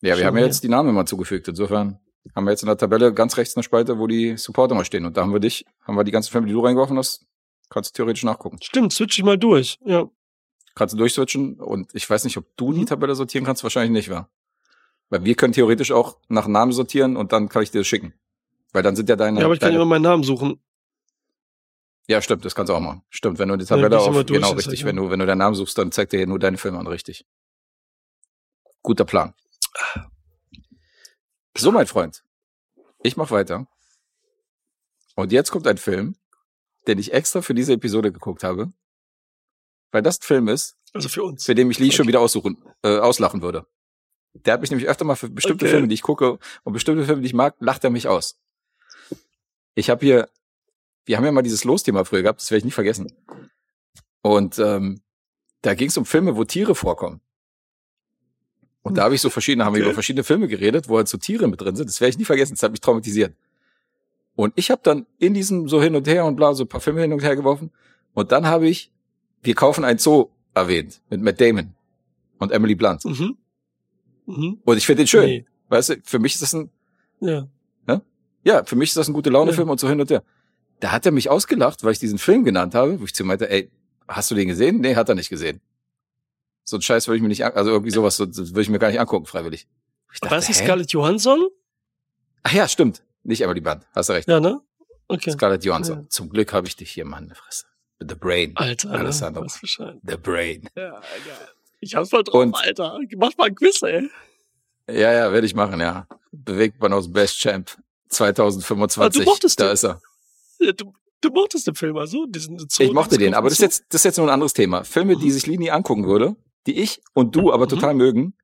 Ja, 0.00 0.10
wir 0.10 0.16
Schon 0.16 0.24
haben 0.26 0.38
ja 0.38 0.46
jetzt 0.46 0.64
die 0.64 0.68
Namen 0.68 0.88
immer 0.88 1.04
zugefügt. 1.04 1.46
Insofern 1.48 1.98
haben 2.34 2.44
wir 2.44 2.50
jetzt 2.52 2.62
in 2.62 2.66
der 2.68 2.78
Tabelle 2.78 3.12
ganz 3.12 3.36
rechts 3.36 3.54
eine 3.56 3.62
Spalte, 3.62 3.98
wo 3.98 4.06
die 4.06 4.38
Supporter 4.38 4.74
mal 4.74 4.84
stehen. 4.86 5.04
Und 5.04 5.16
da 5.18 5.22
haben 5.22 5.32
wir 5.34 5.40
dich, 5.40 5.66
haben 5.82 5.96
wir 5.96 6.04
die 6.04 6.10
ganzen 6.10 6.32
Filme, 6.32 6.46
die 6.46 6.54
du 6.54 6.60
reingeworfen 6.60 6.96
hast, 6.96 7.26
kannst 7.68 7.90
du 7.90 7.96
theoretisch 7.98 8.24
nachgucken. 8.24 8.56
Stimmt, 8.62 8.92
switch 8.94 9.18
ich 9.18 9.24
mal 9.24 9.36
durch. 9.36 9.78
Ja. 9.84 10.08
Kannst 10.74 10.94
du 10.94 10.98
durchswitchen 10.98 11.60
und 11.60 11.94
ich 11.94 12.08
weiß 12.08 12.24
nicht, 12.24 12.38
ob 12.38 12.46
du 12.56 12.72
die 12.72 12.80
Mhm. 12.80 12.86
Tabelle 12.86 13.14
sortieren 13.14 13.44
kannst, 13.44 13.62
wahrscheinlich 13.62 13.92
nicht, 13.92 14.10
wa? 14.10 14.28
Weil 15.10 15.24
wir 15.24 15.34
können 15.34 15.52
theoretisch 15.52 15.92
auch 15.92 16.16
nach 16.28 16.46
Namen 16.48 16.72
sortieren 16.72 17.16
und 17.16 17.32
dann 17.32 17.50
kann 17.50 17.62
ich 17.62 17.70
dir 17.70 17.78
das 17.80 17.86
schicken. 17.86 18.14
Weil 18.74 18.82
dann 18.82 18.96
sind 18.96 19.08
ja 19.08 19.16
deine. 19.16 19.38
ja, 19.40 19.46
aber 19.46 19.54
ich 19.54 19.60
kann 19.60 19.68
deine, 19.68 19.76
immer 19.76 19.86
meinen 19.86 20.02
Namen 20.02 20.24
suchen. 20.24 20.62
ja, 22.08 22.20
stimmt, 22.20 22.44
das 22.44 22.54
kannst 22.54 22.68
du 22.70 22.74
auch 22.74 22.80
machen. 22.80 23.02
Stimmt, 23.08 23.38
wenn 23.38 23.48
du 23.48 23.56
die 23.56 23.64
Tabelle 23.64 23.96
ich 23.96 24.02
auf, 24.02 24.12
durch, 24.12 24.26
genau, 24.26 24.50
richtig, 24.50 24.80
heißt, 24.80 24.84
wenn 24.84 24.96
du, 24.96 25.10
wenn 25.10 25.20
du 25.20 25.26
deinen 25.26 25.38
Namen 25.38 25.54
suchst, 25.56 25.78
dann 25.78 25.90
zeigt 25.92 26.12
er 26.12 26.18
dir 26.18 26.26
nur 26.26 26.38
deine 26.38 26.58
Filme 26.58 26.78
an, 26.78 26.86
richtig. 26.86 27.24
Guter 28.82 29.04
Plan. 29.06 29.32
So, 31.56 31.70
mein 31.72 31.86
Freund. 31.86 32.24
Ich 33.02 33.16
mach 33.16 33.30
weiter. 33.30 33.66
Und 35.14 35.30
jetzt 35.32 35.50
kommt 35.50 35.66
ein 35.66 35.78
Film, 35.78 36.16
den 36.86 36.98
ich 36.98 37.12
extra 37.12 37.42
für 37.42 37.54
diese 37.54 37.72
Episode 37.74 38.12
geguckt 38.12 38.42
habe. 38.42 38.72
Weil 39.92 40.02
das 40.02 40.18
ein 40.18 40.22
Film 40.24 40.48
ist, 40.48 40.76
Also 40.92 41.08
für 41.08 41.22
uns. 41.22 41.44
für 41.44 41.54
den 41.54 41.68
mich 41.68 41.78
Lee 41.78 41.92
schon 41.92 42.02
Okay. 42.02 42.08
wieder 42.08 42.20
aussuchen, 42.20 42.62
äh, 42.82 42.98
auslachen 42.98 43.40
würde. 43.40 43.66
Der 44.34 44.54
hat 44.54 44.60
mich 44.62 44.70
nämlich 44.70 44.88
öfter 44.88 45.04
mal 45.04 45.14
für 45.14 45.30
bestimmte 45.30 45.64
Okay. 45.66 45.70
Filme, 45.74 45.86
die 45.88 45.94
ich 45.94 46.02
gucke 46.02 46.38
und 46.64 46.72
bestimmte 46.72 47.04
Filme, 47.04 47.22
die 47.22 47.26
ich 47.28 47.34
mag, 47.34 47.54
lacht 47.60 47.84
er 47.84 47.90
mich 47.90 48.08
aus. 48.08 48.40
Ich 49.74 49.90
habe 49.90 50.04
hier, 50.04 50.28
wir 51.04 51.16
haben 51.16 51.24
ja 51.24 51.32
mal 51.32 51.42
dieses 51.42 51.64
Los-Thema 51.64 52.04
früher 52.04 52.22
gehabt, 52.22 52.40
das 52.40 52.50
werde 52.50 52.58
ich 52.60 52.64
nie 52.64 52.70
vergessen. 52.70 53.12
Und 54.22 54.58
ähm, 54.58 55.00
da 55.62 55.74
ging 55.74 55.88
es 55.88 55.96
um 55.96 56.04
Filme, 56.06 56.36
wo 56.36 56.44
Tiere 56.44 56.74
vorkommen. 56.74 57.20
Und 58.82 58.98
da 58.98 59.04
habe 59.04 59.14
ich 59.14 59.20
so 59.20 59.30
verschiedene, 59.30 59.64
haben 59.64 59.74
wir 59.74 59.80
Okay. 59.80 59.86
über 59.88 59.94
verschiedene 59.94 60.24
Filme 60.24 60.46
geredet, 60.46 60.88
wo 60.88 60.96
halt 60.98 61.08
so 61.08 61.16
Tiere 61.18 61.48
mit 61.48 61.60
drin 61.60 61.74
sind. 61.76 61.88
Das 61.88 62.00
werde 62.00 62.10
ich 62.10 62.18
nie 62.18 62.24
vergessen, 62.24 62.54
das 62.54 62.62
hat 62.62 62.70
mich 62.70 62.80
traumatisiert. 62.80 63.34
Und 64.36 64.52
ich 64.56 64.70
habe 64.70 64.80
dann 64.84 65.06
in 65.18 65.32
diesem 65.32 65.68
so 65.68 65.80
hin 65.82 65.94
und 65.94 66.06
her 66.06 66.24
und 66.26 66.36
bla 66.36 66.54
so 66.54 66.64
ein 66.64 66.68
paar 66.68 66.80
Filme 66.80 67.00
hin 67.00 67.12
und 67.12 67.22
her 67.22 67.36
geworfen. 67.36 67.70
Und 68.14 68.32
dann 68.32 68.46
habe 68.46 68.68
ich 68.68 68.90
Wir 69.42 69.54
kaufen 69.54 69.84
ein 69.84 69.98
Zoo 69.98 70.28
erwähnt 70.54 71.02
mit 71.10 71.20
Matt 71.20 71.38
Damon 71.40 71.74
und 72.38 72.50
Emily 72.50 72.74
Blunt. 72.74 73.04
Mhm. 73.04 73.36
Mhm. 74.26 74.60
Und 74.64 74.76
ich 74.76 74.86
finde 74.86 75.02
den 75.02 75.06
schön. 75.06 75.26
Nee. 75.26 75.46
Weißt 75.68 75.90
du, 75.90 75.96
für 76.02 76.18
mich 76.18 76.34
ist 76.34 76.42
das 76.42 76.54
ein, 76.54 76.70
Ja. 77.20 77.46
Ja, 78.44 78.64
für 78.64 78.76
mich 78.76 78.90
ist 78.90 78.96
das 78.96 79.08
ein 79.08 79.14
gute 79.14 79.30
Laune-Film 79.30 79.68
Ja. 79.68 79.72
und 79.72 79.80
so 79.80 79.88
hin 79.88 80.00
und 80.00 80.10
her. 80.10 80.22
Da 80.80 80.92
hat 80.92 81.06
er 81.06 81.12
mich 81.12 81.30
ausgelacht, 81.30 81.82
weil 81.84 81.92
ich 81.92 81.98
diesen 81.98 82.18
Film 82.18 82.44
genannt 82.44 82.74
habe, 82.74 83.00
wo 83.00 83.04
ich 83.04 83.14
zu 83.14 83.22
ihm 83.22 83.26
meinte, 83.28 83.48
ey, 83.50 83.70
hast 84.08 84.30
du 84.30 84.34
den 84.34 84.48
gesehen? 84.48 84.80
Nee, 84.80 84.94
hat 84.96 85.08
er 85.08 85.14
nicht 85.14 85.30
gesehen. 85.30 85.60
So 86.64 86.76
ein 86.76 86.82
Scheiß 86.82 87.06
würde 87.08 87.16
ich 87.16 87.22
mir 87.22 87.28
nicht, 87.28 87.44
also 87.44 87.70
irgendwie 87.70 87.90
sowas, 87.90 88.16
so, 88.16 88.26
würde 88.26 88.60
ich 88.62 88.68
mir 88.70 88.78
gar 88.78 88.88
nicht 88.88 89.00
angucken, 89.00 89.26
freiwillig. 89.26 89.66
Ich 90.12 90.20
nicht 90.22 90.32
hä? 90.48 90.52
Scarlett 90.52 90.92
Johansson? 90.92 91.48
Ach 92.42 92.52
ja, 92.52 92.68
stimmt. 92.68 93.02
Nicht 93.22 93.40
Emily 93.40 93.60
Blunt, 93.60 93.86
hast 93.94 94.08
du 94.08 94.12
recht. 94.12 94.28
Ja, 94.28 94.40
ne? 94.40 94.60
Okay. 95.08 95.30
Scarlett 95.32 95.64
Johansson. 95.64 96.02
Ja. 96.02 96.08
Zum 96.08 96.28
Glück 96.30 96.52
habe 96.52 96.66
ich 96.66 96.76
dich 96.76 96.90
hier, 96.90 97.04
Mann, 97.04 97.32
Fresse. 97.34 97.66
The 98.00 98.14
Brain. 98.14 98.52
Alter, 98.56 98.90
ne? 98.90 98.98
Alessandro. 98.98 99.44
Was. 99.44 99.60
The 99.60 100.16
Brain. 100.16 100.68
Ja, 100.76 100.90
geil. 101.00 101.48
Ich 101.80 101.94
hab's 101.94 102.10
voll 102.10 102.24
drauf, 102.24 102.42
Und- 102.42 102.54
Alter. 102.56 102.98
Mach 103.16 103.36
mal 103.36 103.46
ein 103.48 103.54
Quiz, 103.54 103.82
ey. 103.82 104.08
Ja, 104.88 105.12
ja, 105.12 105.32
werde 105.32 105.46
ich 105.46 105.54
machen, 105.54 105.80
ja. 105.80 106.06
Bewegt 106.32 106.80
man 106.80 106.92
aus 106.92 107.10
Best 107.10 107.38
Champ 107.38 107.76
2025. 108.14 109.20
Ah, 109.20 109.24
du 109.24 109.30
mochtest 109.30 109.60
da 109.60 109.66
den. 109.66 109.72
ist 109.74 109.84
er. 109.84 110.00
Du, 110.76 110.92
du 111.20 111.28
mochtest 111.30 111.66
den 111.66 111.74
Film 111.74 111.96
also? 111.96 112.26
Diesen 112.26 112.58
Zoo, 112.58 112.82
Ich 112.82 112.92
mochte 112.92 113.18
den, 113.18 113.34
aber 113.34 113.48
das 113.48 113.58
ist 113.58 113.62
jetzt, 113.62 113.84
das 113.90 114.00
ist 114.00 114.04
jetzt 114.04 114.16
nur 114.18 114.26
ein 114.26 114.32
anderes 114.32 114.52
Thema. 114.54 114.84
Filme, 114.84 115.16
die 115.16 115.26
Mhm. 115.26 115.30
sich 115.30 115.46
Lini 115.46 115.70
angucken 115.70 116.06
würde, 116.06 116.36
die 116.66 116.78
ich 116.80 117.00
und 117.12 117.34
du 117.36 117.52
aber 117.52 117.64
Mhm. 117.66 117.70
total 117.70 117.94
mögen, 117.94 118.34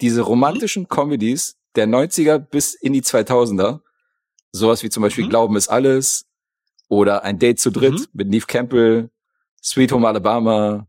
diese 0.00 0.20
romantischen 0.22 0.88
Comedies 0.88 1.56
der 1.74 1.86
90er 1.86 2.38
bis 2.38 2.74
in 2.74 2.92
die 2.92 3.02
2000er, 3.02 3.80
sowas 4.52 4.82
wie 4.82 4.90
zum 4.90 5.02
Beispiel 5.02 5.24
Mhm. 5.24 5.30
Glauben 5.30 5.56
ist 5.56 5.68
alles 5.68 6.26
oder 6.88 7.22
Ein 7.24 7.38
Date 7.38 7.60
zu 7.60 7.70
dritt 7.70 7.92
Mhm. 8.00 8.06
mit 8.12 8.28
Neve 8.28 8.46
Campbell, 8.46 9.10
Sweet 9.62 9.92
Home 9.92 10.06
Alabama, 10.08 10.86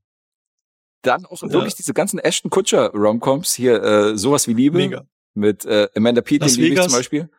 dann 1.02 1.26
auch 1.26 1.42
Ja. 1.44 1.52
wirklich 1.52 1.76
diese 1.76 1.94
ganzen 1.94 2.20
Ashton 2.20 2.50
Kutcher 2.52 2.92
Romcoms 2.94 3.54
hier, 3.54 3.82
äh, 3.84 4.18
sowas 4.18 4.48
wie 4.48 4.54
Liebe 4.54 4.78
Mega. 4.78 5.06
mit 5.34 5.66
äh, 5.66 5.88
Amanda 5.96 6.22
Peet, 6.22 6.44
liebe 6.56 6.76
ich 6.76 6.82
zum 6.82 6.92
Beispiel. 6.92 7.30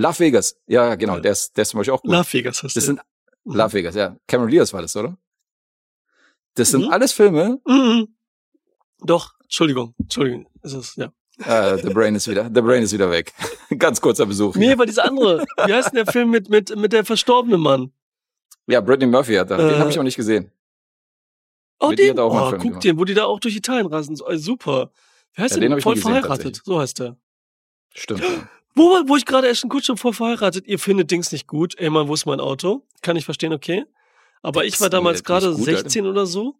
Love 0.00 0.18
Vegas, 0.20 0.56
ja, 0.66 0.94
genau, 0.94 1.14
Ja. 1.16 1.20
der 1.20 1.32
ist, 1.32 1.56
der 1.56 1.62
ist 1.62 1.70
zum 1.70 1.78
Beispiel 1.78 1.94
auch 1.94 2.02
gut. 2.02 2.10
Las 2.12 2.32
Vegas 2.32 2.62
heißt 2.62 2.76
Das 2.76 2.84
sind 2.84 3.00
Love 3.44 3.72
Vegas, 3.72 3.94
ja. 3.94 4.16
Cameron 4.26 4.50
Diaz 4.50 4.72
war 4.72 4.82
das, 4.82 4.94
oder? 4.96 5.16
Das 6.54 6.70
sind 6.70 6.82
Mhm. 6.86 6.92
alles 6.92 7.12
Filme. 7.12 7.60
Mhm. 7.66 8.08
Doch, 9.00 9.34
Entschuldigung, 9.42 9.94
Entschuldigung. 9.98 10.46
Ist 10.62 10.72
es, 10.74 10.96
ja. 10.96 11.12
Äh, 11.44 11.78
The 11.82 11.90
Brain 11.92 12.14
ist 12.16 12.26
wieder, 12.28 12.44
The 12.52 12.60
Brain 12.60 12.82
ist 12.82 12.92
wieder 12.92 13.10
weg. 13.10 13.32
Ganz 13.78 14.00
kurzer 14.00 14.26
Besuch. 14.26 14.54
Nee, 14.56 14.76
war 14.78 14.86
dieser 14.86 15.04
andere. 15.04 15.44
Wie 15.66 15.72
heißt 15.72 15.88
denn 15.92 16.04
der 16.04 16.12
Film 16.12 16.30
mit, 16.30 16.48
mit, 16.48 16.74
mit 16.76 16.92
der 16.92 17.04
verstorbenen 17.04 17.60
Mann? 17.60 17.92
Ja, 18.66 18.80
Brittany 18.80 19.10
Murphy 19.10 19.34
hat 19.34 19.50
da. 19.50 19.56
den 19.56 19.70
Äh, 19.70 19.78
habe 19.78 19.90
ich 19.90 19.98
auch 19.98 20.02
nicht 20.02 20.16
gesehen. 20.16 20.50
Oh, 21.80 21.90
Mit 21.90 22.00
den, 22.00 22.18
auch 22.18 22.34
oh 22.34 22.50
guck 22.50 22.60
gemacht. 22.62 22.82
den, 22.84 22.98
wo 22.98 23.04
die 23.04 23.14
da 23.14 23.24
auch 23.24 23.38
durch 23.38 23.54
Italien 23.54 23.86
rasen. 23.86 24.16
Äh, 24.26 24.36
super. 24.36 24.90
Wie 25.34 25.42
heißt 25.42 25.54
Ja, 25.54 25.60
den 25.60 25.70
der? 25.72 25.80
Voll 25.80 25.94
verheiratet. 25.96 26.60
So 26.64 26.80
heißt 26.80 26.98
der. 26.98 27.16
Stimmt. 27.94 28.20
ja. 28.22 28.48
Wo, 28.78 29.08
wo 29.08 29.16
ich 29.16 29.24
gerade 29.26 29.48
Ashton 29.48 29.68
Kutscher 29.70 29.96
voll 29.96 30.12
verheiratet, 30.12 30.66
ihr 30.66 30.78
findet 30.78 31.10
Dings 31.10 31.32
nicht 31.32 31.46
gut. 31.46 31.78
Ey, 31.78 31.90
Mann, 31.90 32.08
wo 32.08 32.14
ist 32.14 32.26
mein 32.26 32.40
Auto? 32.40 32.86
Kann 33.02 33.16
ich 33.16 33.24
verstehen, 33.24 33.52
okay. 33.52 33.84
Aber 34.42 34.62
Das 34.62 34.74
ich 34.74 34.80
war 34.80 34.88
damals 34.88 35.24
gerade 35.24 35.50
gut, 35.52 35.66
Alter. 35.68 35.80
16 35.82 36.06
oder 36.06 36.26
so. 36.26 36.54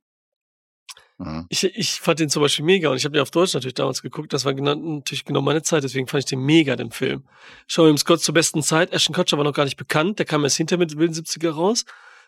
Mhm. 1.19 1.47
Ich, 1.49 1.65
ich 1.65 2.01
fand 2.01 2.21
den 2.21 2.29
zum 2.31 2.43
Beispiel 2.43 2.65
mega 2.65 2.91
und 2.91 2.97
ich 2.97 3.05
habe 3.05 3.13
den 3.13 3.23
auf 3.23 3.31
Deutsch 3.31 3.55
natürlich 3.55 3.75
damals 3.75 4.03
geguckt. 4.03 4.33
Das 4.33 4.45
war 4.45 4.55
genau, 4.55 4.75
natürlich 4.75 5.25
genau 5.25 5.41
meine 5.41 5.63
Zeit, 5.63 5.83
deswegen 5.85 6.07
fand 6.07 6.25
ich 6.25 6.31
den 6.31 6.41
mega, 6.41 6.77
den 6.77 6.91
Film. 6.93 7.25
Schau 7.67 7.89
ihm 7.89 7.99
Scott 7.99 8.21
zur 8.21 8.35
besten 8.35 8.63
Zeit. 8.63 8.93
Ashton 8.93 9.15
Kutcher 9.15 9.37
war 9.37 9.45
noch 9.45 9.53
gar 9.55 9.65
nicht 9.65 9.77
bekannt. 9.77 10.19
Der 10.19 10.27
kam 10.27 10.45
erst 10.45 10.57
hinter 10.57 10.77
mit 10.77 10.97
wilden 10.97 11.15
70er 11.15 11.51
raus. 11.51 11.85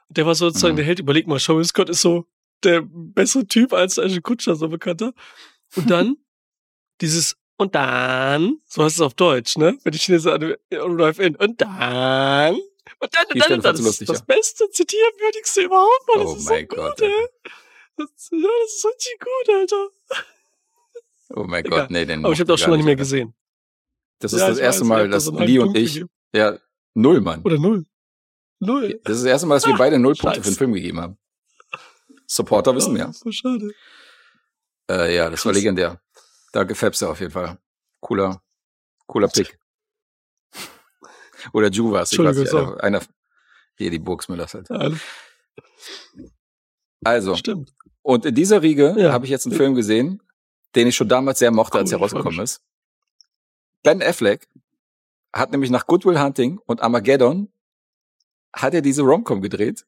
Und 0.08 0.16
der 0.16 0.26
war 0.26 0.34
sozusagen 0.34 0.74
Mhm. 0.74 0.78
der 0.78 0.86
Held. 0.86 0.98
Überleg 1.00 1.26
mal, 1.26 1.38
Sean 1.38 1.64
Scott 1.64 1.88
ist 1.88 2.00
so 2.00 2.26
der 2.64 2.82
bessere 2.84 3.46
Typ 3.46 3.72
als 3.72 3.96
Ashton 3.98 4.22
Kutcher, 4.22 4.56
so 4.56 4.68
bekannter. 4.68 5.12
Und 5.76 5.88
dann 5.90 6.16
dieses 7.00 7.36
und 7.60 7.74
dann, 7.74 8.58
so 8.66 8.82
heißt 8.84 8.96
es 8.96 9.00
auf 9.02 9.14
Deutsch, 9.14 9.56
ne? 9.58 9.78
Wenn 9.84 9.92
die 9.92 9.98
Chinesen 9.98 10.32
an 10.32 10.96
Drive 10.96 11.18
in 11.18 11.36
und 11.36 11.60
dann 11.60 12.54
und 12.98 13.14
dann 13.14 13.26
und 13.32 13.40
dann 13.40 13.52
und 13.52 13.64
dann 13.64 13.76
du 13.76 13.78
das, 13.78 13.80
lustig, 13.80 14.08
das 14.08 14.18
ja? 14.18 14.24
beste 14.26 14.70
zitierwürdigste 14.70 15.62
überhaupt, 15.62 16.08
Mann. 16.08 16.24
Das 16.24 16.32
Oh 16.32 16.36
ist 16.36 16.48
mein 16.48 16.66
so 16.68 16.76
Gott, 16.76 16.96
gut, 16.98 17.02
ey. 17.02 17.26
Das, 17.96 18.28
ja, 18.32 18.48
das 18.62 18.72
ist 18.74 18.86
richtig 18.86 19.18
gut, 19.20 19.54
Alter. 19.54 19.88
Oh 21.36 21.44
mein 21.44 21.64
Egal. 21.64 21.80
Gott, 21.82 21.90
nee, 21.90 22.04
den 22.06 22.24
Aber 22.24 22.32
ich 22.32 22.40
habe 22.40 22.48
das 22.48 22.60
schon 22.60 22.70
lange 22.70 22.78
nicht 22.78 22.86
mehr 22.86 22.96
gesehen. 22.96 23.34
Das 24.18 24.32
ist 24.32 24.40
Ja, 24.40 24.48
das 24.48 24.58
erste 24.58 24.82
weiß, 24.82 24.88
Mal, 24.88 25.08
dass 25.08 25.26
halben 25.26 25.42
Lee 25.44 25.58
und 25.58 25.76
ich, 25.76 25.94
gegeben. 25.94 26.10
ja, 26.34 26.58
null, 26.94 27.20
Mann. 27.20 27.42
Oder 27.42 27.58
null. 27.58 27.84
Null. 28.58 29.00
Das 29.04 29.16
ist 29.16 29.22
das 29.24 29.30
erste 29.30 29.46
Mal, 29.46 29.54
dass 29.54 29.66
wir 29.66 29.74
beide 29.78 29.98
null 29.98 30.14
Punkte 30.14 30.42
für 30.42 30.50
den 30.50 30.56
Film 30.56 30.72
gegeben 30.72 31.00
haben. 31.00 31.18
Supporter 32.26 32.74
wissen 32.74 32.90
Oh, 32.90 32.94
mehr. 32.94 33.06
das 33.06 33.16
ist 33.16 33.22
So 33.24 33.32
schade. 33.32 33.70
Äh, 34.90 35.14
ja, 35.14 35.30
das 35.30 35.44
war 35.44 35.52
Krass. 35.52 35.62
legendär. 35.62 36.00
Da 36.52 36.64
gefärbst 36.64 37.00
du 37.02 37.06
auf 37.08 37.20
jeden 37.20 37.32
Fall. 37.32 37.58
Cooler, 38.00 38.42
cooler 39.06 39.28
Pick. 39.28 39.58
Oder 41.52 41.68
Juvas, 41.70 42.12
ich 42.12 42.18
weiß 42.18 42.36
nicht, 42.36 42.38
Entschuldigung, 42.46 42.74
einer, 42.80 42.98
einer, 42.98 43.06
hier 43.76 43.90
die 43.90 43.98
Burgsmüllers 43.98 44.54
halt. 44.54 44.68
Ja, 44.68 44.90
Also, 47.04 47.34
stimmt. 47.36 47.72
und 48.02 48.26
in 48.26 48.34
dieser 48.34 48.62
Riege 48.62 48.94
Ja. 48.98 49.12
habe 49.12 49.24
ich 49.24 49.30
jetzt 49.30 49.46
einen 49.46 49.56
Film 49.56 49.74
gesehen, 49.74 50.22
den 50.74 50.86
ich 50.86 50.96
schon 50.96 51.08
damals 51.08 51.38
sehr 51.38 51.50
mochte, 51.50 51.78
als 51.78 51.90
Cool, 51.90 51.98
er 51.98 52.00
rausgekommen 52.02 52.40
ist. 52.40 52.62
Ben 53.82 54.02
Affleck 54.02 54.46
hat 55.32 55.50
nämlich 55.52 55.70
nach 55.70 55.86
Good 55.86 56.04
Will 56.04 56.20
Hunting 56.20 56.58
und 56.66 56.82
Armageddon 56.82 57.50
hat 58.52 58.74
er 58.74 58.82
diese 58.82 59.02
Romcom 59.02 59.40
gedreht. 59.40 59.86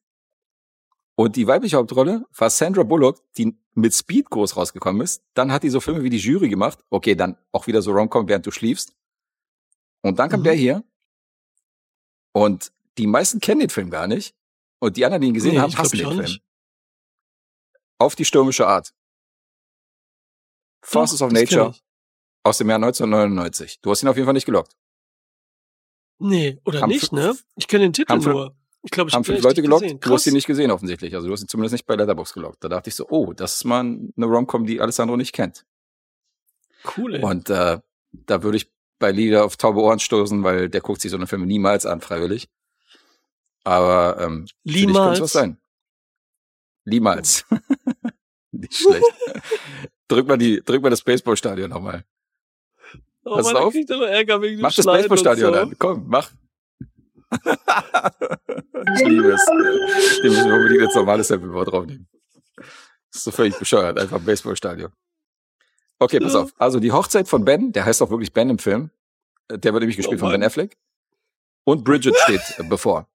Und 1.15 1.35
die 1.35 1.45
weibliche 1.47 1.77
Hauptrolle 1.77 2.25
war 2.35 2.49
Sandra 2.49 2.83
Bullock, 2.83 3.21
die 3.35 3.55
mit 3.75 3.93
Speed 3.93 4.29
groß 4.29 4.55
rausgekommen 4.57 5.01
ist. 5.01 5.23
Dann 5.35 5.51
hat 5.51 5.63
die 5.63 5.69
so 5.69 5.79
Filme 5.79 6.03
wie 6.03 6.09
die 6.09 6.17
Jury 6.17 6.49
gemacht. 6.49 6.83
Okay, 6.89 7.15
dann 7.15 7.37
auch 7.51 7.67
wieder 7.67 7.81
so 7.81 7.91
Romcom, 7.91 8.27
während 8.27 8.45
du 8.45 8.51
schliefst. 8.51 8.95
Und 10.01 10.17
dann 10.19 10.29
kam 10.29 10.39
Mhm. 10.41 10.43
der 10.45 10.53
hier. 10.53 10.83
Und 12.33 12.71
die 12.97 13.07
meisten 13.07 13.39
kennen 13.39 13.59
den 13.61 13.69
Film 13.69 13.89
gar 13.89 14.07
nicht. 14.07 14.35
Und 14.79 14.97
die 14.97 15.05
anderen, 15.05 15.21
die 15.21 15.27
ihn 15.29 15.33
gesehen 15.33 15.53
Nee, 15.53 15.59
haben, 15.59 15.77
hassen 15.77 15.97
den 15.97 16.07
Film. 16.07 16.19
nicht. 16.19 16.41
Auf 17.99 18.15
die 18.15 18.25
stürmische 18.25 18.67
Art. 18.67 18.93
Forces 20.83 21.19
Doch, 21.19 21.27
of 21.27 21.31
Nature 21.31 21.75
aus 22.43 22.57
dem 22.57 22.69
Jahr 22.69 22.79
1999. 22.79 23.79
Du 23.81 23.91
hast 23.91 24.03
ihn 24.03 24.09
auf 24.09 24.15
jeden 24.17 24.25
Fall 24.25 24.33
nicht 24.33 24.45
gelockt. 24.45 24.75
Nee, 26.19 26.59
oder 26.65 26.81
Haben 26.81 26.89
nicht, 26.89 27.11
ne? 27.13 27.37
Ich 27.55 27.67
kenne 27.67 27.83
den 27.85 27.93
Titel 27.93 28.17
nur. 28.17 28.55
Ich 28.83 28.91
glaube, 28.91 29.09
ich 29.09 29.15
haben 29.15 29.23
fünf 29.23 29.41
Leute 29.41 29.61
gelockt, 29.61 30.05
du 30.05 30.13
hast 30.13 30.27
ihn 30.27 30.33
nicht 30.33 30.45
gesehen 30.45 30.69
offensichtlich. 30.69 31.15
Also 31.15 31.27
du 31.27 31.33
hast 31.33 31.41
ihn 31.41 31.47
zumindest 31.47 31.73
nicht 31.73 31.85
bei 31.85 31.95
Letterbox 31.95 32.33
gelockt. 32.33 32.63
Da 32.63 32.69
dachte 32.69 32.89
ich 32.89 32.95
so, 32.95 33.07
oh, 33.09 33.31
das 33.33 33.55
ist 33.55 33.63
mal 33.63 33.79
eine 33.79 34.25
Romcom, 34.25 34.65
die 34.65 34.81
Alessandro 34.81 35.15
nicht 35.15 35.33
kennt. 35.33 35.65
Cool, 36.97 37.15
ey. 37.15 37.23
Und 37.23 37.49
äh, 37.49 37.79
da 38.11 38.43
würde 38.43 38.57
ich 38.57 38.69
bei 38.99 39.11
Lieder 39.11 39.45
auf 39.45 39.55
taube 39.55 39.81
Ohren 39.81 39.99
stoßen, 39.99 40.43
weil 40.43 40.69
der 40.69 40.81
guckt 40.81 41.01
sich 41.01 41.11
so 41.11 41.17
eine 41.17 41.27
Filme 41.27 41.45
niemals 41.45 41.85
an, 41.85 42.01
freiwillig. 42.01 42.49
Aber 43.63 44.17
ähm, 44.19 44.47
Niemals. 44.63 45.21
was 45.21 45.31
sein. 45.31 45.57
Niemals. 46.85 47.45
nicht 48.51 48.75
schlecht. 48.75 49.05
drück 50.09 50.27
mal 50.27 50.37
die, 50.37 50.61
drück 50.61 50.81
mal 50.81 50.89
das 50.89 51.01
Baseballstadion 51.01 51.69
nochmal. 51.69 52.03
Oh 53.25 53.35
Pass 53.35 53.45
Mann, 53.45 53.55
auf. 53.57 53.73
kriegt 53.73 53.89
er 53.89 53.97
noch 53.97 54.05
Ärger 54.07 54.41
wegen 54.41 54.61
Mach 54.61 54.75
das 54.75 54.85
Baseballstadion 54.85 55.53
so. 55.53 55.59
an. 55.59 55.75
Komm, 55.79 56.03
mach. 56.07 56.29
Ich 57.33 59.07
liebe 59.07 59.31
es. 59.31 59.45
Den 59.45 60.31
müssen 60.31 60.47
wir 60.49 60.55
unbedingt 60.55 60.83
als 60.83 60.95
normales 60.95 61.27
Sampleboard 61.27 61.71
draufnehmen. 61.71 62.07
Das 62.57 63.17
ist 63.17 63.23
so 63.23 63.31
völlig 63.31 63.57
bescheuert. 63.57 63.97
Einfach 63.99 64.17
ein 64.17 64.25
Baseballstadion. 64.25 64.91
Okay, 65.99 66.19
pass 66.19 66.35
auf. 66.35 66.53
Also 66.57 66.79
die 66.79 66.91
Hochzeit 66.91 67.27
von 67.27 67.45
Ben, 67.45 67.71
der 67.71 67.85
heißt 67.85 68.01
auch 68.01 68.09
wirklich 68.09 68.33
Ben 68.33 68.49
im 68.49 68.59
Film. 68.59 68.89
Der 69.49 69.73
wird 69.73 69.81
nämlich 69.81 69.97
gespielt 69.97 70.17
Oh 70.21 70.25
von 70.25 70.31
Ben. 70.31 70.43
Affleck. 70.43 70.77
Und 71.65 71.83
Bridget 71.83 72.17
steht 72.17 72.41
bevor. 72.69 73.07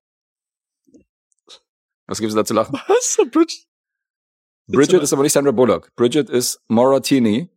Was 2.06 2.18
gibt's 2.20 2.34
da 2.34 2.44
zu 2.44 2.54
lachen? 2.54 2.78
Was? 2.88 3.18
Bridget 4.66 4.94
aber- 4.94 5.02
ist 5.02 5.12
aber 5.12 5.22
nicht 5.22 5.32
Sandra 5.32 5.52
Bullock. 5.52 5.94
Bridget 5.96 6.30
ist 6.30 6.60
Maura 6.68 7.00
Tierney. 7.00 7.48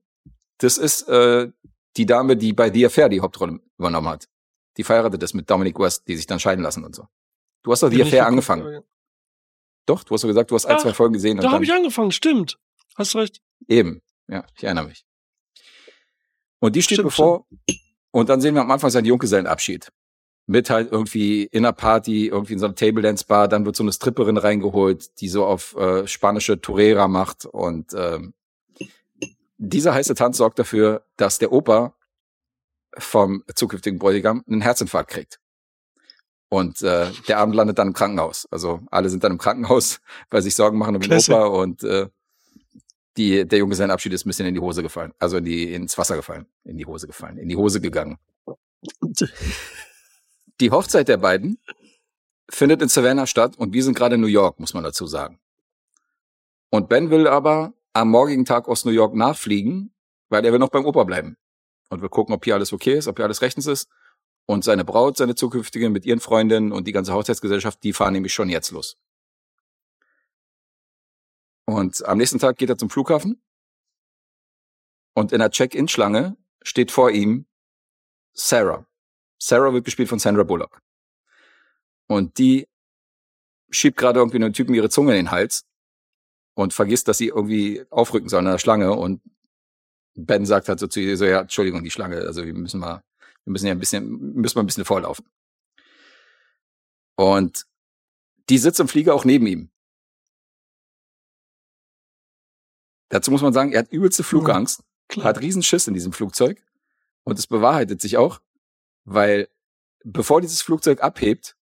Das 0.57 0.77
ist 0.77 1.07
äh, 1.07 1.49
die 1.97 2.05
Dame, 2.05 2.35
die 2.37 2.53
bei 2.53 2.71
The 2.71 2.85
Affair 2.85 3.09
die 3.09 3.21
Hauptrolle 3.21 3.59
übernommen 3.77 4.09
hat. 4.09 4.27
Die 4.77 4.83
verheiratet 4.83 5.21
ist 5.23 5.33
mit 5.33 5.49
Dominic 5.49 5.77
West, 5.79 6.07
die 6.07 6.15
sich 6.15 6.25
dann 6.27 6.39
scheiden 6.39 6.63
lassen 6.63 6.83
und 6.83 6.95
so. 6.95 7.07
Du 7.63 7.71
hast 7.71 7.83
doch 7.83 7.89
nicht 7.89 7.99
geguckt, 8.03 8.21
angefangen. 8.21 8.61
aber- 8.63 8.83
Doch, 9.85 10.03
du 10.03 10.13
hast 10.13 10.23
doch 10.23 10.27
gesagt, 10.29 10.51
du 10.51 10.55
hast 10.55 10.65
ein, 10.65 10.77
Ach, 10.77 10.81
zwei 10.81 10.93
Folgen 10.93 11.13
gesehen 11.13 11.37
Da 11.37 11.51
habe 11.51 11.63
ich 11.63 11.73
angefangen, 11.73 12.11
stimmt. 12.11 12.57
Hast 12.95 13.15
recht. 13.15 13.41
eben. 13.67 14.01
Ja, 14.27 14.45
ich 14.55 14.63
erinnere 14.63 14.85
mich. 14.87 15.05
Und 16.59 16.75
die 16.75 16.81
steht 16.81 16.95
Stimmt, 16.97 17.07
bevor. 17.09 17.45
Und 18.11 18.29
dann 18.29 18.39
sehen 18.39 18.55
wir 18.55 18.61
am 18.61 18.71
Anfang 18.71 18.89
seinen 18.89 19.05
Junggesellenabschied. 19.05 19.89
Mit 20.47 20.69
halt 20.69 20.91
irgendwie 20.91 21.43
in 21.43 21.65
einer 21.65 21.73
Party, 21.73 22.27
irgendwie 22.27 22.53
in 22.53 22.59
so 22.59 22.65
einer 22.65 22.75
Table 22.75 23.01
Dance 23.01 23.25
Bar, 23.25 23.47
dann 23.47 23.65
wird 23.65 23.75
so 23.75 23.83
eine 23.83 23.91
Stripperin 23.91 24.37
reingeholt, 24.37 25.19
die 25.21 25.27
so 25.29 25.45
auf 25.45 25.75
äh, 25.75 26.07
spanische 26.07 26.59
Torera 26.61 27.07
macht 27.07 27.45
und 27.45 27.93
ähm, 27.95 28.33
dieser 29.57 29.93
heiße 29.93 30.15
Tanz 30.15 30.37
sorgt 30.37 30.57
dafür, 30.59 31.05
dass 31.17 31.37
der 31.39 31.51
Opa 31.51 31.95
vom 32.97 33.43
zukünftigen 33.53 33.99
Bräutigam 33.99 34.43
einen 34.47 34.61
Herzinfarkt 34.61 35.11
kriegt. 35.11 35.39
Und 36.49 36.81
äh, 36.81 37.07
der 37.27 37.37
Abend 37.37 37.55
landet 37.55 37.79
dann 37.79 37.89
im 37.89 37.93
Krankenhaus. 37.93 38.47
Also 38.51 38.81
alle 38.91 39.09
sind 39.09 39.23
dann 39.23 39.31
im 39.33 39.37
Krankenhaus, 39.37 40.01
weil 40.29 40.41
sie 40.41 40.49
sich 40.49 40.55
Sorgen 40.55 40.77
machen 40.77 40.95
um 40.95 41.01
den. 41.01 41.17
Opa 41.17 41.45
und 41.45 41.83
äh, 41.83 42.09
die, 43.17 43.47
der 43.47 43.59
Junggesellenabschied 43.59 44.13
ist 44.13 44.25
ein 44.25 44.29
bisschen 44.29 44.47
in 44.47 44.53
die 44.53 44.59
Hose 44.59 44.83
gefallen. 44.83 45.13
Also 45.19 45.37
in 45.37 45.45
die, 45.45 45.73
ins 45.73 45.97
Wasser 45.97 46.15
gefallen. 46.15 46.45
In 46.63 46.77
die 46.77 46.85
Hose 46.85 47.07
gefallen. 47.07 47.37
In 47.37 47.49
die 47.49 47.55
Hose 47.55 47.81
gegangen. 47.81 48.17
Die 50.59 50.69
Hochzeit 50.69 51.07
der 51.07 51.17
beiden 51.17 51.57
findet 52.47 52.83
in 52.83 52.87
Savannah 52.87 53.25
statt 53.25 53.57
und 53.57 53.73
wir 53.73 53.83
sind 53.83 53.95
gerade 53.95 54.15
in 54.15 54.21
New 54.21 54.27
York, 54.27 54.59
muss 54.59 54.75
man 54.75 54.83
dazu 54.83 55.07
sagen. 55.07 55.39
Und 56.69 56.87
Ben 56.87 57.09
will 57.09 57.27
aber 57.27 57.73
am 57.93 58.09
morgigen 58.09 58.45
Tag 58.45 58.67
aus 58.67 58.85
New 58.85 58.91
York 58.91 59.15
nachfliegen, 59.15 59.91
weil 60.29 60.45
er 60.45 60.51
will 60.51 60.59
noch 60.59 60.69
beim 60.69 60.85
Opa 60.85 61.03
bleiben. 61.03 61.35
Und 61.91 62.01
wir 62.01 62.07
gucken, 62.07 62.33
ob 62.33 62.45
hier 62.45 62.55
alles 62.55 62.71
okay 62.71 62.97
ist, 62.97 63.07
ob 63.07 63.17
hier 63.17 63.25
alles 63.25 63.41
rechtens 63.41 63.67
ist. 63.67 63.89
Und 64.45 64.63
seine 64.63 64.85
Braut, 64.85 65.17
seine 65.17 65.35
zukünftige 65.35 65.89
mit 65.89 66.05
ihren 66.05 66.21
Freundinnen 66.21 66.71
und 66.71 66.87
die 66.87 66.93
ganze 66.93 67.13
Hochzeitsgesellschaft, 67.13 67.83
die 67.83 67.91
fahren 67.91 68.13
nämlich 68.13 68.33
schon 68.33 68.47
jetzt 68.47 68.71
los. 68.71 68.97
Und 71.65 72.05
am 72.05 72.17
nächsten 72.17 72.39
Tag 72.39 72.57
geht 72.57 72.69
er 72.69 72.77
zum 72.77 72.89
Flughafen. 72.89 73.43
Und 75.13 75.33
in 75.33 75.39
der 75.39 75.51
Check-in-Schlange 75.51 76.37
steht 76.63 76.91
vor 76.91 77.11
ihm 77.11 77.45
Sarah. 78.31 78.87
Sarah 79.37 79.73
wird 79.73 79.83
gespielt 79.83 80.07
von 80.07 80.19
Sandra 80.19 80.43
Bullock. 80.43 80.81
Und 82.07 82.37
die 82.37 82.69
schiebt 83.69 83.97
gerade 83.97 84.19
irgendwie 84.19 84.37
einem 84.37 84.53
Typen 84.53 84.73
ihre 84.73 84.89
Zunge 84.89 85.11
in 85.11 85.25
den 85.25 85.31
Hals 85.31 85.65
und 86.53 86.73
vergisst, 86.73 87.09
dass 87.09 87.17
sie 87.17 87.27
irgendwie 87.27 87.83
aufrücken 87.89 88.29
soll 88.29 88.39
in 88.39 88.45
der 88.45 88.59
Schlange. 88.59 88.93
Und 88.93 89.21
Ben 90.15 90.45
sagt 90.45 90.69
halt 90.69 90.79
so 90.79 90.87
zu 90.87 90.99
ihr 90.99 91.17
so, 91.17 91.25
ja, 91.25 91.41
Entschuldigung, 91.41 91.83
die 91.83 91.91
Schlange, 91.91 92.17
also 92.17 92.45
wir 92.45 92.53
müssen 92.53 92.79
mal, 92.79 93.03
wir 93.45 93.51
müssen 93.51 93.67
ja 93.67 93.71
ein 93.71 93.79
bisschen, 93.79 94.33
müssen 94.33 94.57
mal 94.57 94.63
ein 94.63 94.67
bisschen 94.67 94.85
vorlaufen. 94.85 95.25
Und 97.15 97.65
die 98.49 98.57
sitzt 98.57 98.79
im 98.79 98.87
Flieger 98.87 99.13
auch 99.13 99.25
neben 99.25 99.47
ihm. 99.47 99.69
Dazu 103.09 103.31
muss 103.31 103.41
man 103.41 103.53
sagen, 103.53 103.73
er 103.73 103.79
hat 103.79 103.91
übelste 103.91 104.23
Flugangst 104.23 104.83
Klar. 105.07 105.25
hat 105.25 105.41
riesen 105.41 105.63
Schiss 105.63 105.87
in 105.87 105.93
diesem 105.93 106.13
Flugzeug. 106.13 106.63
Und 107.23 107.37
es 107.37 107.45
bewahrheitet 107.45 108.01
sich 108.01 108.17
auch, 108.17 108.41
weil 109.03 109.49
bevor 110.03 110.41
dieses 110.41 110.61
Flugzeug 110.61 111.03
abhebt, 111.03 111.55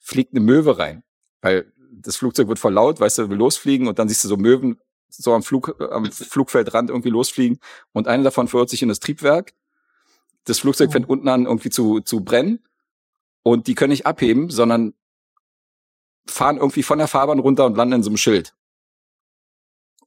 fliegt 0.00 0.32
eine 0.32 0.40
Möwe 0.40 0.78
rein. 0.78 1.02
Weil 1.42 1.72
das 1.92 2.16
Flugzeug 2.16 2.48
wird 2.48 2.58
voll 2.58 2.72
laut, 2.72 3.00
weißt 3.00 3.18
du, 3.18 3.30
will 3.30 3.36
losfliegen 3.36 3.88
und 3.88 3.98
dann 3.98 4.08
siehst 4.08 4.24
du 4.24 4.28
so 4.28 4.36
Möwen 4.36 4.80
so 5.12 5.34
am, 5.34 5.42
Flug, 5.42 5.80
am 5.92 6.10
Flugfeldrand 6.10 6.90
irgendwie 6.90 7.10
losfliegen 7.10 7.58
und 7.92 8.08
eine 8.08 8.22
davon 8.22 8.48
verirrt 8.48 8.70
sich 8.70 8.82
in 8.82 8.88
das 8.88 9.00
Triebwerk. 9.00 9.52
Das 10.44 10.58
Flugzeug 10.58 10.88
Oh. 10.88 10.92
fängt 10.92 11.08
unten 11.08 11.28
an 11.28 11.46
irgendwie 11.46 11.70
zu, 11.70 12.00
zu 12.00 12.24
brennen 12.24 12.60
und 13.42 13.66
die 13.66 13.74
können 13.74 13.90
nicht 13.90 14.06
abheben, 14.06 14.50
sondern 14.50 14.94
fahren 16.26 16.56
irgendwie 16.56 16.82
von 16.82 16.98
der 16.98 17.08
Fahrbahn 17.08 17.38
runter 17.38 17.66
und 17.66 17.76
landen 17.76 17.94
in 17.94 18.02
so 18.02 18.10
einem 18.10 18.16
Schild. 18.16 18.54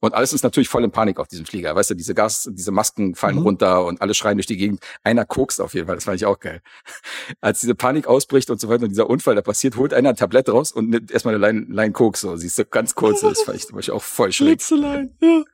Und 0.00 0.14
alles 0.14 0.32
ist 0.32 0.42
natürlich 0.42 0.68
voll 0.68 0.84
in 0.84 0.90
Panik 0.90 1.18
auf 1.18 1.28
diesem 1.28 1.46
Flieger. 1.46 1.74
Weißt 1.74 1.90
du, 1.90 1.94
diese 1.94 2.14
Gas, 2.14 2.48
diese 2.52 2.70
Masken 2.70 3.14
fallen 3.14 3.36
mhm. 3.36 3.42
runter 3.42 3.84
und 3.84 4.02
alle 4.02 4.14
schreien 4.14 4.36
durch 4.36 4.46
die 4.46 4.56
Gegend. 4.56 4.80
Einer 5.02 5.24
kokst 5.24 5.60
auf 5.60 5.74
jeden 5.74 5.86
Fall, 5.86 5.96
das 5.96 6.04
fand 6.04 6.16
ich 6.16 6.26
auch 6.26 6.38
geil. 6.38 6.60
Als 7.40 7.60
diese 7.60 7.74
Panik 7.74 8.06
ausbricht 8.06 8.50
und 8.50 8.60
so 8.60 8.68
weiter 8.68 8.84
und 8.84 8.90
dieser 8.90 9.08
Unfall 9.08 9.34
da 9.34 9.42
passiert, 9.42 9.76
holt 9.76 9.94
einer 9.94 10.10
ein 10.10 10.16
Tablett 10.16 10.48
raus 10.48 10.72
und 10.72 10.90
nimmt 10.90 11.10
erstmal 11.10 11.34
eine 11.34 11.46
Line, 11.46 11.66
Line 11.68 11.92
Koks. 11.92 12.20
So, 12.20 12.36
siehst 12.36 12.58
du, 12.58 12.64
ganz 12.66 12.94
kurz, 12.94 13.20
das 13.20 13.42
fand 13.42 13.56
ich, 13.56 13.66
das 13.66 13.90
auch 13.90 14.02
voll 14.02 14.32
schön. 14.32 14.48
Letzte 14.48 14.74
Line, 14.74 15.14
ja, 15.20 15.44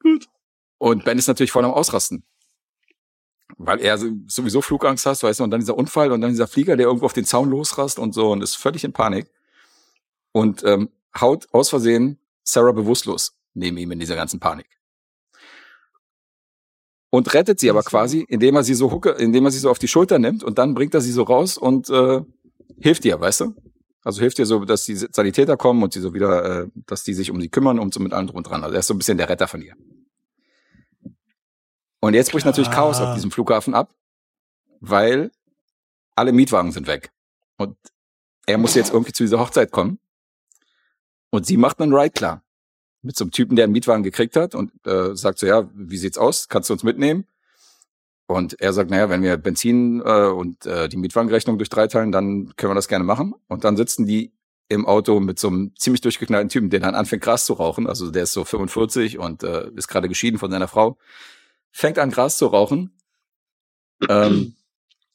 gut. 0.00 0.26
Und 0.78 1.04
Ben 1.04 1.18
ist 1.18 1.28
natürlich 1.28 1.52
voll 1.52 1.64
am 1.64 1.72
Ausrasten. 1.72 2.24
Weil 3.58 3.80
er 3.80 3.98
sowieso 3.98 4.62
Flugangst 4.62 5.04
hat, 5.04 5.22
weißt 5.22 5.40
du, 5.40 5.44
und 5.44 5.50
dann 5.50 5.60
dieser 5.60 5.76
Unfall 5.76 6.10
und 6.10 6.22
dann 6.22 6.30
dieser 6.30 6.48
Flieger, 6.48 6.76
der 6.76 6.86
irgendwo 6.86 7.04
auf 7.04 7.12
den 7.12 7.26
Zaun 7.26 7.50
losrast 7.50 7.98
und 7.98 8.14
so 8.14 8.32
und 8.32 8.42
ist 8.42 8.56
völlig 8.56 8.82
in 8.82 8.92
Panik. 8.92 9.30
Und 10.32 10.64
ähm, 10.64 10.88
haut 11.20 11.46
aus 11.52 11.68
Versehen 11.68 12.18
Sarah 12.42 12.72
bewusstlos 12.72 13.36
neben 13.54 13.76
ihm 13.76 13.92
in 13.92 13.98
dieser 13.98 14.16
ganzen 14.16 14.40
Panik. 14.40 14.66
Und 17.10 17.34
rettet 17.34 17.60
sie 17.60 17.68
aber 17.68 17.82
quasi, 17.82 18.24
indem 18.28 18.56
er 18.56 18.64
sie 18.64 18.74
so 18.74 18.90
hucke, 18.90 19.10
indem 19.10 19.44
er 19.44 19.50
sie 19.50 19.58
so 19.58 19.70
auf 19.70 19.78
die 19.78 19.88
Schulter 19.88 20.18
nimmt 20.18 20.42
und 20.42 20.58
dann 20.58 20.74
bringt 20.74 20.94
er 20.94 21.02
sie 21.02 21.12
so 21.12 21.24
raus 21.24 21.58
und 21.58 21.90
äh, 21.90 22.22
hilft 22.80 23.04
ihr, 23.04 23.20
weißt 23.20 23.42
du? 23.42 23.54
Also 24.02 24.20
hilft 24.20 24.38
ihr 24.38 24.46
so, 24.46 24.64
dass 24.64 24.86
die 24.86 24.96
Sanitäter 24.96 25.56
kommen 25.56 25.82
und 25.82 25.92
sie 25.92 26.00
so 26.00 26.14
wieder, 26.14 26.62
äh, 26.62 26.68
dass 26.86 27.04
die 27.04 27.14
sich 27.14 27.30
um 27.30 27.40
sie 27.40 27.50
kümmern 27.50 27.78
und 27.78 27.92
so 27.92 28.00
mit 28.00 28.14
allem 28.14 28.28
drum 28.28 28.42
dran. 28.42 28.64
Also 28.64 28.74
er 28.74 28.80
ist 28.80 28.86
so 28.86 28.94
ein 28.94 28.98
bisschen 28.98 29.18
der 29.18 29.28
Retter 29.28 29.46
von 29.46 29.60
ihr. 29.60 29.74
Und 32.00 32.14
jetzt 32.14 32.32
bricht 32.32 32.46
natürlich 32.46 32.70
Chaos 32.70 32.98
auf 33.00 33.14
diesem 33.14 33.30
Flughafen 33.30 33.74
ab, 33.74 33.94
weil 34.80 35.30
alle 36.16 36.32
Mietwagen 36.32 36.72
sind 36.72 36.86
weg. 36.86 37.12
Und 37.58 37.76
er 38.46 38.58
muss 38.58 38.74
jetzt 38.74 38.92
irgendwie 38.92 39.12
zu 39.12 39.22
dieser 39.22 39.38
Hochzeit 39.38 39.70
kommen. 39.70 40.00
Und 41.30 41.46
sie 41.46 41.56
macht 41.56 41.80
einen 41.80 41.94
Ride 41.94 42.10
klar 42.10 42.41
mit 43.02 43.16
so 43.16 43.24
einem 43.24 43.32
Typen, 43.32 43.56
der 43.56 43.64
einen 43.64 43.72
Mietwagen 43.72 44.02
gekriegt 44.02 44.36
hat 44.36 44.54
und 44.54 44.72
äh, 44.86 45.14
sagt 45.14 45.38
so, 45.38 45.46
ja, 45.46 45.68
wie 45.74 45.96
sieht's 45.96 46.18
aus? 46.18 46.48
Kannst 46.48 46.70
du 46.70 46.74
uns 46.74 46.84
mitnehmen? 46.84 47.26
Und 48.26 48.60
er 48.60 48.72
sagt, 48.72 48.90
naja, 48.90 49.10
wenn 49.10 49.22
wir 49.22 49.36
Benzin 49.36 50.00
äh, 50.04 50.26
und 50.26 50.64
äh, 50.64 50.88
die 50.88 50.96
Mietwagenrechnung 50.96 51.58
durch 51.58 51.68
drei 51.68 51.86
teilen, 51.86 52.12
dann 52.12 52.54
können 52.56 52.70
wir 52.70 52.74
das 52.74 52.88
gerne 52.88 53.04
machen. 53.04 53.34
Und 53.48 53.64
dann 53.64 53.76
sitzen 53.76 54.06
die 54.06 54.32
im 54.68 54.86
Auto 54.86 55.20
mit 55.20 55.38
so 55.38 55.48
einem 55.48 55.72
ziemlich 55.76 56.00
durchgeknallten 56.00 56.48
Typen, 56.48 56.70
der 56.70 56.80
dann 56.80 56.94
anfängt, 56.94 57.22
Gras 57.22 57.44
zu 57.44 57.52
rauchen. 57.52 57.86
Also 57.86 58.10
der 58.10 58.22
ist 58.22 58.32
so 58.32 58.44
45 58.44 59.18
und 59.18 59.42
äh, 59.42 59.68
ist 59.76 59.88
gerade 59.88 60.08
geschieden 60.08 60.38
von 60.38 60.50
seiner 60.50 60.68
Frau. 60.68 60.96
Fängt 61.72 61.98
an, 61.98 62.10
Gras 62.10 62.38
zu 62.38 62.46
rauchen. 62.46 62.92
Ähm, 64.08 64.54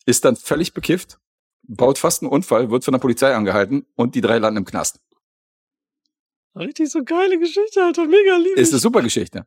ist 0.06 0.24
dann 0.24 0.36
völlig 0.36 0.74
bekifft, 0.74 1.20
baut 1.64 1.98
fast 1.98 2.22
einen 2.22 2.32
Unfall, 2.32 2.72
wird 2.72 2.86
von 2.86 2.94
der 2.94 3.00
Polizei 3.00 3.36
angehalten 3.36 3.86
und 3.96 4.16
die 4.16 4.22
drei 4.22 4.38
landen 4.38 4.60
im 4.60 4.66
Knast. 4.66 5.00
Richtig 6.60 6.89
so 6.89 7.03
geile 7.03 7.39
Geschichte, 7.39 7.84
Alter. 7.84 8.05
Mega 8.05 8.38
lieb. 8.38 8.58
Ist 8.58 8.74
eine 8.74 8.80
super 8.80 9.01
Geschichte. 9.01 9.45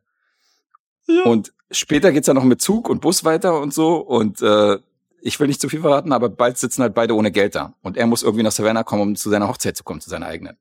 Ja. 1.07 1.23
Und 1.23 1.53
später 1.71 2.11
geht's 2.11 2.27
dann 2.27 2.35
noch 2.35 2.43
mit 2.43 2.61
Zug 2.61 2.89
und 2.89 3.01
Bus 3.01 3.23
weiter 3.23 3.59
und 3.59 3.73
so. 3.73 3.97
Und 3.97 4.41
äh, 4.41 4.77
ich 5.21 5.39
will 5.39 5.47
nicht 5.47 5.61
zu 5.61 5.69
viel 5.69 5.81
verraten, 5.81 6.11
aber 6.13 6.29
bald 6.29 6.57
sitzen 6.57 6.81
halt 6.81 6.93
beide 6.93 7.15
ohne 7.15 7.31
Geld 7.31 7.55
da. 7.55 7.75
Und 7.81 7.97
er 7.97 8.07
muss 8.07 8.23
irgendwie 8.23 8.43
nach 8.43 8.51
Savannah 8.51 8.83
kommen, 8.83 9.01
um 9.01 9.15
zu 9.15 9.29
seiner 9.29 9.47
Hochzeit 9.47 9.77
zu 9.77 9.83
kommen, 9.83 10.01
zu 10.01 10.09
seiner 10.09 10.25
eigenen. 10.25 10.57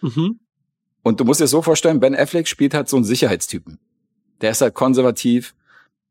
Mhm. 0.00 0.40
Und 1.02 1.20
du 1.20 1.24
musst 1.24 1.40
dir 1.40 1.46
so 1.46 1.62
vorstellen, 1.62 2.00
Ben 2.00 2.14
Affleck 2.14 2.48
spielt 2.48 2.74
halt 2.74 2.88
so 2.88 2.96
einen 2.96 3.04
Sicherheitstypen. 3.04 3.78
Der 4.40 4.50
ist 4.50 4.60
halt 4.60 4.74
konservativ. 4.74 5.54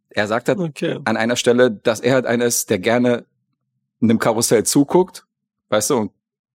Er 0.09 0.27
sagt 0.27 0.49
halt 0.49 0.59
okay. 0.59 0.99
an 1.05 1.17
einer 1.17 1.35
Stelle, 1.35 1.71
dass 1.71 1.99
er 1.99 2.15
halt 2.15 2.25
einer 2.25 2.45
ist, 2.45 2.69
der 2.69 2.79
gerne 2.79 3.25
einem 4.01 4.19
Karussell 4.19 4.65
zuguckt, 4.65 5.25
weißt 5.69 5.91
du, 5.91 5.97
und 5.97 6.11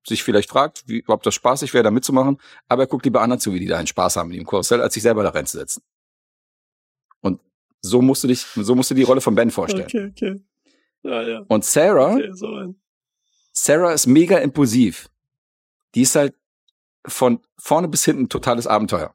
sich 0.08 0.22
vielleicht 0.22 0.50
fragt, 0.50 0.84
wie, 0.86 1.04
ob 1.06 1.22
das 1.22 1.34
spaßig 1.34 1.74
wäre, 1.74 1.84
da 1.84 1.90
mitzumachen, 1.90 2.38
aber 2.68 2.84
er 2.84 2.86
guckt 2.86 3.04
lieber 3.04 3.20
anderen 3.20 3.40
zu, 3.40 3.52
wie 3.52 3.60
die 3.60 3.66
da 3.66 3.78
einen 3.78 3.86
Spaß 3.86 4.16
haben 4.16 4.28
mit 4.28 4.38
dem 4.38 4.46
Karussell, 4.46 4.80
als 4.80 4.94
sich 4.94 5.02
selber 5.02 5.22
da 5.22 5.30
reinzusetzen. 5.30 5.82
Und 7.20 7.40
so 7.80 8.02
musst 8.02 8.24
du 8.24 8.28
dich, 8.28 8.40
so 8.40 8.74
musst 8.74 8.90
du 8.90 8.94
die 8.94 9.02
Rolle 9.02 9.20
von 9.20 9.34
Ben 9.34 9.50
vorstellen. 9.50 9.86
Okay, 9.86 10.10
okay. 10.10 10.40
Ja, 11.02 11.22
ja. 11.22 11.44
Und 11.48 11.64
Sarah, 11.64 12.14
okay, 12.14 12.30
so 12.32 12.74
Sarah 13.52 13.92
ist 13.92 14.06
mega 14.06 14.38
impulsiv. 14.38 15.08
Die 15.94 16.02
ist 16.02 16.14
halt 16.14 16.34
von 17.06 17.40
vorne 17.58 17.88
bis 17.88 18.04
hinten 18.04 18.28
totales 18.28 18.66
Abenteuer. 18.66 19.14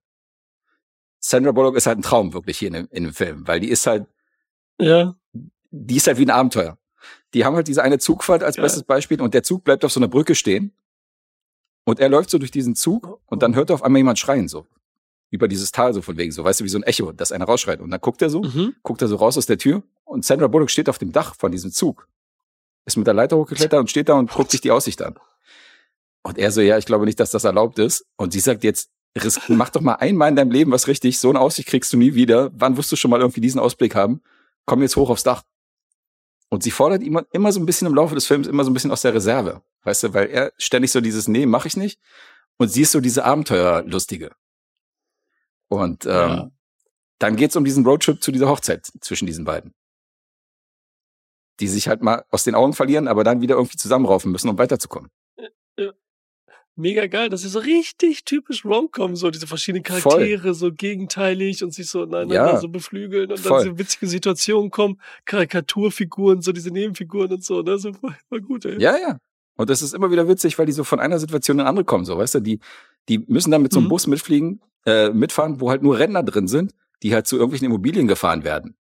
Sandra 1.20 1.52
Bullock 1.52 1.76
ist 1.76 1.86
halt 1.86 2.00
ein 2.00 2.02
Traum 2.02 2.34
wirklich 2.34 2.58
hier 2.58 2.70
in 2.70 2.74
dem, 2.74 2.88
in 2.92 3.04
dem 3.04 3.14
Film, 3.14 3.48
weil 3.48 3.60
die 3.60 3.70
ist 3.70 3.86
halt, 3.86 4.08
ja, 4.80 5.16
die 5.70 5.98
ist 5.98 6.08
halt 6.08 6.18
wie 6.18 6.26
ein 6.26 6.32
Abenteuer. 6.32 6.78
Die 7.34 7.46
haben 7.46 7.56
halt 7.56 7.68
diese 7.68 7.84
eine 7.84 8.00
Zugfahrt 8.00 8.44
als 8.44 8.56
ja. 8.56 8.64
bestes 8.64 8.84
Beispiel 8.84 9.22
und 9.22 9.34
der 9.34 9.44
Zug 9.44 9.64
bleibt 9.64 9.86
auf 9.86 9.92
so 9.92 10.00
einer 10.00 10.08
Brücke 10.08 10.34
stehen 10.34 10.74
und 11.86 12.00
er 12.00 12.10
läuft 12.10 12.30
so 12.30 12.38
durch 12.38 12.52
diesen 12.52 12.76
Zug 12.76 13.20
und 13.26 13.42
dann 13.42 13.56
hört 13.56 13.70
er 13.70 13.76
auf 13.76 13.84
einmal 13.84 14.00
jemand 14.00 14.20
schreien, 14.20 14.48
so. 14.48 14.68
Über 15.30 15.48
dieses 15.48 15.72
Tal, 15.72 15.94
so 15.94 16.02
von 16.02 16.18
wegen, 16.18 16.32
so, 16.32 16.44
weißt 16.44 16.60
du, 16.60 16.66
wie 16.66 16.70
so 16.70 16.78
ein 16.78 16.84
Echo, 16.84 17.14
dass 17.14 17.32
einer 17.32 17.46
rausschreit. 17.46 17.80
Und 17.80 17.90
dann 17.90 18.02
guckt 18.02 18.22
er 18.22 18.30
so, 18.30 18.42
mhm. 18.42 18.76
guckt 18.84 19.02
er 19.02 19.08
so 19.08 19.16
raus 19.16 19.38
aus 19.38 19.46
der 19.46 19.58
Tür 19.58 19.82
und 20.04 20.26
Sandra 20.26 20.48
Bullock 20.48 20.70
steht 20.70 20.90
auf 20.90 20.98
dem 20.98 21.12
Dach 21.12 21.36
von 21.36 21.52
diesem 21.52 21.72
Zug. 21.72 22.08
Ist 22.86 22.98
mit 22.98 23.08
der 23.08 23.14
Leiter 23.14 23.38
hochgeklettert 23.38 23.80
und 23.80 23.90
steht 23.90 24.10
da 24.10 24.16
und 24.16 24.30
guckt 24.32 24.52
sich 24.52 24.62
die 24.62 24.72
Aussicht 24.72 25.02
an. 25.02 25.16
Und 26.24 26.38
er 26.38 26.52
so, 26.52 26.62
ja, 26.62 26.78
ich 26.78 26.86
glaube 26.86 27.06
nicht, 27.06 27.20
dass 27.20 27.32
das 27.32 27.44
erlaubt 27.44 27.80
ist. 27.80 28.06
Und 28.18 28.34
sie 28.34 28.40
sagt 28.40 28.64
jetzt, 28.64 28.90
mach 29.48 29.70
doch 29.70 29.82
mal 29.82 29.96
einmal 29.96 30.30
in 30.30 30.36
deinem 30.36 30.52
Leben 30.52 30.72
was 30.72 30.88
richtig. 30.88 31.20
So 31.20 31.30
eine 31.30 31.40
Aussicht 31.40 31.68
kriegst 31.68 31.92
du 31.94 31.98
nie 31.98 32.14
wieder. 32.14 32.52
Wann 32.54 32.78
wirst 32.78 32.92
du 32.92 32.96
schon 32.96 33.12
mal 33.12 33.20
irgendwie 33.20 33.42
diesen 33.42 33.60
Ausblick 33.60 33.96
haben? 33.96 34.22
Komm 34.66 34.82
jetzt 34.82 34.96
hoch 34.96 35.10
aufs 35.10 35.24
Dach. 35.24 35.44
Und 36.52 36.64
sie 36.64 36.72
fordert 36.72 37.02
immer, 37.02 37.26
immer 37.32 37.52
so 37.52 37.62
ein 37.62 37.66
bisschen 37.66 37.88
im 37.88 37.96
Laufe 37.96 38.14
des 38.14 38.28
Films 38.28 38.46
immer 38.46 38.66
so 38.66 38.70
ein 38.70 38.74
bisschen 38.74 38.92
aus 38.92 39.02
der 39.02 39.14
Reserve. 39.14 39.62
Weißt 39.84 40.04
du, 40.04 40.14
weil 40.14 40.30
er 40.30 40.52
ständig 40.58 40.92
so 40.92 41.00
dieses, 41.00 41.28
nee, 41.28 41.46
mach 41.46 41.66
ich 41.66 41.78
nicht. 41.78 42.00
Und 42.58 42.68
sie 42.68 42.82
ist 42.82 42.92
so 42.92 43.00
diese 43.00 43.24
Abenteuerlustige. 43.24 44.32
Und 45.70 46.06
ähm, 46.06 46.12
ja. 46.12 46.52
dann 47.20 47.38
geht's 47.38 47.56
um 47.56 47.64
diesen 47.64 47.86
Roadtrip 47.86 48.22
zu 48.22 48.34
dieser 48.34 48.50
Hochzeit 48.50 48.86
zwischen 49.00 49.26
diesen 49.26 49.46
beiden. 49.46 49.74
Die 51.62 51.70
sich 51.70 51.88
halt 51.88 52.02
mal 52.02 52.26
aus 52.30 52.44
den 52.44 52.56
Augen 52.56 52.74
verlieren, 52.74 53.08
aber 53.08 53.24
dann 53.24 53.40
wieder 53.40 53.56
irgendwie 53.56 53.78
zusammenraufen 53.78 54.32
müssen, 54.32 54.50
um 54.50 54.58
weiterzukommen 54.58 55.10
mega 56.76 57.08
geil. 57.08 57.30
Das 57.30 57.44
ist 57.44 57.54
so 57.54 57.60
richtig 57.60 58.24
typisch 58.26 58.66
Romcom, 58.66 59.16
so 59.16 59.30
diese 59.30 59.48
verschiedenen 59.48 59.84
Charaktere 59.84 60.42
Voll. 60.42 60.54
so 60.54 60.72
gegenteilig 60.72 61.64
und 61.64 61.74
sich 61.74 61.90
so 61.90 62.04
aneinander 62.04 62.36
ja. 62.36 62.58
so 62.60 62.70
beflügeln 62.70 63.32
und 63.32 63.40
Voll. 63.40 63.66
dann 63.66 63.74
so 63.74 63.80
witzige 63.80 64.08
Situationen 64.08 64.72
kommen, 64.72 65.00
Karikaturfiguren, 65.26 66.42
so 66.42 66.52
diese 66.52 66.72
Nebenfiguren 66.72 67.32
und 67.32 67.44
so, 67.44 67.62
ne? 67.62 67.78
So 67.78 67.92
voll 67.94 68.42
gut, 68.42 68.66
ey. 68.66 68.82
Ja, 68.82 68.98
ja. 68.98 69.18
Und 69.58 69.70
das 69.70 69.82
ist 69.82 69.94
immer 69.94 70.12
wieder 70.12 70.28
witzig, 70.28 70.58
weil 70.58 70.66
die 70.66 70.72
so 70.72 70.84
von 70.84 71.00
einer 71.00 71.20
Situation 71.20 71.58
in 71.58 71.62
eine 71.62 71.70
andere 71.70 71.86
kommen, 71.86 72.06
so, 72.06 72.18
weißt 72.18 72.36
du, 72.36 72.40
die, 72.40 72.60
die 73.10 73.20
müssen 73.28 73.52
dann 73.52 73.62
mit 73.62 73.74
so 73.74 73.80
einem 73.80 73.86
mhm. 73.86 73.90
Bus 73.90 74.08
mitfliegen, 74.08 74.62
äh, 74.86 75.10
mitfahren, 75.10 75.60
wo 75.62 75.70
halt 75.70 75.84
nur 75.84 76.00
Rentner 76.00 76.24
drin 76.24 76.48
sind, 76.48 76.74
die 77.04 77.14
halt 77.14 77.28
zu 77.28 77.36
irgendwelchen 77.36 77.68
Immobilien 77.68 78.08
gefahren 78.08 78.44
werden. 78.44 78.76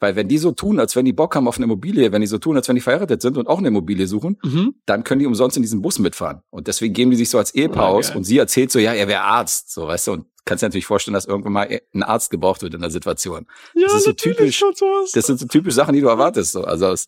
Weil 0.00 0.14
wenn 0.16 0.28
die 0.28 0.38
so 0.38 0.52
tun, 0.52 0.78
als 0.78 0.94
wenn 0.94 1.04
die 1.04 1.12
Bock 1.12 1.34
haben 1.34 1.48
auf 1.48 1.56
eine 1.56 1.64
Immobilie, 1.64 2.12
wenn 2.12 2.20
die 2.20 2.26
so 2.26 2.38
tun, 2.38 2.56
als 2.56 2.68
wenn 2.68 2.76
die 2.76 2.80
verheiratet 2.80 3.20
sind 3.20 3.36
und 3.36 3.48
auch 3.48 3.58
eine 3.58 3.68
Immobilie 3.68 4.06
suchen, 4.06 4.38
mhm. 4.44 4.74
dann 4.86 5.02
können 5.04 5.18
die 5.18 5.26
umsonst 5.26 5.56
in 5.56 5.62
diesem 5.62 5.82
Bus 5.82 5.98
mitfahren. 5.98 6.42
Und 6.50 6.68
deswegen 6.68 6.94
geben 6.94 7.10
die 7.10 7.16
sich 7.16 7.30
so 7.30 7.38
als 7.38 7.54
Ehepaar 7.54 7.88
aus 7.88 8.14
und 8.14 8.24
sie 8.24 8.38
erzählt 8.38 8.70
so, 8.70 8.78
ja, 8.78 8.92
er 8.92 9.08
wäre 9.08 9.22
Arzt, 9.22 9.72
so, 9.72 9.86
weißt 9.88 10.06
du, 10.06 10.12
und 10.12 10.26
kannst 10.44 10.62
dir 10.62 10.66
natürlich 10.66 10.86
vorstellen, 10.86 11.14
dass 11.14 11.26
irgendwann 11.26 11.52
mal 11.52 11.80
ein 11.94 12.02
Arzt 12.02 12.30
gebraucht 12.30 12.62
wird 12.62 12.74
in 12.74 12.80
der 12.80 12.90
Situation. 12.90 13.46
Ja, 13.74 13.86
das 13.86 13.96
ist 13.96 14.04
so 14.04 14.12
typisch, 14.12 14.64
das 15.12 15.26
sind 15.26 15.38
so 15.38 15.46
typisch 15.46 15.74
Sachen, 15.74 15.94
die 15.94 16.00
du 16.00 16.08
erwartest, 16.08 16.52
so. 16.52 16.64
Also, 16.64 16.90
es, 16.90 17.06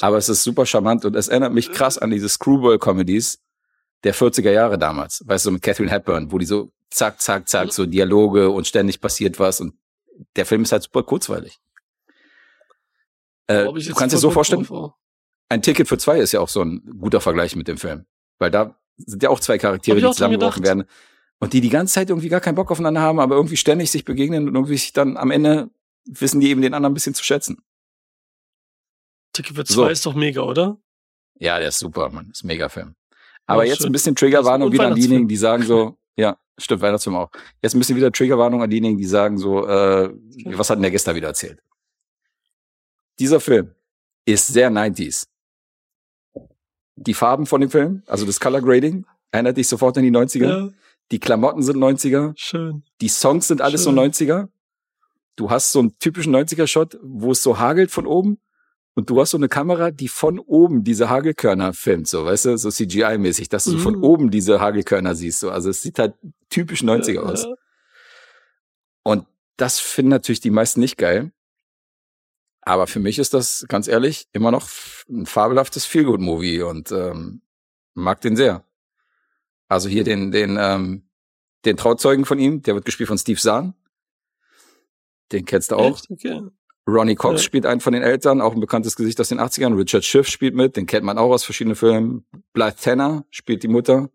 aber 0.00 0.18
es 0.18 0.28
ist 0.28 0.42
super 0.42 0.66
charmant 0.66 1.04
und 1.04 1.16
es 1.16 1.28
erinnert 1.28 1.54
mich 1.54 1.72
krass 1.72 1.96
an 1.96 2.10
diese 2.10 2.28
Screwball-Comedies 2.28 3.40
der 4.04 4.14
40er 4.14 4.50
Jahre 4.50 4.78
damals, 4.78 5.22
weißt 5.26 5.46
du, 5.46 5.52
mit 5.52 5.62
Catherine 5.62 5.90
Hepburn, 5.90 6.32
wo 6.32 6.38
die 6.38 6.44
so 6.44 6.72
zack, 6.90 7.20
zack, 7.20 7.48
zack, 7.48 7.72
so 7.72 7.86
Dialoge 7.86 8.50
und 8.50 8.66
ständig 8.66 9.00
passiert 9.00 9.38
was 9.38 9.60
und 9.60 9.74
der 10.36 10.44
Film 10.44 10.62
ist 10.62 10.72
halt 10.72 10.82
super 10.82 11.02
kurzweilig. 11.02 11.58
Äh, 13.52 13.64
du 13.64 13.94
kannst 13.94 14.14
dir 14.14 14.18
so 14.18 14.30
vorstellen, 14.30 14.66
ein 15.48 15.62
Ticket 15.62 15.88
für 15.88 15.98
zwei 15.98 16.18
ist 16.18 16.32
ja 16.32 16.40
auch 16.40 16.48
so 16.48 16.62
ein 16.62 16.82
guter 16.98 17.20
Vergleich 17.20 17.56
mit 17.56 17.68
dem 17.68 17.76
Film. 17.76 18.06
Weil 18.38 18.50
da 18.50 18.78
sind 18.96 19.22
ja 19.22 19.30
auch 19.30 19.40
zwei 19.40 19.58
Charaktere, 19.58 20.00
die 20.00 20.06
zusammengeworfen 20.06 20.64
werden. 20.64 20.84
Und 21.38 21.52
die 21.52 21.60
die 21.60 21.70
ganze 21.70 21.94
Zeit 21.94 22.08
irgendwie 22.08 22.28
gar 22.28 22.40
keinen 22.40 22.54
Bock 22.54 22.70
aufeinander 22.70 23.00
haben, 23.00 23.18
aber 23.18 23.34
irgendwie 23.34 23.56
ständig 23.56 23.90
sich 23.90 24.04
begegnen 24.04 24.48
und 24.48 24.54
irgendwie 24.54 24.76
sich 24.76 24.92
dann 24.92 25.16
am 25.16 25.30
Ende 25.30 25.70
wissen 26.04 26.40
die 26.40 26.48
eben 26.48 26.62
den 26.62 26.74
anderen 26.74 26.92
ein 26.92 26.94
bisschen 26.94 27.14
zu 27.14 27.24
schätzen. 27.24 27.62
Ticket 29.32 29.56
für 29.56 29.64
zwei 29.64 29.74
so. 29.74 29.88
ist 29.88 30.06
doch 30.06 30.14
mega, 30.14 30.42
oder? 30.42 30.78
Ja, 31.38 31.58
der 31.58 31.68
ist 31.68 31.78
super, 31.78 32.10
Mann. 32.10 32.30
Ist 32.30 32.44
ein 32.44 32.48
mega 32.48 32.68
Film. 32.68 32.94
Aber 33.46 33.64
ja, 33.64 33.70
jetzt 33.70 33.78
schön. 33.78 33.88
ein 33.88 33.92
bisschen 33.92 34.14
Triggerwarnung 34.14 34.72
wieder 34.72 34.86
an 34.86 34.94
diejenigen, 34.94 35.26
die 35.26 35.36
sagen 35.36 35.64
so, 35.64 35.98
ja, 36.16 36.38
stimmt, 36.58 36.82
Weihnachtsfilm 36.82 37.16
auch. 37.16 37.30
Jetzt 37.60 37.74
ein 37.74 37.78
bisschen 37.78 37.96
wieder 37.96 38.12
Triggerwarnung 38.12 38.62
an 38.62 38.70
diejenigen, 38.70 38.98
die 38.98 39.06
sagen 39.06 39.38
so, 39.38 39.66
äh, 39.66 40.10
was 40.46 40.70
hat 40.70 40.76
denn 40.76 40.82
der 40.82 40.90
gestern 40.90 41.16
wieder 41.16 41.28
erzählt? 41.28 41.60
Dieser 43.22 43.38
Film 43.40 43.70
ist 44.26 44.48
sehr 44.48 44.68
90s. 44.70 45.26
Die 46.96 47.14
Farben 47.14 47.46
von 47.46 47.60
dem 47.60 47.70
Film, 47.70 48.02
also 48.06 48.26
das 48.26 48.40
Color 48.40 48.60
Grading, 48.60 49.06
erinnert 49.30 49.56
dich 49.56 49.68
sofort 49.68 49.96
an 49.96 50.02
die 50.02 50.10
90er. 50.10 50.48
Ja. 50.48 50.68
Die 51.10 51.20
Klamotten 51.20 51.62
sind 51.62 51.76
90er. 51.76 52.32
Schön. 52.36 52.82
Die 53.00 53.08
Songs 53.08 53.46
sind 53.48 53.60
alles 53.60 53.84
Schön. 53.84 53.94
so 53.94 54.00
90er. 54.02 54.48
Du 55.36 55.50
hast 55.50 55.70
so 55.72 55.78
einen 55.78 55.96
typischen 55.98 56.34
90er-Shot, 56.34 56.98
wo 57.02 57.30
es 57.32 57.42
so 57.42 57.58
hagelt 57.58 57.90
von 57.90 58.06
oben 58.06 58.38
und 58.94 59.08
du 59.08 59.20
hast 59.20 59.30
so 59.30 59.38
eine 59.38 59.48
Kamera, 59.48 59.90
die 59.92 60.08
von 60.08 60.38
oben 60.38 60.84
diese 60.84 61.08
Hagelkörner 61.08 61.72
filmt, 61.72 62.08
so, 62.08 62.24
weißt 62.26 62.44
du, 62.46 62.58
so 62.58 62.68
CGI-mäßig, 62.68 63.48
dass 63.48 63.64
du 63.64 63.72
Mhm. 63.74 63.78
von 63.78 63.96
oben 64.02 64.30
diese 64.30 64.60
Hagelkörner 64.60 65.14
siehst, 65.14 65.40
so. 65.40 65.50
Also 65.50 65.70
es 65.70 65.80
sieht 65.80 65.98
halt 65.98 66.14
typisch 66.50 66.82
90er 66.82 67.20
aus. 67.20 67.44
Ja. 67.44 67.54
Und 69.04 69.26
das 69.56 69.80
finden 69.80 70.10
natürlich 70.10 70.40
die 70.40 70.50
meisten 70.50 70.80
nicht 70.80 70.98
geil. 70.98 71.32
Aber 72.62 72.86
für 72.86 73.00
mich 73.00 73.18
ist 73.18 73.34
das, 73.34 73.66
ganz 73.68 73.88
ehrlich, 73.88 74.28
immer 74.32 74.50
noch 74.50 74.68
ein 75.08 75.26
fabelhaftes 75.26 75.84
Feelgood-Movie 75.84 76.62
und 76.62 76.92
ähm, 76.92 77.42
mag 77.94 78.20
den 78.20 78.36
sehr. 78.36 78.64
Also 79.68 79.88
hier 79.88 80.04
den, 80.04 80.30
den, 80.30 80.56
ähm, 80.60 81.08
den 81.64 81.76
Trauzeugen 81.76 82.24
von 82.24 82.38
ihm, 82.38 82.62
der 82.62 82.74
wird 82.74 82.84
gespielt 82.84 83.08
von 83.08 83.18
Steve 83.18 83.40
Zahn. 83.40 83.74
Den 85.32 85.44
kennst 85.44 85.72
du 85.72 85.76
auch. 85.76 86.00
Okay. 86.08 86.42
Ronnie 86.86 87.14
Cox 87.14 87.40
Ja. 87.40 87.44
spielt 87.44 87.66
einen 87.66 87.80
von 87.80 87.92
den 87.92 88.02
Eltern, 88.02 88.40
auch 88.40 88.54
ein 88.54 88.60
bekanntes 88.60 88.96
Gesicht 88.96 89.20
aus 89.20 89.28
den 89.28 89.40
80ern. 89.40 89.76
Richard 89.76 90.04
Schiff 90.04 90.28
spielt 90.28 90.54
mit, 90.54 90.76
den 90.76 90.86
kennt 90.86 91.04
man 91.04 91.16
auch 91.18 91.30
aus 91.30 91.44
verschiedenen 91.44 91.76
Filmen. 91.76 92.24
Blythe 92.52 92.76
Tanner 92.76 93.24
spielt 93.30 93.62
die 93.62 93.68
Mutter 93.68 94.10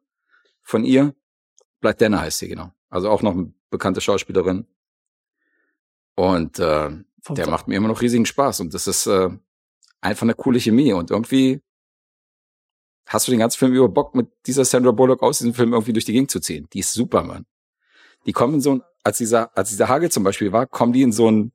von 0.63 0.83
ihr. 0.85 1.15
Blythe 1.81 1.97
Tanner 1.97 2.21
heißt 2.21 2.39
sie, 2.39 2.49
genau. 2.49 2.71
Also 2.89 3.09
auch 3.09 3.21
noch 3.21 3.33
eine 3.33 3.53
bekannte 3.69 3.99
Schauspielerin. 4.01 4.67
Und 6.15 6.59
äh, 6.59 6.91
Der 7.35 7.49
macht 7.49 7.67
mir 7.67 7.75
immer 7.75 7.87
noch 7.87 8.01
riesigen 8.01 8.25
Spaß. 8.25 8.59
Und 8.61 8.73
das 8.73 8.87
ist 8.87 9.07
äh, 9.07 9.29
einfach 10.01 10.23
eine 10.23 10.33
coole 10.33 10.59
Chemie. 10.59 10.93
Und 10.93 11.11
irgendwie 11.11 11.61
hast 13.07 13.27
du 13.27 13.31
den 13.31 13.39
ganzen 13.39 13.57
Film 13.57 13.73
über 13.73 13.89
Bock, 13.89 14.15
mit 14.15 14.27
dieser 14.45 14.65
Sandra 14.65 14.91
Bullock 14.91 15.23
aus 15.23 15.39
diesem 15.39 15.53
Film 15.53 15.73
irgendwie 15.73 15.93
durch 15.93 16.05
die 16.05 16.13
Gegend 16.13 16.31
zu 16.31 16.39
ziehen. 16.39 16.67
Die 16.73 16.79
ist 16.79 16.93
super, 16.93 17.23
Mann. 17.23 17.45
Die 18.25 18.33
kommen 18.33 18.55
in 18.55 18.61
so 18.61 18.73
ein, 18.75 18.83
als 19.03 19.17
dieser, 19.17 19.55
als 19.57 19.69
dieser 19.69 19.87
Hagel 19.87 20.11
zum 20.11 20.23
Beispiel 20.23 20.51
war, 20.51 20.67
kommen 20.67 20.91
die 20.93 21.01
in 21.01 21.13
so 21.13 21.31
ein, 21.31 21.51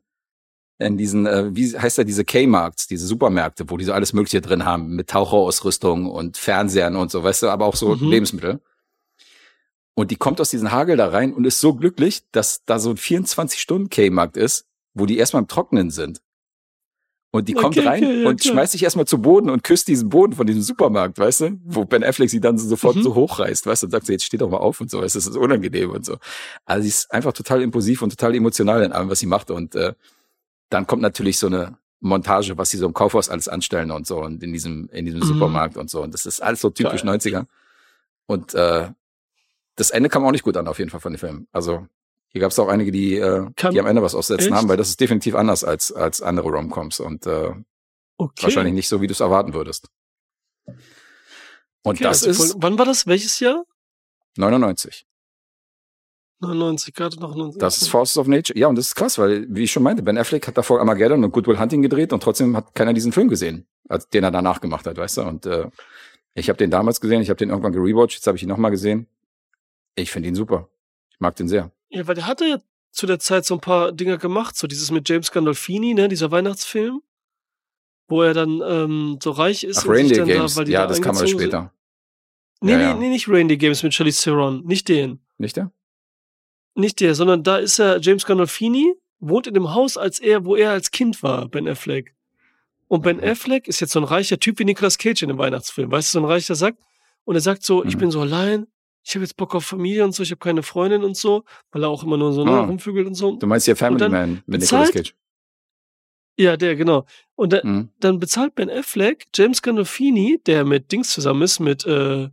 in 0.79 0.97
diesen, 0.97 1.27
äh, 1.27 1.55
wie 1.55 1.79
heißt 1.79 1.99
der, 1.99 2.05
diese 2.05 2.25
K-Markts, 2.25 2.87
diese 2.87 3.07
Supermärkte, 3.07 3.69
wo 3.69 3.77
die 3.77 3.85
so 3.85 3.93
alles 3.93 4.15
Mögliche 4.15 4.41
drin 4.41 4.65
haben, 4.65 4.97
mit 4.97 5.11
Taucherausrüstung 5.11 6.11
und 6.11 6.39
Fernsehern 6.39 6.97
und 6.97 7.11
so, 7.11 7.23
weißt 7.23 7.43
du, 7.45 7.49
aber 7.51 7.67
auch 7.67 7.77
so 7.77 7.95
Mhm. 7.95 8.09
Lebensmittel. 8.11 8.61
Und 9.95 10.11
die 10.11 10.17
kommt 10.17 10.41
aus 10.41 10.49
diesem 10.49 10.73
Hagel 10.73 10.97
da 10.97 11.09
rein 11.09 11.35
und 11.35 11.45
ist 11.45 11.61
so 11.61 11.75
glücklich, 11.75 12.23
dass 12.33 12.65
da 12.65 12.79
so 12.79 12.91
ein 12.91 12.97
24-Stunden-K-Markt 12.97 14.39
ist, 14.39 14.67
wo 14.95 15.07
die 15.07 15.19
erstmal 15.19 15.43
im 15.43 15.49
Trocknen 15.49 15.91
sind. 15.91 16.21
Und 17.35 17.49
die 17.49 17.55
kommt 17.55 17.79
Okay, 17.79 17.89
rein 17.89 18.05
okay, 18.05 18.23
ja, 18.25 18.29
und 18.29 18.41
klar. 18.43 18.53
schmeißt 18.53 18.73
sich 18.73 18.83
erstmal 18.83 19.07
zu 19.07 19.17
Boden 19.23 19.49
und 19.49 19.65
küsst 19.65 19.89
diesen 19.89 20.11
Boden 20.11 20.35
von 20.35 20.47
diesem 20.47 20.61
Supermarkt, 20.61 21.19
weißt 21.19 21.41
du? 21.41 21.61
Wo 21.65 21.87
Ben 21.87 22.05
Affleck 22.05 22.29
sie 22.29 22.41
dann 22.41 22.59
so 22.59 22.69
sofort 22.69 22.97
Mhm. 22.97 23.03
so 23.03 23.15
hochreißt, 23.15 23.65
weißt 23.65 23.83
du, 23.83 23.87
und 23.87 23.91
sagt 23.91 24.05
so, 24.05 24.13
jetzt 24.13 24.25
steh 24.25 24.37
doch 24.37 24.51
mal 24.51 24.59
auf 24.59 24.83
und 24.83 24.91
so, 24.91 25.01
weißt 25.01 25.15
du, 25.15 25.19
das 25.19 25.27
ist 25.29 25.37
unangenehm 25.37 25.91
und 25.93 26.05
so. 26.05 26.19
Also 26.67 26.83
sie 26.83 26.89
ist 26.89 27.11
einfach 27.11 27.33
total 27.33 27.63
impulsiv 27.63 28.03
und 28.03 28.11
total 28.11 28.35
emotional 28.35 28.83
in 28.83 28.93
allem, 28.93 29.09
was 29.09 29.19
sie 29.21 29.27
macht. 29.27 29.51
Und 29.51 29.75
äh, 29.75 29.95
dann 30.69 30.87
kommt 30.87 31.01
natürlich 31.01 31.39
so 31.39 31.47
eine 31.47 31.79
Montage, 32.01 32.59
was 32.59 32.69
sie 32.69 32.77
so 32.77 32.85
im 32.85 32.93
Kaufhaus 32.93 33.31
alles 33.31 33.49
anstellen 33.49 33.91
und 33.93 34.07
so 34.07 34.21
und 34.23 34.43
in 34.43 34.53
diesem, 34.53 34.91
in 34.91 35.07
diesem 35.07 35.21
Mhm. 35.21 35.25
Supermarkt 35.25 35.79
und 35.79 35.89
so. 35.89 36.03
Und 36.03 36.13
das 36.13 36.27
ist 36.27 36.43
alles 36.43 36.61
so 36.61 36.69
typisch 36.69 37.03
Geil. 37.03 37.17
90er. 37.17 37.47
Und 38.27 38.53
äh, 38.53 38.91
das 39.77 39.89
Ende 39.91 40.11
kam 40.11 40.23
auch 40.27 40.33
nicht 40.33 40.45
gut 40.45 40.59
an, 40.59 40.69
auf 40.69 40.79
jeden 40.79 40.91
Fall 40.91 41.01
von 41.01 41.15
dem 41.15 41.19
Film. 41.19 41.47
Also 41.51 41.87
hier 42.33 42.41
gab 42.41 42.51
es 42.51 42.59
auch 42.59 42.69
einige, 42.69 42.91
die, 42.93 43.17
äh, 43.17 43.47
Kam- 43.57 43.73
die 43.73 43.81
am 43.81 43.87
Ende 43.87 44.03
was 44.03 44.15
aussetzen 44.15 44.49
Echt? 44.49 44.53
haben, 44.53 44.69
weil 44.69 44.77
das 44.77 44.89
ist 44.89 45.01
definitiv 45.01 45.35
anders 45.35 45.65
als, 45.65 45.93
als 45.93 46.21
andere 46.23 46.49
Romcoms 46.51 47.01
und 47.01 47.27
äh, 47.27 47.53
Okay. 48.19 48.43
wahrscheinlich 48.45 48.75
nicht 48.75 48.89
so, 48.89 49.01
wie 49.01 49.07
du 49.07 49.13
es 49.13 49.21
erwarten 49.21 49.53
würdest. 49.55 49.89
Und 50.67 50.77
Okay, 51.97 52.05
das 52.05 52.25
also 52.25 52.45
ist 52.45 52.55
Wann 52.59 52.79
war 52.79 52.85
das? 52.87 53.07
Welches 53.07 53.41
Jahr? 53.41 53.65
99. 54.37 55.07
99, 56.41 56.95
gerade 56.95 57.17
noch 57.21 57.31
99. 57.35 57.61
Das 57.61 57.81
ist 57.83 57.89
Forces 57.89 58.17
of 58.19 58.27
Nature. 58.27 58.59
Ja, 58.59 58.67
und 58.69 58.77
das 58.77 58.87
ist 58.89 58.95
krass, 58.97 59.17
weil, 59.19 59.47
wie 59.49 59.63
ich 59.65 59.73
schon 59.73 59.83
meinte, 59.83 60.03
Ben 60.03 60.19
Affleck 60.19 60.47
hat 60.49 60.57
davor 60.59 60.81
Armageddon 60.81 61.23
und 61.25 61.31
Good 61.33 61.47
Will 61.47 61.59
Hunting 61.59 61.83
gedreht 61.83 62.13
und 62.13 62.23
trotzdem 62.23 62.57
hat 62.57 62.75
keiner 62.75 62.93
diesen 62.93 63.13
Film 63.13 63.29
gesehen, 63.29 63.67
als 63.89 64.09
den 64.09 64.25
er 64.25 64.31
danach 64.33 64.61
gemacht 64.61 64.87
hat, 64.87 64.97
weißt 64.97 65.19
du? 65.19 65.23
Und 65.23 65.47
äh, 65.47 65.69
ich 66.35 66.49
habe 66.49 66.57
den 66.57 66.71
damals 66.71 67.01
gesehen, 67.01 67.23
ich 67.23 67.29
habe 67.31 67.37
den 67.39 67.51
irgendwann 67.51 67.73
gerewatcht, 67.73 68.15
jetzt 68.17 68.27
habe 68.27 68.37
ich 68.37 68.43
ihn 68.43 68.49
nochmal 68.49 68.71
gesehen. 68.73 69.07
Ich 69.95 70.11
finde 70.11 70.29
ihn 70.29 70.35
super. 70.35 70.69
Ich 71.11 71.21
mag 71.21 71.37
den 71.37 71.47
sehr. 71.49 71.71
Ja, 71.93 72.07
weil 72.07 72.15
der 72.15 72.27
hatte 72.27 72.45
ja 72.47 72.59
zu 72.91 73.07
der 73.07 73.19
Zeit 73.19 73.45
so 73.45 73.55
ein 73.55 73.61
paar 73.61 73.93
Dinger 73.93 74.19
gemacht, 74.19 74.57
so 74.57 74.67
dieses 74.67 74.91
mit 74.91 75.09
James 75.09 75.31
Gandolfini, 75.31 75.95
ne, 75.95 76.09
dieser 76.09 76.31
Weihnachtsfilm, 76.31 77.03
wo 78.09 78.23
er 78.23 78.35
dann 78.35 78.61
ähm, 78.67 79.19
so 79.23 79.31
reich 79.31 79.65
ist. 79.65 79.79
Ach, 79.79 79.89
Reindeer 79.89 80.19
dann 80.19 80.29
da- 80.29 80.35
Games. 80.35 80.55
die 80.57 80.73
ja, 80.73 80.83
da 80.83 80.87
das 80.89 81.01
kam 81.01 81.15
sind. 81.15 81.29
später. 81.31 81.73
Nee, 82.61 82.73
Ja, 82.73 82.79
nee, 82.79 82.85
ja. 82.85 82.95
nee, 82.95 83.09
nicht 83.09 83.29
Reindeer 83.29 83.57
Games 83.57 83.83
mit 83.83 83.95
Charlize 83.95 84.23
Theron, 84.25 84.65
nicht 84.67 84.89
den. 84.89 85.21
Nicht 85.39 85.57
der? 85.57 85.71
Nicht 86.75 87.01
der, 87.01 87.15
sondern 87.15 87.43
da 87.43 87.59
ist 87.59 87.79
er, 87.79 88.01
James 88.01 88.25
Gandolfini 88.25 88.95
wohnt 89.21 89.47
in 89.47 89.55
dem 89.55 89.75
Haus, 89.75 89.97
als 89.97 90.19
er, 90.19 90.45
wo 90.45 90.57
er 90.57 90.71
als 90.71 90.91
Kind 90.91 91.23
war, 91.23 91.49
Ben 91.49 91.69
Affleck. 91.69 92.15
Und 92.89 93.03
Ben 93.03 93.19
Mhm. 93.19 93.25
Affleck 93.25 93.69
ist 93.69 93.81
jetzt 93.81 93.93
so 93.93 94.01
ein 94.01 94.05
reicher 94.05 94.39
Typ 94.39 94.59
wie 94.59 94.65
Nicolas 94.65 94.99
Cage 94.99 95.23
in 95.23 95.29
dem 95.29 95.39
Weihnachtsfilm. 95.39 95.91
Weißt 95.91 96.15
du, 96.15 96.19
so 96.19 96.25
ein 96.25 96.31
reicher 96.31 96.55
Sack. 96.55 96.77
Und 97.25 97.35
er 97.37 97.41
sagt 97.41 97.63
so, 97.63 97.85
ich 97.85 97.95
Mhm. 97.97 98.01
bin 98.01 98.11
so 98.11 98.21
allein, 98.21 98.67
ich 99.05 99.15
habe 99.15 99.25
jetzt 99.25 99.37
Bock 99.37 99.55
auf 99.55 99.65
Familie 99.65 100.05
und 100.05 100.15
so, 100.15 100.23
ich 100.23 100.31
habe 100.31 100.39
keine 100.39 100.63
Freundin 100.63 101.03
und 101.05 101.17
so, 101.17 101.45
weil 101.71 101.83
er 101.85 101.89
auch 101.89 102.03
immer 102.05 102.17
nur 102.17 102.33
so 102.33 102.45
ne, 102.45 102.51
Ah. 102.53 102.61
rumvögelt 102.65 103.07
und 103.07 103.15
so. 103.15 103.37
Du 103.37 103.47
meinst 103.47 103.65
hier 103.67 103.77
Family 103.77 104.09
Man 104.09 104.43
mit 104.47 104.61
bezahlt- 104.61 104.87
Nicolas 104.89 104.93
Cage. 104.93 105.15
Ja, 106.39 106.57
der, 106.57 106.77
genau. 106.77 107.05
Und 107.35 107.53
da, 107.53 107.61
Mhm. 107.63 107.91
dann 108.01 108.19
bezahlt 108.19 108.55
Ben 108.55 108.71
Affleck 108.71 109.27
James 109.35 109.61
Gandolfini, 109.61 110.41
der 110.47 110.65
mit 110.65 110.91
Dings 110.91 111.11
zusammen 111.13 111.43
ist, 111.43 111.61
mit, 111.61 111.85
äh, 111.85 112.31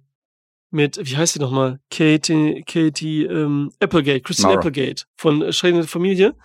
mit, 0.71 0.99
wie 1.03 1.17
heißt 1.17 1.33
sie 1.33 1.39
nochmal? 1.39 1.79
Katie, 1.91 2.63
Katie, 2.65 3.23
ähm, 3.23 3.71
Applegate, 3.81 4.21
Christine 4.21 4.49
Mara. 4.49 4.59
Applegate 4.59 5.03
von 5.17 5.41
äh, 5.41 5.51
Schreckende 5.51 5.87
Familie. 5.87 6.35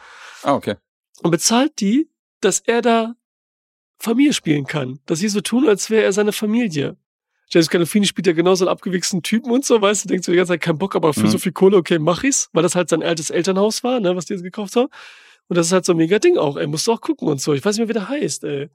Ah, 0.42 0.54
okay. 0.54 0.74
und 1.22 1.30
bezahlt 1.30 1.80
die, 1.80 2.08
dass 2.40 2.58
er 2.60 2.82
da 2.82 3.14
Familie 3.98 4.32
spielen 4.34 4.66
kann. 4.66 4.98
Dass 5.06 5.20
sie 5.20 5.28
so 5.28 5.40
tun, 5.40 5.68
als 5.68 5.88
wäre 5.90 6.02
er 6.04 6.12
seine 6.12 6.32
Familie. 6.32 6.96
James 7.50 7.68
Gandolfini 7.68 8.06
spielt 8.06 8.26
ja 8.26 8.32
genauso 8.32 8.64
einen 8.64 8.72
abgewichsten 8.72 9.22
Typen 9.22 9.50
und 9.52 9.64
so, 9.64 9.80
weißt 9.80 10.04
du, 10.04 10.08
denkt 10.08 10.24
so 10.24 10.32
die 10.32 10.36
ganze 10.36 10.52
Zeit 10.54 10.62
keinen 10.62 10.78
Bock, 10.78 10.96
aber 10.96 11.12
für 11.12 11.20
Mhm. 11.24 11.28
so 11.28 11.38
viel 11.38 11.52
Kohle, 11.52 11.76
okay, 11.76 11.98
mach 11.98 12.24
ich's, 12.24 12.48
weil 12.52 12.62
das 12.62 12.74
halt 12.74 12.88
sein 12.88 13.02
altes 13.02 13.30
Elternhaus 13.30 13.84
war, 13.84 14.00
ne, 14.00 14.16
was 14.16 14.24
die 14.26 14.32
jetzt 14.34 14.42
gekauft 14.42 14.76
haben. 14.76 14.88
Und 15.48 15.56
das 15.56 15.66
ist 15.66 15.72
halt 15.72 15.84
so 15.84 15.92
ein 15.92 15.98
mega 15.98 16.18
Ding 16.18 16.38
auch, 16.38 16.56
ey, 16.56 16.66
musst 16.66 16.86
du 16.86 16.92
auch 16.92 17.00
gucken 17.00 17.28
und 17.28 17.40
so. 17.40 17.52
Ich 17.52 17.64
weiß 17.64 17.76
nicht 17.76 17.80
mehr, 17.86 17.88
wie 17.88 17.98
der 17.98 18.08
heißt, 18.08 18.44
ey. 18.44 18.70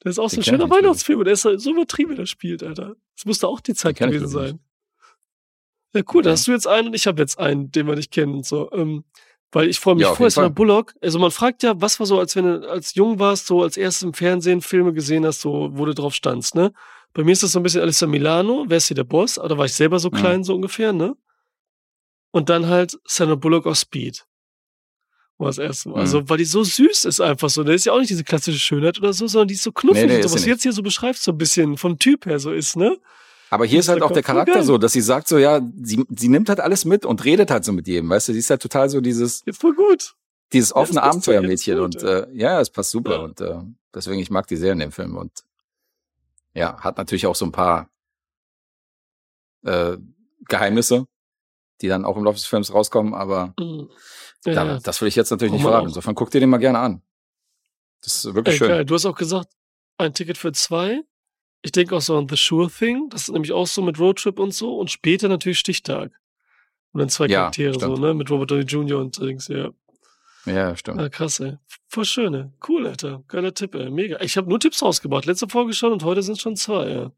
Das 0.00 0.12
ist 0.12 0.18
auch 0.18 0.30
so 0.30 0.38
ein 0.40 0.42
schöner. 0.44 0.68
Weihnachtsfilm 0.68 1.20
und 1.20 1.24
der 1.24 1.34
ist 1.34 1.44
halt 1.44 1.60
so 1.60 1.70
übertrieben, 1.72 2.10
wie 2.12 2.16
der 2.16 2.26
spielt, 2.26 2.62
Alter. 2.62 2.94
Das 3.16 3.24
musste 3.24 3.46
auch 3.48 3.60
die 3.60 3.74
Zeit 3.74 3.96
gewesen 3.98 4.28
sein. 4.28 4.58
Ja, 5.94 6.02
cool, 6.12 6.22
da 6.22 6.30
Okay. 6.30 6.32
hast 6.34 6.46
du 6.46 6.52
jetzt 6.52 6.66
einen 6.66 6.88
und 6.88 6.94
ich 6.94 7.06
habe 7.06 7.20
jetzt 7.20 7.38
einen, 7.38 7.70
den 7.72 7.86
wir 7.86 7.96
nicht 7.96 8.10
kennen 8.12 8.34
und 8.34 8.46
so. 8.46 8.70
Ähm, 8.72 9.04
weil 9.50 9.68
ich 9.68 9.80
freue 9.80 9.94
mich 9.94 10.02
Ja, 10.02 10.14
Sandra 10.14 10.30
Fall. 10.30 10.50
Bullock. 10.50 10.94
Also 11.00 11.18
man 11.18 11.30
fragt 11.30 11.62
ja, 11.62 11.80
was 11.80 11.98
war 11.98 12.06
so, 12.06 12.18
als 12.18 12.36
wenn 12.36 12.44
du 12.44 12.68
als 12.68 12.94
jung 12.94 13.18
warst, 13.18 13.46
so 13.46 13.62
als 13.62 13.76
erstes 13.78 14.02
im 14.02 14.12
Fernsehen 14.12 14.60
Filme 14.60 14.92
gesehen 14.92 15.24
hast, 15.24 15.40
so 15.40 15.70
wo 15.72 15.86
du 15.86 15.94
drauf 15.94 16.14
standst, 16.14 16.54
ne? 16.54 16.72
Bei 17.18 17.24
mir 17.24 17.32
ist 17.32 17.42
das 17.42 17.50
so 17.50 17.58
ein 17.58 17.64
bisschen 17.64 17.80
Alissa 17.80 18.06
Milano, 18.06 18.64
wer 18.68 18.76
ist 18.76 18.86
hier 18.86 18.94
der 18.94 19.02
Boss? 19.02 19.40
Oder 19.40 19.58
war 19.58 19.64
ich 19.64 19.74
selber 19.74 19.98
so 19.98 20.08
Mhm. 20.08 20.14
klein, 20.14 20.44
so 20.44 20.54
ungefähr, 20.54 20.92
ne? 20.92 21.16
Und 22.30 22.48
dann 22.48 22.68
halt 22.68 22.96
Sandra 23.08 23.34
Bullock 23.34 23.66
auf 23.66 23.76
Speed. 23.76 24.24
War 25.36 25.48
das 25.48 25.58
erste 25.58 25.88
Mal. 25.88 25.96
Mhm. 25.96 26.00
Also, 26.02 26.28
weil 26.28 26.38
die 26.38 26.44
so 26.44 26.62
süß 26.62 27.06
ist 27.06 27.20
einfach 27.20 27.50
so. 27.50 27.64
Das 27.64 27.74
ist 27.74 27.86
ja 27.86 27.92
auch 27.92 27.98
nicht 27.98 28.10
diese 28.10 28.22
klassische 28.22 28.60
Schönheit 28.60 28.98
oder 29.00 29.12
so, 29.12 29.26
sondern 29.26 29.48
die 29.48 29.54
ist 29.54 29.64
so 29.64 29.72
knuffig 29.72 30.06
Nee, 30.06 30.18
nee, 30.18 30.22
so, 30.22 30.32
was 30.32 30.42
sie 30.42 30.44
du 30.46 30.50
jetzt 30.52 30.62
hier 30.62 30.72
so 30.72 30.80
beschreibst, 30.84 31.24
so 31.24 31.32
ein 31.32 31.38
bisschen 31.38 31.76
vom 31.76 31.98
Typ 31.98 32.24
her 32.24 32.38
so 32.38 32.52
ist, 32.52 32.76
ne? 32.76 32.96
Aber 33.50 33.64
hier 33.66 33.78
Das 33.80 33.86
ist 33.86 33.88
halt 33.88 34.02
auch 34.02 34.12
der 34.12 34.22
Charakter 34.22 34.52
geil. 34.54 34.62
so, 34.62 34.78
dass 34.78 34.92
sie 34.92 35.00
sagt 35.00 35.26
so, 35.26 35.38
ja, 35.38 35.60
sie, 35.82 36.04
sie 36.16 36.28
nimmt 36.28 36.48
halt 36.48 36.60
alles 36.60 36.84
mit 36.84 37.04
und 37.04 37.24
redet 37.24 37.50
halt 37.50 37.64
so 37.64 37.72
mit 37.72 37.88
jedem, 37.88 38.08
weißt 38.10 38.28
du, 38.28 38.32
sie 38.32 38.38
ist 38.38 38.50
halt 38.50 38.62
total 38.62 38.88
so 38.90 39.00
dieses, 39.00 39.42
Jetzt 39.44 39.60
voll 39.60 39.74
gut. 39.74 40.14
dieses 40.52 40.72
offene 40.72 41.00
passt 41.00 41.26
ja 41.26 41.34
Abenteuermädchen 41.38 41.80
und 41.80 42.00
äh, 42.00 42.28
ja, 42.32 42.60
es 42.60 42.70
passt 42.70 42.92
super 42.92 43.14
Ja. 43.14 43.18
und 43.22 43.40
äh, 43.40 43.56
deswegen 43.92 44.20
ich 44.20 44.30
mag 44.30 44.46
die 44.46 44.56
sehr 44.56 44.72
in 44.72 44.78
dem 44.78 44.92
Film 44.92 45.16
und 45.16 45.32
ja, 46.54 46.80
hat 46.80 46.98
natürlich 46.98 47.26
auch 47.26 47.34
so 47.34 47.44
ein 47.44 47.52
paar 47.52 47.90
äh, 49.64 49.96
Geheimnisse, 50.48 51.06
die 51.80 51.88
dann 51.88 52.04
auch 52.04 52.16
im 52.16 52.24
Laufe 52.24 52.36
des 52.36 52.46
Films 52.46 52.72
rauskommen, 52.72 53.14
aber 53.14 53.54
Mhm. 53.58 53.90
Ja, 54.44 54.54
da, 54.54 54.66
ja. 54.66 54.78
das 54.78 55.00
will 55.00 55.08
ich 55.08 55.16
jetzt 55.16 55.30
natürlich 55.30 55.50
Braucht 55.50 55.58
nicht 55.58 55.64
verraten. 55.66 55.84
auch. 55.84 55.88
Insofern 55.88 56.14
guck 56.14 56.30
dir 56.30 56.38
den 56.40 56.48
mal 56.50 56.58
gerne 56.58 56.78
an. 56.78 57.02
Das 58.02 58.16
ist 58.24 58.34
wirklich 58.34 58.52
Ey, 58.54 58.58
schön. 58.58 58.68
geil. 58.68 58.84
Du 58.84 58.94
hast 58.94 59.04
auch 59.04 59.16
gesagt, 59.16 59.48
ein 59.98 60.14
Ticket 60.14 60.38
für 60.38 60.52
zwei. 60.52 61.02
Ich 61.62 61.72
denke 61.72 61.96
auch 61.96 62.00
so 62.00 62.16
an 62.16 62.28
The 62.28 62.36
Sure 62.36 62.70
Thing. 62.70 63.08
Das 63.10 63.22
ist 63.22 63.30
nämlich 63.32 63.50
auch 63.50 63.66
so 63.66 63.82
mit 63.82 63.98
Roadtrip 63.98 64.38
und 64.38 64.54
so. 64.54 64.78
Und 64.78 64.92
später 64.92 65.28
natürlich 65.28 65.58
Stichtag. 65.58 66.12
Und 66.92 67.00
dann 67.00 67.08
zwei 67.08 67.26
Ja, 67.26 67.40
Charaktere 67.40 67.72
so, 67.74 67.80
stimmt. 67.80 67.98
ne? 67.98 68.14
Mit 68.14 68.30
Robert 68.30 68.52
Downey 68.52 68.62
Jr. 68.62 69.00
und 69.00 69.18
Dings, 69.20 69.48
ja. 69.48 69.70
Ja, 70.46 70.74
stimmt. 70.76 71.00
Ah, 71.00 71.08
krass, 71.08 71.40
ey. 71.40 71.58
Voll 71.88 72.04
schön, 72.04 72.34
ey. 72.34 72.44
Cool, 72.66 72.86
Alter. 72.86 73.22
Geiler 73.28 73.52
Tipp, 73.52 73.74
ey. 73.74 73.90
Mega. 73.90 74.20
Ich 74.20 74.36
habe 74.36 74.48
nur 74.48 74.58
Tipps 74.60 74.82
rausgebracht. 74.82 75.26
Letzte 75.26 75.48
Folge 75.48 75.72
schon 75.74 75.92
und 75.92 76.04
heute 76.04 76.22
sind 76.22 76.38
schon 76.40 76.56
zwei, 76.56 76.88
ja. 76.88 77.12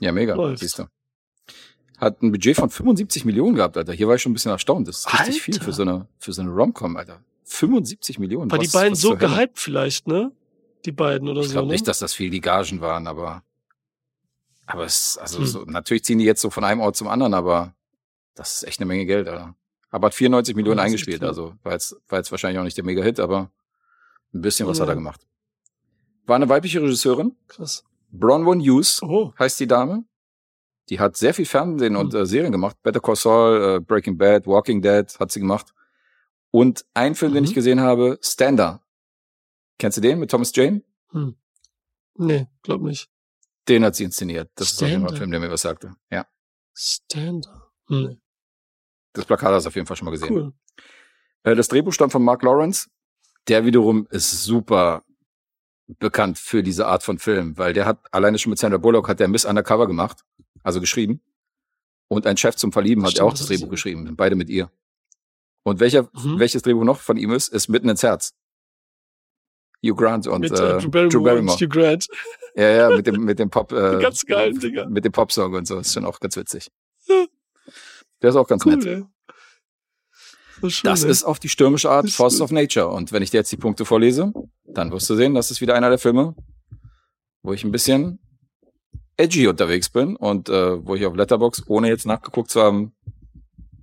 Ja, 0.00 0.12
mega, 0.12 0.34
Läuft. 0.34 0.60
siehst 0.60 0.78
du. 0.78 0.84
Hat 1.98 2.22
ein 2.22 2.30
Budget 2.30 2.56
von 2.56 2.70
75 2.70 3.24
Millionen 3.24 3.54
gehabt, 3.56 3.76
Alter. 3.76 3.92
Hier 3.92 4.06
war 4.06 4.14
ich 4.14 4.22
schon 4.22 4.30
ein 4.30 4.34
bisschen 4.34 4.52
erstaunt. 4.52 4.86
Das 4.86 4.98
ist 5.00 5.06
richtig 5.12 5.26
Alter. 5.26 5.40
viel 5.40 5.60
für 5.60 5.72
so 5.72 5.82
eine, 5.82 6.06
für 6.18 6.32
so 6.32 6.42
eine 6.42 6.50
Rom-Com, 6.50 6.96
Alter. 6.96 7.20
75 7.44 8.18
Millionen. 8.18 8.50
War 8.50 8.58
die 8.58 8.68
beiden 8.68 8.94
so 8.94 9.16
gehypt 9.16 9.58
vielleicht, 9.58 10.06
ne? 10.06 10.30
Die 10.84 10.92
beiden 10.92 11.28
oder 11.28 11.40
Ich 11.40 11.48
so, 11.48 11.52
glaube 11.54 11.66
ne? 11.68 11.72
nicht, 11.72 11.88
dass 11.88 11.98
das 11.98 12.14
viel 12.14 12.30
die 12.30 12.40
Gagen 12.40 12.80
waren, 12.80 13.06
aber, 13.08 13.42
aber 14.66 14.84
es, 14.84 15.18
also 15.18 15.38
Hm. 15.38 15.46
so, 15.46 15.64
natürlich 15.64 16.04
ziehen 16.04 16.18
die 16.18 16.24
jetzt 16.24 16.40
so 16.40 16.50
von 16.50 16.62
einem 16.64 16.80
Ort 16.80 16.96
zum 16.96 17.08
anderen, 17.08 17.34
aber 17.34 17.74
das 18.34 18.56
ist 18.56 18.62
echt 18.68 18.78
eine 18.80 18.86
Menge 18.86 19.04
Geld, 19.06 19.26
Alter. 19.26 19.54
Aber 19.90 20.06
hat 20.08 20.14
94 20.14 20.54
Millionen 20.54 20.78
ist 20.78 20.84
eingespielt, 20.84 21.22
also 21.24 21.54
war 21.62 21.72
jetzt, 21.72 21.96
war 22.08 22.18
jetzt 22.18 22.30
wahrscheinlich 22.30 22.58
auch 22.58 22.64
nicht 22.64 22.76
der 22.76 22.84
Mega-Hit, 22.84 23.20
aber 23.20 23.50
ein 24.34 24.40
bisschen 24.42 24.68
was 24.68 24.78
Ja. 24.78 24.82
hat 24.82 24.90
er 24.90 24.94
gemacht. 24.96 25.26
War 26.26 26.36
eine 26.36 26.48
weibliche 26.48 26.82
Regisseurin. 26.82 27.36
Krass. 27.46 27.84
Bronwyn 28.10 28.60
Hughes 28.60 29.02
Oh. 29.02 29.32
heißt 29.38 29.58
die 29.60 29.66
Dame. 29.66 30.04
Die 30.90 31.00
hat 31.00 31.16
sehr 31.16 31.34
viel 31.34 31.44
Fernsehen 31.46 31.96
und 31.96 32.14
äh, 32.14 32.24
Serien 32.26 32.52
gemacht. 32.52 32.76
Better 32.82 33.00
Call 33.00 33.16
Saul, 33.16 33.76
äh, 33.76 33.80
Breaking 33.80 34.16
Bad, 34.18 34.46
Walking 34.46 34.80
Dead 34.82 35.06
hat 35.18 35.30
sie 35.32 35.40
gemacht. 35.40 35.74
Und 36.50 36.84
ein 36.94 37.14
Film, 37.14 37.34
den 37.34 37.42
Mhm. 37.44 37.48
ich 37.48 37.54
gesehen 37.54 37.80
habe, 37.80 38.18
Stander. 38.22 38.82
Kennst 39.78 39.98
du 39.98 40.00
den 40.00 40.18
mit 40.18 40.30
Thomas 40.30 40.50
Jane? 40.54 40.82
Hm. 41.10 41.36
Nee, 42.14 42.46
glaub 42.62 42.80
nicht. 42.82 43.08
Den 43.68 43.84
hat 43.84 43.94
sie 43.96 44.04
inszeniert. 44.04 44.50
Das 44.54 44.72
ist 44.72 44.82
auf 44.82 44.88
jeden 44.88 45.02
Fall 45.02 45.10
ein 45.10 45.16
Stander. 45.16 45.18
Film, 45.18 45.30
der 45.30 45.40
mir 45.40 45.50
was 45.50 45.60
sagte. 45.62 45.94
Ja. 46.10 46.26
Stand-up. 46.74 47.70
Nee. 47.88 48.18
Das 49.18 49.26
Plakat 49.26 49.52
hast 49.52 49.64
du 49.64 49.68
auf 49.68 49.74
jeden 49.74 49.86
Fall 49.86 49.96
schon 49.96 50.04
mal 50.06 50.12
gesehen. 50.12 50.30
Cool. 50.32 50.52
Äh, 51.42 51.54
Das 51.56 51.68
Drehbuch 51.68 51.92
stammt 51.92 52.12
von 52.12 52.22
Mark 52.22 52.42
Lawrence. 52.42 52.88
Der 53.48 53.64
wiederum 53.64 54.06
ist 54.10 54.44
super 54.44 55.02
bekannt 55.98 56.38
für 56.38 56.62
diese 56.62 56.86
Art 56.86 57.02
von 57.02 57.18
Film, 57.18 57.56
weil 57.58 57.72
der 57.72 57.86
hat 57.86 57.98
alleine 58.12 58.38
schon 58.38 58.50
mit 58.50 58.58
Sandra 58.58 58.78
Bullock 58.78 59.08
hat 59.08 59.20
der 59.20 59.28
Miss 59.28 59.44
Undercover 59.46 59.86
gemacht, 59.86 60.22
also 60.62 60.80
geschrieben. 60.80 61.20
Und 62.08 62.26
ein 62.26 62.36
Chef 62.36 62.56
zum 62.56 62.72
Verlieben 62.72 63.02
hat 63.04 63.12
Stimmt, 63.12 63.22
er 63.22 63.26
auch 63.26 63.32
das 63.34 63.46
Drehbuch 63.46 63.70
geschrieben, 63.70 64.06
sind 64.06 64.16
beide 64.16 64.36
mit 64.36 64.48
ihr. 64.50 64.70
Und 65.64 65.80
welcher, 65.80 66.08
Mhm. 66.12 66.38
welches 66.38 66.62
Drehbuch 66.62 66.84
noch 66.84 67.00
von 67.00 67.16
ihm 67.16 67.32
ist, 67.32 67.48
ist 67.48 67.68
mitten 67.68 67.88
ins 67.88 68.02
Herz. 68.02 68.34
Hugh 69.84 69.94
Grant 69.96 70.26
und 70.26 70.40
Mit 70.40 70.52
äh, 70.52 70.76
äh, 70.76 70.80
Drew 70.80 70.88
Barrymore, 70.90 71.08
Drew 71.08 71.22
Barrymore. 71.22 71.56
Hugh 71.58 71.68
Grant. 71.68 72.06
Ja, 72.54 72.68
ja, 72.70 72.96
mit 72.96 73.06
dem, 73.06 73.24
mit 73.24 73.38
dem 73.38 73.48
Pop, 73.50 73.72
äh, 73.72 73.98
Ganz 74.00 74.24
geilen 74.26 74.58
Dinger. 74.58 74.88
mit 74.88 75.04
dem 75.04 75.12
Popsong 75.12 75.54
und 75.54 75.66
so, 75.66 75.78
ist 75.78 75.92
schon 75.94 76.04
auch 76.04 76.18
ganz 76.20 76.36
witzig. 76.36 76.68
Der 78.22 78.30
ist 78.30 78.36
auch 78.36 78.48
ganz 78.48 78.64
Cool, 78.66 78.76
nett. 78.76 78.86
ey. 78.86 79.04
So 80.60 80.70
schön, 80.70 80.90
Das 80.90 81.04
ey. 81.04 81.10
ist 81.10 81.24
auf 81.24 81.38
die 81.38 81.48
stürmische 81.48 81.90
Art 81.90 82.10
Force 82.10 82.40
of 82.40 82.50
Nature. 82.50 82.88
Und 82.88 83.12
wenn 83.12 83.22
ich 83.22 83.30
dir 83.30 83.38
jetzt 83.38 83.52
die 83.52 83.56
Punkte 83.56 83.84
vorlese, 83.84 84.32
dann 84.64 84.90
wirst 84.90 85.08
du 85.08 85.14
sehen, 85.14 85.34
das 85.34 85.50
ist 85.50 85.60
wieder 85.60 85.74
einer 85.74 85.88
der 85.88 85.98
Filme, 85.98 86.34
wo 87.42 87.52
ich 87.52 87.64
ein 87.64 87.70
bisschen 87.72 88.18
edgy 89.16 89.46
unterwegs 89.48 89.88
bin 89.88 90.16
und 90.16 90.48
äh, 90.48 90.84
wo 90.84 90.94
ich 90.94 91.06
auf 91.06 91.14
Letterbox, 91.14 91.64
ohne 91.68 91.88
jetzt 91.88 92.06
nachgeguckt 92.06 92.50
zu 92.50 92.60
haben, 92.60 92.92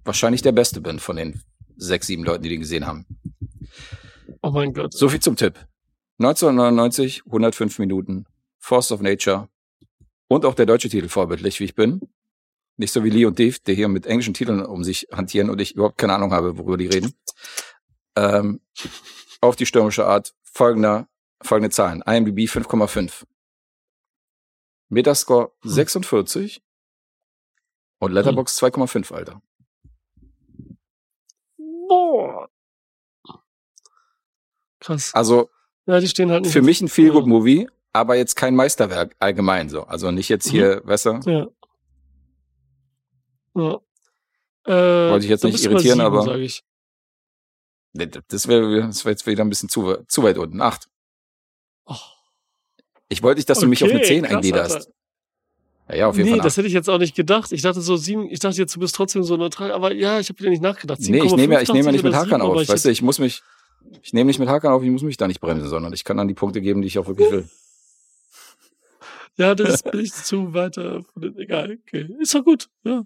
wahrscheinlich 0.03 0.41
der 0.41 0.51
Beste 0.51 0.81
bin 0.81 0.99
von 0.99 1.15
den 1.15 1.41
sechs, 1.77 2.07
sieben 2.07 2.23
Leuten, 2.23 2.43
die 2.43 2.49
den 2.49 2.59
gesehen 2.61 2.85
haben. 2.87 3.05
Oh 4.41 4.51
mein 4.51 4.73
Gott. 4.73 4.93
So 4.93 5.09
viel 5.09 5.19
zum 5.19 5.35
Tipp. 5.35 5.55
1999, 6.19 7.23
105 7.25 7.79
Minuten, 7.79 8.25
Force 8.59 8.91
of 8.91 9.01
Nature 9.01 9.49
und 10.29 10.45
auch 10.45 10.55
der 10.55 10.65
deutsche 10.65 10.87
Titel 10.89 11.09
vorbildlich, 11.09 11.59
wie 11.59 11.65
ich 11.65 11.75
bin. 11.75 11.99
Nicht 12.77 12.91
so 12.91 13.03
wie 13.03 13.09
Lee 13.09 13.25
und 13.25 13.39
Dave, 13.39 13.57
der 13.65 13.73
hier 13.75 13.87
mit 13.87 14.05
englischen 14.05 14.33
Titeln 14.33 14.65
um 14.65 14.83
sich 14.83 15.07
hantieren 15.11 15.49
und 15.49 15.61
ich 15.61 15.75
überhaupt 15.75 15.97
keine 15.97 16.13
Ahnung 16.13 16.33
habe, 16.33 16.57
worüber 16.57 16.77
die 16.77 16.87
reden. 16.87 17.13
Ähm, 18.17 18.59
auf 19.41 19.55
die 19.55 19.65
stürmische 19.65 20.05
Art 20.05 20.33
folgender, 20.43 21.07
folgende 21.41 21.69
Zahlen. 21.69 22.01
IMDb 22.05 22.49
5,5. 22.49 23.23
Metascore 24.89 25.51
Hm. 25.61 25.71
46 25.71 26.61
und 27.99 28.11
Letterbox 28.11 28.61
2,5, 28.61 29.13
Alter. 29.13 29.41
Boah. 31.57 32.49
Krass. 34.79 35.13
Also 35.13 35.49
Ja, 35.85 35.99
die 35.99 36.07
stehen 36.07 36.29
halt 36.31 36.43
nicht. 36.43 36.51
für 36.53 36.61
mich 36.61 36.81
ein 36.81 36.87
Feel 36.89 37.11
Good. 37.11 37.25
Movie, 37.27 37.67
aber 37.93 38.15
jetzt 38.15 38.35
kein 38.35 38.55
Meisterwerk 38.55 39.15
allgemein 39.19 39.69
so. 39.69 39.83
Also 39.83 40.11
nicht 40.11 40.29
jetzt 40.29 40.47
hier, 40.49 40.81
weißt 40.85 41.05
du, 41.05 41.19
Ja. 41.25 41.47
Ja. 43.55 43.79
Äh, 44.65 45.11
Wollte 45.11 45.25
ich 45.25 45.29
jetzt 45.29 45.43
nicht 45.43 45.63
irritieren, 45.63 45.99
sieben, 45.99 46.01
aber-. 46.01 46.37
Nee, 47.93 48.09
Das 48.27 48.47
wäre 48.47 48.81
das 48.81 49.05
wär 49.05 49.11
jetzt 49.11 49.25
wieder 49.25 49.43
ein 49.43 49.49
bisschen 49.49 49.69
zu, 49.69 49.97
zu 50.07 50.23
weit 50.23 50.37
unten. 50.37 50.61
Acht. 50.61 50.89
Oh. 51.85 51.95
Ich 53.07 53.23
wollte 53.23 53.39
nicht, 53.39 53.49
dass 53.49 53.59
du 53.59 53.67
mich 53.67 53.83
auf 53.83 53.89
eine 53.89 53.99
Okay, 53.99 54.07
10 54.07 54.23
krass, 54.23 54.35
eingliederst. 54.35 54.89
Ja, 55.87 55.95
ja, 55.95 56.07
auf 56.07 56.17
jeden 56.17 56.29
nee, 56.29 56.35
Fall. 56.35 56.43
das 56.43 56.53
acht. 56.53 56.57
hätte 56.57 56.67
ich 56.67 56.73
jetzt 56.73 56.89
auch 56.89 56.97
nicht 56.97 57.15
gedacht. 57.15 57.51
Ich 57.51 57.61
dachte 57.61 57.79
so 57.79 57.95
sieben, 57.95 58.27
ich 58.29 58.39
dachte 58.39 58.57
jetzt, 58.57 58.75
du 58.75 58.79
bist 58.79 58.95
trotzdem 58.95 59.23
so 59.23 59.37
neutral, 59.37 59.71
aber 59.71 59.93
ja, 59.93 60.19
ich 60.19 60.27
habe 60.29 60.39
wieder 60.39 60.49
nicht 60.49 60.63
nachgedacht. 60.63 60.99
Nee, 60.99 61.21
ich 61.23 61.35
nehme 61.35 61.53
ja, 61.53 61.61
ich 61.61 61.71
nehme 61.71 61.85
ja 61.85 61.91
nicht 61.91 62.03
mit 62.03 62.13
7,5 62.13 62.17
Hakan 62.17 62.41
oder 62.41 62.51
auf. 62.51 62.59
sieben, 62.59 62.69
aber 62.69 62.73
Weißt 62.73 62.85
du, 62.85 62.89
ich 62.89 63.01
muss 63.01 63.19
mich, 63.19 63.43
ich 64.01 64.11
nehme 64.11 64.27
nicht 64.27 64.39
mit 64.39 64.49
Hakan 64.49 64.73
auf, 64.73 64.83
ich 64.83 64.89
muss 64.89 65.03
mich 65.03 65.15
da 65.15 65.27
nicht 65.27 65.39
bremsen, 65.39 65.69
sondern 65.69 65.93
ich 65.93 66.03
kann 66.03 66.17
dann 66.17 66.27
die 66.27 66.33
Punkte 66.33 66.59
geben, 66.59 66.81
die 66.81 66.87
ich 66.87 66.99
auch 66.99 67.07
wirklich 67.07 67.31
will. 67.31 67.49
Ja, 69.37 69.53
das 69.53 69.83
bin 69.83 69.99
ich 69.99 70.13
zu 70.13 70.53
weiter. 70.53 71.03
Egal, 71.37 71.77
okay. 71.85 72.07
Ist 72.21 72.33
doch 72.33 72.45
gut. 72.45 72.69
Ja. 72.85 73.03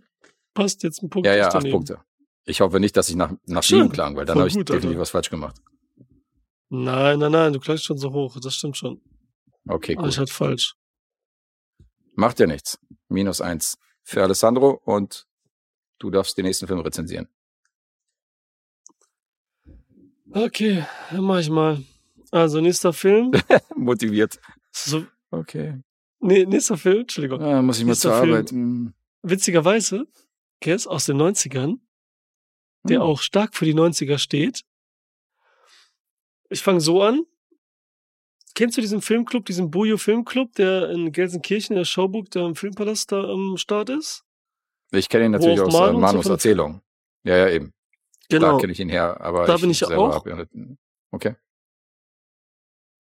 Passt 0.59 0.83
jetzt 0.83 1.01
ein 1.01 1.09
Punkt. 1.09 1.25
Ja, 1.25 1.35
ja, 1.35 1.47
acht 1.47 1.53
daneben. 1.55 1.71
Punkte. 1.71 1.99
Ich 2.45 2.61
hoffe 2.61 2.79
nicht, 2.79 2.97
dass 2.97 3.09
ich 3.09 3.15
nach, 3.15 3.31
nach 3.45 3.63
Schön. 3.63 3.79
sieben 3.83 3.91
klang, 3.93 4.15
weil 4.15 4.25
dann 4.25 4.37
habe 4.37 4.47
ich 4.47 4.55
gut, 4.55 4.67
definitiv 4.69 4.89
Alter. 4.89 4.99
was 5.01 5.09
falsch 5.11 5.29
gemacht. 5.29 5.55
Nein, 6.69 7.19
nein, 7.19 7.31
nein, 7.31 7.53
du 7.53 7.59
klangst 7.59 7.85
schon 7.85 7.97
so 7.97 8.11
hoch. 8.11 8.37
Das 8.41 8.55
stimmt 8.55 8.75
schon. 8.77 9.01
Okay, 9.67 9.95
Aber 9.97 10.07
ich 10.07 10.15
gut. 10.15 10.19
halt 10.19 10.29
falsch. 10.29 10.75
Macht 12.15 12.39
ja 12.39 12.47
nichts. 12.47 12.77
Minus 13.07 13.39
eins 13.41 13.77
für 14.03 14.21
Alessandro 14.21 14.81
und 14.83 15.27
du 15.99 16.09
darfst 16.09 16.37
den 16.37 16.45
nächsten 16.45 16.67
Film 16.67 16.79
rezensieren. 16.79 17.27
Okay, 20.31 20.85
dann 21.11 21.23
mach 21.23 21.39
ich 21.39 21.49
mal. 21.49 21.81
Also, 22.31 22.61
nächster 22.61 22.93
Film. 22.93 23.31
Motiviert. 23.75 24.39
So, 24.71 25.05
Okay. 25.31 25.81
nee, 26.19 26.45
nächster 26.45 26.77
Film, 26.77 27.01
Entschuldigung. 27.01 27.41
Ja, 27.41 27.61
muss 27.61 27.77
ich 27.79 27.85
mal 27.85 27.91
Nächster 27.91 28.09
zur 28.11 28.19
Film. 28.19 28.33
Arbeit. 28.33 28.51
Hm. 28.51 28.93
Witzigerweise, 29.23 30.07
Guess 30.61 30.87
aus 30.87 31.05
den 31.05 31.17
90ern, 31.17 31.79
der 32.83 32.97
Hm. 32.99 33.03
auch 33.05 33.21
stark 33.21 33.55
für 33.55 33.65
die 33.65 33.73
90er 33.73 34.17
steht. 34.17 34.63
Ich 36.49 36.61
fange 36.61 36.81
so 36.81 37.01
an. 37.01 37.25
Kennst 38.55 38.75
du 38.77 38.81
diesen 38.81 39.01
Filmclub, 39.01 39.45
diesen 39.45 39.71
Bujo 39.71 39.97
Filmclub, 39.97 40.53
der 40.55 40.89
in 40.89 41.11
Gelsenkirchen, 41.11 41.75
der 41.75 41.85
Schauburg, 41.85 42.29
da 42.31 42.45
im 42.45 42.55
Filmpalast 42.55 43.11
da 43.11 43.23
am 43.23 43.55
Start 43.57 43.89
ist? 43.89 44.25
Ich 44.91 45.07
kenne 45.07 45.25
ihn 45.25 45.31
natürlich 45.31 45.61
aus 45.61 45.73
äh, 45.73 45.77
Manu 45.77 45.93
so 45.93 45.99
Manus 45.99 46.25
Erzählung. 46.25 46.81
Ja, 47.23 47.37
ja, 47.37 47.49
eben. 47.49 47.73
Da 48.29 48.57
kenne 48.57 48.73
ich 48.73 48.79
ihn 48.79 48.89
her, 48.89 49.21
aber 49.21 49.45
Da 49.45 49.57
bin 49.57 49.69
ich 49.69 49.77
selber 49.79 50.09
auch. 50.09 50.15
hab 50.15 50.27
ja 50.27 50.35
nicht- 50.35 50.77
Okay. 51.11 51.35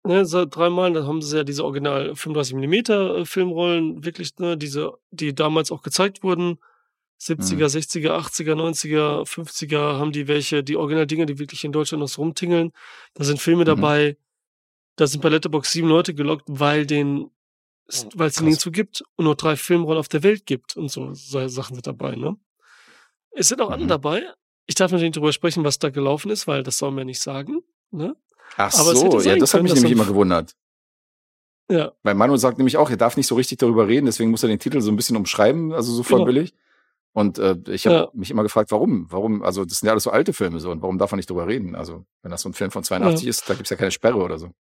Ne, 0.05 0.25
seit 0.27 0.55
dreimal, 0.57 0.93
da 0.93 1.05
haben 1.07 1.23
sie 1.23 1.37
ja 1.37 1.45
diese 1.45 1.65
original 1.65 2.17
35 2.17 2.55
mm 2.57 3.25
Filmrollen, 3.25 4.05
wirklich, 4.05 4.37
ne, 4.39 4.57
diese, 4.57 4.95
die 5.11 5.33
damals 5.35 5.71
auch 5.71 5.83
gezeigt 5.83 6.23
wurden. 6.25 6.59
70er, 7.23 7.67
60er, 7.69 8.11
80er, 8.11 8.55
90er, 8.55 9.25
50er 9.25 9.99
haben 9.99 10.11
die 10.13 10.27
welche, 10.27 10.65
die 10.65 10.77
Original-Dinge, 10.77 11.27
die 11.27 11.39
wirklich 11.39 11.63
in 11.65 11.71
Deutschland 11.73 12.01
noch 12.01 12.09
so 12.09 12.21
rumtingeln. 12.23 12.73
Da 13.15 13.23
sind 13.25 13.41
Filme 13.41 13.63
Mhm. 13.63 13.67
dabei, 13.67 14.17
da 14.97 15.07
sind 15.07 15.21
bei 15.21 15.29
Letterbox 15.29 15.71
sieben 15.73 15.89
Leute 15.89 16.15
gelockt, 16.15 16.45
weil 16.49 16.85
den, 16.87 17.31
weil 18.15 18.29
es 18.29 18.37
Krass. 18.37 18.41
nirgendwo 18.41 18.71
gibt 18.73 19.05
und 19.17 19.25
nur 19.27 19.37
drei 19.37 19.55
Filmrollen 19.57 20.01
auf 20.01 20.09
der 20.09 20.23
Welt 20.25 20.47
gibt 20.47 20.77
und 20.77 20.91
so, 20.91 21.15
so 21.15 21.47
Sachen 21.49 21.75
sind 21.75 21.87
dabei, 21.87 22.17
ne? 22.17 22.37
Es 23.31 23.49
sind 23.49 23.61
auch 23.61 23.69
Mhm. 23.69 23.75
andere 23.75 23.89
dabei. 23.89 24.25
Ich 24.67 24.75
darf 24.75 24.91
natürlich 24.91 25.09
nicht 25.11 25.17
darüber 25.17 25.33
sprechen, 25.33 25.65
was 25.65 25.79
da 25.79 25.91
gelaufen 25.91 26.31
ist, 26.31 26.47
weil 26.47 26.63
das 26.63 26.79
soll 26.79 26.91
man 26.91 27.07
nicht 27.07 27.21
sagen, 27.21 27.63
ne? 27.93 28.17
Ach 28.57 28.75
Aber 28.75 28.95
so, 28.97 29.21
ja, 29.21 29.37
das 29.37 29.55
hat 29.55 29.63
mich 29.63 29.75
nämlich 29.75 29.93
immer 29.93 30.07
gewundert. 30.07 30.55
Ja, 31.71 31.93
Weil 32.03 32.15
Manu 32.15 32.37
sagt 32.37 32.59
nämlich 32.59 32.77
auch, 32.77 32.91
er 32.91 32.97
darf 32.99 33.17
nicht 33.17 33.27
so 33.29 33.35
richtig 33.35 33.59
darüber 33.59 33.87
reden, 33.89 34.05
deswegen 34.07 34.31
muss 34.31 34.43
er 34.43 34.49
den 34.49 34.59
Titel 34.59 34.81
so 34.81 34.91
ein 34.91 34.97
bisschen 34.97 35.17
umschreiben, 35.17 35.73
also 35.73 35.93
so 35.95 36.03
voll 36.03 36.19
Genau. 36.19 36.27
Und 37.15 37.39
äh, 37.39 37.57
ich 37.69 37.87
habe 37.87 37.97
Ja. 37.97 38.09
mich 38.15 38.31
immer 38.31 38.43
gefragt, 38.43 38.71
warum? 38.71 39.07
Warum? 39.11 39.43
Also 39.43 39.65
das 39.65 39.79
sind 39.81 39.87
ja 39.87 39.93
alles 39.93 40.05
so 40.05 40.11
alte 40.11 40.33
Filme 40.33 40.61
so 40.61 40.71
und 40.71 40.81
warum 40.83 40.97
darf 40.99 41.13
er 41.13 41.17
nicht 41.17 41.29
drüber 41.29 41.47
reden? 41.47 41.75
Also 41.75 42.07
wenn 42.23 42.31
das 42.31 42.41
so 42.43 42.49
ein 42.49 42.55
Film 42.55 42.71
von 42.71 42.83
82 42.85 43.27
ist, 43.27 43.49
da 43.51 43.55
gibt's 43.55 43.71
ja 43.71 43.77
keine 43.77 43.91
Sperre 43.91 44.17
oder 44.19 44.39
so. 44.39 44.51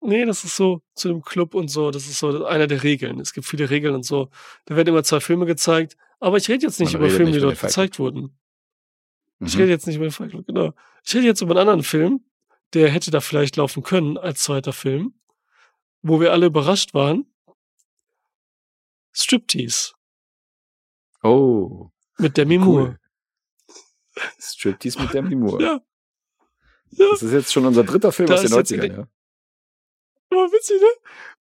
Nee, 0.00 0.24
das 0.24 0.44
ist 0.44 0.56
so 0.56 0.82
zu 0.94 1.08
dem 1.08 1.22
Club 1.22 1.54
und 1.54 1.68
so, 1.68 1.90
das 1.90 2.06
ist 2.06 2.18
so 2.20 2.46
einer 2.46 2.66
der 2.66 2.82
Regeln. 2.82 3.18
Es 3.20 3.32
gibt 3.32 3.46
viele 3.46 3.68
Regeln 3.70 3.94
und 3.94 4.04
so. 4.04 4.30
Da 4.66 4.76
werden 4.76 4.88
immer 4.88 5.02
zwei 5.02 5.20
Filme 5.20 5.46
gezeigt. 5.46 5.96
Aber 6.20 6.36
ich 6.38 6.48
rede 6.48 6.64
jetzt 6.64 6.80
nicht 6.80 6.92
Man 6.94 7.02
über 7.02 7.10
Filme, 7.10 7.26
nicht 7.26 7.36
die 7.36 7.40
dort 7.40 7.60
gezeigt 7.60 7.98
wurden. 7.98 8.38
Ich 9.40 9.54
Mhm. 9.54 9.60
rede 9.62 9.72
jetzt 9.72 9.86
nicht 9.86 9.96
über 9.96 10.06
den 10.06 10.12
Fight 10.12 10.30
Club, 10.30 10.46
genau. 10.46 10.72
Ich 11.04 11.14
rede 11.14 11.26
jetzt 11.26 11.42
über 11.42 11.50
einen 11.52 11.60
anderen 11.60 11.82
Film, 11.82 12.24
der 12.72 12.88
hätte 12.88 13.10
da 13.10 13.20
vielleicht 13.20 13.56
laufen 13.56 13.82
können 13.82 14.16
als 14.16 14.42
zweiter 14.42 14.72
Film, 14.72 15.14
wo 16.02 16.20
wir 16.20 16.32
alle 16.32 16.46
überrascht 16.46 16.94
waren. 16.94 17.26
Striptease 19.12 19.92
Oh, 21.22 21.90
mit 22.18 22.36
Demi 22.36 22.58
Moore. 22.58 22.82
cool. 22.82 22.98
Striptease 24.38 25.00
mit 25.00 25.12
Demi 25.12 25.34
Moore. 25.34 25.62
Ja. 25.62 25.80
Ja. 26.90 27.06
Das 27.10 27.22
ist 27.22 27.32
jetzt 27.32 27.52
schon 27.52 27.66
unser 27.66 27.84
dritter 27.84 28.12
Film 28.12 28.28
Da 28.28 28.34
aus 28.34 28.40
den 28.42 28.50
ist 28.50 28.56
jetzt 28.56 28.70
in 28.72 28.80
90ern, 28.80 28.82
den- 28.82 28.96
ja. 29.00 29.08
Aber 30.30 30.52
witzig, 30.52 30.80
ne? 30.80 30.88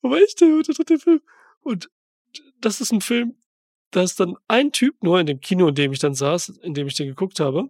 Aber 0.02 0.18
echt 0.22 0.42
der, 0.42 0.48
der 0.62 0.76
dritte 0.76 1.00
Film. 1.00 1.22
Und 1.62 1.90
das 2.60 2.82
ist 2.82 2.92
ein 2.92 3.02
Film, 3.02 3.36
da 3.92 4.02
ist 4.04 4.20
dann 4.20 4.36
ein 4.48 4.72
Typ 4.72 5.02
nur 5.04 5.20
in 5.20 5.26
dem 5.28 5.40
Kino, 5.40 5.68
in 5.68 5.76
dem 5.76 5.92
ich 5.94 6.00
dann 6.00 6.14
saß, 6.14 6.50
in 6.50 6.74
dem 6.74 6.88
ich 6.88 6.96
den 6.96 7.08
geguckt 7.08 7.40
habe. 7.40 7.70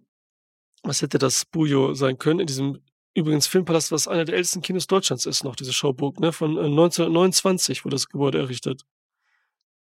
Was 0.84 1.02
hätte 1.02 1.18
das 1.18 1.46
Bujo 1.46 1.94
sein 1.94 2.18
können? 2.18 2.40
In 2.42 2.48
diesem 2.48 2.82
übrigens 3.14 3.48
Filmpalast, 3.48 3.92
was 3.92 4.08
einer 4.08 4.26
der 4.26 4.36
ältesten 4.36 4.62
Kinos 4.62 4.88
Deutschlands 4.88 5.26
ist, 5.26 5.44
noch 5.44 5.56
diese 5.56 5.74
Schauburg, 5.74 6.20
ne? 6.20 6.32
Von 6.34 6.58
äh, 6.58 6.62
1929 6.66 7.86
wurde 7.86 7.96
das 7.96 8.10
Gebäude 8.10 8.40
errichtet. 8.40 8.86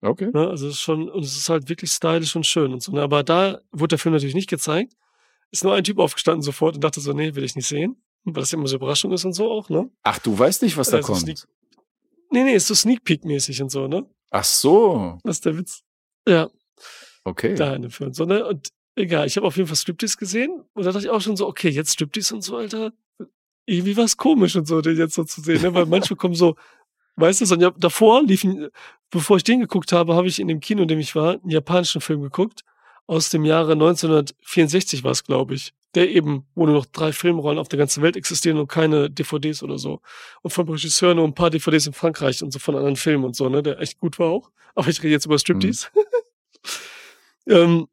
Okay. 0.01 0.29
Ne? 0.33 0.47
Also 0.47 0.67
es 0.67 0.75
ist 0.75 0.81
schon, 0.81 1.09
und 1.09 1.23
es 1.23 1.35
ist 1.35 1.49
halt 1.49 1.67
wirklich 1.69 1.91
stylisch 1.91 2.35
und 2.35 2.45
schön 2.45 2.71
und 2.73 2.81
so. 2.81 2.91
Ne? 2.91 3.01
Aber 3.01 3.23
da 3.23 3.59
wurde 3.71 3.89
der 3.89 3.99
Film 3.99 4.13
natürlich 4.13 4.35
nicht 4.35 4.49
gezeigt. 4.49 4.93
Ist 5.51 5.63
nur 5.63 5.73
ein 5.73 5.83
Typ 5.83 5.97
aufgestanden 5.99 6.41
sofort 6.41 6.75
und 6.75 6.83
dachte 6.83 7.01
so, 7.01 7.11
nee, 7.13 7.33
will 7.35 7.43
ich 7.43 7.55
nicht 7.55 7.67
sehen. 7.67 8.01
weil 8.23 8.33
das 8.35 8.51
ja 8.51 8.57
immer 8.57 8.67
so 8.67 8.75
Überraschung 8.75 9.11
ist 9.13 9.25
und 9.25 9.33
so 9.33 9.49
auch, 9.51 9.69
ne? 9.69 9.89
Ach, 10.03 10.19
du 10.19 10.37
weißt 10.37 10.61
nicht, 10.61 10.77
was 10.77 10.89
da 10.89 10.97
Also 10.97 11.07
kommt. 11.13 11.21
Sneak- 11.21 11.47
Nee, 12.31 12.43
nee, 12.43 12.53
ist 12.53 12.67
so 12.67 12.75
Sneak 12.75 13.03
Peek-mäßig 13.03 13.61
und 13.63 13.69
so, 13.71 13.87
ne? 13.87 14.05
Ach 14.29 14.43
so. 14.43 15.17
Das 15.23 15.37
ist 15.37 15.45
der 15.45 15.57
Witz. 15.57 15.81
Ja, 16.27 16.49
Okay. 17.23 17.55
da 17.55 17.73
in 17.75 17.81
dem 17.81 17.91
Film. 17.91 18.13
So, 18.13 18.25
ne? 18.25 18.45
Und 18.45 18.69
egal, 18.95 19.25
ich 19.25 19.35
habe 19.37 19.47
auf 19.47 19.57
jeden 19.57 19.67
Fall 19.67 19.75
Striptease 19.77 20.17
gesehen 20.17 20.63
und 20.73 20.85
da 20.85 20.91
dachte 20.91 21.05
ich 21.05 21.09
auch 21.09 21.21
schon 21.21 21.35
so, 21.35 21.47
okay, 21.47 21.69
jetzt 21.69 21.93
Striptease 21.93 22.35
und 22.35 22.41
so, 22.41 22.57
Alter. 22.57 22.93
Irgendwie 23.65 23.97
war 23.97 24.03
es 24.05 24.15
komisch 24.17 24.55
und 24.55 24.67
so, 24.67 24.81
den 24.81 24.97
jetzt 24.97 25.15
so 25.15 25.23
zu 25.23 25.41
sehen, 25.41 25.61
ne? 25.63 25.73
Weil 25.73 25.85
manchmal 25.87 26.17
kommen 26.17 26.35
so, 26.35 26.55
weißt 27.15 27.41
du, 27.41 27.45
so, 27.45 27.55
ja, 27.55 27.71
davor 27.71 28.21
liefen, 28.23 28.69
bevor 29.09 29.37
ich 29.37 29.43
den 29.43 29.59
geguckt 29.59 29.91
habe, 29.91 30.15
habe 30.15 30.27
ich 30.27 30.39
in 30.39 30.47
dem 30.47 30.59
Kino, 30.59 30.83
in 30.83 30.87
dem 30.87 30.99
ich 30.99 31.15
war, 31.15 31.33
einen 31.33 31.49
japanischen 31.49 32.01
Film 32.01 32.21
geguckt. 32.21 32.61
Aus 33.07 33.29
dem 33.29 33.43
Jahre 33.43 33.73
1964 33.73 35.03
war 35.03 35.11
es, 35.11 35.23
glaube 35.23 35.55
ich. 35.55 35.73
Der 35.95 36.09
eben, 36.11 36.45
wo 36.53 36.67
nur 36.67 36.75
noch 36.75 36.85
drei 36.85 37.11
Filmrollen 37.11 37.57
auf 37.57 37.67
der 37.67 37.79
ganzen 37.79 38.03
Welt 38.03 38.15
existieren 38.15 38.59
und 38.59 38.67
keine 38.67 39.09
DVDs 39.09 39.63
oder 39.63 39.79
so. 39.79 40.01
Und 40.43 40.51
vom 40.51 40.69
Regisseur 40.69 41.15
nur 41.15 41.25
ein 41.25 41.33
paar 41.33 41.49
DVDs 41.49 41.87
in 41.87 41.93
Frankreich 41.93 42.43
und 42.43 42.51
so 42.51 42.59
von 42.59 42.75
anderen 42.75 42.95
Filmen 42.95 43.23
und 43.23 43.35
so, 43.35 43.49
ne, 43.49 43.63
der 43.63 43.79
echt 43.79 43.99
gut 43.99 44.19
war 44.19 44.29
auch. 44.29 44.51
Aber 44.75 44.87
ich 44.87 45.01
rede 45.01 45.13
jetzt 45.13 45.25
über 45.25 45.39
Striptease. 45.39 45.87
ähm, 47.47 47.87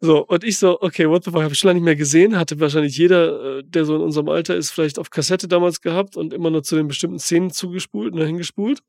so, 0.00 0.24
und 0.24 0.44
ich 0.44 0.58
so, 0.58 0.80
okay, 0.80 1.08
what 1.08 1.24
the 1.24 1.32
fuck, 1.32 1.42
habe 1.42 1.52
ich 1.52 1.58
schon 1.58 1.68
lange 1.68 1.80
nicht 1.80 1.84
mehr 1.84 1.96
gesehen. 1.96 2.38
Hatte 2.38 2.58
wahrscheinlich 2.60 2.96
jeder, 2.96 3.58
äh, 3.58 3.62
der 3.64 3.84
so 3.84 3.96
in 3.96 4.00
unserem 4.00 4.28
Alter 4.28 4.54
ist, 4.54 4.70
vielleicht 4.70 4.98
auf 4.98 5.10
Kassette 5.10 5.48
damals 5.48 5.80
gehabt 5.80 6.16
und 6.16 6.32
immer 6.32 6.50
nur 6.50 6.62
zu 6.62 6.76
den 6.76 6.86
bestimmten 6.86 7.18
Szenen 7.18 7.50
zugespult 7.50 8.14
und 8.14 8.24
hingespult. 8.24 8.80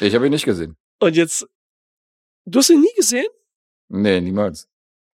Ich 0.00 0.14
habe 0.14 0.26
ihn 0.26 0.32
nicht 0.32 0.44
gesehen. 0.44 0.76
Und 1.00 1.16
jetzt, 1.16 1.46
du 2.46 2.58
hast 2.58 2.70
ihn 2.70 2.80
nie 2.80 2.94
gesehen? 2.96 3.26
Nee, 3.88 4.20
niemals. 4.20 4.68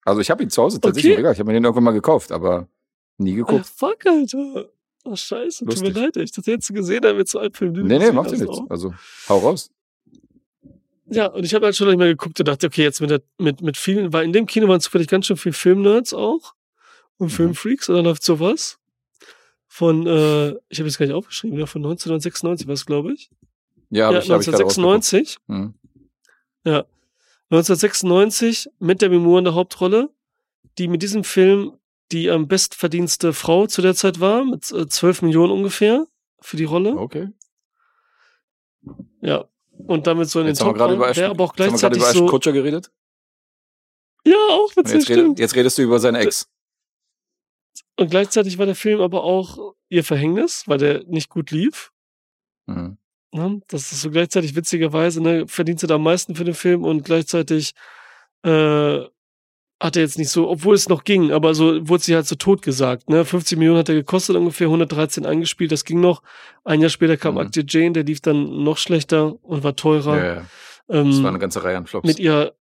Also 0.03 0.22
ich 0.22 0.30
habe 0.30 0.44
ihn 0.44 0.49
zu 0.49 0.61
Hause 0.61 0.80
tatsächlich 0.80 1.11
Okay. 1.14 1.14
im 1.14 1.18
Regal. 1.19 1.34
Ich 1.34 1.39
habe 1.39 1.48
mir 1.48 1.53
den 1.53 1.64
irgendwann 1.64 1.84
mal 1.84 1.91
gekauft, 1.91 2.31
aber 2.31 2.68
nie 3.18 3.34
Ah, 3.34 3.35
geguckt. 3.38 3.65
fuck, 3.65 4.06
Alter. 4.06 4.69
Oh, 5.06 5.15
scheiße, 5.15 5.60
tut 5.65 5.76
Lustig. 5.80 5.95
mir 5.95 6.02
leid, 6.02 6.18
ich 6.18 6.31
das 6.31 6.45
jetzt 6.45 6.73
gesehen 6.73 7.06
habe, 7.06 7.18
jetzt 7.19 7.31
so 7.31 7.39
ein 7.39 7.53
Film. 7.53 7.73
du 7.73 7.84
nee, 7.84 7.98
nee, 7.98 8.11
macht 8.11 8.27
ja 8.27 8.34
hast 8.34 8.41
nichts. 8.41 8.60
Also 8.69 8.94
hau 9.30 9.38
raus. 9.39 9.69
Ja, 11.10 11.27
und 11.27 11.45
ich 11.45 11.53
habe 11.53 11.65
halt 11.65 11.76
schon 11.77 11.88
nicht 11.88 11.98
mehr 11.98 12.07
geguckt 12.10 12.38
und 12.39 12.48
dachte, 12.48 12.68
okay, 12.68 12.84
jetzt 12.84 12.99
mit, 12.99 13.10
der, 13.10 13.22
mit, 13.38 13.61
mit 13.61 13.77
vielen, 13.77 14.11
weil 14.11 14.26
in 14.26 14.34
dem 14.34 14.45
Kino 14.45 14.68
waren 14.68 14.81
zufällig 14.81 15.07
ganz 15.07 15.26
schön 15.26 15.38
viele 15.38 15.53
Filmnerds 15.53 16.14
auch 16.14 16.53
und 17.18 17.27
Mhm. 17.27 17.31
Filmfreaks 17.31 17.88
und 17.88 17.95
dann 17.95 18.03
läuft 18.06 18.23
sowas 18.23 18.77
von, 19.68 20.06
äh, 20.06 20.49
ich 20.68 20.80
habe 20.80 20.89
jetzt 20.89 20.98
gar 20.98 21.06
nicht 21.06 21.15
aufgeschrieben, 21.15 21.57
ja, 21.57 21.65
von 21.65 21.81
1996 21.81 22.68
war 22.68 22.73
es, 22.73 22.85
glaube 22.85 23.14
ich. 23.14 23.30
Ja, 23.89 24.11
ja, 24.11 24.19
ich, 24.19 24.30
hab 24.30 24.41
ich 24.41 24.47
gerade 24.47 24.64
rausgeguckt. 24.64 24.77
1996. 24.77 25.38
Hm. 25.47 25.73
1996 27.49 28.69
mit 28.80 29.01
Demi 29.01 29.19
Moore 29.19 29.39
in 29.39 29.45
der 29.45 29.55
Hauptrolle, 29.55 30.09
die 30.77 30.88
mit 30.88 31.01
diesem 31.01 31.23
Film 31.23 31.77
die 32.11 32.30
am 32.30 32.47
bestverdienste 32.47 33.34
Frau 33.34 33.68
zu 33.68 33.81
der 33.81 33.95
Zeit 33.95 34.19
war, 34.19 34.45
mit 34.45 34.72
äh, 34.72 34.88
12 34.88 35.23
Millionen 35.23 35.51
ungefähr 35.51 36.07
für 36.39 36.57
die 36.57 36.64
Rolle. 36.64 36.95
Okay. 36.95 37.30
Ja. 39.22 39.45
Und 39.72 40.07
damit 40.07 40.30
so 40.30 40.39
in 40.39 40.47
Jetzt 40.47 40.61
den 40.61 40.68
haben 40.68 40.80
wir 40.80 40.93
über 40.93 41.11
der 41.11 41.30
aber 41.30 41.43
auch 41.43 41.55
jetzt 41.57 41.68
haben 41.68 41.73
wir 41.73 41.80
gerade 41.80 41.97
gleichzeitig 41.97 42.01
über 42.01 42.14
so. 42.14 42.26
Kutscher 42.27 42.51
geredet. 42.51 42.91
Ja, 44.26 44.35
auch 44.51 44.76
witzig, 44.76 44.99
jetzt, 44.99 45.09
redet, 45.09 45.39
jetzt 45.39 45.55
redest 45.55 45.77
du 45.77 45.84
über 45.84 45.99
seine 45.99 46.19
Ex. 46.19 46.49
Und 47.95 48.09
gleichzeitig 48.09 48.57
war 48.57 48.65
der 48.65 48.76
Film 48.76 49.01
aber 49.01 49.23
auch 49.23 49.76
ihr 49.89 50.03
Verhängnis, 50.03 50.64
weil 50.68 50.77
der 50.77 51.03
nicht 51.05 51.30
gut 51.30 51.51
lief. 51.51 51.91
Mhm. 52.65 52.97
Ne? 53.38 53.61
Das 53.68 53.91
ist 53.91 54.01
so 54.01 54.09
gleichzeitig 54.09 54.55
witzigerweise, 54.55 55.22
ne, 55.22 55.45
verdient 55.47 55.80
sie 55.80 55.88
da 55.88 55.95
am 55.95 56.03
meisten 56.03 56.35
für 56.35 56.43
den 56.43 56.53
Film 56.55 56.84
und 56.84 57.03
gleichzeitig 57.05 57.73
äh, 58.43 58.99
hat 59.80 59.95
er 59.95 60.01
jetzt 60.01 60.18
nicht 60.18 60.30
so, 60.30 60.49
obwohl 60.49 60.73
es 60.73 60.89
noch 60.89 61.03
ging, 61.03 61.31
aber 61.31 61.53
so 61.53 61.88
wurde 61.88 62.03
sie 62.03 62.15
halt 62.15 62.26
so 62.26 62.35
tot 62.35 62.64
gesagt. 62.64 63.09
Ne? 63.11 63.23
50 63.26 63.57
Millionen 63.59 63.77
hat 63.80 63.89
er 63.89 63.95
gekostet, 63.95 64.35
ungefähr 64.35 64.68
113 64.68 65.26
eingespielt, 65.26 65.72
das 65.72 65.84
ging 65.85 65.99
noch. 65.99 66.23
Ein 66.64 66.81
Jahr 66.81 66.89
später 66.89 67.15
kam 67.15 67.35
Mhm. 67.35 67.41
Akte 67.41 67.64
Jane, 67.68 67.91
der 67.93 68.03
lief 68.03 68.19
dann 68.22 68.64
noch 68.64 68.77
schlechter 68.77 69.35
und 69.43 69.64
war 69.64 69.76
teurer. 69.76 70.18
Ja, 70.18 70.26
ja. 70.26 70.45
Ähm, 70.89 71.11
Das 71.11 71.22
war 71.22 71.30
eine 71.30 71.38
ganze 71.39 71.64
Reihe 71.64 71.77
an 71.77 71.85
Flops. 71.85 72.07
mit 72.07 72.18
ihrer, 72.18 72.53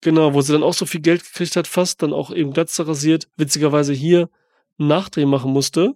genau, 0.00 0.34
wo 0.34 0.40
sie 0.40 0.52
dann 0.52 0.64
auch 0.64 0.74
so 0.74 0.86
viel 0.86 1.00
Geld 1.02 1.22
gekriegt 1.22 1.54
hat, 1.54 1.68
fast 1.68 2.02
dann 2.02 2.12
auch 2.12 2.32
eben 2.32 2.52
Glatze 2.52 2.86
rasiert, 2.88 3.28
witzigerweise 3.36 3.92
hier 3.92 4.28
einen 4.78 4.88
Nachdreh 4.88 5.26
machen 5.26 5.52
musste. 5.52 5.94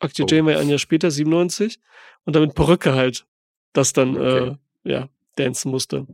Akte 0.00 0.24
Oh. 0.24 0.26
Jane 0.28 0.44
war 0.46 0.52
ja 0.52 0.58
ein 0.58 0.68
Jahr 0.68 0.78
später, 0.78 1.10
97, 1.10 1.78
und 2.24 2.36
damit 2.36 2.54
Perücke 2.54 2.94
halt, 2.94 3.26
das 3.72 3.92
dann, 3.92 4.16
Okay. 4.16 4.56
äh, 4.84 4.90
ja, 4.92 5.08
dancen 5.36 5.70
musste. 5.70 6.06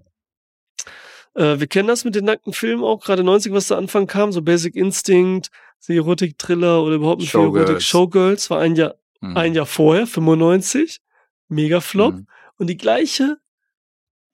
Äh, 1.34 1.58
wir 1.60 1.66
kennen 1.66 1.88
das 1.88 2.04
mit 2.04 2.14
den 2.14 2.24
nackten 2.26 2.52
Filmen 2.52 2.84
auch, 2.84 3.00
gerade 3.02 3.24
90, 3.24 3.52
was 3.52 3.68
da 3.68 3.76
Anfang 3.78 4.06
kam, 4.06 4.32
so 4.32 4.42
Basic 4.42 4.74
Instinct, 4.76 5.50
Erotik-Thriller 5.88 6.82
oder 6.82 6.96
überhaupt 6.96 7.20
nicht 7.20 7.34
Erotik. 7.34 7.56
Showgirls. 7.62 7.84
Showgirls 7.84 8.50
war 8.50 8.60
ein 8.60 8.76
Jahr, 8.76 8.94
Mhm. 9.20 9.36
ein 9.36 9.54
Jahr 9.54 9.66
vorher, 9.66 10.06
95, 10.06 11.00
mega 11.48 11.80
Flop. 11.80 12.14
Mhm. 12.14 12.26
Und 12.58 12.66
die 12.68 12.76
gleiche 12.76 13.38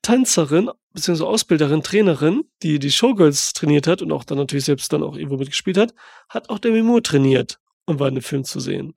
Tänzerin, 0.02 0.70
beziehungsweise 0.92 1.26
Ausbilderin, 1.28 1.82
Trainerin, 1.82 2.44
die 2.62 2.78
die 2.78 2.90
Showgirls 2.90 3.52
trainiert 3.52 3.86
hat 3.86 4.02
und 4.02 4.12
auch 4.12 4.24
dann 4.24 4.38
natürlich 4.38 4.64
selbst 4.64 4.92
dann 4.92 5.02
auch 5.02 5.16
irgendwo 5.16 5.36
mitgespielt 5.36 5.76
hat, 5.76 5.94
hat 6.28 6.48
auch 6.50 6.58
Demi 6.58 6.82
Moore 6.82 7.02
trainiert 7.02 7.58
und 7.86 7.98
war 8.00 8.08
in 8.08 8.14
dem 8.14 8.22
Film 8.22 8.44
zu 8.44 8.60
sehen. 8.60 8.94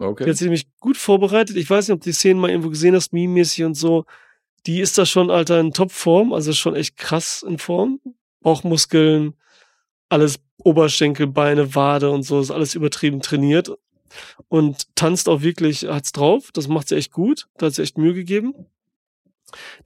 Die 0.00 0.04
Okay. 0.04 0.28
hat 0.28 0.36
sich 0.36 0.46
nämlich 0.46 0.66
gut 0.80 0.96
vorbereitet. 0.96 1.56
Ich 1.56 1.68
weiß 1.70 1.88
nicht, 1.88 1.94
ob 1.94 2.00
du 2.00 2.08
die 2.10 2.12
Szenen 2.14 2.40
mal 2.40 2.50
irgendwo 2.50 2.70
gesehen 2.70 2.94
hast, 2.94 3.12
meme-mäßig 3.12 3.64
und 3.64 3.74
so. 3.74 4.04
Die 4.66 4.80
ist 4.80 4.96
da 4.98 5.06
schon, 5.06 5.30
Alter, 5.30 5.60
in 5.60 5.72
Topform, 5.72 6.32
also 6.32 6.52
schon 6.52 6.74
echt 6.74 6.96
krass 6.96 7.44
in 7.46 7.58
Form. 7.58 8.00
Bauchmuskeln, 8.40 9.34
alles 10.08 10.40
Oberschenkel, 10.58 11.26
Beine, 11.26 11.74
Wade 11.74 12.10
und 12.10 12.22
so, 12.22 12.40
ist 12.40 12.50
alles 12.50 12.74
übertrieben 12.74 13.20
trainiert. 13.20 13.70
Und 14.48 14.94
tanzt 14.94 15.28
auch 15.28 15.42
wirklich, 15.42 15.84
hat's 15.84 16.12
drauf. 16.12 16.50
Das 16.52 16.68
macht 16.68 16.88
sie 16.88 16.96
echt 16.96 17.12
gut. 17.12 17.46
Da 17.56 17.66
hat 17.66 17.74
sie 17.74 17.82
echt 17.82 17.98
Mühe 17.98 18.14
gegeben. 18.14 18.54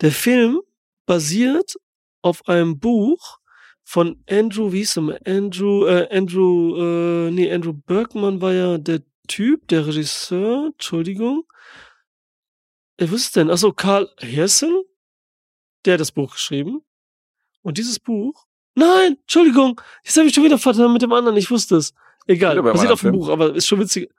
Der 0.01 0.13
Film 0.13 0.61
basiert 1.07 1.77
auf 2.23 2.47
einem 2.49 2.79
Buch 2.79 3.39
von 3.85 4.23
Andrew, 4.29 4.71
wie 4.73 4.79
hieß 4.79 4.97
er 4.97 5.03
mal? 5.03 5.21
Andrew, 5.27 5.87
äh, 5.87 6.09
Andrew, 6.15 6.77
äh, 6.77 7.31
nee, 7.31 7.51
Andrew 7.51 7.73
Bergman 7.73 8.41
war 8.43 8.53
ja 8.53 8.79
der 8.79 9.01
Typ, 9.29 9.69
der 9.69 9.87
Regisseur, 9.87 10.71
Entschuldigung. 10.73 11.45
Wer 12.97 13.11
wusste 13.11 13.41
denn? 13.41 13.51
Achso, 13.51 13.73
Karl 13.73 14.09
Hersen, 14.19 14.83
der 15.85 15.95
hat 15.95 16.01
das 16.01 16.13
Buch 16.13 16.33
geschrieben. 16.33 16.83
Und 17.63 17.79
dieses 17.79 18.01
Buch, 18.01 18.47
nein, 18.75 19.17
Entschuldigung, 19.21 19.81
jetzt 20.05 20.17
habe 20.17 20.27
ich 20.27 20.35
schon 20.35 20.45
wieder 20.45 20.59
vertan 20.59 20.93
mit 20.93 21.03
dem 21.03 21.13
anderen, 21.13 21.37
ich 21.37 21.51
wusste 21.51 21.77
es. 21.77 21.95
Egal, 22.27 22.61
basiert 22.63 22.91
auf 22.93 23.01
dem 23.01 23.09
anderen 23.09 23.21
Buch, 23.27 23.29
aber 23.33 23.55
ist 23.55 23.67
schon 23.67 23.81
witzig. 23.81 24.11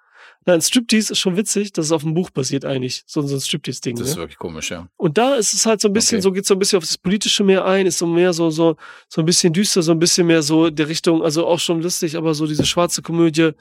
Nein, 0.45 0.61
Striptease 0.61 1.11
ist 1.11 1.19
schon 1.19 1.35
witzig, 1.35 1.73
dass 1.73 1.87
es 1.87 1.91
auf 1.91 2.03
dem 2.03 2.13
Buch 2.13 2.29
basiert 2.29 2.63
eigentlich. 2.63 3.03
So, 3.05 3.21
so 3.21 3.35
ein 3.35 3.41
Striptease-Ding. 3.41 3.97
Das 3.97 4.05
Ne? 4.07 4.11
ist 4.13 4.17
wirklich 4.17 4.37
komisch, 4.37 4.71
ja. 4.71 4.87
Und 4.95 5.17
da 5.17 5.35
ist 5.35 5.53
es 5.53 5.65
halt 5.65 5.81
so 5.81 5.89
ein 5.89 5.93
bisschen, 5.93 6.17
Okay. 6.17 6.23
so 6.23 6.31
geht 6.31 6.45
so 6.45 6.55
ein 6.55 6.59
bisschen 6.59 6.77
auf 6.77 6.85
das 6.85 6.97
Politische 6.97 7.43
mehr 7.43 7.65
ein, 7.65 7.85
ist 7.85 7.97
so 7.97 8.07
mehr 8.07 8.31
so, 8.31 8.49
so, 8.49 8.77
so 9.09 9.21
ein 9.21 9.25
bisschen 9.25 9.51
düster, 9.51 9.81
so 9.83 9.91
ein 9.91 9.99
bisschen 9.99 10.25
mehr 10.25 10.41
so 10.41 10.69
der 10.69 10.87
Richtung, 10.87 11.21
also 11.23 11.45
auch 11.45 11.59
schon 11.59 11.81
lustig, 11.81 12.15
aber 12.15 12.33
so 12.33 12.47
diese 12.47 12.65
schwarze 12.65 13.01
Komödie 13.01 13.51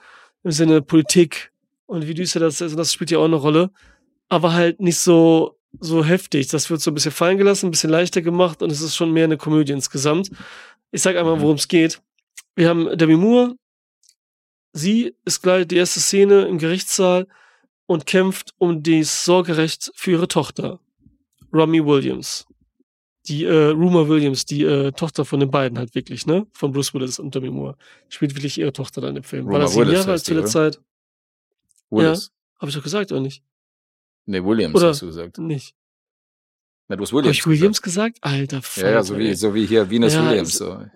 im 0.45 0.51
Sinne 0.51 0.83
Politik 0.83 1.53
und 1.87 2.07
wie 2.07 2.15
düster 2.15 2.41
das 2.41 2.61
ist, 2.61 2.73
und 2.73 2.79
das 2.79 2.93
spielt 2.93 3.11
ja 3.11 3.19
auch 3.19 3.25
eine 3.25 3.37
Rolle. 3.37 3.71
Aber 4.29 4.53
halt 4.53 4.81
nicht 4.81 4.99
so, 4.99 5.59
so 5.81 6.05
heftig. 6.05 6.49
Das 6.49 6.69
wird 6.71 6.81
so 6.81 6.91
ein 6.91 6.95
bisschen 6.95 7.13
fallen 7.13 7.39
gelassen, 7.39 7.67
ein 7.67 7.71
bisschen 7.71 7.91
leichter 7.91 8.23
gemacht 8.23 8.63
und 8.63 8.71
es 8.71 8.81
ist 8.81 8.95
schon 8.97 9.13
mehr 9.13 9.25
eine 9.25 9.37
Komödie 9.39 9.73
insgesamt. 9.73 10.31
Ich 10.91 11.03
sag 11.03 11.17
einmal, 11.17 11.37
Mhm. 11.37 11.41
worum 11.43 11.57
es 11.57 11.69
geht. 11.69 12.01
Wir 12.57 12.69
haben 12.69 12.97
Demi 12.97 13.17
Moore. 13.17 13.55
Sie 14.73 15.15
ist 15.25 15.43
gleich 15.43 15.67
die 15.67 15.77
erste 15.77 16.01
Szene 16.01 16.43
im 16.47 16.59
Gerichtssaal 16.59 17.27
und 17.87 18.07
kämpft 18.07 18.55
um 18.59 18.83
das 18.83 19.25
Sorgerecht 19.25 19.91
für 19.95 20.13
ihre 20.13 20.29
Tochter. 20.29 20.79
Romy 21.53 21.85
Williams. 21.85 22.48
Die 23.29 23.45
äh, 23.45 23.69
Rumor 23.71 24.09
Williams, 24.09 24.45
die 24.47 24.65
äh, 24.65 24.91
Tochter 24.93 25.25
von 25.25 25.39
den 25.41 25.51
beiden 25.51 25.79
halt 25.79 25.95
wirklich, 25.95 26.27
ne? 26.27 26.47
Von 26.53 26.73
Bruce 26.73 26.95
Willis 26.95 27.19
und 27.19 27.35
Demi 27.35 27.51
Moore. 27.51 27.77
Spielt 28.09 28.35
wirklich 28.35 28.59
ihre 28.59 28.73
Tochter 28.73 29.01
dann 29.01 29.17
im 29.17 29.23
Film. 29.23 29.45
War 29.47 29.53
Rumor 29.55 29.61
das 29.67 29.73
sieben 29.75 29.91
Jahre 29.93 30.11
alt 30.13 30.25
zu 30.25 30.35
der? 30.35 30.47
Zeit? 30.47 30.81
Willis. 31.91 32.31
Habe 32.59 32.71
ich 32.71 32.77
doch 32.77 32.83
gesagt, 32.83 33.13
oder 33.13 33.21
nicht? 33.21 33.43
Nee, 34.27 34.43
Williams 34.45 34.75
Oder- 34.75 34.89
hast 34.89 35.03
du 35.03 35.07
gesagt. 35.07 35.39
Nicht. 35.39 35.75
Na, 36.89 36.97
du 36.97 37.03
hast 37.03 37.11
Habe 37.13 37.19
Williams. 37.19 37.37
ich 37.39 37.47
Williams 37.47 37.83
gesagt? 37.83 38.19
Alter, 38.23 38.61
Gesagt. 38.61 38.77
Ja, 38.79 38.91
ja, 38.91 39.03
so 39.03 39.17
wie, 39.19 39.35
so 39.35 39.55
wie 39.55 39.67
hier 39.67 39.89
Venus 39.91 40.15
Ja, 40.15 40.29
Williams. 40.31 40.57
So. 40.57 40.67
Ja, 40.71 40.91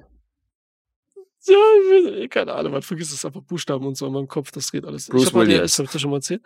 ich 1.46 1.54
weiß- 1.54 2.28
keine 2.28 2.52
Ahnung, 2.54 2.72
man 2.72 2.82
vergisst 2.82 3.12
es 3.12 3.24
einfach 3.24 3.42
Buchstaben 3.42 3.84
und 3.86 3.96
so 3.96 4.06
in 4.06 4.12
meinem 4.12 4.28
Kopf, 4.28 4.50
das 4.52 4.68
dreht 4.70 4.84
alles. 4.84 5.09
Bruce 5.09 5.22
ich 5.22 5.26
hab 5.28 5.34
Williams. 5.34 5.78
hab 5.78 5.86
ich 5.86 5.92
das 5.92 6.00
schon 6.00 6.10
mal 6.10 6.16
erzählt? 6.18 6.42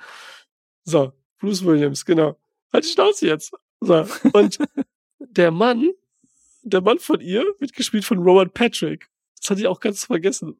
So, 0.84 1.12
Bruce 1.38 1.64
Williams, 1.64 2.04
genau. 2.04 2.38
Halt 2.72 2.84
die 2.84 2.88
Schnauze 2.88 3.26
jetzt. 3.26 3.52
So, 3.80 4.06
und 4.32 4.58
der 5.36 5.50
Mann, 5.50 5.90
der 6.62 6.80
Mann 6.80 6.98
von 6.98 7.20
ihr 7.20 7.44
wird 7.58 7.74
gespielt 7.74 8.04
von 8.04 8.18
Robert 8.18 8.54
Patrick. 8.54 9.08
Das 9.40 9.50
hatte 9.50 9.60
ich 9.60 9.66
auch 9.66 9.80
ganz 9.80 10.04
vergessen. 10.04 10.58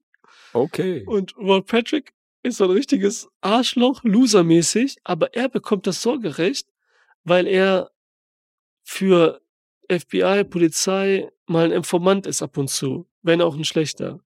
Okay. 0.52 1.04
Und 1.06 1.36
Robert 1.36 1.66
Patrick 1.66 2.12
ist 2.42 2.58
so 2.58 2.64
ein 2.64 2.70
richtiges 2.70 3.28
Arschloch, 3.40 4.04
losermäßig, 4.04 4.96
aber 5.04 5.34
er 5.34 5.48
bekommt 5.48 5.86
das 5.86 6.00
Sorgerecht, 6.02 6.68
weil 7.24 7.46
er 7.46 7.90
für 8.84 9.40
FBI, 9.90 10.44
Polizei 10.44 11.28
mal 11.46 11.66
ein 11.66 11.72
Informant 11.72 12.26
ist 12.26 12.42
ab 12.42 12.56
und 12.56 12.68
zu, 12.68 13.06
wenn 13.22 13.40
auch 13.42 13.56
ein 13.56 13.64
schlechter. 13.64 14.20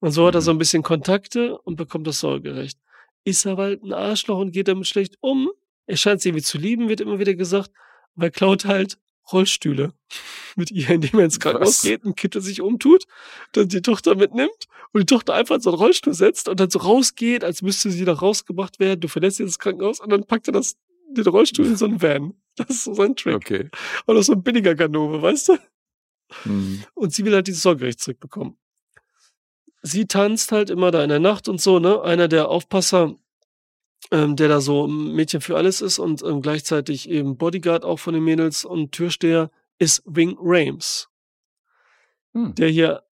Und 0.00 0.12
so 0.12 0.26
hat 0.26 0.34
er 0.34 0.40
Mhm. 0.40 0.44
so 0.44 0.50
ein 0.52 0.58
bisschen 0.58 0.82
Kontakte 0.82 1.58
und 1.58 1.76
bekommt 1.76 2.06
das 2.06 2.20
Sorgerecht. 2.20 2.78
ist 3.24 3.44
er 3.44 3.58
halt 3.58 3.82
ein 3.82 3.92
Arschloch 3.92 4.38
und 4.38 4.52
geht 4.52 4.68
damit 4.68 4.86
schlecht 4.86 5.16
um. 5.20 5.50
Er 5.86 5.98
scheint 5.98 6.22
sie 6.22 6.30
irgendwie 6.30 6.44
zu 6.44 6.56
lieben, 6.56 6.88
wird 6.88 7.02
immer 7.02 7.18
wieder 7.18 7.34
gesagt, 7.34 7.70
aber 8.16 8.26
er 8.26 8.30
klaut 8.30 8.64
halt 8.64 8.96
Rollstühle 9.32 9.92
mit 10.56 10.70
ihr, 10.70 10.88
indem 10.90 11.18
er 11.18 11.26
ins 11.26 11.40
Krankenhaus 11.40 11.68
Was? 11.68 11.82
geht, 11.82 12.04
ein 12.04 12.14
Kind 12.14 12.34
sich 12.42 12.60
umtut, 12.60 13.06
dann 13.52 13.68
die 13.68 13.82
Tochter 13.82 14.14
mitnimmt 14.14 14.68
und 14.92 15.00
die 15.00 15.06
Tochter 15.06 15.34
einfach 15.34 15.56
in 15.56 15.60
so 15.60 15.70
einen 15.70 15.78
Rollstuhl 15.78 16.14
setzt 16.14 16.48
und 16.48 16.60
dann 16.60 16.70
so 16.70 16.78
rausgeht, 16.80 17.44
als 17.44 17.62
müsste 17.62 17.90
sie 17.90 18.04
da 18.04 18.14
rausgebracht 18.14 18.80
werden. 18.80 19.00
Du 19.00 19.08
verlässt 19.08 19.38
jetzt 19.38 19.48
das 19.48 19.58
Krankenhaus 19.58 20.00
und 20.00 20.10
dann 20.10 20.24
packt 20.24 20.48
er 20.48 20.52
das, 20.52 20.76
den 21.10 21.26
Rollstuhl 21.26 21.66
in 21.66 21.76
so 21.76 21.86
einen 21.86 22.00
Van. 22.00 22.34
Das 22.56 22.70
ist 22.70 22.84
so 22.84 22.94
sein 22.94 23.14
Trick. 23.14 23.36
Okay. 23.36 23.70
Oder 24.08 24.22
so 24.22 24.32
ein 24.32 24.42
billiger 24.42 24.74
Ganove, 24.74 25.22
weißt 25.22 25.50
du? 25.50 25.58
Hm. 26.42 26.82
Und 26.94 27.14
sie 27.14 27.24
will 27.24 27.34
halt 27.34 27.46
dieses 27.46 27.62
Sorgerecht 27.62 28.00
zurückbekommen. 28.00 28.58
Sie 29.82 30.06
tanzt 30.06 30.50
halt 30.50 30.70
immer 30.70 30.90
da 30.90 31.02
in 31.02 31.08
der 31.08 31.20
Nacht 31.20 31.48
und 31.48 31.60
so, 31.60 31.78
ne? 31.78 32.02
Einer 32.02 32.26
der 32.26 32.48
Aufpasser, 32.48 33.14
ähm, 34.10 34.36
der 34.36 34.48
da 34.48 34.60
so 34.60 34.86
ein 34.86 35.12
Mädchen 35.14 35.40
für 35.40 35.56
alles 35.56 35.80
ist 35.80 35.98
und 35.98 36.22
ähm, 36.22 36.40
gleichzeitig 36.40 37.08
eben 37.08 37.36
Bodyguard 37.36 37.84
auch 37.84 37.98
von 37.98 38.14
den 38.14 38.24
Mädels 38.24 38.64
und 38.64 38.92
Türsteher, 38.92 39.50
ist 39.78 40.02
Wing 40.06 40.36
Rames, 40.40 41.08
Hm. 42.34 42.54
der 42.54 42.68
hier 42.68 43.02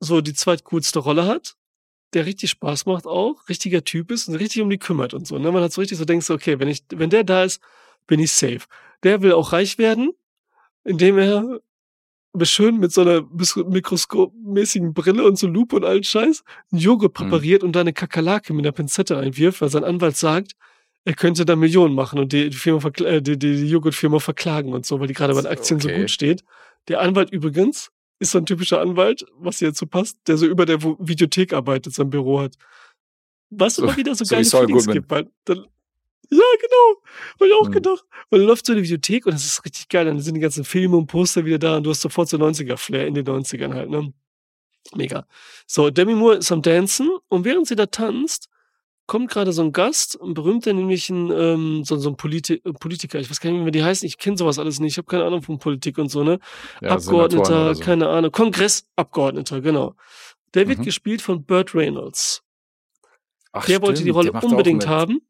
so 0.00 0.20
die 0.20 0.34
zweitcoolste 0.34 0.98
Rolle 0.98 1.26
hat, 1.26 1.56
der 2.12 2.26
richtig 2.26 2.50
Spaß 2.50 2.86
macht 2.86 3.06
auch, 3.06 3.48
richtiger 3.48 3.82
Typ 3.84 4.10
ist 4.10 4.28
und 4.28 4.36
richtig 4.36 4.62
um 4.62 4.70
die 4.70 4.78
kümmert 4.78 5.12
und 5.14 5.26
so. 5.26 5.38
Ne? 5.38 5.50
Man 5.50 5.62
hat 5.62 5.72
so 5.72 5.80
richtig 5.80 5.98
so 5.98 6.04
denkst, 6.04 6.30
okay, 6.30 6.58
wenn 6.58 6.68
ich, 6.68 6.84
wenn 6.90 7.10
der 7.10 7.24
da 7.24 7.44
ist, 7.44 7.60
bin 8.06 8.20
ich 8.20 8.32
safe. 8.32 8.60
Der 9.02 9.22
will 9.22 9.32
auch 9.32 9.52
reich 9.52 9.78
werden, 9.78 10.12
indem 10.84 11.18
er 11.18 11.60
schön 12.44 12.78
mit 12.78 12.92
so 12.92 13.00
einer 13.00 13.22
mikroskopmäßigen 14.00 14.92
Brille 14.94 15.24
und 15.24 15.38
so 15.38 15.46
Lupe 15.46 15.76
und 15.76 15.84
allen 15.84 16.04
Scheiß 16.04 16.42
einen 16.70 16.80
Joghurt 16.80 17.10
Mhm. 17.12 17.14
präpariert 17.24 17.62
und 17.64 17.72
da 17.74 17.80
eine 17.80 17.92
Kakerlake 17.92 18.52
mit 18.52 18.64
einer 18.64 18.72
Pinzette 18.72 19.16
einwirft, 19.16 19.60
weil 19.60 19.68
sein 19.70 19.84
Anwalt 19.84 20.16
sagt, 20.16 20.52
er 21.04 21.14
könnte 21.14 21.44
da 21.44 21.54
Millionen 21.56 21.94
machen 21.94 22.18
und 22.18 22.32
die, 22.32 22.50
Firma 22.50 22.88
äh, 23.00 23.22
die, 23.22 23.38
die, 23.38 23.56
die 23.56 23.68
Joghurtfirma 23.68 24.18
verklagen 24.18 24.72
und 24.72 24.84
so, 24.84 24.98
weil 25.00 25.06
die 25.06 25.14
gerade 25.14 25.34
bei 25.34 25.40
den 25.42 25.50
Aktien 25.50 25.78
so 25.80 25.88
Okay. 25.88 26.00
gut 26.00 26.10
steht. 26.10 26.44
Der 26.88 27.00
Anwalt 27.00 27.30
übrigens 27.30 27.90
ist 28.18 28.32
so 28.32 28.38
ein 28.38 28.46
typischer 28.46 28.80
Anwalt, 28.80 29.24
was 29.38 29.58
hier 29.58 29.68
dazu 29.68 29.86
passt, 29.86 30.18
der 30.26 30.36
so 30.36 30.46
über 30.46 30.66
der 30.66 30.82
Videothek 30.82 31.52
arbeitet, 31.52 31.94
sein 31.94 32.10
Büro 32.10 32.40
hat. 32.40 32.56
Was 33.50 33.76
So- 33.76 33.84
immer 33.84 33.96
wieder 33.96 34.14
so, 34.14 34.24
so 34.24 34.34
geile 34.34 34.44
Saul 34.44 34.66
Feelings 34.66 34.86
Goodman. 34.86 34.94
gibt, 34.94 35.10
weil 35.10 35.30
dann, 35.44 35.66
ja, 36.30 36.38
genau. 36.60 37.02
Hab 37.40 37.46
ich 37.46 37.52
auch 37.54 37.68
Mhm. 37.68 37.72
gedacht. 37.72 38.04
Weil 38.30 38.40
dann 38.40 38.48
läuft 38.48 38.66
so 38.66 38.72
eine 38.72 38.82
Videothek 38.82 39.26
und 39.26 39.34
das 39.34 39.44
ist 39.44 39.64
richtig 39.64 39.88
geil. 39.88 40.04
Dann 40.06 40.20
sind 40.20 40.34
die 40.34 40.40
ganzen 40.40 40.64
Filme 40.64 40.96
und 40.96 41.06
Poster 41.06 41.44
wieder 41.44 41.58
da 41.58 41.76
und 41.76 41.84
du 41.84 41.90
hast 41.90 42.00
sofort 42.00 42.28
so 42.28 42.36
90er-Flair 42.36 43.06
in 43.06 43.14
den 43.14 43.24
90ern 43.26 43.74
halt, 43.74 43.90
ne? 43.90 44.12
Mega. 44.94 45.26
So, 45.66 45.90
Demi 45.90 46.14
Moore 46.14 46.36
ist 46.36 46.52
am 46.52 46.62
Dancen 46.62 47.10
und 47.28 47.44
während 47.44 47.66
sie 47.66 47.74
da 47.76 47.86
tanzt, 47.86 48.48
kommt 49.08 49.30
gerade 49.30 49.52
so 49.52 49.62
ein 49.62 49.72
Gast, 49.72 50.18
ein 50.20 50.34
berühmter, 50.34 50.72
nämlich 50.72 51.10
ein, 51.10 51.30
ähm, 51.30 51.84
so, 51.84 51.96
so 51.96 52.10
ein 52.10 52.16
Politi 52.16 52.54
äh, 52.64 52.72
Politiker. 52.72 53.18
Ich 53.20 53.28
weiß 53.30 53.40
gar 53.40 53.50
nicht, 53.50 53.58
mehr, 53.58 53.66
wie 53.66 53.70
die 53.72 53.82
heißen. 53.84 54.06
Ich 54.06 54.18
kenne 54.18 54.36
sowas 54.36 54.58
alles 54.58 54.80
nicht. 54.80 54.92
Ich 54.94 54.98
habe 54.98 55.06
keine 55.06 55.24
Ahnung 55.24 55.42
von 55.42 55.58
Politik 55.58 55.98
und 55.98 56.08
so, 56.10 56.24
ne? 56.24 56.38
Ja, 56.80 56.90
Abgeordneter, 56.90 57.74
so. 57.74 57.82
keine 57.82 58.08
Ahnung. 58.08 58.30
Kongressabgeordneter, 58.32 59.60
genau. 59.60 59.94
Der 60.54 60.68
wird 60.68 60.78
Mhm. 60.80 60.84
gespielt 60.84 61.22
von 61.22 61.44
Burt 61.44 61.74
Reynolds. 61.74 62.42
Ach, 63.52 63.64
Der 63.66 63.80
wollte 63.82 64.02
die 64.04 64.10
stimmt, 64.10 64.34
Rolle 64.34 64.46
unbedingt 64.46 64.86
haben. 64.86 65.20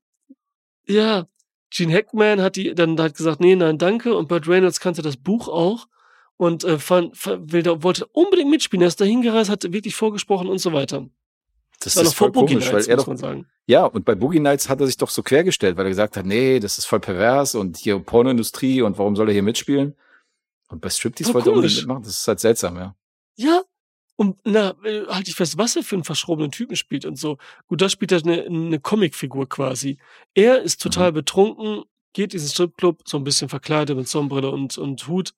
Ja, 0.87 1.27
Gene 1.71 1.93
Hackman 1.93 2.41
hat 2.41 2.57
die 2.57 2.75
dann 2.75 2.99
hat 3.01 3.17
gesagt, 3.17 3.41
nee, 3.41 3.57
nein, 3.57 3.79
danke. 3.79 4.15
Und 4.15 4.29
Burt 4.29 4.49
Reynolds 4.49 4.81
kannte 4.81 5.03
das 5.03 5.17
Buch 5.17 5.49
auch 5.49 5.89
und 6.37 6.65
äh, 6.65 6.79
fand, 6.79 7.17
fand, 7.17 7.53
wollte 7.53 8.07
unbedingt 8.07 8.51
mitspielen. 8.51 8.83
Er 8.83 8.89
ist 8.89 9.01
da 9.01 9.05
hingereist, 9.05 9.51
hat 9.51 9.73
wirklich 9.73 9.97
vorgesprochen 9.97 10.49
und 10.49 10.59
so 10.59 10.73
weiter. 10.73 11.09
Das 11.81 11.97
war 11.97 12.05
ist 12.05 12.15
voll 12.15 12.33
komisch, 12.33 12.67
weil 12.67 12.75
Nights, 12.75 12.87
er 12.87 12.97
muss 12.97 13.05
doch, 13.05 13.09
man 13.09 13.17
sagen. 13.19 13.47
ja, 13.67 13.85
und 13.85 14.05
bei 14.05 14.15
Boogie 14.15 14.41
Nights 14.41 14.69
hat 14.69 14.81
er 14.81 14.87
sich 14.87 14.97
doch 14.97 15.11
so 15.11 15.23
quergestellt, 15.23 15.77
weil 15.77 15.87
er 15.87 15.91
gesagt 15.91 16.17
hat, 16.17 16.25
nee, 16.25 16.59
das 16.59 16.79
ist 16.79 16.87
voll 16.87 17.01
pervers 17.01 17.55
und 17.55 17.77
hier 17.77 17.99
Pornoindustrie 17.99 18.81
und 18.81 18.97
warum 18.99 19.15
soll 19.15 19.29
er 19.29 19.35
hier 19.35 19.43
mitspielen? 19.43 19.95
Und 20.69 20.81
bei 20.81 20.89
Striptease 20.89 21.35
wollte 21.35 21.51
er 21.51 21.57
unbedingt 21.57 21.81
mitmachen, 21.81 22.03
das 22.03 22.19
ist 22.19 22.29
halt 22.29 22.41
seltsam, 22.41 22.77
ja. 22.77 22.97
Ja. 23.37 23.63
Und 24.17 24.39
na, 24.45 24.75
halt 25.09 25.29
ich 25.29 25.35
fest, 25.35 25.59
was 25.59 25.77
er 25.77 25.83
für 25.83 25.95
einen 25.95 26.05
verschrobenen 26.05 26.51
Typen 26.51 26.75
spielt 26.75 27.05
und 27.05 27.19
so. 27.19 27.37
Gut, 27.67 27.83
da 27.83 27.89
spielt 27.89 28.13
er 28.13 28.23
eine, 28.23 28.45
eine 28.45 28.81
Comicfigur 28.81 29.49
quasi. 29.49 29.99
Er 30.35 30.63
ist 30.63 30.81
total 30.81 31.13
betrunken, 31.13 31.85
geht 32.15 32.33
diesen 32.33 32.49
Stripclub, 32.49 33.03
so 33.05 33.19
ein 33.19 33.25
bisschen 33.25 33.51
verkleidet 33.51 33.95
mit 33.95 34.09
Sonnenbrille 34.09 34.51
und, 34.51 34.79
und 34.79 35.07
Hut 35.07 35.35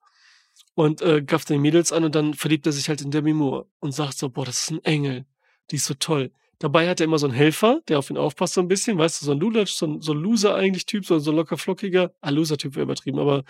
und 0.75 1.01
äh, 1.01 1.21
gafft 1.21 1.49
die 1.49 1.57
Mädels 1.57 1.91
an 1.91 2.05
und 2.05 2.15
dann 2.15 2.33
verliebt 2.33 2.65
er 2.65 2.71
sich 2.71 2.87
halt 2.87 3.01
in 3.01 3.11
Demi 3.11 3.33
Moore 3.33 3.67
und 3.79 3.91
sagt 3.91 4.17
so, 4.17 4.29
boah, 4.29 4.45
das 4.45 4.61
ist 4.61 4.71
ein 4.71 4.83
Engel, 4.85 5.25
die 5.71 5.75
ist 5.75 5.85
so 5.85 5.93
toll. 5.93 6.31
Dabei 6.57 6.89
hat 6.89 7.01
er 7.01 7.05
immer 7.05 7.19
so 7.19 7.27
einen 7.27 7.35
Helfer, 7.35 7.81
der 7.87 7.99
auf 7.99 8.09
ihn 8.09 8.17
aufpasst 8.17 8.53
so 8.53 8.61
ein 8.61 8.67
bisschen, 8.69 8.97
weißt 8.97 9.21
du, 9.21 9.25
so 9.25 9.31
ein 9.31 9.39
Lulatsch, 9.39 9.73
so 9.73 9.87
ein, 9.87 10.01
so 10.01 10.13
ein 10.13 10.19
Loser 10.19 10.55
eigentlich 10.55 10.85
Typ, 10.85 11.05
so, 11.05 11.19
so 11.19 11.31
ein 11.31 11.37
locker 11.37 11.57
flockiger, 11.57 12.13
ah, 12.21 12.29
Loser-Typ 12.29 12.75
wäre 12.75 12.83
übertrieben, 12.83 13.19
aber 13.19 13.43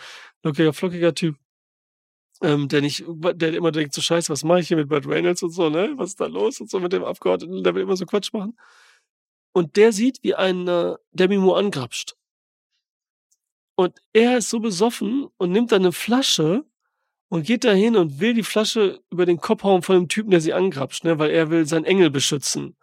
lockiger, 0.44 0.74
flockiger 0.74 1.14
Typ, 1.14 1.36
ähm, 2.42 2.68
der 2.68 2.82
nicht, 2.82 3.04
der 3.08 3.54
immer 3.54 3.72
denkt, 3.72 3.94
so 3.94 4.02
scheiße, 4.02 4.32
was 4.32 4.44
mache 4.44 4.62
ich 4.62 4.68
hier 4.68 4.78
mit 4.78 4.90
Burt 4.90 5.08
Reynolds 5.08 5.44
und 5.44 5.52
so, 5.52 5.70
ne? 5.70 5.94
Was 5.98 6.10
ist 6.10 6.22
da 6.22 6.28
los 6.28 6.60
und 6.62 6.70
so 6.70 6.80
mit 6.80 6.94
dem 6.94 7.04
Abgeordneten, 7.04 7.64
der 7.64 7.76
will 7.76 7.84
immer 7.84 7.98
so 7.98 8.06
Quatsch 8.06 8.32
machen. 8.34 8.58
Und 9.52 9.76
der 9.76 9.92
sieht, 9.92 10.20
wie 10.24 10.36
ein 10.36 10.68
äh, 10.68 10.96
Demi 11.12 11.38
Moore 11.38 11.60
angrapscht. 11.60 12.16
Und 13.76 14.00
er 14.14 14.38
ist 14.38 14.50
so 14.50 14.60
besoffen 14.60 15.28
und 15.38 15.52
nimmt 15.52 15.72
dann 15.72 15.82
eine 15.82 15.92
Flasche 15.92 16.66
und 17.30 17.46
geht 17.46 17.64
dahin 17.64 17.96
und 17.96 18.20
will 18.20 18.34
die 18.34 18.44
Flasche 18.44 19.02
über 19.10 19.26
den 19.26 19.40
Kopf 19.40 19.64
hauen 19.64 19.82
von 19.82 19.96
dem 19.96 20.08
Typen, 20.08 20.32
der 20.32 20.42
sie 20.42 20.54
angrapscht, 20.54 21.04
ne? 21.04 21.20
Weil 21.20 21.32
er 21.32 21.50
will 21.50 21.66
seinen 21.66 21.86
Engel 21.86 22.10
beschützen. 22.10 22.78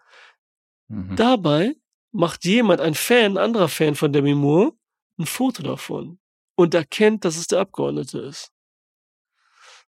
Mhm. 0.89 1.17
Dabei 1.17 1.75
macht 2.13 2.45
jemand, 2.45 2.81
ein 2.81 2.95
Fan, 2.95 3.33
ein 3.33 3.45
anderer 3.45 3.69
Fan 3.69 3.95
von 3.95 4.13
Demi 4.13 4.35
Moore, 4.35 4.73
ein 5.19 5.27
Foto 5.27 5.63
davon 5.63 6.19
und 6.57 6.75
erkennt, 6.75 7.25
dass 7.25 7.37
es 7.37 7.47
der 7.47 7.61
Abgeordnete 7.61 8.19
ist. 8.19 8.53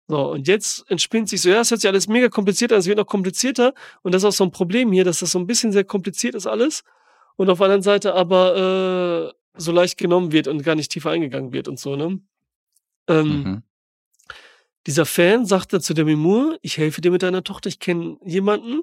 So, 0.09 0.32
und 0.32 0.47
jetzt 0.48 0.90
entspinnt 0.90 1.28
sich 1.31 1.40
so, 1.40 1.48
ja, 1.48 1.56
das 1.56 1.70
hört 1.70 1.81
sich 1.81 1.89
alles 1.89 2.09
mega 2.09 2.28
kompliziert 2.28 2.72
an, 2.72 2.78
es 2.78 2.86
wird 2.86 2.98
noch 2.98 3.06
komplizierter 3.06 3.72
und 4.02 4.12
das 4.12 4.22
ist 4.22 4.26
auch 4.26 4.32
so 4.32 4.44
ein 4.44 4.51
Problem 4.51 4.93
hier, 4.93 5.05
dass 5.05 5.20
das 5.20 5.31
so 5.31 5.39
ein 5.39 5.47
bisschen 5.47 5.72
sehr 5.72 5.85
kompliziert 5.85 6.35
ist 6.35 6.47
alles 6.47 6.85
und 7.36 7.48
auf 7.48 7.59
der 7.59 7.64
anderen 7.66 7.82
Seite 7.82 8.14
aber 8.14 9.32
äh, 9.56 9.59
so 9.59 9.72
leicht 9.72 9.97
genommen 9.97 10.31
wird 10.32 10.47
und 10.48 10.62
gar 10.62 10.74
nicht 10.74 10.90
tiefer 10.93 11.10
eingegangen 11.10 11.52
wird 11.52 11.68
und 11.68 11.78
so, 11.78 11.97
ne? 11.97 12.20
Ähm, 13.09 13.28
Mhm. 13.44 13.62
dieser 14.86 15.06
Fan 15.06 15.47
sagte 15.47 15.81
zu 15.81 15.94
Demi 15.94 16.16
Moore, 16.16 16.59
ich 16.62 16.76
helfe 16.76 17.01
dir 17.01 17.10
mit 17.10 17.22
deiner 17.22 17.43
Tochter, 17.43 17.68
ich 17.68 17.78
kenne 17.78 18.18
jemanden, 18.24 18.82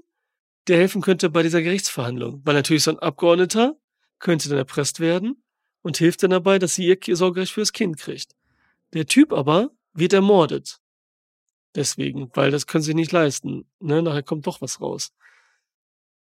der 0.68 0.78
helfen 0.78 1.02
könnte 1.02 1.30
bei 1.30 1.44
dieser 1.44 1.62
Gerichtsverhandlung. 1.62 2.42
Weil 2.44 2.56
natürlich 2.56 2.84
so 2.84 2.92
ein 2.92 3.00
Abgeordneter 3.00 3.76
könnte 4.20 4.50
dann 4.50 4.58
erpresst 4.58 5.00
werden 5.00 5.44
und 5.84 5.98
hilft 5.98 6.24
dann 6.24 6.32
dabei, 6.32 6.60
dass 6.60 6.76
sie 6.76 6.88
ihr 6.88 7.16
Sorgerecht 7.16 7.54
für 7.54 7.62
das 7.62 7.74
Kind 7.74 7.98
kriegt. 7.98 8.36
Der 8.94 9.06
Typ 9.06 9.34
aber 9.34 9.72
wird 9.94 10.14
ermordet. 10.14 10.81
Deswegen, 11.76 12.30
weil 12.34 12.52
das 12.52 12.68
können 12.68 12.84
sie 12.84 12.94
nicht 12.94 13.12
leisten. 13.12 13.66
Ne? 13.80 14.02
Nachher 14.02 14.24
kommt 14.24 14.46
doch 14.48 14.62
was 14.62 14.82
raus. 14.82 15.14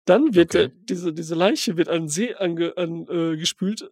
Dann 0.06 0.34
wird 0.36 0.54
Okay. 0.56 0.68
der, 0.70 0.76
diese, 0.90 1.14
diese 1.14 1.36
Leiche 1.36 1.78
wird 1.78 1.90
an 1.90 2.04
den 2.04 2.10
See 2.10 2.34
ange, 2.36 2.76
an, 2.78 3.08
äh, 3.10 3.38
gespült, 3.38 3.90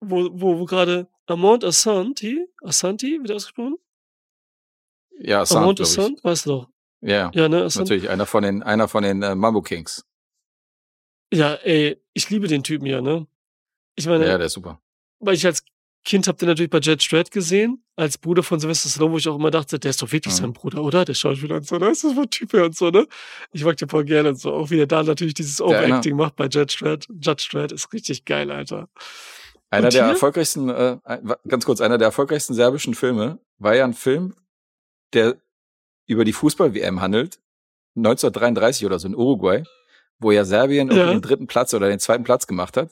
wo, 0.00 0.28
wo, 0.32 0.58
wo 0.58 0.64
gerade 0.64 1.08
Amont 1.26 1.64
Assanti, 1.64 2.46
Assanti, 2.62 3.18
wird 3.20 3.30
ausgesprochen? 3.32 3.76
Ja, 5.18 5.42
Assad, 5.42 5.58
Amont. 5.58 5.80
Assant, 5.80 6.22
weißt 6.24 6.46
du 6.46 6.50
doch. 6.50 6.68
Ja, 7.00 7.30
Ja, 7.34 7.48
ne, 7.48 7.62
Assant. 7.64 7.88
natürlich, 7.88 8.10
einer 8.10 8.26
von 8.26 8.42
den, 8.42 8.62
einer 8.62 8.88
von 8.88 9.02
den 9.02 9.22
äh, 9.22 9.34
Mambo 9.34 9.62
Kings. 9.62 10.04
Ja, 11.32 11.54
ey, 11.54 12.00
ich 12.12 12.28
liebe 12.30 12.46
den 12.48 12.62
Typen 12.62 12.86
ja, 12.86 13.00
ne? 13.00 13.26
Ich 13.94 14.06
meine, 14.06 14.26
Ja, 14.26 14.36
der 14.38 14.46
ist 14.46 14.52
super. 14.54 14.80
weil 15.20 15.34
ich 15.34 15.46
als 15.46 15.64
Kind 16.04 16.26
hab 16.26 16.36
den 16.38 16.48
natürlich 16.48 16.70
bei 16.70 16.78
Jet 16.80 17.00
Strat 17.02 17.30
gesehen, 17.30 17.84
als 17.94 18.18
Bruder 18.18 18.42
von 18.42 18.58
Sylvester 18.58 18.88
Stallone, 18.88 19.12
wo 19.14 19.18
ich 19.18 19.28
auch 19.28 19.36
immer 19.36 19.52
dachte, 19.52 19.78
der 19.78 19.90
ist 19.90 20.02
doch 20.02 20.10
wirklich 20.10 20.34
Mhm. 20.34 20.38
sein 20.38 20.52
Bruder, 20.52 20.82
oder? 20.82 21.04
Der 21.04 21.14
Schauspieler 21.14 21.56
und 21.56 21.66
so, 21.66 21.78
ne? 21.78 21.90
Ist 21.90 22.02
das 22.02 22.16
ein 22.18 22.28
Typ 22.30 22.52
her 22.54 22.64
und 22.64 22.76
so, 22.76 22.90
ne? 22.90 23.06
Ich 23.52 23.64
mag 23.64 23.76
den 23.76 23.88
voll 23.88 24.04
gerne 24.04 24.30
und 24.30 24.36
so. 24.40 24.52
Auch 24.52 24.70
wie 24.70 24.76
der 24.76 24.86
da 24.86 25.02
natürlich 25.04 25.34
dieses 25.34 25.60
einer- 25.60 25.70
Overacting 25.70 26.16
macht 26.16 26.34
bei 26.36 26.46
Jet 26.48 26.72
Strat. 26.72 27.06
Jet 27.20 27.40
Strat 27.40 27.70
ist 27.72 27.92
richtig 27.92 28.24
geil, 28.24 28.50
Alter. 28.50 28.88
Einer 29.70 29.86
Und 29.86 29.94
der 29.94 30.04
hier? 30.04 30.12
erfolgreichsten, 30.12 30.68
äh, 30.68 30.98
ganz 31.46 31.64
kurz, 31.64 31.80
einer 31.80 31.98
der 31.98 32.06
erfolgreichsten 32.08 32.52
serbischen 32.54 32.94
Filme 32.94 33.38
war 33.58 33.74
ja 33.76 33.84
ein 33.84 33.94
Film, 33.94 34.34
der 35.12 35.36
über 36.06 36.24
die 36.24 36.32
Fußball-WM 36.32 37.00
handelt, 37.00 37.38
1933 37.94 38.86
oder 38.86 38.98
so 38.98 39.06
in 39.08 39.14
Uruguay, 39.14 39.62
wo 40.18 40.30
ja 40.32 40.44
Serbien 40.44 40.90
Ja. 40.90 41.06
den 41.10 41.20
dritten 41.22 41.46
Platz 41.46 41.72
oder 41.74 41.88
den 41.88 42.00
zweiten 42.00 42.24
Platz 42.24 42.46
gemacht 42.46 42.76
hat. 42.76 42.90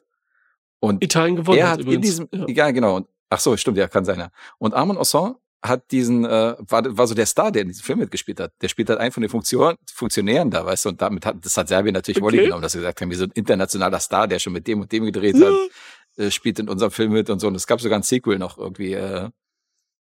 Und 0.81 1.05
Italien 1.05 1.37
gewonnen 1.37 1.59
er 1.59 1.67
hat, 1.67 1.73
hat 1.73 1.81
in 1.81 1.87
übrigens. 1.87 2.07
diesem, 2.07 2.29
ja. 2.33 2.47
ja, 2.49 2.71
genau. 2.71 2.97
Und, 2.97 3.07
ach 3.29 3.41
so, 3.41 3.57
stimmt, 3.57 3.77
ja, 3.79 3.87
kann 3.89 4.05
sein, 4.05 4.19
ja. 4.19 4.31
Und 4.59 4.75
Armand 4.75 4.99
Osson 4.99 5.37
hat 5.63 5.91
diesen, 5.93 6.25
äh, 6.25 6.57
war, 6.59 6.97
war 6.97 7.07
so 7.07 7.15
der 7.15 7.27
Star, 7.27 7.53
der 7.53 7.63
in 7.63 7.69
diesem 7.69 7.83
Film 7.85 7.99
mitgespielt 7.99 8.41
hat. 8.41 8.53
Der 8.63 8.69
spielt 8.69 8.89
halt 8.89 8.99
einen 8.99 9.13
von 9.13 9.21
den 9.21 9.29
Funktion, 9.29 9.77
Funktionären 9.93 10.51
da, 10.51 10.65
weißt 10.65 10.87
du, 10.87 10.89
und 10.89 11.03
damit 11.03 11.27
hat, 11.27 11.37
das 11.45 11.55
hat 11.59 11.69
Serbien 11.69 11.93
natürlich 11.93 12.17
Okay. 12.17 12.25
Wolle 12.25 12.43
genommen, 12.45 12.63
dass 12.63 12.73
sie 12.73 12.79
gesagt 12.79 13.01
haben, 13.03 13.11
wie 13.11 13.15
so 13.15 13.25
ein 13.25 13.31
internationaler 13.35 14.01
Star, 14.01 14.27
der 14.27 14.39
schon 14.39 14.55
mit 14.55 14.67
dem 14.67 14.81
und 14.81 14.91
dem 14.91 15.05
gedreht 15.05 15.37
Ja. 15.37 15.49
hat, 15.49 15.55
äh, 16.17 16.31
spielt 16.31 16.59
in 16.61 16.69
unserem 16.71 16.91
Film 16.91 17.13
mit 17.13 17.29
und 17.29 17.41
so. 17.41 17.49
Und 17.49 17.57
es 17.57 17.67
gab 17.67 17.79
sogar 17.83 17.99
ein 17.99 18.03
Sequel 18.03 18.39
noch 18.39 18.57
irgendwie, 18.57 18.95
äh, 18.95 19.29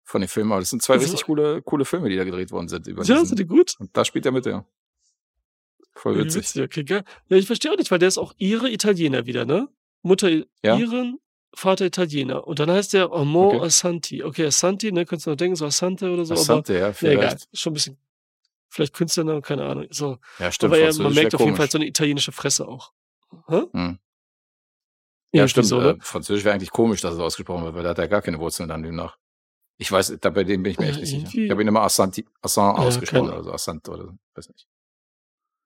von 0.06 0.22
dem 0.22 0.30
Film. 0.30 0.54
Aber 0.54 0.62
das 0.62 0.70
sind 0.70 0.82
zwei 0.82 0.94
Also- 0.94 1.06
richtig 1.08 1.26
coole, 1.26 1.62
coole 1.62 1.84
Filme, 1.84 2.08
die 2.10 2.16
da 2.16 2.24
gedreht 2.24 2.52
worden 2.52 2.70
sind. 2.70 2.88
Über 2.88 3.04
Ja, 3.04 3.16
diesen, 3.16 3.26
sind 3.28 3.40
die 3.40 3.46
gut? 3.46 3.76
und 3.80 3.90
da 3.96 4.06
spielt 4.06 4.26
er 4.26 4.32
mit, 4.32 4.46
ja. 4.46 4.66
Voll 5.94 6.16
Wie 6.18 6.24
witzig. 6.24 6.62
okay, 6.62 6.84
geil. 6.86 7.04
Ja, 7.28 7.36
ich 7.38 7.46
verstehe 7.48 7.72
auch 7.72 7.78
nicht, 7.78 7.92
weil 7.92 8.00
der 8.00 8.08
ist 8.08 8.18
auch 8.18 8.34
ihre 8.38 8.70
Italiener 8.72 9.26
wieder, 9.26 9.44
ne? 9.46 9.68
Mutter 10.02 10.30
Ja. 10.64 10.78
Iren, 10.78 11.20
Vater 11.54 11.86
Italiener. 11.86 12.48
Und 12.48 12.60
dann 12.60 12.72
heißt 12.72 12.94
der 12.94 13.12
Amon 13.12 13.56
Okay. 13.58 13.66
Assanti. 13.66 14.24
Okay, 14.24 14.46
Assanti, 14.46 14.92
ne, 14.92 15.06
könntest 15.06 15.28
du 15.28 15.32
noch 15.32 15.38
denken, 15.38 15.56
so 15.56 15.66
Assante 15.66 16.10
oder 16.10 16.24
so, 16.26 16.34
Assante, 16.34 16.78
ja, 16.78 16.88
aber 16.88 16.96
nee, 17.02 17.10
egal. 17.10 17.28
vielleicht. 17.30 17.58
Schon 17.58 17.72
ein 17.72 17.74
bisschen, 17.74 17.98
vielleicht 18.70 18.94
Künstlername, 18.94 19.42
keine 19.42 19.66
Ahnung. 19.66 19.88
So. 19.90 20.18
Ja, 20.40 20.52
stimmt. 20.52 20.72
aber 20.74 20.82
ja, 20.82 20.92
man 21.02 21.14
merkt 21.14 21.36
auf 21.36 21.42
jeden 21.42 21.56
Fall 21.58 21.70
so 21.70 21.78
eine 21.78 21.88
italienische 21.88 22.32
Fresse 22.32 22.68
auch. 22.68 22.94
Hä? 23.48 23.64
Hm. 23.74 24.00
Ja, 25.34 25.48
stimmt. 25.48 25.68
So, 25.68 25.80
äh, 25.80 25.84
ne? 25.94 25.98
Französisch 26.02 26.44
wäre 26.44 26.56
eigentlich 26.56 26.72
komisch, 26.72 27.02
dass 27.02 27.14
es 27.14 27.20
ausgesprochen 27.20 27.64
wird, 27.66 27.76
weil 27.76 27.84
da 27.84 27.90
hat 27.92 28.00
er 28.00 28.08
gar 28.08 28.22
keine 28.22 28.40
Wurzeln 28.40 28.68
dann 28.70 28.84
demnach. 28.84 29.18
Ich 29.78 29.92
weiß, 29.92 30.18
da 30.22 30.30
bei 30.30 30.44
dem 30.44 30.62
bin 30.64 30.74
ich 30.74 30.80
mir 30.80 30.88
echt 30.90 31.00
nicht 31.00 31.10
sicher. 31.10 31.22
irgendwie- 31.24 31.46
Ich 31.46 31.52
habe 31.52 31.62
ihn 31.62 31.68
immer 31.68 31.82
Assanti, 31.82 32.26
Assan 32.42 32.76
Ja, 32.76 32.82
ausgesprochen 32.82 33.30
oder 33.30 33.44
so, 33.44 33.52
Assant 33.52 33.88
oder 33.90 34.04
so. 34.06 34.12
Weiß 34.36 34.50
nicht. 34.50 34.68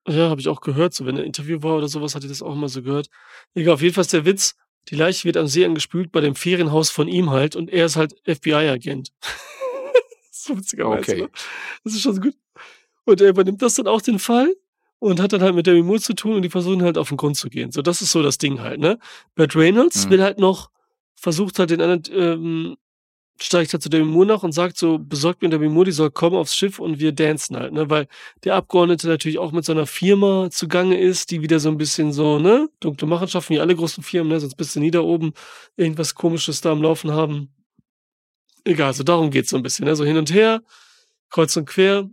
Ja, 0.08 0.30
habe 0.30 0.40
ich 0.42 0.48
auch 0.48 0.62
gehört. 0.62 0.94
So, 0.94 1.06
wenn 1.06 1.18
er 1.18 1.24
Interview 1.24 1.64
war 1.64 1.78
oder 1.78 1.88
sowas, 1.88 2.14
hatte 2.16 2.26
ich 2.26 2.32
das 2.32 2.42
auch 2.42 2.54
immer 2.54 2.70
so 2.70 2.82
gehört. 2.84 3.10
Egal, 3.56 3.74
auf 3.74 3.82
jeden 3.82 3.94
Fall 3.94 4.04
ist 4.04 4.14
der 4.14 4.26
Witz, 4.26 4.56
die 4.90 4.96
Leiche 4.96 5.26
wird 5.26 5.38
am 5.38 5.48
See 5.48 5.66
angespült 5.66 6.12
bei 6.12 6.22
dem 6.22 6.36
Ferienhaus 6.36 6.92
von 6.92 7.08
ihm 7.08 7.32
halt 7.32 7.56
und 7.56 7.72
er 7.72 7.86
ist 7.88 7.96
halt 7.96 8.16
FBI-Agent. 8.26 9.12
so 10.32 10.58
witzigerweise. 10.58 11.12
Okay. 11.12 11.22
Ne? 11.24 11.30
Das 11.84 11.94
ist 11.94 12.02
schon 12.02 12.14
so 12.16 12.22
gut. 12.22 12.36
Und 13.06 13.22
er 13.22 13.30
übernimmt 13.30 13.62
das 13.62 13.76
dann 13.76 13.88
auch 13.88 14.02
den 14.02 14.20
Fall 14.20 14.54
und 15.00 15.20
hat 15.20 15.34
dann 15.34 15.42
halt 15.42 15.56
mit 15.56 15.66
Demi 15.68 15.82
Moore 15.82 16.00
zu 16.02 16.14
tun 16.14 16.36
und 16.36 16.42
die 16.44 16.50
versuchen 16.50 16.84
halt 16.84 16.98
auf 16.98 17.10
den 17.10 17.18
Grund 17.18 17.38
zu 17.38 17.50
gehen. 17.50 17.72
So, 17.72 17.82
das 17.82 18.02
ist 18.02 18.12
so 18.12 18.22
das 18.22 18.38
Ding 18.38 18.62
halt, 18.62 18.80
ne? 18.80 19.00
Burt 19.36 19.56
Reynolds 19.56 20.06
Mhm. 20.06 20.10
will 20.12 20.24
halt 20.24 20.40
noch, 20.40 20.70
versucht 21.16 21.58
halt 21.60 21.72
den 21.72 21.82
anderen, 21.82 22.04
ähm, 22.12 22.78
steigt 23.40 23.74
halt 23.74 23.84
zu 23.84 23.90
Demi 23.90 24.06
Moore 24.06 24.26
nach 24.28 24.44
und 24.44 24.54
sagt 24.54 24.78
so, 24.78 24.98
besorgt 24.98 25.42
mir 25.42 25.50
Demi 25.50 25.68
Moore, 25.68 25.86
die 25.86 25.92
soll 25.92 26.10
kommen 26.12 26.36
aufs 26.38 26.56
Schiff 26.56 26.80
und 26.80 27.00
wir 27.00 27.12
dancen 27.12 27.58
halt, 27.58 27.74
ne? 27.74 27.90
Weil 27.90 28.08
der 28.44 28.56
Abgeordnete 28.56 29.08
natürlich 29.08 29.38
auch 29.40 29.52
mit 29.52 29.66
so 29.66 29.74
einer 29.74 29.86
Firma 29.88 30.50
zugange 30.52 31.00
ist, 31.00 31.32
die 31.32 31.42
wieder 31.42 31.60
so 31.60 31.70
ein 31.70 31.78
bisschen 31.78 32.14
so, 32.14 32.40
ne? 32.40 32.70
Dunkle 32.80 33.08
Machenschaften, 33.08 33.56
wie 33.56 33.60
alle 33.60 33.76
großen 33.76 34.04
Firmen, 34.04 34.32
ne? 34.32 34.40
Sonst 34.40 34.56
bist 34.56 34.76
du 34.76 34.80
nie 34.80 34.92
da 34.92 35.02
oben 35.02 35.34
irgendwas 35.76 36.16
komisches 36.16 36.62
da 36.62 36.72
am 36.72 36.82
Laufen 36.82 37.12
haben. 37.12 37.50
Egal, 38.64 38.94
so 38.94 39.04
darum 39.04 39.30
geht's 39.30 39.50
so 39.52 39.58
ein 39.58 39.64
bisschen, 39.64 39.86
ne? 39.86 39.96
So 39.96 40.06
hin 40.06 40.18
und 40.18 40.34
her, 40.34 40.64
kreuz 41.30 41.56
und 41.58 41.66
quer. 41.66 42.10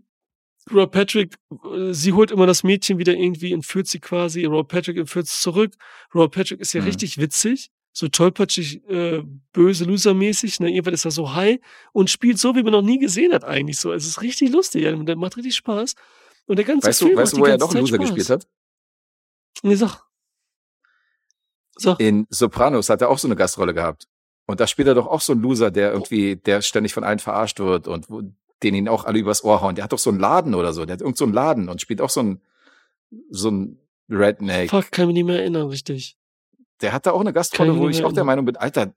Rob 0.72 0.92
Patrick, 0.92 1.34
äh, 1.74 1.92
sie 1.92 2.12
holt 2.12 2.30
immer 2.30 2.46
das 2.46 2.62
Mädchen 2.62 2.98
wieder 2.98 3.14
irgendwie, 3.14 3.52
entführt 3.52 3.86
sie 3.88 3.98
quasi. 4.00 4.44
Rob 4.44 4.68
Patrick 4.68 4.96
entführt 4.96 5.26
sie 5.26 5.40
zurück. 5.40 5.74
Rob 6.14 6.32
Patrick 6.34 6.60
ist 6.60 6.72
ja 6.72 6.80
Mhm. 6.80 6.86
richtig 6.86 7.18
witzig, 7.18 7.70
so 7.92 8.08
tollpatschig, 8.08 8.88
äh, 8.88 9.22
böse 9.52 9.84
Loser-mäßig. 9.84 10.60
Ne? 10.60 10.70
Irgendwann 10.70 10.94
ist 10.94 11.04
er 11.04 11.10
so 11.10 11.34
high 11.34 11.58
und 11.92 12.10
spielt 12.10 12.38
so, 12.38 12.54
wie 12.54 12.62
man 12.62 12.72
noch 12.72 12.82
nie 12.82 12.98
gesehen 12.98 13.32
hat 13.32 13.44
eigentlich 13.44 13.78
so. 13.78 13.92
Es 13.92 14.06
ist 14.06 14.22
richtig 14.22 14.50
lustig, 14.50 14.84
ja. 14.84 14.92
der 14.92 15.16
macht 15.16 15.36
richtig 15.36 15.54
Spaß. 15.56 15.94
Und 16.46 16.56
der 16.56 16.64
ganze 16.64 16.88
Weißt 16.88 17.00
Film 17.00 17.12
du, 17.12 17.16
weißt 17.18 17.34
du, 17.34 17.38
wo 17.38 17.44
er 17.44 17.58
noch 17.58 17.72
Loser 17.72 17.96
Spaß. 17.96 18.00
gespielt 18.00 18.30
hat? 18.30 18.48
Nee, 19.62 19.74
sag. 19.74 20.02
Sag. 21.76 22.00
In 22.00 22.26
Sopranos 22.30 22.88
hat 22.88 23.00
er 23.02 23.10
auch 23.10 23.18
so 23.18 23.28
eine 23.28 23.36
Gastrolle 23.36 23.74
gehabt. 23.74 24.08
Und 24.46 24.60
da 24.60 24.66
spielt 24.66 24.88
er 24.88 24.94
doch 24.94 25.06
auch 25.06 25.20
so 25.20 25.32
einen 25.32 25.42
Loser, 25.42 25.70
der 25.70 25.92
irgendwie, 25.92 26.36
der 26.36 26.62
ständig 26.62 26.94
von 26.94 27.04
allen 27.04 27.18
verarscht 27.18 27.60
wird 27.60 27.86
und 27.86 28.10
wo, 28.10 28.22
den 28.62 28.74
ihn 28.74 28.88
auch 28.88 29.04
alle 29.04 29.18
übers 29.18 29.44
Ohr 29.44 29.60
hauen. 29.60 29.74
Der 29.74 29.84
hat 29.84 29.92
doch 29.92 29.98
so 29.98 30.10
einen 30.10 30.20
Laden 30.20 30.54
oder 30.54 30.72
so. 30.72 30.84
Der 30.84 30.94
hat 30.94 31.00
irgend 31.00 31.16
so 31.16 31.24
einen 31.24 31.34
Laden 31.34 31.68
und 31.68 31.80
spielt 31.80 32.00
auch 32.00 32.10
so 32.10 32.20
einen, 32.20 32.40
so 33.30 33.48
einen 33.48 33.78
Redneck. 34.08 34.70
Fuck, 34.70 34.90
kann 34.90 35.06
mich 35.06 35.14
nicht 35.14 35.24
mehr 35.24 35.40
erinnern, 35.40 35.68
richtig. 35.68 36.16
Der 36.82 36.92
hat 36.92 37.06
da 37.06 37.12
auch 37.12 37.20
eine 37.20 37.32
Gastrolle, 37.32 37.76
wo 37.78 37.88
ich 37.88 38.04
auch 38.04 38.12
der. 38.12 38.24
Meinung 38.24 38.44
bin, 38.44 38.56
Alter, 38.56 38.92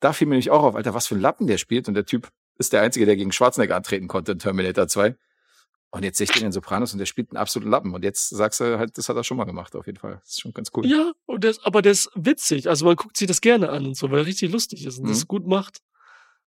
da 0.00 0.12
fiel 0.12 0.26
mir 0.26 0.34
nämlich 0.34 0.50
auch 0.50 0.62
auf, 0.62 0.76
Alter, 0.76 0.94
was 0.94 1.06
für 1.06 1.14
ein 1.14 1.20
Lappen 1.20 1.46
der 1.46 1.58
spielt. 1.58 1.88
Und 1.88 1.94
der 1.94 2.04
Typ 2.06 2.28
ist 2.58 2.72
der 2.72 2.82
Einzige, 2.82 3.06
der 3.06 3.16
gegen 3.16 3.32
Schwarzenegger 3.32 3.74
antreten 3.76 4.06
konnte 4.08 4.32
in 4.32 4.38
Terminator 4.38 4.86
2. 4.86 5.16
Und 5.90 6.02
jetzt 6.02 6.18
sehe 6.18 6.24
ich 6.24 6.30
den 6.32 6.38
in 6.40 6.46
den 6.48 6.52
Sopranos 6.52 6.92
und 6.92 6.98
der 6.98 7.06
spielt 7.06 7.30
einen 7.30 7.36
absoluten 7.36 7.70
Lappen. 7.70 7.94
Und 7.94 8.02
jetzt 8.02 8.28
sagst 8.30 8.58
du 8.60 8.78
halt, 8.78 8.98
das 8.98 9.08
hat 9.08 9.16
er 9.16 9.22
schon 9.24 9.36
mal 9.36 9.44
gemacht, 9.44 9.76
auf 9.76 9.86
jeden 9.86 9.98
Fall. 9.98 10.18
Das 10.22 10.30
ist 10.30 10.40
schon 10.40 10.52
ganz 10.52 10.70
cool. 10.74 10.84
Ja, 10.86 11.12
und 11.26 11.44
das, 11.44 11.64
aber 11.64 11.82
der 11.82 11.92
ist 11.92 12.10
witzig. 12.16 12.68
Also 12.68 12.84
man 12.84 12.96
guckt 12.96 13.16
sich 13.16 13.28
das 13.28 13.40
gerne 13.40 13.68
an 13.70 13.86
und 13.86 13.96
so, 13.96 14.10
weil 14.10 14.18
er 14.20 14.26
richtig 14.26 14.50
lustig 14.50 14.84
ist 14.86 14.98
und 14.98 15.04
Mhm. 15.04 15.08
das 15.10 15.28
gut 15.28 15.46
macht. 15.46 15.78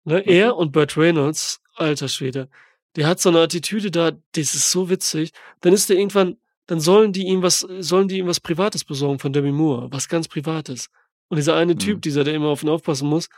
Ne? 0.04 0.20
Er 0.26 0.56
und 0.56 0.70
Burt 0.72 0.96
Reynolds, 0.96 1.60
alter 1.74 2.06
Schwede, 2.08 2.48
der 2.94 3.06
hat 3.08 3.20
so 3.20 3.30
eine 3.30 3.40
Attitüde 3.40 3.90
da, 3.90 4.10
das 4.10 4.54
ist 4.54 4.70
so 4.70 4.88
witzig. 4.90 5.32
Dann 5.60 5.72
ist 5.72 5.88
der 5.88 5.96
irgendwann, 5.98 6.36
dann 6.72 6.80
sollen 6.80 7.12
die 7.12 7.26
ihm 7.26 7.42
was, 7.42 7.60
sollen 7.80 8.08
die 8.08 8.16
ihm 8.16 8.26
was 8.28 8.40
Privates 8.40 8.82
besorgen 8.82 9.18
von 9.18 9.30
Demi 9.30 9.52
Moore, 9.52 9.92
was 9.92 10.08
ganz 10.08 10.26
Privates. 10.26 10.88
Und 11.28 11.36
dieser 11.36 11.54
eine 11.54 11.76
Typ, 11.76 11.96
Mhm. 11.96 12.00
dieser, 12.00 12.24
der 12.24 12.32
immer 12.32 12.48
auf 12.48 12.62
ihn 12.62 12.70
aufpassen 12.70 13.10
muss, 13.10 13.28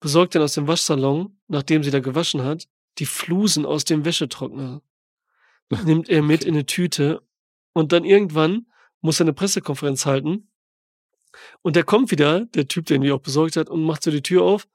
besorgt 0.00 0.34
dann 0.34 0.42
aus 0.42 0.54
dem 0.54 0.66
Waschsalon, 0.66 1.38
nachdem 1.46 1.84
sie 1.84 1.92
da 1.92 2.00
gewaschen 2.00 2.42
hat, 2.42 2.66
die 2.98 3.06
Flusen 3.06 3.64
aus 3.66 3.84
dem 3.84 4.04
Wäschetrockner. 4.04 4.82
Nimmt 5.84 6.08
er 6.08 6.22
mit 6.22 6.42
in 6.42 6.54
eine 6.54 6.66
Tüte 6.66 7.22
und 7.72 7.92
dann 7.92 8.04
irgendwann 8.04 8.66
muss 9.00 9.20
er 9.20 9.26
eine 9.26 9.32
Pressekonferenz 9.32 10.04
halten. 10.04 10.50
Und 11.62 11.76
der 11.76 11.84
kommt 11.84 12.10
wieder, 12.10 12.46
der 12.46 12.66
Typ, 12.66 12.86
den 12.86 13.02
wir 13.02 13.14
auch 13.14 13.20
besorgt 13.20 13.54
hat, 13.54 13.70
und 13.70 13.84
macht 13.84 14.02
so 14.02 14.10
die 14.10 14.22
Tür 14.22 14.42
auf. 14.42 14.66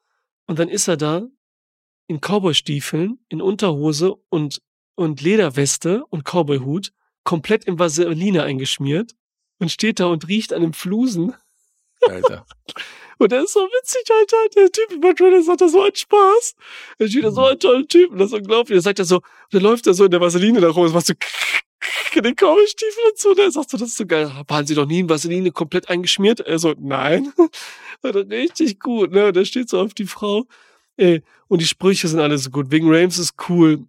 Und 0.45 0.59
dann 0.59 0.69
ist 0.69 0.87
er 0.87 0.95
da 0.95 1.27
in 2.07 2.21
Cowboystiefeln, 2.21 3.19
in 3.27 3.41
Unterhose 3.41 4.15
und, 4.29 4.61
und 4.95 5.19
Lederweste 5.19 6.05
und 6.05 6.23
Cowboyhut, 6.23 6.93
komplett 7.27 7.65
in 7.65 7.77
Vaseline 7.77 8.43
eingeschmiert 8.43 9.13
und 9.59 9.69
steht 9.69 9.99
da 9.99 10.05
und 10.05 10.29
riecht 10.29 10.53
an 10.53 10.61
dem 10.61 10.71
Flusen. 10.71 11.33
Alter. 12.07 12.45
Und 13.19 13.31
der 13.31 13.43
ist 13.43 13.53
so 13.53 13.61
witzig, 13.61 14.03
Alter. 14.11 14.37
Der 14.55 14.71
Typ 14.71 14.91
in 14.91 15.01
Bad 15.01 15.19
Reynolds 15.19 15.47
hat 15.47 15.59
da 15.59 15.67
so 15.67 15.81
einen 15.81 15.95
Spaß. 15.95 16.55
Er 16.99 17.07
steht 17.07 17.23
da 17.23 17.31
so 17.31 17.45
ein 17.45 17.57
toller 17.57 17.87
Typ 17.87 18.11
und 18.11 18.19
das 18.19 18.27
ist 18.27 18.37
unglaublich. 18.37 18.75
Der 18.75 18.81
sagt 18.83 18.99
er 18.99 19.05
so, 19.05 19.21
der 19.51 19.59
läuft 19.59 19.87
da 19.87 19.93
so 19.95 20.05
in 20.05 20.11
der 20.11 20.21
Vaseline 20.21 20.61
da 20.61 20.69
rum, 20.69 20.83
das 20.83 20.93
macht 20.93 21.07
so 21.07 21.13
in 22.15 22.21
den 22.21 22.35
Cowboystiefeln 22.35 23.07
und 23.09 23.17
so. 23.17 23.33
Der 23.33 23.49
sagt 23.49 23.71
so, 23.71 23.77
das 23.77 23.89
ist 23.89 23.97
so 23.97 24.05
geil. 24.05 24.31
Waren 24.47 24.67
Sie 24.67 24.75
noch 24.75 24.85
nie 24.85 24.99
in 24.99 25.09
Vaseline 25.09 25.51
komplett 25.51 25.89
eingeschmiert? 25.89 26.41
Er 26.41 26.59
so, 26.59 26.75
nein. 26.77 27.33
Und 28.03 28.15
richtig 28.15 28.79
gut, 28.79 29.11
ne? 29.11 29.29
Und 29.29 29.35
der 29.35 29.45
steht 29.45 29.67
so 29.67 29.81
auf 29.81 29.95
die 29.95 30.05
Frau. 30.05 30.45
Ey, 30.97 31.23
und 31.47 31.59
die 31.61 31.65
Sprüche 31.65 32.07
sind 32.07 32.19
alle 32.19 32.37
so 32.37 32.51
gut. 32.51 32.69
Wegen 32.69 32.93
Rames 32.93 33.17
ist 33.17 33.33
cool. 33.49 33.87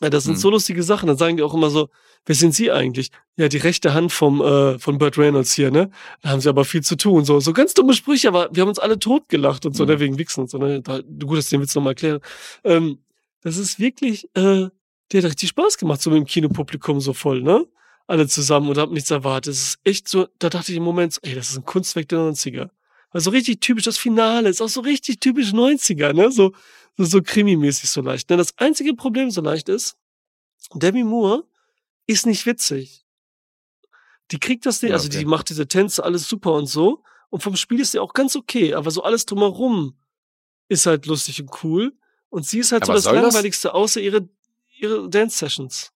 Ja, 0.00 0.10
das 0.10 0.24
sind 0.24 0.34
Hm. 0.34 0.40
so 0.40 0.50
lustige 0.50 0.82
Sachen. 0.82 1.06
Dann 1.08 1.16
sagen 1.16 1.36
die 1.36 1.42
auch 1.42 1.54
immer 1.54 1.70
so, 1.70 1.88
wer 2.24 2.34
sind 2.34 2.54
Sie 2.54 2.70
eigentlich? 2.70 3.10
Ja, 3.36 3.48
die 3.48 3.56
rechte 3.56 3.94
Hand 3.94 4.12
vom, 4.12 4.40
äh, 4.40 4.78
von 4.78 4.98
Burt 4.98 5.18
Reynolds 5.18 5.52
hier, 5.54 5.70
ne? 5.70 5.90
Da 6.22 6.28
haben 6.30 6.40
sie 6.40 6.48
aber 6.48 6.64
viel 6.64 6.82
zu 6.82 6.96
tun. 6.96 7.24
So, 7.24 7.40
so 7.40 7.52
ganz 7.52 7.74
dumme 7.74 7.94
Sprüche, 7.94 8.28
aber 8.28 8.48
wir 8.52 8.60
haben 8.62 8.68
uns 8.68 8.78
alle 8.78 8.98
totgelacht 8.98 9.66
und 9.66 9.74
so, 9.74 9.84
Mhm. 9.84 9.90
ne, 9.90 10.00
wegen 10.00 10.18
Wichsen 10.18 10.42
und 10.42 10.50
so, 10.50 10.58
ne? 10.58 10.80
Da, 10.82 11.00
gut, 11.00 11.38
dass 11.38 11.46
ich 11.46 11.50
den 11.50 11.60
Witz 11.62 11.74
nochmal 11.74 11.92
erkläre. 11.92 12.20
Ähm, 12.64 12.98
das 13.42 13.56
ist 13.56 13.80
wirklich, 13.80 14.24
äh, 14.34 14.68
der 15.12 15.22
hat 15.22 15.30
richtig 15.30 15.48
Spaß 15.48 15.78
gemacht, 15.78 16.00
so 16.00 16.10
mit 16.10 16.18
dem 16.18 16.26
Kinopublikum 16.26 17.00
so 17.00 17.12
voll, 17.12 17.42
ne? 17.42 17.66
Alle 18.06 18.26
zusammen 18.28 18.68
und 18.68 18.78
hab 18.78 18.90
nichts 18.90 19.10
erwartet. 19.10 19.52
Es 19.54 19.62
ist 19.62 19.78
echt 19.84 20.08
so, 20.08 20.28
da 20.38 20.48
dachte 20.48 20.70
ich 20.72 20.78
im 20.78 20.84
Moment, 20.84 21.12
so, 21.14 21.20
ey, 21.22 21.34
das 21.34 21.50
ist 21.50 21.56
ein 21.58 21.64
Kunstwerk 21.64 22.08
der 22.08 22.18
90er. 22.20 22.70
Also 23.10 23.30
richtig 23.30 23.60
typisch, 23.60 23.84
das 23.84 23.98
Finale 23.98 24.48
ist 24.48 24.60
auch 24.60 24.68
so 24.68 24.80
richtig 24.80 25.18
typisch 25.20 25.52
90er, 25.52 26.12
ne? 26.12 26.30
So, 26.30 26.52
so, 26.98 27.04
so 27.04 27.22
krimimäßig 27.22 27.88
so 27.88 28.02
leicht. 28.02 28.28
Ne? 28.28 28.36
Das 28.36 28.58
einzige 28.58 28.94
Problem 28.94 29.30
so 29.30 29.40
leicht 29.40 29.68
ist, 29.68 29.96
Demi 30.74 31.04
Moore 31.04 31.44
ist 32.06 32.26
nicht 32.26 32.44
witzig. 32.44 33.06
Die 34.30 34.38
kriegt 34.38 34.66
das 34.66 34.82
nicht, 34.82 34.90
Ja, 34.90 34.96
also 34.96 35.06
okay. 35.08 35.18
die 35.18 35.24
macht 35.24 35.48
diese 35.48 35.66
Tänze, 35.68 36.04
alles 36.04 36.28
super 36.28 36.52
und 36.52 36.66
so. 36.66 37.02
Und 37.30 37.42
vom 37.42 37.56
Spiel 37.56 37.80
ist 37.80 37.92
sie 37.92 37.98
auch 37.98 38.12
ganz 38.12 38.36
okay, 38.36 38.74
aber 38.74 38.90
so 38.90 39.02
alles 39.02 39.24
drumherum 39.24 39.96
ist 40.68 40.86
halt 40.86 41.06
lustig 41.06 41.40
und 41.40 41.50
cool. 41.62 41.96
Und 42.28 42.46
sie 42.46 42.58
ist 42.58 42.72
halt 42.72 42.84
so 42.84 42.90
Aber 42.92 42.96
das 42.96 43.04
soll 43.04 43.14
das? 43.14 43.22
Langweiligste, 43.22 43.72
außer 43.72 44.00
ihre, 44.00 44.28
ihre 44.78 45.08
Dance-Sessions. 45.08 45.92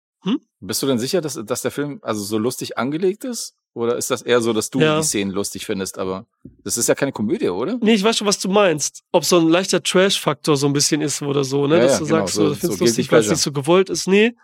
Bist 0.59 0.81
du 0.81 0.87
denn 0.87 0.99
sicher, 0.99 1.21
dass, 1.21 1.39
dass 1.45 1.61
der 1.61 1.71
Film 1.71 1.99
also 2.01 2.21
so 2.21 2.37
lustig 2.37 2.77
angelegt 2.77 3.23
ist? 3.23 3.55
Oder 3.73 3.95
ist 3.97 4.09
das 4.11 4.21
eher 4.23 4.41
so, 4.41 4.51
dass 4.51 4.69
du 4.69 4.79
Ja. 4.81 4.97
die 4.97 5.03
Szenen 5.03 5.31
lustig 5.31 5.65
findest? 5.65 5.97
Aber 5.99 6.25
das 6.63 6.77
ist 6.77 6.89
ja 6.89 6.95
keine 6.95 7.11
Komödie, 7.11 7.49
oder? 7.49 7.77
Nee, 7.81 7.93
ich 7.93 8.03
weiß 8.03 8.17
schon, 8.17 8.27
was 8.27 8.39
du 8.39 8.49
meinst. 8.49 9.03
Ob 9.11 9.23
so 9.23 9.39
ein 9.39 9.47
leichter 9.47 9.81
Trash-Faktor 9.81 10.57
so 10.57 10.67
ein 10.67 10.73
bisschen 10.73 11.01
ist 11.01 11.21
oder 11.21 11.43
so, 11.43 11.67
ne? 11.67 11.77
Ja, 11.77 11.83
Dass 11.83 11.91
ja, 11.93 11.99
du 11.99 12.05
genau, 12.05 12.17
sagst, 12.19 12.33
so- 12.35 12.49
du 12.49 12.55
findest 12.55 12.79
so 12.79 12.85
lustig, 12.85 13.11
weil 13.11 13.19
es 13.21 13.29
nicht 13.29 13.41
so 13.41 13.51
gewollt 13.51 13.89
ist. 13.89 14.07
Nee, 14.07 14.35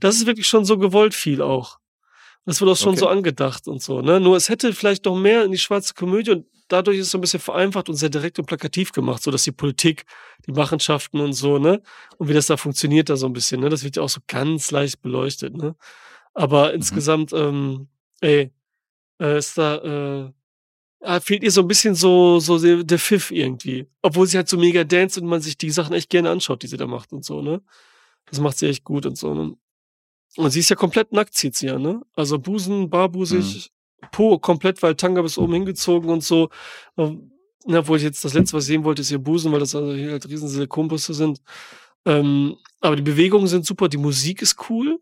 das 0.00 0.16
ist 0.16 0.26
wirklich 0.26 0.46
schon 0.46 0.64
so 0.64 0.78
gewollt 0.78 1.14
viel 1.14 1.42
auch. 1.42 1.78
Das 2.44 2.60
wird 2.60 2.70
auch 2.70 2.76
schon 2.76 2.90
Okay. 2.90 3.00
so 3.00 3.08
angedacht 3.08 3.68
und 3.68 3.80
so, 3.82 4.00
ne? 4.00 4.18
Nur 4.18 4.36
es 4.36 4.48
hätte 4.48 4.72
vielleicht 4.72 5.04
noch 5.04 5.16
mehr 5.16 5.44
in 5.44 5.52
die 5.52 5.58
schwarze 5.58 5.94
Komödie 5.94 6.32
und 6.32 6.46
dadurch 6.68 6.98
ist 6.98 7.06
es 7.06 7.10
so 7.12 7.18
ein 7.18 7.20
bisschen 7.20 7.38
vereinfacht 7.38 7.88
und 7.88 7.94
sehr 7.94 8.08
direkt 8.08 8.38
und 8.40 8.46
plakativ 8.46 8.90
gemacht, 8.92 9.22
so 9.22 9.30
dass 9.30 9.44
die 9.44 9.52
Politik, 9.52 10.06
die 10.46 10.52
Machenschaften 10.52 11.20
und 11.20 11.34
so, 11.34 11.58
ne? 11.58 11.82
Und 12.16 12.28
wie 12.28 12.32
das 12.32 12.46
da 12.48 12.56
funktioniert 12.56 13.10
da 13.10 13.16
so 13.16 13.26
ein 13.26 13.32
bisschen, 13.32 13.60
ne? 13.60 13.68
Das 13.68 13.84
wird 13.84 13.94
ja 13.96 14.02
auch 14.02 14.08
so 14.08 14.20
ganz 14.26 14.70
leicht 14.72 15.02
beleuchtet, 15.02 15.54
ne? 15.56 15.76
Aber 16.34 16.68
Mhm. 16.70 16.74
insgesamt, 16.76 17.32
ähm, 17.32 17.88
ey, 18.22 18.50
äh, 19.22 19.38
ist 19.38 19.56
da, 19.56 19.76
äh, 19.76 20.32
ah, 21.00 21.20
fehlt 21.20 21.44
ihr 21.44 21.50
so 21.52 21.62
ein 21.62 21.68
bisschen 21.68 21.94
so, 21.94 22.40
so 22.40 22.58
der, 22.58 22.82
der 22.82 22.98
Pfiff 22.98 23.30
irgendwie. 23.30 23.86
Obwohl 24.02 24.26
sie 24.26 24.36
halt 24.36 24.48
so 24.48 24.58
mega 24.58 24.84
dance 24.84 25.20
und 25.20 25.28
man 25.28 25.40
sich 25.40 25.56
die 25.56 25.70
Sachen 25.70 25.94
echt 25.94 26.10
gerne 26.10 26.30
anschaut, 26.30 26.62
die 26.62 26.66
sie 26.66 26.76
da 26.76 26.86
macht 26.86 27.12
und 27.12 27.24
so, 27.24 27.40
ne? 27.40 27.62
Das 28.26 28.40
macht 28.40 28.58
sie 28.58 28.68
echt 28.68 28.84
gut 28.84 29.06
und 29.06 29.16
so, 29.16 29.34
ne? 29.34 29.56
Und 30.36 30.50
sie 30.50 30.60
ist 30.60 30.70
ja 30.70 30.76
komplett 30.76 31.12
nackt, 31.12 31.34
zieht 31.34 31.54
sie 31.54 31.66
ja, 31.66 31.78
ne? 31.78 32.02
Also 32.14 32.38
Busen, 32.38 32.90
barbusig, 32.90 33.70
Po 34.10 34.38
komplett, 34.38 34.82
weil 34.82 34.96
Tanga 34.96 35.22
bis 35.22 35.38
oben 35.38 35.52
hingezogen 35.52 36.10
und 36.10 36.24
so. 36.24 36.50
Ähm, 36.96 37.30
Na, 37.66 37.80
obwohl 37.80 37.98
ich 37.98 38.02
jetzt 38.02 38.24
das 38.24 38.34
letzte, 38.34 38.56
was 38.56 38.64
ich 38.64 38.68
sehen 38.68 38.84
wollte, 38.84 39.02
ist 39.02 39.10
ihr 39.12 39.18
Busen, 39.18 39.52
weil 39.52 39.60
das 39.60 39.74
also 39.74 39.92
hier 39.94 40.12
halt 40.12 40.28
riesen 40.28 40.48
Silikonbusse 40.48 41.14
sind. 41.14 41.40
Ähm, 42.04 42.56
aber 42.80 42.96
die 42.96 43.02
Bewegungen 43.02 43.46
sind 43.46 43.64
super, 43.64 43.88
die 43.88 43.98
Musik 43.98 44.42
ist 44.42 44.56
cool. 44.68 44.98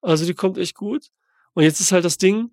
Also 0.00 0.24
die 0.26 0.34
kommt 0.34 0.58
echt 0.58 0.74
gut. 0.74 1.10
Und 1.54 1.62
jetzt 1.62 1.80
ist 1.80 1.92
halt 1.92 2.04
das 2.04 2.18
Ding, 2.18 2.50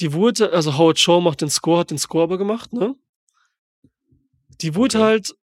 die 0.00 0.12
wurde, 0.12 0.52
also 0.52 0.76
Howard 0.78 0.98
Shaw 0.98 1.20
macht 1.20 1.40
den 1.40 1.50
Score, 1.50 1.80
hat 1.80 1.90
den 1.90 1.98
Score 1.98 2.24
aber 2.24 2.38
gemacht, 2.38 2.72
ne? 2.72 2.94
Die 4.60 4.74
wurde 4.74 4.98
Okay. 4.98 5.04
halt 5.06 5.36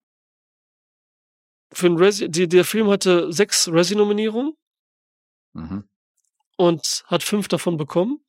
für 1.73 1.87
ein 1.87 1.97
Resi, 1.97 2.29
die, 2.31 2.49
der 2.49 2.65
Film 2.65 2.89
hatte 2.91 3.33
sechs 3.33 3.69
Resi-Nominierungen 3.69 4.55
Mhm. 5.55 5.85
und 6.57 7.05
hat 7.07 7.23
fünf 7.23 7.49
davon 7.49 7.77
bekommen. 7.77 8.21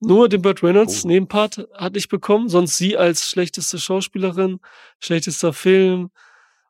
Nur 0.00 0.28
den 0.30 0.40
Burt 0.42 0.62
Reynolds 0.62 1.04
Oh. 1.04 1.08
Nebenpart 1.08 1.66
hat 1.74 1.92
nicht 1.94 2.08
bekommen, 2.08 2.48
sonst 2.48 2.78
sie 2.78 2.96
als 2.96 3.28
schlechteste 3.28 3.78
Schauspielerin, 3.78 4.60
schlechtester 4.98 5.52
Film 5.52 6.10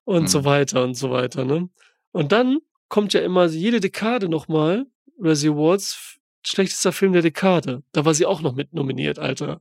und 0.05 0.23
Mhm. 0.25 0.29
so 0.29 0.45
weiter 0.45 0.83
und 0.83 0.95
so 0.95 1.11
weiter, 1.13 1.45
ne? 1.45 1.69
Und 2.13 2.33
dann 2.33 2.59
kommt 2.89 3.13
ja 3.13 3.21
immer 3.21 3.47
jede 3.47 3.79
Dekade 3.81 4.29
nochmal 4.29 4.87
Razzie 5.19 5.51
Awards, 5.51 6.19
schlechtester 6.45 6.93
Film 6.93 7.13
der 7.13 7.23
Dekade. 7.23 7.83
Da 7.93 8.05
war 8.05 8.15
sie 8.15 8.27
auch 8.27 8.41
noch 8.41 8.55
mit 8.55 8.73
nominiert, 8.73 9.19
Alter. 9.19 9.61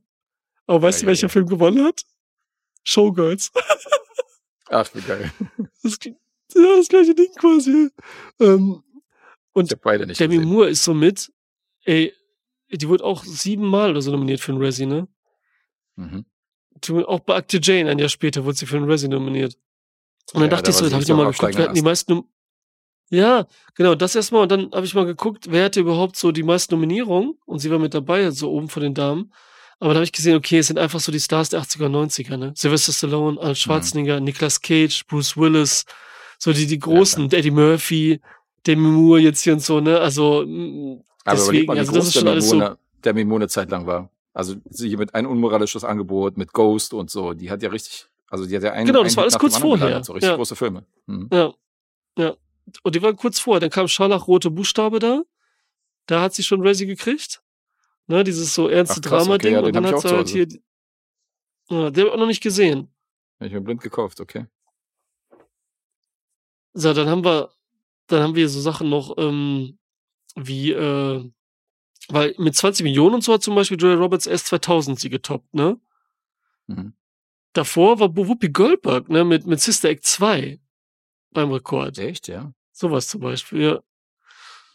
Aber 0.66 0.82
weißt 0.82 1.00
Ja, 1.00 1.04
du, 1.04 1.06
welcher 1.08 1.26
ja. 1.26 1.28
Film 1.28 1.46
gewonnen 1.46 1.84
hat? 1.84 2.02
Showgirls. 2.84 3.52
Ach, 4.68 4.88
wie 4.94 5.00
geil. 5.00 5.32
Das, 5.82 5.98
ja, 6.04 6.76
das 6.76 6.88
gleiche 6.88 7.14
Ding 7.14 7.32
quasi. 7.34 7.90
Ähm, 8.40 8.82
nicht 9.54 10.20
Demi 10.20 10.36
gesehen. 10.36 10.44
Moore 10.44 10.68
ist 10.70 10.84
so 10.84 10.94
mit, 10.94 11.32
ey, 11.84 12.14
die 12.70 12.88
wurde 12.88 13.04
auch 13.04 13.24
siebenmal 13.24 13.90
oder 13.90 14.02
so 14.02 14.10
nominiert 14.12 14.40
für 14.40 14.52
einen 14.52 14.62
Razzie, 14.62 14.86
ne? 14.86 15.08
Mhm. 15.96 16.24
Die 16.84 16.92
Auch 16.92 17.20
bei 17.20 17.34
Akte 17.34 17.58
Jane, 17.60 17.90
ein 17.90 17.98
Jahr 17.98 18.08
später, 18.08 18.44
wurde 18.44 18.56
sie 18.56 18.66
für 18.66 18.76
einen 18.76 18.88
Razzie 18.88 19.08
nominiert. 19.08 19.56
Und 20.32 20.40
dann 20.40 20.42
Ja, 20.42 20.48
dachte 20.48 20.64
da 20.64 20.70
ich 20.70 20.76
so, 20.76 20.84
da 20.86 20.92
habe 20.92 21.02
ich 21.02 21.08
nochmal 21.08 21.26
geguckt, 21.26 21.38
steigenden 21.38 21.64
hatten 21.64 21.74
die 21.74 21.82
meisten 21.82 22.22
Ja, 23.10 23.46
genau, 23.74 23.94
das 23.96 24.14
erstmal. 24.14 24.42
Und 24.42 24.52
dann 24.52 24.70
habe 24.72 24.86
ich 24.86 24.94
mal 24.94 25.04
geguckt, 25.04 25.46
wer 25.50 25.64
hatte 25.64 25.80
überhaupt 25.80 26.16
so 26.16 26.30
die 26.32 26.42
meisten 26.44 26.74
Nominierungen. 26.74 27.34
Und 27.44 27.58
sie 27.58 27.70
war 27.70 27.78
mit 27.78 27.92
dabei, 27.92 28.30
so 28.30 28.50
oben 28.50 28.68
von 28.68 28.82
den 28.82 28.94
Damen. 28.94 29.32
Aber 29.80 29.90
da 29.90 29.96
habe 29.96 30.04
ich 30.04 30.12
gesehen, 30.12 30.36
okay, 30.36 30.58
es 30.58 30.68
sind 30.68 30.78
einfach 30.78 31.00
so 31.00 31.10
die 31.10 31.18
Stars 31.20 31.48
der 31.48 31.60
80er 31.60 31.86
und 31.86 31.94
90er, 31.94 32.36
ne? 32.36 32.52
Sylvester 32.54 32.92
Stallone, 32.92 33.32
Mhm. 33.32 33.38
Arnold 33.40 33.58
Schwarzenegger, 33.58 34.20
Nicolas 34.20 34.60
Cage, 34.60 35.06
Bruce 35.08 35.36
Willis, 35.36 35.86
so 36.38 36.52
die, 36.52 36.66
die 36.66 36.78
großen, 36.78 37.32
Eddie 37.32 37.50
Murphy, 37.50 38.20
Demi 38.66 38.88
Moore 38.88 39.20
jetzt 39.20 39.42
hier 39.42 39.54
und 39.54 39.60
so, 39.62 39.80
ne? 39.80 39.98
Also, 39.98 40.44
mm, 40.46 41.02
Aber 41.24 41.42
überleg 41.42 41.66
deswegen, 41.66 41.66
mal, 41.66 41.74
wie 41.74 41.78
also 41.80 41.92
das 41.92 42.06
ist 42.06 42.14
der 42.14 42.20
schon 42.20 42.28
alles 42.28 42.48
so. 42.48 42.56
Mimone, 42.56 42.78
der 43.04 43.14
Mimone 43.14 43.48
Zeit 43.48 43.70
lang 43.70 43.86
war. 43.86 44.10
Also 44.34 44.54
sie 44.68 44.88
hier 44.88 44.98
mit 44.98 45.14
ein 45.14 45.26
unmoralisches 45.26 45.82
Angebot, 45.82 46.36
mit 46.36 46.52
Ghost 46.52 46.92
und 46.94 47.10
so. 47.10 47.32
Die 47.32 47.50
hat 47.50 47.62
ja 47.62 47.70
richtig, 47.70 48.06
also 48.28 48.46
die 48.46 48.54
hat 48.54 48.62
ja 48.62 48.72
einen, 48.72 48.86
Genau, 48.86 49.02
das 49.02 49.12
einen 49.12 49.16
war 49.16 49.22
alles 49.24 49.38
kurz 49.38 49.56
vorher. 49.56 50.04
So 50.04 50.12
richtig 50.12 50.30
Ja. 50.30 50.36
große 50.36 50.54
Filme. 50.56 50.84
Mhm. 51.06 51.28
Ja, 51.32 51.52
ja. 52.18 52.34
Und 52.82 52.94
die 52.94 53.02
waren 53.02 53.16
kurz 53.16 53.38
vorher. 53.38 53.60
Dann 53.60 53.70
kam 53.70 53.88
Scharlachrote 53.88 54.50
Buchstabe 54.50 54.98
da. 54.98 55.22
Da 56.06 56.20
hat 56.20 56.34
sie 56.34 56.42
schon 56.42 56.66
Razzie 56.66 56.86
gekriegt. 56.86 57.42
Ne, 58.06 58.24
dieses 58.24 58.54
so 58.54 58.68
ernste 58.68 59.00
Drama-Ding. 59.00 59.54
okay, 59.54 59.60
ja, 59.60 59.60
und 59.60 59.74
dann 59.74 59.86
hat 59.86 60.00
sie 60.00 60.08
halt 60.08 60.28
hier. 60.28 60.48
Ja, 61.68 61.90
den 61.90 62.02
hab 62.02 62.08
ich 62.08 62.12
auch 62.12 62.18
noch 62.18 62.26
nicht 62.26 62.42
gesehen. 62.42 62.92
Hab 63.38 63.46
ich 63.46 63.52
mir 63.52 63.60
blind 63.60 63.80
gekauft, 63.80 64.20
okay. 64.20 64.46
So, 66.72 66.92
dann 66.92 67.08
haben 67.08 67.24
wir, 67.24 67.50
dann 68.08 68.22
haben 68.22 68.34
wir 68.34 68.48
so 68.48 68.60
Sachen 68.60 68.90
noch, 68.90 69.16
ähm, 69.18 69.78
wie, 70.34 70.72
äh, 70.72 71.30
weil 72.08 72.34
mit 72.38 72.56
20 72.56 72.82
Millionen 72.84 73.16
und 73.16 73.24
so 73.24 73.32
hat 73.32 73.42
zum 73.42 73.54
Beispiel 73.54 73.78
Julia 73.80 73.96
Roberts 73.96 74.26
erst 74.26 74.46
2000 74.46 74.98
sie 74.98 75.10
getoppt, 75.10 75.54
ne? 75.54 75.78
Mhm. 76.66 76.94
Davor 77.52 77.98
war 78.00 78.16
Whoopi 78.16 78.48
Goldberg, 78.48 79.08
ne, 79.08 79.24
mit, 79.24 79.46
mit 79.46 79.60
Sister 79.60 79.88
Act 79.88 80.04
2 80.04 80.60
beim 81.32 81.50
Rekord. 81.52 81.98
Echt, 81.98 82.28
ja? 82.28 82.52
Sowas 82.72 83.08
zum 83.08 83.20
Beispiel, 83.20 83.62
ja. 83.62 83.80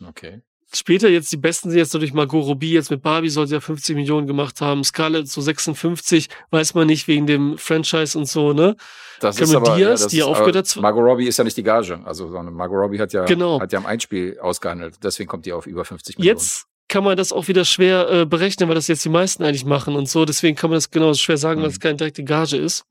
Okay. 0.07 0.41
Später 0.73 1.07
jetzt 1.07 1.32
die 1.32 1.38
besten 1.38 1.69
sind 1.69 1.77
jetzt 1.77 1.94
natürlich 1.94 2.14
Margot 2.14 2.44
Robbie, 2.44 2.72
jetzt 2.73 2.90
mit 2.91 3.02
Barbie 3.02 3.30
soll 3.30 3.48
sie 3.48 3.53
ja 3.53 3.61
50 3.61 3.95
Millionen 3.95 4.27
gemacht 4.27 4.60
haben. 4.61 4.84
Scarlett 4.84 5.30
so 5.30 5.40
56, 5.40 6.27
weiß 6.49 6.73
man 6.73 6.88
nicht, 6.88 7.07
wegen 7.07 7.27
dem 7.27 7.57
Franchise 7.57 8.18
und 8.18 8.26
so, 8.27 8.52
ne? 8.52 8.76
Das 9.22 9.38
Cameron 9.38 9.64
ist 9.64 9.69
aber, 9.69 9.77
Diaz, 9.77 10.02
das 10.02 10.11
die 10.11 10.18
ist, 10.18 10.23
ja 10.26 10.26
aufgehört 10.30 10.56
hat 10.57 10.76
Margot 10.82 11.03
Robbie 11.03 11.27
ist 11.27 11.38
ja 11.38 11.44
nicht 11.45 11.56
die 11.56 11.64
Gage. 11.64 12.02
Also, 12.03 12.30
sondern 12.30 12.53
Margot 12.56 12.77
Robbie 12.77 12.99
hat 12.99 13.14
ja, 13.14 13.23
Genau. 13.26 13.61
hat 13.61 13.72
ja 13.72 13.80
am 13.80 13.86
Einspiel 13.86 14.38
ausgehandelt. 14.40 14.95
Deswegen 15.02 15.30
kommt 15.30 15.45
die 15.45 15.53
auf 15.53 15.65
über 15.68 15.86
50 15.86 16.18
Millionen. 16.18 16.38
Jetzt 16.38 16.65
kann 16.90 17.03
man 17.06 17.15
das 17.15 17.32
auch 17.32 17.48
wieder 17.48 17.64
schwer 17.64 18.10
äh, 18.11 18.26
berechnen, 18.26 18.68
weil 18.68 18.76
das 18.76 18.88
jetzt 18.88 19.06
die 19.06 19.10
meisten 19.10 19.44
eigentlich 19.44 19.65
machen 19.65 19.95
und 19.95 20.10
so. 20.10 20.26
Deswegen 20.26 20.57
kann 20.57 20.69
man 20.72 20.77
das 20.77 20.91
genau 20.91 21.14
schwer 21.14 21.38
sagen, 21.38 21.61
weil 21.61 21.69
Mhm. 21.69 21.73
es 21.73 21.80
keine 21.80 21.95
direkte 21.95 22.23
Gage 22.23 22.57
ist. 22.57 22.84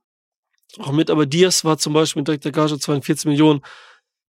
Auch 0.78 0.92
mit, 0.92 1.10
aber 1.10 1.26
Diaz 1.26 1.64
war 1.64 1.78
zum 1.78 1.92
Beispiel 1.92 2.20
mit 2.20 2.28
direkter 2.28 2.50
Gage 2.52 2.78
42 2.78 3.26
Millionen, 3.26 3.60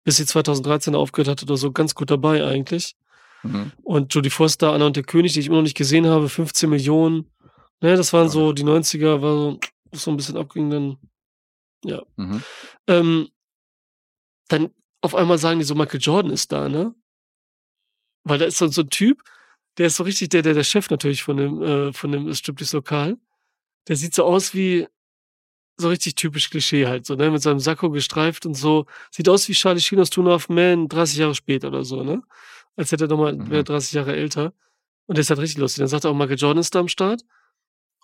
bis 0.03 0.17
sie 0.17 0.25
2013 0.25 0.93
aufgehört 0.95 1.27
hatte 1.29 1.45
oder 1.45 1.57
so, 1.57 1.71
ganz 1.71 1.95
gut 1.95 2.11
dabei 2.11 2.45
eigentlich. 2.45 2.95
Mhm. 3.43 3.71
Und 3.83 4.13
Jodie 4.13 4.29
Foster, 4.29 4.71
Anna 4.73 4.85
und 4.85 4.95
der 4.95 5.03
König, 5.03 5.33
die 5.33 5.39
ich 5.39 5.47
immer 5.47 5.57
noch 5.57 5.63
nicht 5.63 5.77
gesehen 5.77 6.05
habe, 6.07 6.29
15 6.29 6.69
Millionen. 6.69 7.31
Ne, 7.81 7.95
das 7.95 8.13
waren 8.13 8.25
Ja. 8.25 8.29
so, 8.29 8.53
die 8.53 8.63
90er 8.63 9.21
war 9.21 9.31
so, 9.33 9.59
so 9.93 10.11
ein 10.11 10.17
bisschen 10.17 10.37
abging 10.37 10.69
dann. 10.69 10.97
Mhm. 12.17 12.41
Ähm, 12.87 13.29
dann 14.47 14.69
auf 15.01 15.13
einmal 15.15 15.37
sagen 15.37 15.59
die 15.59 15.65
so, 15.65 15.75
Michael 15.75 15.99
Jordan 15.99 16.31
ist 16.31 16.51
da, 16.51 16.67
ne? 16.69 16.95
Weil 18.23 18.39
da 18.39 18.45
ist 18.45 18.57
so, 18.57 18.67
so 18.67 18.81
ein 18.81 18.89
Typ, 18.89 19.21
der 19.77 19.87
ist 19.87 19.97
so 19.97 20.03
richtig 20.03 20.29
der, 20.29 20.41
der, 20.41 20.53
der 20.55 20.63
Chef 20.63 20.89
natürlich 20.89 21.21
von 21.21 21.37
dem, 21.37 21.61
äh, 21.61 21.93
von 21.93 22.11
dem 22.11 22.33
Striptease-Lokal. 22.33 23.17
Der 23.87 23.95
sieht 23.95 24.15
so 24.15 24.23
aus 24.23 24.55
wie 24.55 24.87
so 25.77 25.89
richtig 25.89 26.15
typisch 26.15 26.49
Klischee 26.49 26.87
halt, 26.87 27.05
so, 27.05 27.15
ne? 27.15 27.29
Mit 27.31 27.41
seinem 27.41 27.59
Sakko 27.59 27.89
gestreift 27.89 28.45
und 28.45 28.53
so. 28.53 28.85
Sieht 29.11 29.27
aus 29.29 29.47
wie 29.49 29.53
Charlie 29.53 29.81
Sheen 29.81 29.99
aus 29.99 30.09
Tuna 30.09 30.35
of 30.35 30.47
Man 30.49 30.87
30 30.87 31.17
Jahre 31.17 31.35
später 31.35 31.67
oder 31.67 31.83
so, 31.83 32.03
ne? 32.03 32.21
Als 32.77 32.91
hätte 32.91 33.05
er 33.05 33.07
nochmal, 33.09 33.33
Mhm. 33.35 33.49
wäre 33.49 33.63
30 33.63 33.91
Jahre 33.93 34.15
älter. 34.15 34.53
Und 35.05 35.17
der 35.17 35.21
ist 35.21 35.29
halt 35.29 35.39
richtig 35.39 35.59
lustig. 35.59 35.79
Dann 35.79 35.87
sagt 35.87 36.05
er 36.05 36.11
auch, 36.11 36.15
Michael 36.15 36.37
Jordan 36.37 36.59
ist 36.61 36.73
da 36.73 36.79
am 36.79 36.87
Start. 36.87 37.23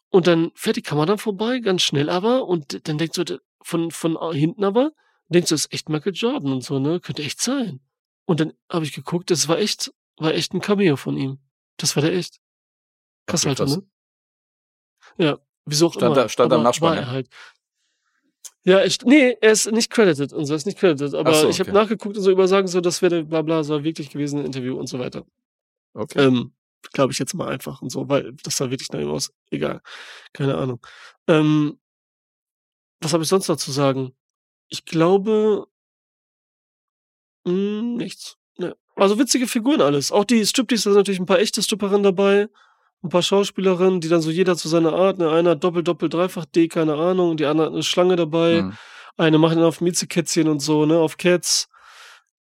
Und 0.09 0.27
dann 0.27 0.51
fährt 0.55 0.75
die 0.75 0.81
Kamera 0.81 1.05
dann 1.05 1.17
vorbei, 1.17 1.59
ganz 1.59 1.81
schnell 1.81 2.09
aber. 2.09 2.45
Und 2.45 2.87
dann 2.87 2.97
denkt 2.97 3.15
so, 3.15 3.23
der- 3.23 3.39
von, 3.63 3.89
von 3.91 4.17
hinten 4.33 4.63
aber, 4.63 4.91
denkst 5.29 5.49
du, 5.49 5.55
das 5.55 5.65
ist 5.65 5.73
echt 5.73 5.87
Michael 5.89 6.13
Jordan 6.13 6.51
und 6.51 6.63
so, 6.63 6.79
ne? 6.79 6.99
Könnte 6.99 7.23
echt 7.23 7.41
sein. 7.41 7.79
Und 8.25 8.39
dann 8.39 8.53
habe 8.69 8.85
ich 8.85 8.91
geguckt, 8.93 9.31
das 9.31 9.47
war 9.47 9.57
echt, 9.59 9.93
war 10.17 10.33
echt 10.33 10.53
ein 10.53 10.59
Cameo 10.61 10.95
von 10.97 11.15
ihm. 11.17 11.39
Das 11.77 11.95
war 11.95 12.03
der 12.03 12.13
echt. 12.13 12.39
Krass, 13.27 13.41
Okay, 13.43 13.49
Alter, 13.51 13.65
krass. 13.65 13.77
ne? 13.77 13.83
Ja, 15.17 15.39
wieso 15.65 15.87
auch 15.87 15.93
Stand 15.93 16.05
immer. 16.15 16.23
da- 16.23 16.29
stand 16.29 16.51
aber 16.53 16.63
Nachspann, 16.63 16.89
war 16.89 16.95
ja? 16.95 17.01
er 17.03 17.11
halt. 17.11 17.29
Ja, 18.63 18.81
echt, 18.81 19.05
nee, 19.05 19.35
er 19.41 19.53
ist 19.53 19.71
nicht 19.71 19.89
credited 19.89 20.33
und 20.33 20.45
so, 20.45 20.53
er 20.53 20.57
ist 20.57 20.65
nicht 20.65 20.77
credited. 20.77 21.15
Aber 21.15 21.33
so, 21.33 21.49
ich 21.49 21.59
habe 21.59 21.71
okay. 21.71 21.79
nachgeguckt 21.79 22.15
und 22.17 22.23
so 22.23 22.31
übersagen, 22.31 22.67
so, 22.67 22.79
das 22.79 23.01
wäre 23.01 23.23
bla 23.23 23.41
bla, 23.41 23.63
so 23.63 23.83
wirklich 23.83 24.11
gewesen 24.11 24.39
ein 24.39 24.45
Interview 24.45 24.77
und 24.77 24.87
so 24.87 24.99
weiter. 24.99 25.25
Okay. 25.93 26.25
Ähm, 26.25 26.53
Glaube 26.93 27.13
ich 27.13 27.19
jetzt 27.19 27.33
mal 27.35 27.47
einfach 27.47 27.81
und 27.81 27.91
so, 27.91 28.09
weil 28.09 28.33
das 28.43 28.57
sah 28.57 28.69
wirklich 28.71 28.91
nach 28.91 28.99
ihm 28.99 29.09
aus. 29.09 29.31
Egal. 29.51 29.81
Keine 30.33 30.57
Ahnung. 30.57 30.79
Ähm, 31.27 31.79
was 32.99 33.13
habe 33.13 33.23
ich 33.23 33.29
sonst 33.29 33.47
noch 33.47 33.57
zu 33.57 33.71
sagen? 33.71 34.13
Ich 34.67 34.85
glaube, 34.85 35.67
mh, 37.45 37.97
nichts. 37.97 38.37
Ne. 38.57 38.75
Also 38.95 39.19
witzige 39.19 39.47
Figuren 39.47 39.81
alles. 39.81 40.11
Auch 40.11 40.25
die 40.25 40.45
Striptease, 40.45 40.89
da 40.89 40.93
sind 40.93 40.99
natürlich 40.99 41.19
ein 41.19 41.25
paar 41.25 41.39
echte 41.39 41.61
Stripperinnen 41.61 42.03
dabei. 42.03 42.49
Ein 43.03 43.09
paar 43.09 43.23
Schauspielerinnen, 43.23 43.99
die 43.99 44.09
dann 44.09 44.21
so 44.21 44.29
jeder 44.29 44.55
zu 44.55 44.67
seiner 44.67 44.93
Art, 44.93 45.17
ne, 45.17 45.29
einer 45.29 45.51
hat 45.51 45.63
Doppel, 45.63 45.83
Doppel, 45.83 46.09
Dreifach 46.09 46.45
D, 46.45 46.67
keine 46.67 46.95
Ahnung, 46.95 47.35
die 47.35 47.45
andere 47.45 47.67
hat 47.67 47.73
eine 47.73 47.83
Schlange 47.83 48.15
dabei. 48.15 48.61
Mhm. 48.61 48.73
Eine 49.17 49.37
machen 49.37 49.57
dann 49.57 49.65
auf 49.65 49.81
Miezekätzchen 49.81 50.47
und 50.47 50.59
so, 50.59 50.85
ne, 50.85 50.97
auf 50.97 51.17
Cats. 51.17 51.67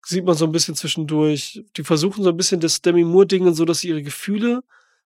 Sieht 0.04 0.26
man 0.26 0.36
so 0.36 0.46
ein 0.46 0.52
bisschen 0.52 0.76
zwischendurch. 0.76 1.64
Die 1.76 1.84
versuchen 1.84 2.24
so 2.24 2.30
ein 2.30 2.38
bisschen 2.38 2.60
das 2.60 2.82
Demi 2.82 3.04
Moore-Ding 3.04 3.54
so, 3.54 3.66
dass 3.66 3.82
sie 3.82 3.90
ihre 3.90 4.02
Gefühle 4.04 4.64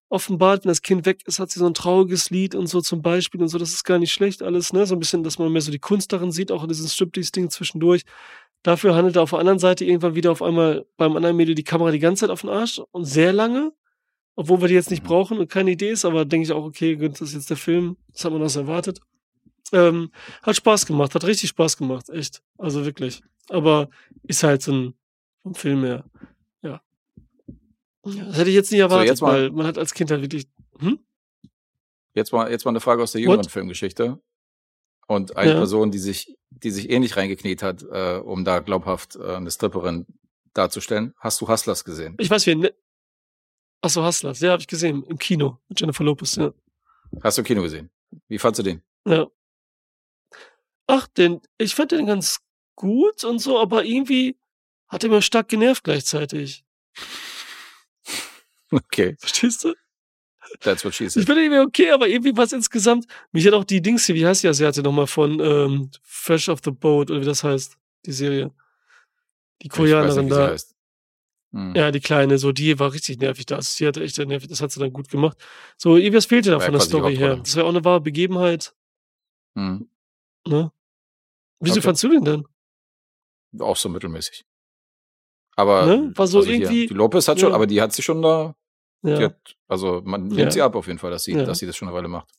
offenbart. 0.09 0.63
Wenn 0.63 0.69
das 0.69 0.81
Kind 0.81 1.05
weg 1.05 1.21
ist, 1.25 1.39
hat 1.39 1.49
sie 1.49 1.59
so 1.59 1.65
ein 1.65 1.73
trauriges 1.73 2.29
Lied 2.29 2.53
und 2.53 2.67
so 2.67 2.81
zum 2.81 3.01
Beispiel 3.01 3.41
und 3.41 3.47
so. 3.47 3.57
Das 3.57 3.73
ist 3.73 3.83
gar 3.83 3.97
nicht 3.97 4.11
schlecht 4.11 4.43
alles, 4.43 4.73
ne? 4.73 4.85
So 4.85 4.95
ein 4.95 4.99
bisschen, 4.99 5.23
dass 5.23 5.39
man 5.39 5.51
mehr 5.51 5.61
so 5.61 5.71
die 5.71 5.79
Kunst 5.79 6.13
darin 6.13 6.31
sieht, 6.31 6.51
auch 6.51 6.63
in 6.63 6.69
diesem 6.69 6.87
Striptease-Ding 6.87 7.49
zwischendurch. 7.49 8.03
Dafür 8.63 8.95
handelt 8.95 9.15
er 9.15 9.23
auf 9.23 9.31
der 9.31 9.39
anderen 9.39 9.59
Seite 9.59 9.85
irgendwann 9.85 10.13
wieder 10.13 10.31
auf 10.31 10.43
einmal 10.43 10.85
beim 10.97 11.15
anderen 11.15 11.35
Mädel 11.35 11.55
die 11.55 11.63
Kamera 11.63 11.91
die 11.91 11.99
ganze 11.99 12.21
Zeit 12.21 12.29
auf 12.29 12.41
den 12.41 12.51
Arsch 12.51 12.79
und 12.91 13.05
sehr 13.05 13.33
lange. 13.33 13.71
Obwohl 14.35 14.61
wir 14.61 14.67
die 14.69 14.73
jetzt 14.75 14.89
nicht 14.91 15.03
Mhm. 15.03 15.07
brauchen 15.07 15.37
und 15.39 15.49
keine 15.49 15.71
Idee 15.71 15.89
ist, 15.91 16.05
aber 16.05 16.25
denke 16.25 16.45
ich 16.45 16.51
auch, 16.51 16.63
okay, 16.63 16.95
gut, 16.95 17.13
das 17.13 17.21
ist 17.29 17.33
jetzt 17.33 17.49
der 17.49 17.57
Film. 17.57 17.97
Das 18.13 18.23
hat 18.25 18.31
man 18.31 18.41
das 18.41 18.55
erwartet. 18.55 18.99
Ähm, 19.73 20.11
hat 20.41 20.55
Spaß 20.55 20.85
gemacht, 20.85 21.13
hat 21.15 21.23
richtig 21.25 21.49
Spaß 21.49 21.77
gemacht, 21.77 22.09
echt. 22.09 22.41
Also 22.57 22.85
wirklich. 22.85 23.21
Aber 23.49 23.89
ist 24.23 24.43
halt 24.43 24.61
so 24.61 24.71
ein 24.73 24.93
vom 25.43 25.55
Film 25.55 25.83
her. 25.83 26.05
Ja. 26.61 26.81
Das 28.03 28.37
hätte 28.37 28.49
ich 28.49 28.55
jetzt 28.55 28.71
nicht 28.71 28.79
erwartet, 28.81 29.07
jetzt 29.07 29.21
mal- 29.21 29.33
weil 29.33 29.51
man 29.51 29.65
hat 29.65 29.77
als 29.77 29.93
Kind 29.93 30.11
halt 30.11 30.21
wirklich. 30.21 30.47
Hm? 30.79 30.99
Jetzt 32.13 32.31
mal, 32.33 32.49
jetzt 32.51 32.65
mal 32.65 32.71
eine 32.71 32.79
Frage 32.81 33.01
aus 33.03 33.11
der 33.13 33.21
What? 33.21 33.25
jüngeren 33.29 33.49
Filmgeschichte. 33.49 34.19
Und 35.07 35.35
eine 35.37 35.51
Ja. 35.51 35.57
Person, 35.57 35.91
die 35.91 35.97
sich, 35.99 36.35
die 36.49 36.71
sich 36.71 36.89
ähnlich 36.89 37.17
reingekniet 37.17 37.63
hat, 37.63 37.83
äh, 37.83 38.17
um 38.23 38.45
da 38.45 38.59
glaubhaft 38.59 39.15
äh, 39.17 39.35
eine 39.35 39.51
Stripperin 39.51 40.05
darzustellen. 40.53 41.13
Hast 41.17 41.39
du 41.41 41.47
Hustlers 41.47 41.83
gesehen? 41.83 42.15
Ich 42.19 42.29
weiß, 42.29 42.45
wie. 42.47 42.69
Ne 43.83 43.87
Achso, 43.87 44.05
Hustlers. 44.05 44.39
Ja, 44.41 44.51
habe 44.51 44.61
ich 44.61 44.67
gesehen. 44.67 45.03
Im 45.05 45.17
Kino 45.17 45.57
mit 45.67 45.79
Jennifer 45.79 46.03
Lopez. 46.03 46.35
Ja. 46.35 46.53
Hast 47.23 47.37
du 47.37 47.41
im 47.41 47.45
Kino 47.45 47.61
gesehen? 47.61 47.89
Wie 48.27 48.37
fandst 48.39 48.59
du 48.59 48.63
den? 48.63 48.81
ja. 49.05 49.27
Ach, 50.87 51.07
den. 51.07 51.39
Ich 51.57 51.73
fand 51.73 51.91
den 51.93 52.05
ganz 52.05 52.39
gut 52.75 53.23
und 53.23 53.39
so, 53.39 53.57
aber 53.59 53.85
irgendwie 53.85 54.37
hat 54.89 55.03
er 55.05 55.09
mir 55.09 55.21
stark 55.21 55.47
genervt 55.47 55.83
gleichzeitig. 55.83 56.63
Okay. 58.73 59.17
Verstehst 59.19 59.65
du? 59.65 59.73
That's 60.61 60.85
what 60.85 60.93
she 60.95 61.03
Ich 61.05 61.11
said. 61.13 61.25
bin 61.27 61.37
irgendwie 61.37 61.59
okay, 61.59 61.91
aber 61.91 62.07
irgendwie 62.07 62.35
was 62.37 62.53
insgesamt. 62.53 63.05
Mich 63.33 63.45
hat 63.45 63.53
auch 63.53 63.65
die 63.65 63.81
Dings 63.81 64.05
hier, 64.05 64.15
wie 64.15 64.25
heißt 64.25 64.43
die 64.43 64.47
Asiate 64.47 64.81
nochmal 64.81 65.07
von 65.07 65.41
ähm, 65.41 65.91
Fresh 66.03 66.47
off 66.47 66.61
the 66.63 66.71
Boat 66.71 67.11
oder 67.11 67.19
wie 67.19 67.25
das 67.25 67.43
heißt, 67.43 67.77
die 68.05 68.13
Serie. 68.13 68.45
Die 69.61 69.67
Ich 69.67 69.71
nicht, 69.71 69.73
Koreanerin 69.73 70.29
sie 70.29 70.29
da. 70.29 70.55
Heißt. 71.53 71.63
Hm. 71.63 71.75
Ja, 71.75 71.91
die 71.91 71.99
kleine, 71.99 72.37
so, 72.37 72.51
die 72.51 72.79
war 72.79 72.93
richtig 72.93 73.19
nervig 73.19 73.45
da. 73.45 73.55
Also, 73.57 73.69
sie 73.75 73.85
hatte 73.87 74.01
echt 74.03 74.17
nervig, 74.17 74.47
das 74.49 74.61
hat 74.61 74.71
sie 74.71 74.79
dann 74.79 74.93
gut 74.93 75.09
gemacht. 75.09 75.37
So, 75.77 75.95
irgendwas 75.97 76.25
fehlte 76.25 76.49
da 76.51 76.57
ja 76.57 76.59
von 76.61 76.71
der 76.73 76.81
die 76.81 76.87
Story 76.87 77.15
her. 77.17 77.35
Das 77.37 77.55
wäre 77.55 77.65
auch 77.65 77.69
eine 77.71 77.83
wahre 77.83 78.01
Begebenheit, 78.01 78.73
Hm. 79.55 79.89
ne? 80.47 80.71
Wieso 81.59 81.73
Okay. 81.75 81.81
fandst 81.81 82.03
du 82.03 82.09
den 82.09 82.23
denn? 82.23 82.45
Auch 83.59 83.75
so 83.77 83.89
mittelmäßig. 83.89 84.45
Aber 85.57 85.85
Ne? 85.85 86.11
War 86.15 86.27
so 86.27 86.39
also 86.39 86.49
hier, 86.49 86.61
irgendwie- 86.61 86.87
die 86.87 86.93
Lopez 86.93 87.27
hat 87.27 87.39
schon, 87.39 87.49
ja. 87.49 87.55
aber 87.55 87.67
die 87.67 87.81
hat 87.81 87.91
sich 87.93 88.05
schon 88.05 88.21
da, 88.21 88.55
die 89.03 89.09
Ja. 89.09 89.21
hat, 89.23 89.57
also 89.67 90.01
man 90.05 90.27
nimmt 90.27 90.39
Ja. 90.39 90.51
sie 90.51 90.61
ab 90.61 90.75
auf 90.75 90.87
jeden 90.87 90.99
Fall, 90.99 91.11
dass 91.11 91.25
sie, 91.25 91.33
Ja. 91.33 91.43
dass 91.43 91.59
sie 91.59 91.65
das 91.67 91.75
schon 91.75 91.89
eine 91.89 91.95
Weile 91.97 92.07
macht. 92.07 92.29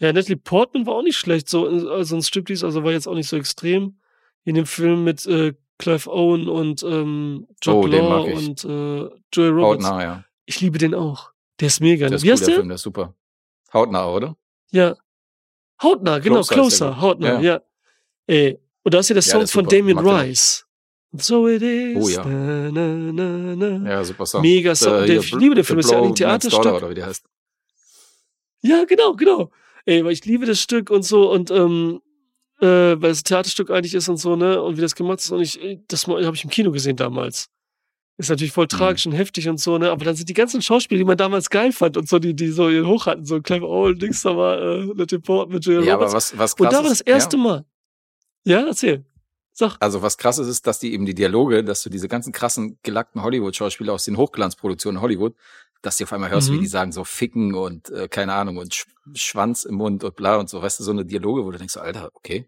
Ja, 0.00 0.12
Natalie 0.12 0.36
Portman 0.36 0.86
war 0.86 0.94
auch 0.94 1.02
nicht 1.02 1.18
schlecht, 1.18 1.48
so, 1.48 1.66
also 1.66 2.16
ein 2.16 2.22
Striptease, 2.22 2.64
also 2.64 2.84
war 2.84 2.92
jetzt 2.92 3.06
auch 3.08 3.14
nicht 3.14 3.28
so 3.28 3.36
extrem. 3.36 4.00
In 4.44 4.54
dem 4.54 4.66
Film 4.66 5.04
mit 5.04 5.26
äh, 5.26 5.54
Clive 5.78 6.08
Owen 6.10 6.48
und 6.48 6.82
ähm, 6.82 7.46
Jude 7.62 7.78
Oh, 7.78 7.86
Law 7.86 8.22
und 8.24 8.64
äh, 8.64 9.08
Joey 9.32 9.48
Roberts. 9.48 9.82
nah, 9.84 10.02
ja. 10.02 10.24
Ich 10.46 10.60
liebe 10.60 10.78
den 10.78 10.94
auch. 10.94 11.30
Der 11.60 11.68
ist 11.68 11.80
mega. 11.80 12.08
Der 12.08 12.16
ist 12.16 12.22
Wie 12.22 12.28
cool, 12.28 12.32
heißt 12.32 12.42
der 12.42 12.46
der? 12.48 12.54
Film, 12.56 12.68
der 12.68 12.74
ist 12.76 12.82
super. 12.82 13.14
Hautnah, 13.72 14.06
oder? 14.08 14.36
Ja. 14.70 14.96
Hautnah, 15.82 16.18
genau, 16.18 16.42
Closer 16.42 16.48
der, 16.54 16.56
Closer, 16.94 17.00
Hautnah, 17.00 17.34
Ja. 17.34 17.40
ja. 17.40 17.60
Ey, 18.26 18.58
und 18.82 18.94
da 18.94 18.98
ist 18.98 19.08
ja 19.10 19.14
der 19.14 19.22
Ja, 19.22 19.30
Song 19.30 19.38
der 19.40 19.44
ist 19.44 19.52
von. 19.52 19.66
Damien. 19.66 19.98
Rice. 19.98 20.64
So 21.12 21.48
it 21.48 21.62
is. 21.62 21.96
Oh 22.04 22.08
ja. 22.08 22.24
Na, 22.24 22.70
na, 22.70 23.56
na. 23.56 23.90
Ja, 23.90 24.04
super 24.04 24.26
Song. 24.26 24.42
Mega 24.42 24.74
Song. 24.74 24.92
Der, 24.98 25.04
hier, 25.06 25.20
ich 25.20 25.32
liebe 25.32 25.54
den 25.54 25.64
The 25.64 25.68
Film, 25.68 25.78
ist 25.80 25.90
ja 25.90 26.02
ein 26.02 26.14
Theaterstück. 26.14 26.66
oder 26.66 26.90
wie 26.90 26.94
der 26.94 27.06
heißt. 27.06 27.24
Ja, 28.62 28.84
genau, 28.84 29.14
genau. 29.14 29.50
Ey, 29.86 30.04
weil 30.04 30.12
ich 30.12 30.24
liebe 30.24 30.44
das 30.44 30.60
Stück 30.60 30.90
und 30.90 31.02
so 31.04 31.30
und 31.30 31.50
ähm, 31.50 32.00
äh, 32.60 33.00
weil 33.00 33.10
es 33.10 33.20
ein 33.20 33.24
Theaterstück 33.24 33.70
eigentlich 33.70 33.94
ist 33.94 34.08
und 34.08 34.16
so, 34.16 34.36
ne? 34.36 34.60
Und 34.62 34.76
wie 34.76 34.80
das 34.80 34.94
gemacht 34.94 35.20
ist 35.20 35.30
und 35.30 35.40
ich, 35.40 35.62
äh, 35.62 35.80
das 35.88 36.06
habe 36.06 36.34
ich 36.34 36.44
im 36.44 36.50
Kino 36.50 36.70
gesehen 36.70 36.96
damals. 36.96 37.48
Ist 38.16 38.30
natürlich 38.30 38.52
voll 38.52 38.66
tragisch 38.66 39.06
und 39.06 39.12
heftig 39.12 39.48
und 39.48 39.60
so, 39.60 39.78
ne? 39.78 39.90
Aber 39.90 40.04
dann 40.04 40.16
sind 40.16 40.28
die 40.28 40.34
ganzen 40.34 40.60
Schauspieler, 40.60 40.98
die 40.98 41.04
man 41.04 41.16
damals 41.16 41.50
geil 41.50 41.72
fand 41.72 41.96
und 41.96 42.08
so, 42.08 42.18
die, 42.18 42.34
die 42.34 42.48
so 42.48 42.68
ihren 42.68 42.86
Hoch 42.86 43.06
hatten, 43.06 43.24
so 43.24 43.40
Clive 43.40 43.64
Owen, 43.64 43.98
Dings 43.98 44.22
da 44.22 44.36
war, 44.36 44.60
äh, 44.60 44.86
Natalie 44.86 45.20
Portman 45.20 45.54
mit 45.54 45.64
Julia 45.64 45.82
Ja, 45.82 45.94
aber 45.94 46.06
Roberts. 46.06 46.32
was, 46.32 46.38
was 46.38 46.54
und 46.54 46.72
da 46.72 46.82
war 46.82 46.90
das 46.90 47.00
erste 47.00 47.36
ja, 47.36 47.42
Mal. 47.42 47.64
Ja, 48.44 48.66
erzähl. 48.66 49.04
Sag. 49.52 49.76
Also 49.80 50.02
was 50.02 50.18
krass 50.18 50.38
ist, 50.38 50.46
ist, 50.46 50.66
dass 50.66 50.78
die 50.78 50.92
eben 50.92 51.04
die 51.04 51.14
Dialoge, 51.14 51.64
dass 51.64 51.82
du 51.82 51.90
diese 51.90 52.06
ganzen 52.06 52.32
krassen 52.32 52.78
gelackten 52.82 53.22
Hollywood-Schauspieler 53.22 53.92
aus 53.92 54.04
den 54.04 54.16
Hochglanzproduktionen 54.16 55.00
Hollywood, 55.00 55.34
dass 55.82 55.96
du 55.96 56.04
auf 56.04 56.12
einmal 56.12 56.30
hörst, 56.30 56.50
Mhm. 56.50 56.54
wie 56.54 56.58
die 56.60 56.66
sagen 56.66 56.92
so 56.92 57.04
ficken 57.04 57.54
und 57.54 57.90
äh, 57.90 58.08
keine 58.08 58.34
Ahnung 58.34 58.56
und 58.56 58.74
Sch 58.74 58.86
Schwanz 59.14 59.64
im 59.64 59.76
Mund 59.76 60.04
und 60.04 60.16
bla 60.16 60.36
und 60.36 60.50
so, 60.50 60.60
weißt 60.60 60.80
du, 60.80 60.84
so 60.84 60.90
eine 60.90 61.04
Dialoge, 61.04 61.44
wo 61.44 61.50
du 61.50 61.58
denkst, 61.58 61.74
so, 61.74 61.80
Alter, 61.80 62.10
okay, 62.14 62.46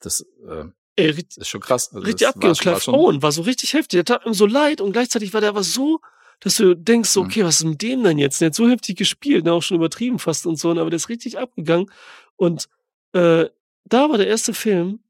das 0.00 0.20
äh, 0.46 0.64
Ey, 0.96 1.10
ist 1.36 1.48
schon 1.48 1.60
krass. 1.62 1.88
Also 1.94 2.00
richtig 2.04 2.28
war 2.34 2.52
Clive 2.54 2.92
Owen 2.92 3.22
war 3.22 3.32
so 3.32 3.42
richtig 3.42 3.72
heftig. 3.72 3.96
Der 3.98 4.04
tat 4.04 4.26
ihm 4.26 4.34
so 4.34 4.44
leid 4.44 4.80
und 4.82 4.92
gleichzeitig 4.92 5.32
war 5.32 5.40
der 5.40 5.50
aber 5.50 5.62
so, 5.62 6.00
dass 6.40 6.56
du 6.56 6.74
denkst, 6.74 7.08
so, 7.10 7.22
Mhm. 7.22 7.26
okay, 7.28 7.44
was 7.44 7.60
ist 7.60 7.64
mit 7.64 7.80
dem 7.80 8.02
denn 8.02 8.18
jetzt? 8.18 8.40
Der 8.40 8.46
hat 8.46 8.54
so 8.54 8.68
heftig 8.68 8.96
gespielt, 8.96 9.44
ne, 9.44 9.52
auch 9.52 9.62
schon 9.62 9.76
übertrieben 9.76 10.18
fast 10.18 10.46
und 10.46 10.58
so, 10.58 10.74
ne, 10.74 10.80
aber 10.80 10.90
der 10.90 10.96
ist 10.96 11.08
richtig 11.08 11.38
abgegangen. 11.38 11.90
Und 12.36 12.68
äh, 13.12 13.46
da 13.84 14.10
war 14.10 14.18
der 14.18 14.26
erste 14.26 14.52
Film, 14.52 15.00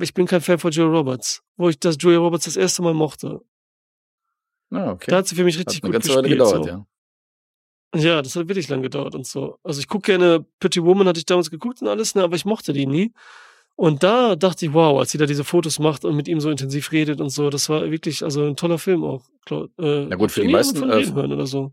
ich 0.00 0.14
bin 0.14 0.26
kein 0.26 0.40
Fan 0.40 0.58
von 0.58 0.70
Julia 0.72 0.90
Roberts, 0.98 1.42
wo 1.56 1.68
ich 1.68 1.78
das 1.78 1.96
Julia 2.00 2.18
Roberts 2.18 2.44
das 2.46 2.56
erste 2.56 2.82
Mal 2.82 2.94
mochte. 2.94 3.40
Ja, 4.70 4.92
okay. 4.92 5.10
Da 5.10 5.18
hat 5.18 5.26
sie 5.28 5.34
für 5.34 5.44
mich 5.44 5.56
Hat 5.58 5.66
richtig 5.66 5.82
eine 5.84 5.92
gut 5.92 6.02
ganze 6.02 6.08
gespielt. 6.08 6.28
gedauert, 6.38 6.64
so. 6.64 6.70
ja. 6.70 6.86
Ja, 7.94 8.20
das 8.22 8.36
hat 8.36 8.48
wirklich 8.48 8.68
lang 8.68 8.82
gedauert 8.82 9.14
und 9.14 9.26
so. 9.26 9.58
Also 9.62 9.80
ich 9.80 9.88
gucke 9.88 10.06
gerne, 10.12 10.44
Pretty 10.60 10.82
Woman 10.82 11.06
hatte 11.08 11.18
ich 11.18 11.24
damals 11.24 11.50
geguckt 11.50 11.80
und 11.80 11.88
alles, 11.88 12.14
ne, 12.14 12.22
aber 12.24 12.36
ich 12.36 12.44
mochte 12.44 12.72
die 12.72 12.86
nie. 12.86 13.12
Und 13.74 14.02
da 14.02 14.36
dachte 14.36 14.66
ich, 14.66 14.72
wow, 14.72 14.98
als 14.98 15.10
sie 15.12 15.18
da 15.18 15.26
diese 15.26 15.44
Fotos 15.44 15.78
macht 15.78 16.04
und 16.04 16.16
mit 16.16 16.28
ihm 16.28 16.40
so 16.40 16.50
intensiv 16.50 16.92
redet 16.92 17.20
und 17.20 17.30
so, 17.30 17.48
das 17.50 17.68
war 17.68 17.90
wirklich, 17.90 18.22
also 18.22 18.44
ein 18.46 18.56
toller 18.56 18.78
Film 18.78 19.04
auch. 19.04 19.22
Äh, 19.50 19.66
Na 19.78 20.16
gut, 20.16 20.30
für 20.32 20.40
die 20.40 20.48
meisten, 20.48 20.82
äh, 20.90 21.06
oder 21.10 21.46
so. 21.46 21.72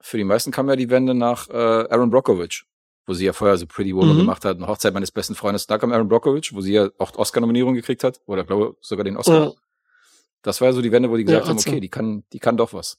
Für 0.00 0.16
die 0.18 0.24
meisten 0.24 0.50
kam 0.50 0.68
ja 0.68 0.76
die 0.76 0.90
Wende 0.90 1.14
nach 1.14 1.48
äh, 1.48 1.52
Aaron 1.52 2.10
Brockovich, 2.10 2.64
wo 3.06 3.12
sie 3.14 3.26
ja 3.26 3.32
vorher 3.32 3.56
so 3.56 3.66
Pretty 3.66 3.94
Woman 3.94 4.14
Mhm. 4.14 4.20
gemacht 4.20 4.44
hat, 4.44 4.56
eine 4.56 4.66
Hochzeit 4.66 4.92
meines 4.94 5.10
besten 5.10 5.34
Freundes. 5.34 5.66
Da 5.66 5.78
kam 5.78 5.92
Aaron 5.92 6.08
Brockovich, 6.08 6.54
wo 6.54 6.60
sie 6.60 6.72
ja 6.72 6.88
auch 6.98 7.14
Oscar-Nominierung 7.16 7.74
gekriegt 7.74 8.02
hat, 8.02 8.20
oder 8.26 8.44
glaube 8.44 8.76
sogar 8.80 9.04
den 9.04 9.16
Oscar. 9.16 9.44
Ja, 9.44 9.52
Das 10.46 10.60
war 10.60 10.68
ja 10.68 10.72
so 10.72 10.80
die 10.80 10.92
Wende, 10.92 11.10
wo 11.10 11.16
die 11.16 11.24
gesagt 11.24 11.44
Ja, 11.46 11.48
haben, 11.50 11.58
sie. 11.58 11.68
okay, 11.68 11.80
die 11.80 11.88
kann, 11.88 12.22
die 12.32 12.38
kann 12.38 12.56
doch 12.56 12.72
was. 12.72 12.98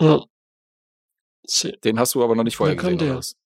ja. 0.00 0.24
Den 1.84 2.00
hast 2.00 2.16
du 2.16 2.24
aber 2.24 2.34
noch 2.34 2.42
nicht 2.42 2.56
vorher 2.56 2.74
gesehen, 2.74 2.96
oder 2.96 3.04
der. 3.06 3.16
was? 3.18 3.36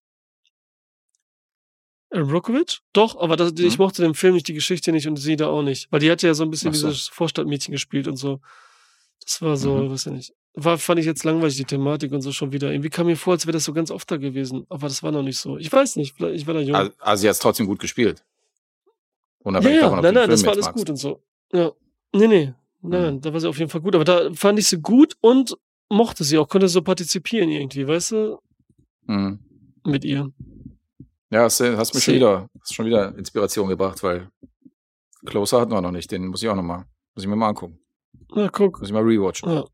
Aaron 2.11 2.29
Brockovich? 2.31 2.81
Doch, 2.95 3.21
aber 3.21 3.37
das, 3.37 3.53
ich 3.59 3.77
Mhm. 3.79 3.85
mochte 3.85 4.01
den 4.03 4.15
Film 4.15 4.33
nicht, 4.35 4.49
die 4.49 4.55
Geschichte 4.55 4.91
nicht 4.91 5.07
und 5.07 5.17
sie 5.17 5.37
da 5.37 5.49
auch 5.49 5.63
nicht. 5.63 5.93
Weil 5.93 6.01
die 6.01 6.11
hat 6.11 6.23
ja 6.23 6.33
so 6.33 6.43
ein 6.45 6.51
bisschen 6.51 6.73
so. 6.73 6.89
dieses 6.89 7.09
Vorstadtmädchen 7.09 7.73
gespielt 7.73 8.09
und 8.09 8.17
so. 8.17 8.41
Das 9.23 9.43
war 9.43 9.59
so, 9.59 9.75
Mhm. 9.77 9.91
weiß 9.91 10.07
ich 10.07 10.13
nicht. 10.13 10.35
War, 10.55 10.79
fand 10.79 10.99
ich 10.99 11.05
jetzt 11.07 11.25
langweilig, 11.25 11.57
die 11.59 11.65
Thematik 11.67 12.11
und 12.13 12.23
so 12.23 12.33
schon 12.33 12.53
wieder. 12.53 12.73
Irgendwie 12.73 12.89
kam 12.89 13.07
mir 13.07 13.17
vor, 13.17 13.35
als 13.35 13.45
wäre 13.47 13.53
das 13.53 13.65
so 13.65 13.75
ganz 13.75 13.91
oft 13.91 14.11
da 14.11 14.17
gewesen. 14.17 14.65
Aber 14.71 14.89
das 14.89 15.03
war 15.03 15.13
noch 15.13 15.23
nicht 15.23 15.39
so. 15.39 15.59
Ich 15.59 15.71
weiß 15.71 15.97
nicht, 15.97 16.19
ich 16.19 16.47
war 16.47 16.55
da 16.55 16.61
jung. 16.61 16.75
Also, 16.75 16.93
also 17.01 17.21
sie 17.21 17.29
hat 17.29 17.39
trotzdem 17.39 17.67
gut 17.67 17.79
gespielt. 17.81 18.25
Unabhängig 19.41 19.77
ja, 19.77 19.83
davon, 19.83 19.99
ob 19.99 20.05
nein, 20.05 20.15
nein, 20.15 20.31
das 20.31 20.43
war 20.45 20.53
alles 20.53 20.65
magst. 20.65 20.79
gut 20.79 20.89
und 20.91 20.97
so. 20.97 21.23
Ja. 21.53 21.71
Nee, 22.13 22.27
nee. 22.27 22.55
Nein, 22.83 23.17
Mhm. 23.17 23.21
da 23.21 23.33
war 23.33 23.41
sie 23.41 23.49
auf 23.49 23.59
jeden 23.59 23.71
Fall 23.71 23.81
gut. 23.83 23.95
Aber 23.95 24.05
da 24.05 24.33
fand 24.33 24.59
ich 24.59 24.67
sie 24.69 24.81
gut 24.81 25.15
und 25.21 25.57
mochte 25.91 26.25
sie 26.25 26.39
auch, 26.39 26.49
konnte 26.49 26.69
so 26.69 26.83
partizipieren 26.83 27.51
irgendwie, 27.51 27.87
weißt 27.87 28.13
du, 28.13 28.39
Mhm. 29.07 29.39
mit 29.85 30.05
ihr. 30.05 30.33
Ja, 31.31 31.43
hast, 31.43 31.61
du- 31.61 31.77
hast 31.77 31.95
mir 31.95 32.01
schon 32.01 32.15
wieder, 32.15 32.49
hast 32.61 32.75
schon 32.75 32.87
wieder 32.87 33.17
Inspiration 33.17 33.69
gebracht, 33.69 34.03
weil 34.03 34.31
Closer 35.27 35.61
hatten 35.61 35.73
wir 35.73 35.81
noch 35.81 35.91
nicht. 35.93 36.11
Den 36.11 36.27
muss 36.29 36.43
ich 36.43 36.49
auch 36.49 36.57
noch 36.57 36.63
mal, 36.63 36.87
muss 37.15 37.23
ich 37.25 37.27
mir 37.29 37.37
mal 37.37 37.49
angucken. 37.49 37.79
Na, 38.35 38.49
guck. 38.49 38.79
Muss 38.81 38.89
ich 38.89 38.93
mal 38.95 39.03
rewatchen. 39.03 39.51
Ja. 39.51 39.65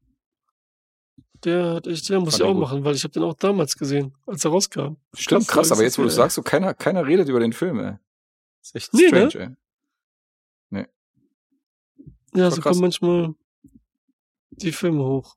Der 1.44 1.74
hat 1.74 1.86
echt, 1.86 2.08
der 2.08 2.18
muss 2.20 2.36
ich 2.36 2.42
auch 2.42 2.52
gut. 2.52 2.60
machen, 2.62 2.84
weil 2.84 2.94
ich 2.94 3.04
habe 3.04 3.12
den 3.12 3.22
auch 3.22 3.34
damals 3.34 3.76
gesehen, 3.76 4.14
als 4.26 4.44
er 4.44 4.50
rauskam. 4.50 4.96
Stimmt, 5.14 5.46
krass, 5.46 5.68
krass, 5.68 5.72
aber 5.72 5.82
jetzt, 5.82 5.98
wo 5.98 6.02
du 6.02 6.08
sagst, 6.10 6.34
so 6.34 6.42
keiner, 6.42 6.74
keiner 6.74 7.06
redet 7.06 7.28
über 7.28 7.40
den 7.40 7.52
Film, 7.52 7.78
ey. 7.78 7.94
ist 8.62 8.74
echt 8.74 8.94
Nee, 8.94 9.10
ne? 9.10 9.30
strange, 9.30 9.44
ey. 9.50 9.56
Ja, 12.36 12.50
so 12.50 12.60
krass. 12.60 12.72
kommen 12.72 12.80
manchmal 12.82 13.34
die 14.50 14.72
Filme 14.72 15.04
hoch. 15.04 15.36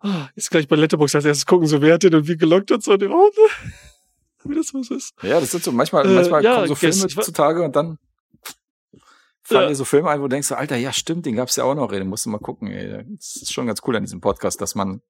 Ah, 0.00 0.28
jetzt 0.34 0.50
gleich 0.50 0.66
bei 0.66 0.76
Letterboxd 0.76 1.16
als 1.16 1.24
erstes 1.26 1.44
gucken, 1.46 1.66
so 1.66 1.82
wer 1.82 1.94
hat 1.94 2.02
den 2.02 2.14
und 2.14 2.26
wie 2.26 2.36
gelockt 2.36 2.70
und 2.72 2.82
so. 2.82 2.92
Und, 2.92 3.02
oh, 3.04 3.30
ne? 3.30 3.70
Wie 4.44 4.54
das 4.54 4.72
was 4.72 4.90
ist. 4.90 5.12
Ja, 5.22 5.38
das 5.38 5.50
sind 5.50 5.62
so, 5.62 5.70
manchmal, 5.70 6.06
Äh, 6.06 6.14
manchmal 6.14 6.42
ja, 6.42 6.54
kommen 6.54 6.68
so 6.68 6.74
Filme 6.74 7.02
Guess, 7.08 7.26
zutage 7.26 7.62
und 7.62 7.76
dann 7.76 7.98
fallen 9.42 9.64
Ja. 9.64 9.68
dir 9.68 9.74
so 9.74 9.84
Filme 9.84 10.08
ein, 10.08 10.18
wo 10.20 10.24
du 10.24 10.28
denkst, 10.30 10.48
so, 10.48 10.54
Alter, 10.54 10.76
ja, 10.76 10.94
stimmt, 10.94 11.26
den 11.26 11.36
gab's 11.36 11.56
ja 11.56 11.64
auch 11.64 11.74
noch, 11.74 11.92
ey, 11.92 11.98
den 11.98 12.08
musst 12.08 12.24
du 12.24 12.30
mal 12.30 12.38
gucken, 12.38 12.68
ey. 12.68 13.04
Das 13.16 13.36
ist 13.36 13.52
schon 13.52 13.66
ganz 13.66 13.82
cool 13.86 13.96
an 13.96 14.02
diesem 14.04 14.22
Podcast, 14.22 14.58
dass 14.62 14.74
man, 14.74 15.02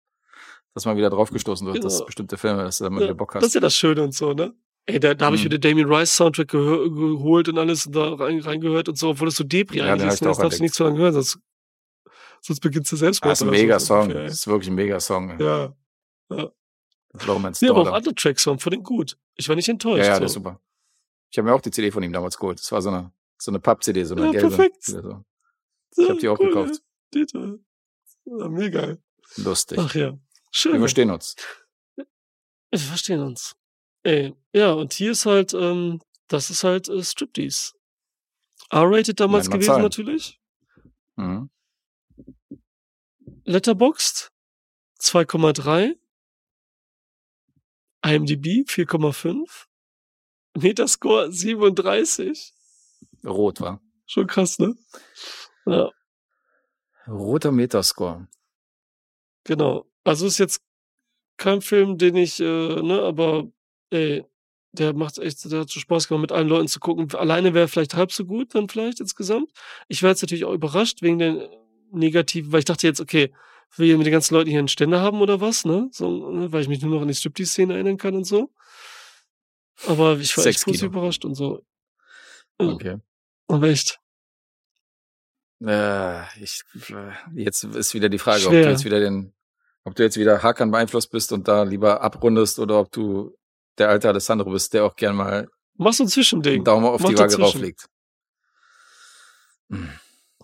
dass 0.75 0.85
man 0.85 0.97
wieder 0.97 1.11
draufgestoßen 1.11 1.65
wird, 1.69 1.85
dass 1.85 1.95
Genau. 1.99 2.07
bestimmte 2.07 2.37
Filme, 2.39 2.65
dass 2.65 2.79
du 2.79 2.85
da 2.85 2.91
mal 2.91 3.01
Ja, 3.03 3.07
wieder 3.07 3.15
Bock 3.15 3.33
das 3.35 3.43
ist 3.45 3.49
hast. 3.51 3.55
ja 3.55 3.61
das 3.61 3.77
Schöne 3.77 4.03
und 4.03 4.15
so, 4.15 4.33
ne? 4.33 4.53
Ey, 4.87 4.99
da, 4.99 5.15
da 5.15 5.27
habe 5.27 5.37
ich 5.37 5.43
Mhm. 5.43 5.47
wieder 5.47 5.59
Damien 5.59 5.93
Rice 5.93 6.17
Soundtrack 6.17 6.49
geholt 6.49 7.49
und 7.49 7.59
alles 7.59 7.87
und 7.87 7.95
da 7.95 8.15
rein, 8.15 8.41
reingehört 8.41 8.89
und 8.89 8.97
so, 8.99 9.11
obwohl 9.11 9.27
das 9.29 9.37
so 9.37 9.45
Depri 9.45 9.79
Ja, 9.79 9.85
den 9.85 9.93
eigentlich 9.93 10.15
ist. 10.15 10.25
Das 10.25 10.39
darfst 10.39 10.59
du 10.59 10.63
nicht 10.63 10.75
so 10.75 10.85
lange 10.85 10.99
hören, 10.99 11.13
sonst, 11.13 11.39
sonst 12.41 12.61
beginnst 12.61 12.91
du 12.91 12.97
selbst 12.97 13.23
Ah, 13.23 13.33
ist 13.33 13.43
ein 13.43 13.51
Mega-Song, 13.51 14.09
das 14.09 14.33
ist 14.33 14.47
wirklich 14.47 14.69
ein 14.69 14.75
Mega-Song. 14.75 15.31
ey. 15.39 15.45
Ja. 15.45 15.75
Romance 17.27 17.61
Nee, 17.65 17.71
aber 17.71 17.83
auch 17.83 17.93
andere 17.93 18.15
Tracks 18.15 18.47
waren 18.47 18.59
von 18.61 18.71
den 18.71 18.83
gut. 18.85 19.19
Ich 19.35 19.49
war 19.49 19.57
nicht 19.57 19.69
enttäuscht. 19.69 19.99
Ja, 19.99 20.05
ja, 20.07 20.15
so. 20.15 20.19
der 20.21 20.27
ist 20.27 20.33
super. 20.35 20.61
Ich 21.31 21.39
habe 21.39 21.49
mir 21.49 21.55
auch 21.55 21.61
die 21.61 21.71
CD 21.73 21.91
von 21.91 22.03
ihm 22.05 22.13
damals 22.13 22.39
geholt. 22.39 22.59
Das 22.61 22.71
war 22.71 22.81
so 22.83 22.89
eine, 22.91 23.13
so 23.37 23.51
eine 23.51 23.59
Papp-CD, 23.59 24.05
so 24.05 24.15
eine 24.15 24.27
Ja, 24.27 24.31
gelbe. 24.33 24.49
perfekt. 24.51 24.85
So. 24.85 25.01
Ja, 25.01 25.25
Ich 25.97 26.09
hab 26.11 26.19
die 26.19 26.29
auch 26.29 26.39
gekauft. 26.39 26.81
Ja. 27.15 27.25
Ja, 28.27 28.49
mega. 28.49 28.97
Lustig. 29.37 29.79
Ach 29.81 29.93
ja. 29.95 30.11
Wir 30.13 30.19
Schön. 30.53 30.79
verstehen 30.79 31.11
uns. 31.11 31.35
Wir 31.97 32.79
verstehen 32.79 33.21
uns. 33.21 33.57
Ey, 34.03 34.35
ja, 34.53 34.73
und 34.73 34.93
hier 34.93 35.13
ist 35.13 35.27
halt, 35.27 35.53
ähm, 35.55 36.01
das 36.29 36.51
ist 36.51 36.65
halt 36.65 36.89
äh, 36.89 37.03
Striptease. 37.03 37.73
R-rated 38.71 39.19
damals 39.21 39.49
mal 39.49 39.55
gewesen 39.55 39.67
Zahlen. 39.67 39.83
natürlich. 39.83 40.41
Mhm. 41.17 41.51
Letterboxd 43.45 44.33
2,3. 45.01 45.97
IMDb 48.03 48.65
4,5. 48.69 49.67
Metascore 50.57 51.31
37. 51.33 52.53
Rot 53.25 53.61
war. 53.61 53.83
Schon 54.07 54.27
krass, 54.27 54.59
ne? 54.59 54.77
Ja, 55.67 55.91
Roter 57.07 57.53
Metascore. 57.53 58.29
genau. 59.45 59.87
Also 60.05 60.27
ist 60.27 60.39
jetzt 60.39 60.63
kein 61.37 61.61
Film, 61.61 61.99
den 61.99 62.17
ich, 62.17 62.41
äh, 62.41 62.45
ne, 62.83 63.03
aber 63.03 63.51
ey, 63.91 64.25
der 64.73 64.95
macht 64.95 65.19
echt, 65.19 65.51
der 65.51 65.61
hat 65.61 65.71
so 65.71 65.81
Spaß 65.81 66.09
gemacht, 66.09 66.23
mit 66.23 66.33
allen 66.33 66.49
Leuten 66.49 66.69
zu 66.69 66.81
gucken. 66.81 67.13
Alleine 67.15 67.55
wäre 67.55 67.69
vielleicht 67.69 67.95
halb 67.95 68.13
so 68.13 68.25
gut, 68.25 68.55
dann 68.55 68.69
vielleicht 68.69 69.01
insgesamt. 69.01 69.51
Ich 69.89 70.03
war 70.03 70.11
jetzt 70.11 70.23
natürlich 70.23 70.45
auch 70.45 70.53
überrascht 70.53 71.03
wegen 71.03 71.19
den 71.19 71.49
negativen, 71.93 72.53
weil 72.53 72.61
ich 72.61 72.65
dachte 72.65 72.87
jetzt, 72.87 73.01
okay, 73.01 73.33
will 73.77 73.91
ich 73.91 73.97
mit 73.97 74.07
den 74.07 74.13
ganzen 74.13 74.35
Leuten 74.35 74.51
hier 74.51 74.59
einen 74.59 74.69
Ständer 74.69 75.01
haben 75.01 75.21
oder 75.21 75.41
was, 75.41 75.65
ne? 75.65 75.89
So, 75.93 76.31
ne? 76.31 76.53
weil 76.53 76.63
ich 76.63 76.69
mich 76.69 76.83
nur 76.83 76.95
noch 76.95 77.03
an 77.03 77.09
die 77.09 77.15
Striptease-Szene 77.15 77.75
erinnern 77.75 77.97
kann 77.97 78.15
und 78.15 78.25
so. 78.25 78.51
Aber 79.87 80.19
ich 80.19 80.37
war 80.37 80.47
echt 80.47 80.65
positiv 80.65 80.89
überrascht 80.89 81.25
und 81.25 81.35
so. 81.35 81.65
Okay. 82.59 82.99
Aber 83.49 83.69
echt. 83.69 83.99
Äh, 85.65 86.23
ich, 86.43 86.63
äh, 86.91 87.13
jetzt 87.35 87.65
ist 87.65 87.95
wieder 87.95 88.09
die 88.09 88.19
Frage, 88.19 88.45
ob 88.47 88.53
Schwer. 88.53 88.65
du 88.65 88.71
jetzt 88.71 88.85
wieder 88.85 89.01
den, 89.01 89.33
ob 89.85 89.95
du 89.95 90.03
jetzt 90.03 90.17
wieder 90.17 90.43
Hakan 90.43 90.71
beeinflusst 90.71 91.11
bist 91.11 91.33
und 91.33 91.49
da 91.49 91.63
lieber 91.63 92.03
abrundest 92.03 92.59
oder 92.59 92.81
ob 92.81 92.93
du 92.93 93.37
der 93.79 93.89
alte 93.89 94.09
Alessandro 94.09 94.51
bist, 94.51 94.73
der 94.75 94.85
auch 94.85 94.97
gern 94.97 95.17
mal 95.17 95.49
Mach 95.75 95.93
so 95.93 96.03
ein 96.03 96.05
einen 96.05 96.11
Zwischending. 96.11 96.65
Daumen 96.65 96.87
auf 96.87 97.01
Mach 97.01 97.09
die 97.09 97.17
Waage 97.17 97.37
dazwischen. 97.37 97.43
rauflegt. 97.43 97.89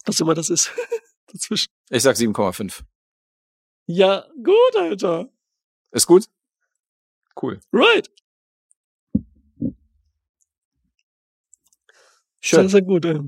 Was 0.04 0.20
immer 0.20 0.34
das 0.34 0.50
ist. 0.50 0.72
Dazwischen. 1.26 1.68
Ich 1.90 2.02
sag 2.02 2.16
7,5. 2.16 2.82
Ja, 3.86 4.24
gut, 4.42 4.76
Alter. 4.76 5.28
Ist 5.90 6.06
gut? 6.06 6.26
Cool. 7.40 7.60
Right. 7.72 8.08
Sehr, 12.42 12.60
Schön. 12.60 12.68
sehr 12.68 12.82
gut, 12.82 13.04
ey. 13.04 13.20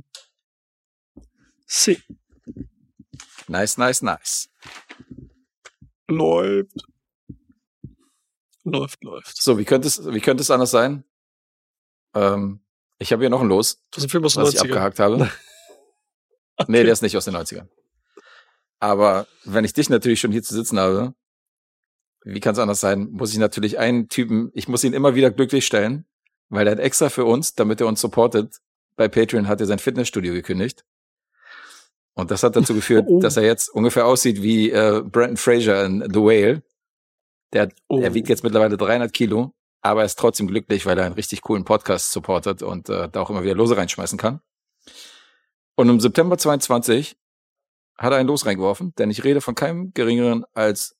Sie. 1.66 2.00
Nice, 3.48 3.76
nice, 3.76 4.02
nice. 4.02 4.48
Läuft. 6.08 6.87
Läuft, 8.64 9.02
läuft. 9.04 9.40
So, 9.42 9.58
wie 9.58 9.64
könnte 9.64 9.88
es, 9.88 10.04
wie 10.12 10.20
könnte 10.20 10.42
es 10.42 10.50
anders 10.50 10.70
sein? 10.70 11.04
Ähm, 12.14 12.60
ich 12.98 13.12
habe 13.12 13.22
hier 13.22 13.30
noch 13.30 13.40
ein 13.40 13.48
Los, 13.48 13.82
Das 13.90 13.98
ist 14.02 14.08
ein 14.08 14.10
Film 14.10 14.24
aus 14.24 14.34
den 14.34 14.42
was 14.42 14.54
ich 14.54 14.60
90ern. 14.60 14.64
abgehakt 14.64 14.98
habe. 14.98 15.30
Nee, 16.66 16.82
der 16.82 16.92
ist 16.92 17.02
nicht 17.02 17.16
aus 17.16 17.24
den 17.24 17.36
90ern. 17.36 17.68
Aber 18.80 19.28
wenn 19.44 19.64
ich 19.64 19.74
dich 19.74 19.90
natürlich 19.90 20.18
schon 20.18 20.32
hier 20.32 20.42
zu 20.42 20.54
sitzen 20.54 20.78
habe, 20.80 21.14
wie 22.24 22.40
kann 22.40 22.52
es 22.54 22.58
anders 22.58 22.80
sein, 22.80 23.10
muss 23.12 23.30
ich 23.32 23.38
natürlich 23.38 23.78
einen 23.78 24.08
Typen, 24.08 24.50
ich 24.54 24.66
muss 24.66 24.82
ihn 24.82 24.92
immer 24.92 25.14
wieder 25.14 25.30
glücklich 25.30 25.64
stellen, 25.64 26.04
weil 26.48 26.66
er 26.66 26.72
hat 26.72 26.80
extra 26.80 27.10
für 27.10 27.24
uns, 27.26 27.54
damit 27.54 27.80
er 27.80 27.86
uns 27.86 28.00
supportet, 28.00 28.56
bei 28.96 29.06
Patreon 29.06 29.46
hat 29.46 29.60
er 29.60 29.68
sein 29.68 29.78
Fitnessstudio 29.78 30.32
gekündigt. 30.32 30.84
Und 32.14 32.32
das 32.32 32.42
hat 32.42 32.56
dazu 32.56 32.74
geführt, 32.74 33.04
Oh. 33.08 33.20
dass 33.20 33.36
er 33.36 33.44
jetzt 33.44 33.68
ungefähr 33.68 34.04
aussieht 34.06 34.42
wie 34.42 34.72
äh, 34.72 35.02
Brandon 35.04 35.36
Fraser 35.36 35.84
in 35.84 36.00
The 36.12 36.18
Whale. 36.20 36.64
Der, 37.52 37.68
Oh. 37.88 38.00
Er 38.00 38.14
wiegt 38.14 38.28
jetzt 38.28 38.44
mittlerweile 38.44 38.76
300 38.76 39.12
Kilo, 39.12 39.54
aber 39.80 40.02
er 40.02 40.06
ist 40.06 40.18
trotzdem 40.18 40.46
glücklich, 40.46 40.86
weil 40.86 40.98
er 40.98 41.06
einen 41.06 41.14
richtig 41.14 41.40
coolen 41.42 41.64
Podcast 41.64 42.12
supportet 42.12 42.62
und 42.62 42.88
äh, 42.88 43.08
da 43.08 43.20
auch 43.20 43.30
immer 43.30 43.42
wieder 43.42 43.54
Lose 43.54 43.76
reinschmeißen 43.76 44.18
kann. 44.18 44.40
Und 45.76 45.88
im 45.88 46.00
September 46.00 46.36
22 46.36 47.16
hat 47.96 48.12
er 48.12 48.18
ein 48.18 48.26
Los 48.26 48.46
reingeworfen, 48.46 48.94
denn 48.96 49.10
ich 49.10 49.24
rede 49.24 49.40
von 49.40 49.54
keinem 49.54 49.92
geringeren 49.92 50.44
als 50.52 50.96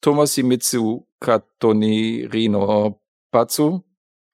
Tomasimitsu 0.00 1.06
Katonirino 1.20 3.00
Patsu. 3.30 3.82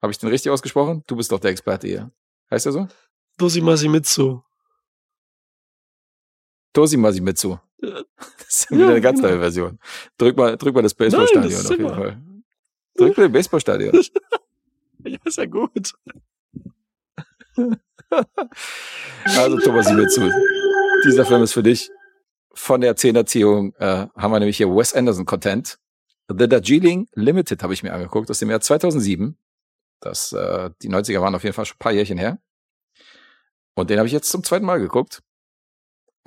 Habe 0.03 0.12
ich 0.12 0.19
den 0.19 0.29
richtig 0.29 0.51
ausgesprochen? 0.51 1.03
Du 1.07 1.16
bist 1.16 1.33
doch 1.33 1.41
der 1.41 1.51
Experte 1.51 1.87
hier. 1.87 2.11
Heißt 2.51 2.66
er 2.66 2.73
so? 2.73 2.89
Dosimasimitsu. 3.37 4.43
Tosimasimitsu. 6.73 7.59
Das 8.18 8.48
ist 8.48 8.70
wieder 8.70 8.84
Ja, 8.84 8.90
eine 8.90 9.00
ganz 9.00 9.20
genau. 9.20 9.30
neue 9.32 9.40
Version. 9.40 9.78
Drück 10.16 10.36
mal, 10.36 10.56
drück 10.56 10.74
mal 10.74 10.82
das 10.82 10.96
Nein, 10.98 11.10
Baseballstadion 11.10 11.52
das 11.52 11.66
auf 11.66 11.70
jeden 11.78 11.88
Fall. 11.88 12.22
Drück 12.96 13.16
mal 13.16 13.22
das 13.24 13.32
Baseballstadion. 13.32 14.00
Ja, 15.05 15.16
ist 15.24 15.38
ja 15.38 15.46
gut. 15.46 15.92
Also 19.36 19.59
Tomasimitsu. 19.59 20.30
Dieser 21.05 21.24
Film 21.24 21.42
ist 21.42 21.52
für 21.52 21.62
dich. 21.62 21.90
Von 22.52 22.80
der 22.80 22.96
Zehnerziehung 22.96 23.74
äh, 23.76 24.06
haben 24.16 24.32
wir 24.32 24.40
nämlich 24.40 24.56
hier 24.56 24.68
Wes 24.68 24.94
Anderson 24.94 25.24
Content. 25.26 25.78
The 26.28 26.48
Darjeeling 26.48 27.09
Limited 27.14 27.62
habe 27.62 27.74
ich 27.74 27.82
mir 27.82 27.92
angeguckt 27.94 28.30
aus 28.30 28.40
dem 28.40 28.50
Jahr 28.50 28.60
2007. 28.60 29.36
Das, 30.00 30.32
äh, 30.32 30.70
die 30.82 30.88
90er 30.90 31.20
waren 31.20 31.34
auf 31.34 31.44
jeden 31.44 31.55
Fall 31.55 31.64
schon 31.66 31.76
ein 31.76 31.78
paar 31.78 31.92
Jährchen 31.92 32.18
her. 32.18 32.38
Und 33.74 33.90
den 33.90 33.98
habe 33.98 34.06
ich 34.09 34.12
jetzt 34.12 34.30
zum 34.30 34.42
zweiten 34.42 34.66
Mal 34.66 34.80
geguckt. 34.80 35.22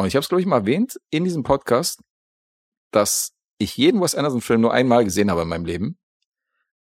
Und 0.01 0.07
ich 0.07 0.15
habe 0.15 0.21
es, 0.23 0.29
glaube 0.29 0.41
ich, 0.41 0.47
mal 0.47 0.57
erwähnt 0.61 0.99
in 1.11 1.23
diesem 1.25 1.43
Podcast, 1.43 2.01
dass 2.91 3.33
ich 3.59 3.77
jeden 3.77 4.01
Wes 4.01 4.15
Anderson-Film 4.15 4.59
nur 4.61 4.73
einmal 4.73 5.03
gesehen 5.03 5.29
habe 5.29 5.43
in 5.43 5.47
meinem 5.47 5.65
Leben. 5.65 5.99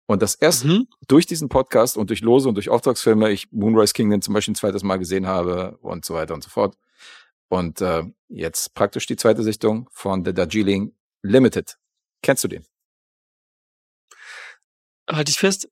Und 0.08 0.22
das 0.22 0.36
erst 0.36 0.64
Mhm. 0.64 0.88
durch 1.08 1.26
diesen 1.26 1.50
Podcast 1.50 1.98
und 1.98 2.10
durch 2.10 2.22
Lose 2.22 2.48
und 2.48 2.56
durch 2.56 2.70
Auftragsfilme 2.70 3.30
ich 3.30 3.52
Moonrise 3.52 3.92
Kingdom 3.94 4.22
zum 4.22 4.34
Beispiel 4.34 4.54
ein 4.54 4.56
zweites 4.56 4.84
Mal 4.84 4.98
gesehen 5.00 5.28
habe 5.28 5.78
und 5.82 6.06
so 6.06 6.14
weiter 6.14 6.34
und 6.34 6.44
so 6.46 6.50
fort. 6.50 6.78
Und 7.50 7.82
äh, 7.82 8.04
jetzt 8.30 8.74
praktisch 8.74 9.06
die 9.06 9.18
zweite 9.18 9.44
Sichtung 9.44 9.90
von 9.92 10.24
The 10.24 10.34
Darjeeling 10.34 10.96
Limited. 11.22 11.78
Kennst 12.24 12.46
du 12.46 12.48
den? 12.48 12.66
Halte 15.10 15.30
ich 15.32 15.38
fest, 15.38 15.70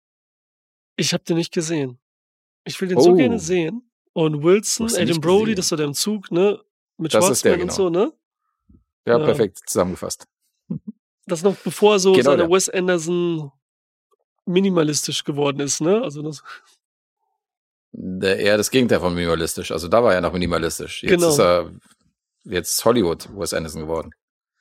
ich 0.97 1.13
habe 1.13 1.23
den 1.23 1.37
nicht 1.37 1.53
gesehen. 1.53 1.97
Ich 2.65 2.81
will 2.81 2.89
den 2.89 2.99
so 2.99 3.11
Oh. 3.11 3.15
gerne 3.15 3.39
sehen. 3.39 3.89
Und 4.11 4.43
Wilson, 4.43 4.87
Adam 4.93 5.21
Brody, 5.21 5.43
gesehen. 5.51 5.55
das 5.55 5.71
war 5.71 5.77
der 5.77 5.85
im 5.87 5.93
Zug, 5.93 6.29
ne? 6.31 6.61
Mit 6.97 7.13
Das 7.13 7.29
ist 7.29 7.45
der, 7.45 7.53
und 7.53 7.59
genau. 7.59 7.73
so, 7.73 7.89
ne? 7.89 8.11
Ja, 9.05 9.17
Ja. 9.19 9.25
perfekt 9.25 9.59
zusammengefasst. 9.65 10.25
Das 11.25 11.43
noch 11.43 11.55
bevor 11.57 11.99
so 11.99 12.13
Genau 12.13 12.31
seine 12.31 12.43
der. 12.43 12.49
Wes 12.51 12.69
Anderson 12.69 13.51
minimalistisch 14.45 15.23
geworden 15.23 15.59
ist, 15.59 15.81
ne? 15.81 16.01
Also 16.01 16.21
das, 16.21 16.41
Der, 17.91 18.37
eher 18.39 18.57
das 18.57 18.69
Gegenteil 18.71 18.99
von 18.99 19.13
minimalistisch. 19.13 19.71
Also 19.71 19.87
da 19.87 20.03
war 20.03 20.13
er 20.13 20.21
noch 20.21 20.33
minimalistisch. 20.33 21.03
Jetzt 21.03 21.11
Genau. 21.11 21.29
ist 21.29 21.39
er 21.39 21.71
jetzt 22.45 22.83
Hollywood 22.85 23.27
Wes 23.37 23.53
Anderson 23.53 23.81
geworden. 23.83 24.11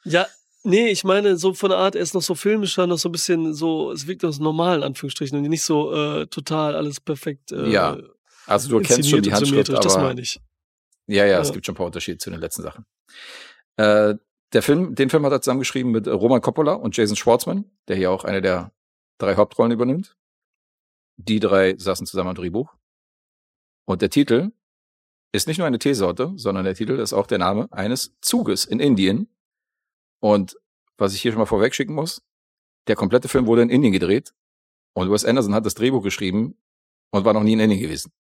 ja, 0.04 0.26
nee, 0.64 0.88
ich 0.88 1.04
meine, 1.04 1.36
so 1.36 1.52
von 1.54 1.70
der 1.70 1.78
Art, 1.78 1.94
er 1.94 2.02
ist 2.02 2.14
noch 2.14 2.22
so 2.22 2.34
filmischer, 2.34 2.86
noch 2.86 2.98
so 2.98 3.08
ein 3.08 3.12
bisschen 3.12 3.54
so, 3.54 3.92
es 3.92 4.06
wirkt 4.06 4.22
noch 4.22 4.32
so 4.32 4.42
normal, 4.42 4.78
in 4.78 4.82
Anführungsstrichen, 4.84 5.36
und 5.38 5.44
nicht 5.48 5.62
so 5.62 5.92
äh, 5.94 6.26
total 6.26 6.74
alles 6.74 7.00
perfekt. 7.00 7.52
Äh, 7.52 7.68
Ja, 7.70 7.96
Also 8.46 8.68
du 8.70 8.80
kennst 8.80 9.08
schon 9.10 9.22
die 9.22 9.32
Handschrift, 9.32 9.66
symmetrisch, 9.66 9.80
das 9.80 9.94
aber 9.96 10.04
meine 10.08 10.20
ich. 10.22 10.40
Ja, 11.06 11.24
ja, 11.24 11.40
es 11.40 11.48
Ja. 11.48 11.54
gibt 11.54 11.66
schon 11.66 11.74
ein 11.74 11.76
paar 11.76 11.86
Unterschiede 11.86 12.18
zu 12.18 12.30
den 12.30 12.40
letzten 12.40 12.62
Sachen. 12.62 12.84
Äh, 13.76 14.14
der 14.52 14.62
Film, 14.62 14.94
den 14.94 15.10
Film 15.10 15.24
hat 15.24 15.32
er 15.32 15.40
zusammengeschrieben 15.40 15.92
mit 15.92 16.06
äh, 16.06 16.10
Roman 16.10 16.40
Coppola 16.40 16.74
und 16.74 16.96
Jason 16.96 17.16
Schwartzman, 17.16 17.64
der 17.88 17.96
hier 17.96 18.10
auch 18.10 18.24
eine 18.24 18.40
der 18.40 18.72
drei 19.18 19.36
Hauptrollen 19.36 19.72
übernimmt. 19.72 20.16
Die 21.16 21.40
drei 21.40 21.76
saßen 21.76 22.06
zusammen 22.06 22.30
am 22.30 22.34
Drehbuch. 22.34 22.74
Und 23.88 24.02
der 24.02 24.10
Titel 24.10 24.52
ist 25.32 25.46
nicht 25.48 25.58
nur 25.58 25.66
eine 25.66 25.78
Teesorte, 25.78 26.32
sondern 26.36 26.64
der 26.64 26.74
Titel 26.74 26.98
ist 26.98 27.12
auch 27.12 27.26
der 27.26 27.38
Name 27.38 27.68
eines 27.72 28.16
Zuges 28.20 28.64
in 28.64 28.80
Indien. 28.80 29.28
Und 30.20 30.56
was 30.98 31.14
ich 31.14 31.22
hier 31.22 31.32
schon 31.32 31.38
mal 31.38 31.46
vorweg 31.46 31.74
schicken 31.74 31.94
muss, 31.94 32.22
der 32.88 32.96
komplette 32.96 33.28
Film 33.28 33.46
wurde 33.46 33.62
in 33.62 33.70
Indien 33.70 33.92
gedreht 33.92 34.34
und 34.94 35.10
Wes 35.10 35.24
Anderson 35.24 35.54
hat 35.54 35.66
das 35.66 35.74
Drehbuch 35.74 36.02
geschrieben 36.02 36.56
und 37.10 37.24
war 37.24 37.32
noch 37.34 37.42
nie 37.42 37.52
in 37.52 37.60
Indien 37.60 37.80
gewesen. 37.80 38.12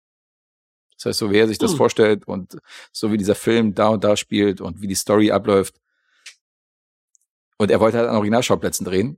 Das 0.97 1.05
heißt, 1.05 1.19
so 1.19 1.31
wie 1.31 1.37
er 1.37 1.47
sich 1.47 1.57
das 1.57 1.71
Hm. 1.71 1.77
vorstellt 1.77 2.27
und 2.27 2.57
so 2.91 3.11
wie 3.11 3.17
dieser 3.17 3.35
Film 3.35 3.75
da 3.75 3.89
und 3.89 4.03
da 4.03 4.15
spielt 4.15 4.61
und 4.61 4.81
wie 4.81 4.87
die 4.87 4.95
Story 4.95 5.31
abläuft. 5.31 5.75
Und 7.57 7.71
er 7.71 7.79
wollte 7.79 7.97
halt 7.97 8.09
an 8.09 8.15
Originalschauplätzen 8.15 8.85
drehen. 8.85 9.17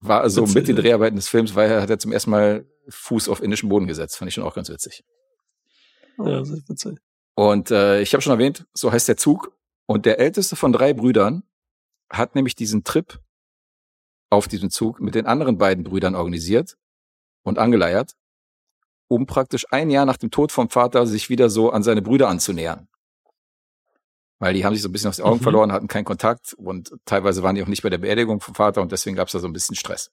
War 0.00 0.20
also 0.20 0.42
Witzig, 0.42 0.54
mit 0.54 0.68
den. 0.68 0.76
Dreharbeiten 0.76 1.16
des 1.16 1.28
Films, 1.28 1.54
weil 1.54 1.70
er 1.70 1.82
hat 1.82 1.90
er 1.90 1.98
zum 1.98 2.12
ersten 2.12 2.30
Mal 2.30 2.66
Fuß 2.88 3.28
auf 3.28 3.42
indischen 3.42 3.68
Boden 3.68 3.86
gesetzt. 3.86 4.16
Fand 4.16 4.28
ich 4.28 4.34
schon 4.34 4.44
auch 4.44 4.54
ganz 4.54 4.68
witzig. 4.68 5.04
Ja, 6.18 6.38
das 6.38 6.50
ist 6.50 6.68
witzig. 6.68 6.98
Und 7.34 7.70
äh, 7.70 8.00
ich 8.00 8.12
habe 8.14 8.22
schon 8.22 8.32
erwähnt, 8.32 8.66
so 8.74 8.92
heißt 8.92 9.08
der 9.08 9.16
Zug. 9.16 9.52
Und 9.86 10.06
der 10.06 10.18
älteste 10.18 10.56
von 10.56 10.72
drei 10.72 10.92
Brüdern 10.92 11.44
hat 12.10 12.34
nämlich 12.34 12.54
diesen 12.54 12.84
Trip 12.84 13.20
auf 14.30 14.48
diesem 14.48 14.70
Zug 14.70 15.00
mit 15.00 15.14
den 15.14 15.26
anderen 15.26 15.58
beiden 15.58 15.84
Brüdern 15.84 16.14
organisiert 16.14 16.76
und 17.42 17.58
angeleiert, 17.58 18.16
um 19.08 19.26
praktisch 19.26 19.66
ein 19.70 19.90
Jahr 19.90 20.04
nach 20.06 20.16
dem 20.16 20.30
Tod 20.30 20.52
vom 20.52 20.68
Vater 20.68 21.06
sich 21.06 21.28
wieder 21.30 21.48
so 21.50 21.70
an 21.70 21.82
seine 21.82 22.02
Brüder 22.02 22.28
anzunähern. 22.28 22.88
Weil 24.38 24.52
die 24.54 24.64
haben 24.64 24.74
sich 24.74 24.82
so 24.82 24.88
ein 24.88 24.92
bisschen 24.92 25.08
aus 25.08 25.16
den 25.16 25.24
Augen 25.24 25.38
Mhm. 25.38 25.42
verloren, 25.44 25.72
hatten 25.72 25.88
keinen 25.88 26.04
Kontakt 26.04 26.52
und 26.54 26.92
teilweise 27.06 27.42
waren 27.42 27.54
die 27.54 27.62
auch 27.62 27.68
nicht 27.68 27.82
bei 27.82 27.90
der 27.90 27.98
Beerdigung 27.98 28.40
vom 28.40 28.54
Vater 28.54 28.82
und 28.82 28.92
deswegen 28.92 29.16
gab 29.16 29.28
es 29.28 29.32
da 29.32 29.38
so 29.38 29.46
ein 29.46 29.52
bisschen 29.52 29.76
Stress. 29.76 30.10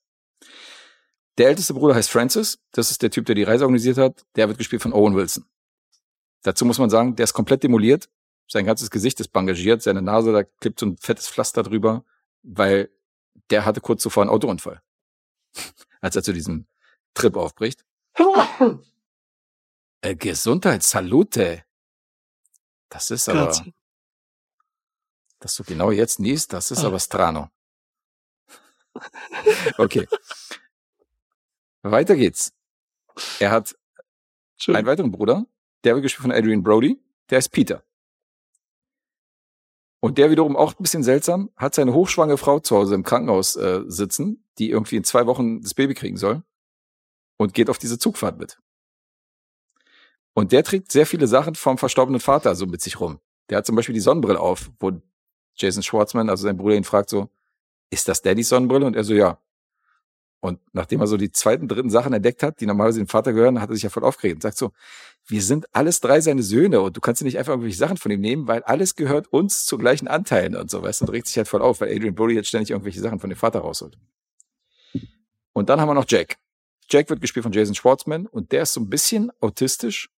Der 1.36 1.48
älteste 1.48 1.74
Bruder 1.74 1.94
heißt 1.94 2.10
Francis, 2.10 2.58
das 2.72 2.90
ist 2.90 3.02
der 3.02 3.10
Typ, 3.10 3.26
der 3.26 3.34
die 3.34 3.42
Reise 3.42 3.64
organisiert 3.64 3.98
hat, 3.98 4.24
der 4.36 4.48
wird 4.48 4.56
gespielt 4.58 4.82
von 4.82 4.92
Owen 4.92 5.16
Wilson. 5.16 5.44
Dazu 6.42 6.64
muss 6.64 6.78
man 6.78 6.90
sagen, 6.90 7.16
der 7.16 7.24
ist 7.24 7.32
komplett 7.32 7.62
demoliert, 7.64 8.08
sein 8.48 8.64
ganzes 8.64 8.90
Gesicht 8.90 9.18
ist 9.20 9.28
bandagiert, 9.28 9.82
seine 9.82 10.02
Nase, 10.02 10.32
da 10.32 10.44
klebt 10.44 10.78
so 10.78 10.86
ein 10.86 10.96
fettes 10.98 11.28
Pflaster 11.28 11.62
drüber, 11.62 12.04
weil 12.42 12.90
der 13.50 13.64
hatte 13.64 13.80
kurz 13.80 14.02
zuvor 14.02 14.22
einen 14.22 14.30
Autounfall, 14.30 14.80
als 16.00 16.14
er 16.16 16.22
zu 16.22 16.32
diesem 16.32 16.66
Trip 17.14 17.36
aufbricht. 17.36 17.84
Äh, 20.02 20.16
Gesundheit, 20.16 20.82
Salute. 20.82 21.64
Das 22.88 23.10
ist 23.10 23.28
aber, 23.28 23.46
Grazie. 23.46 23.74
dass 25.40 25.56
du 25.56 25.64
genau 25.64 25.90
jetzt 25.90 26.20
niest, 26.20 26.52
das 26.52 26.70
ist 26.70 26.84
Ah. 26.84 26.88
aber 26.88 27.00
strano. 27.00 27.50
Okay. 29.78 30.06
Weiter 31.82 32.14
geht's. 32.14 32.52
Er 33.40 33.50
hat 33.50 33.76
Schön. 34.56 34.76
einen 34.76 34.86
weiteren 34.86 35.10
Bruder, 35.10 35.46
der 35.82 35.94
wird 35.94 36.04
gespielt 36.04 36.22
von 36.22 36.32
Adrian 36.32 36.62
Brody, 36.62 37.00
der 37.30 37.38
ist 37.38 37.48
Peter. 37.48 37.82
Und 40.00 40.18
der 40.18 40.30
wiederum 40.30 40.56
auch 40.56 40.72
ein 40.74 40.82
bisschen 40.82 41.02
seltsam, 41.02 41.50
hat 41.56 41.74
seine 41.74 41.92
hochschwangere 41.94 42.38
Frau 42.38 42.60
zu 42.60 42.76
Hause 42.76 42.94
im 42.94 43.02
Krankenhaus 43.02 43.56
äh, 43.56 43.82
sitzen, 43.86 44.44
die 44.58 44.70
irgendwie 44.70 44.96
in 44.96 45.04
zwei 45.04 45.26
Wochen 45.26 45.62
das 45.62 45.74
Baby 45.74 45.94
kriegen 45.94 46.16
soll 46.16 46.42
und 47.36 47.54
geht 47.54 47.70
auf 47.70 47.78
diese 47.78 47.98
Zugfahrt 47.98 48.38
mit. 48.38 48.58
Und 50.34 50.52
der 50.52 50.64
trägt 50.64 50.90
sehr 50.90 51.06
viele 51.06 51.26
Sachen 51.26 51.54
vom 51.54 51.78
verstorbenen 51.78 52.20
Vater 52.20 52.54
so 52.54 52.66
mit 52.66 52.82
sich 52.82 53.00
rum. 53.00 53.20
Der 53.48 53.58
hat 53.58 53.66
zum 53.66 53.76
Beispiel 53.76 53.94
die 53.94 54.00
Sonnenbrille 54.00 54.40
auf, 54.40 54.70
wo 54.80 54.92
Jason 55.56 55.82
Schwartzman, 55.82 56.28
also 56.28 56.42
sein 56.42 56.56
Bruder, 56.56 56.74
ihn 56.74 56.84
fragt 56.84 57.08
so, 57.08 57.28
ist 57.90 58.08
das 58.08 58.22
Daddys 58.22 58.48
Sonnenbrille? 58.48 58.86
Und 58.86 58.96
er 58.96 59.04
so, 59.04 59.14
ja. 59.14 59.38
Und 60.40 60.60
nachdem 60.72 61.00
er 61.00 61.06
so 61.06 61.16
die 61.16 61.30
zweiten, 61.30 61.68
dritten 61.68 61.88
Sachen 61.88 62.12
entdeckt 62.12 62.42
hat, 62.42 62.60
die 62.60 62.66
normalerweise 62.66 62.98
dem 62.98 63.06
Vater 63.06 63.32
gehören, 63.32 63.60
hat 63.60 63.70
er 63.70 63.76
sich 63.76 63.84
ja 63.84 63.90
voll 63.90 64.04
aufgeregt 64.04 64.36
und 64.36 64.42
sagt 64.42 64.58
so, 64.58 64.72
wir 65.26 65.40
sind 65.40 65.74
alles 65.74 66.00
drei 66.00 66.20
seine 66.20 66.42
Söhne 66.42 66.82
und 66.82 66.96
du 66.96 67.00
kannst 67.00 67.22
dir 67.22 67.24
nicht 67.24 67.38
einfach 67.38 67.52
irgendwelche 67.52 67.78
Sachen 67.78 67.96
von 67.96 68.10
ihm 68.10 68.20
nehmen, 68.20 68.46
weil 68.46 68.62
alles 68.64 68.94
gehört 68.94 69.32
uns 69.32 69.64
zu 69.64 69.78
gleichen 69.78 70.06
Anteilen 70.06 70.54
und 70.54 70.70
so, 70.70 70.82
weißt 70.82 71.00
du, 71.00 71.06
und 71.06 71.12
regt 71.12 71.28
sich 71.28 71.38
halt 71.38 71.48
voll 71.48 71.62
auf, 71.62 71.80
weil 71.80 71.94
Adrian 71.94 72.14
Brody 72.14 72.34
jetzt 72.34 72.48
ständig 72.48 72.70
irgendwelche 72.70 73.00
Sachen 73.00 73.20
von 73.20 73.30
dem 73.30 73.38
Vater 73.38 73.60
rausholt. 73.60 73.96
Und 75.54 75.70
dann 75.70 75.80
haben 75.80 75.88
wir 75.88 75.94
noch 75.94 76.04
Jack. 76.06 76.36
Jack 76.88 77.10
wird 77.10 77.20
gespielt 77.20 77.44
von 77.44 77.52
Jason 77.52 77.74
Schwartzman 77.74 78.26
und 78.26 78.52
der 78.52 78.62
ist 78.62 78.72
so 78.72 78.80
ein 78.80 78.90
bisschen 78.90 79.30
autistisch. 79.40 80.10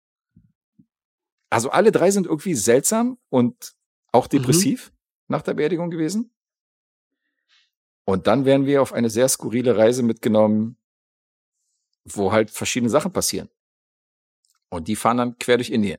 Also 1.51 1.71
alle 1.71 1.93
drei 1.93 2.11
sind 2.11 2.27
irgendwie 2.27 2.55
seltsam 2.55 3.19
und 3.29 3.75
auch 4.13 4.27
mhm. 4.27 4.31
depressiv 4.31 4.91
mhm. 4.91 4.95
nach 5.29 5.43
der 5.43 5.55
Beerdigung 5.55 5.91
gewesen. 5.91 6.33
Und 8.05 8.27
dann 8.27 8.45
werden 8.45 8.67
wir 8.67 8.83
auf 8.83 8.93
eine 8.93 9.11
sehr 9.11 9.29
skurrile 9.29 9.77
Reise 9.77 10.03
mitgenommen, 10.03 10.77
wo 12.05 12.33
halt 12.33 12.51
verschiedene 12.51 12.91
Sachen 12.91 13.13
passieren. 13.13 13.49
Und 14.69 14.89
die 14.89 14.97
fahren 14.97 15.17
dann 15.17 15.39
quer 15.39 15.57
durch 15.57 15.71
Indien. 15.71 15.99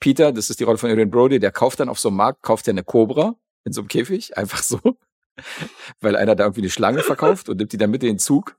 Peter, 0.00 0.32
das 0.32 0.50
ist 0.50 0.60
die 0.60 0.64
Rolle 0.64 0.78
von 0.78 0.90
Adrian 0.90 1.10
Brody, 1.10 1.38
der 1.38 1.52
kauft 1.52 1.80
dann 1.80 1.88
auf 1.88 1.98
so 1.98 2.08
einem 2.08 2.18
Markt, 2.18 2.42
kauft 2.42 2.68
er 2.68 2.72
eine 2.72 2.84
Cobra 2.84 3.34
in 3.64 3.72
so 3.72 3.80
einem 3.80 3.88
Käfig, 3.88 4.36
einfach 4.36 4.62
so, 4.62 4.80
weil 6.00 6.16
einer 6.16 6.36
da 6.36 6.44
irgendwie 6.44 6.62
eine 6.62 6.70
Schlange 6.70 7.02
verkauft 7.02 7.48
und 7.48 7.58
nimmt 7.58 7.72
die 7.72 7.78
dann 7.78 7.90
mit 7.90 8.02
in 8.02 8.10
den 8.10 8.18
Zug. 8.18 8.58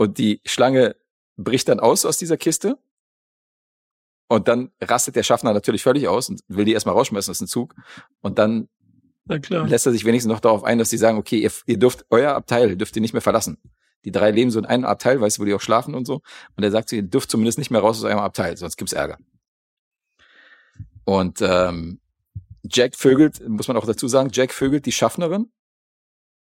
Und 0.00 0.16
die 0.16 0.40
Schlange 0.46 0.96
bricht 1.36 1.68
dann 1.68 1.78
aus 1.78 2.06
aus 2.06 2.16
dieser 2.16 2.38
Kiste. 2.38 2.78
Und 4.28 4.48
dann 4.48 4.70
rastet 4.80 5.14
der 5.14 5.24
Schaffner 5.24 5.52
natürlich 5.52 5.82
völlig 5.82 6.08
aus 6.08 6.30
und 6.30 6.40
will 6.48 6.64
die 6.64 6.72
erstmal 6.72 6.94
rausschmeißen 6.94 7.30
aus 7.30 7.36
dem 7.36 7.48
Zug. 7.48 7.74
Und 8.22 8.38
dann 8.38 8.70
lässt 9.26 9.84
er 9.84 9.92
sich 9.92 10.06
wenigstens 10.06 10.32
noch 10.32 10.40
darauf 10.40 10.64
ein, 10.64 10.78
dass 10.78 10.88
die 10.88 10.96
sagen, 10.96 11.18
okay, 11.18 11.40
ihr, 11.40 11.52
ihr 11.66 11.78
dürft 11.78 12.06
euer 12.08 12.32
Abteil, 12.32 12.76
dürft 12.76 12.96
ihr 12.96 13.02
nicht 13.02 13.12
mehr 13.12 13.20
verlassen. 13.20 13.58
Die 14.06 14.10
drei 14.10 14.30
leben 14.30 14.50
so 14.50 14.58
in 14.58 14.64
einem 14.64 14.86
Abteil, 14.86 15.20
weißt 15.20 15.36
du, 15.36 15.42
wo 15.42 15.44
die 15.44 15.52
auch 15.52 15.60
schlafen 15.60 15.94
und 15.94 16.06
so. 16.06 16.22
Und 16.56 16.64
er 16.64 16.70
sagt, 16.70 16.88
sie 16.88 17.06
dürft 17.06 17.30
zumindest 17.30 17.58
nicht 17.58 17.70
mehr 17.70 17.82
raus 17.82 17.98
aus 17.98 18.04
eurem 18.04 18.20
Abteil, 18.20 18.56
sonst 18.56 18.78
gibt's 18.78 18.94
Ärger. 18.94 19.18
Und 21.04 21.42
ähm, 21.42 22.00
Jack 22.62 22.96
vögelt, 22.96 23.46
muss 23.46 23.68
man 23.68 23.76
auch 23.76 23.84
dazu 23.84 24.08
sagen, 24.08 24.30
Jack 24.32 24.54
vögelt 24.54 24.86
die 24.86 24.92
Schaffnerin, 24.92 25.52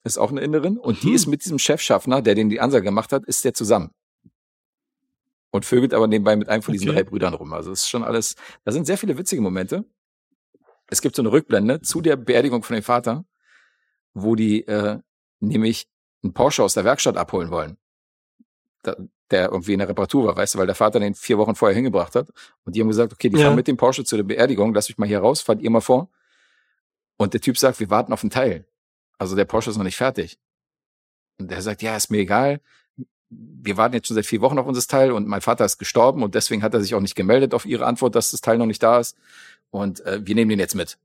ist 0.04 0.18
auch 0.18 0.32
eine 0.32 0.42
Innerin, 0.42 0.78
und 0.78 0.96
hm. 0.96 1.02
die 1.02 1.14
ist 1.14 1.28
mit 1.28 1.44
diesem 1.44 1.60
Chefschaffner, 1.60 2.22
der 2.22 2.36
den 2.36 2.50
die 2.50 2.60
Ansage 2.60 2.86
gemacht 2.86 3.12
hat, 3.12 3.26
ist 3.26 3.44
der 3.46 3.54
zusammen. 3.54 3.92
Und 5.52 5.66
vögelt 5.66 5.94
aber 5.94 6.08
nebenbei 6.08 6.36
mit 6.36 6.48
einem 6.48 6.62
von 6.62 6.74
diesen 6.74 6.90
okay. 6.90 7.00
drei 7.00 7.04
Brüdern 7.04 7.34
rum. 7.34 7.54
Also 7.54 7.72
es 7.72 7.82
ist 7.82 7.90
schon 7.90 8.04
alles, 8.04 8.36
da 8.66 8.72
sind 8.72 8.86
sehr 8.86 8.98
viele 8.98 9.18
witzige 9.18 9.42
Momente 9.42 9.86
es 10.90 11.02
gibt 11.02 11.16
so 11.16 11.22
eine 11.22 11.32
Rückblende 11.32 11.82
zu 11.82 12.02
der 12.02 12.16
Beerdigung 12.16 12.64
von 12.64 12.76
dem 12.76 12.84
Vater, 12.84 13.26
wo 14.14 14.36
die 14.36 14.66
äh, 14.68 15.00
nämlich 15.40 15.88
einen 16.24 16.34
Porsche 16.34 16.64
aus 16.64 16.74
der 16.74 16.84
Werkstatt 16.84 17.18
abholen 17.18 17.52
wollen. 17.52 17.78
Da, 18.84 18.96
der 19.32 19.52
irgendwie 19.52 19.74
in 19.74 19.80
der 19.80 19.90
Reparatur 19.90 20.26
war, 20.26 20.36
weißt 20.36 20.56
du, 20.56 20.60
weil 20.60 20.66
der 20.66 20.76
Vater 20.76 21.00
den 21.00 21.14
vier 21.14 21.38
Wochen 21.38 21.54
vorher 21.54 21.76
hingebracht 21.76 22.16
hat. 22.16 22.30
Und 22.66 22.76
die 22.76 22.82
haben 22.82 22.88
gesagt, 22.88 23.14
okay, 23.14 23.30
die 23.30 23.38
ja. 23.38 23.46
fahren 23.46 23.56
mit 23.56 23.68
dem 23.68 23.78
Porsche 23.78 24.04
zu 24.04 24.16
der 24.16 24.24
Beerdigung, 24.24 24.74
lasst 24.74 24.90
euch 24.90 24.98
mal 24.98 25.08
hier 25.08 25.20
raus, 25.20 25.42
fahrt 25.42 25.62
ihr 25.62 25.70
mal 25.70 25.82
vor. 25.82 26.10
Und 27.18 27.34
der 27.34 27.42
Typ 27.42 27.58
sagt, 27.58 27.80
wir 27.80 27.90
warten 27.92 28.12
auf 28.12 28.24
einen 28.24 28.32
Teil. 28.32 28.66
Also 29.20 29.36
der 29.36 29.46
Porsche 29.46 29.70
ist 29.70 29.78
noch 29.78 29.84
nicht 29.84 29.98
fertig. 29.98 30.40
Und 31.38 31.52
der 31.52 31.62
sagt, 31.62 31.84
ja, 31.84 31.96
ist 31.96 32.10
mir 32.10 32.20
egal. 32.20 32.62
Wir 33.30 33.78
warten 33.78 33.94
jetzt 33.94 34.08
schon 34.08 34.16
seit 34.16 34.26
vier 34.26 34.42
Wochen 34.42 34.58
auf 34.58 34.66
unser 34.66 34.82
Teil 34.88 35.12
und 35.12 35.28
mein 35.28 35.42
Vater 35.42 35.66
ist 35.66 35.78
gestorben 35.78 36.24
und 36.24 36.34
deswegen 36.34 36.64
hat 36.64 36.74
er 36.74 36.82
sich 36.82 36.96
auch 36.96 37.02
nicht 37.02 37.16
gemeldet 37.16 37.54
auf 37.54 37.66
ihre 37.66 37.86
Antwort, 37.86 38.16
dass 38.16 38.32
das 38.32 38.42
Teil 38.42 38.58
noch 38.58 38.66
nicht 38.66 38.82
da 38.82 39.00
ist 39.00 39.16
und 39.70 40.00
äh, 40.02 40.26
wir 40.26 40.34
nehmen 40.34 40.50
den 40.50 40.60
jetzt 40.60 40.74
mit. 40.74 40.98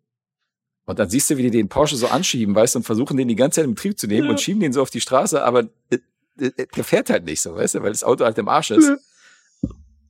Und 0.86 0.98
dann 0.98 1.10
siehst 1.10 1.28
du, 1.28 1.36
wie 1.36 1.42
die 1.42 1.50
den 1.50 1.68
Porsche 1.68 1.96
so 1.96 2.08
anschieben, 2.08 2.54
weißt 2.54 2.74
du, 2.74 2.78
und 2.78 2.84
versuchen 2.84 3.16
den 3.16 3.28
die 3.28 3.36
ganze 3.36 3.56
Zeit 3.56 3.66
in 3.66 3.74
Betrieb 3.74 3.98
zu 3.98 4.06
nehmen 4.06 4.26
ja. 4.26 4.30
und 4.30 4.40
schieben 4.40 4.60
den 4.60 4.72
so 4.72 4.80
auf 4.80 4.90
die 4.90 5.00
Straße, 5.00 5.42
aber 5.42 5.68
äh, 5.90 5.98
äh, 6.38 6.50
der 6.74 6.84
fährt 6.84 7.10
halt 7.10 7.24
nicht 7.24 7.42
so, 7.42 7.54
weißt 7.54 7.74
du, 7.76 7.82
weil 7.82 7.92
das 7.92 8.04
Auto 8.04 8.24
halt 8.24 8.38
im 8.38 8.48
Arsch 8.48 8.70
ist. 8.70 8.88
Ja. 8.88 8.96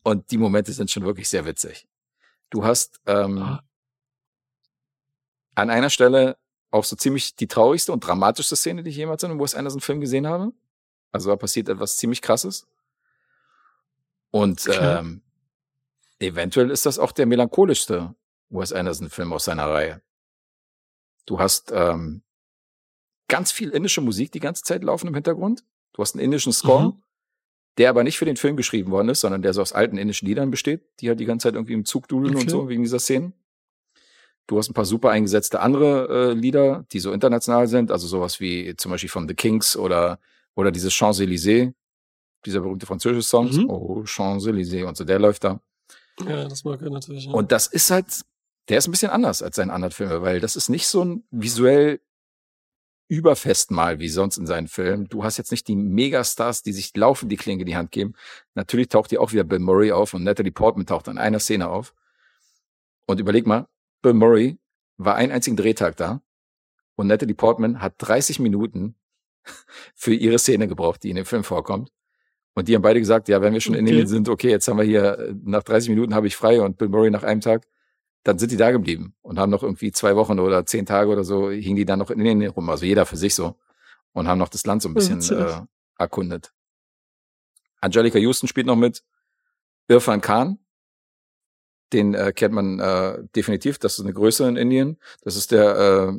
Und 0.05 0.31
die 0.31 0.39
Momente 0.39 0.73
sind 0.73 0.91
schon 0.91 1.05
wirklich 1.05 1.29
sehr 1.29 1.47
witzig. 1.47 1.89
Du 2.51 2.65
hast 2.65 3.01
ähm, 3.07 3.39
ah. 3.39 3.65
an 5.55 5.71
einer 5.71 5.91
Stelle 5.91 6.37
auch 6.75 6.85
so 6.85 6.97
ziemlich 6.97 7.37
die 7.37 7.47
traurigste 7.47 7.93
und 7.93 8.01
dramatischste 8.01 8.57
Szene, 8.57 8.83
die 8.83 8.91
ich 8.91 8.97
jemals 8.97 9.23
in 9.23 9.31
einem 9.31 9.41
Wes 9.41 9.55
Anderson-Film 9.55 10.01
gesehen 10.01 10.27
habe. 10.27 10.53
Also 11.13 11.31
da 11.31 11.37
passiert 11.37 11.69
etwas 11.69 11.97
ziemlich 11.97 12.21
krasses. 12.21 12.67
Und 14.33 14.67
okay. 14.69 14.99
ähm, 14.99 15.23
eventuell 16.19 16.71
ist 16.71 16.85
das 16.85 16.99
auch 16.99 17.13
der 17.13 17.27
melancholischste 17.27 18.17
Wes 18.51 18.73
Anderson-Film 18.73 19.33
aus 19.33 19.45
seiner 19.45 19.71
Reihe. 19.71 20.03
Du 21.27 21.39
hast 21.39 21.71
ähm, 21.73 22.23
ganz 23.29 23.53
viel 23.53 23.71
indische 23.71 24.01
Musik 24.01 24.33
die 24.33 24.41
ganze 24.41 24.65
Zeit 24.65 24.83
laufen 24.83 25.07
im 25.07 25.15
Hintergrund. 25.15 25.65
Du 25.93 26.03
hast 26.03 26.17
einen 26.17 26.25
indischen 26.25 26.53
Score, 26.53 26.87
mhm. 26.87 27.03
der 27.79 27.89
aber 27.89 28.03
nicht 28.03 28.19
für 28.19 28.25
den 28.25 28.37
Film 28.37 28.57
geschrieben 28.57 28.91
worden 28.91 29.11
ist, 29.11 29.21
sondern 29.21 29.43
der 29.43 29.55
so 29.55 29.63
aus 29.63 29.73
alten 29.73 29.97
indischen 29.97 30.27
Liedern 30.27 30.51
besteht, 30.51 30.83
die 30.99 31.09
halt 31.09 31.21
die 31.21 31.25
ganze 31.25 31.45
Zeit 31.45 31.55
irgendwie 31.55 31.75
im 31.75 31.85
Zug 31.85 32.09
dudeln 32.09 32.35
okay. 32.35 32.43
und 32.43 32.51
so 32.51 32.69
wegen 32.69 32.83
dieser 32.83 32.99
Szenen. 32.99 33.33
Du 34.47 34.59
hast 34.59 34.69
ein 34.69 34.75
paar 34.75 34.85
super 34.85 35.11
eingesetzte 35.11 35.61
andere 35.61 36.31
äh, 36.31 36.35
Lieder, 36.35 36.85
die 36.93 37.01
so 37.01 37.13
international 37.13 37.67
sind, 37.67 37.91
also 37.91 38.07
sowas 38.07 38.41
wie 38.41 38.77
zum 38.77 38.91
Beispiel 38.91 39.11
von 39.11 39.27
The 39.27 39.35
Kings 39.35 39.77
oder 39.77 40.19
oder 40.55 40.71
dieses 40.71 40.93
Champs-Élysées, 40.93 41.73
dieser 42.45 42.61
berühmte 42.61 42.87
französische 42.87 43.27
Song, 43.29 43.51
mhm. 43.51 43.71
oh 43.71 44.03
Champs-Élysées 44.05 44.85
und 44.85 44.97
so, 44.97 45.05
der 45.05 45.19
läuft 45.19 45.45
da. 45.45 45.61
Ja, 46.21 46.47
das 46.47 46.63
mag 46.63 46.81
er 46.83 46.91
natürlich. 46.91 47.25
Ja. 47.27 47.33
Und 47.33 47.51
das 47.51 47.67
ist 47.67 47.91
halt 47.91 48.07
der 48.69 48.79
ist 48.79 48.89
ein 48.89 48.93
bisschen 48.93 49.11
anders 49.11 49.43
als 49.43 49.57
seine 49.57 49.73
anderen 49.73 49.93
Filme, 49.93 50.23
weil 50.23 50.41
das 50.41 50.57
ist 50.57 50.69
nicht 50.69 50.87
so 50.87 51.05
ein 51.05 51.25
visuell 51.31 52.01
Überfestmahl 53.09 53.99
wie 53.99 54.09
sonst 54.09 54.39
in 54.39 54.47
seinen 54.47 54.69
Filmen. 54.69 55.09
Du 55.09 55.25
hast 55.25 55.37
jetzt 55.37 55.51
nicht 55.51 55.69
die 55.69 55.77
Megastars, 55.77 56.63
die 56.63 56.73
sich 56.73 56.97
laufend 56.97 57.31
die 57.31 57.37
Klinge 57.37 57.61
in 57.61 57.67
die 57.67 57.77
Hand 57.77 57.91
geben. 57.91 58.15
Natürlich 58.55 58.89
taucht 58.89 59.11
hier 59.11 59.21
auch 59.21 59.33
wieder 59.33 59.45
Bill 59.45 59.59
Murray 59.59 59.93
auf 59.93 60.15
und 60.15 60.25
Natalie 60.25 60.53
Portman 60.53 60.87
taucht 60.87 61.09
an 61.09 61.19
einer 61.19 61.39
Szene 61.39 61.69
auf. 61.69 61.95
Und 63.07 63.21
überleg 63.21 63.47
mal, 63.47 63.69
Bill 64.05 64.15
Murray 64.15 64.59
war 64.97 65.17
einen 65.17 65.33
einzigen 65.33 65.57
Drehtag 65.57 65.97
da 65.97 66.23
und 66.95 67.09
Natalie 67.09 67.35
Portman 67.35 67.81
hat 67.81 67.95
30 67.99 68.39
Minuten 68.39 68.95
für 69.97 70.15
ihre 70.15 70.39
Szene 70.39 70.69
gebraucht, 70.69 71.03
die 71.03 71.11
in 71.11 71.17
dem 71.17 71.27
Film 71.27 71.43
vorkommt. 71.43 71.91
Und 72.55 72.69
die 72.69 72.77
haben 72.77 72.83
beide 72.83 73.01
gesagt, 73.01 73.29
ja, 73.29 73.43
wenn 73.43 73.53
wir 73.53 73.61
schon 73.61 73.75
okay. 73.75 73.81
in 73.81 73.87
Indien 73.89 74.07
sind, 74.07 74.29
okay, 74.29 74.51
jetzt 74.51 74.69
haben 74.69 74.79
wir 74.79 74.85
hier, 74.85 75.35
nach 75.43 75.65
30 75.65 75.89
Minuten 75.89 76.15
habe 76.15 76.29
ich 76.29 76.37
frei 76.37 76.61
und 76.61 76.79
Bill 76.79 76.89
Murray 76.89 77.11
nach 77.11 77.25
einem 77.25 77.41
Tag 77.41 77.67
dann 78.25 78.39
sind 78.39 78.51
die 78.51 78.57
da 78.57 78.71
geblieben 78.71 79.15
und 79.21 79.39
haben 79.39 79.51
noch 79.51 79.63
irgendwie 79.63 79.93
zwei 79.93 80.17
Wochen 80.17 80.41
oder 80.41 80.65
zehn 80.65 80.87
Tage 80.87 81.11
oder 81.11 81.25
so, 81.25 81.51
hingen 81.51 81.77
die 81.77 81.85
dann 81.85 81.99
noch 81.99 82.11
in 82.11 82.21
Indien 82.21 82.51
rum, 82.51 82.69
also 82.71 82.87
jeder 82.87 83.07
für 83.07 83.19
sich 83.19 83.35
so, 83.35 83.55
und 84.13 84.27
haben 84.27 84.39
noch 84.39 84.49
das 84.49 84.65
Land 84.65 84.83
so 84.83 84.89
ein 84.89 84.95
bisschen 84.95 85.21
äh, 85.21 85.61
erkundet. 85.99 86.53
Angelica 87.81 88.19
Houston 88.19 88.49
spielt 88.49 88.67
noch 88.67 88.77
mit, 88.77 89.05
Irfan 89.89 90.23
Khan, 90.23 90.59
den 91.93 92.15
äh, 92.15 92.33
kennt 92.33 92.55
man 92.55 92.81
äh, 92.81 93.19
definitiv, 93.37 93.79
das 93.79 93.99
ist 93.99 94.05
eine 94.05 94.13
Größe 94.13 94.49
in 94.49 94.57
Indien, 94.57 94.99
das 95.23 95.37
ist 95.37 95.53
der 95.53 95.77
äh, 95.77 96.13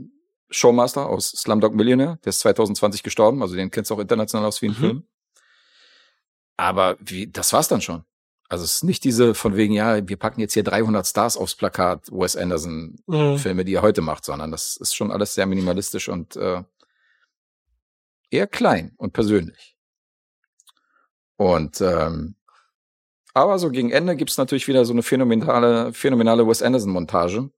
Showmaster 0.50 1.08
aus 1.08 1.32
Slumdog 1.32 1.74
Millionaire, 1.74 2.20
der 2.24 2.30
ist 2.30 2.40
2020 2.40 3.04
gestorben, 3.04 3.42
also 3.42 3.56
den 3.56 3.72
kennst 3.72 3.92
du 3.92 3.96
auch 3.96 4.00
international 4.00 4.48
aus 4.48 4.60
vielen 4.60 4.74
mhm. 4.74 4.78
Filmen. 4.78 5.08
Aber 6.58 6.98
wie, 7.00 7.28
das 7.28 7.52
war's 7.52 7.68
dann 7.68 7.82
schon. 7.82 8.06
Also 8.48 8.64
es 8.64 8.76
ist 8.76 8.84
nicht 8.84 9.04
diese 9.04 9.34
von 9.34 9.56
wegen, 9.56 9.74
ja, 9.74 10.08
wir 10.08 10.18
packen 10.18 10.40
jetzt 10.40 10.54
hier 10.54 10.64
300 10.64 11.06
Stars 11.06 11.36
aufs 11.36 11.56
Plakat, 11.56 12.12
Wes 12.12 12.36
Anderson 12.36 12.98
mhm. 13.08 13.38
Filme, 13.38 13.66
die 13.66 13.74
er 13.74 13.82
heute 13.82 14.02
macht, 14.02 14.24
sondern 14.24 14.52
das 14.52 14.78
ist 14.78 14.96
schon 14.96 15.12
alles 15.12 15.34
sehr 15.34 15.48
minimalistisch 15.48 16.10
und 16.10 16.36
äh, 16.36 16.64
eher 18.30 18.48
klein 18.48 18.94
und 18.98 19.14
persönlich. 19.14 19.76
Und 21.38 21.82
ähm, 21.82 22.36
aber 23.36 23.60
so 23.60 23.70
gegen 23.70 23.92
Ende 23.92 24.16
gibt's 24.16 24.38
natürlich 24.38 24.68
wieder 24.68 24.86
so 24.86 24.94
eine 24.94 25.04
phänomenale, 25.04 25.92
phänomenale 25.92 26.48
Wes 26.48 26.62
Anderson 26.62 26.92
Montage, 26.92 27.52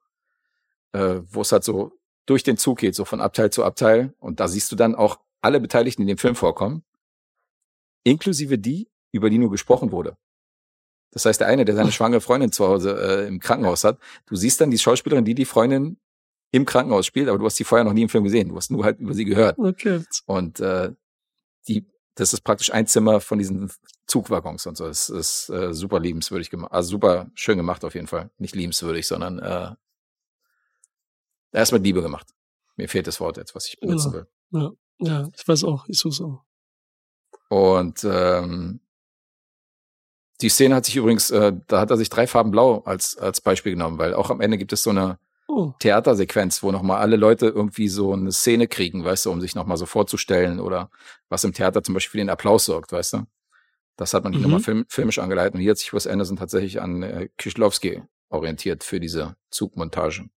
äh, 0.91 1.21
wo 1.29 1.41
es 1.41 1.51
halt 1.51 1.63
so 1.63 1.93
durch 2.25 2.41
den 2.41 2.57
Zug 2.57 2.79
geht, 2.79 2.95
so 2.95 3.05
von 3.05 3.21
Abteil 3.21 3.51
zu 3.51 3.63
Abteil. 3.63 4.13
Und 4.19 4.39
da 4.39 4.47
siehst 4.47 4.71
du 4.71 4.75
dann 4.75 4.95
auch 4.95 5.19
alle 5.39 5.59
Beteiligten, 5.59 6.01
die 6.01 6.09
in 6.09 6.17
dem 6.17 6.19
Film 6.19 6.35
vorkommen, 6.35 6.83
inklusive 8.03 8.57
die, 8.57 8.89
über 9.11 9.29
die 9.29 9.37
nur 9.37 9.51
gesprochen 9.51 9.91
wurde. 9.91 10.17
Das 11.11 11.25
heißt, 11.25 11.39
der 11.39 11.47
eine, 11.47 11.63
der 11.63 11.75
seine 11.75 11.91
schwangere 11.91 12.21
Freundin 12.21 12.51
zu 12.51 12.67
Hause 12.67 12.97
äh, 12.99 13.27
im 13.27 13.39
Krankenhaus 13.39 13.83
hat, 13.83 13.99
du 14.25 14.35
siehst 14.35 14.59
dann 14.59 14.71
die 14.71 14.79
Schauspielerin, 14.79 15.25
die 15.25 15.35
die 15.35 15.45
Freundin 15.45 15.99
im 16.51 16.65
Krankenhaus 16.65 17.05
spielt, 17.05 17.29
aber 17.29 17.37
du 17.37 17.45
hast 17.45 17.55
sie 17.55 17.63
vorher 17.63 17.85
noch 17.85 17.93
nie 17.93 18.01
im 18.01 18.09
Film 18.09 18.23
gesehen. 18.23 18.49
Du 18.49 18.55
hast 18.55 18.71
nur 18.71 18.83
halt 18.83 18.99
über 18.99 19.13
sie 19.13 19.25
gehört. 19.25 19.59
Okay. 19.59 20.03
Und 20.25 20.59
äh, 20.59 20.91
die, 21.67 21.85
das 22.15 22.33
ist 22.33 22.41
praktisch 22.41 22.73
ein 22.73 22.87
Zimmer 22.87 23.21
von 23.21 23.37
diesen 23.37 23.71
Zugwaggons 24.07 24.65
und 24.65 24.77
so. 24.77 24.87
Das 24.87 25.09
ist 25.09 25.49
äh, 25.49 25.73
super 25.73 25.99
liebenswürdig 25.99 26.49
gemacht. 26.49 26.71
Also 26.71 26.89
super 26.91 27.29
schön 27.35 27.57
gemacht 27.57 27.83
auf 27.85 27.93
jeden 27.95 28.07
Fall. 28.07 28.29
Nicht 28.37 28.55
liebenswürdig, 28.55 29.05
sondern 29.05 29.39
äh, 29.39 29.75
Er 31.51 31.63
ist 31.63 31.71
mit 31.71 31.83
Liebe 31.83 32.01
gemacht. 32.01 32.27
Mir 32.75 32.87
fehlt 32.89 33.07
das 33.07 33.19
Wort 33.19 33.37
jetzt, 33.37 33.55
was 33.55 33.67
ich 33.67 33.79
benutzen 33.79 34.11
Genau. 34.11 34.25
will. 34.51 34.77
Ja, 34.99 35.21
ja, 35.21 35.29
ich 35.35 35.47
weiß 35.47 35.63
auch, 35.63 35.87
ich 35.87 35.99
suche 35.99 36.23
auch. 36.23 36.43
Und 37.49 38.03
ähm, 38.03 38.79
die 40.41 40.49
Szene 40.49 40.75
hat 40.75 40.85
sich 40.85 40.95
übrigens, 40.95 41.31
äh, 41.31 41.53
da 41.67 41.79
hat 41.79 41.89
er 41.89 41.97
sich 41.97 42.09
drei 42.09 42.27
Farben 42.27 42.51
blau 42.51 42.79
als, 42.85 43.17
als 43.17 43.41
Beispiel 43.41 43.71
genommen, 43.73 43.97
weil 43.97 44.13
auch 44.13 44.29
am 44.29 44.41
Ende 44.41 44.57
gibt 44.57 44.73
es 44.73 44.83
so 44.83 44.91
eine 44.91 45.19
Oh, 45.49 45.73
Theatersequenz, 45.79 46.61
wo 46.61 46.71
nochmal 46.73 46.97
alle 46.99 47.15
Leute 47.15 47.47
irgendwie 47.47 47.87
so 47.87 48.11
eine 48.11 48.33
Szene 48.33 48.67
kriegen, 48.67 49.05
weißt 49.05 49.25
du, 49.25 49.31
um 49.31 49.39
sich 49.39 49.55
nochmal 49.55 49.77
so 49.77 49.85
vorzustellen 49.85 50.59
oder 50.59 50.91
was 51.29 51.45
im 51.45 51.53
Theater 51.53 51.81
zum 51.81 51.93
Beispiel 51.93 52.11
für 52.11 52.17
den 52.17 52.29
Applaus 52.29 52.65
sorgt, 52.65 52.91
weißt 52.91 53.13
du. 53.13 53.23
Das 53.97 54.13
hat 54.13 54.23
man 54.23 54.31
hier 54.31 54.39
Mhm. 54.39 54.43
nochmal 54.45 54.63
film, 54.63 54.85
filmisch 54.87 55.19
angeleitet. 55.19 55.55
Und 55.55 55.61
hier 55.61 55.71
hat 55.71 55.77
sich 55.77 55.91
Wes 55.93 56.07
Anderson 56.07 56.37
tatsächlich 56.37 56.81
an 56.81 57.03
äh, 57.03 57.29
Kieślowski 57.37 58.03
orientiert 58.29 58.83
für 58.83 58.99
diese 58.99 59.35
Zugmontage. 59.51 60.29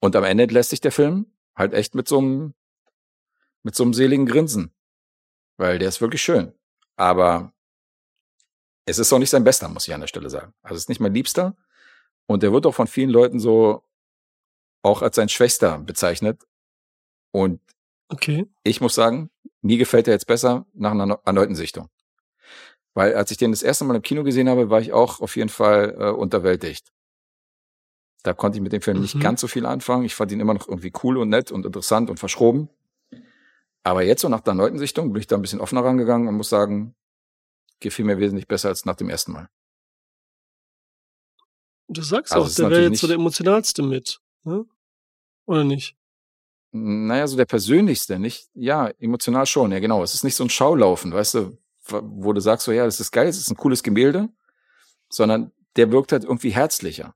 Und 0.00 0.16
am 0.16 0.24
Ende 0.24 0.46
lässt 0.46 0.70
sich 0.70 0.80
der 0.80 0.92
Film 0.92 1.26
halt 1.54 1.74
echt 1.74 1.94
mit 1.94 2.08
so 2.08 2.18
einem, 2.18 2.54
mit 3.62 3.74
so 3.74 3.82
einem 3.84 3.94
seligen 3.94 4.26
Grinsen. 4.26 4.72
Weil 5.58 5.78
der 5.78 5.88
ist 5.88 6.00
wirklich 6.00 6.22
schön. 6.22 6.52
Aber 6.96 7.52
es 8.86 8.98
ist 8.98 9.12
auch 9.12 9.18
nicht 9.18 9.30
sein 9.30 9.44
bester, 9.44 9.68
muss 9.68 9.86
ich 9.86 9.94
an 9.94 10.00
der 10.00 10.06
Stelle 10.08 10.30
sagen. 10.30 10.54
Also 10.62 10.76
es 10.76 10.82
ist 10.82 10.88
nicht 10.88 11.00
mein 11.00 11.12
liebster. 11.14 11.56
Und 12.26 12.42
der 12.42 12.52
wird 12.52 12.64
auch 12.66 12.74
von 12.74 12.86
vielen 12.86 13.10
Leuten 13.10 13.38
so 13.40 13.84
auch 14.82 15.02
als 15.02 15.16
sein 15.16 15.28
Schwächster 15.28 15.78
bezeichnet. 15.78 16.46
Und 17.32 17.60
okay. 18.08 18.46
ich 18.62 18.80
muss 18.80 18.94
sagen, 18.94 19.30
mir 19.60 19.76
gefällt 19.76 20.06
er 20.08 20.14
jetzt 20.14 20.26
besser 20.26 20.66
nach 20.72 20.92
einer 20.92 21.20
erneuten 21.24 21.54
Sichtung. 21.56 21.90
Weil 22.94 23.14
als 23.14 23.30
ich 23.30 23.36
den 23.36 23.52
das 23.52 23.62
erste 23.62 23.84
Mal 23.84 23.94
im 23.96 24.02
Kino 24.02 24.24
gesehen 24.24 24.48
habe, 24.48 24.70
war 24.70 24.80
ich 24.80 24.92
auch 24.92 25.20
auf 25.20 25.36
jeden 25.36 25.50
Fall 25.50 25.96
äh, 25.98 26.10
unterwältigt. 26.10 26.92
Da 28.24 28.34
konnte 28.34 28.58
ich 28.58 28.62
mit 28.62 28.72
dem 28.72 28.82
Film 28.82 29.00
nicht 29.00 29.14
Mhm. 29.14 29.20
ganz 29.20 29.40
so 29.40 29.46
viel 29.46 29.64
anfangen. 29.66 30.04
Ich 30.04 30.14
fand 30.14 30.32
ihn 30.32 30.40
immer 30.40 30.54
noch 30.54 30.68
irgendwie 30.68 30.92
cool 31.02 31.18
und 31.18 31.28
nett 31.28 31.52
und 31.52 31.64
interessant 31.64 32.10
und 32.10 32.18
verschroben. 32.18 32.68
Aber 33.84 34.02
jetzt 34.02 34.22
so 34.22 34.28
nach 34.28 34.40
der 34.40 34.52
erneuten 34.52 34.78
Sichtung 34.78 35.12
bin 35.12 35.20
ich 35.20 35.28
da 35.28 35.36
ein 35.36 35.42
bisschen 35.42 35.60
offener 35.60 35.84
rangegangen 35.84 36.26
und 36.28 36.34
muss 36.34 36.48
sagen, 36.48 36.94
gefiel 37.80 38.04
mir 38.04 38.18
wesentlich 38.18 38.48
besser 38.48 38.68
als 38.68 38.84
nach 38.84 38.96
dem 38.96 39.08
ersten 39.08 39.32
Mal. 39.32 39.48
Du 41.88 42.02
sagst 42.02 42.32
Also 42.32 42.46
auch, 42.50 42.54
der 42.54 42.70
wäre 42.70 42.82
jetzt 42.90 43.00
so 43.00 43.06
nicht- 43.06 43.10
der 43.10 43.14
emotionalste 43.20 43.82
mit. 43.82 44.20
Ne? 44.44 44.66
Oder 45.46 45.64
nicht? 45.64 45.96
Naja, 46.72 47.26
so 47.26 47.36
der 47.36 47.46
persönlichste, 47.46 48.18
nicht? 48.18 48.48
Ja, 48.52 48.88
emotional 48.98 49.46
schon, 49.46 49.72
ja 49.72 49.78
genau. 49.80 50.02
Es 50.02 50.12
ist 50.12 50.22
nicht 50.24 50.34
so 50.34 50.44
ein 50.44 50.50
Schaulaufen, 50.50 51.12
weißt 51.12 51.34
du, 51.34 51.58
wo 51.90 52.32
du 52.32 52.40
sagst 52.40 52.66
so, 52.66 52.72
ja, 52.72 52.84
das 52.84 53.00
ist 53.00 53.12
geil, 53.12 53.28
es 53.28 53.38
ist 53.38 53.50
ein 53.50 53.56
cooles 53.56 53.82
Gemälde, 53.82 54.28
sondern 55.08 55.52
der 55.76 55.90
wirkt 55.92 56.12
halt 56.12 56.24
irgendwie 56.24 56.50
herzlicher. 56.50 57.14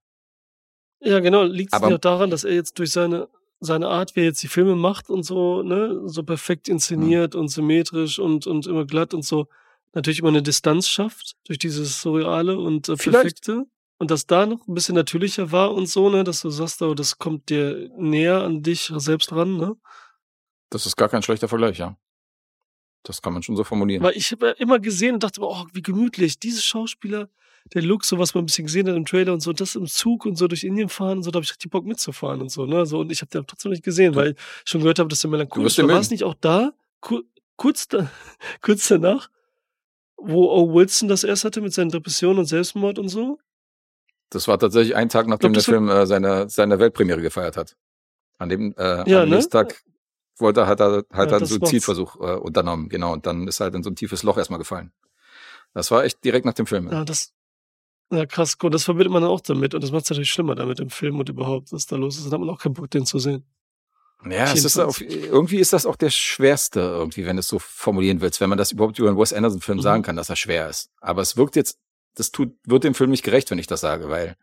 Ja, 1.00 1.20
genau. 1.20 1.42
Liegt 1.44 1.74
es 1.74 1.80
nicht 1.80 1.92
auch 1.92 1.98
daran, 1.98 2.30
dass 2.30 2.44
er 2.44 2.54
jetzt 2.54 2.78
durch 2.78 2.92
seine, 2.92 3.28
seine 3.60 3.88
Art, 3.88 4.14
wie 4.14 4.20
er 4.20 4.26
jetzt 4.26 4.42
die 4.42 4.48
Filme 4.48 4.76
macht 4.76 5.10
und 5.10 5.24
so, 5.24 5.62
ne, 5.62 6.02
so 6.06 6.22
perfekt 6.22 6.68
inszeniert 6.68 7.34
und 7.34 7.48
symmetrisch 7.48 8.18
und, 8.18 8.46
und 8.46 8.66
immer 8.66 8.86
glatt 8.86 9.14
und 9.14 9.24
so, 9.24 9.48
natürlich 9.94 10.20
immer 10.20 10.28
eine 10.28 10.42
Distanz 10.42 10.88
schafft 10.88 11.34
durch 11.44 11.58
dieses 11.58 12.00
Surreale 12.00 12.58
und 12.58 12.88
äh. 12.88 12.96
Perfekte. 12.96 13.66
Und 13.98 14.10
dass 14.10 14.26
da 14.26 14.46
noch 14.46 14.66
ein 14.66 14.74
bisschen 14.74 14.96
natürlicher 14.96 15.52
war 15.52 15.72
und 15.72 15.86
so, 15.86 16.10
ne, 16.10 16.24
dass 16.24 16.40
du 16.40 16.50
sagst, 16.50 16.82
oh, 16.82 16.94
das 16.94 17.18
kommt 17.18 17.50
dir 17.50 17.88
näher 17.96 18.42
an 18.42 18.62
dich 18.62 18.92
selbst 18.96 19.30
ran, 19.32 19.56
ne? 19.56 19.76
Das 20.70 20.86
ist 20.86 20.96
gar 20.96 21.08
kein 21.08 21.22
schlechter 21.22 21.46
Vergleich, 21.46 21.78
ja. 21.78 21.96
Das 23.02 23.20
kann 23.20 23.32
man 23.32 23.42
schon 23.42 23.56
so 23.56 23.64
formulieren. 23.64 24.02
Weil 24.02 24.16
ich 24.16 24.30
habe 24.32 24.48
ja 24.48 24.52
immer 24.52 24.78
gesehen 24.78 25.14
und 25.14 25.24
dachte, 25.24 25.40
oh, 25.42 25.66
wie 25.72 25.82
gemütlich, 25.82 26.38
diese 26.38 26.62
Schauspieler, 26.62 27.28
der 27.74 27.82
Look, 27.82 28.04
so 28.04 28.18
was 28.18 28.34
man 28.34 28.42
ein 28.42 28.46
bisschen 28.46 28.66
gesehen 28.66 28.88
hat 28.88 28.96
im 28.96 29.06
Trailer 29.06 29.32
und 29.32 29.40
so, 29.40 29.52
das 29.52 29.74
im 29.74 29.86
Zug 29.86 30.26
und 30.26 30.36
so 30.36 30.48
durch 30.48 30.64
Indien 30.64 30.88
fahren 30.88 31.18
und 31.18 31.22
so, 31.22 31.30
da 31.30 31.36
habe 31.36 31.44
ich 31.44 31.50
richtig 31.50 31.70
Bock 31.70 31.84
mitzufahren 31.84 32.40
und 32.40 32.50
so, 32.50 32.66
ne? 32.66 32.86
So, 32.86 33.00
und 33.00 33.12
ich 33.12 33.20
habe 33.20 33.30
den 33.30 33.46
trotzdem 33.46 33.70
nicht 33.70 33.84
gesehen, 33.84 34.14
weil 34.14 34.32
ich 34.32 34.36
schon 34.64 34.80
gehört 34.80 34.98
habe, 34.98 35.08
dass 35.08 35.20
der 35.20 35.30
melancholisch 35.30 35.78
war. 35.78 35.88
War 35.88 36.00
es 36.00 36.10
nicht 36.10 36.24
auch 36.24 36.34
da, 36.40 36.72
ku 37.00 37.22
kurz, 37.56 37.88
da, 37.88 38.10
kurz 38.60 38.88
danach, 38.88 39.30
wo 40.16 40.50
O. 40.50 40.74
Wilson 40.74 41.08
das 41.08 41.24
erst 41.24 41.44
hatte 41.44 41.60
mit 41.60 41.72
seinen 41.72 41.90
Depressionen 41.90 42.40
und 42.40 42.46
Selbstmord 42.46 42.98
und 42.98 43.08
so? 43.08 43.38
Das 44.30 44.48
war 44.48 44.58
tatsächlich 44.58 44.96
ein 44.96 45.08
Tag, 45.08 45.26
nachdem 45.26 45.52
das 45.52 45.64
der 45.64 45.74
Film 45.74 45.88
äh, 45.88 46.06
seine, 46.06 46.48
seine 46.48 46.78
Weltpremiere 46.78 47.20
gefeiert 47.20 47.56
hat. 47.56 47.76
An 48.38 48.48
dem, 48.48 48.74
äh, 48.78 49.08
Ja, 49.08 49.22
am 49.22 49.28
ne? 49.28 49.36
nächsten 49.36 49.52
Tag 49.52 49.82
wollte, 50.42 50.66
hat 50.66 50.80
er, 50.80 50.98
hat 50.98 51.06
Ja, 51.12 51.18
er 51.18 51.22
einen 51.22 51.30
das 51.30 51.40
macht's. 51.40 51.48
Suizidversuch 51.70 52.16
äh, 52.16 52.34
unternommen, 52.36 52.88
genau. 52.90 53.12
Und 53.14 53.24
dann 53.26 53.48
ist 53.48 53.60
er 53.60 53.64
halt 53.64 53.74
in 53.76 53.82
so 53.82 53.90
ein 53.90 53.96
tiefes 53.96 54.22
Loch 54.22 54.36
erstmal 54.36 54.58
gefallen. 54.58 54.92
Das 55.74 55.90
war 55.90 56.04
echt 56.04 56.22
direkt 56.24 56.44
nach 56.44 56.52
dem 56.54 56.66
Film. 56.66 56.90
Ja, 56.92 57.04
das, 57.04 57.32
ja, 58.12 58.26
krass, 58.26 58.58
gut, 58.58 58.74
das 58.74 58.84
verbindet 58.84 59.10
man 59.12 59.22
dann 59.22 59.30
auch 59.30 59.40
damit 59.40 59.74
und 59.74 59.82
das 59.82 59.90
macht 59.90 60.04
es 60.04 60.10
natürlich 60.10 60.30
schlimmer 60.30 60.54
damit 60.54 60.80
im 60.80 60.90
Film 60.90 61.18
und 61.18 61.30
überhaupt, 61.30 61.72
was 61.72 61.86
da 61.86 61.96
los 61.96 62.18
ist. 62.18 62.26
Dann 62.26 62.32
hat 62.32 62.40
man 62.40 62.50
auch 62.50 62.60
keinen 62.60 62.74
Bock, 62.74 62.90
den 62.90 63.06
zu 63.06 63.18
sehen. 63.18 63.44
Ja, 64.28 64.52
es 64.52 64.64
ist 64.64 64.78
auf, 64.78 65.00
irgendwie 65.00 65.56
ist 65.58 65.72
das 65.72 65.84
auch 65.84 65.96
der 65.96 66.10
schwerste, 66.10 66.78
irgendwie, 66.80 67.26
wenn 67.26 67.34
du 67.36 67.40
es 67.40 67.48
so 67.48 67.58
formulieren 67.58 68.20
willst, 68.20 68.40
wenn 68.40 68.50
man 68.50 68.58
das 68.58 68.70
überhaupt 68.70 68.96
über 69.00 69.08
einen 69.08 69.18
Wes 69.18 69.32
Anderson-Film 69.32 69.78
Mhm. 69.78 69.82
sagen 69.82 70.02
kann, 70.04 70.14
dass 70.14 70.28
er 70.30 70.36
schwer 70.36 70.68
ist. 70.68 70.90
Aber 71.00 71.22
es 71.22 71.36
wirkt 71.36 71.56
jetzt, 71.56 71.78
das 72.14 72.30
tut, 72.30 72.54
wird 72.64 72.84
dem 72.84 72.94
Film 72.94 73.10
nicht 73.10 73.24
gerecht, 73.24 73.50
wenn 73.50 73.58
ich 73.58 73.66
das 73.66 73.80
sage, 73.80 74.10
weil 74.10 74.36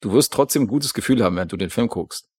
du 0.00 0.12
wirst 0.12 0.32
trotzdem 0.32 0.62
ein 0.62 0.66
gutes 0.68 0.94
Gefühl 0.94 1.22
haben, 1.22 1.36
wenn 1.36 1.48
du 1.48 1.58
den 1.58 1.68
Film 1.68 1.88
guckst. 1.88 2.29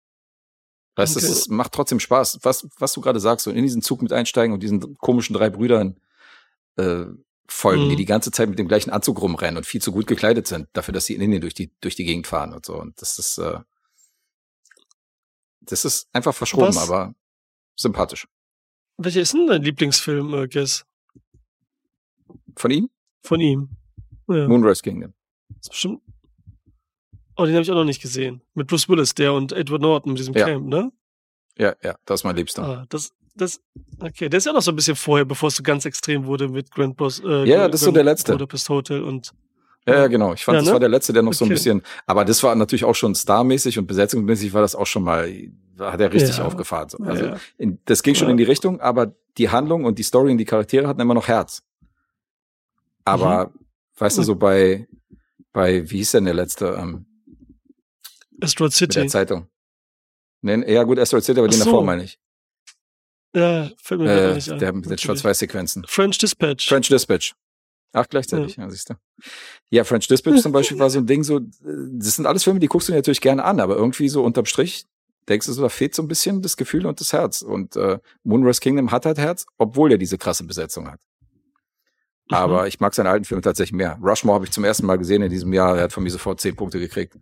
Weißt 0.96 1.16
du, 1.16 1.20
Okay. 1.20 1.32
es 1.32 1.48
macht 1.48 1.72
trotzdem 1.74 2.00
Spaß. 2.00 2.40
Was, 2.44 2.68
was 2.78 2.94
du 2.94 3.02
gerade 3.02 3.20
sagst, 3.20 3.46
so 3.46 3.52
in 3.52 3.64
diesen 3.64 3.82
Zug 3.82 4.02
mit 4.02 4.12
einsteigen 4.12 4.54
und 4.54 4.62
diesen 4.62 4.98
komischen 4.98 5.34
drei 5.36 5.50
Brüdern 5.50 5.98
äh, 6.78 7.06
folgen, 7.48 7.86
Mhm. 7.86 7.90
die 7.92 7.96
die 7.98 8.06
ganze 8.06 8.32
Zeit 8.32 8.50
mit 8.50 8.60
dem 8.60 8.68
gleichen 8.68 8.90
Anzug 8.92 9.22
rumrennen 9.22 9.58
und 9.58 9.66
viel 9.66 9.82
zu 9.82 9.92
gut 9.92 10.08
gekleidet 10.08 10.48
sind, 10.48 10.68
dafür, 10.74 10.94
dass 10.94 11.06
sie 11.06 11.16
in 11.16 11.22
Indien 11.22 11.42
durch 11.42 11.54
die, 11.54 11.72
durch 11.82 11.96
die 11.96 12.04
Gegend 12.06 12.28
fahren 12.28 12.54
und 12.54 12.66
so. 12.66 12.76
Und 12.80 13.02
das 13.02 13.20
ist, 13.20 13.38
äh, 13.38 13.60
das 15.62 15.86
ist 15.86 16.08
einfach 16.14 16.34
verschroben, 16.34 16.76
Was? 16.76 16.90
aber 16.90 17.14
sympathisch. 17.76 18.28
Welcher 18.98 19.22
ist 19.22 19.34
denn 19.34 19.48
dein 19.48 19.64
Lieblingsfilm, 19.64 20.34
äh, 20.34 20.48
Guess? 20.48 20.86
Von 22.58 22.72
ihm? 22.72 22.90
Von 23.24 23.40
ihm? 23.40 23.70
Ja. 24.28 24.48
Moonrise 24.48 24.82
Kingdom. 24.82 25.14
Das 25.50 25.58
ist 25.64 25.70
bestimmt. 25.70 26.02
Oh, 27.42 27.46
den 27.46 27.56
habe 27.56 27.64
ich 27.64 27.72
auch 27.72 27.76
noch 27.76 27.84
nicht 27.86 28.02
gesehen. 28.02 28.42
Mit 28.54 28.68
Bruce 28.68 28.88
Willis, 28.88 29.16
der 29.16 29.34
und 29.34 29.52
Edward 29.52 29.82
Norton 29.82 30.12
mit 30.12 30.20
diesem 30.20 30.36
Ja. 30.36 30.46
Camp, 30.46 30.68
ne? 30.68 30.92
Ja, 31.58 31.74
ja, 31.84 31.96
das 32.06 32.20
ist 32.20 32.24
mein 32.24 32.36
Liebster. 32.36 32.64
Ah, 32.64 32.86
das, 32.90 33.12
das, 33.36 33.60
okay, 34.00 34.30
der 34.30 34.38
ist 34.38 34.46
ja 34.46 34.54
noch 34.54 34.62
so 34.62 34.72
ein 34.72 34.76
bisschen 34.76 34.96
vorher, 34.96 35.26
bevor 35.26 35.48
es 35.48 35.56
so 35.56 35.64
ganz 35.64 35.86
extrem 35.86 36.26
wurde 36.26 36.48
mit 36.48 36.70
Grand 36.72 36.96
Boss, 36.98 37.20
äh, 37.26 37.46
Ja, 37.46 37.68
das 37.68 37.82
ist 37.82 37.86
so 37.86 37.92
der 37.92 38.04
letzte. 38.04 38.34
Budapest 38.34 38.70
Hotel 38.70 39.02
und, 39.02 39.32
Ja, 39.88 39.96
ja, 39.96 40.08
genau. 40.08 40.34
Ich 40.34 40.46
fand, 40.46 40.56
Ja, 40.58 40.60
das 40.60 40.68
ne? 40.68 40.74
war 40.74 40.80
der 40.80 40.90
letzte, 40.90 41.14
der 41.14 41.24
noch 41.24 41.34
so 41.34 41.44
ein 41.46 41.48
Okay. 41.48 41.56
bisschen, 41.56 41.82
aber 42.06 42.24
das 42.26 42.44
war 42.44 42.54
natürlich 42.54 42.84
auch 42.86 42.94
schon 42.94 43.16
starmäßig 43.16 43.80
und 43.80 43.88
besetzungsmäßig 43.88 44.54
war 44.54 44.62
das 44.62 44.76
auch 44.76 44.86
schon 44.86 45.02
mal, 45.04 45.28
hat 45.80 46.00
er 46.00 46.14
richtig 46.14 46.38
Ja. 46.38 46.46
aufgefahren. 46.46 46.90
So. 46.90 47.00
Also 47.00 47.32
in, 47.58 47.80
das 47.86 48.04
ging 48.04 48.14
schon 48.14 48.30
in 48.30 48.38
die 48.38 48.44
Richtung, 48.44 48.80
aber 48.82 49.16
die 49.40 49.50
Handlung 49.50 49.86
und 49.86 49.98
die 49.98 50.04
Story 50.04 50.32
und 50.32 50.38
die 50.38 50.46
Charaktere 50.46 50.88
hatten 50.88 51.02
immer 51.02 51.16
noch 51.16 51.28
Herz. 51.28 51.64
Aber, 53.06 53.52
weißt 53.98 54.18
du, 54.18 54.22
Mhm. 54.22 54.26
so 54.26 54.36
bei, 54.36 54.88
bei, 55.54 55.90
wie 55.90 55.98
hieß 55.98 56.12
denn 56.12 56.26
der 56.26 56.34
letzte, 56.36 56.78
ähm, 56.80 57.06
Asteroid 58.42 58.72
mit 58.82 58.96
der 58.96 59.02
City. 59.04 59.08
Zeitung? 59.08 59.48
Nee, 60.42 60.74
ja 60.74 60.84
gut, 60.84 61.00
Asteroid 61.00 61.24
City, 61.24 61.40
aber 61.40 61.48
Ach 61.48 61.52
den 61.52 61.60
so. 61.60 61.66
davor 61.66 61.84
meine 61.84 62.04
ich. 62.04 62.20
Ja, 63.36 63.70
fällt 63.82 64.02
mir 64.02 64.08
gerade 64.08 64.32
Äh, 64.32 64.36
nicht 64.36 64.52
ein. 64.52 64.60
der 64.60 64.74
mit 64.74 64.84
Natürlich. 64.86 65.02
Schwarz-Weiß-Sequenzen. 65.04 65.86
French 65.88 66.18
Dispatch. 66.18 66.68
French 66.68 66.90
Dispatch. 66.90 67.34
Ach, 67.94 68.08
gleichzeitig, 68.10 68.56
ja, 68.56 68.70
siehst 68.70 68.90
du. 68.90 68.94
Ja, 69.70 69.84
French 69.84 70.08
Dispatch 70.08 70.42
zum 70.42 70.52
Beispiel 70.52 70.80
war 70.80 70.90
so 70.90 71.00
ein 71.00 71.08
Ding, 71.08 71.24
so, 71.24 71.38
äh, 71.38 71.42
das 71.94 72.16
sind 72.16 72.26
alles 72.26 72.44
Filme, 72.44 72.60
die 72.60 72.68
guckst 72.68 72.88
du 72.88 72.94
dir 72.94 72.98
natürlich 72.98 73.22
gerne 73.22 73.44
an, 73.44 73.60
aber 73.60 73.76
irgendwie 73.76 74.10
so 74.10 74.24
unterm 74.24 74.46
Strich 74.46 74.86
denkst 75.30 75.46
du 75.46 75.54
so, 75.54 75.62
da 75.62 75.70
fehlt 75.70 75.94
so 75.94 76.02
ein 76.02 76.08
bisschen 76.08 76.42
das 76.42 76.58
Gefühl 76.58 76.86
und 76.86 77.00
das 77.00 77.14
Herz. 77.14 77.42
Und 77.42 77.76
äh, 77.76 78.00
Moonrise 78.24 78.60
Kingdom 78.60 78.92
hat 78.92 79.06
halt 79.06 79.18
Herz, 79.18 79.46
obwohl 79.58 79.92
er 79.92 79.98
diese 79.98 80.18
krasse 80.18 80.44
Besetzung 80.44 80.90
hat. 80.90 81.00
Mhm. 82.30 82.36
Aber 82.36 82.68
ich 82.68 82.80
mag 82.80 82.94
seine 82.96 83.10
alten 83.10 83.26
Filme 83.26 83.42
tatsächlich 83.42 83.74
mehr. 83.74 83.98
Rushmore 84.02 84.36
habe 84.36 84.46
ich 84.46 84.52
zum 84.52 84.64
ersten 84.64 84.86
Mal 84.86 84.98
gesehen 84.98 85.22
in 85.22 85.30
diesem 85.30 85.54
Jahr, 85.54 85.78
er 85.78 85.84
hat 85.84 85.94
von 85.94 86.04
mir 86.04 86.10
sofort 86.10 86.42
zehn 86.42 86.56
Punkte 86.56 86.80
gekriegt. 86.80 87.18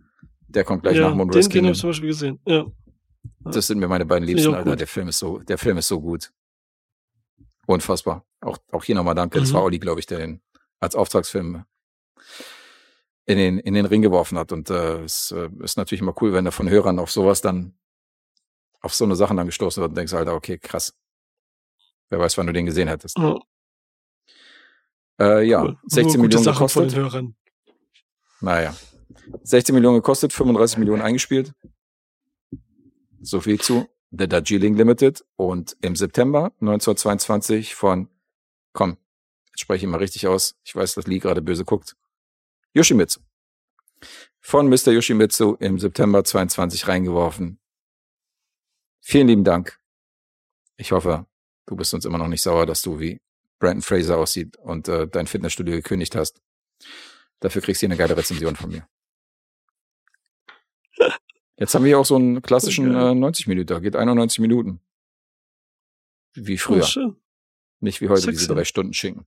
Der 0.54 0.64
kommt 0.64 0.82
gleich 0.82 0.96
ja, 0.96 1.08
nach 1.08 1.14
Moonrise 1.14 1.48
den, 1.48 1.62
den 1.64 1.64
habe 1.66 1.72
Kingdom. 1.72 1.72
ich 1.72 1.78
zum 1.80 1.90
Beispiel 1.90 2.08
gesehen. 2.08 2.40
Ja. 2.46 2.66
Das 3.52 3.66
sind 3.66 3.78
mir 3.78 3.88
meine 3.88 4.06
beiden 4.06 4.26
Liebsten, 4.26 4.54
Alter. 4.54 4.70
gut. 4.70 4.80
Der 4.80 4.86
Film 4.86 5.08
ist 5.08 5.18
so, 5.18 5.38
der 5.38 5.58
Film 5.58 5.78
ist 5.78 5.88
so 5.88 6.00
gut. 6.00 6.32
Unfassbar. 7.66 8.24
Auch, 8.40 8.58
auch 8.72 8.84
hier 8.84 8.94
nochmal 8.94 9.14
danke. 9.14 9.38
Das 9.38 9.50
Mhm. 9.50 9.54
war 9.54 9.62
Olli, 9.64 9.78
glaube 9.78 10.00
ich, 10.00 10.06
der 10.06 10.18
den 10.18 10.40
als 10.80 10.94
Auftragsfilm 10.96 11.64
in 13.26 13.38
den, 13.38 13.58
in 13.58 13.74
den 13.74 13.86
Ring 13.86 14.02
geworfen 14.02 14.38
hat. 14.38 14.50
Und 14.52 14.70
äh, 14.70 15.02
es 15.04 15.30
äh, 15.30 15.48
ist 15.60 15.76
natürlich 15.76 16.00
immer 16.02 16.14
cool, 16.20 16.32
wenn 16.32 16.44
da 16.44 16.50
von 16.50 16.68
Hörern 16.68 16.98
auf 16.98 17.10
sowas 17.10 17.40
dann, 17.40 17.74
auf 18.80 18.94
so 18.94 19.04
eine 19.04 19.14
Sachen 19.14 19.36
dann 19.36 19.46
gestoßen 19.46 19.80
wird 19.80 19.90
und 19.90 19.96
denkst, 19.96 20.12
Alter, 20.14 20.34
okay, 20.34 20.58
krass. 20.58 20.94
Wer 22.08 22.18
weiß, 22.18 22.36
wann 22.38 22.46
du 22.46 22.52
den 22.52 22.66
gesehen 22.66 22.88
hättest. 22.88 23.16
Ja, 23.18 23.38
Äh, 25.20 25.42
ja, 25.46 25.62
cool. 25.62 25.78
16 25.82 26.02
Nur 26.02 26.12
gute 26.12 26.18
Millionen 26.38 26.44
Sachen 26.44 26.68
von 26.68 26.82
den 26.84 26.88
gekostet. 26.94 27.12
Hörern. 27.12 27.36
Naja. 28.40 28.74
16 29.42 29.74
Millionen 29.74 29.96
gekostet, 29.96 30.32
35 30.32 30.78
Millionen 30.78 31.02
eingespielt. 31.02 31.52
So 33.20 33.40
viel 33.40 33.60
zu 33.60 33.86
The 34.10 34.28
Darjeeling 34.28 34.74
Limited 34.74 35.24
und 35.36 35.76
im 35.82 35.94
September 35.94 36.52
1922 36.60 37.74
von, 37.74 38.08
komm, 38.72 38.96
jetzt 39.48 39.60
spreche 39.60 39.86
ich 39.86 39.90
mal 39.90 39.98
richtig 39.98 40.26
aus. 40.26 40.56
Ich 40.64 40.74
weiß, 40.74 40.94
dass 40.94 41.06
Lee 41.06 41.18
gerade 41.18 41.42
böse 41.42 41.64
guckt. 41.64 41.96
Yoshimitsu. 42.74 43.20
Von 44.40 44.68
Mr. 44.68 44.92
Yoshimitsu 44.92 45.56
im 45.60 45.78
September 45.78 46.24
22 46.24 46.88
reingeworfen. 46.88 47.60
Vielen 49.00 49.28
lieben 49.28 49.44
Dank. 49.44 49.78
Ich 50.76 50.92
hoffe, 50.92 51.26
du 51.66 51.76
bist 51.76 51.92
uns 51.94 52.04
immer 52.04 52.18
noch 52.18 52.28
nicht 52.28 52.42
sauer, 52.42 52.66
dass 52.66 52.82
du 52.82 52.98
wie 52.98 53.20
Brandon 53.58 53.82
Fraser 53.82 54.18
aussieht 54.18 54.56
und 54.56 54.88
äh, 54.88 55.06
dein 55.06 55.26
Fitnessstudio 55.26 55.74
gekündigt 55.74 56.16
hast. 56.16 56.40
Dafür 57.40 57.62
kriegst 57.62 57.82
du 57.82 57.86
eine 57.86 57.96
geile 57.96 58.16
Rezension 58.16 58.56
von 58.56 58.70
mir. 58.70 58.88
Jetzt 61.56 61.74
haben 61.74 61.84
wir 61.84 61.88
hier 61.88 61.98
auch 61.98 62.06
so 62.06 62.16
einen 62.16 62.40
klassischen 62.40 62.94
äh, 62.94 63.14
90 63.14 63.46
Minuten, 63.46 63.82
geht 63.82 63.96
91 63.96 64.38
Minuten. 64.38 64.80
Wie 66.34 66.58
früher. 66.58 66.88
Oh. 66.96 67.14
Nicht 67.80 68.00
wie 68.00 68.08
heute 68.08 68.22
Sexy. 68.22 68.38
diese 68.38 68.54
drei 68.54 68.64
Stunden 68.64 68.92
Schinken. 68.92 69.26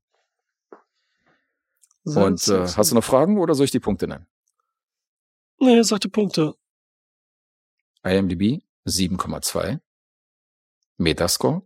Sehr 2.04 2.26
Und 2.26 2.48
äh, 2.48 2.68
hast 2.68 2.92
du 2.92 2.96
noch 2.96 3.04
Fragen 3.04 3.38
oder 3.38 3.56
soll 3.56 3.66
ich 3.66 3.72
die 3.72 3.80
Punkte 3.80 4.08
nennen? 4.08 4.28
Nee, 5.60 5.82
sag 5.84 6.02
die 6.02 6.10
Punkte. 6.10 6.56
IMDb 8.04 8.64
7,2. 8.86 9.80
Metascore 10.98 11.62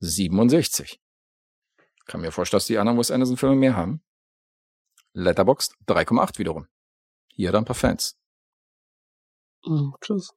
67. 0.00 1.00
Kann 2.06 2.20
mir 2.20 2.32
vorstellen, 2.32 2.58
dass 2.58 2.66
die 2.66 2.78
anderen 2.78 2.98
Wes 2.98 3.10
Anderson 3.10 3.36
Filme 3.36 3.56
mehr 3.56 3.76
haben. 3.76 4.02
Letterboxd 5.12 5.74
3,8 5.86 6.38
wiederum. 6.38 6.66
Hier 7.28 7.52
dann 7.52 7.62
ein 7.62 7.66
paar 7.66 7.74
Fans. 7.74 8.18
Hm, 9.64 9.94
krass. 10.00 10.30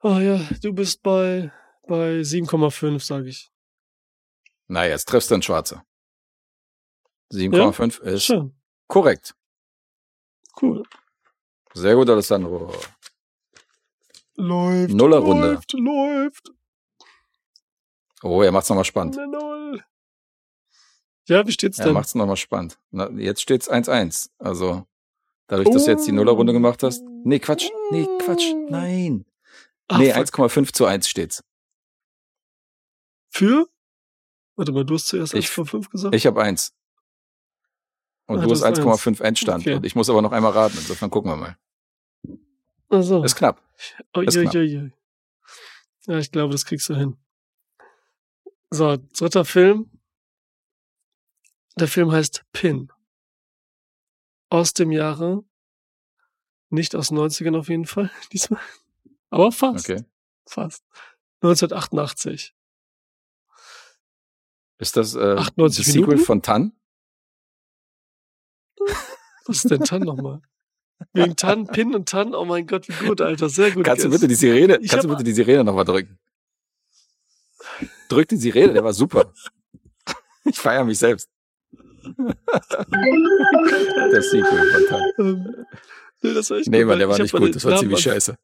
Ah 0.00 0.20
ja, 0.20 0.36
du 0.62 0.72
bist 0.72 1.02
bei, 1.02 1.50
bei 1.86 2.20
7,5, 2.20 3.00
sage 3.04 3.28
ich. 3.28 3.50
Na, 4.66 4.86
jetzt 4.86 5.08
triffst 5.08 5.30
du 5.30 5.34
einen 5.34 5.42
Schwarze. 5.42 5.82
7,5 7.32 8.00
ist 8.02 8.24
Schön. 8.24 8.54
korrekt. 8.86 9.34
Cool. 10.60 10.82
Sehr 11.72 11.94
gut, 11.96 12.08
Alessandro. 12.08 12.72
Läuft. 14.36 14.92
Nullerrunde. 14.94 15.52
Läuft, 15.54 15.72
läuft. 15.72 16.50
Oh, 18.22 18.42
er 18.42 18.52
macht's 18.52 18.68
nochmal 18.68 18.84
spannend. 18.84 19.16
Null. 19.16 19.84
Ja, 21.26 21.46
wie 21.46 21.52
steht's 21.52 21.78
Er 21.78 21.86
denn? 21.86 21.94
macht's 21.94 22.14
nochmal 22.14 22.36
spannend. 22.36 22.78
Na, 22.90 23.08
jetzt 23.10 23.40
steht's 23.42 23.70
1-1. 23.70 24.30
Also, 24.38 24.86
dadurch, 25.46 25.70
dass 25.70 25.84
du 25.84 25.90
jetzt 25.90 26.06
die 26.06 26.12
Nullerrunde 26.12 26.52
gemacht 26.52 26.82
hast. 26.82 27.02
Nee, 27.24 27.38
Quatsch. 27.38 27.68
Nee, 27.90 28.06
Quatsch. 28.20 28.52
Nein. 28.68 29.24
Ach, 29.88 29.98
nee, 29.98 30.12
fuck. 30.12 30.24
1,5 30.50 30.72
zu 30.72 30.86
1 30.86 31.08
steht's. 31.08 31.44
Für? 33.30 33.66
Warte 34.56 34.72
mal, 34.72 34.84
du 34.84 34.94
hast 34.94 35.06
zuerst 35.08 35.34
Ich- 35.34 35.48
1,5 35.50 35.90
gesagt? 35.90 36.14
Ich 36.14 36.26
habe 36.26 36.42
1. 36.42 36.72
Und 38.26 38.38
Ah, 38.38 38.44
du 38.44 38.50
hast 38.50 38.62
1,5 38.62 39.20
Endstand. 39.20 39.62
Okay. 39.62 39.74
Und 39.74 39.84
ich 39.84 39.94
muss 39.94 40.08
aber 40.08 40.22
noch 40.22 40.32
einmal 40.32 40.52
raten. 40.52 40.76
Insofern 40.78 41.10
gucken 41.10 41.30
wir 41.30 41.36
mal. 41.36 41.58
Also. 42.88 43.22
Ist 43.24 43.34
knapp. 43.36 43.60
Oh, 44.14 44.20
ist 44.20 44.34
je, 44.34 44.42
knapp. 44.42 44.54
je, 44.54 44.62
je. 44.62 44.90
Ja, 46.06 46.18
ich 46.18 46.30
glaube, 46.30 46.52
das 46.52 46.64
kriegst 46.64 46.88
du 46.88 46.94
hin. 46.94 47.16
So, 48.70 48.96
dritter 49.18 49.44
Film. 49.44 49.90
Der 51.76 51.88
Film 51.88 52.12
heißt 52.12 52.44
Pin. 52.52 52.90
Aus 54.54 54.72
dem 54.72 54.92
Jahre, 54.92 55.42
nicht 56.70 56.94
aus 56.94 57.08
den 57.08 57.18
90ern 57.18 57.58
auf 57.58 57.68
jeden 57.68 57.86
Fall, 57.86 58.08
diesmal. 58.32 58.60
Aber 59.30 59.50
fast. 59.50 59.90
Okay. 59.90 60.04
Fast. 60.46 60.84
1988. 61.42 62.54
Ist 64.78 64.96
das 64.96 65.16
äh, 65.16 65.34
98 65.34 65.84
das 65.84 65.92
Sequel 65.92 66.06
Minuten? 66.06 66.24
von 66.24 66.42
Tan? 66.42 66.72
Was 69.46 69.56
ist 69.56 69.70
denn 69.72 69.82
Tan 69.82 70.02
nochmal? 70.02 70.40
Wegen 71.12 71.34
Tan, 71.34 71.66
Pin 71.66 71.92
und 71.92 72.08
Tan, 72.08 72.32
oh 72.32 72.44
mein 72.44 72.68
Gott, 72.68 72.88
wie 72.88 73.06
gut, 73.06 73.20
Alter, 73.20 73.48
sehr 73.48 73.72
gut. 73.72 73.84
Kannst 73.84 74.04
du 74.04 74.10
bitte 74.10 74.28
die 74.28 74.36
Sirene, 74.36 74.78
Ich 74.80 74.88
kannst 74.88 75.04
du 75.04 75.08
bitte 75.08 75.24
die 75.24 75.32
Sirene 75.32 75.64
nochmal 75.64 75.84
drücken? 75.84 76.16
Drück 78.08 78.28
die 78.28 78.36
Sirene, 78.36 78.72
der 78.72 78.84
war 78.84 78.94
super. 78.94 79.32
Ich 80.44 80.60
feiere 80.60 80.84
mich 80.84 81.00
selbst. 81.00 81.28
Der 84.12 84.22
Sequel 84.22 85.44
nee, 86.22 86.34
das 86.34 86.50
war 86.50 86.58
echt 86.58 86.68
Nee, 86.68 86.84
Mann, 86.84 86.98
der 86.98 87.08
war 87.08 87.16
ich 87.16 87.22
nicht 87.22 87.34
gut. 87.34 87.54
Das 87.54 87.64
war 87.64 87.78
ziemlich 87.78 88.00
scheiße. 88.00 88.36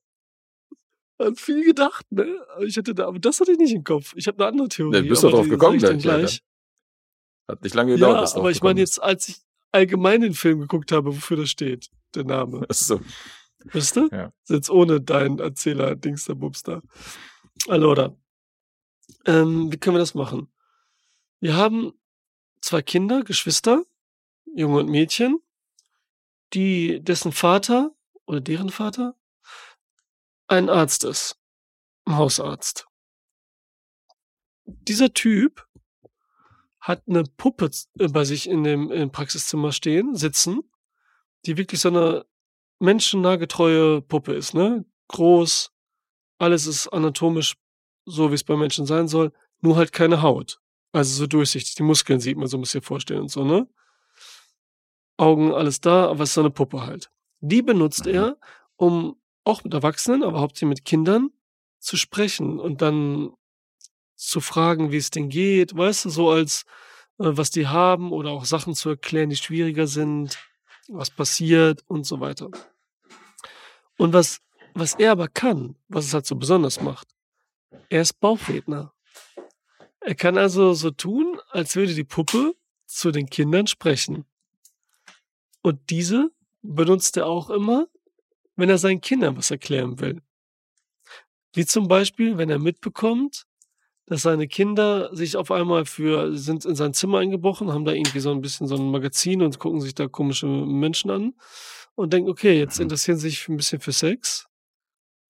an 1.19 1.37
viel 1.37 1.65
gedacht, 1.65 2.07
ne? 2.11 2.27
Aber 2.55 2.65
Ich 2.65 2.77
hatte 2.77 2.95
da, 2.95 3.07
aber 3.07 3.19
das 3.19 3.41
hatte 3.41 3.53
ich 3.53 3.59
nicht 3.59 3.75
im 3.75 3.85
Kopf. 3.85 4.13
Ich 4.17 4.27
habe 4.27 4.39
eine 4.39 4.49
andere 4.49 4.69
Theorie. 4.69 5.03
Ne, 5.03 5.09
bist 5.09 5.23
du 5.23 5.29
aber 5.29 5.37
drauf 5.37 5.47
die 5.47 5.51
gekommen 5.51 5.81
sag 5.81 5.97
ich 5.97 6.03
dann 6.05 6.21
gleich, 6.21 6.43
Hat 7.49 7.63
nicht 7.63 7.75
lange 7.75 7.95
gedauert. 7.95 8.17
Ja, 8.17 8.21
bis 8.23 8.35
aber 8.35 8.51
ich 8.51 8.63
meine 8.63 8.81
jetzt, 8.81 9.03
als 9.03 9.29
ich 9.29 9.37
allgemein 9.73 10.21
den 10.21 10.35
Film 10.35 10.61
geguckt 10.61 10.93
habe, 10.93 11.15
wofür 11.15 11.37
das 11.37 11.51
steht, 11.51 11.91
der 12.15 12.25
Name. 12.25 12.61
bist. 12.67 12.91
Ach 12.93 12.99
So. 12.99 13.01
Weißt 13.73 13.97
du? 13.97 14.09
Ja. 14.11 14.33
Jetzt 14.49 14.71
ohne 14.71 15.01
deinen 15.01 15.39
Erzähler, 15.39 15.95
Dings 15.95 16.25
der 16.25 16.35
Bubs 16.35 16.63
da. 16.63 16.81
Allora. 17.69 18.17
Ähm, 19.27 19.71
wie 19.71 19.77
können 19.77 19.97
wir 19.97 20.01
das 20.01 20.15
machen? 20.15 20.49
Wir 21.41 21.57
haben 21.57 21.93
zwei 22.61 22.83
Kinder, 22.83 23.23
Geschwister, 23.23 23.85
Junge 24.55 24.79
und 24.79 24.89
Mädchen, 24.89 25.41
die, 26.53 27.01
dessen 27.03 27.33
Vater 27.33 27.95
oder 28.27 28.41
deren 28.41 28.71
Vater 28.71 29.15
ein 30.49 30.69
Arzt 30.69 31.05
ist. 31.05 31.39
Ein 32.05 32.17
Hausarzt. 32.17 32.87
Dieser 34.65 35.13
Typ 35.13 35.67
hat 36.81 37.03
eine 37.07 37.25
Puppe 37.25 37.71
äh, 37.99 38.09
bei 38.09 38.25
sich 38.25 38.49
in 38.49 38.65
dem 38.65 38.91
im 38.91 39.13
Praxiszimmer 39.13 39.73
stehen, 39.73 40.15
sitzen, 40.17 40.63
die 41.47 41.57
wirklich 41.57 41.81
so 41.81 41.89
eine 41.89 42.27
menschennahgetreue 42.79 44.01
Puppe 44.01 44.33
ist, 44.35 44.55
ne? 44.55 44.85
Groß, 45.09 45.73
alles 46.39 46.67
ist 46.67 46.89
anatomisch 46.89 47.57
so, 48.07 48.31
wie 48.31 48.35
es 48.35 48.45
bei 48.45 48.57
Menschen 48.57 48.87
sein 48.87 49.09
soll, 49.09 49.33
nur 49.61 49.77
halt 49.77 49.93
keine 49.93 50.23
Haut. 50.23 50.60
Also 50.93 51.15
so 51.15 51.27
durchsichtig. 51.27 51.75
Die 51.77 51.83
Muskeln 51.83 52.21
sieht 52.21 52.37
man 52.37 52.49
so 52.49 52.59
ein 52.59 52.63
bisschen 52.63 52.83
vorstellen 52.83 53.23
und 53.23 53.31
so, 53.31 53.45
ne? 53.45 53.69
Augen, 55.17 55.53
alles 55.53 55.81
da, 55.81 56.09
aber 56.09 56.23
es 56.25 56.31
ist 56.31 56.35
so 56.35 56.41
eine 56.41 56.51
Puppe 56.51 56.87
halt. 56.87 57.11
Die 57.41 57.63
benutzt 57.63 58.07
Mhm. 58.07 58.15
er, 58.15 58.37
um 58.77 59.17
auch 59.45 59.65
mit 59.65 59.75
Erwachsenen, 59.75 60.23
aber 60.23 60.41
hauptsächlich 60.41 60.69
mit 60.69 60.85
Kindern 60.85 61.31
zu 61.79 61.97
sprechen 61.97 62.59
und 62.59 62.83
dann 62.83 63.31
zu 64.17 64.41
fragen, 64.41 64.93
wie 64.93 64.99
es 64.99 65.11
denen 65.11 65.29
geht, 65.31 65.77
weißt 65.77 66.05
du, 66.07 66.11
so 66.11 66.31
als 66.31 66.65
äh, 67.19 67.25
was 67.37 67.51
die 67.51 67.67
haben 67.67 68.13
oder 68.13 68.31
auch 68.31 68.45
Sachen 68.45 68.75
zu 68.75 68.91
erklären, 68.91 69.31
die 69.31 69.37
schwieriger 69.37 69.87
sind, 69.87 70.39
was 70.89 71.11
passiert 71.11 71.83
und 71.87 72.05
so 72.05 72.21
weiter. 72.21 72.51
Und 73.97 74.13
was, 74.13 74.41
was 74.75 74.95
er 74.95 75.13
aber 75.13 75.29
kann, 75.29 75.77
was 75.89 76.07
es 76.07 76.15
halt 76.15 76.27
so 76.27 76.37
besonders 76.37 76.81
macht, 76.81 77.09
er 77.89 78.03
ist 78.03 78.15
Bauchredner. 78.21 78.93
Er 80.01 80.15
kann 80.15 80.39
also 80.39 80.73
so 80.73 80.91
tun, 80.91 81.39
als 81.51 81.77
würde 81.77 81.95
die 81.95 82.05
Puppe 82.05 82.55
zu 82.87 83.11
den 83.11 83.29
Kindern 83.29 83.67
sprechen. 83.67 84.25
Und 85.63 85.91
diese 85.91 86.31
benutzt 86.63 87.17
er 87.17 87.27
auch 87.27 87.51
immer, 87.51 87.87
wenn 88.57 88.71
er 88.71 88.79
seinen 88.79 89.01
Kindern 89.01 89.37
was 89.37 89.51
erklären 89.51 90.01
will. 90.01 90.23
Wie 91.55 91.67
zum 91.67 91.89
Beispiel, 91.89 92.39
wenn 92.39 92.51
er 92.51 92.59
mitbekommt, 92.59 93.47
dass 94.07 94.23
seine 94.23 94.49
Kinder 94.49 95.15
sich 95.15 95.37
auf 95.37 95.51
einmal 95.51 95.85
für, 95.85 96.37
sind 96.37 96.65
in 96.65 96.75
sein 96.75 96.95
Zimmer 96.95 97.19
eingebrochen, 97.19 97.73
haben 97.73 97.85
da 97.85 97.93
irgendwie 97.93 98.21
so 98.21 98.31
ein 98.33 98.41
bisschen 98.41 98.67
so 98.67 98.75
ein 98.77 98.91
Magazin 98.91 99.43
und 99.43 99.59
gucken 99.59 99.81
sich 99.81 99.95
da 99.95 100.09
komische 100.09 100.47
Menschen 100.47 101.11
an 101.11 101.35
und 101.95 102.13
denken, 102.13 102.31
okay, 102.31 102.59
jetzt 102.59 102.79
Mhm. 102.79 102.85
interessieren 102.85 103.19
sie 103.19 103.31
sich 103.31 103.49
ein 103.49 103.57
bisschen 103.57 103.81
für 103.81 103.93
Sex. 103.93 104.47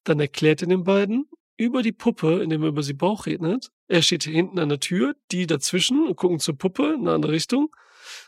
Dann 0.05 0.20
erklärt 0.20 0.62
er 0.62 0.68
den 0.68 0.84
beiden 0.84 1.28
über 1.56 1.82
die 1.82 1.92
Puppe, 1.92 2.42
indem 2.42 2.62
er 2.62 2.68
über 2.68 2.82
sie 2.82 2.94
Bauch 2.94 3.26
redet. 3.26 3.70
Er 3.90 4.02
steht 4.02 4.22
hinten 4.22 4.60
an 4.60 4.68
der 4.68 4.78
Tür, 4.78 5.16
die 5.32 5.48
dazwischen 5.48 6.06
und 6.06 6.14
gucken 6.14 6.38
zur 6.38 6.56
Puppe 6.56 6.92
in 6.94 7.00
eine 7.00 7.12
andere 7.12 7.32
Richtung. 7.32 7.74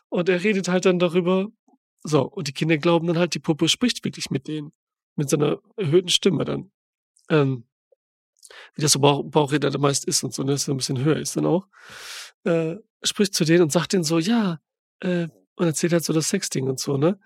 Und 0.09 0.29
er 0.29 0.43
redet 0.43 0.67
halt 0.67 0.87
dann 0.87 0.99
darüber. 0.99 1.51
So, 2.03 2.23
und 2.23 2.49
die 2.49 2.53
Kinder 2.53 2.79
glauben 2.79 3.07
dann 3.07 3.17
halt, 3.17 3.35
die 3.35 3.39
Puppe 3.39 3.69
spricht 3.69 4.05
wirklich 4.05 4.29
mit 4.31 4.49
denen. 4.49 4.73
Mit 5.15 5.31
seiner 5.31 5.61
erhöhten 5.77 6.09
Stimme 6.09 6.45
dann. 6.45 6.73
Ähm, 7.29 7.65
wie 8.75 8.83
das 8.83 8.91
so 8.91 8.99
Bauch, 8.99 9.23
Bauchredner 9.23 9.71
da 9.71 9.79
meist 9.79 10.05
ist 10.05 10.25
und 10.25 10.35
so, 10.35 10.43
ne, 10.43 10.51
dass 10.51 10.67
er 10.67 10.75
ein 10.75 10.79
bisschen 10.79 10.99
höher 10.99 11.17
ist 11.17 11.37
dann 11.37 11.47
auch. 11.47 11.69
Äh, 12.43 12.79
spricht 13.05 13.33
zu 13.33 13.45
denen 13.45 13.63
und 13.63 13.71
sagt 13.71 13.93
denen 13.93 14.03
so, 14.03 14.19
ja, 14.19 14.59
äh, 14.99 15.29
und 15.55 15.67
erzählt 15.67 15.93
halt 15.93 16.03
so 16.03 16.13
das 16.13 16.29
Sexding 16.29 16.67
und 16.67 16.81
so, 16.81 16.97
ne? 16.97 17.21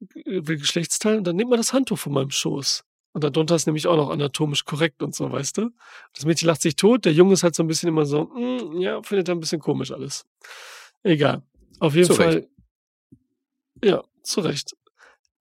Will 0.00 0.58
Geschlechtsteil 0.58 1.18
und 1.18 1.24
dann 1.24 1.36
nimmt 1.36 1.50
man 1.50 1.58
das 1.58 1.72
Handtuch 1.72 2.00
von 2.00 2.12
meinem 2.12 2.30
Schoß. 2.30 2.84
Und 3.16 3.24
darunter 3.24 3.54
ist 3.54 3.64
nämlich 3.64 3.86
auch 3.86 3.96
noch 3.96 4.10
anatomisch 4.10 4.66
korrekt 4.66 5.02
und 5.02 5.14
so, 5.14 5.32
weißt 5.32 5.56
du? 5.56 5.70
Das 6.12 6.26
Mädchen 6.26 6.48
lacht 6.48 6.60
sich 6.60 6.76
tot, 6.76 7.06
der 7.06 7.14
Junge 7.14 7.32
ist 7.32 7.42
halt 7.44 7.54
so 7.54 7.62
ein 7.62 7.66
bisschen 7.66 7.88
immer 7.88 8.04
so, 8.04 8.24
mm, 8.24 8.78
ja, 8.78 9.02
findet 9.02 9.30
er 9.30 9.34
ein 9.34 9.40
bisschen 9.40 9.58
komisch 9.58 9.90
alles. 9.90 10.26
Egal. 11.02 11.42
Auf 11.78 11.94
jeden 11.94 12.08
Zu 12.08 12.12
Recht. 12.12 12.20
Fall. 12.20 12.48
Ja, 13.82 14.04
zu 14.22 14.40
Recht. 14.42 14.76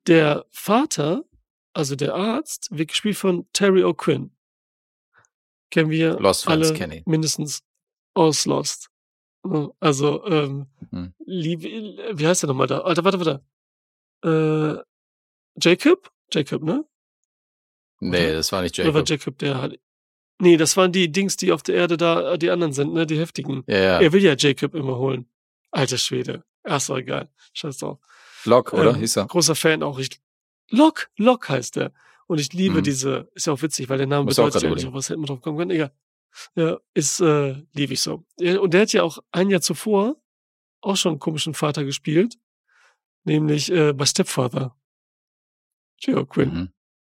Der 0.07 0.45
Vater, 0.51 1.25
also 1.73 1.97
der 1.97 2.15
Arzt, 2.15 2.69
wird 2.71 2.87
gespielt 2.91 3.17
von 3.17 3.45
Terry 3.51 3.83
O'Quinn. 3.83 4.29
Kennen 5.69 5.89
wir 5.89 6.17
Lost 6.17 6.47
alle 6.47 6.71
kenn 6.73 6.91
ich. 6.91 7.05
mindestens 7.05 7.61
aus 8.13 8.45
Lost. 8.45 8.89
Ja, 9.45 9.67
Also, 9.81 10.25
ähm, 10.27 10.67
Hm. 10.91 11.13
lieb, 11.25 11.61
wie 11.63 12.25
heißt 12.25 12.43
der 12.43 12.47
nochmal 12.47 12.67
da? 12.67 12.79
Alter, 12.83 13.03
warte, 13.03 13.19
warte. 14.23 14.79
Äh, 14.79 14.81
Jacob? 15.61 16.09
Jacob, 16.31 16.63
ne? 16.63 16.85
Nee, 18.09 18.33
das 18.33 18.51
war 18.51 18.61
nicht 18.61 18.77
Oder 18.79 18.93
war 18.93 19.03
Jacob. 19.03 19.09
Jacob 19.09 19.37
der 19.39 19.61
hat. 19.61 19.79
Nee, 20.39 20.57
das 20.57 20.75
waren 20.75 20.91
die 20.91 21.11
Dings, 21.11 21.37
die 21.37 21.51
auf 21.51 21.63
der 21.63 21.75
Erde 21.75 21.95
da, 21.97 22.33
äh, 22.33 22.37
die 22.37 22.49
anderen 22.49 22.73
sind, 22.73 22.93
ne? 22.93 23.05
Die 23.05 23.17
heftigen. 23.17 23.63
Ja, 23.67 23.77
ja. 23.77 24.01
Er 24.01 24.11
will 24.13 24.21
ja 24.21 24.35
Jacob 24.37 24.75
immer 24.75 24.97
holen. 24.97 25.29
Alter 25.71 25.97
Schwede. 25.97 26.43
Ach, 26.63 26.85
doch 26.85 26.97
egal. 26.97 27.29
Scheiß 27.53 27.77
drauf. 27.77 27.99
Locke, 28.43 28.75
oder? 28.75 28.91
Ähm, 28.91 28.95
Hieß 28.97 29.17
er. 29.17 29.27
Großer 29.27 29.55
Fan 29.55 29.81
auch. 29.83 29.97
Ich, 29.99 30.09
Locke, 30.69 31.07
Locke 31.17 31.49
heißt 31.53 31.77
er. 31.77 31.93
Und 32.27 32.39
ich 32.39 32.51
liebe 32.53 32.79
Mhm. 32.79 32.83
diese, 32.83 33.29
ist 33.35 33.45
ja 33.47 33.53
auch 33.53 33.61
witzig, 33.61 33.87
weil 33.87 33.97
der 33.99 34.07
Name 34.07 34.25
Muss 34.25 34.35
bedeutet 34.35 34.63
ja 34.63 34.69
auch 34.89 34.93
was, 34.93 35.09
hätte 35.09 35.19
man 35.19 35.27
drauf 35.27 35.41
kommen 35.41 35.57
können. 35.57 35.71
Egal. 35.71 35.91
Ja, 36.55 36.79
ist, 36.93 37.21
äh, 37.21 37.55
liebe 37.73 37.93
ich 37.93 38.01
so. 38.01 38.25
Und 38.39 38.73
der 38.73 38.81
hat 38.81 38.91
ja 38.93 39.03
auch 39.03 39.19
ein 39.31 39.49
Jahr 39.49 39.61
zuvor 39.61 40.15
auch 40.81 40.97
schon 40.97 41.13
einen 41.13 41.19
komischen 41.19 41.53
Vater 41.53 41.83
gespielt. 41.85 42.37
Nämlich, 43.23 43.71
äh, 43.71 43.93
bei 43.93 44.05
Stepfather. 44.05 44.75
Geo 46.01 46.25
Quinn. 46.25 46.53
Mhm. 46.53 46.69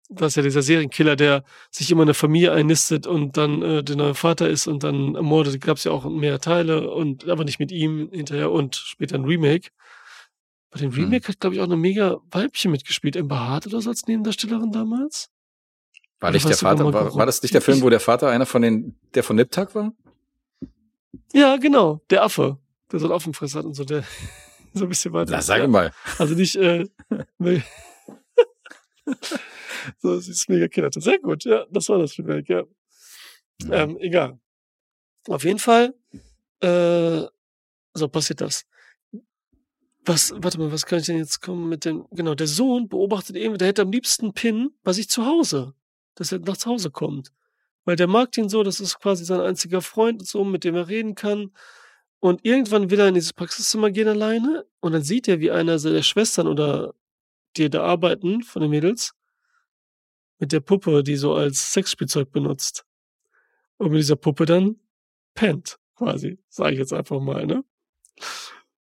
Das 0.10 0.34
ist 0.34 0.36
ja 0.36 0.44
dieser 0.44 0.62
Serienkiller, 0.62 1.16
der 1.16 1.44
sich 1.72 1.90
immer 1.90 2.04
eine 2.04 2.14
Familie 2.14 2.52
einnistet 2.52 3.08
und 3.08 3.38
dann 3.38 3.62
äh, 3.62 3.84
der 3.84 3.96
neue 3.96 4.14
Vater 4.16 4.50
ist 4.50 4.68
und 4.68 4.84
dann 4.84 5.16
ermordet. 5.16 5.60
Gab 5.62 5.78
es 5.78 5.86
ja 5.86 5.92
auch 5.92 6.06
mehr 6.06 6.40
Teile 6.40 6.92
und 6.92 7.28
aber 7.30 7.46
nicht 7.46 7.60
mit 7.60 7.72
ihm 7.72 8.10
hinterher 8.12 8.52
und 8.52 8.76
später 8.76 9.16
ein 9.16 9.26
Remake. 9.26 9.70
Bei 10.72 10.80
dem 10.80 10.92
Hm. 10.96 11.04
Remake 11.06 11.28
hat, 11.28 11.40
glaube 11.40 11.56
ich, 11.56 11.62
auch 11.62 11.66
eine 11.66 11.78
mega 11.78 12.18
Weibchen 12.32 12.72
mitgespielt. 12.72 13.16
Amber 13.16 13.40
Hart 13.40 13.68
oder 13.68 13.82
so 13.82 13.90
als 13.90 14.06
Nebendarstellerin 14.08 14.72
damals. 14.72 15.30
War 16.20 16.32
nicht 16.32 16.48
der 16.48 16.56
Vater, 16.58 16.86
war, 16.94 17.16
war 17.16 17.26
das 17.26 17.42
nicht 17.42 17.54
der 17.54 17.62
Film, 17.62 17.82
wo 17.82 17.90
der 17.90 18.00
Vater 18.00 18.30
einer 18.30 18.46
von 18.46 18.62
den, 18.62 18.96
der 19.14 19.24
von 19.24 19.36
Niptak 19.36 19.76
war? 19.76 19.94
Ja, 21.34 21.58
genau. 21.58 22.02
Der 22.10 22.24
Affe. 22.24 22.58
Der 22.92 23.00
so 23.00 23.08
einen 23.08 23.14
Affenfress 23.16 23.56
hat 23.56 23.66
und 23.66 23.74
so. 23.74 23.84
Der 23.84 24.04
so 24.74 24.86
ein 24.86 24.90
bisschen 24.90 25.14
weiter. 25.14 25.32
Na, 25.32 25.42
sag 25.42 25.60
ja. 25.60 25.68
mal. 25.68 25.92
Also 26.18 26.36
nicht, 26.36 26.56
äh, 26.56 26.86
ne- 27.40 27.64
so, 29.98 30.20
sie 30.20 30.32
ist 30.32 30.50
mega 30.50 30.68
Killer. 30.68 30.90
Sehr 30.94 31.20
gut, 31.20 31.44
ja, 31.46 31.66
das 31.72 31.90
war 31.90 32.00
das 32.00 32.18
Remake, 32.18 32.54
ja. 32.54 32.64
Ähm, 33.72 33.98
egal. 34.00 34.40
Auf 35.28 35.44
jeden 35.44 35.60
Fall, 35.60 35.94
äh, 36.62 37.24
so 37.94 38.08
passiert 38.08 38.42
das. 38.42 38.66
Was, 40.06 40.34
warte 40.36 40.60
mal, 40.60 40.72
was 40.72 40.86
kann 40.86 41.00
ich 41.00 41.06
denn 41.06 41.18
jetzt 41.18 41.42
kommen 41.42 41.70
mit 41.70 41.86
dem, 41.86 42.06
genau, 42.12 42.36
der 42.36 42.48
Sohn 42.48 42.90
beobachtet 42.90 43.38
eben, 43.38 43.58
der 43.58 43.70
hätte 43.70 43.84
am 43.84 43.92
liebsten 43.92 44.34
Pin 44.34 44.72
bei 44.84 44.92
sich 44.92 45.10
zu 45.10 45.26
Hause, 45.26 45.74
dass 46.16 46.32
er 46.32 46.40
nach 46.40 46.66
Hause 46.66 46.92
kommt. 46.92 47.32
Weil 47.86 47.96
der 47.96 48.08
mag 48.08 48.32
den 48.32 48.50
so, 48.50 48.64
das 48.64 48.80
ist 48.80 49.00
quasi 49.00 49.24
sein 49.26 49.40
einziger 49.40 49.82
Freund 49.82 50.22
und 50.22 50.28
so, 50.28 50.44
mit 50.44 50.64
dem 50.64 50.76
er 50.76 50.88
reden 50.88 51.16
kann. 51.16 51.52
Und 52.20 52.46
irgendwann 52.46 52.90
will 52.90 53.00
er 53.00 53.10
in 53.10 53.16
dieses 53.16 53.34
Praxiszimmer 53.34 53.92
gehen 53.92 54.08
alleine 54.08 54.66
und 54.80 54.94
dann 54.94 55.04
sieht 55.04 55.28
er, 55.28 55.40
wie 55.40 55.52
einer 55.52 55.78
der 55.78 56.04
Schwestern 56.04 56.48
oder 56.48 56.94
die 57.58 57.70
da 57.70 57.84
arbeiten, 57.84 58.42
von 58.44 58.62
den 58.62 58.72
Mädels, 58.72 59.14
mit 60.40 60.52
der 60.52 60.60
Puppe, 60.60 61.04
die 61.04 61.16
so 61.16 61.34
als 61.34 61.74
Sexspielzeug 61.74 62.32
benutzt. 62.32 62.86
Und 63.78 63.92
mit 63.92 64.00
dieser 64.00 64.16
Puppe 64.16 64.46
dann 64.46 64.78
pennt, 65.34 65.78
quasi, 65.96 66.38
sage 66.50 66.74
ich 66.74 66.80
jetzt 66.80 66.94
einfach 66.94 67.20
mal, 67.20 67.46
ne? 67.46 67.64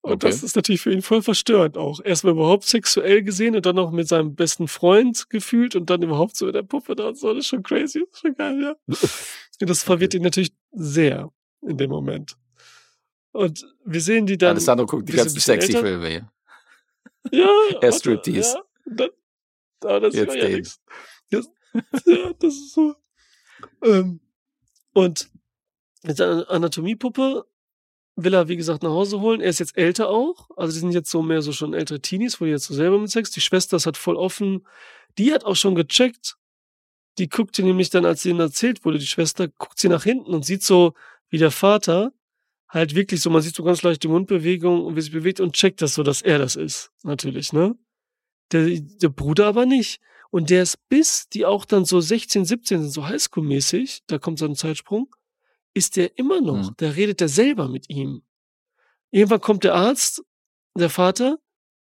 Und 0.00 0.12
Okay. 0.12 0.28
das 0.28 0.42
ist 0.42 0.56
natürlich 0.56 0.80
für 0.80 0.92
ihn 0.92 1.02
voll 1.02 1.22
verstörend 1.22 1.76
auch. 1.76 2.00
Erstmal 2.02 2.32
überhaupt 2.32 2.64
sexuell 2.64 3.22
gesehen 3.22 3.56
und 3.56 3.66
dann 3.66 3.76
noch 3.76 3.90
mit 3.90 4.08
seinem 4.08 4.34
besten 4.36 4.68
Freund 4.68 5.28
gefühlt 5.28 5.74
und 5.74 5.90
dann 5.90 6.02
überhaupt 6.02 6.36
so 6.36 6.46
mit 6.46 6.54
der 6.54 6.62
Puppe 6.62 6.94
da 6.94 7.08
und 7.08 7.18
so. 7.18 7.28
Das 7.28 7.38
ist 7.38 7.48
schon 7.48 7.62
crazy, 7.62 8.00
das 8.06 8.14
ist 8.14 8.20
schon 8.20 8.34
geil, 8.34 8.62
ja. 8.62 8.76
Und 9.60 9.68
das 9.68 9.82
verwirrt 9.82 10.14
ihn 10.14 10.22
natürlich 10.22 10.52
sehr 10.70 11.32
in 11.62 11.76
dem 11.76 11.90
Moment. 11.90 12.36
Und 13.32 13.66
wir 13.84 14.00
sehen 14.00 14.24
die 14.24 14.38
dann. 14.38 14.50
Alessandro 14.50 14.86
guckt 14.86 15.08
die 15.08 15.14
ganzen 15.14 15.40
sexy. 15.40 15.72
Filme 15.72 16.08
hier. 16.08 16.32
Ja, 17.32 17.48
Er 17.80 17.92
Striptease. 17.92 18.56
Ja, 18.56 18.62
dann, 18.86 19.10
aber 19.82 20.00
das 20.00 20.14
Jetzt 20.14 20.34
ist 20.34 20.42
ja 20.42 20.48
nichts. 20.48 20.80
Das, 21.30 21.50
ja, 22.06 22.32
das 22.38 22.54
ist 22.54 22.72
so. 22.74 22.94
Ähm, 23.82 24.20
und 24.92 25.30
mit 26.04 26.16
seiner 26.16 26.48
Anatomiepuppe 26.50 27.44
will 28.16 28.34
er, 28.34 28.48
wie 28.48 28.56
gesagt, 28.56 28.82
nach 28.82 28.90
Hause 28.90 29.20
holen. 29.20 29.40
Er 29.40 29.50
ist 29.50 29.60
jetzt 29.60 29.76
älter 29.76 30.08
auch. 30.08 30.48
Also 30.56 30.72
die 30.72 30.80
sind 30.80 30.92
jetzt 30.92 31.10
so 31.10 31.22
mehr 31.22 31.42
so 31.42 31.52
schon 31.52 31.74
ältere 31.74 32.00
Teenies, 32.00 32.40
wo 32.40 32.44
die 32.44 32.50
jetzt 32.50 32.64
so 32.64 32.74
selber 32.74 32.98
mit 32.98 33.10
Sex. 33.10 33.30
Die 33.30 33.40
Schwester 33.40 33.76
ist 33.76 33.86
halt 33.86 33.96
voll 33.96 34.16
offen. 34.16 34.66
Die 35.18 35.32
hat 35.32 35.44
auch 35.44 35.56
schon 35.56 35.74
gecheckt. 35.74 36.36
Die 37.18 37.28
guckt 37.28 37.56
sie 37.56 37.62
nämlich 37.62 37.90
dann, 37.90 38.04
als 38.04 38.22
sie 38.22 38.30
ihnen 38.30 38.40
erzählt 38.40 38.84
wurde, 38.84 38.98
die 38.98 39.06
Schwester, 39.06 39.48
guckt 39.48 39.78
sie 39.78 39.88
nach 39.88 40.04
hinten 40.04 40.32
und 40.32 40.44
sieht 40.44 40.62
so, 40.62 40.94
wie 41.30 41.38
der 41.38 41.50
Vater 41.50 42.12
halt 42.68 42.94
wirklich 42.94 43.20
so, 43.20 43.30
man 43.30 43.42
sieht 43.42 43.54
so 43.54 43.62
ganz 43.62 43.82
leicht 43.82 44.02
die 44.02 44.08
Mundbewegung 44.08 44.84
und 44.84 44.96
wie 44.96 45.00
sie 45.00 45.10
bewegt 45.10 45.40
und 45.40 45.54
checkt 45.54 45.80
das 45.82 45.94
so, 45.94 46.02
dass 46.02 46.22
er 46.22 46.38
das 46.38 46.56
ist. 46.56 46.90
Natürlich, 47.02 47.52
ne? 47.52 47.76
Der, 48.52 48.66
der 48.80 49.08
Bruder 49.08 49.46
aber 49.46 49.66
nicht. 49.66 50.00
Und 50.30 50.50
der 50.50 50.62
ist 50.62 50.78
bis 50.88 51.28
die 51.28 51.46
auch 51.46 51.64
dann 51.64 51.84
so 51.84 52.00
16, 52.00 52.44
17 52.44 52.82
sind, 52.82 52.90
so 52.90 53.06
Highschool-mäßig, 53.06 54.02
da 54.06 54.18
kommt 54.18 54.38
so 54.38 54.44
ein 54.44 54.54
Zeitsprung, 54.54 55.14
ist 55.74 55.96
der 55.96 56.18
immer 56.18 56.40
noch. 56.40 56.70
Mhm. 56.70 56.76
Der 56.78 56.96
redet 56.96 57.20
der 57.20 57.28
selber 57.28 57.68
mit 57.68 57.88
ihm. 57.88 58.22
Irgendwann 59.10 59.40
kommt 59.40 59.64
der 59.64 59.74
Arzt, 59.74 60.22
der 60.76 60.90
Vater, 60.90 61.38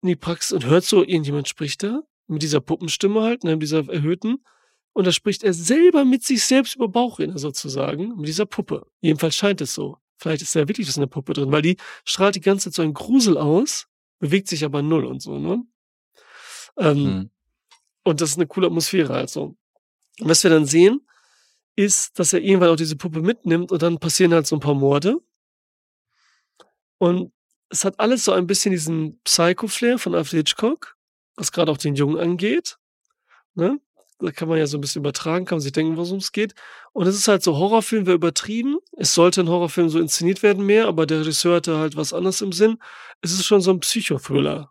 in 0.02 0.08
die 0.08 0.16
Praxis 0.16 0.52
und 0.52 0.66
hört 0.66 0.84
so, 0.84 1.02
irgendjemand 1.02 1.48
spricht 1.48 1.82
da, 1.82 2.02
mit 2.28 2.42
dieser 2.42 2.60
Puppenstimme 2.60 3.20
halt, 3.20 3.42
ne, 3.42 3.52
mit 3.52 3.62
dieser 3.62 3.88
erhöhten. 3.88 4.44
Und 4.92 5.06
da 5.06 5.12
spricht 5.12 5.42
er 5.42 5.52
selber 5.52 6.04
mit 6.04 6.24
sich 6.24 6.44
selbst 6.44 6.76
über 6.76 6.88
Bauchredner 6.88 7.38
sozusagen, 7.38 8.16
mit 8.16 8.28
dieser 8.28 8.46
Puppe. 8.46 8.86
Jedenfalls 9.00 9.36
scheint 9.36 9.60
es 9.60 9.74
so. 9.74 9.98
Vielleicht 10.20 10.42
ist 10.42 10.54
da 10.54 10.68
wirklich 10.68 10.86
was 10.88 10.96
in 10.96 11.02
der 11.02 11.06
Puppe 11.08 11.32
drin, 11.32 11.50
weil 11.50 11.62
die 11.62 11.76
strahlt 12.04 12.34
die 12.34 12.40
ganze 12.40 12.64
Zeit 12.70 12.74
so 12.74 12.82
einen 12.82 12.94
Grusel 12.94 13.38
aus, 13.38 13.86
bewegt 14.18 14.48
sich 14.48 14.64
aber 14.64 14.82
null 14.82 15.04
und 15.06 15.22
so, 15.22 15.38
ne? 15.38 15.64
Ähm, 16.76 16.96
Hm. 17.04 17.30
und 18.04 18.20
das 18.20 18.30
ist 18.30 18.36
eine 18.36 18.46
coole 18.46 18.66
Atmosphäre 18.68 19.14
also. 19.14 19.56
Und 20.20 20.28
was 20.28 20.42
wir 20.44 20.50
dann 20.50 20.66
sehen, 20.66 21.06
ist, 21.76 22.18
dass 22.18 22.32
er 22.32 22.40
irgendwann 22.40 22.70
auch 22.70 22.76
diese 22.76 22.96
Puppe 22.96 23.22
mitnimmt 23.22 23.72
und 23.72 23.80
dann 23.82 23.98
passieren 23.98 24.34
halt 24.34 24.46
so 24.46 24.56
ein 24.56 24.60
paar 24.60 24.74
Morde. 24.74 25.20
Und 26.98 27.32
es 27.70 27.84
hat 27.84 27.98
alles 27.98 28.24
so 28.24 28.32
ein 28.32 28.46
bisschen 28.46 28.72
diesen 28.72 29.20
Psycho-Flair 29.24 29.98
von 29.98 30.14
Alfred 30.14 30.48
Hitchcock, 30.48 30.96
was 31.36 31.52
gerade 31.52 31.72
auch 31.72 31.78
den 31.78 31.94
Jungen 31.94 32.18
angeht. 32.18 32.78
Ne? 33.54 33.80
Da 34.20 34.30
kann 34.32 34.48
man 34.48 34.58
ja 34.58 34.66
so 34.66 34.76
ein 34.76 34.80
bisschen 34.80 35.00
übertragen, 35.00 35.44
kann 35.46 35.56
man 35.56 35.62
sich 35.62 35.72
denken, 35.72 35.96
worum 35.96 36.18
es 36.18 36.32
geht. 36.32 36.54
Und 36.92 37.06
es 37.06 37.16
ist 37.16 37.28
halt 37.28 37.42
so, 37.42 37.56
Horrorfilm 37.56 38.06
wäre 38.06 38.16
übertrieben. 38.16 38.78
Es 38.96 39.14
sollte 39.14 39.40
ein 39.40 39.48
Horrorfilm 39.48 39.88
so 39.88 39.98
inszeniert 39.98 40.42
werden 40.42 40.66
mehr, 40.66 40.86
aber 40.86 41.06
der 41.06 41.20
Regisseur 41.20 41.56
hatte 41.56 41.78
halt 41.78 41.96
was 41.96 42.12
anderes 42.12 42.40
im 42.40 42.52
Sinn. 42.52 42.78
Es 43.22 43.32
ist 43.32 43.46
schon 43.46 43.60
so 43.60 43.70
ein 43.70 43.80
Psychothriller. 43.80 44.70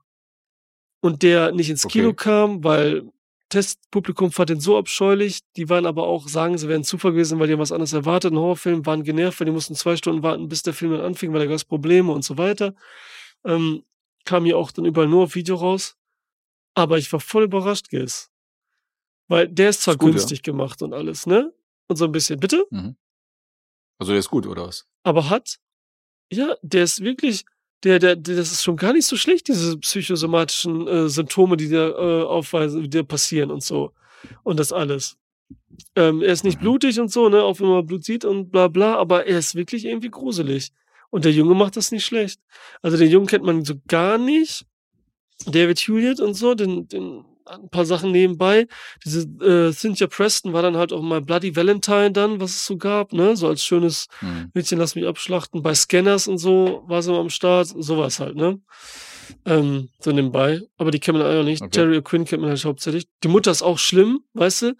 Und 1.01 1.23
der 1.23 1.51
nicht 1.51 1.69
ins 1.69 1.85
Okay. 1.85 1.99
Kino 1.99 2.13
kam, 2.13 2.63
weil 2.63 3.09
Testpublikum 3.49 4.31
fand 4.31 4.51
den 4.51 4.59
so 4.59 4.77
abscheulich. 4.77 5.39
Die 5.55 5.69
waren 5.69 5.85
aber 5.85 6.03
auch, 6.03 6.27
sagen, 6.27 6.57
sie 6.57 6.67
wären 6.67 6.83
Zufall 6.83 7.13
gewesen, 7.13 7.39
weil 7.39 7.47
die 7.47 7.53
haben 7.53 7.59
was 7.59 7.71
anderes 7.71 7.93
erwartet. 7.93 8.31
Ein 8.31 8.37
Horrorfilm 8.37 8.85
waren 8.85 9.03
genervt, 9.03 9.39
weil 9.39 9.45
die 9.45 9.51
mussten 9.51 9.75
zwei 9.75 9.95
Stunden 9.95 10.21
warten, 10.21 10.47
bis 10.47 10.61
der 10.61 10.73
Film 10.73 10.91
dann 10.91 11.01
anfing, 11.01 11.33
weil 11.33 11.39
da 11.39 11.45
gab 11.47 11.55
es 11.55 11.65
Probleme 11.65 12.11
und 12.11 12.23
so 12.23 12.37
weiter. 12.37 12.75
Ähm, 13.43 13.83
kam 14.25 14.45
hier 14.45 14.57
auch 14.57 14.71
dann 14.71 14.85
überall 14.85 15.07
nur 15.07 15.23
auf 15.23 15.35
Video 15.35 15.55
raus. 15.55 15.95
Aber 16.75 16.97
ich 16.97 17.11
war 17.11 17.19
voll 17.19 17.43
überrascht, 17.43 17.89
Gis. 17.89 18.29
Weil 19.29 19.47
der 19.47 19.69
ist 19.69 19.81
zwar 19.83 19.93
Ist 19.93 19.99
gut, 19.99 20.09
ja. 20.09 20.13
günstig 20.15 20.43
gemacht 20.43 20.81
und 20.81 20.93
alles, 20.93 21.25
ne? 21.25 21.53
Und 21.87 21.95
so 21.95 22.03
ein 22.05 22.11
bisschen, 22.11 22.39
bitte? 22.39 22.65
Mhm. 22.71 22.97
Also 23.99 24.11
der 24.11 24.19
ist 24.19 24.29
gut, 24.29 24.45
oder 24.47 24.67
was? 24.67 24.85
aber 25.03 25.29
hat, 25.29 25.59
ja, 26.31 26.55
der 26.61 26.83
ist 26.83 27.01
wirklich, 27.01 27.45
der, 27.83 27.99
der, 27.99 28.15
der, 28.17 28.35
das 28.35 28.51
ist 28.51 28.63
schon 28.63 28.75
gar 28.75 28.91
nicht 28.93 29.05
so 29.05 29.15
schlecht, 29.15 29.47
diese 29.47 29.77
psychosomatischen 29.77 30.87
äh, 30.87 31.09
Symptome, 31.09 31.55
die 31.57 31.69
da 31.69 31.89
äh, 31.89 32.23
aufweisen, 32.23 32.83
die 32.83 32.89
da 32.89 33.03
passieren 33.03 33.49
und 33.51 33.63
so. 33.63 33.93
Und 34.43 34.59
das 34.59 34.71
alles. 34.73 35.15
Ähm, 35.95 36.21
er 36.21 36.33
ist 36.33 36.43
nicht 36.43 36.57
Mhm. 36.59 36.63
blutig 36.63 36.99
und 36.99 37.11
so, 37.11 37.29
ne, 37.29 37.41
auch 37.41 37.59
wenn 37.59 37.67
man 37.69 37.85
Blut 37.85 38.03
sieht 38.03 38.25
und 38.25 38.49
bla 38.51 38.67
bla, 38.67 38.95
aber 38.97 39.25
er 39.25 39.39
ist 39.39 39.55
wirklich 39.55 39.85
irgendwie 39.85 40.09
gruselig. 40.11 40.71
Und 41.09 41.25
der 41.25 41.31
Junge 41.31 41.55
macht 41.55 41.75
das 41.77 41.91
nicht 41.91 42.05
schlecht. 42.05 42.39
Also 42.81 42.97
den 42.97 43.09
Jungen 43.09 43.25
kennt 43.27 43.43
man 43.45 43.63
so 43.65 43.75
gar 43.87 44.17
nicht. 44.17 44.65
David 45.45 45.79
Hewlett 45.79 46.19
und 46.19 46.33
so, 46.35 46.53
den, 46.53 46.87
den 46.87 47.25
ein 47.49 47.69
paar 47.69 47.85
Sachen 47.85 48.11
nebenbei. 48.11 48.67
Diese 49.05 49.21
äh, 49.43 49.71
Cynthia 49.73 50.07
Preston 50.07 50.53
war 50.53 50.61
dann 50.61 50.77
halt 50.77 50.93
auch 50.93 51.01
mal 51.01 51.21
Bloody 51.21 51.55
Valentine 51.55 52.11
dann, 52.11 52.39
was 52.39 52.51
es 52.51 52.65
so 52.65 52.77
gab, 52.77 53.13
ne? 53.13 53.35
So 53.35 53.47
als 53.47 53.63
schönes 53.63 54.07
Hm. 54.19 54.51
Mädchen, 54.53 54.79
lass 54.79 54.95
mich 54.95 55.05
abschlachten. 55.07 55.61
Bei 55.61 55.73
Scanners 55.73 56.27
und 56.27 56.37
so 56.37 56.83
war 56.87 57.01
sie 57.01 57.11
mal 57.11 57.19
am 57.19 57.29
Start. 57.29 57.67
Sowas 57.67 58.19
halt, 58.19 58.35
ne? 58.35 58.59
Ähm, 59.45 59.89
so 59.99 60.11
nebenbei. 60.11 60.61
Aber 60.77 60.91
die 60.91 60.99
kennt 60.99 61.17
man 61.17 61.27
auch 61.27 61.43
nicht. 61.43 61.61
Okay. 61.61 61.71
Terry 61.71 61.97
O'Quinn 61.97 62.25
kennt 62.25 62.41
man 62.41 62.49
halt 62.49 62.65
hauptsächlich. 62.65 63.07
Die 63.23 63.27
Mutter 63.27 63.51
ist 63.51 63.61
auch 63.61 63.77
schlimm, 63.77 64.21
weißt 64.33 64.63
du? 64.63 64.75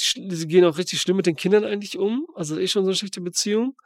Die, 0.00 0.28
die 0.28 0.48
gehen 0.48 0.64
auch 0.64 0.78
richtig 0.78 1.00
schlimm 1.00 1.16
mit 1.16 1.26
den 1.26 1.36
Kindern 1.36 1.64
eigentlich 1.64 1.98
um. 1.98 2.26
Also 2.34 2.58
eh 2.58 2.66
schon 2.66 2.84
so 2.84 2.90
eine 2.90 2.96
schlechte 2.96 3.20
Beziehung. 3.20 3.76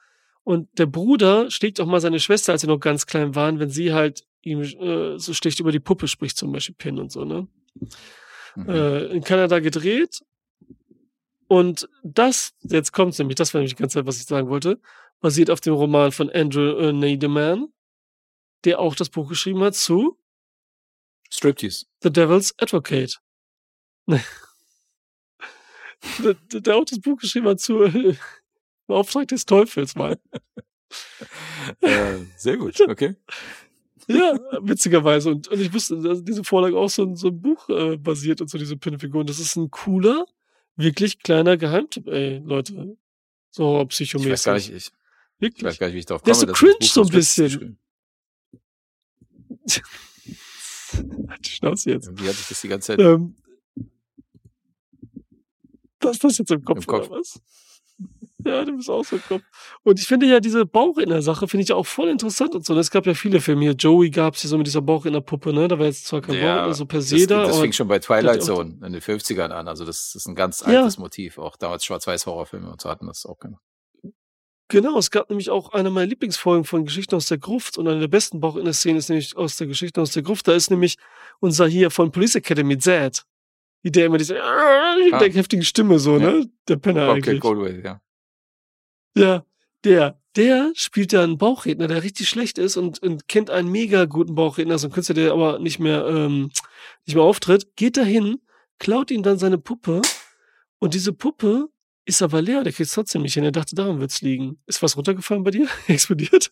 Und 0.45 0.69
der 0.79 0.87
Bruder 0.87 1.51
schlägt 1.51 1.79
auch 1.81 1.87
mal 1.87 2.01
seine 2.01 2.21
Schwester, 2.21 2.53
als 2.53 2.63
sie 2.63 2.67
noch 2.67 2.81
ganz 2.81 3.05
klein 3.07 3.35
waren, 3.35 3.59
wenn 3.59 3.69
sie 3.69 3.93
halt 3.93 4.25
ihm 4.43 4.63
äh, 4.63 5.19
so 5.19 5.35
schlecht 5.35 5.61
über 5.61 5.73
die 5.73 5.81
Puppe 5.81 6.09
spricht, 6.09 6.39
zum 6.39 6.53
Beispiel 6.53 6.75
Pin 6.79 6.99
und 6.99 7.13
so, 7.13 7.25
ne? 7.25 7.47
Mhm. 8.57 8.69
äh, 8.69 9.05
in 9.07 9.23
Kanada 9.23 9.61
gedreht. 9.61 10.21
Und 11.47 11.89
das, 12.03 12.55
jetzt 12.63 12.93
kommt's 12.93 13.19
nämlich, 13.19 13.37
das 13.37 13.55
war 13.55 13.61
nämlich 13.61 13.75
die 13.75 13.81
ganze 13.81 13.95
Zeit, 13.95 14.07
was 14.07 14.19
ich 14.19 14.27
sagen 14.27 14.49
wollte, 14.49 14.81
basiert 15.21 15.51
auf 15.51 15.61
dem 15.61 15.75
Roman 15.75 16.13
von 16.13 16.31
Andrew 16.31 16.77
äh, 16.79 16.93
Neideman, 16.93 17.73
der 18.65 18.79
auch 18.79 18.95
das 18.95 19.09
Buch 19.09 19.29
geschrieben 19.29 19.61
hat 19.63 19.75
zu 19.75 20.19
Striptease. 21.31 21.87
The 22.03 22.11
Devil's 22.11 22.55
Advocate. 22.59 23.21
der, 26.19 26.35
der 26.53 26.77
auch 26.77 26.85
das 26.85 27.01
Buch 27.01 27.19
geschrieben 27.19 27.49
hat 27.49 27.61
zu 27.61 27.83
äh, 27.85 28.17
Auftrag 28.87 29.29
des 29.29 29.47
Teufels 29.47 29.95
mal. 29.95 30.19
Äh, 31.83 32.25
sehr 32.39 32.57
gut, 32.57 32.81
okay. 32.81 33.15
Ja, 34.09 34.39
witzigerweise. 34.63 35.31
Und, 35.31 35.49
und 35.49 35.61
ich 35.61 35.73
wusste, 35.73 36.01
dass 36.01 36.25
diese 36.25 36.43
Vorlage 36.43 36.77
auch 36.79 36.89
so, 36.89 37.03
ein- 37.03 37.15
so 37.17 37.29
ein 37.29 37.41
Buch 37.41 37.69
äh, 37.69 37.97
basiert 37.99 38.41
und 38.41 38.49
so 38.49 38.57
diese 38.59 38.77
Pinfiguren. 38.77 39.27
Das 39.27 39.39
ist 39.39 39.55
ein 39.57 39.71
cooler, 39.71 40.25
wirklich 40.77 41.19
kleiner 41.23 41.57
Geheimtipp, 41.59 42.07
ey, 42.09 42.39
Leute. 42.39 42.97
So 43.51 43.83
Ich 43.83 43.89
psychomäßig. 43.89 44.33
weiß 44.33 44.45
gar 44.45 44.55
nicht, 44.55 44.71
ich, 44.71 44.75
ich 44.87 44.93
Wirklich. 45.39 45.65
weiß 45.65 45.79
gar 45.79 45.87
nicht, 45.89 45.95
wie 45.95 45.99
ich 46.01 46.07
darauf 46.07 46.23
Der 46.23 46.33
komme. 46.35 46.45
ist 46.53 46.59
so 46.59 46.67
cringe 46.67 46.77
so 46.81 47.03
ein 47.03 47.09
bisschen. 47.09 47.79
Halt 51.29 51.47
die 51.47 51.51
Schnauze 51.51 51.91
jetzt. 51.91 52.09
Wie 52.19 52.29
hatte 52.29 52.39
ich 52.41 52.49
das 52.49 52.61
die 52.63 52.69
ganze 52.69 52.87
Zeit? 52.89 53.01
Ähm, 53.01 53.35
das 56.01 56.13
ist 56.13 56.25
das 56.25 56.39
jetzt 56.39 56.51
im 56.51 56.65
Kopf, 56.65 56.79
Im 56.79 56.87
Kopf. 56.87 57.09
oder 57.11 57.19
was? 57.21 57.41
Ja, 58.45 58.65
du 58.65 58.77
bist 58.77 58.89
auch 58.89 59.05
so 59.05 59.17
im 59.17 59.23
Kopf. 59.23 59.43
Und 59.83 59.99
ich 59.99 60.07
finde 60.07 60.27
ja 60.27 60.39
diese 60.39 60.65
Bauchinner-Sache 60.65 61.49
finde 61.49 61.63
ich 61.65 61.71
ja 61.71 61.75
auch 61.77 61.87
voll 61.87 62.09
interessant 62.09 62.55
und 62.55 62.65
so. 62.65 62.77
Es 62.79 62.91
gab 62.91 63.05
ja 63.07 63.15
viele 63.15 63.41
Filme 63.41 63.63
hier. 63.63 63.73
Joey 63.73 64.11
gab 64.11 64.35
es 64.35 64.43
hier 64.43 64.49
so 64.51 64.57
mit 64.59 64.67
dieser 64.69 64.81
Bauchinner-Puppe, 64.81 65.53
ne? 65.53 65.67
Da 65.67 65.79
war 65.79 65.87
jetzt 65.87 66.07
zwar 66.07 66.21
kein 66.21 66.37
Ja, 66.37 66.55
Bauchinner 66.59 66.75
so 66.75 66.87
per 66.87 66.99
Das, 67.01 67.09
se 67.09 67.27
da, 67.27 67.43
das 67.47 67.59
fing 67.59 67.73
schon 67.73 67.89
bei 67.89 67.99
Twilight 67.99 68.43
Zone 68.45 68.79
in 68.87 68.93
den 68.93 69.03
50ern 69.03 69.51
an. 69.51 69.67
Also 69.67 69.85
das 69.85 70.15
ist 70.15 70.27
ein 70.29 70.37
ganz 70.37 70.61
Ja. 70.61 70.81
altes 70.83 70.99
Motiv. 70.99 71.39
Auch 71.39 71.57
damals 71.57 71.85
Schwarz-Weiß-Horrorfilme 71.85 72.71
und 72.71 72.81
so 72.81 72.89
hatten 72.89 73.07
das 73.09 73.27
auch 73.27 73.39
gemacht. 73.39 73.63
Genau, 74.71 74.99
es 74.99 75.11
gab 75.11 75.31
nämlich 75.31 75.49
auch 75.49 75.73
eine 75.73 75.89
meiner 75.91 76.07
Lieblingsfolgen 76.07 76.65
von 76.65 76.85
Geschichten 76.85 77.15
aus 77.15 77.27
der 77.27 77.39
Gruft 77.39 77.79
und 77.79 77.89
eine 77.89 78.01
der 78.01 78.09
besten 78.09 78.39
Bauchinner-Szenen 78.41 78.99
ist 78.99 79.09
nämlich 79.09 79.35
aus 79.37 79.57
der 79.57 79.67
Geschichte 79.67 80.01
aus 80.01 80.13
der 80.13 80.23
Gruft. 80.23 80.47
Da 80.47 80.53
ist 80.53 80.71
nämlich 80.71 80.97
unser 81.41 81.67
hier 81.67 81.91
von 81.91 82.13
Police 82.13 82.35
Academy 82.37 82.77
Zed. 82.79 83.25
Der 83.85 84.07
immer 84.07 84.19
diese 84.19 84.35
mit 84.35 84.43
Ah. 84.43 85.19
der 85.21 85.33
heftigen 85.33 85.63
Stimme 85.65 85.99
so, 85.99 86.19
Ja. 86.19 86.33
ne? 86.33 86.51
Der 86.69 86.77
Penner 86.77 87.09
Okay, 87.09 87.17
eigentlich. 87.31 87.41
Goldway, 87.41 87.81
ja. 87.83 88.01
Ja, 89.19 89.45
der, 89.85 90.21
der 90.37 90.73
spielt 90.75 91.13
ja 91.13 91.23
einen 91.23 91.39
Bauchredner, 91.39 91.89
der 91.89 92.03
richtig 92.03 92.29
schlecht 92.29 92.59
ist 92.59 92.77
und, 92.77 93.03
und 93.03 93.29
kennt 93.29 93.51
einen 93.51 93.71
mega 93.71 94.05
guten 94.07 94.35
Bauchredner, 94.35 94.79
so 94.79 94.89
ein 94.89 94.93
Künstler, 94.93 95.15
der 95.15 95.33
aber 95.33 95.59
nicht 95.59 95.79
mehr, 95.79 96.07
ähm, 96.07 96.51
nicht 97.07 97.15
mehr 97.15 97.25
auftritt, 97.25 97.77
geht 97.77 97.97
dahin, 97.97 98.41
klaut 98.79 99.11
ihm 99.11 99.23
dann 99.23 99.39
seine 99.39 99.59
Puppe 99.59 100.03
und 100.79 100.95
diese 100.95 101.13
Puppe 101.13 101.69
ist 102.05 102.23
aber 102.23 102.41
leer, 102.41 102.65
der 102.65 102.73
kriegt 102.73 102.93
trotzdem 102.93 103.23
nicht 103.23 103.35
hin. 103.35 103.45
Er 103.45 103.53
dachte, 103.53 103.75
daran 103.75 104.01
wird's 104.01 104.23
liegen. 104.23 104.59
Ist 104.67 104.83
was 104.83 104.97
runtergefallen 104.97 105.45
bei 105.45 105.51
dir? 105.51 105.69
Explodiert? 105.89 106.51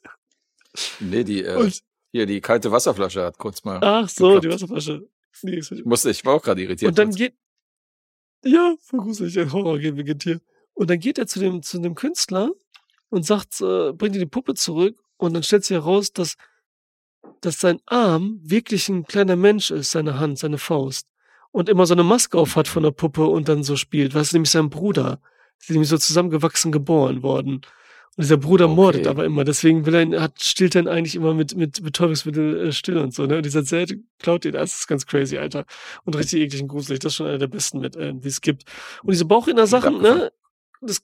Nee, 1.00 1.24
die, 1.24 1.42
äh, 1.42 1.56
Und, 1.56 1.80
hier, 2.12 2.26
die 2.26 2.40
kalte 2.40 2.70
Wasserflasche 2.70 3.22
hat 3.24 3.38
kurz 3.38 3.64
mal. 3.64 3.78
ach 3.82 4.08
so, 4.08 4.38
die 4.38 4.48
geklappt. 4.48 4.70
Wasserflasche. 4.70 5.08
Nee, 5.42 5.58
Ich 5.58 5.84
musste, 5.84 6.10
ich 6.10 6.24
war 6.24 6.34
auch 6.34 6.42
gerade 6.42 6.62
irritiert. 6.62 6.90
Und 6.90 6.98
dann 6.98 7.08
jetzt. 7.08 7.16
geht, 7.16 7.34
ja, 8.44 8.74
voll 8.80 9.00
gruselig, 9.00 9.38
ein 9.38 9.52
Horror 9.52 9.78
beginnt 9.78 10.22
hier. 10.22 10.40
Und 10.76 10.90
dann 10.90 11.00
geht 11.00 11.16
er 11.18 11.26
zu 11.26 11.40
dem, 11.40 11.62
zu 11.62 11.80
dem 11.80 11.94
Künstler 11.94 12.50
und 13.08 13.24
sagt, 13.24 13.60
äh, 13.62 13.92
bringt 13.92 14.14
ihm 14.14 14.20
die 14.20 14.26
Puppe 14.26 14.52
zurück 14.54 14.96
und 15.16 15.32
dann 15.32 15.42
stellt 15.42 15.64
sich 15.64 15.74
heraus, 15.74 16.12
dass, 16.12 16.36
dass 17.40 17.58
sein 17.58 17.80
Arm 17.86 18.38
wirklich 18.42 18.90
ein 18.90 19.04
kleiner 19.04 19.36
Mensch 19.36 19.70
ist, 19.70 19.90
seine 19.90 20.18
Hand, 20.18 20.38
seine 20.38 20.58
Faust. 20.58 21.08
Und 21.50 21.70
immer 21.70 21.86
so 21.86 21.94
eine 21.94 22.04
Maske 22.04 22.36
auf 22.36 22.56
hat 22.56 22.68
von 22.68 22.82
der 22.82 22.90
Puppe 22.90 23.24
und 23.24 23.48
dann 23.48 23.62
so 23.62 23.76
spielt. 23.76 24.14
Weil 24.14 24.20
es 24.20 24.28
ist 24.28 24.32
nämlich 24.34 24.50
sein 24.50 24.68
Bruder. 24.68 25.20
Sie 25.56 25.68
sind 25.68 25.76
nämlich 25.76 25.88
so 25.88 25.96
zusammengewachsen 25.96 26.70
geboren 26.72 27.22
worden. 27.22 27.62
Und 28.16 28.22
dieser 28.24 28.36
Bruder 28.36 28.66
Okay. 28.66 28.74
mordet 28.74 29.06
aber 29.06 29.24
immer. 29.24 29.44
Deswegen 29.44 29.86
will 29.86 29.94
er 29.94 30.02
ihn, 30.02 30.20
hat, 30.20 30.42
stillt 30.42 30.74
er 30.74 30.82
ihn 30.82 30.88
eigentlich 30.88 31.14
immer 31.14 31.32
mit, 31.32 31.56
mit 31.56 31.82
Betäubungsmittel 31.82 32.68
äh, 32.68 32.72
still 32.72 32.98
und 32.98 33.14
so, 33.14 33.24
ne? 33.24 33.38
Und 33.38 33.46
dieser 33.46 33.64
Zelt 33.64 33.98
klaut 34.18 34.44
ihn. 34.44 34.52
Das 34.52 34.80
ist 34.80 34.88
ganz 34.88 35.06
crazy, 35.06 35.38
Alter. 35.38 35.64
Und 36.04 36.16
richtig 36.16 36.42
eklig 36.42 36.60
und 36.60 36.68
gruselig. 36.68 36.98
Das 36.98 37.12
ist 37.12 37.16
schon 37.16 37.28
einer 37.28 37.38
der 37.38 37.46
besten, 37.46 37.80
mit, 37.80 37.96
äh, 37.96 38.12
die 38.12 38.28
es 38.28 38.42
gibt. 38.42 38.64
Und 39.02 39.12
diese 39.12 39.24
Bauchinner-Sachen, 39.24 40.02
ne? 40.02 40.32
Das 40.80 41.02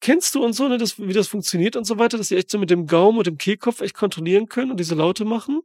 kennst 0.00 0.34
du 0.34 0.44
und 0.44 0.52
so, 0.52 0.68
ne? 0.68 0.78
Das, 0.78 0.98
wie 0.98 1.12
das 1.12 1.28
funktioniert 1.28 1.76
und 1.76 1.84
so 1.84 1.98
weiter, 1.98 2.18
dass 2.18 2.28
die 2.28 2.36
echt 2.36 2.50
so 2.50 2.58
mit 2.58 2.70
dem 2.70 2.86
Gaumen 2.86 3.18
und 3.18 3.26
dem 3.26 3.38
Kehlkopf 3.38 3.80
echt 3.80 3.94
kontrollieren 3.94 4.48
können 4.48 4.70
und 4.70 4.78
diese 4.80 4.94
Laute 4.94 5.24
machen. 5.24 5.62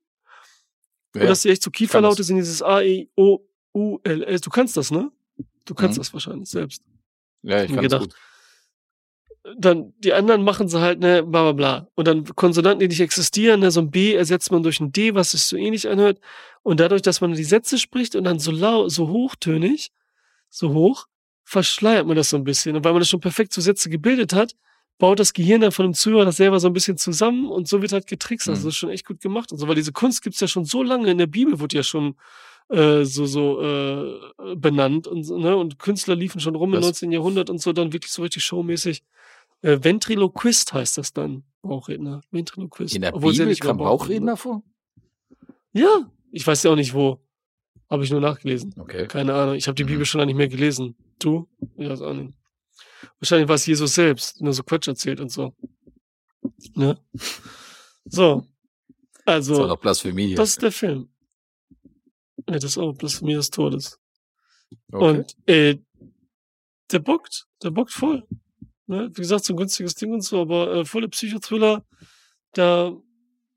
ja, 1.15 1.21
Und 1.21 1.27
dass 1.27 1.41
die 1.41 1.49
echt 1.49 1.63
so 1.63 1.71
Kieferlaute 1.71 2.23
sind, 2.23 2.38
dieses 2.38 2.61
A, 2.61 2.81
E, 2.81 3.09
O, 3.15 3.39
U, 3.73 3.99
L, 4.03 4.23
S. 4.23 4.41
Du 4.41 4.49
kannst 4.49 4.77
das, 4.77 4.91
ne? 4.91 5.11
Du 5.65 5.73
kannst 5.76 5.97
Mhm. 5.97 6.01
das 6.01 6.13
wahrscheinlich 6.13 6.49
selbst. 6.49 6.81
ja, 7.43 7.63
ich 7.63 7.71
kann 7.73 7.81
gedacht. 7.84 8.01
gut. 8.01 8.15
Dann, 9.57 9.93
die 9.99 10.13
anderen 10.13 10.43
machen 10.43 10.67
sie 10.67 10.80
halt, 10.80 10.99
ne, 10.99 11.23
bla, 11.23 11.43
bla, 11.43 11.51
bla. 11.53 11.88
Und 11.95 12.07
dann 12.07 12.23
Konsonanten, 12.35 12.80
die 12.81 12.88
nicht 12.89 12.99
existieren, 12.99 13.61
ne, 13.61 13.71
so 13.71 13.80
ein 13.80 13.89
B 13.89 14.13
ersetzt 14.13 14.51
man 14.51 14.63
durch 14.63 14.80
ein 14.80 14.91
D, 14.91 15.15
was 15.15 15.31
sich 15.31 15.41
so 15.43 15.55
ähnlich 15.55 15.88
anhört. 15.88 16.19
Und 16.61 16.80
dadurch, 16.80 17.01
dass 17.01 17.21
man 17.21 17.34
die 17.34 17.43
Sätze 17.43 17.77
spricht 17.80 18.15
und 18.15 18.26
dann 18.26 18.38
so 18.39 18.51
lau, 18.51 18.89
so 18.89 19.07
hochtönig, 19.07 19.91
so 20.49 20.73
hoch, 20.73 21.07
verschleiert 21.49 22.05
man 22.05 22.15
das 22.15 22.30
so 22.30 22.38
ein 22.38 22.43
bisschen. 22.43 22.76
Und 22.76 22.84
weil 22.85 22.91
man 22.93 23.01
das 23.01 23.09
schon 23.09 23.19
perfekt 23.21 23.51
zu 23.53 23.59
Sätze 23.61 23.89
gebildet 23.89 24.34
hat, 24.34 24.55
baut 24.99 25.19
das 25.19 25.34
Gehirn 25.34 25.61
dann 25.61 25.71
von 25.71 25.85
dem 25.88 25.93
Zuhörer 25.95 26.26
das 26.26 26.38
selber 26.38 26.59
so 26.59 26.67
ein 26.67 26.73
bisschen 26.73 26.97
zusammen 26.97 27.47
und 27.49 27.67
so 27.67 27.81
wird 27.81 27.91
halt 27.91 28.05
getrickst. 28.05 28.47
Also 28.49 28.61
Mhm. 28.61 28.65
das 28.65 28.73
ist 28.73 28.77
schon 28.77 28.89
echt 28.91 29.05
gut 29.07 29.19
gemacht 29.21 29.51
und 29.51 29.57
so, 29.57 29.67
weil 29.67 29.76
diese 29.76 29.91
Kunst 29.91 30.21
gibt's 30.21 30.39
ja 30.41 30.47
schon 30.47 30.65
so 30.65 30.84
lange 30.84 31.09
in 31.09 31.17
der 31.17 31.26
Bibel, 31.27 31.59
wurde 31.59 31.76
ja 31.77 31.84
schon 31.84 32.15
äh, 32.71 33.03
so 33.03 33.26
so 33.26 33.61
äh, 33.63 34.55
benannt 34.55 35.07
und 35.07 35.27
ne 35.27 35.57
und 35.57 35.80
Künstler 35.80 36.15
liefen 36.15 36.39
schon 36.39 36.53
rum 36.55 36.69
im 36.69 36.81
Das- 36.81 36.85
19. 36.85 37.11
Jahrhundert 37.11 37.49
und 37.49 37.59
so 37.59 37.73
dann 37.73 37.93
wirklich 37.93 38.11
so 38.11 38.21
richtig 38.21 38.43
showmäßig. 38.43 39.01
Äh, 39.63 39.80
Ventriloquist 39.81 40.71
heißt 40.73 40.99
das 40.99 41.11
dann, 41.13 41.41
Bauchredner. 41.63 42.21
Ventriloquist. 42.30 42.93
In 42.93 43.01
der 43.01 43.15
Obwohl 43.15 43.34
ja 43.34 43.45
Bibel 43.45 43.57
kam 43.57 43.77
Bauchredner 43.77 44.38
vor? 44.38 44.61
Ja, 45.73 46.11
ich 46.31 46.45
weiß 46.45 46.61
ja 46.63 46.71
auch 46.71 46.76
nicht 46.76 46.93
wo. 46.93 47.19
Habe 47.89 48.03
ich 48.03 48.11
nur 48.11 48.21
nachgelesen. 48.21 48.76
Okay. 48.77 49.07
Keine 49.07 49.34
Ahnung. 49.34 49.55
Ich 49.55 49.67
habe 49.67 49.73
die 49.76 49.84
Mhm. 49.84 49.88
Bibel 49.88 50.05
schon 50.05 50.19
lange 50.19 50.27
nicht 50.31 50.38
mehr 50.38 50.47
gelesen. 50.47 50.95
Du? 51.20 51.48
Ich 51.78 51.90
weiß 51.90 52.02
auch 52.02 52.14
nicht. 52.14 52.34
Wahrscheinlich 53.20 53.48
war 53.48 53.56
es 53.56 53.66
Jesus 53.66 53.94
selbst, 53.96 54.41
nur 54.41 54.54
so 54.54 54.64
Quatsch 54.64 54.88
erzählt 54.88 55.20
und 55.20 55.30
so. 55.32 55.54
Ne? 56.76 56.98
So. 58.06 58.46
Das 59.26 59.26
war 59.26 59.34
Also, 59.36 59.68
doch 59.68 59.78
Blasphemie 59.80 60.28
hier. 60.28 60.38
das 60.38 60.50
ist 60.52 60.62
der 60.62 60.72
Film. 60.72 61.10
Ja, 62.48 62.56
das 62.56 62.64
ist 62.64 62.78
auch 62.78 62.94
Blasphemie 62.94 63.36
des 63.36 63.50
Todes. 63.50 64.00
okay. 64.91 65.06
Und 65.20 65.36
äh, 65.48 65.78
der 66.91 67.00
bockt, 67.00 67.46
der 67.62 67.72
bockt 67.72 67.91
voll. 67.91 68.26
Ne? 68.88 69.10
Wie 69.14 69.22
gesagt, 69.22 69.46
so 69.46 69.54
ein 69.54 69.58
günstiges 69.58 69.94
Ding 69.96 70.12
und 70.14 70.22
so, 70.22 70.41
aber 70.41 70.74
äh, 70.78 70.86
volle 70.86 71.10
Psychothriller, 71.10 71.86
da 72.54 72.96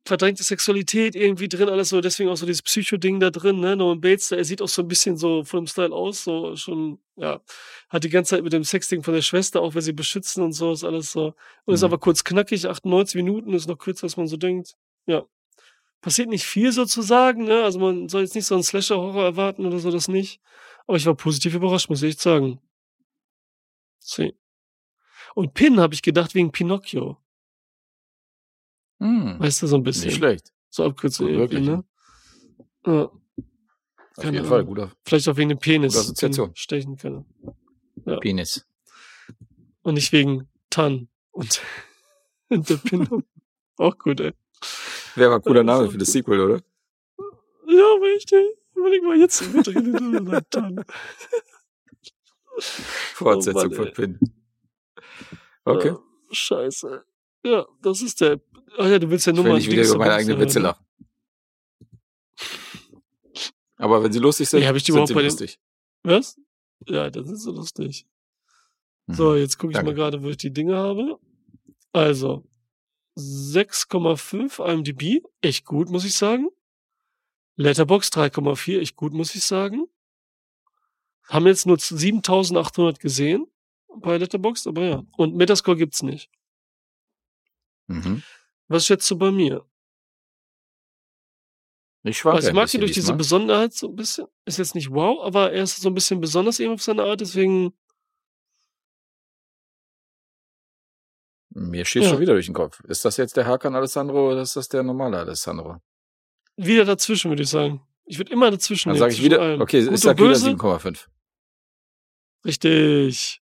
verdrängte 0.05 0.43
Sexualität 0.43 1.15
irgendwie 1.15 1.49
drin, 1.49 1.69
alles 1.69 1.91
so, 1.91 2.01
deswegen 2.01 2.29
auch 2.29 2.37
so 2.37 2.45
dieses 2.47 2.63
Psycho-Ding 2.63 3.21
da 3.21 3.31
drin, 3.31 3.61
ne? 3.61 3.77
Norman 3.77 4.01
Bates, 4.01 4.33
er 4.33 4.45
sieht 4.45 4.61
auch 4.61 4.69
so 4.69 4.83
ein 4.83 4.89
bisschen 4.89 5.17
so 5.17 5.45
von 5.45 5.61
dem 5.61 5.67
Style 5.69 5.93
aus, 5.95 6.25
so 6.25 6.57
schon, 6.57 6.99
ja, 7.17 7.41
hat 7.89 8.03
die 8.05 8.09
ganze 8.09 8.31
Zeit 8.31 8.43
mit 8.45 8.53
dem 8.53 8.65
Sexding 8.65 9.03
von 9.05 9.15
der 9.15 9.23
Schwester, 9.23 9.61
auch 9.61 9.75
wenn 9.75 9.83
sie 9.83 9.93
beschützen 9.93 10.43
und 10.43 10.53
so, 10.53 10.73
ist 10.73 10.83
alles 10.85 11.13
so. 11.13 11.35
Und 11.65 11.75
ist 11.75 11.83
Mhm. 11.83 11.87
aber 11.87 11.99
kurz 11.99 12.25
knackig, 12.25 12.67
98 12.69 13.15
Minuten, 13.15 13.53
ist 13.55 13.69
noch 13.69 13.79
kürzer, 13.79 14.05
als 14.05 14.17
man 14.17 14.27
so 14.27 14.37
denkt. 14.37 14.75
Ja. 15.07 15.25
Passiert 16.01 16.29
nicht 16.29 16.45
viel 16.45 16.73
sozusagen, 16.73 17.45
ne? 17.45 17.63
Also 17.63 17.79
man 17.79 18.09
soll 18.09 18.23
jetzt 18.23 18.35
nicht 18.35 18.47
so 18.47 18.55
einen 18.57 18.65
Slasher-Horror 18.65 19.23
erwarten 19.25 19.65
oder 19.67 19.79
so, 19.79 19.93
das 19.93 20.09
nicht. 20.09 20.41
Aber 20.89 20.97
ich 20.97 21.07
war 21.07 21.15
positiv 21.15 21.55
überrascht, 21.55 21.89
muss 21.89 22.03
ich 22.03 22.11
echt 22.11 22.21
sagen. 22.21 22.61
See. 24.01 24.35
Und 25.37 25.55
Pin 25.55 25.79
habe 25.79 25.95
ich 25.95 26.03
gedacht 26.03 26.35
wegen 26.35 26.51
Pinocchio. 26.51 27.19
Hm. 29.03 29.41
Weißt 29.41 29.63
du, 29.63 29.67
so 29.67 29.75
ein 29.77 29.83
bisschen. 29.83 30.07
Nicht 30.07 30.19
schlecht. 30.19 30.53
So 30.71 30.85
Abkürzung 30.85 31.27
Gut, 31.27 31.37
wirklich, 31.37 31.67
ne? 31.67 31.85
Ja, 32.87 33.11
Auf 34.17 34.25
jeden 34.25 34.45
Fall. 34.45 34.61
Ahnung. 34.61 34.75
Guter 34.75 34.93
vielleicht 35.05 35.29
auch 35.29 35.37
wegen 35.37 35.49
dem 35.49 35.59
Penis. 35.59 35.97
Assoziation. 35.97 36.53
Stechen 36.55 36.97
kann. 36.97 37.27
Penis. 38.21 38.65
Und 39.83 39.95
nicht 39.95 40.13
wegen 40.13 40.49
Tan 40.71 41.09
und, 41.33 41.61
und 42.49 42.71
der 42.71 42.77
Pin. 42.77 43.09
auch 43.77 43.99
gut, 43.99 44.21
ey. 44.21 44.35
Wäre 45.17 45.31
aber 45.31 45.41
ein 45.41 45.43
cooler 45.43 45.61
Ja, 45.61 45.65
Name 45.65 45.91
für 45.91 45.99
das 45.99 46.13
Sequel, 46.13 46.41
oder? 46.41 46.61
Ja, 47.67 47.95
richtig. 48.03 48.57
Überleg 48.77 49.03
mal 49.03 49.19
jetzt. 49.19 49.43
Tan. 50.51 50.85
Fortsetzung 52.59 53.63
Mann, 53.63 53.73
von. 53.73 53.93
Pin. 53.93 54.21
Okay. 55.65 55.89
Ja, 55.89 55.99
scheiße. 56.31 57.05
Ja, 57.45 57.67
das 57.83 58.03
ist 58.03 58.21
der. 58.21 58.41
Ach 58.79 58.87
ja, 58.87 58.99
du 58.99 59.11
willst 59.11 59.27
ja 59.27 59.33
Ich 59.33 59.37
nur 59.37 59.45
will 59.45 59.53
mal 59.53 59.59
nicht 59.59 59.71
wieder 59.71 59.85
über 59.85 59.99
meine 59.99 60.15
eigenen 60.15 60.39
Witze 60.39 60.59
lachen. 60.61 60.85
Aber 63.77 64.03
wenn 64.03 64.13
sie 64.13 64.21
lustig 64.21 64.49
sind, 64.49 64.63
Ja, 64.63 64.75
ich 64.75 64.85
die 64.85 64.93
sind 64.93 65.09
sie 65.09 65.15
lustig. 65.15 65.59
Was? 66.05 66.39
Ja, 66.87 67.11
das 67.11 67.29
ist 67.29 67.43
so 67.43 67.53
lustig. 67.53 68.07
Mhm. 69.07 69.15
So, 69.15 69.35
jetzt 69.35 69.59
gucke 69.59 69.73
ich 69.73 69.77
Danke. 69.77 69.91
mal 69.91 69.97
gerade, 69.97 70.23
wo 70.23 70.29
ich 70.29 70.37
die 70.37 70.53
Dinge 70.53 70.77
habe. 70.77 71.19
Also, 71.93 72.45
6,5 73.17 74.61
IMDb, 74.65 75.23
echt 75.41 75.65
gut, 75.65 75.91
muss 75.91 76.05
ich 76.05 76.15
sagen. 76.15 76.49
Letterbox 77.57 78.09
3,4, 78.09 78.81
echt 78.81 78.97
gut, 78.97 79.13
muss 79.13 79.35
ich 79.35 79.45
sagen. 79.45 79.87
Haben 81.29 81.47
jetzt 81.47 81.67
nur 81.67 81.79
7800 81.79 82.99
gesehen 83.01 83.47
bei 83.97 84.17
Letterbox, 84.17 84.67
aber 84.67 84.83
ja. 84.83 85.05
Und 85.17 85.35
Metascore 85.35 85.77
gibt's 85.77 86.03
nicht. 86.03 86.31
Mhm. 87.89 88.23
Was 88.69 88.87
schätzt 88.87 89.11
du 89.11 89.17
bei 89.19 89.31
mir? 89.31 89.67
Ich 92.05 92.19
schwanke 92.19 92.37
Also 92.37 92.49
ich 92.49 92.55
mag 92.55 92.73
ihn 92.75 92.81
durch 92.81 92.93
diese. 92.93 93.15
Besonderheit 93.15 93.73
so 93.75 93.89
ein 93.89 93.95
bisschen. 93.97 94.27
Ist 94.45 94.59
jetzt 94.59 94.75
nicht 94.75 94.91
wow, 94.91 95.23
aber 95.25 95.53
er 95.53 95.63
ist 95.63 95.81
so 95.81 95.89
ein 95.89 95.95
bisschen 95.95 96.21
besonders 96.21 96.59
eben 96.59 96.73
auf 96.73 96.83
seine 96.83 97.05
Art, 97.05 97.21
deswegen. 97.21 97.73
Mir 101.55 101.85
schießt 101.85 102.05
Ja. 102.07 102.11
schon 102.13 102.21
wieder 102.21 102.33
durch 102.33 102.47
den 102.47 102.55
Kopf. 102.55 102.81
Ist 102.85 103.05
das 103.05 103.19
jetzt 103.19 103.37
der 103.37 103.47
Hakan 103.47 103.75
Alessandro 103.75 104.33
oder 104.33 104.43
ist 104.43 104.57
das 104.57 104.69
der 104.69 104.83
normale 104.83 105.19
Alessandro? 105.19 105.81
Wieder 106.57 106.85
dazwischen, 106.85 107.31
würde 107.31 107.43
ich 107.43 107.51
sagen. 107.51 107.87
Ich 108.05 108.19
würde 108.19 108.33
immer 108.33 108.51
dazwischen 108.51 108.89
Dann 108.89 108.99
sage 108.99 109.13
ich 109.13 109.23
wieder, 109.23 109.41
allem. 109.41 109.61
okay, 109.61 109.85
Gut 109.85 109.95
ich 109.95 110.01
sag 110.01 110.13
und 110.13 110.19
wieder 110.19 110.29
böse? 110.31 110.51
7,5. 110.51 111.09
Richtig. 112.45 113.43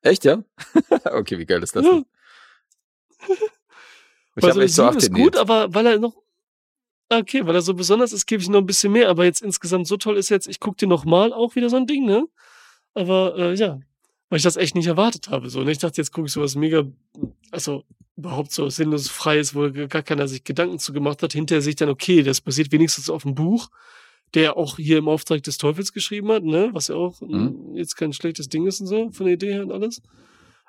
Echt, 0.00 0.24
ja? 0.24 0.42
okay, 1.12 1.38
wie 1.38 1.46
geil 1.46 1.62
ist 1.62 1.74
das 1.76 1.84
Ja. 1.84 1.90
denn? 1.92 2.06
Ich 4.36 4.42
Weil 4.42 4.50
habe 4.50 4.64
echt 4.64 4.74
so 4.74 4.84
8 4.84 4.96
ist 4.96 5.12
gut, 5.12 5.36
aber 5.36 5.72
weil 5.74 5.86
er 5.86 5.98
noch. 5.98 6.14
Ah, 7.08 7.18
Okay, 7.18 7.46
weil 7.46 7.54
er 7.54 7.62
so 7.62 7.74
besonders 7.74 8.12
ist, 8.12 8.26
gebe 8.26 8.42
ich 8.42 8.48
noch 8.48 8.58
ein 8.60 8.66
bisschen 8.66 8.92
mehr. 8.92 9.08
Aber 9.08 9.24
jetzt 9.24 9.42
insgesamt 9.42 9.86
so 9.86 9.96
toll 9.96 10.16
ist 10.16 10.28
jetzt, 10.30 10.48
ich 10.48 10.58
gucke 10.60 10.76
dir 10.78 10.88
nochmal 10.88 11.32
auch 11.32 11.54
wieder 11.54 11.68
so 11.70 11.76
ein 11.76 11.86
Ding, 11.86 12.04
ne? 12.06 12.26
Aber 12.94 13.36
äh, 13.38 13.54
ja, 13.54 13.78
weil 14.30 14.36
ich 14.38 14.42
das 14.42 14.56
echt 14.56 14.74
nicht 14.74 14.86
erwartet 14.86 15.28
habe. 15.28 15.50
So, 15.50 15.62
ne? 15.62 15.70
Ich 15.72 15.78
dachte, 15.78 16.00
jetzt 16.00 16.12
gucke 16.12 16.26
ich 16.26 16.32
sowas 16.32 16.56
mega, 16.56 16.84
also 17.50 17.84
überhaupt 18.16 18.52
so 18.52 18.68
sinnlos 18.70 19.08
Freies, 19.08 19.54
wo 19.54 19.70
gar 19.88 20.02
keiner 20.02 20.26
sich 20.28 20.44
Gedanken 20.44 20.78
zu 20.78 20.92
gemacht 20.92 21.22
hat. 21.22 21.32
Hinterher 21.32 21.60
sich 21.62 21.76
dann, 21.76 21.88
okay, 21.88 22.22
das 22.22 22.40
basiert 22.40 22.72
wenigstens 22.72 23.10
auf 23.10 23.26
einem 23.26 23.34
Buch, 23.34 23.68
der 24.32 24.56
auch 24.56 24.76
hier 24.78 24.98
im 24.98 25.08
Auftrag 25.08 25.42
des 25.42 25.58
Teufels 25.58 25.92
geschrieben 25.92 26.32
hat, 26.32 26.42
ne? 26.42 26.70
Was 26.72 26.88
ja 26.88 26.96
auch 26.96 27.20
Mhm. 27.20 27.72
mm, 27.72 27.76
jetzt 27.76 27.96
kein 27.96 28.12
schlechtes 28.12 28.48
Ding 28.48 28.66
ist 28.66 28.80
und 28.80 28.86
so, 28.86 29.10
von 29.10 29.26
der 29.26 29.34
Idee 29.34 29.52
her 29.52 29.62
und 29.62 29.72
alles. 29.72 30.00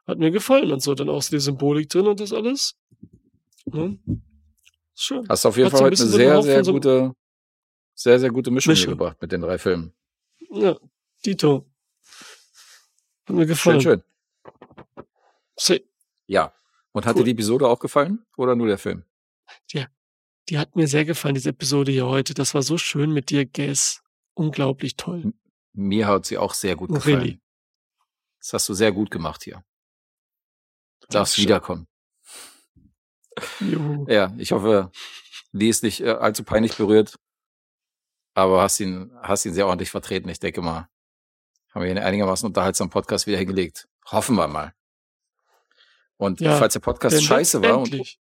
Hat 0.05 0.19
mir 0.19 0.29
gefallen 0.31 0.71
und 0.71 0.81
so. 0.83 0.93
Dann 0.93 1.09
auch 1.09 1.21
so 1.23 1.35
die 1.35 1.39
Symbolik 1.39 1.89
drin 1.89 2.05
und 2.07 2.19
das 2.19 2.33
alles. 2.33 2.75
Ne? 3.65 3.99
Schön. 4.95 5.27
Hast 5.27 5.45
auf 5.45 5.57
jeden 5.57 5.69
Fall 5.71 5.79
ein 5.81 5.85
heute 5.85 6.01
eine 6.03 6.09
so 6.11 6.17
einen 6.17 6.25
sehr, 6.27 6.41
sehr 6.43 6.63
so- 6.63 6.71
gute, 6.73 7.15
sehr, 7.93 8.19
sehr 8.19 8.31
gute 8.31 8.51
Mischung, 8.51 8.71
Mischung. 8.71 8.85
hier 8.85 8.95
gebracht 8.95 9.21
mit 9.21 9.31
den 9.31 9.41
drei 9.41 9.57
Filmen. 9.57 9.93
Ja, 10.51 10.77
Dito. 11.25 11.65
Hat 13.27 13.35
mir 13.35 13.41
Schön, 13.41 13.47
gefallen. 13.47 13.81
schön. 13.81 14.03
Se- 15.57 15.83
Ja. 16.27 16.53
Und 16.91 17.05
hat 17.05 17.15
Cool. 17.15 17.21
dir 17.23 17.25
die 17.25 17.31
Episode 17.31 17.67
auch 17.67 17.79
gefallen? 17.79 18.25
Oder 18.37 18.55
nur 18.55 18.67
der 18.67 18.77
Film? 18.77 19.03
Die 20.47 20.59
hat 20.59 20.75
mir 20.75 20.87
sehr 20.87 21.05
gefallen, 21.05 21.33
diese 21.33 21.49
Episode 21.49 21.91
hier 21.91 22.05
heute. 22.05 22.35
Das 22.35 22.53
war 22.53 22.61
so 22.61 22.77
schön 22.77 23.11
mit 23.11 23.31
dir, 23.31 23.45
Guess. 23.47 24.03
Unglaublich 24.35 24.95
toll. 24.95 25.33
Mir 25.73 26.07
hat 26.07 26.25
sie 26.27 26.37
auch 26.37 26.53
sehr 26.53 26.75
gut 26.75 26.93
gefallen. 26.93 27.17
Really. 27.17 27.41
Das 28.39 28.53
hast 28.53 28.69
du 28.69 28.75
sehr 28.75 28.91
gut 28.91 29.09
gemacht 29.09 29.43
hier. 29.43 29.63
Du 31.01 31.07
darfst 31.07 31.33
Dankeschön. 31.33 31.43
wiederkommen. 31.45 31.87
Jo. 33.59 34.05
Ja, 34.09 34.33
ich 34.37 34.51
hoffe, 34.51 34.91
die 35.51 35.69
ist 35.69 35.83
nicht 35.83 36.01
äh, 36.01 36.11
allzu 36.11 36.43
peinlich 36.43 36.75
berührt. 36.77 37.17
Aber 38.33 38.61
hast 38.61 38.79
ihn, 38.81 39.11
hast 39.21 39.45
ihn 39.45 39.53
sehr 39.53 39.65
ordentlich 39.67 39.91
vertreten. 39.91 40.27
Ich 40.29 40.39
denke 40.39 40.61
mal, 40.61 40.89
haben 41.73 41.83
wir 41.83 41.89
einen 41.89 42.03
einigermaßen 42.03 42.45
unterhaltsamen 42.47 42.89
Podcast 42.91 43.27
wieder 43.27 43.37
hingelegt. 43.37 43.87
Hoffen 44.07 44.35
wir 44.35 44.47
mal. 44.47 44.73
Und 46.17 46.39
Ja, 46.41 46.57
falls 46.57 46.73
der 46.73 46.79
Podcast 46.81 47.21
scheiße 47.23 47.61
war 47.61 47.79
und, 47.79 48.17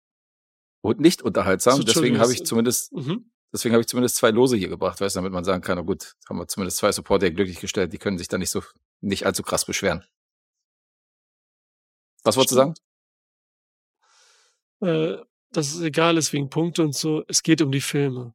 und 0.81 0.99
nicht 0.99 1.21
unterhaltsam, 1.21 1.77
So, 1.77 1.83
deswegen 1.83 2.19
habe 2.19 2.31
ich 2.33 2.39
das- 2.39 2.47
zumindest, 2.49 2.91
Mhm. 2.93 3.31
deswegen 3.53 3.73
habe 3.73 3.81
ich 3.81 3.88
zumindest 3.88 4.15
zwei 4.17 4.31
Lose 4.31 4.55
hier 4.57 4.69
gebracht, 4.69 4.99
weißt 5.01 5.15
du, 5.15 5.19
damit 5.19 5.31
man 5.33 5.43
sagen 5.43 5.61
kann, 5.61 5.77
na 5.77 5.81
gut, 5.83 6.15
haben 6.29 6.38
wir 6.38 6.47
zumindest 6.47 6.77
zwei 6.77 6.91
Supporter 6.91 7.29
glücklich 7.31 7.59
gestellt, 7.59 7.91
die 7.93 7.97
können 7.97 8.17
sich 8.17 8.27
da 8.29 8.38
nicht 8.38 8.49
so, 8.49 8.63
nicht 9.01 9.25
allzu 9.25 9.43
krass 9.43 9.65
beschweren. 9.65 10.05
Was 12.23 12.35
wolltest 12.38 12.51
du 12.51 12.55
sagen? 12.55 12.73
Äh, 14.81 15.17
dass 15.51 15.73
es 15.73 15.81
egal 15.81 16.17
ist 16.17 16.31
wegen 16.33 16.49
Punkte 16.49 16.83
und 16.83 16.95
so. 16.95 17.23
Es 17.27 17.43
geht 17.43 17.61
um 17.61 17.71
die 17.71 17.81
Filme. 17.81 18.33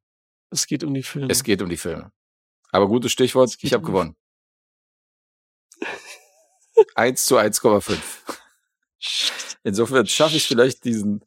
Es 0.51 0.67
geht 0.67 0.85
um 0.85 0.95
die 0.95 1.03
Filme. 1.03 1.29
Es 1.31 1.43
geht 1.43 1.63
um 1.63 1.69
die 1.69 1.77
Filme. 1.77 2.13
Aber 2.71 2.89
gutes 2.89 3.13
Stichwort, 3.13 3.57
ich 3.61 3.73
habe 3.73 3.85
um 3.85 3.93
gewonnen. 3.93 4.17
1 6.95 7.25
zu 7.25 7.39
1,5. 7.39 7.99
Insofern 9.65 10.07
schaffe 10.07 10.37
ich 10.37 10.47
vielleicht 10.47 10.85
diesen, 10.85 11.25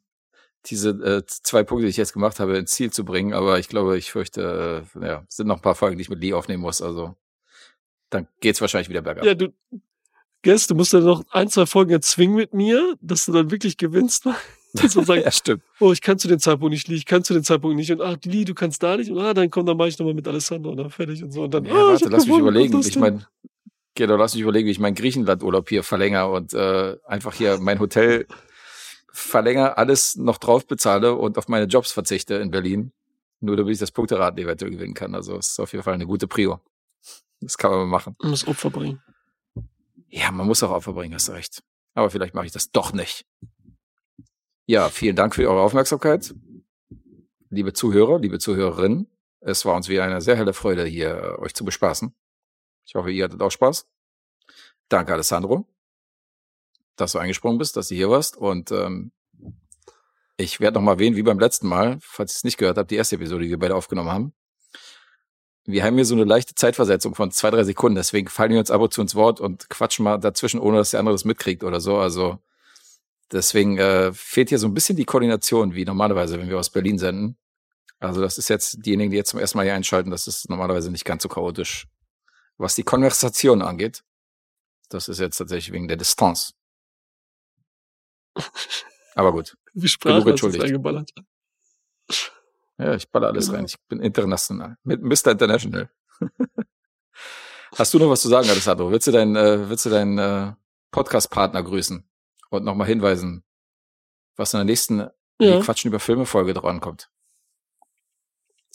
diese 0.66 0.90
äh, 0.90 1.26
zwei 1.26 1.64
Punkte, 1.64 1.86
die 1.86 1.90
ich 1.90 1.96
jetzt 1.96 2.12
gemacht 2.12 2.40
habe, 2.40 2.56
ins 2.56 2.72
Ziel 2.72 2.92
zu 2.92 3.04
bringen. 3.04 3.32
Aber 3.32 3.58
ich 3.58 3.68
glaube, 3.68 3.98
ich 3.98 4.12
fürchte, 4.12 4.86
äh, 4.94 5.06
ja, 5.06 5.24
es 5.28 5.36
sind 5.36 5.48
noch 5.48 5.56
ein 5.56 5.62
paar 5.62 5.74
Folgen, 5.74 5.96
die 5.98 6.02
ich 6.02 6.10
mit 6.10 6.20
Lee 6.20 6.34
aufnehmen 6.34 6.62
muss. 6.62 6.80
Also 6.80 7.16
dann 8.10 8.28
geht's 8.40 8.60
wahrscheinlich 8.60 8.88
wieder 8.88 9.02
bergab. 9.02 9.24
Ja, 9.24 9.34
du, 9.34 9.52
Guess, 10.42 10.66
du 10.66 10.74
musst 10.74 10.94
dann 10.94 11.04
noch 11.04 11.22
ein, 11.30 11.48
zwei 11.48 11.66
Folgen 11.66 11.90
erzwingen 11.90 12.36
mit 12.36 12.54
mir, 12.54 12.96
dass 13.00 13.26
du 13.26 13.32
dann 13.32 13.50
wirklich 13.50 13.76
gewinnst. 13.76 14.26
Man 14.94 15.04
sagt, 15.04 15.24
ja, 15.24 15.30
stimmt. 15.30 15.62
oh, 15.80 15.92
ich 15.92 16.00
kann 16.00 16.18
zu 16.18 16.28
dem 16.28 16.38
Zeitpunkt 16.38 16.72
nicht, 16.72 16.86
Lee, 16.88 16.96
ich 16.96 17.06
kann 17.06 17.24
zu 17.24 17.34
dem 17.34 17.42
Zeitpunkt 17.42 17.76
nicht. 17.76 17.90
Und 17.90 18.00
ach, 18.00 18.16
Lee, 18.24 18.44
du 18.44 18.54
kannst 18.54 18.82
da 18.82 18.96
nicht. 18.96 19.10
Und 19.10 19.18
ah, 19.18 19.34
dann 19.34 19.50
komm, 19.50 19.66
dann 19.66 19.76
mach 19.76 19.86
ich 19.86 19.98
nochmal 19.98 20.14
mit 20.14 20.28
Alessandro 20.28 20.70
und 20.70 20.76
dann 20.76 20.90
fertig 20.90 21.22
und 21.22 21.32
so. 21.32 21.44
Und 21.44 21.54
dann, 21.54 21.64
Ja, 21.64 21.72
ah, 21.72 21.88
warte, 21.92 22.08
lass 22.08 22.26
mich 22.26 22.38
überlegen. 22.38 22.78
Ich 22.80 22.96
meine, 22.96 23.26
genau, 23.94 24.16
lass 24.16 24.34
mich 24.34 24.42
überlegen, 24.42 24.66
wie 24.66 24.72
ich 24.72 24.78
meinen 24.78 24.94
Griechenland-Urlaub 24.94 25.68
hier 25.68 25.82
verlängere 25.82 26.30
und 26.30 26.54
äh, 26.54 26.96
einfach 27.06 27.34
hier 27.34 27.58
mein 27.58 27.80
Hotel 27.80 28.26
verlängere, 29.12 29.76
alles 29.76 30.16
noch 30.16 30.38
drauf 30.38 30.66
bezahle 30.66 31.14
und 31.14 31.36
auf 31.36 31.48
meine 31.48 31.66
Jobs 31.66 31.92
verzichte 31.92 32.34
in 32.36 32.50
Berlin. 32.50 32.92
Nur 33.40 33.56
damit 33.56 33.72
ich 33.72 33.78
das 33.78 33.90
Punkteraten 33.90 34.38
eventuell 34.38 34.70
gewinnen 34.70 34.94
kann. 34.94 35.14
Also 35.14 35.36
es 35.36 35.52
ist 35.52 35.60
auf 35.60 35.72
jeden 35.72 35.82
Fall 35.82 35.94
eine 35.94 36.06
gute 36.06 36.28
Prio. 36.28 36.60
Das 37.40 37.56
kann 37.56 37.70
man 37.70 37.88
machen. 37.88 38.14
denn? 38.22 38.30
muss 38.30 38.46
Opfer 38.46 38.70
bringen. 38.70 39.02
Ja, 40.08 40.30
man 40.30 40.46
muss 40.46 40.62
auch 40.62 40.70
Opfer 40.70 40.92
bringen, 40.92 41.14
hast 41.14 41.28
du 41.28 41.32
recht. 41.32 41.62
Aber 41.94 42.10
vielleicht 42.10 42.34
mache 42.34 42.46
ich 42.46 42.52
das 42.52 42.70
doch 42.70 42.92
nicht. 42.92 43.24
Ja, 44.70 44.88
vielen 44.88 45.16
Dank 45.16 45.34
für 45.34 45.50
eure 45.50 45.62
Aufmerksamkeit. 45.62 46.32
Liebe 47.48 47.72
Zuhörer, 47.72 48.20
liebe 48.20 48.38
Zuhörerinnen, 48.38 49.10
es 49.40 49.64
war 49.64 49.74
uns 49.74 49.88
wieder 49.88 50.04
eine 50.04 50.20
sehr 50.20 50.36
helle 50.36 50.52
Freude, 50.52 50.84
hier 50.84 51.08
äh, 51.08 51.42
euch 51.42 51.54
zu 51.54 51.64
bespaßen. 51.64 52.14
Ich 52.86 52.94
hoffe, 52.94 53.10
ihr 53.10 53.24
hattet 53.24 53.42
auch 53.42 53.50
Spaß. 53.50 53.88
Danke, 54.88 55.12
Alessandro, 55.12 55.66
dass 56.94 57.10
du 57.10 57.18
eingesprungen 57.18 57.58
bist, 57.58 57.76
dass 57.76 57.88
du 57.88 57.96
hier 57.96 58.10
warst. 58.10 58.36
Und 58.36 58.70
ähm, 58.70 59.10
ich 60.36 60.60
werde 60.60 60.76
noch 60.76 60.82
mal 60.82 60.92
erwähnen, 60.92 61.16
wie 61.16 61.24
beim 61.24 61.40
letzten 61.40 61.66
Mal, 61.66 61.98
falls 62.00 62.34
ihr 62.34 62.36
es 62.36 62.44
nicht 62.44 62.58
gehört 62.58 62.78
habt, 62.78 62.92
die 62.92 62.96
erste 62.96 63.16
Episode, 63.16 63.42
die 63.42 63.50
wir 63.50 63.58
beide 63.58 63.74
aufgenommen 63.74 64.12
haben. 64.12 64.34
Wir 65.64 65.82
haben 65.82 65.96
hier 65.96 66.04
so 66.04 66.14
eine 66.14 66.22
leichte 66.22 66.54
Zeitversetzung 66.54 67.16
von 67.16 67.32
zwei, 67.32 67.50
drei 67.50 67.64
Sekunden, 67.64 67.96
deswegen 67.96 68.28
fallen 68.28 68.52
wir 68.52 68.60
uns 68.60 68.70
ab 68.70 68.82
und 68.82 68.94
zu 68.94 69.00
ins 69.00 69.16
Wort 69.16 69.40
und 69.40 69.68
quatschen 69.68 70.04
mal 70.04 70.18
dazwischen, 70.18 70.60
ohne 70.60 70.76
dass 70.76 70.92
der 70.92 71.00
andere 71.00 71.16
das 71.16 71.24
mitkriegt 71.24 71.64
oder 71.64 71.80
so. 71.80 71.96
Also 71.96 72.38
deswegen 73.32 73.78
äh, 73.78 74.12
fehlt 74.12 74.48
hier 74.48 74.58
so 74.58 74.66
ein 74.66 74.74
bisschen 74.74 74.96
die 74.96 75.04
Koordination, 75.04 75.74
wie 75.74 75.84
normalerweise, 75.84 76.38
wenn 76.38 76.48
wir 76.48 76.58
aus 76.58 76.70
Berlin 76.70 76.98
senden. 76.98 77.36
Also 77.98 78.20
das 78.20 78.38
ist 78.38 78.48
jetzt 78.48 78.84
diejenigen, 78.84 79.10
die 79.10 79.16
jetzt 79.16 79.30
zum 79.30 79.40
ersten 79.40 79.58
Mal 79.58 79.64
hier 79.64 79.74
einschalten, 79.74 80.10
das 80.10 80.26
ist 80.26 80.48
normalerweise 80.48 80.90
nicht 80.90 81.04
ganz 81.04 81.22
so 81.22 81.28
chaotisch. 81.28 81.86
Was 82.56 82.74
die 82.74 82.82
Konversation 82.82 83.62
angeht, 83.62 84.02
das 84.88 85.08
ist 85.08 85.18
jetzt 85.20 85.36
tatsächlich 85.36 85.72
wegen 85.72 85.88
der 85.88 85.96
Distanz. 85.96 86.54
Aber 89.14 89.32
gut. 89.32 89.56
Wie 89.74 89.86
du 90.02 90.28
entschuldigt. 90.28 90.64
eingeballert. 90.64 91.10
Ja, 92.78 92.94
ich 92.94 93.10
baller 93.10 93.28
alles 93.28 93.46
Genau. 93.46 93.58
rein. 93.58 93.66
Ich 93.66 93.76
bin 93.88 94.00
international. 94.00 94.76
Mit 94.82 95.02
Mr. 95.02 95.32
International. 95.32 95.90
Hast 97.76 97.94
du 97.94 97.98
noch 97.98 98.10
was 98.10 98.22
zu 98.22 98.28
sagen, 98.28 98.48
Alessandro? 98.48 98.90
Willst 98.90 99.06
du 99.06 99.12
deinen, 99.12 99.36
äh, 99.36 99.68
willst 99.68 99.86
du 99.86 99.90
deinen 99.90 100.18
äh, 100.18 100.52
Podcast-Partner 100.90 101.62
grüßen 101.62 102.04
und 102.50 102.64
nochmal 102.64 102.86
hinweisen, 102.86 103.44
was 104.36 104.52
in 104.54 104.58
der 104.58 104.64
nächsten 104.64 105.08
Ja. 105.40 105.60
Quatschen 105.60 105.88
über 105.88 106.00
Filme-Folge 106.00 106.52
drankommt? 106.54 107.10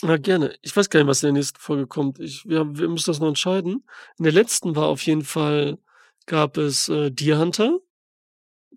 Ja, 0.02 0.18
gerne. 0.18 0.58
Ich 0.62 0.76
weiß 0.76 0.90
gar 0.90 1.00
nicht, 1.00 1.08
was 1.08 1.24
in 1.24 1.28
der 1.28 1.34
nächsten 1.42 1.60
Folge 1.60 1.88
kommt. 1.88 2.20
Ich, 2.20 2.46
wir, 2.46 2.60
haben- 2.60 2.78
wir 2.78 2.90
müssen 2.90 3.10
das 3.10 3.20
noch 3.20 3.30
entscheiden. 3.30 3.88
In 4.18 4.24
der 4.24 4.34
letzten 4.34 4.76
war 4.76 4.88
auf 4.88 5.02
jeden 5.04 5.24
Fall, 5.24 5.78
gab 6.26 6.58
es 6.58 6.90
äh, 6.90 7.12
Deer 7.12 7.40
Hunter 7.40 7.80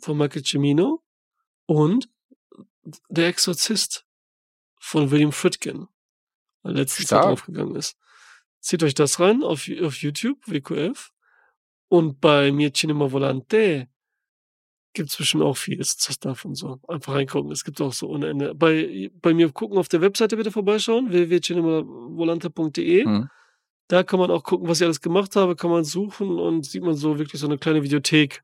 von 0.00 0.16
Michael 0.16 0.44
Cimino 0.44 1.02
und 1.66 2.08
Der 3.08 3.26
Exorzist 3.28 4.06
von 4.78 5.10
William 5.10 5.32
Friedkin, 5.32 5.88
der 6.64 6.72
letztens 6.72 7.08
draufgegangen 7.22 7.74
ist. 7.76 7.98
Zieht 8.60 8.82
euch 8.82 8.94
das 8.94 9.20
rein 9.20 9.42
auf, 9.42 9.68
auf 9.82 9.96
YouTube, 9.96 10.38
WQF. 10.46 11.12
Und 11.88 12.20
bei 12.20 12.50
mir 12.52 12.72
Cinema 12.72 13.10
Volante 13.12 13.88
gibt's 14.94 15.16
bestimmt 15.16 15.42
auch 15.44 15.56
vieles 15.56 15.96
zu 15.96 16.12
Stuff 16.12 16.44
und 16.44 16.54
so. 16.54 16.80
Einfach 16.88 17.14
reingucken. 17.14 17.52
Es 17.52 17.64
gibt 17.64 17.80
auch 17.80 17.92
so 17.92 18.08
ohne 18.08 18.28
Ende. 18.28 18.54
Bei, 18.54 19.10
bei 19.20 19.32
mir 19.34 19.50
gucken 19.52 19.78
auf 19.78 19.88
der 19.88 20.00
Webseite 20.00 20.36
bitte 20.36 20.50
vorbeischauen, 20.50 21.10
www.cinemavolante.de. 21.10 23.04
Hm. 23.04 23.28
Da 23.88 24.02
kann 24.02 24.18
man 24.20 24.30
auch 24.30 24.42
gucken, 24.44 24.68
was 24.68 24.80
ich 24.80 24.84
alles 24.84 25.00
gemacht 25.00 25.34
habe, 25.36 25.56
kann 25.56 25.70
man 25.70 25.84
suchen 25.84 26.38
und 26.38 26.66
sieht 26.66 26.82
man 26.82 26.94
so 26.94 27.18
wirklich 27.18 27.40
so 27.40 27.46
eine 27.46 27.56
kleine 27.58 27.82
Videothek. 27.82 28.42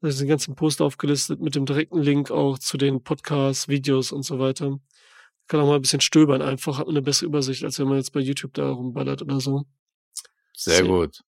Da 0.00 0.08
ist 0.08 0.20
den 0.20 0.28
ganzen 0.28 0.54
Poster 0.54 0.84
aufgelistet 0.84 1.40
mit 1.40 1.54
dem 1.54 1.64
direkten 1.64 2.02
Link 2.02 2.30
auch 2.30 2.58
zu 2.58 2.76
den 2.76 3.02
Podcasts, 3.02 3.68
Videos 3.68 4.12
und 4.12 4.22
so 4.24 4.38
weiter. 4.38 4.78
Kann 5.46 5.60
auch 5.60 5.66
mal 5.66 5.76
ein 5.76 5.82
bisschen 5.82 6.00
stöbern 6.00 6.42
einfach, 6.42 6.78
hat 6.78 6.86
man 6.86 6.96
eine 6.96 7.02
bessere 7.02 7.26
Übersicht, 7.26 7.64
als 7.64 7.78
wenn 7.78 7.88
man 7.88 7.96
jetzt 7.98 8.12
bei 8.12 8.20
YouTube 8.20 8.52
da 8.54 8.70
rumballert 8.70 9.22
oder 9.22 9.40
so. 9.40 9.62
Sehr 10.54 10.76
Sehr- 10.78 10.86
gut. 10.86 11.20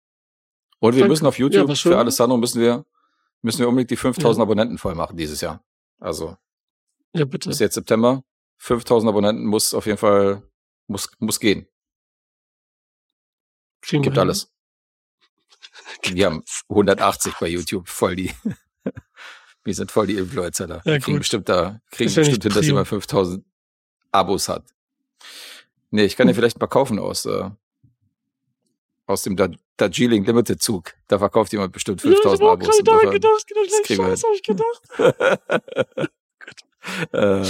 Und 0.80 0.94
wir 0.94 1.00
Danke. 1.00 1.12
müssen 1.12 1.26
auf 1.26 1.38
Ja, 1.38 1.46
YouTube, 1.46 1.74
schön. 1.76 1.92
für 1.92 1.98
Alessandro 1.98 2.36
müssen 2.36 2.60
wir, 2.60 2.84
müssen 3.44 3.60
wir 3.60 3.68
unbedingt 3.68 3.90
die 3.90 3.96
5000 3.96 4.38
Ja. 4.38 4.42
Abonnenten 4.42 4.78
voll 4.78 4.94
machen 4.94 5.16
dieses 5.16 5.40
Jahr. 5.40 5.62
Also 6.00 6.36
Ja, 7.14 7.24
bitte. 7.24 7.48
bis 7.48 7.58
jetzt 7.60 7.74
September. 7.74 8.24
5000 8.58 9.08
Abonnenten 9.08 9.44
muss 9.46 9.74
auf 9.74 9.86
jeden 9.86 9.98
Fall 9.98 10.42
Muss, 10.86 11.08
muss 11.18 11.40
gehen. 11.40 11.66
Kriegen 13.80 14.02
Gibt 14.02 14.18
alles. 14.18 14.50
Wir 16.02 16.26
haben 16.26 16.42
180 16.68 17.34
bei 17.40 17.48
YouTube, 17.48 17.88
voll 17.88 18.16
die. 18.16 18.32
Wir 19.64 19.74
sind 19.74 19.90
voll 19.90 20.06
die 20.06 20.16
Influencer 20.16 20.66
da. 20.66 20.82
Ja, 20.84 20.98
kriegen 20.98 21.18
bestimmt 21.18 21.48
da, 21.48 21.80
kriegen 21.90 22.10
ja 22.10 22.20
bestimmt 22.20 22.42
hin, 22.42 22.52
dass 22.52 22.66
jemand 22.66 22.86
5000 22.88 23.44
Abos 24.12 24.48
hat. 24.48 24.64
Nee, 25.90 26.04
ich 26.04 26.16
kann 26.16 26.26
dir 26.26 26.34
vielleicht 26.34 26.60
mal 26.60 26.66
kaufen 26.66 26.98
aus, 26.98 27.24
äh, 27.24 27.50
aus 29.06 29.22
dem 29.22 29.36
Da- 29.36 29.48
Darjeeling 29.76 30.24
Limited 30.24 30.62
Zug. 30.62 30.92
Da 31.08 31.18
verkauft 31.18 31.52
jemand 31.52 31.72
bestimmt 31.72 32.02
Ja, 32.02 32.10
ich 32.10 32.16
5000 32.16 32.42
hab 32.42 32.48
auch 32.48 32.52
Abos. 32.52 32.68
gerade 32.68 32.82
daran 32.84 33.00
Insofern, 33.00 33.20
gedacht, 33.20 33.46
genau 33.46 33.62
das 33.64 33.70
gleich 33.70 33.82
kriegen 33.82 34.02
wir 34.02 34.08
Scheiß 34.08 34.24
hab 34.24 34.34
ich 34.34 34.42
gedacht. 34.42 36.10
äh, 37.12 37.42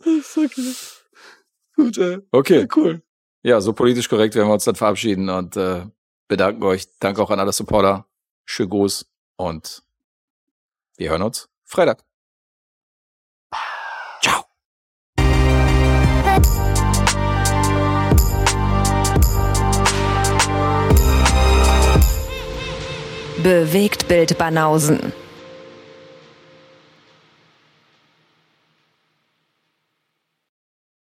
okay. 0.44 0.74
Gut, 1.76 1.98
äh, 1.98 2.18
okay. 2.32 2.60
ja, 2.60 2.66
cool. 2.76 3.02
Ja, 3.42 3.60
so 3.60 3.72
politisch 3.72 4.08
korrekt 4.08 4.34
werden 4.34 4.48
wir 4.48 4.54
uns 4.54 4.64
dann 4.64 4.76
verabschieden 4.76 5.28
und 5.28 5.56
äh, 5.56 5.86
bedanken 6.28 6.62
euch. 6.62 6.86
Danke 7.00 7.22
auch 7.22 7.30
an 7.30 7.40
alle 7.40 7.52
Supporter. 7.52 8.06
Schönen 8.44 8.70
Gruß 8.70 9.06
und 9.36 9.82
wir 10.96 11.10
hören 11.10 11.22
uns 11.22 11.48
Freitag. 11.64 12.04
Bewegt 23.42 24.06
Bild 24.06 24.38
Banausen. 24.38 25.12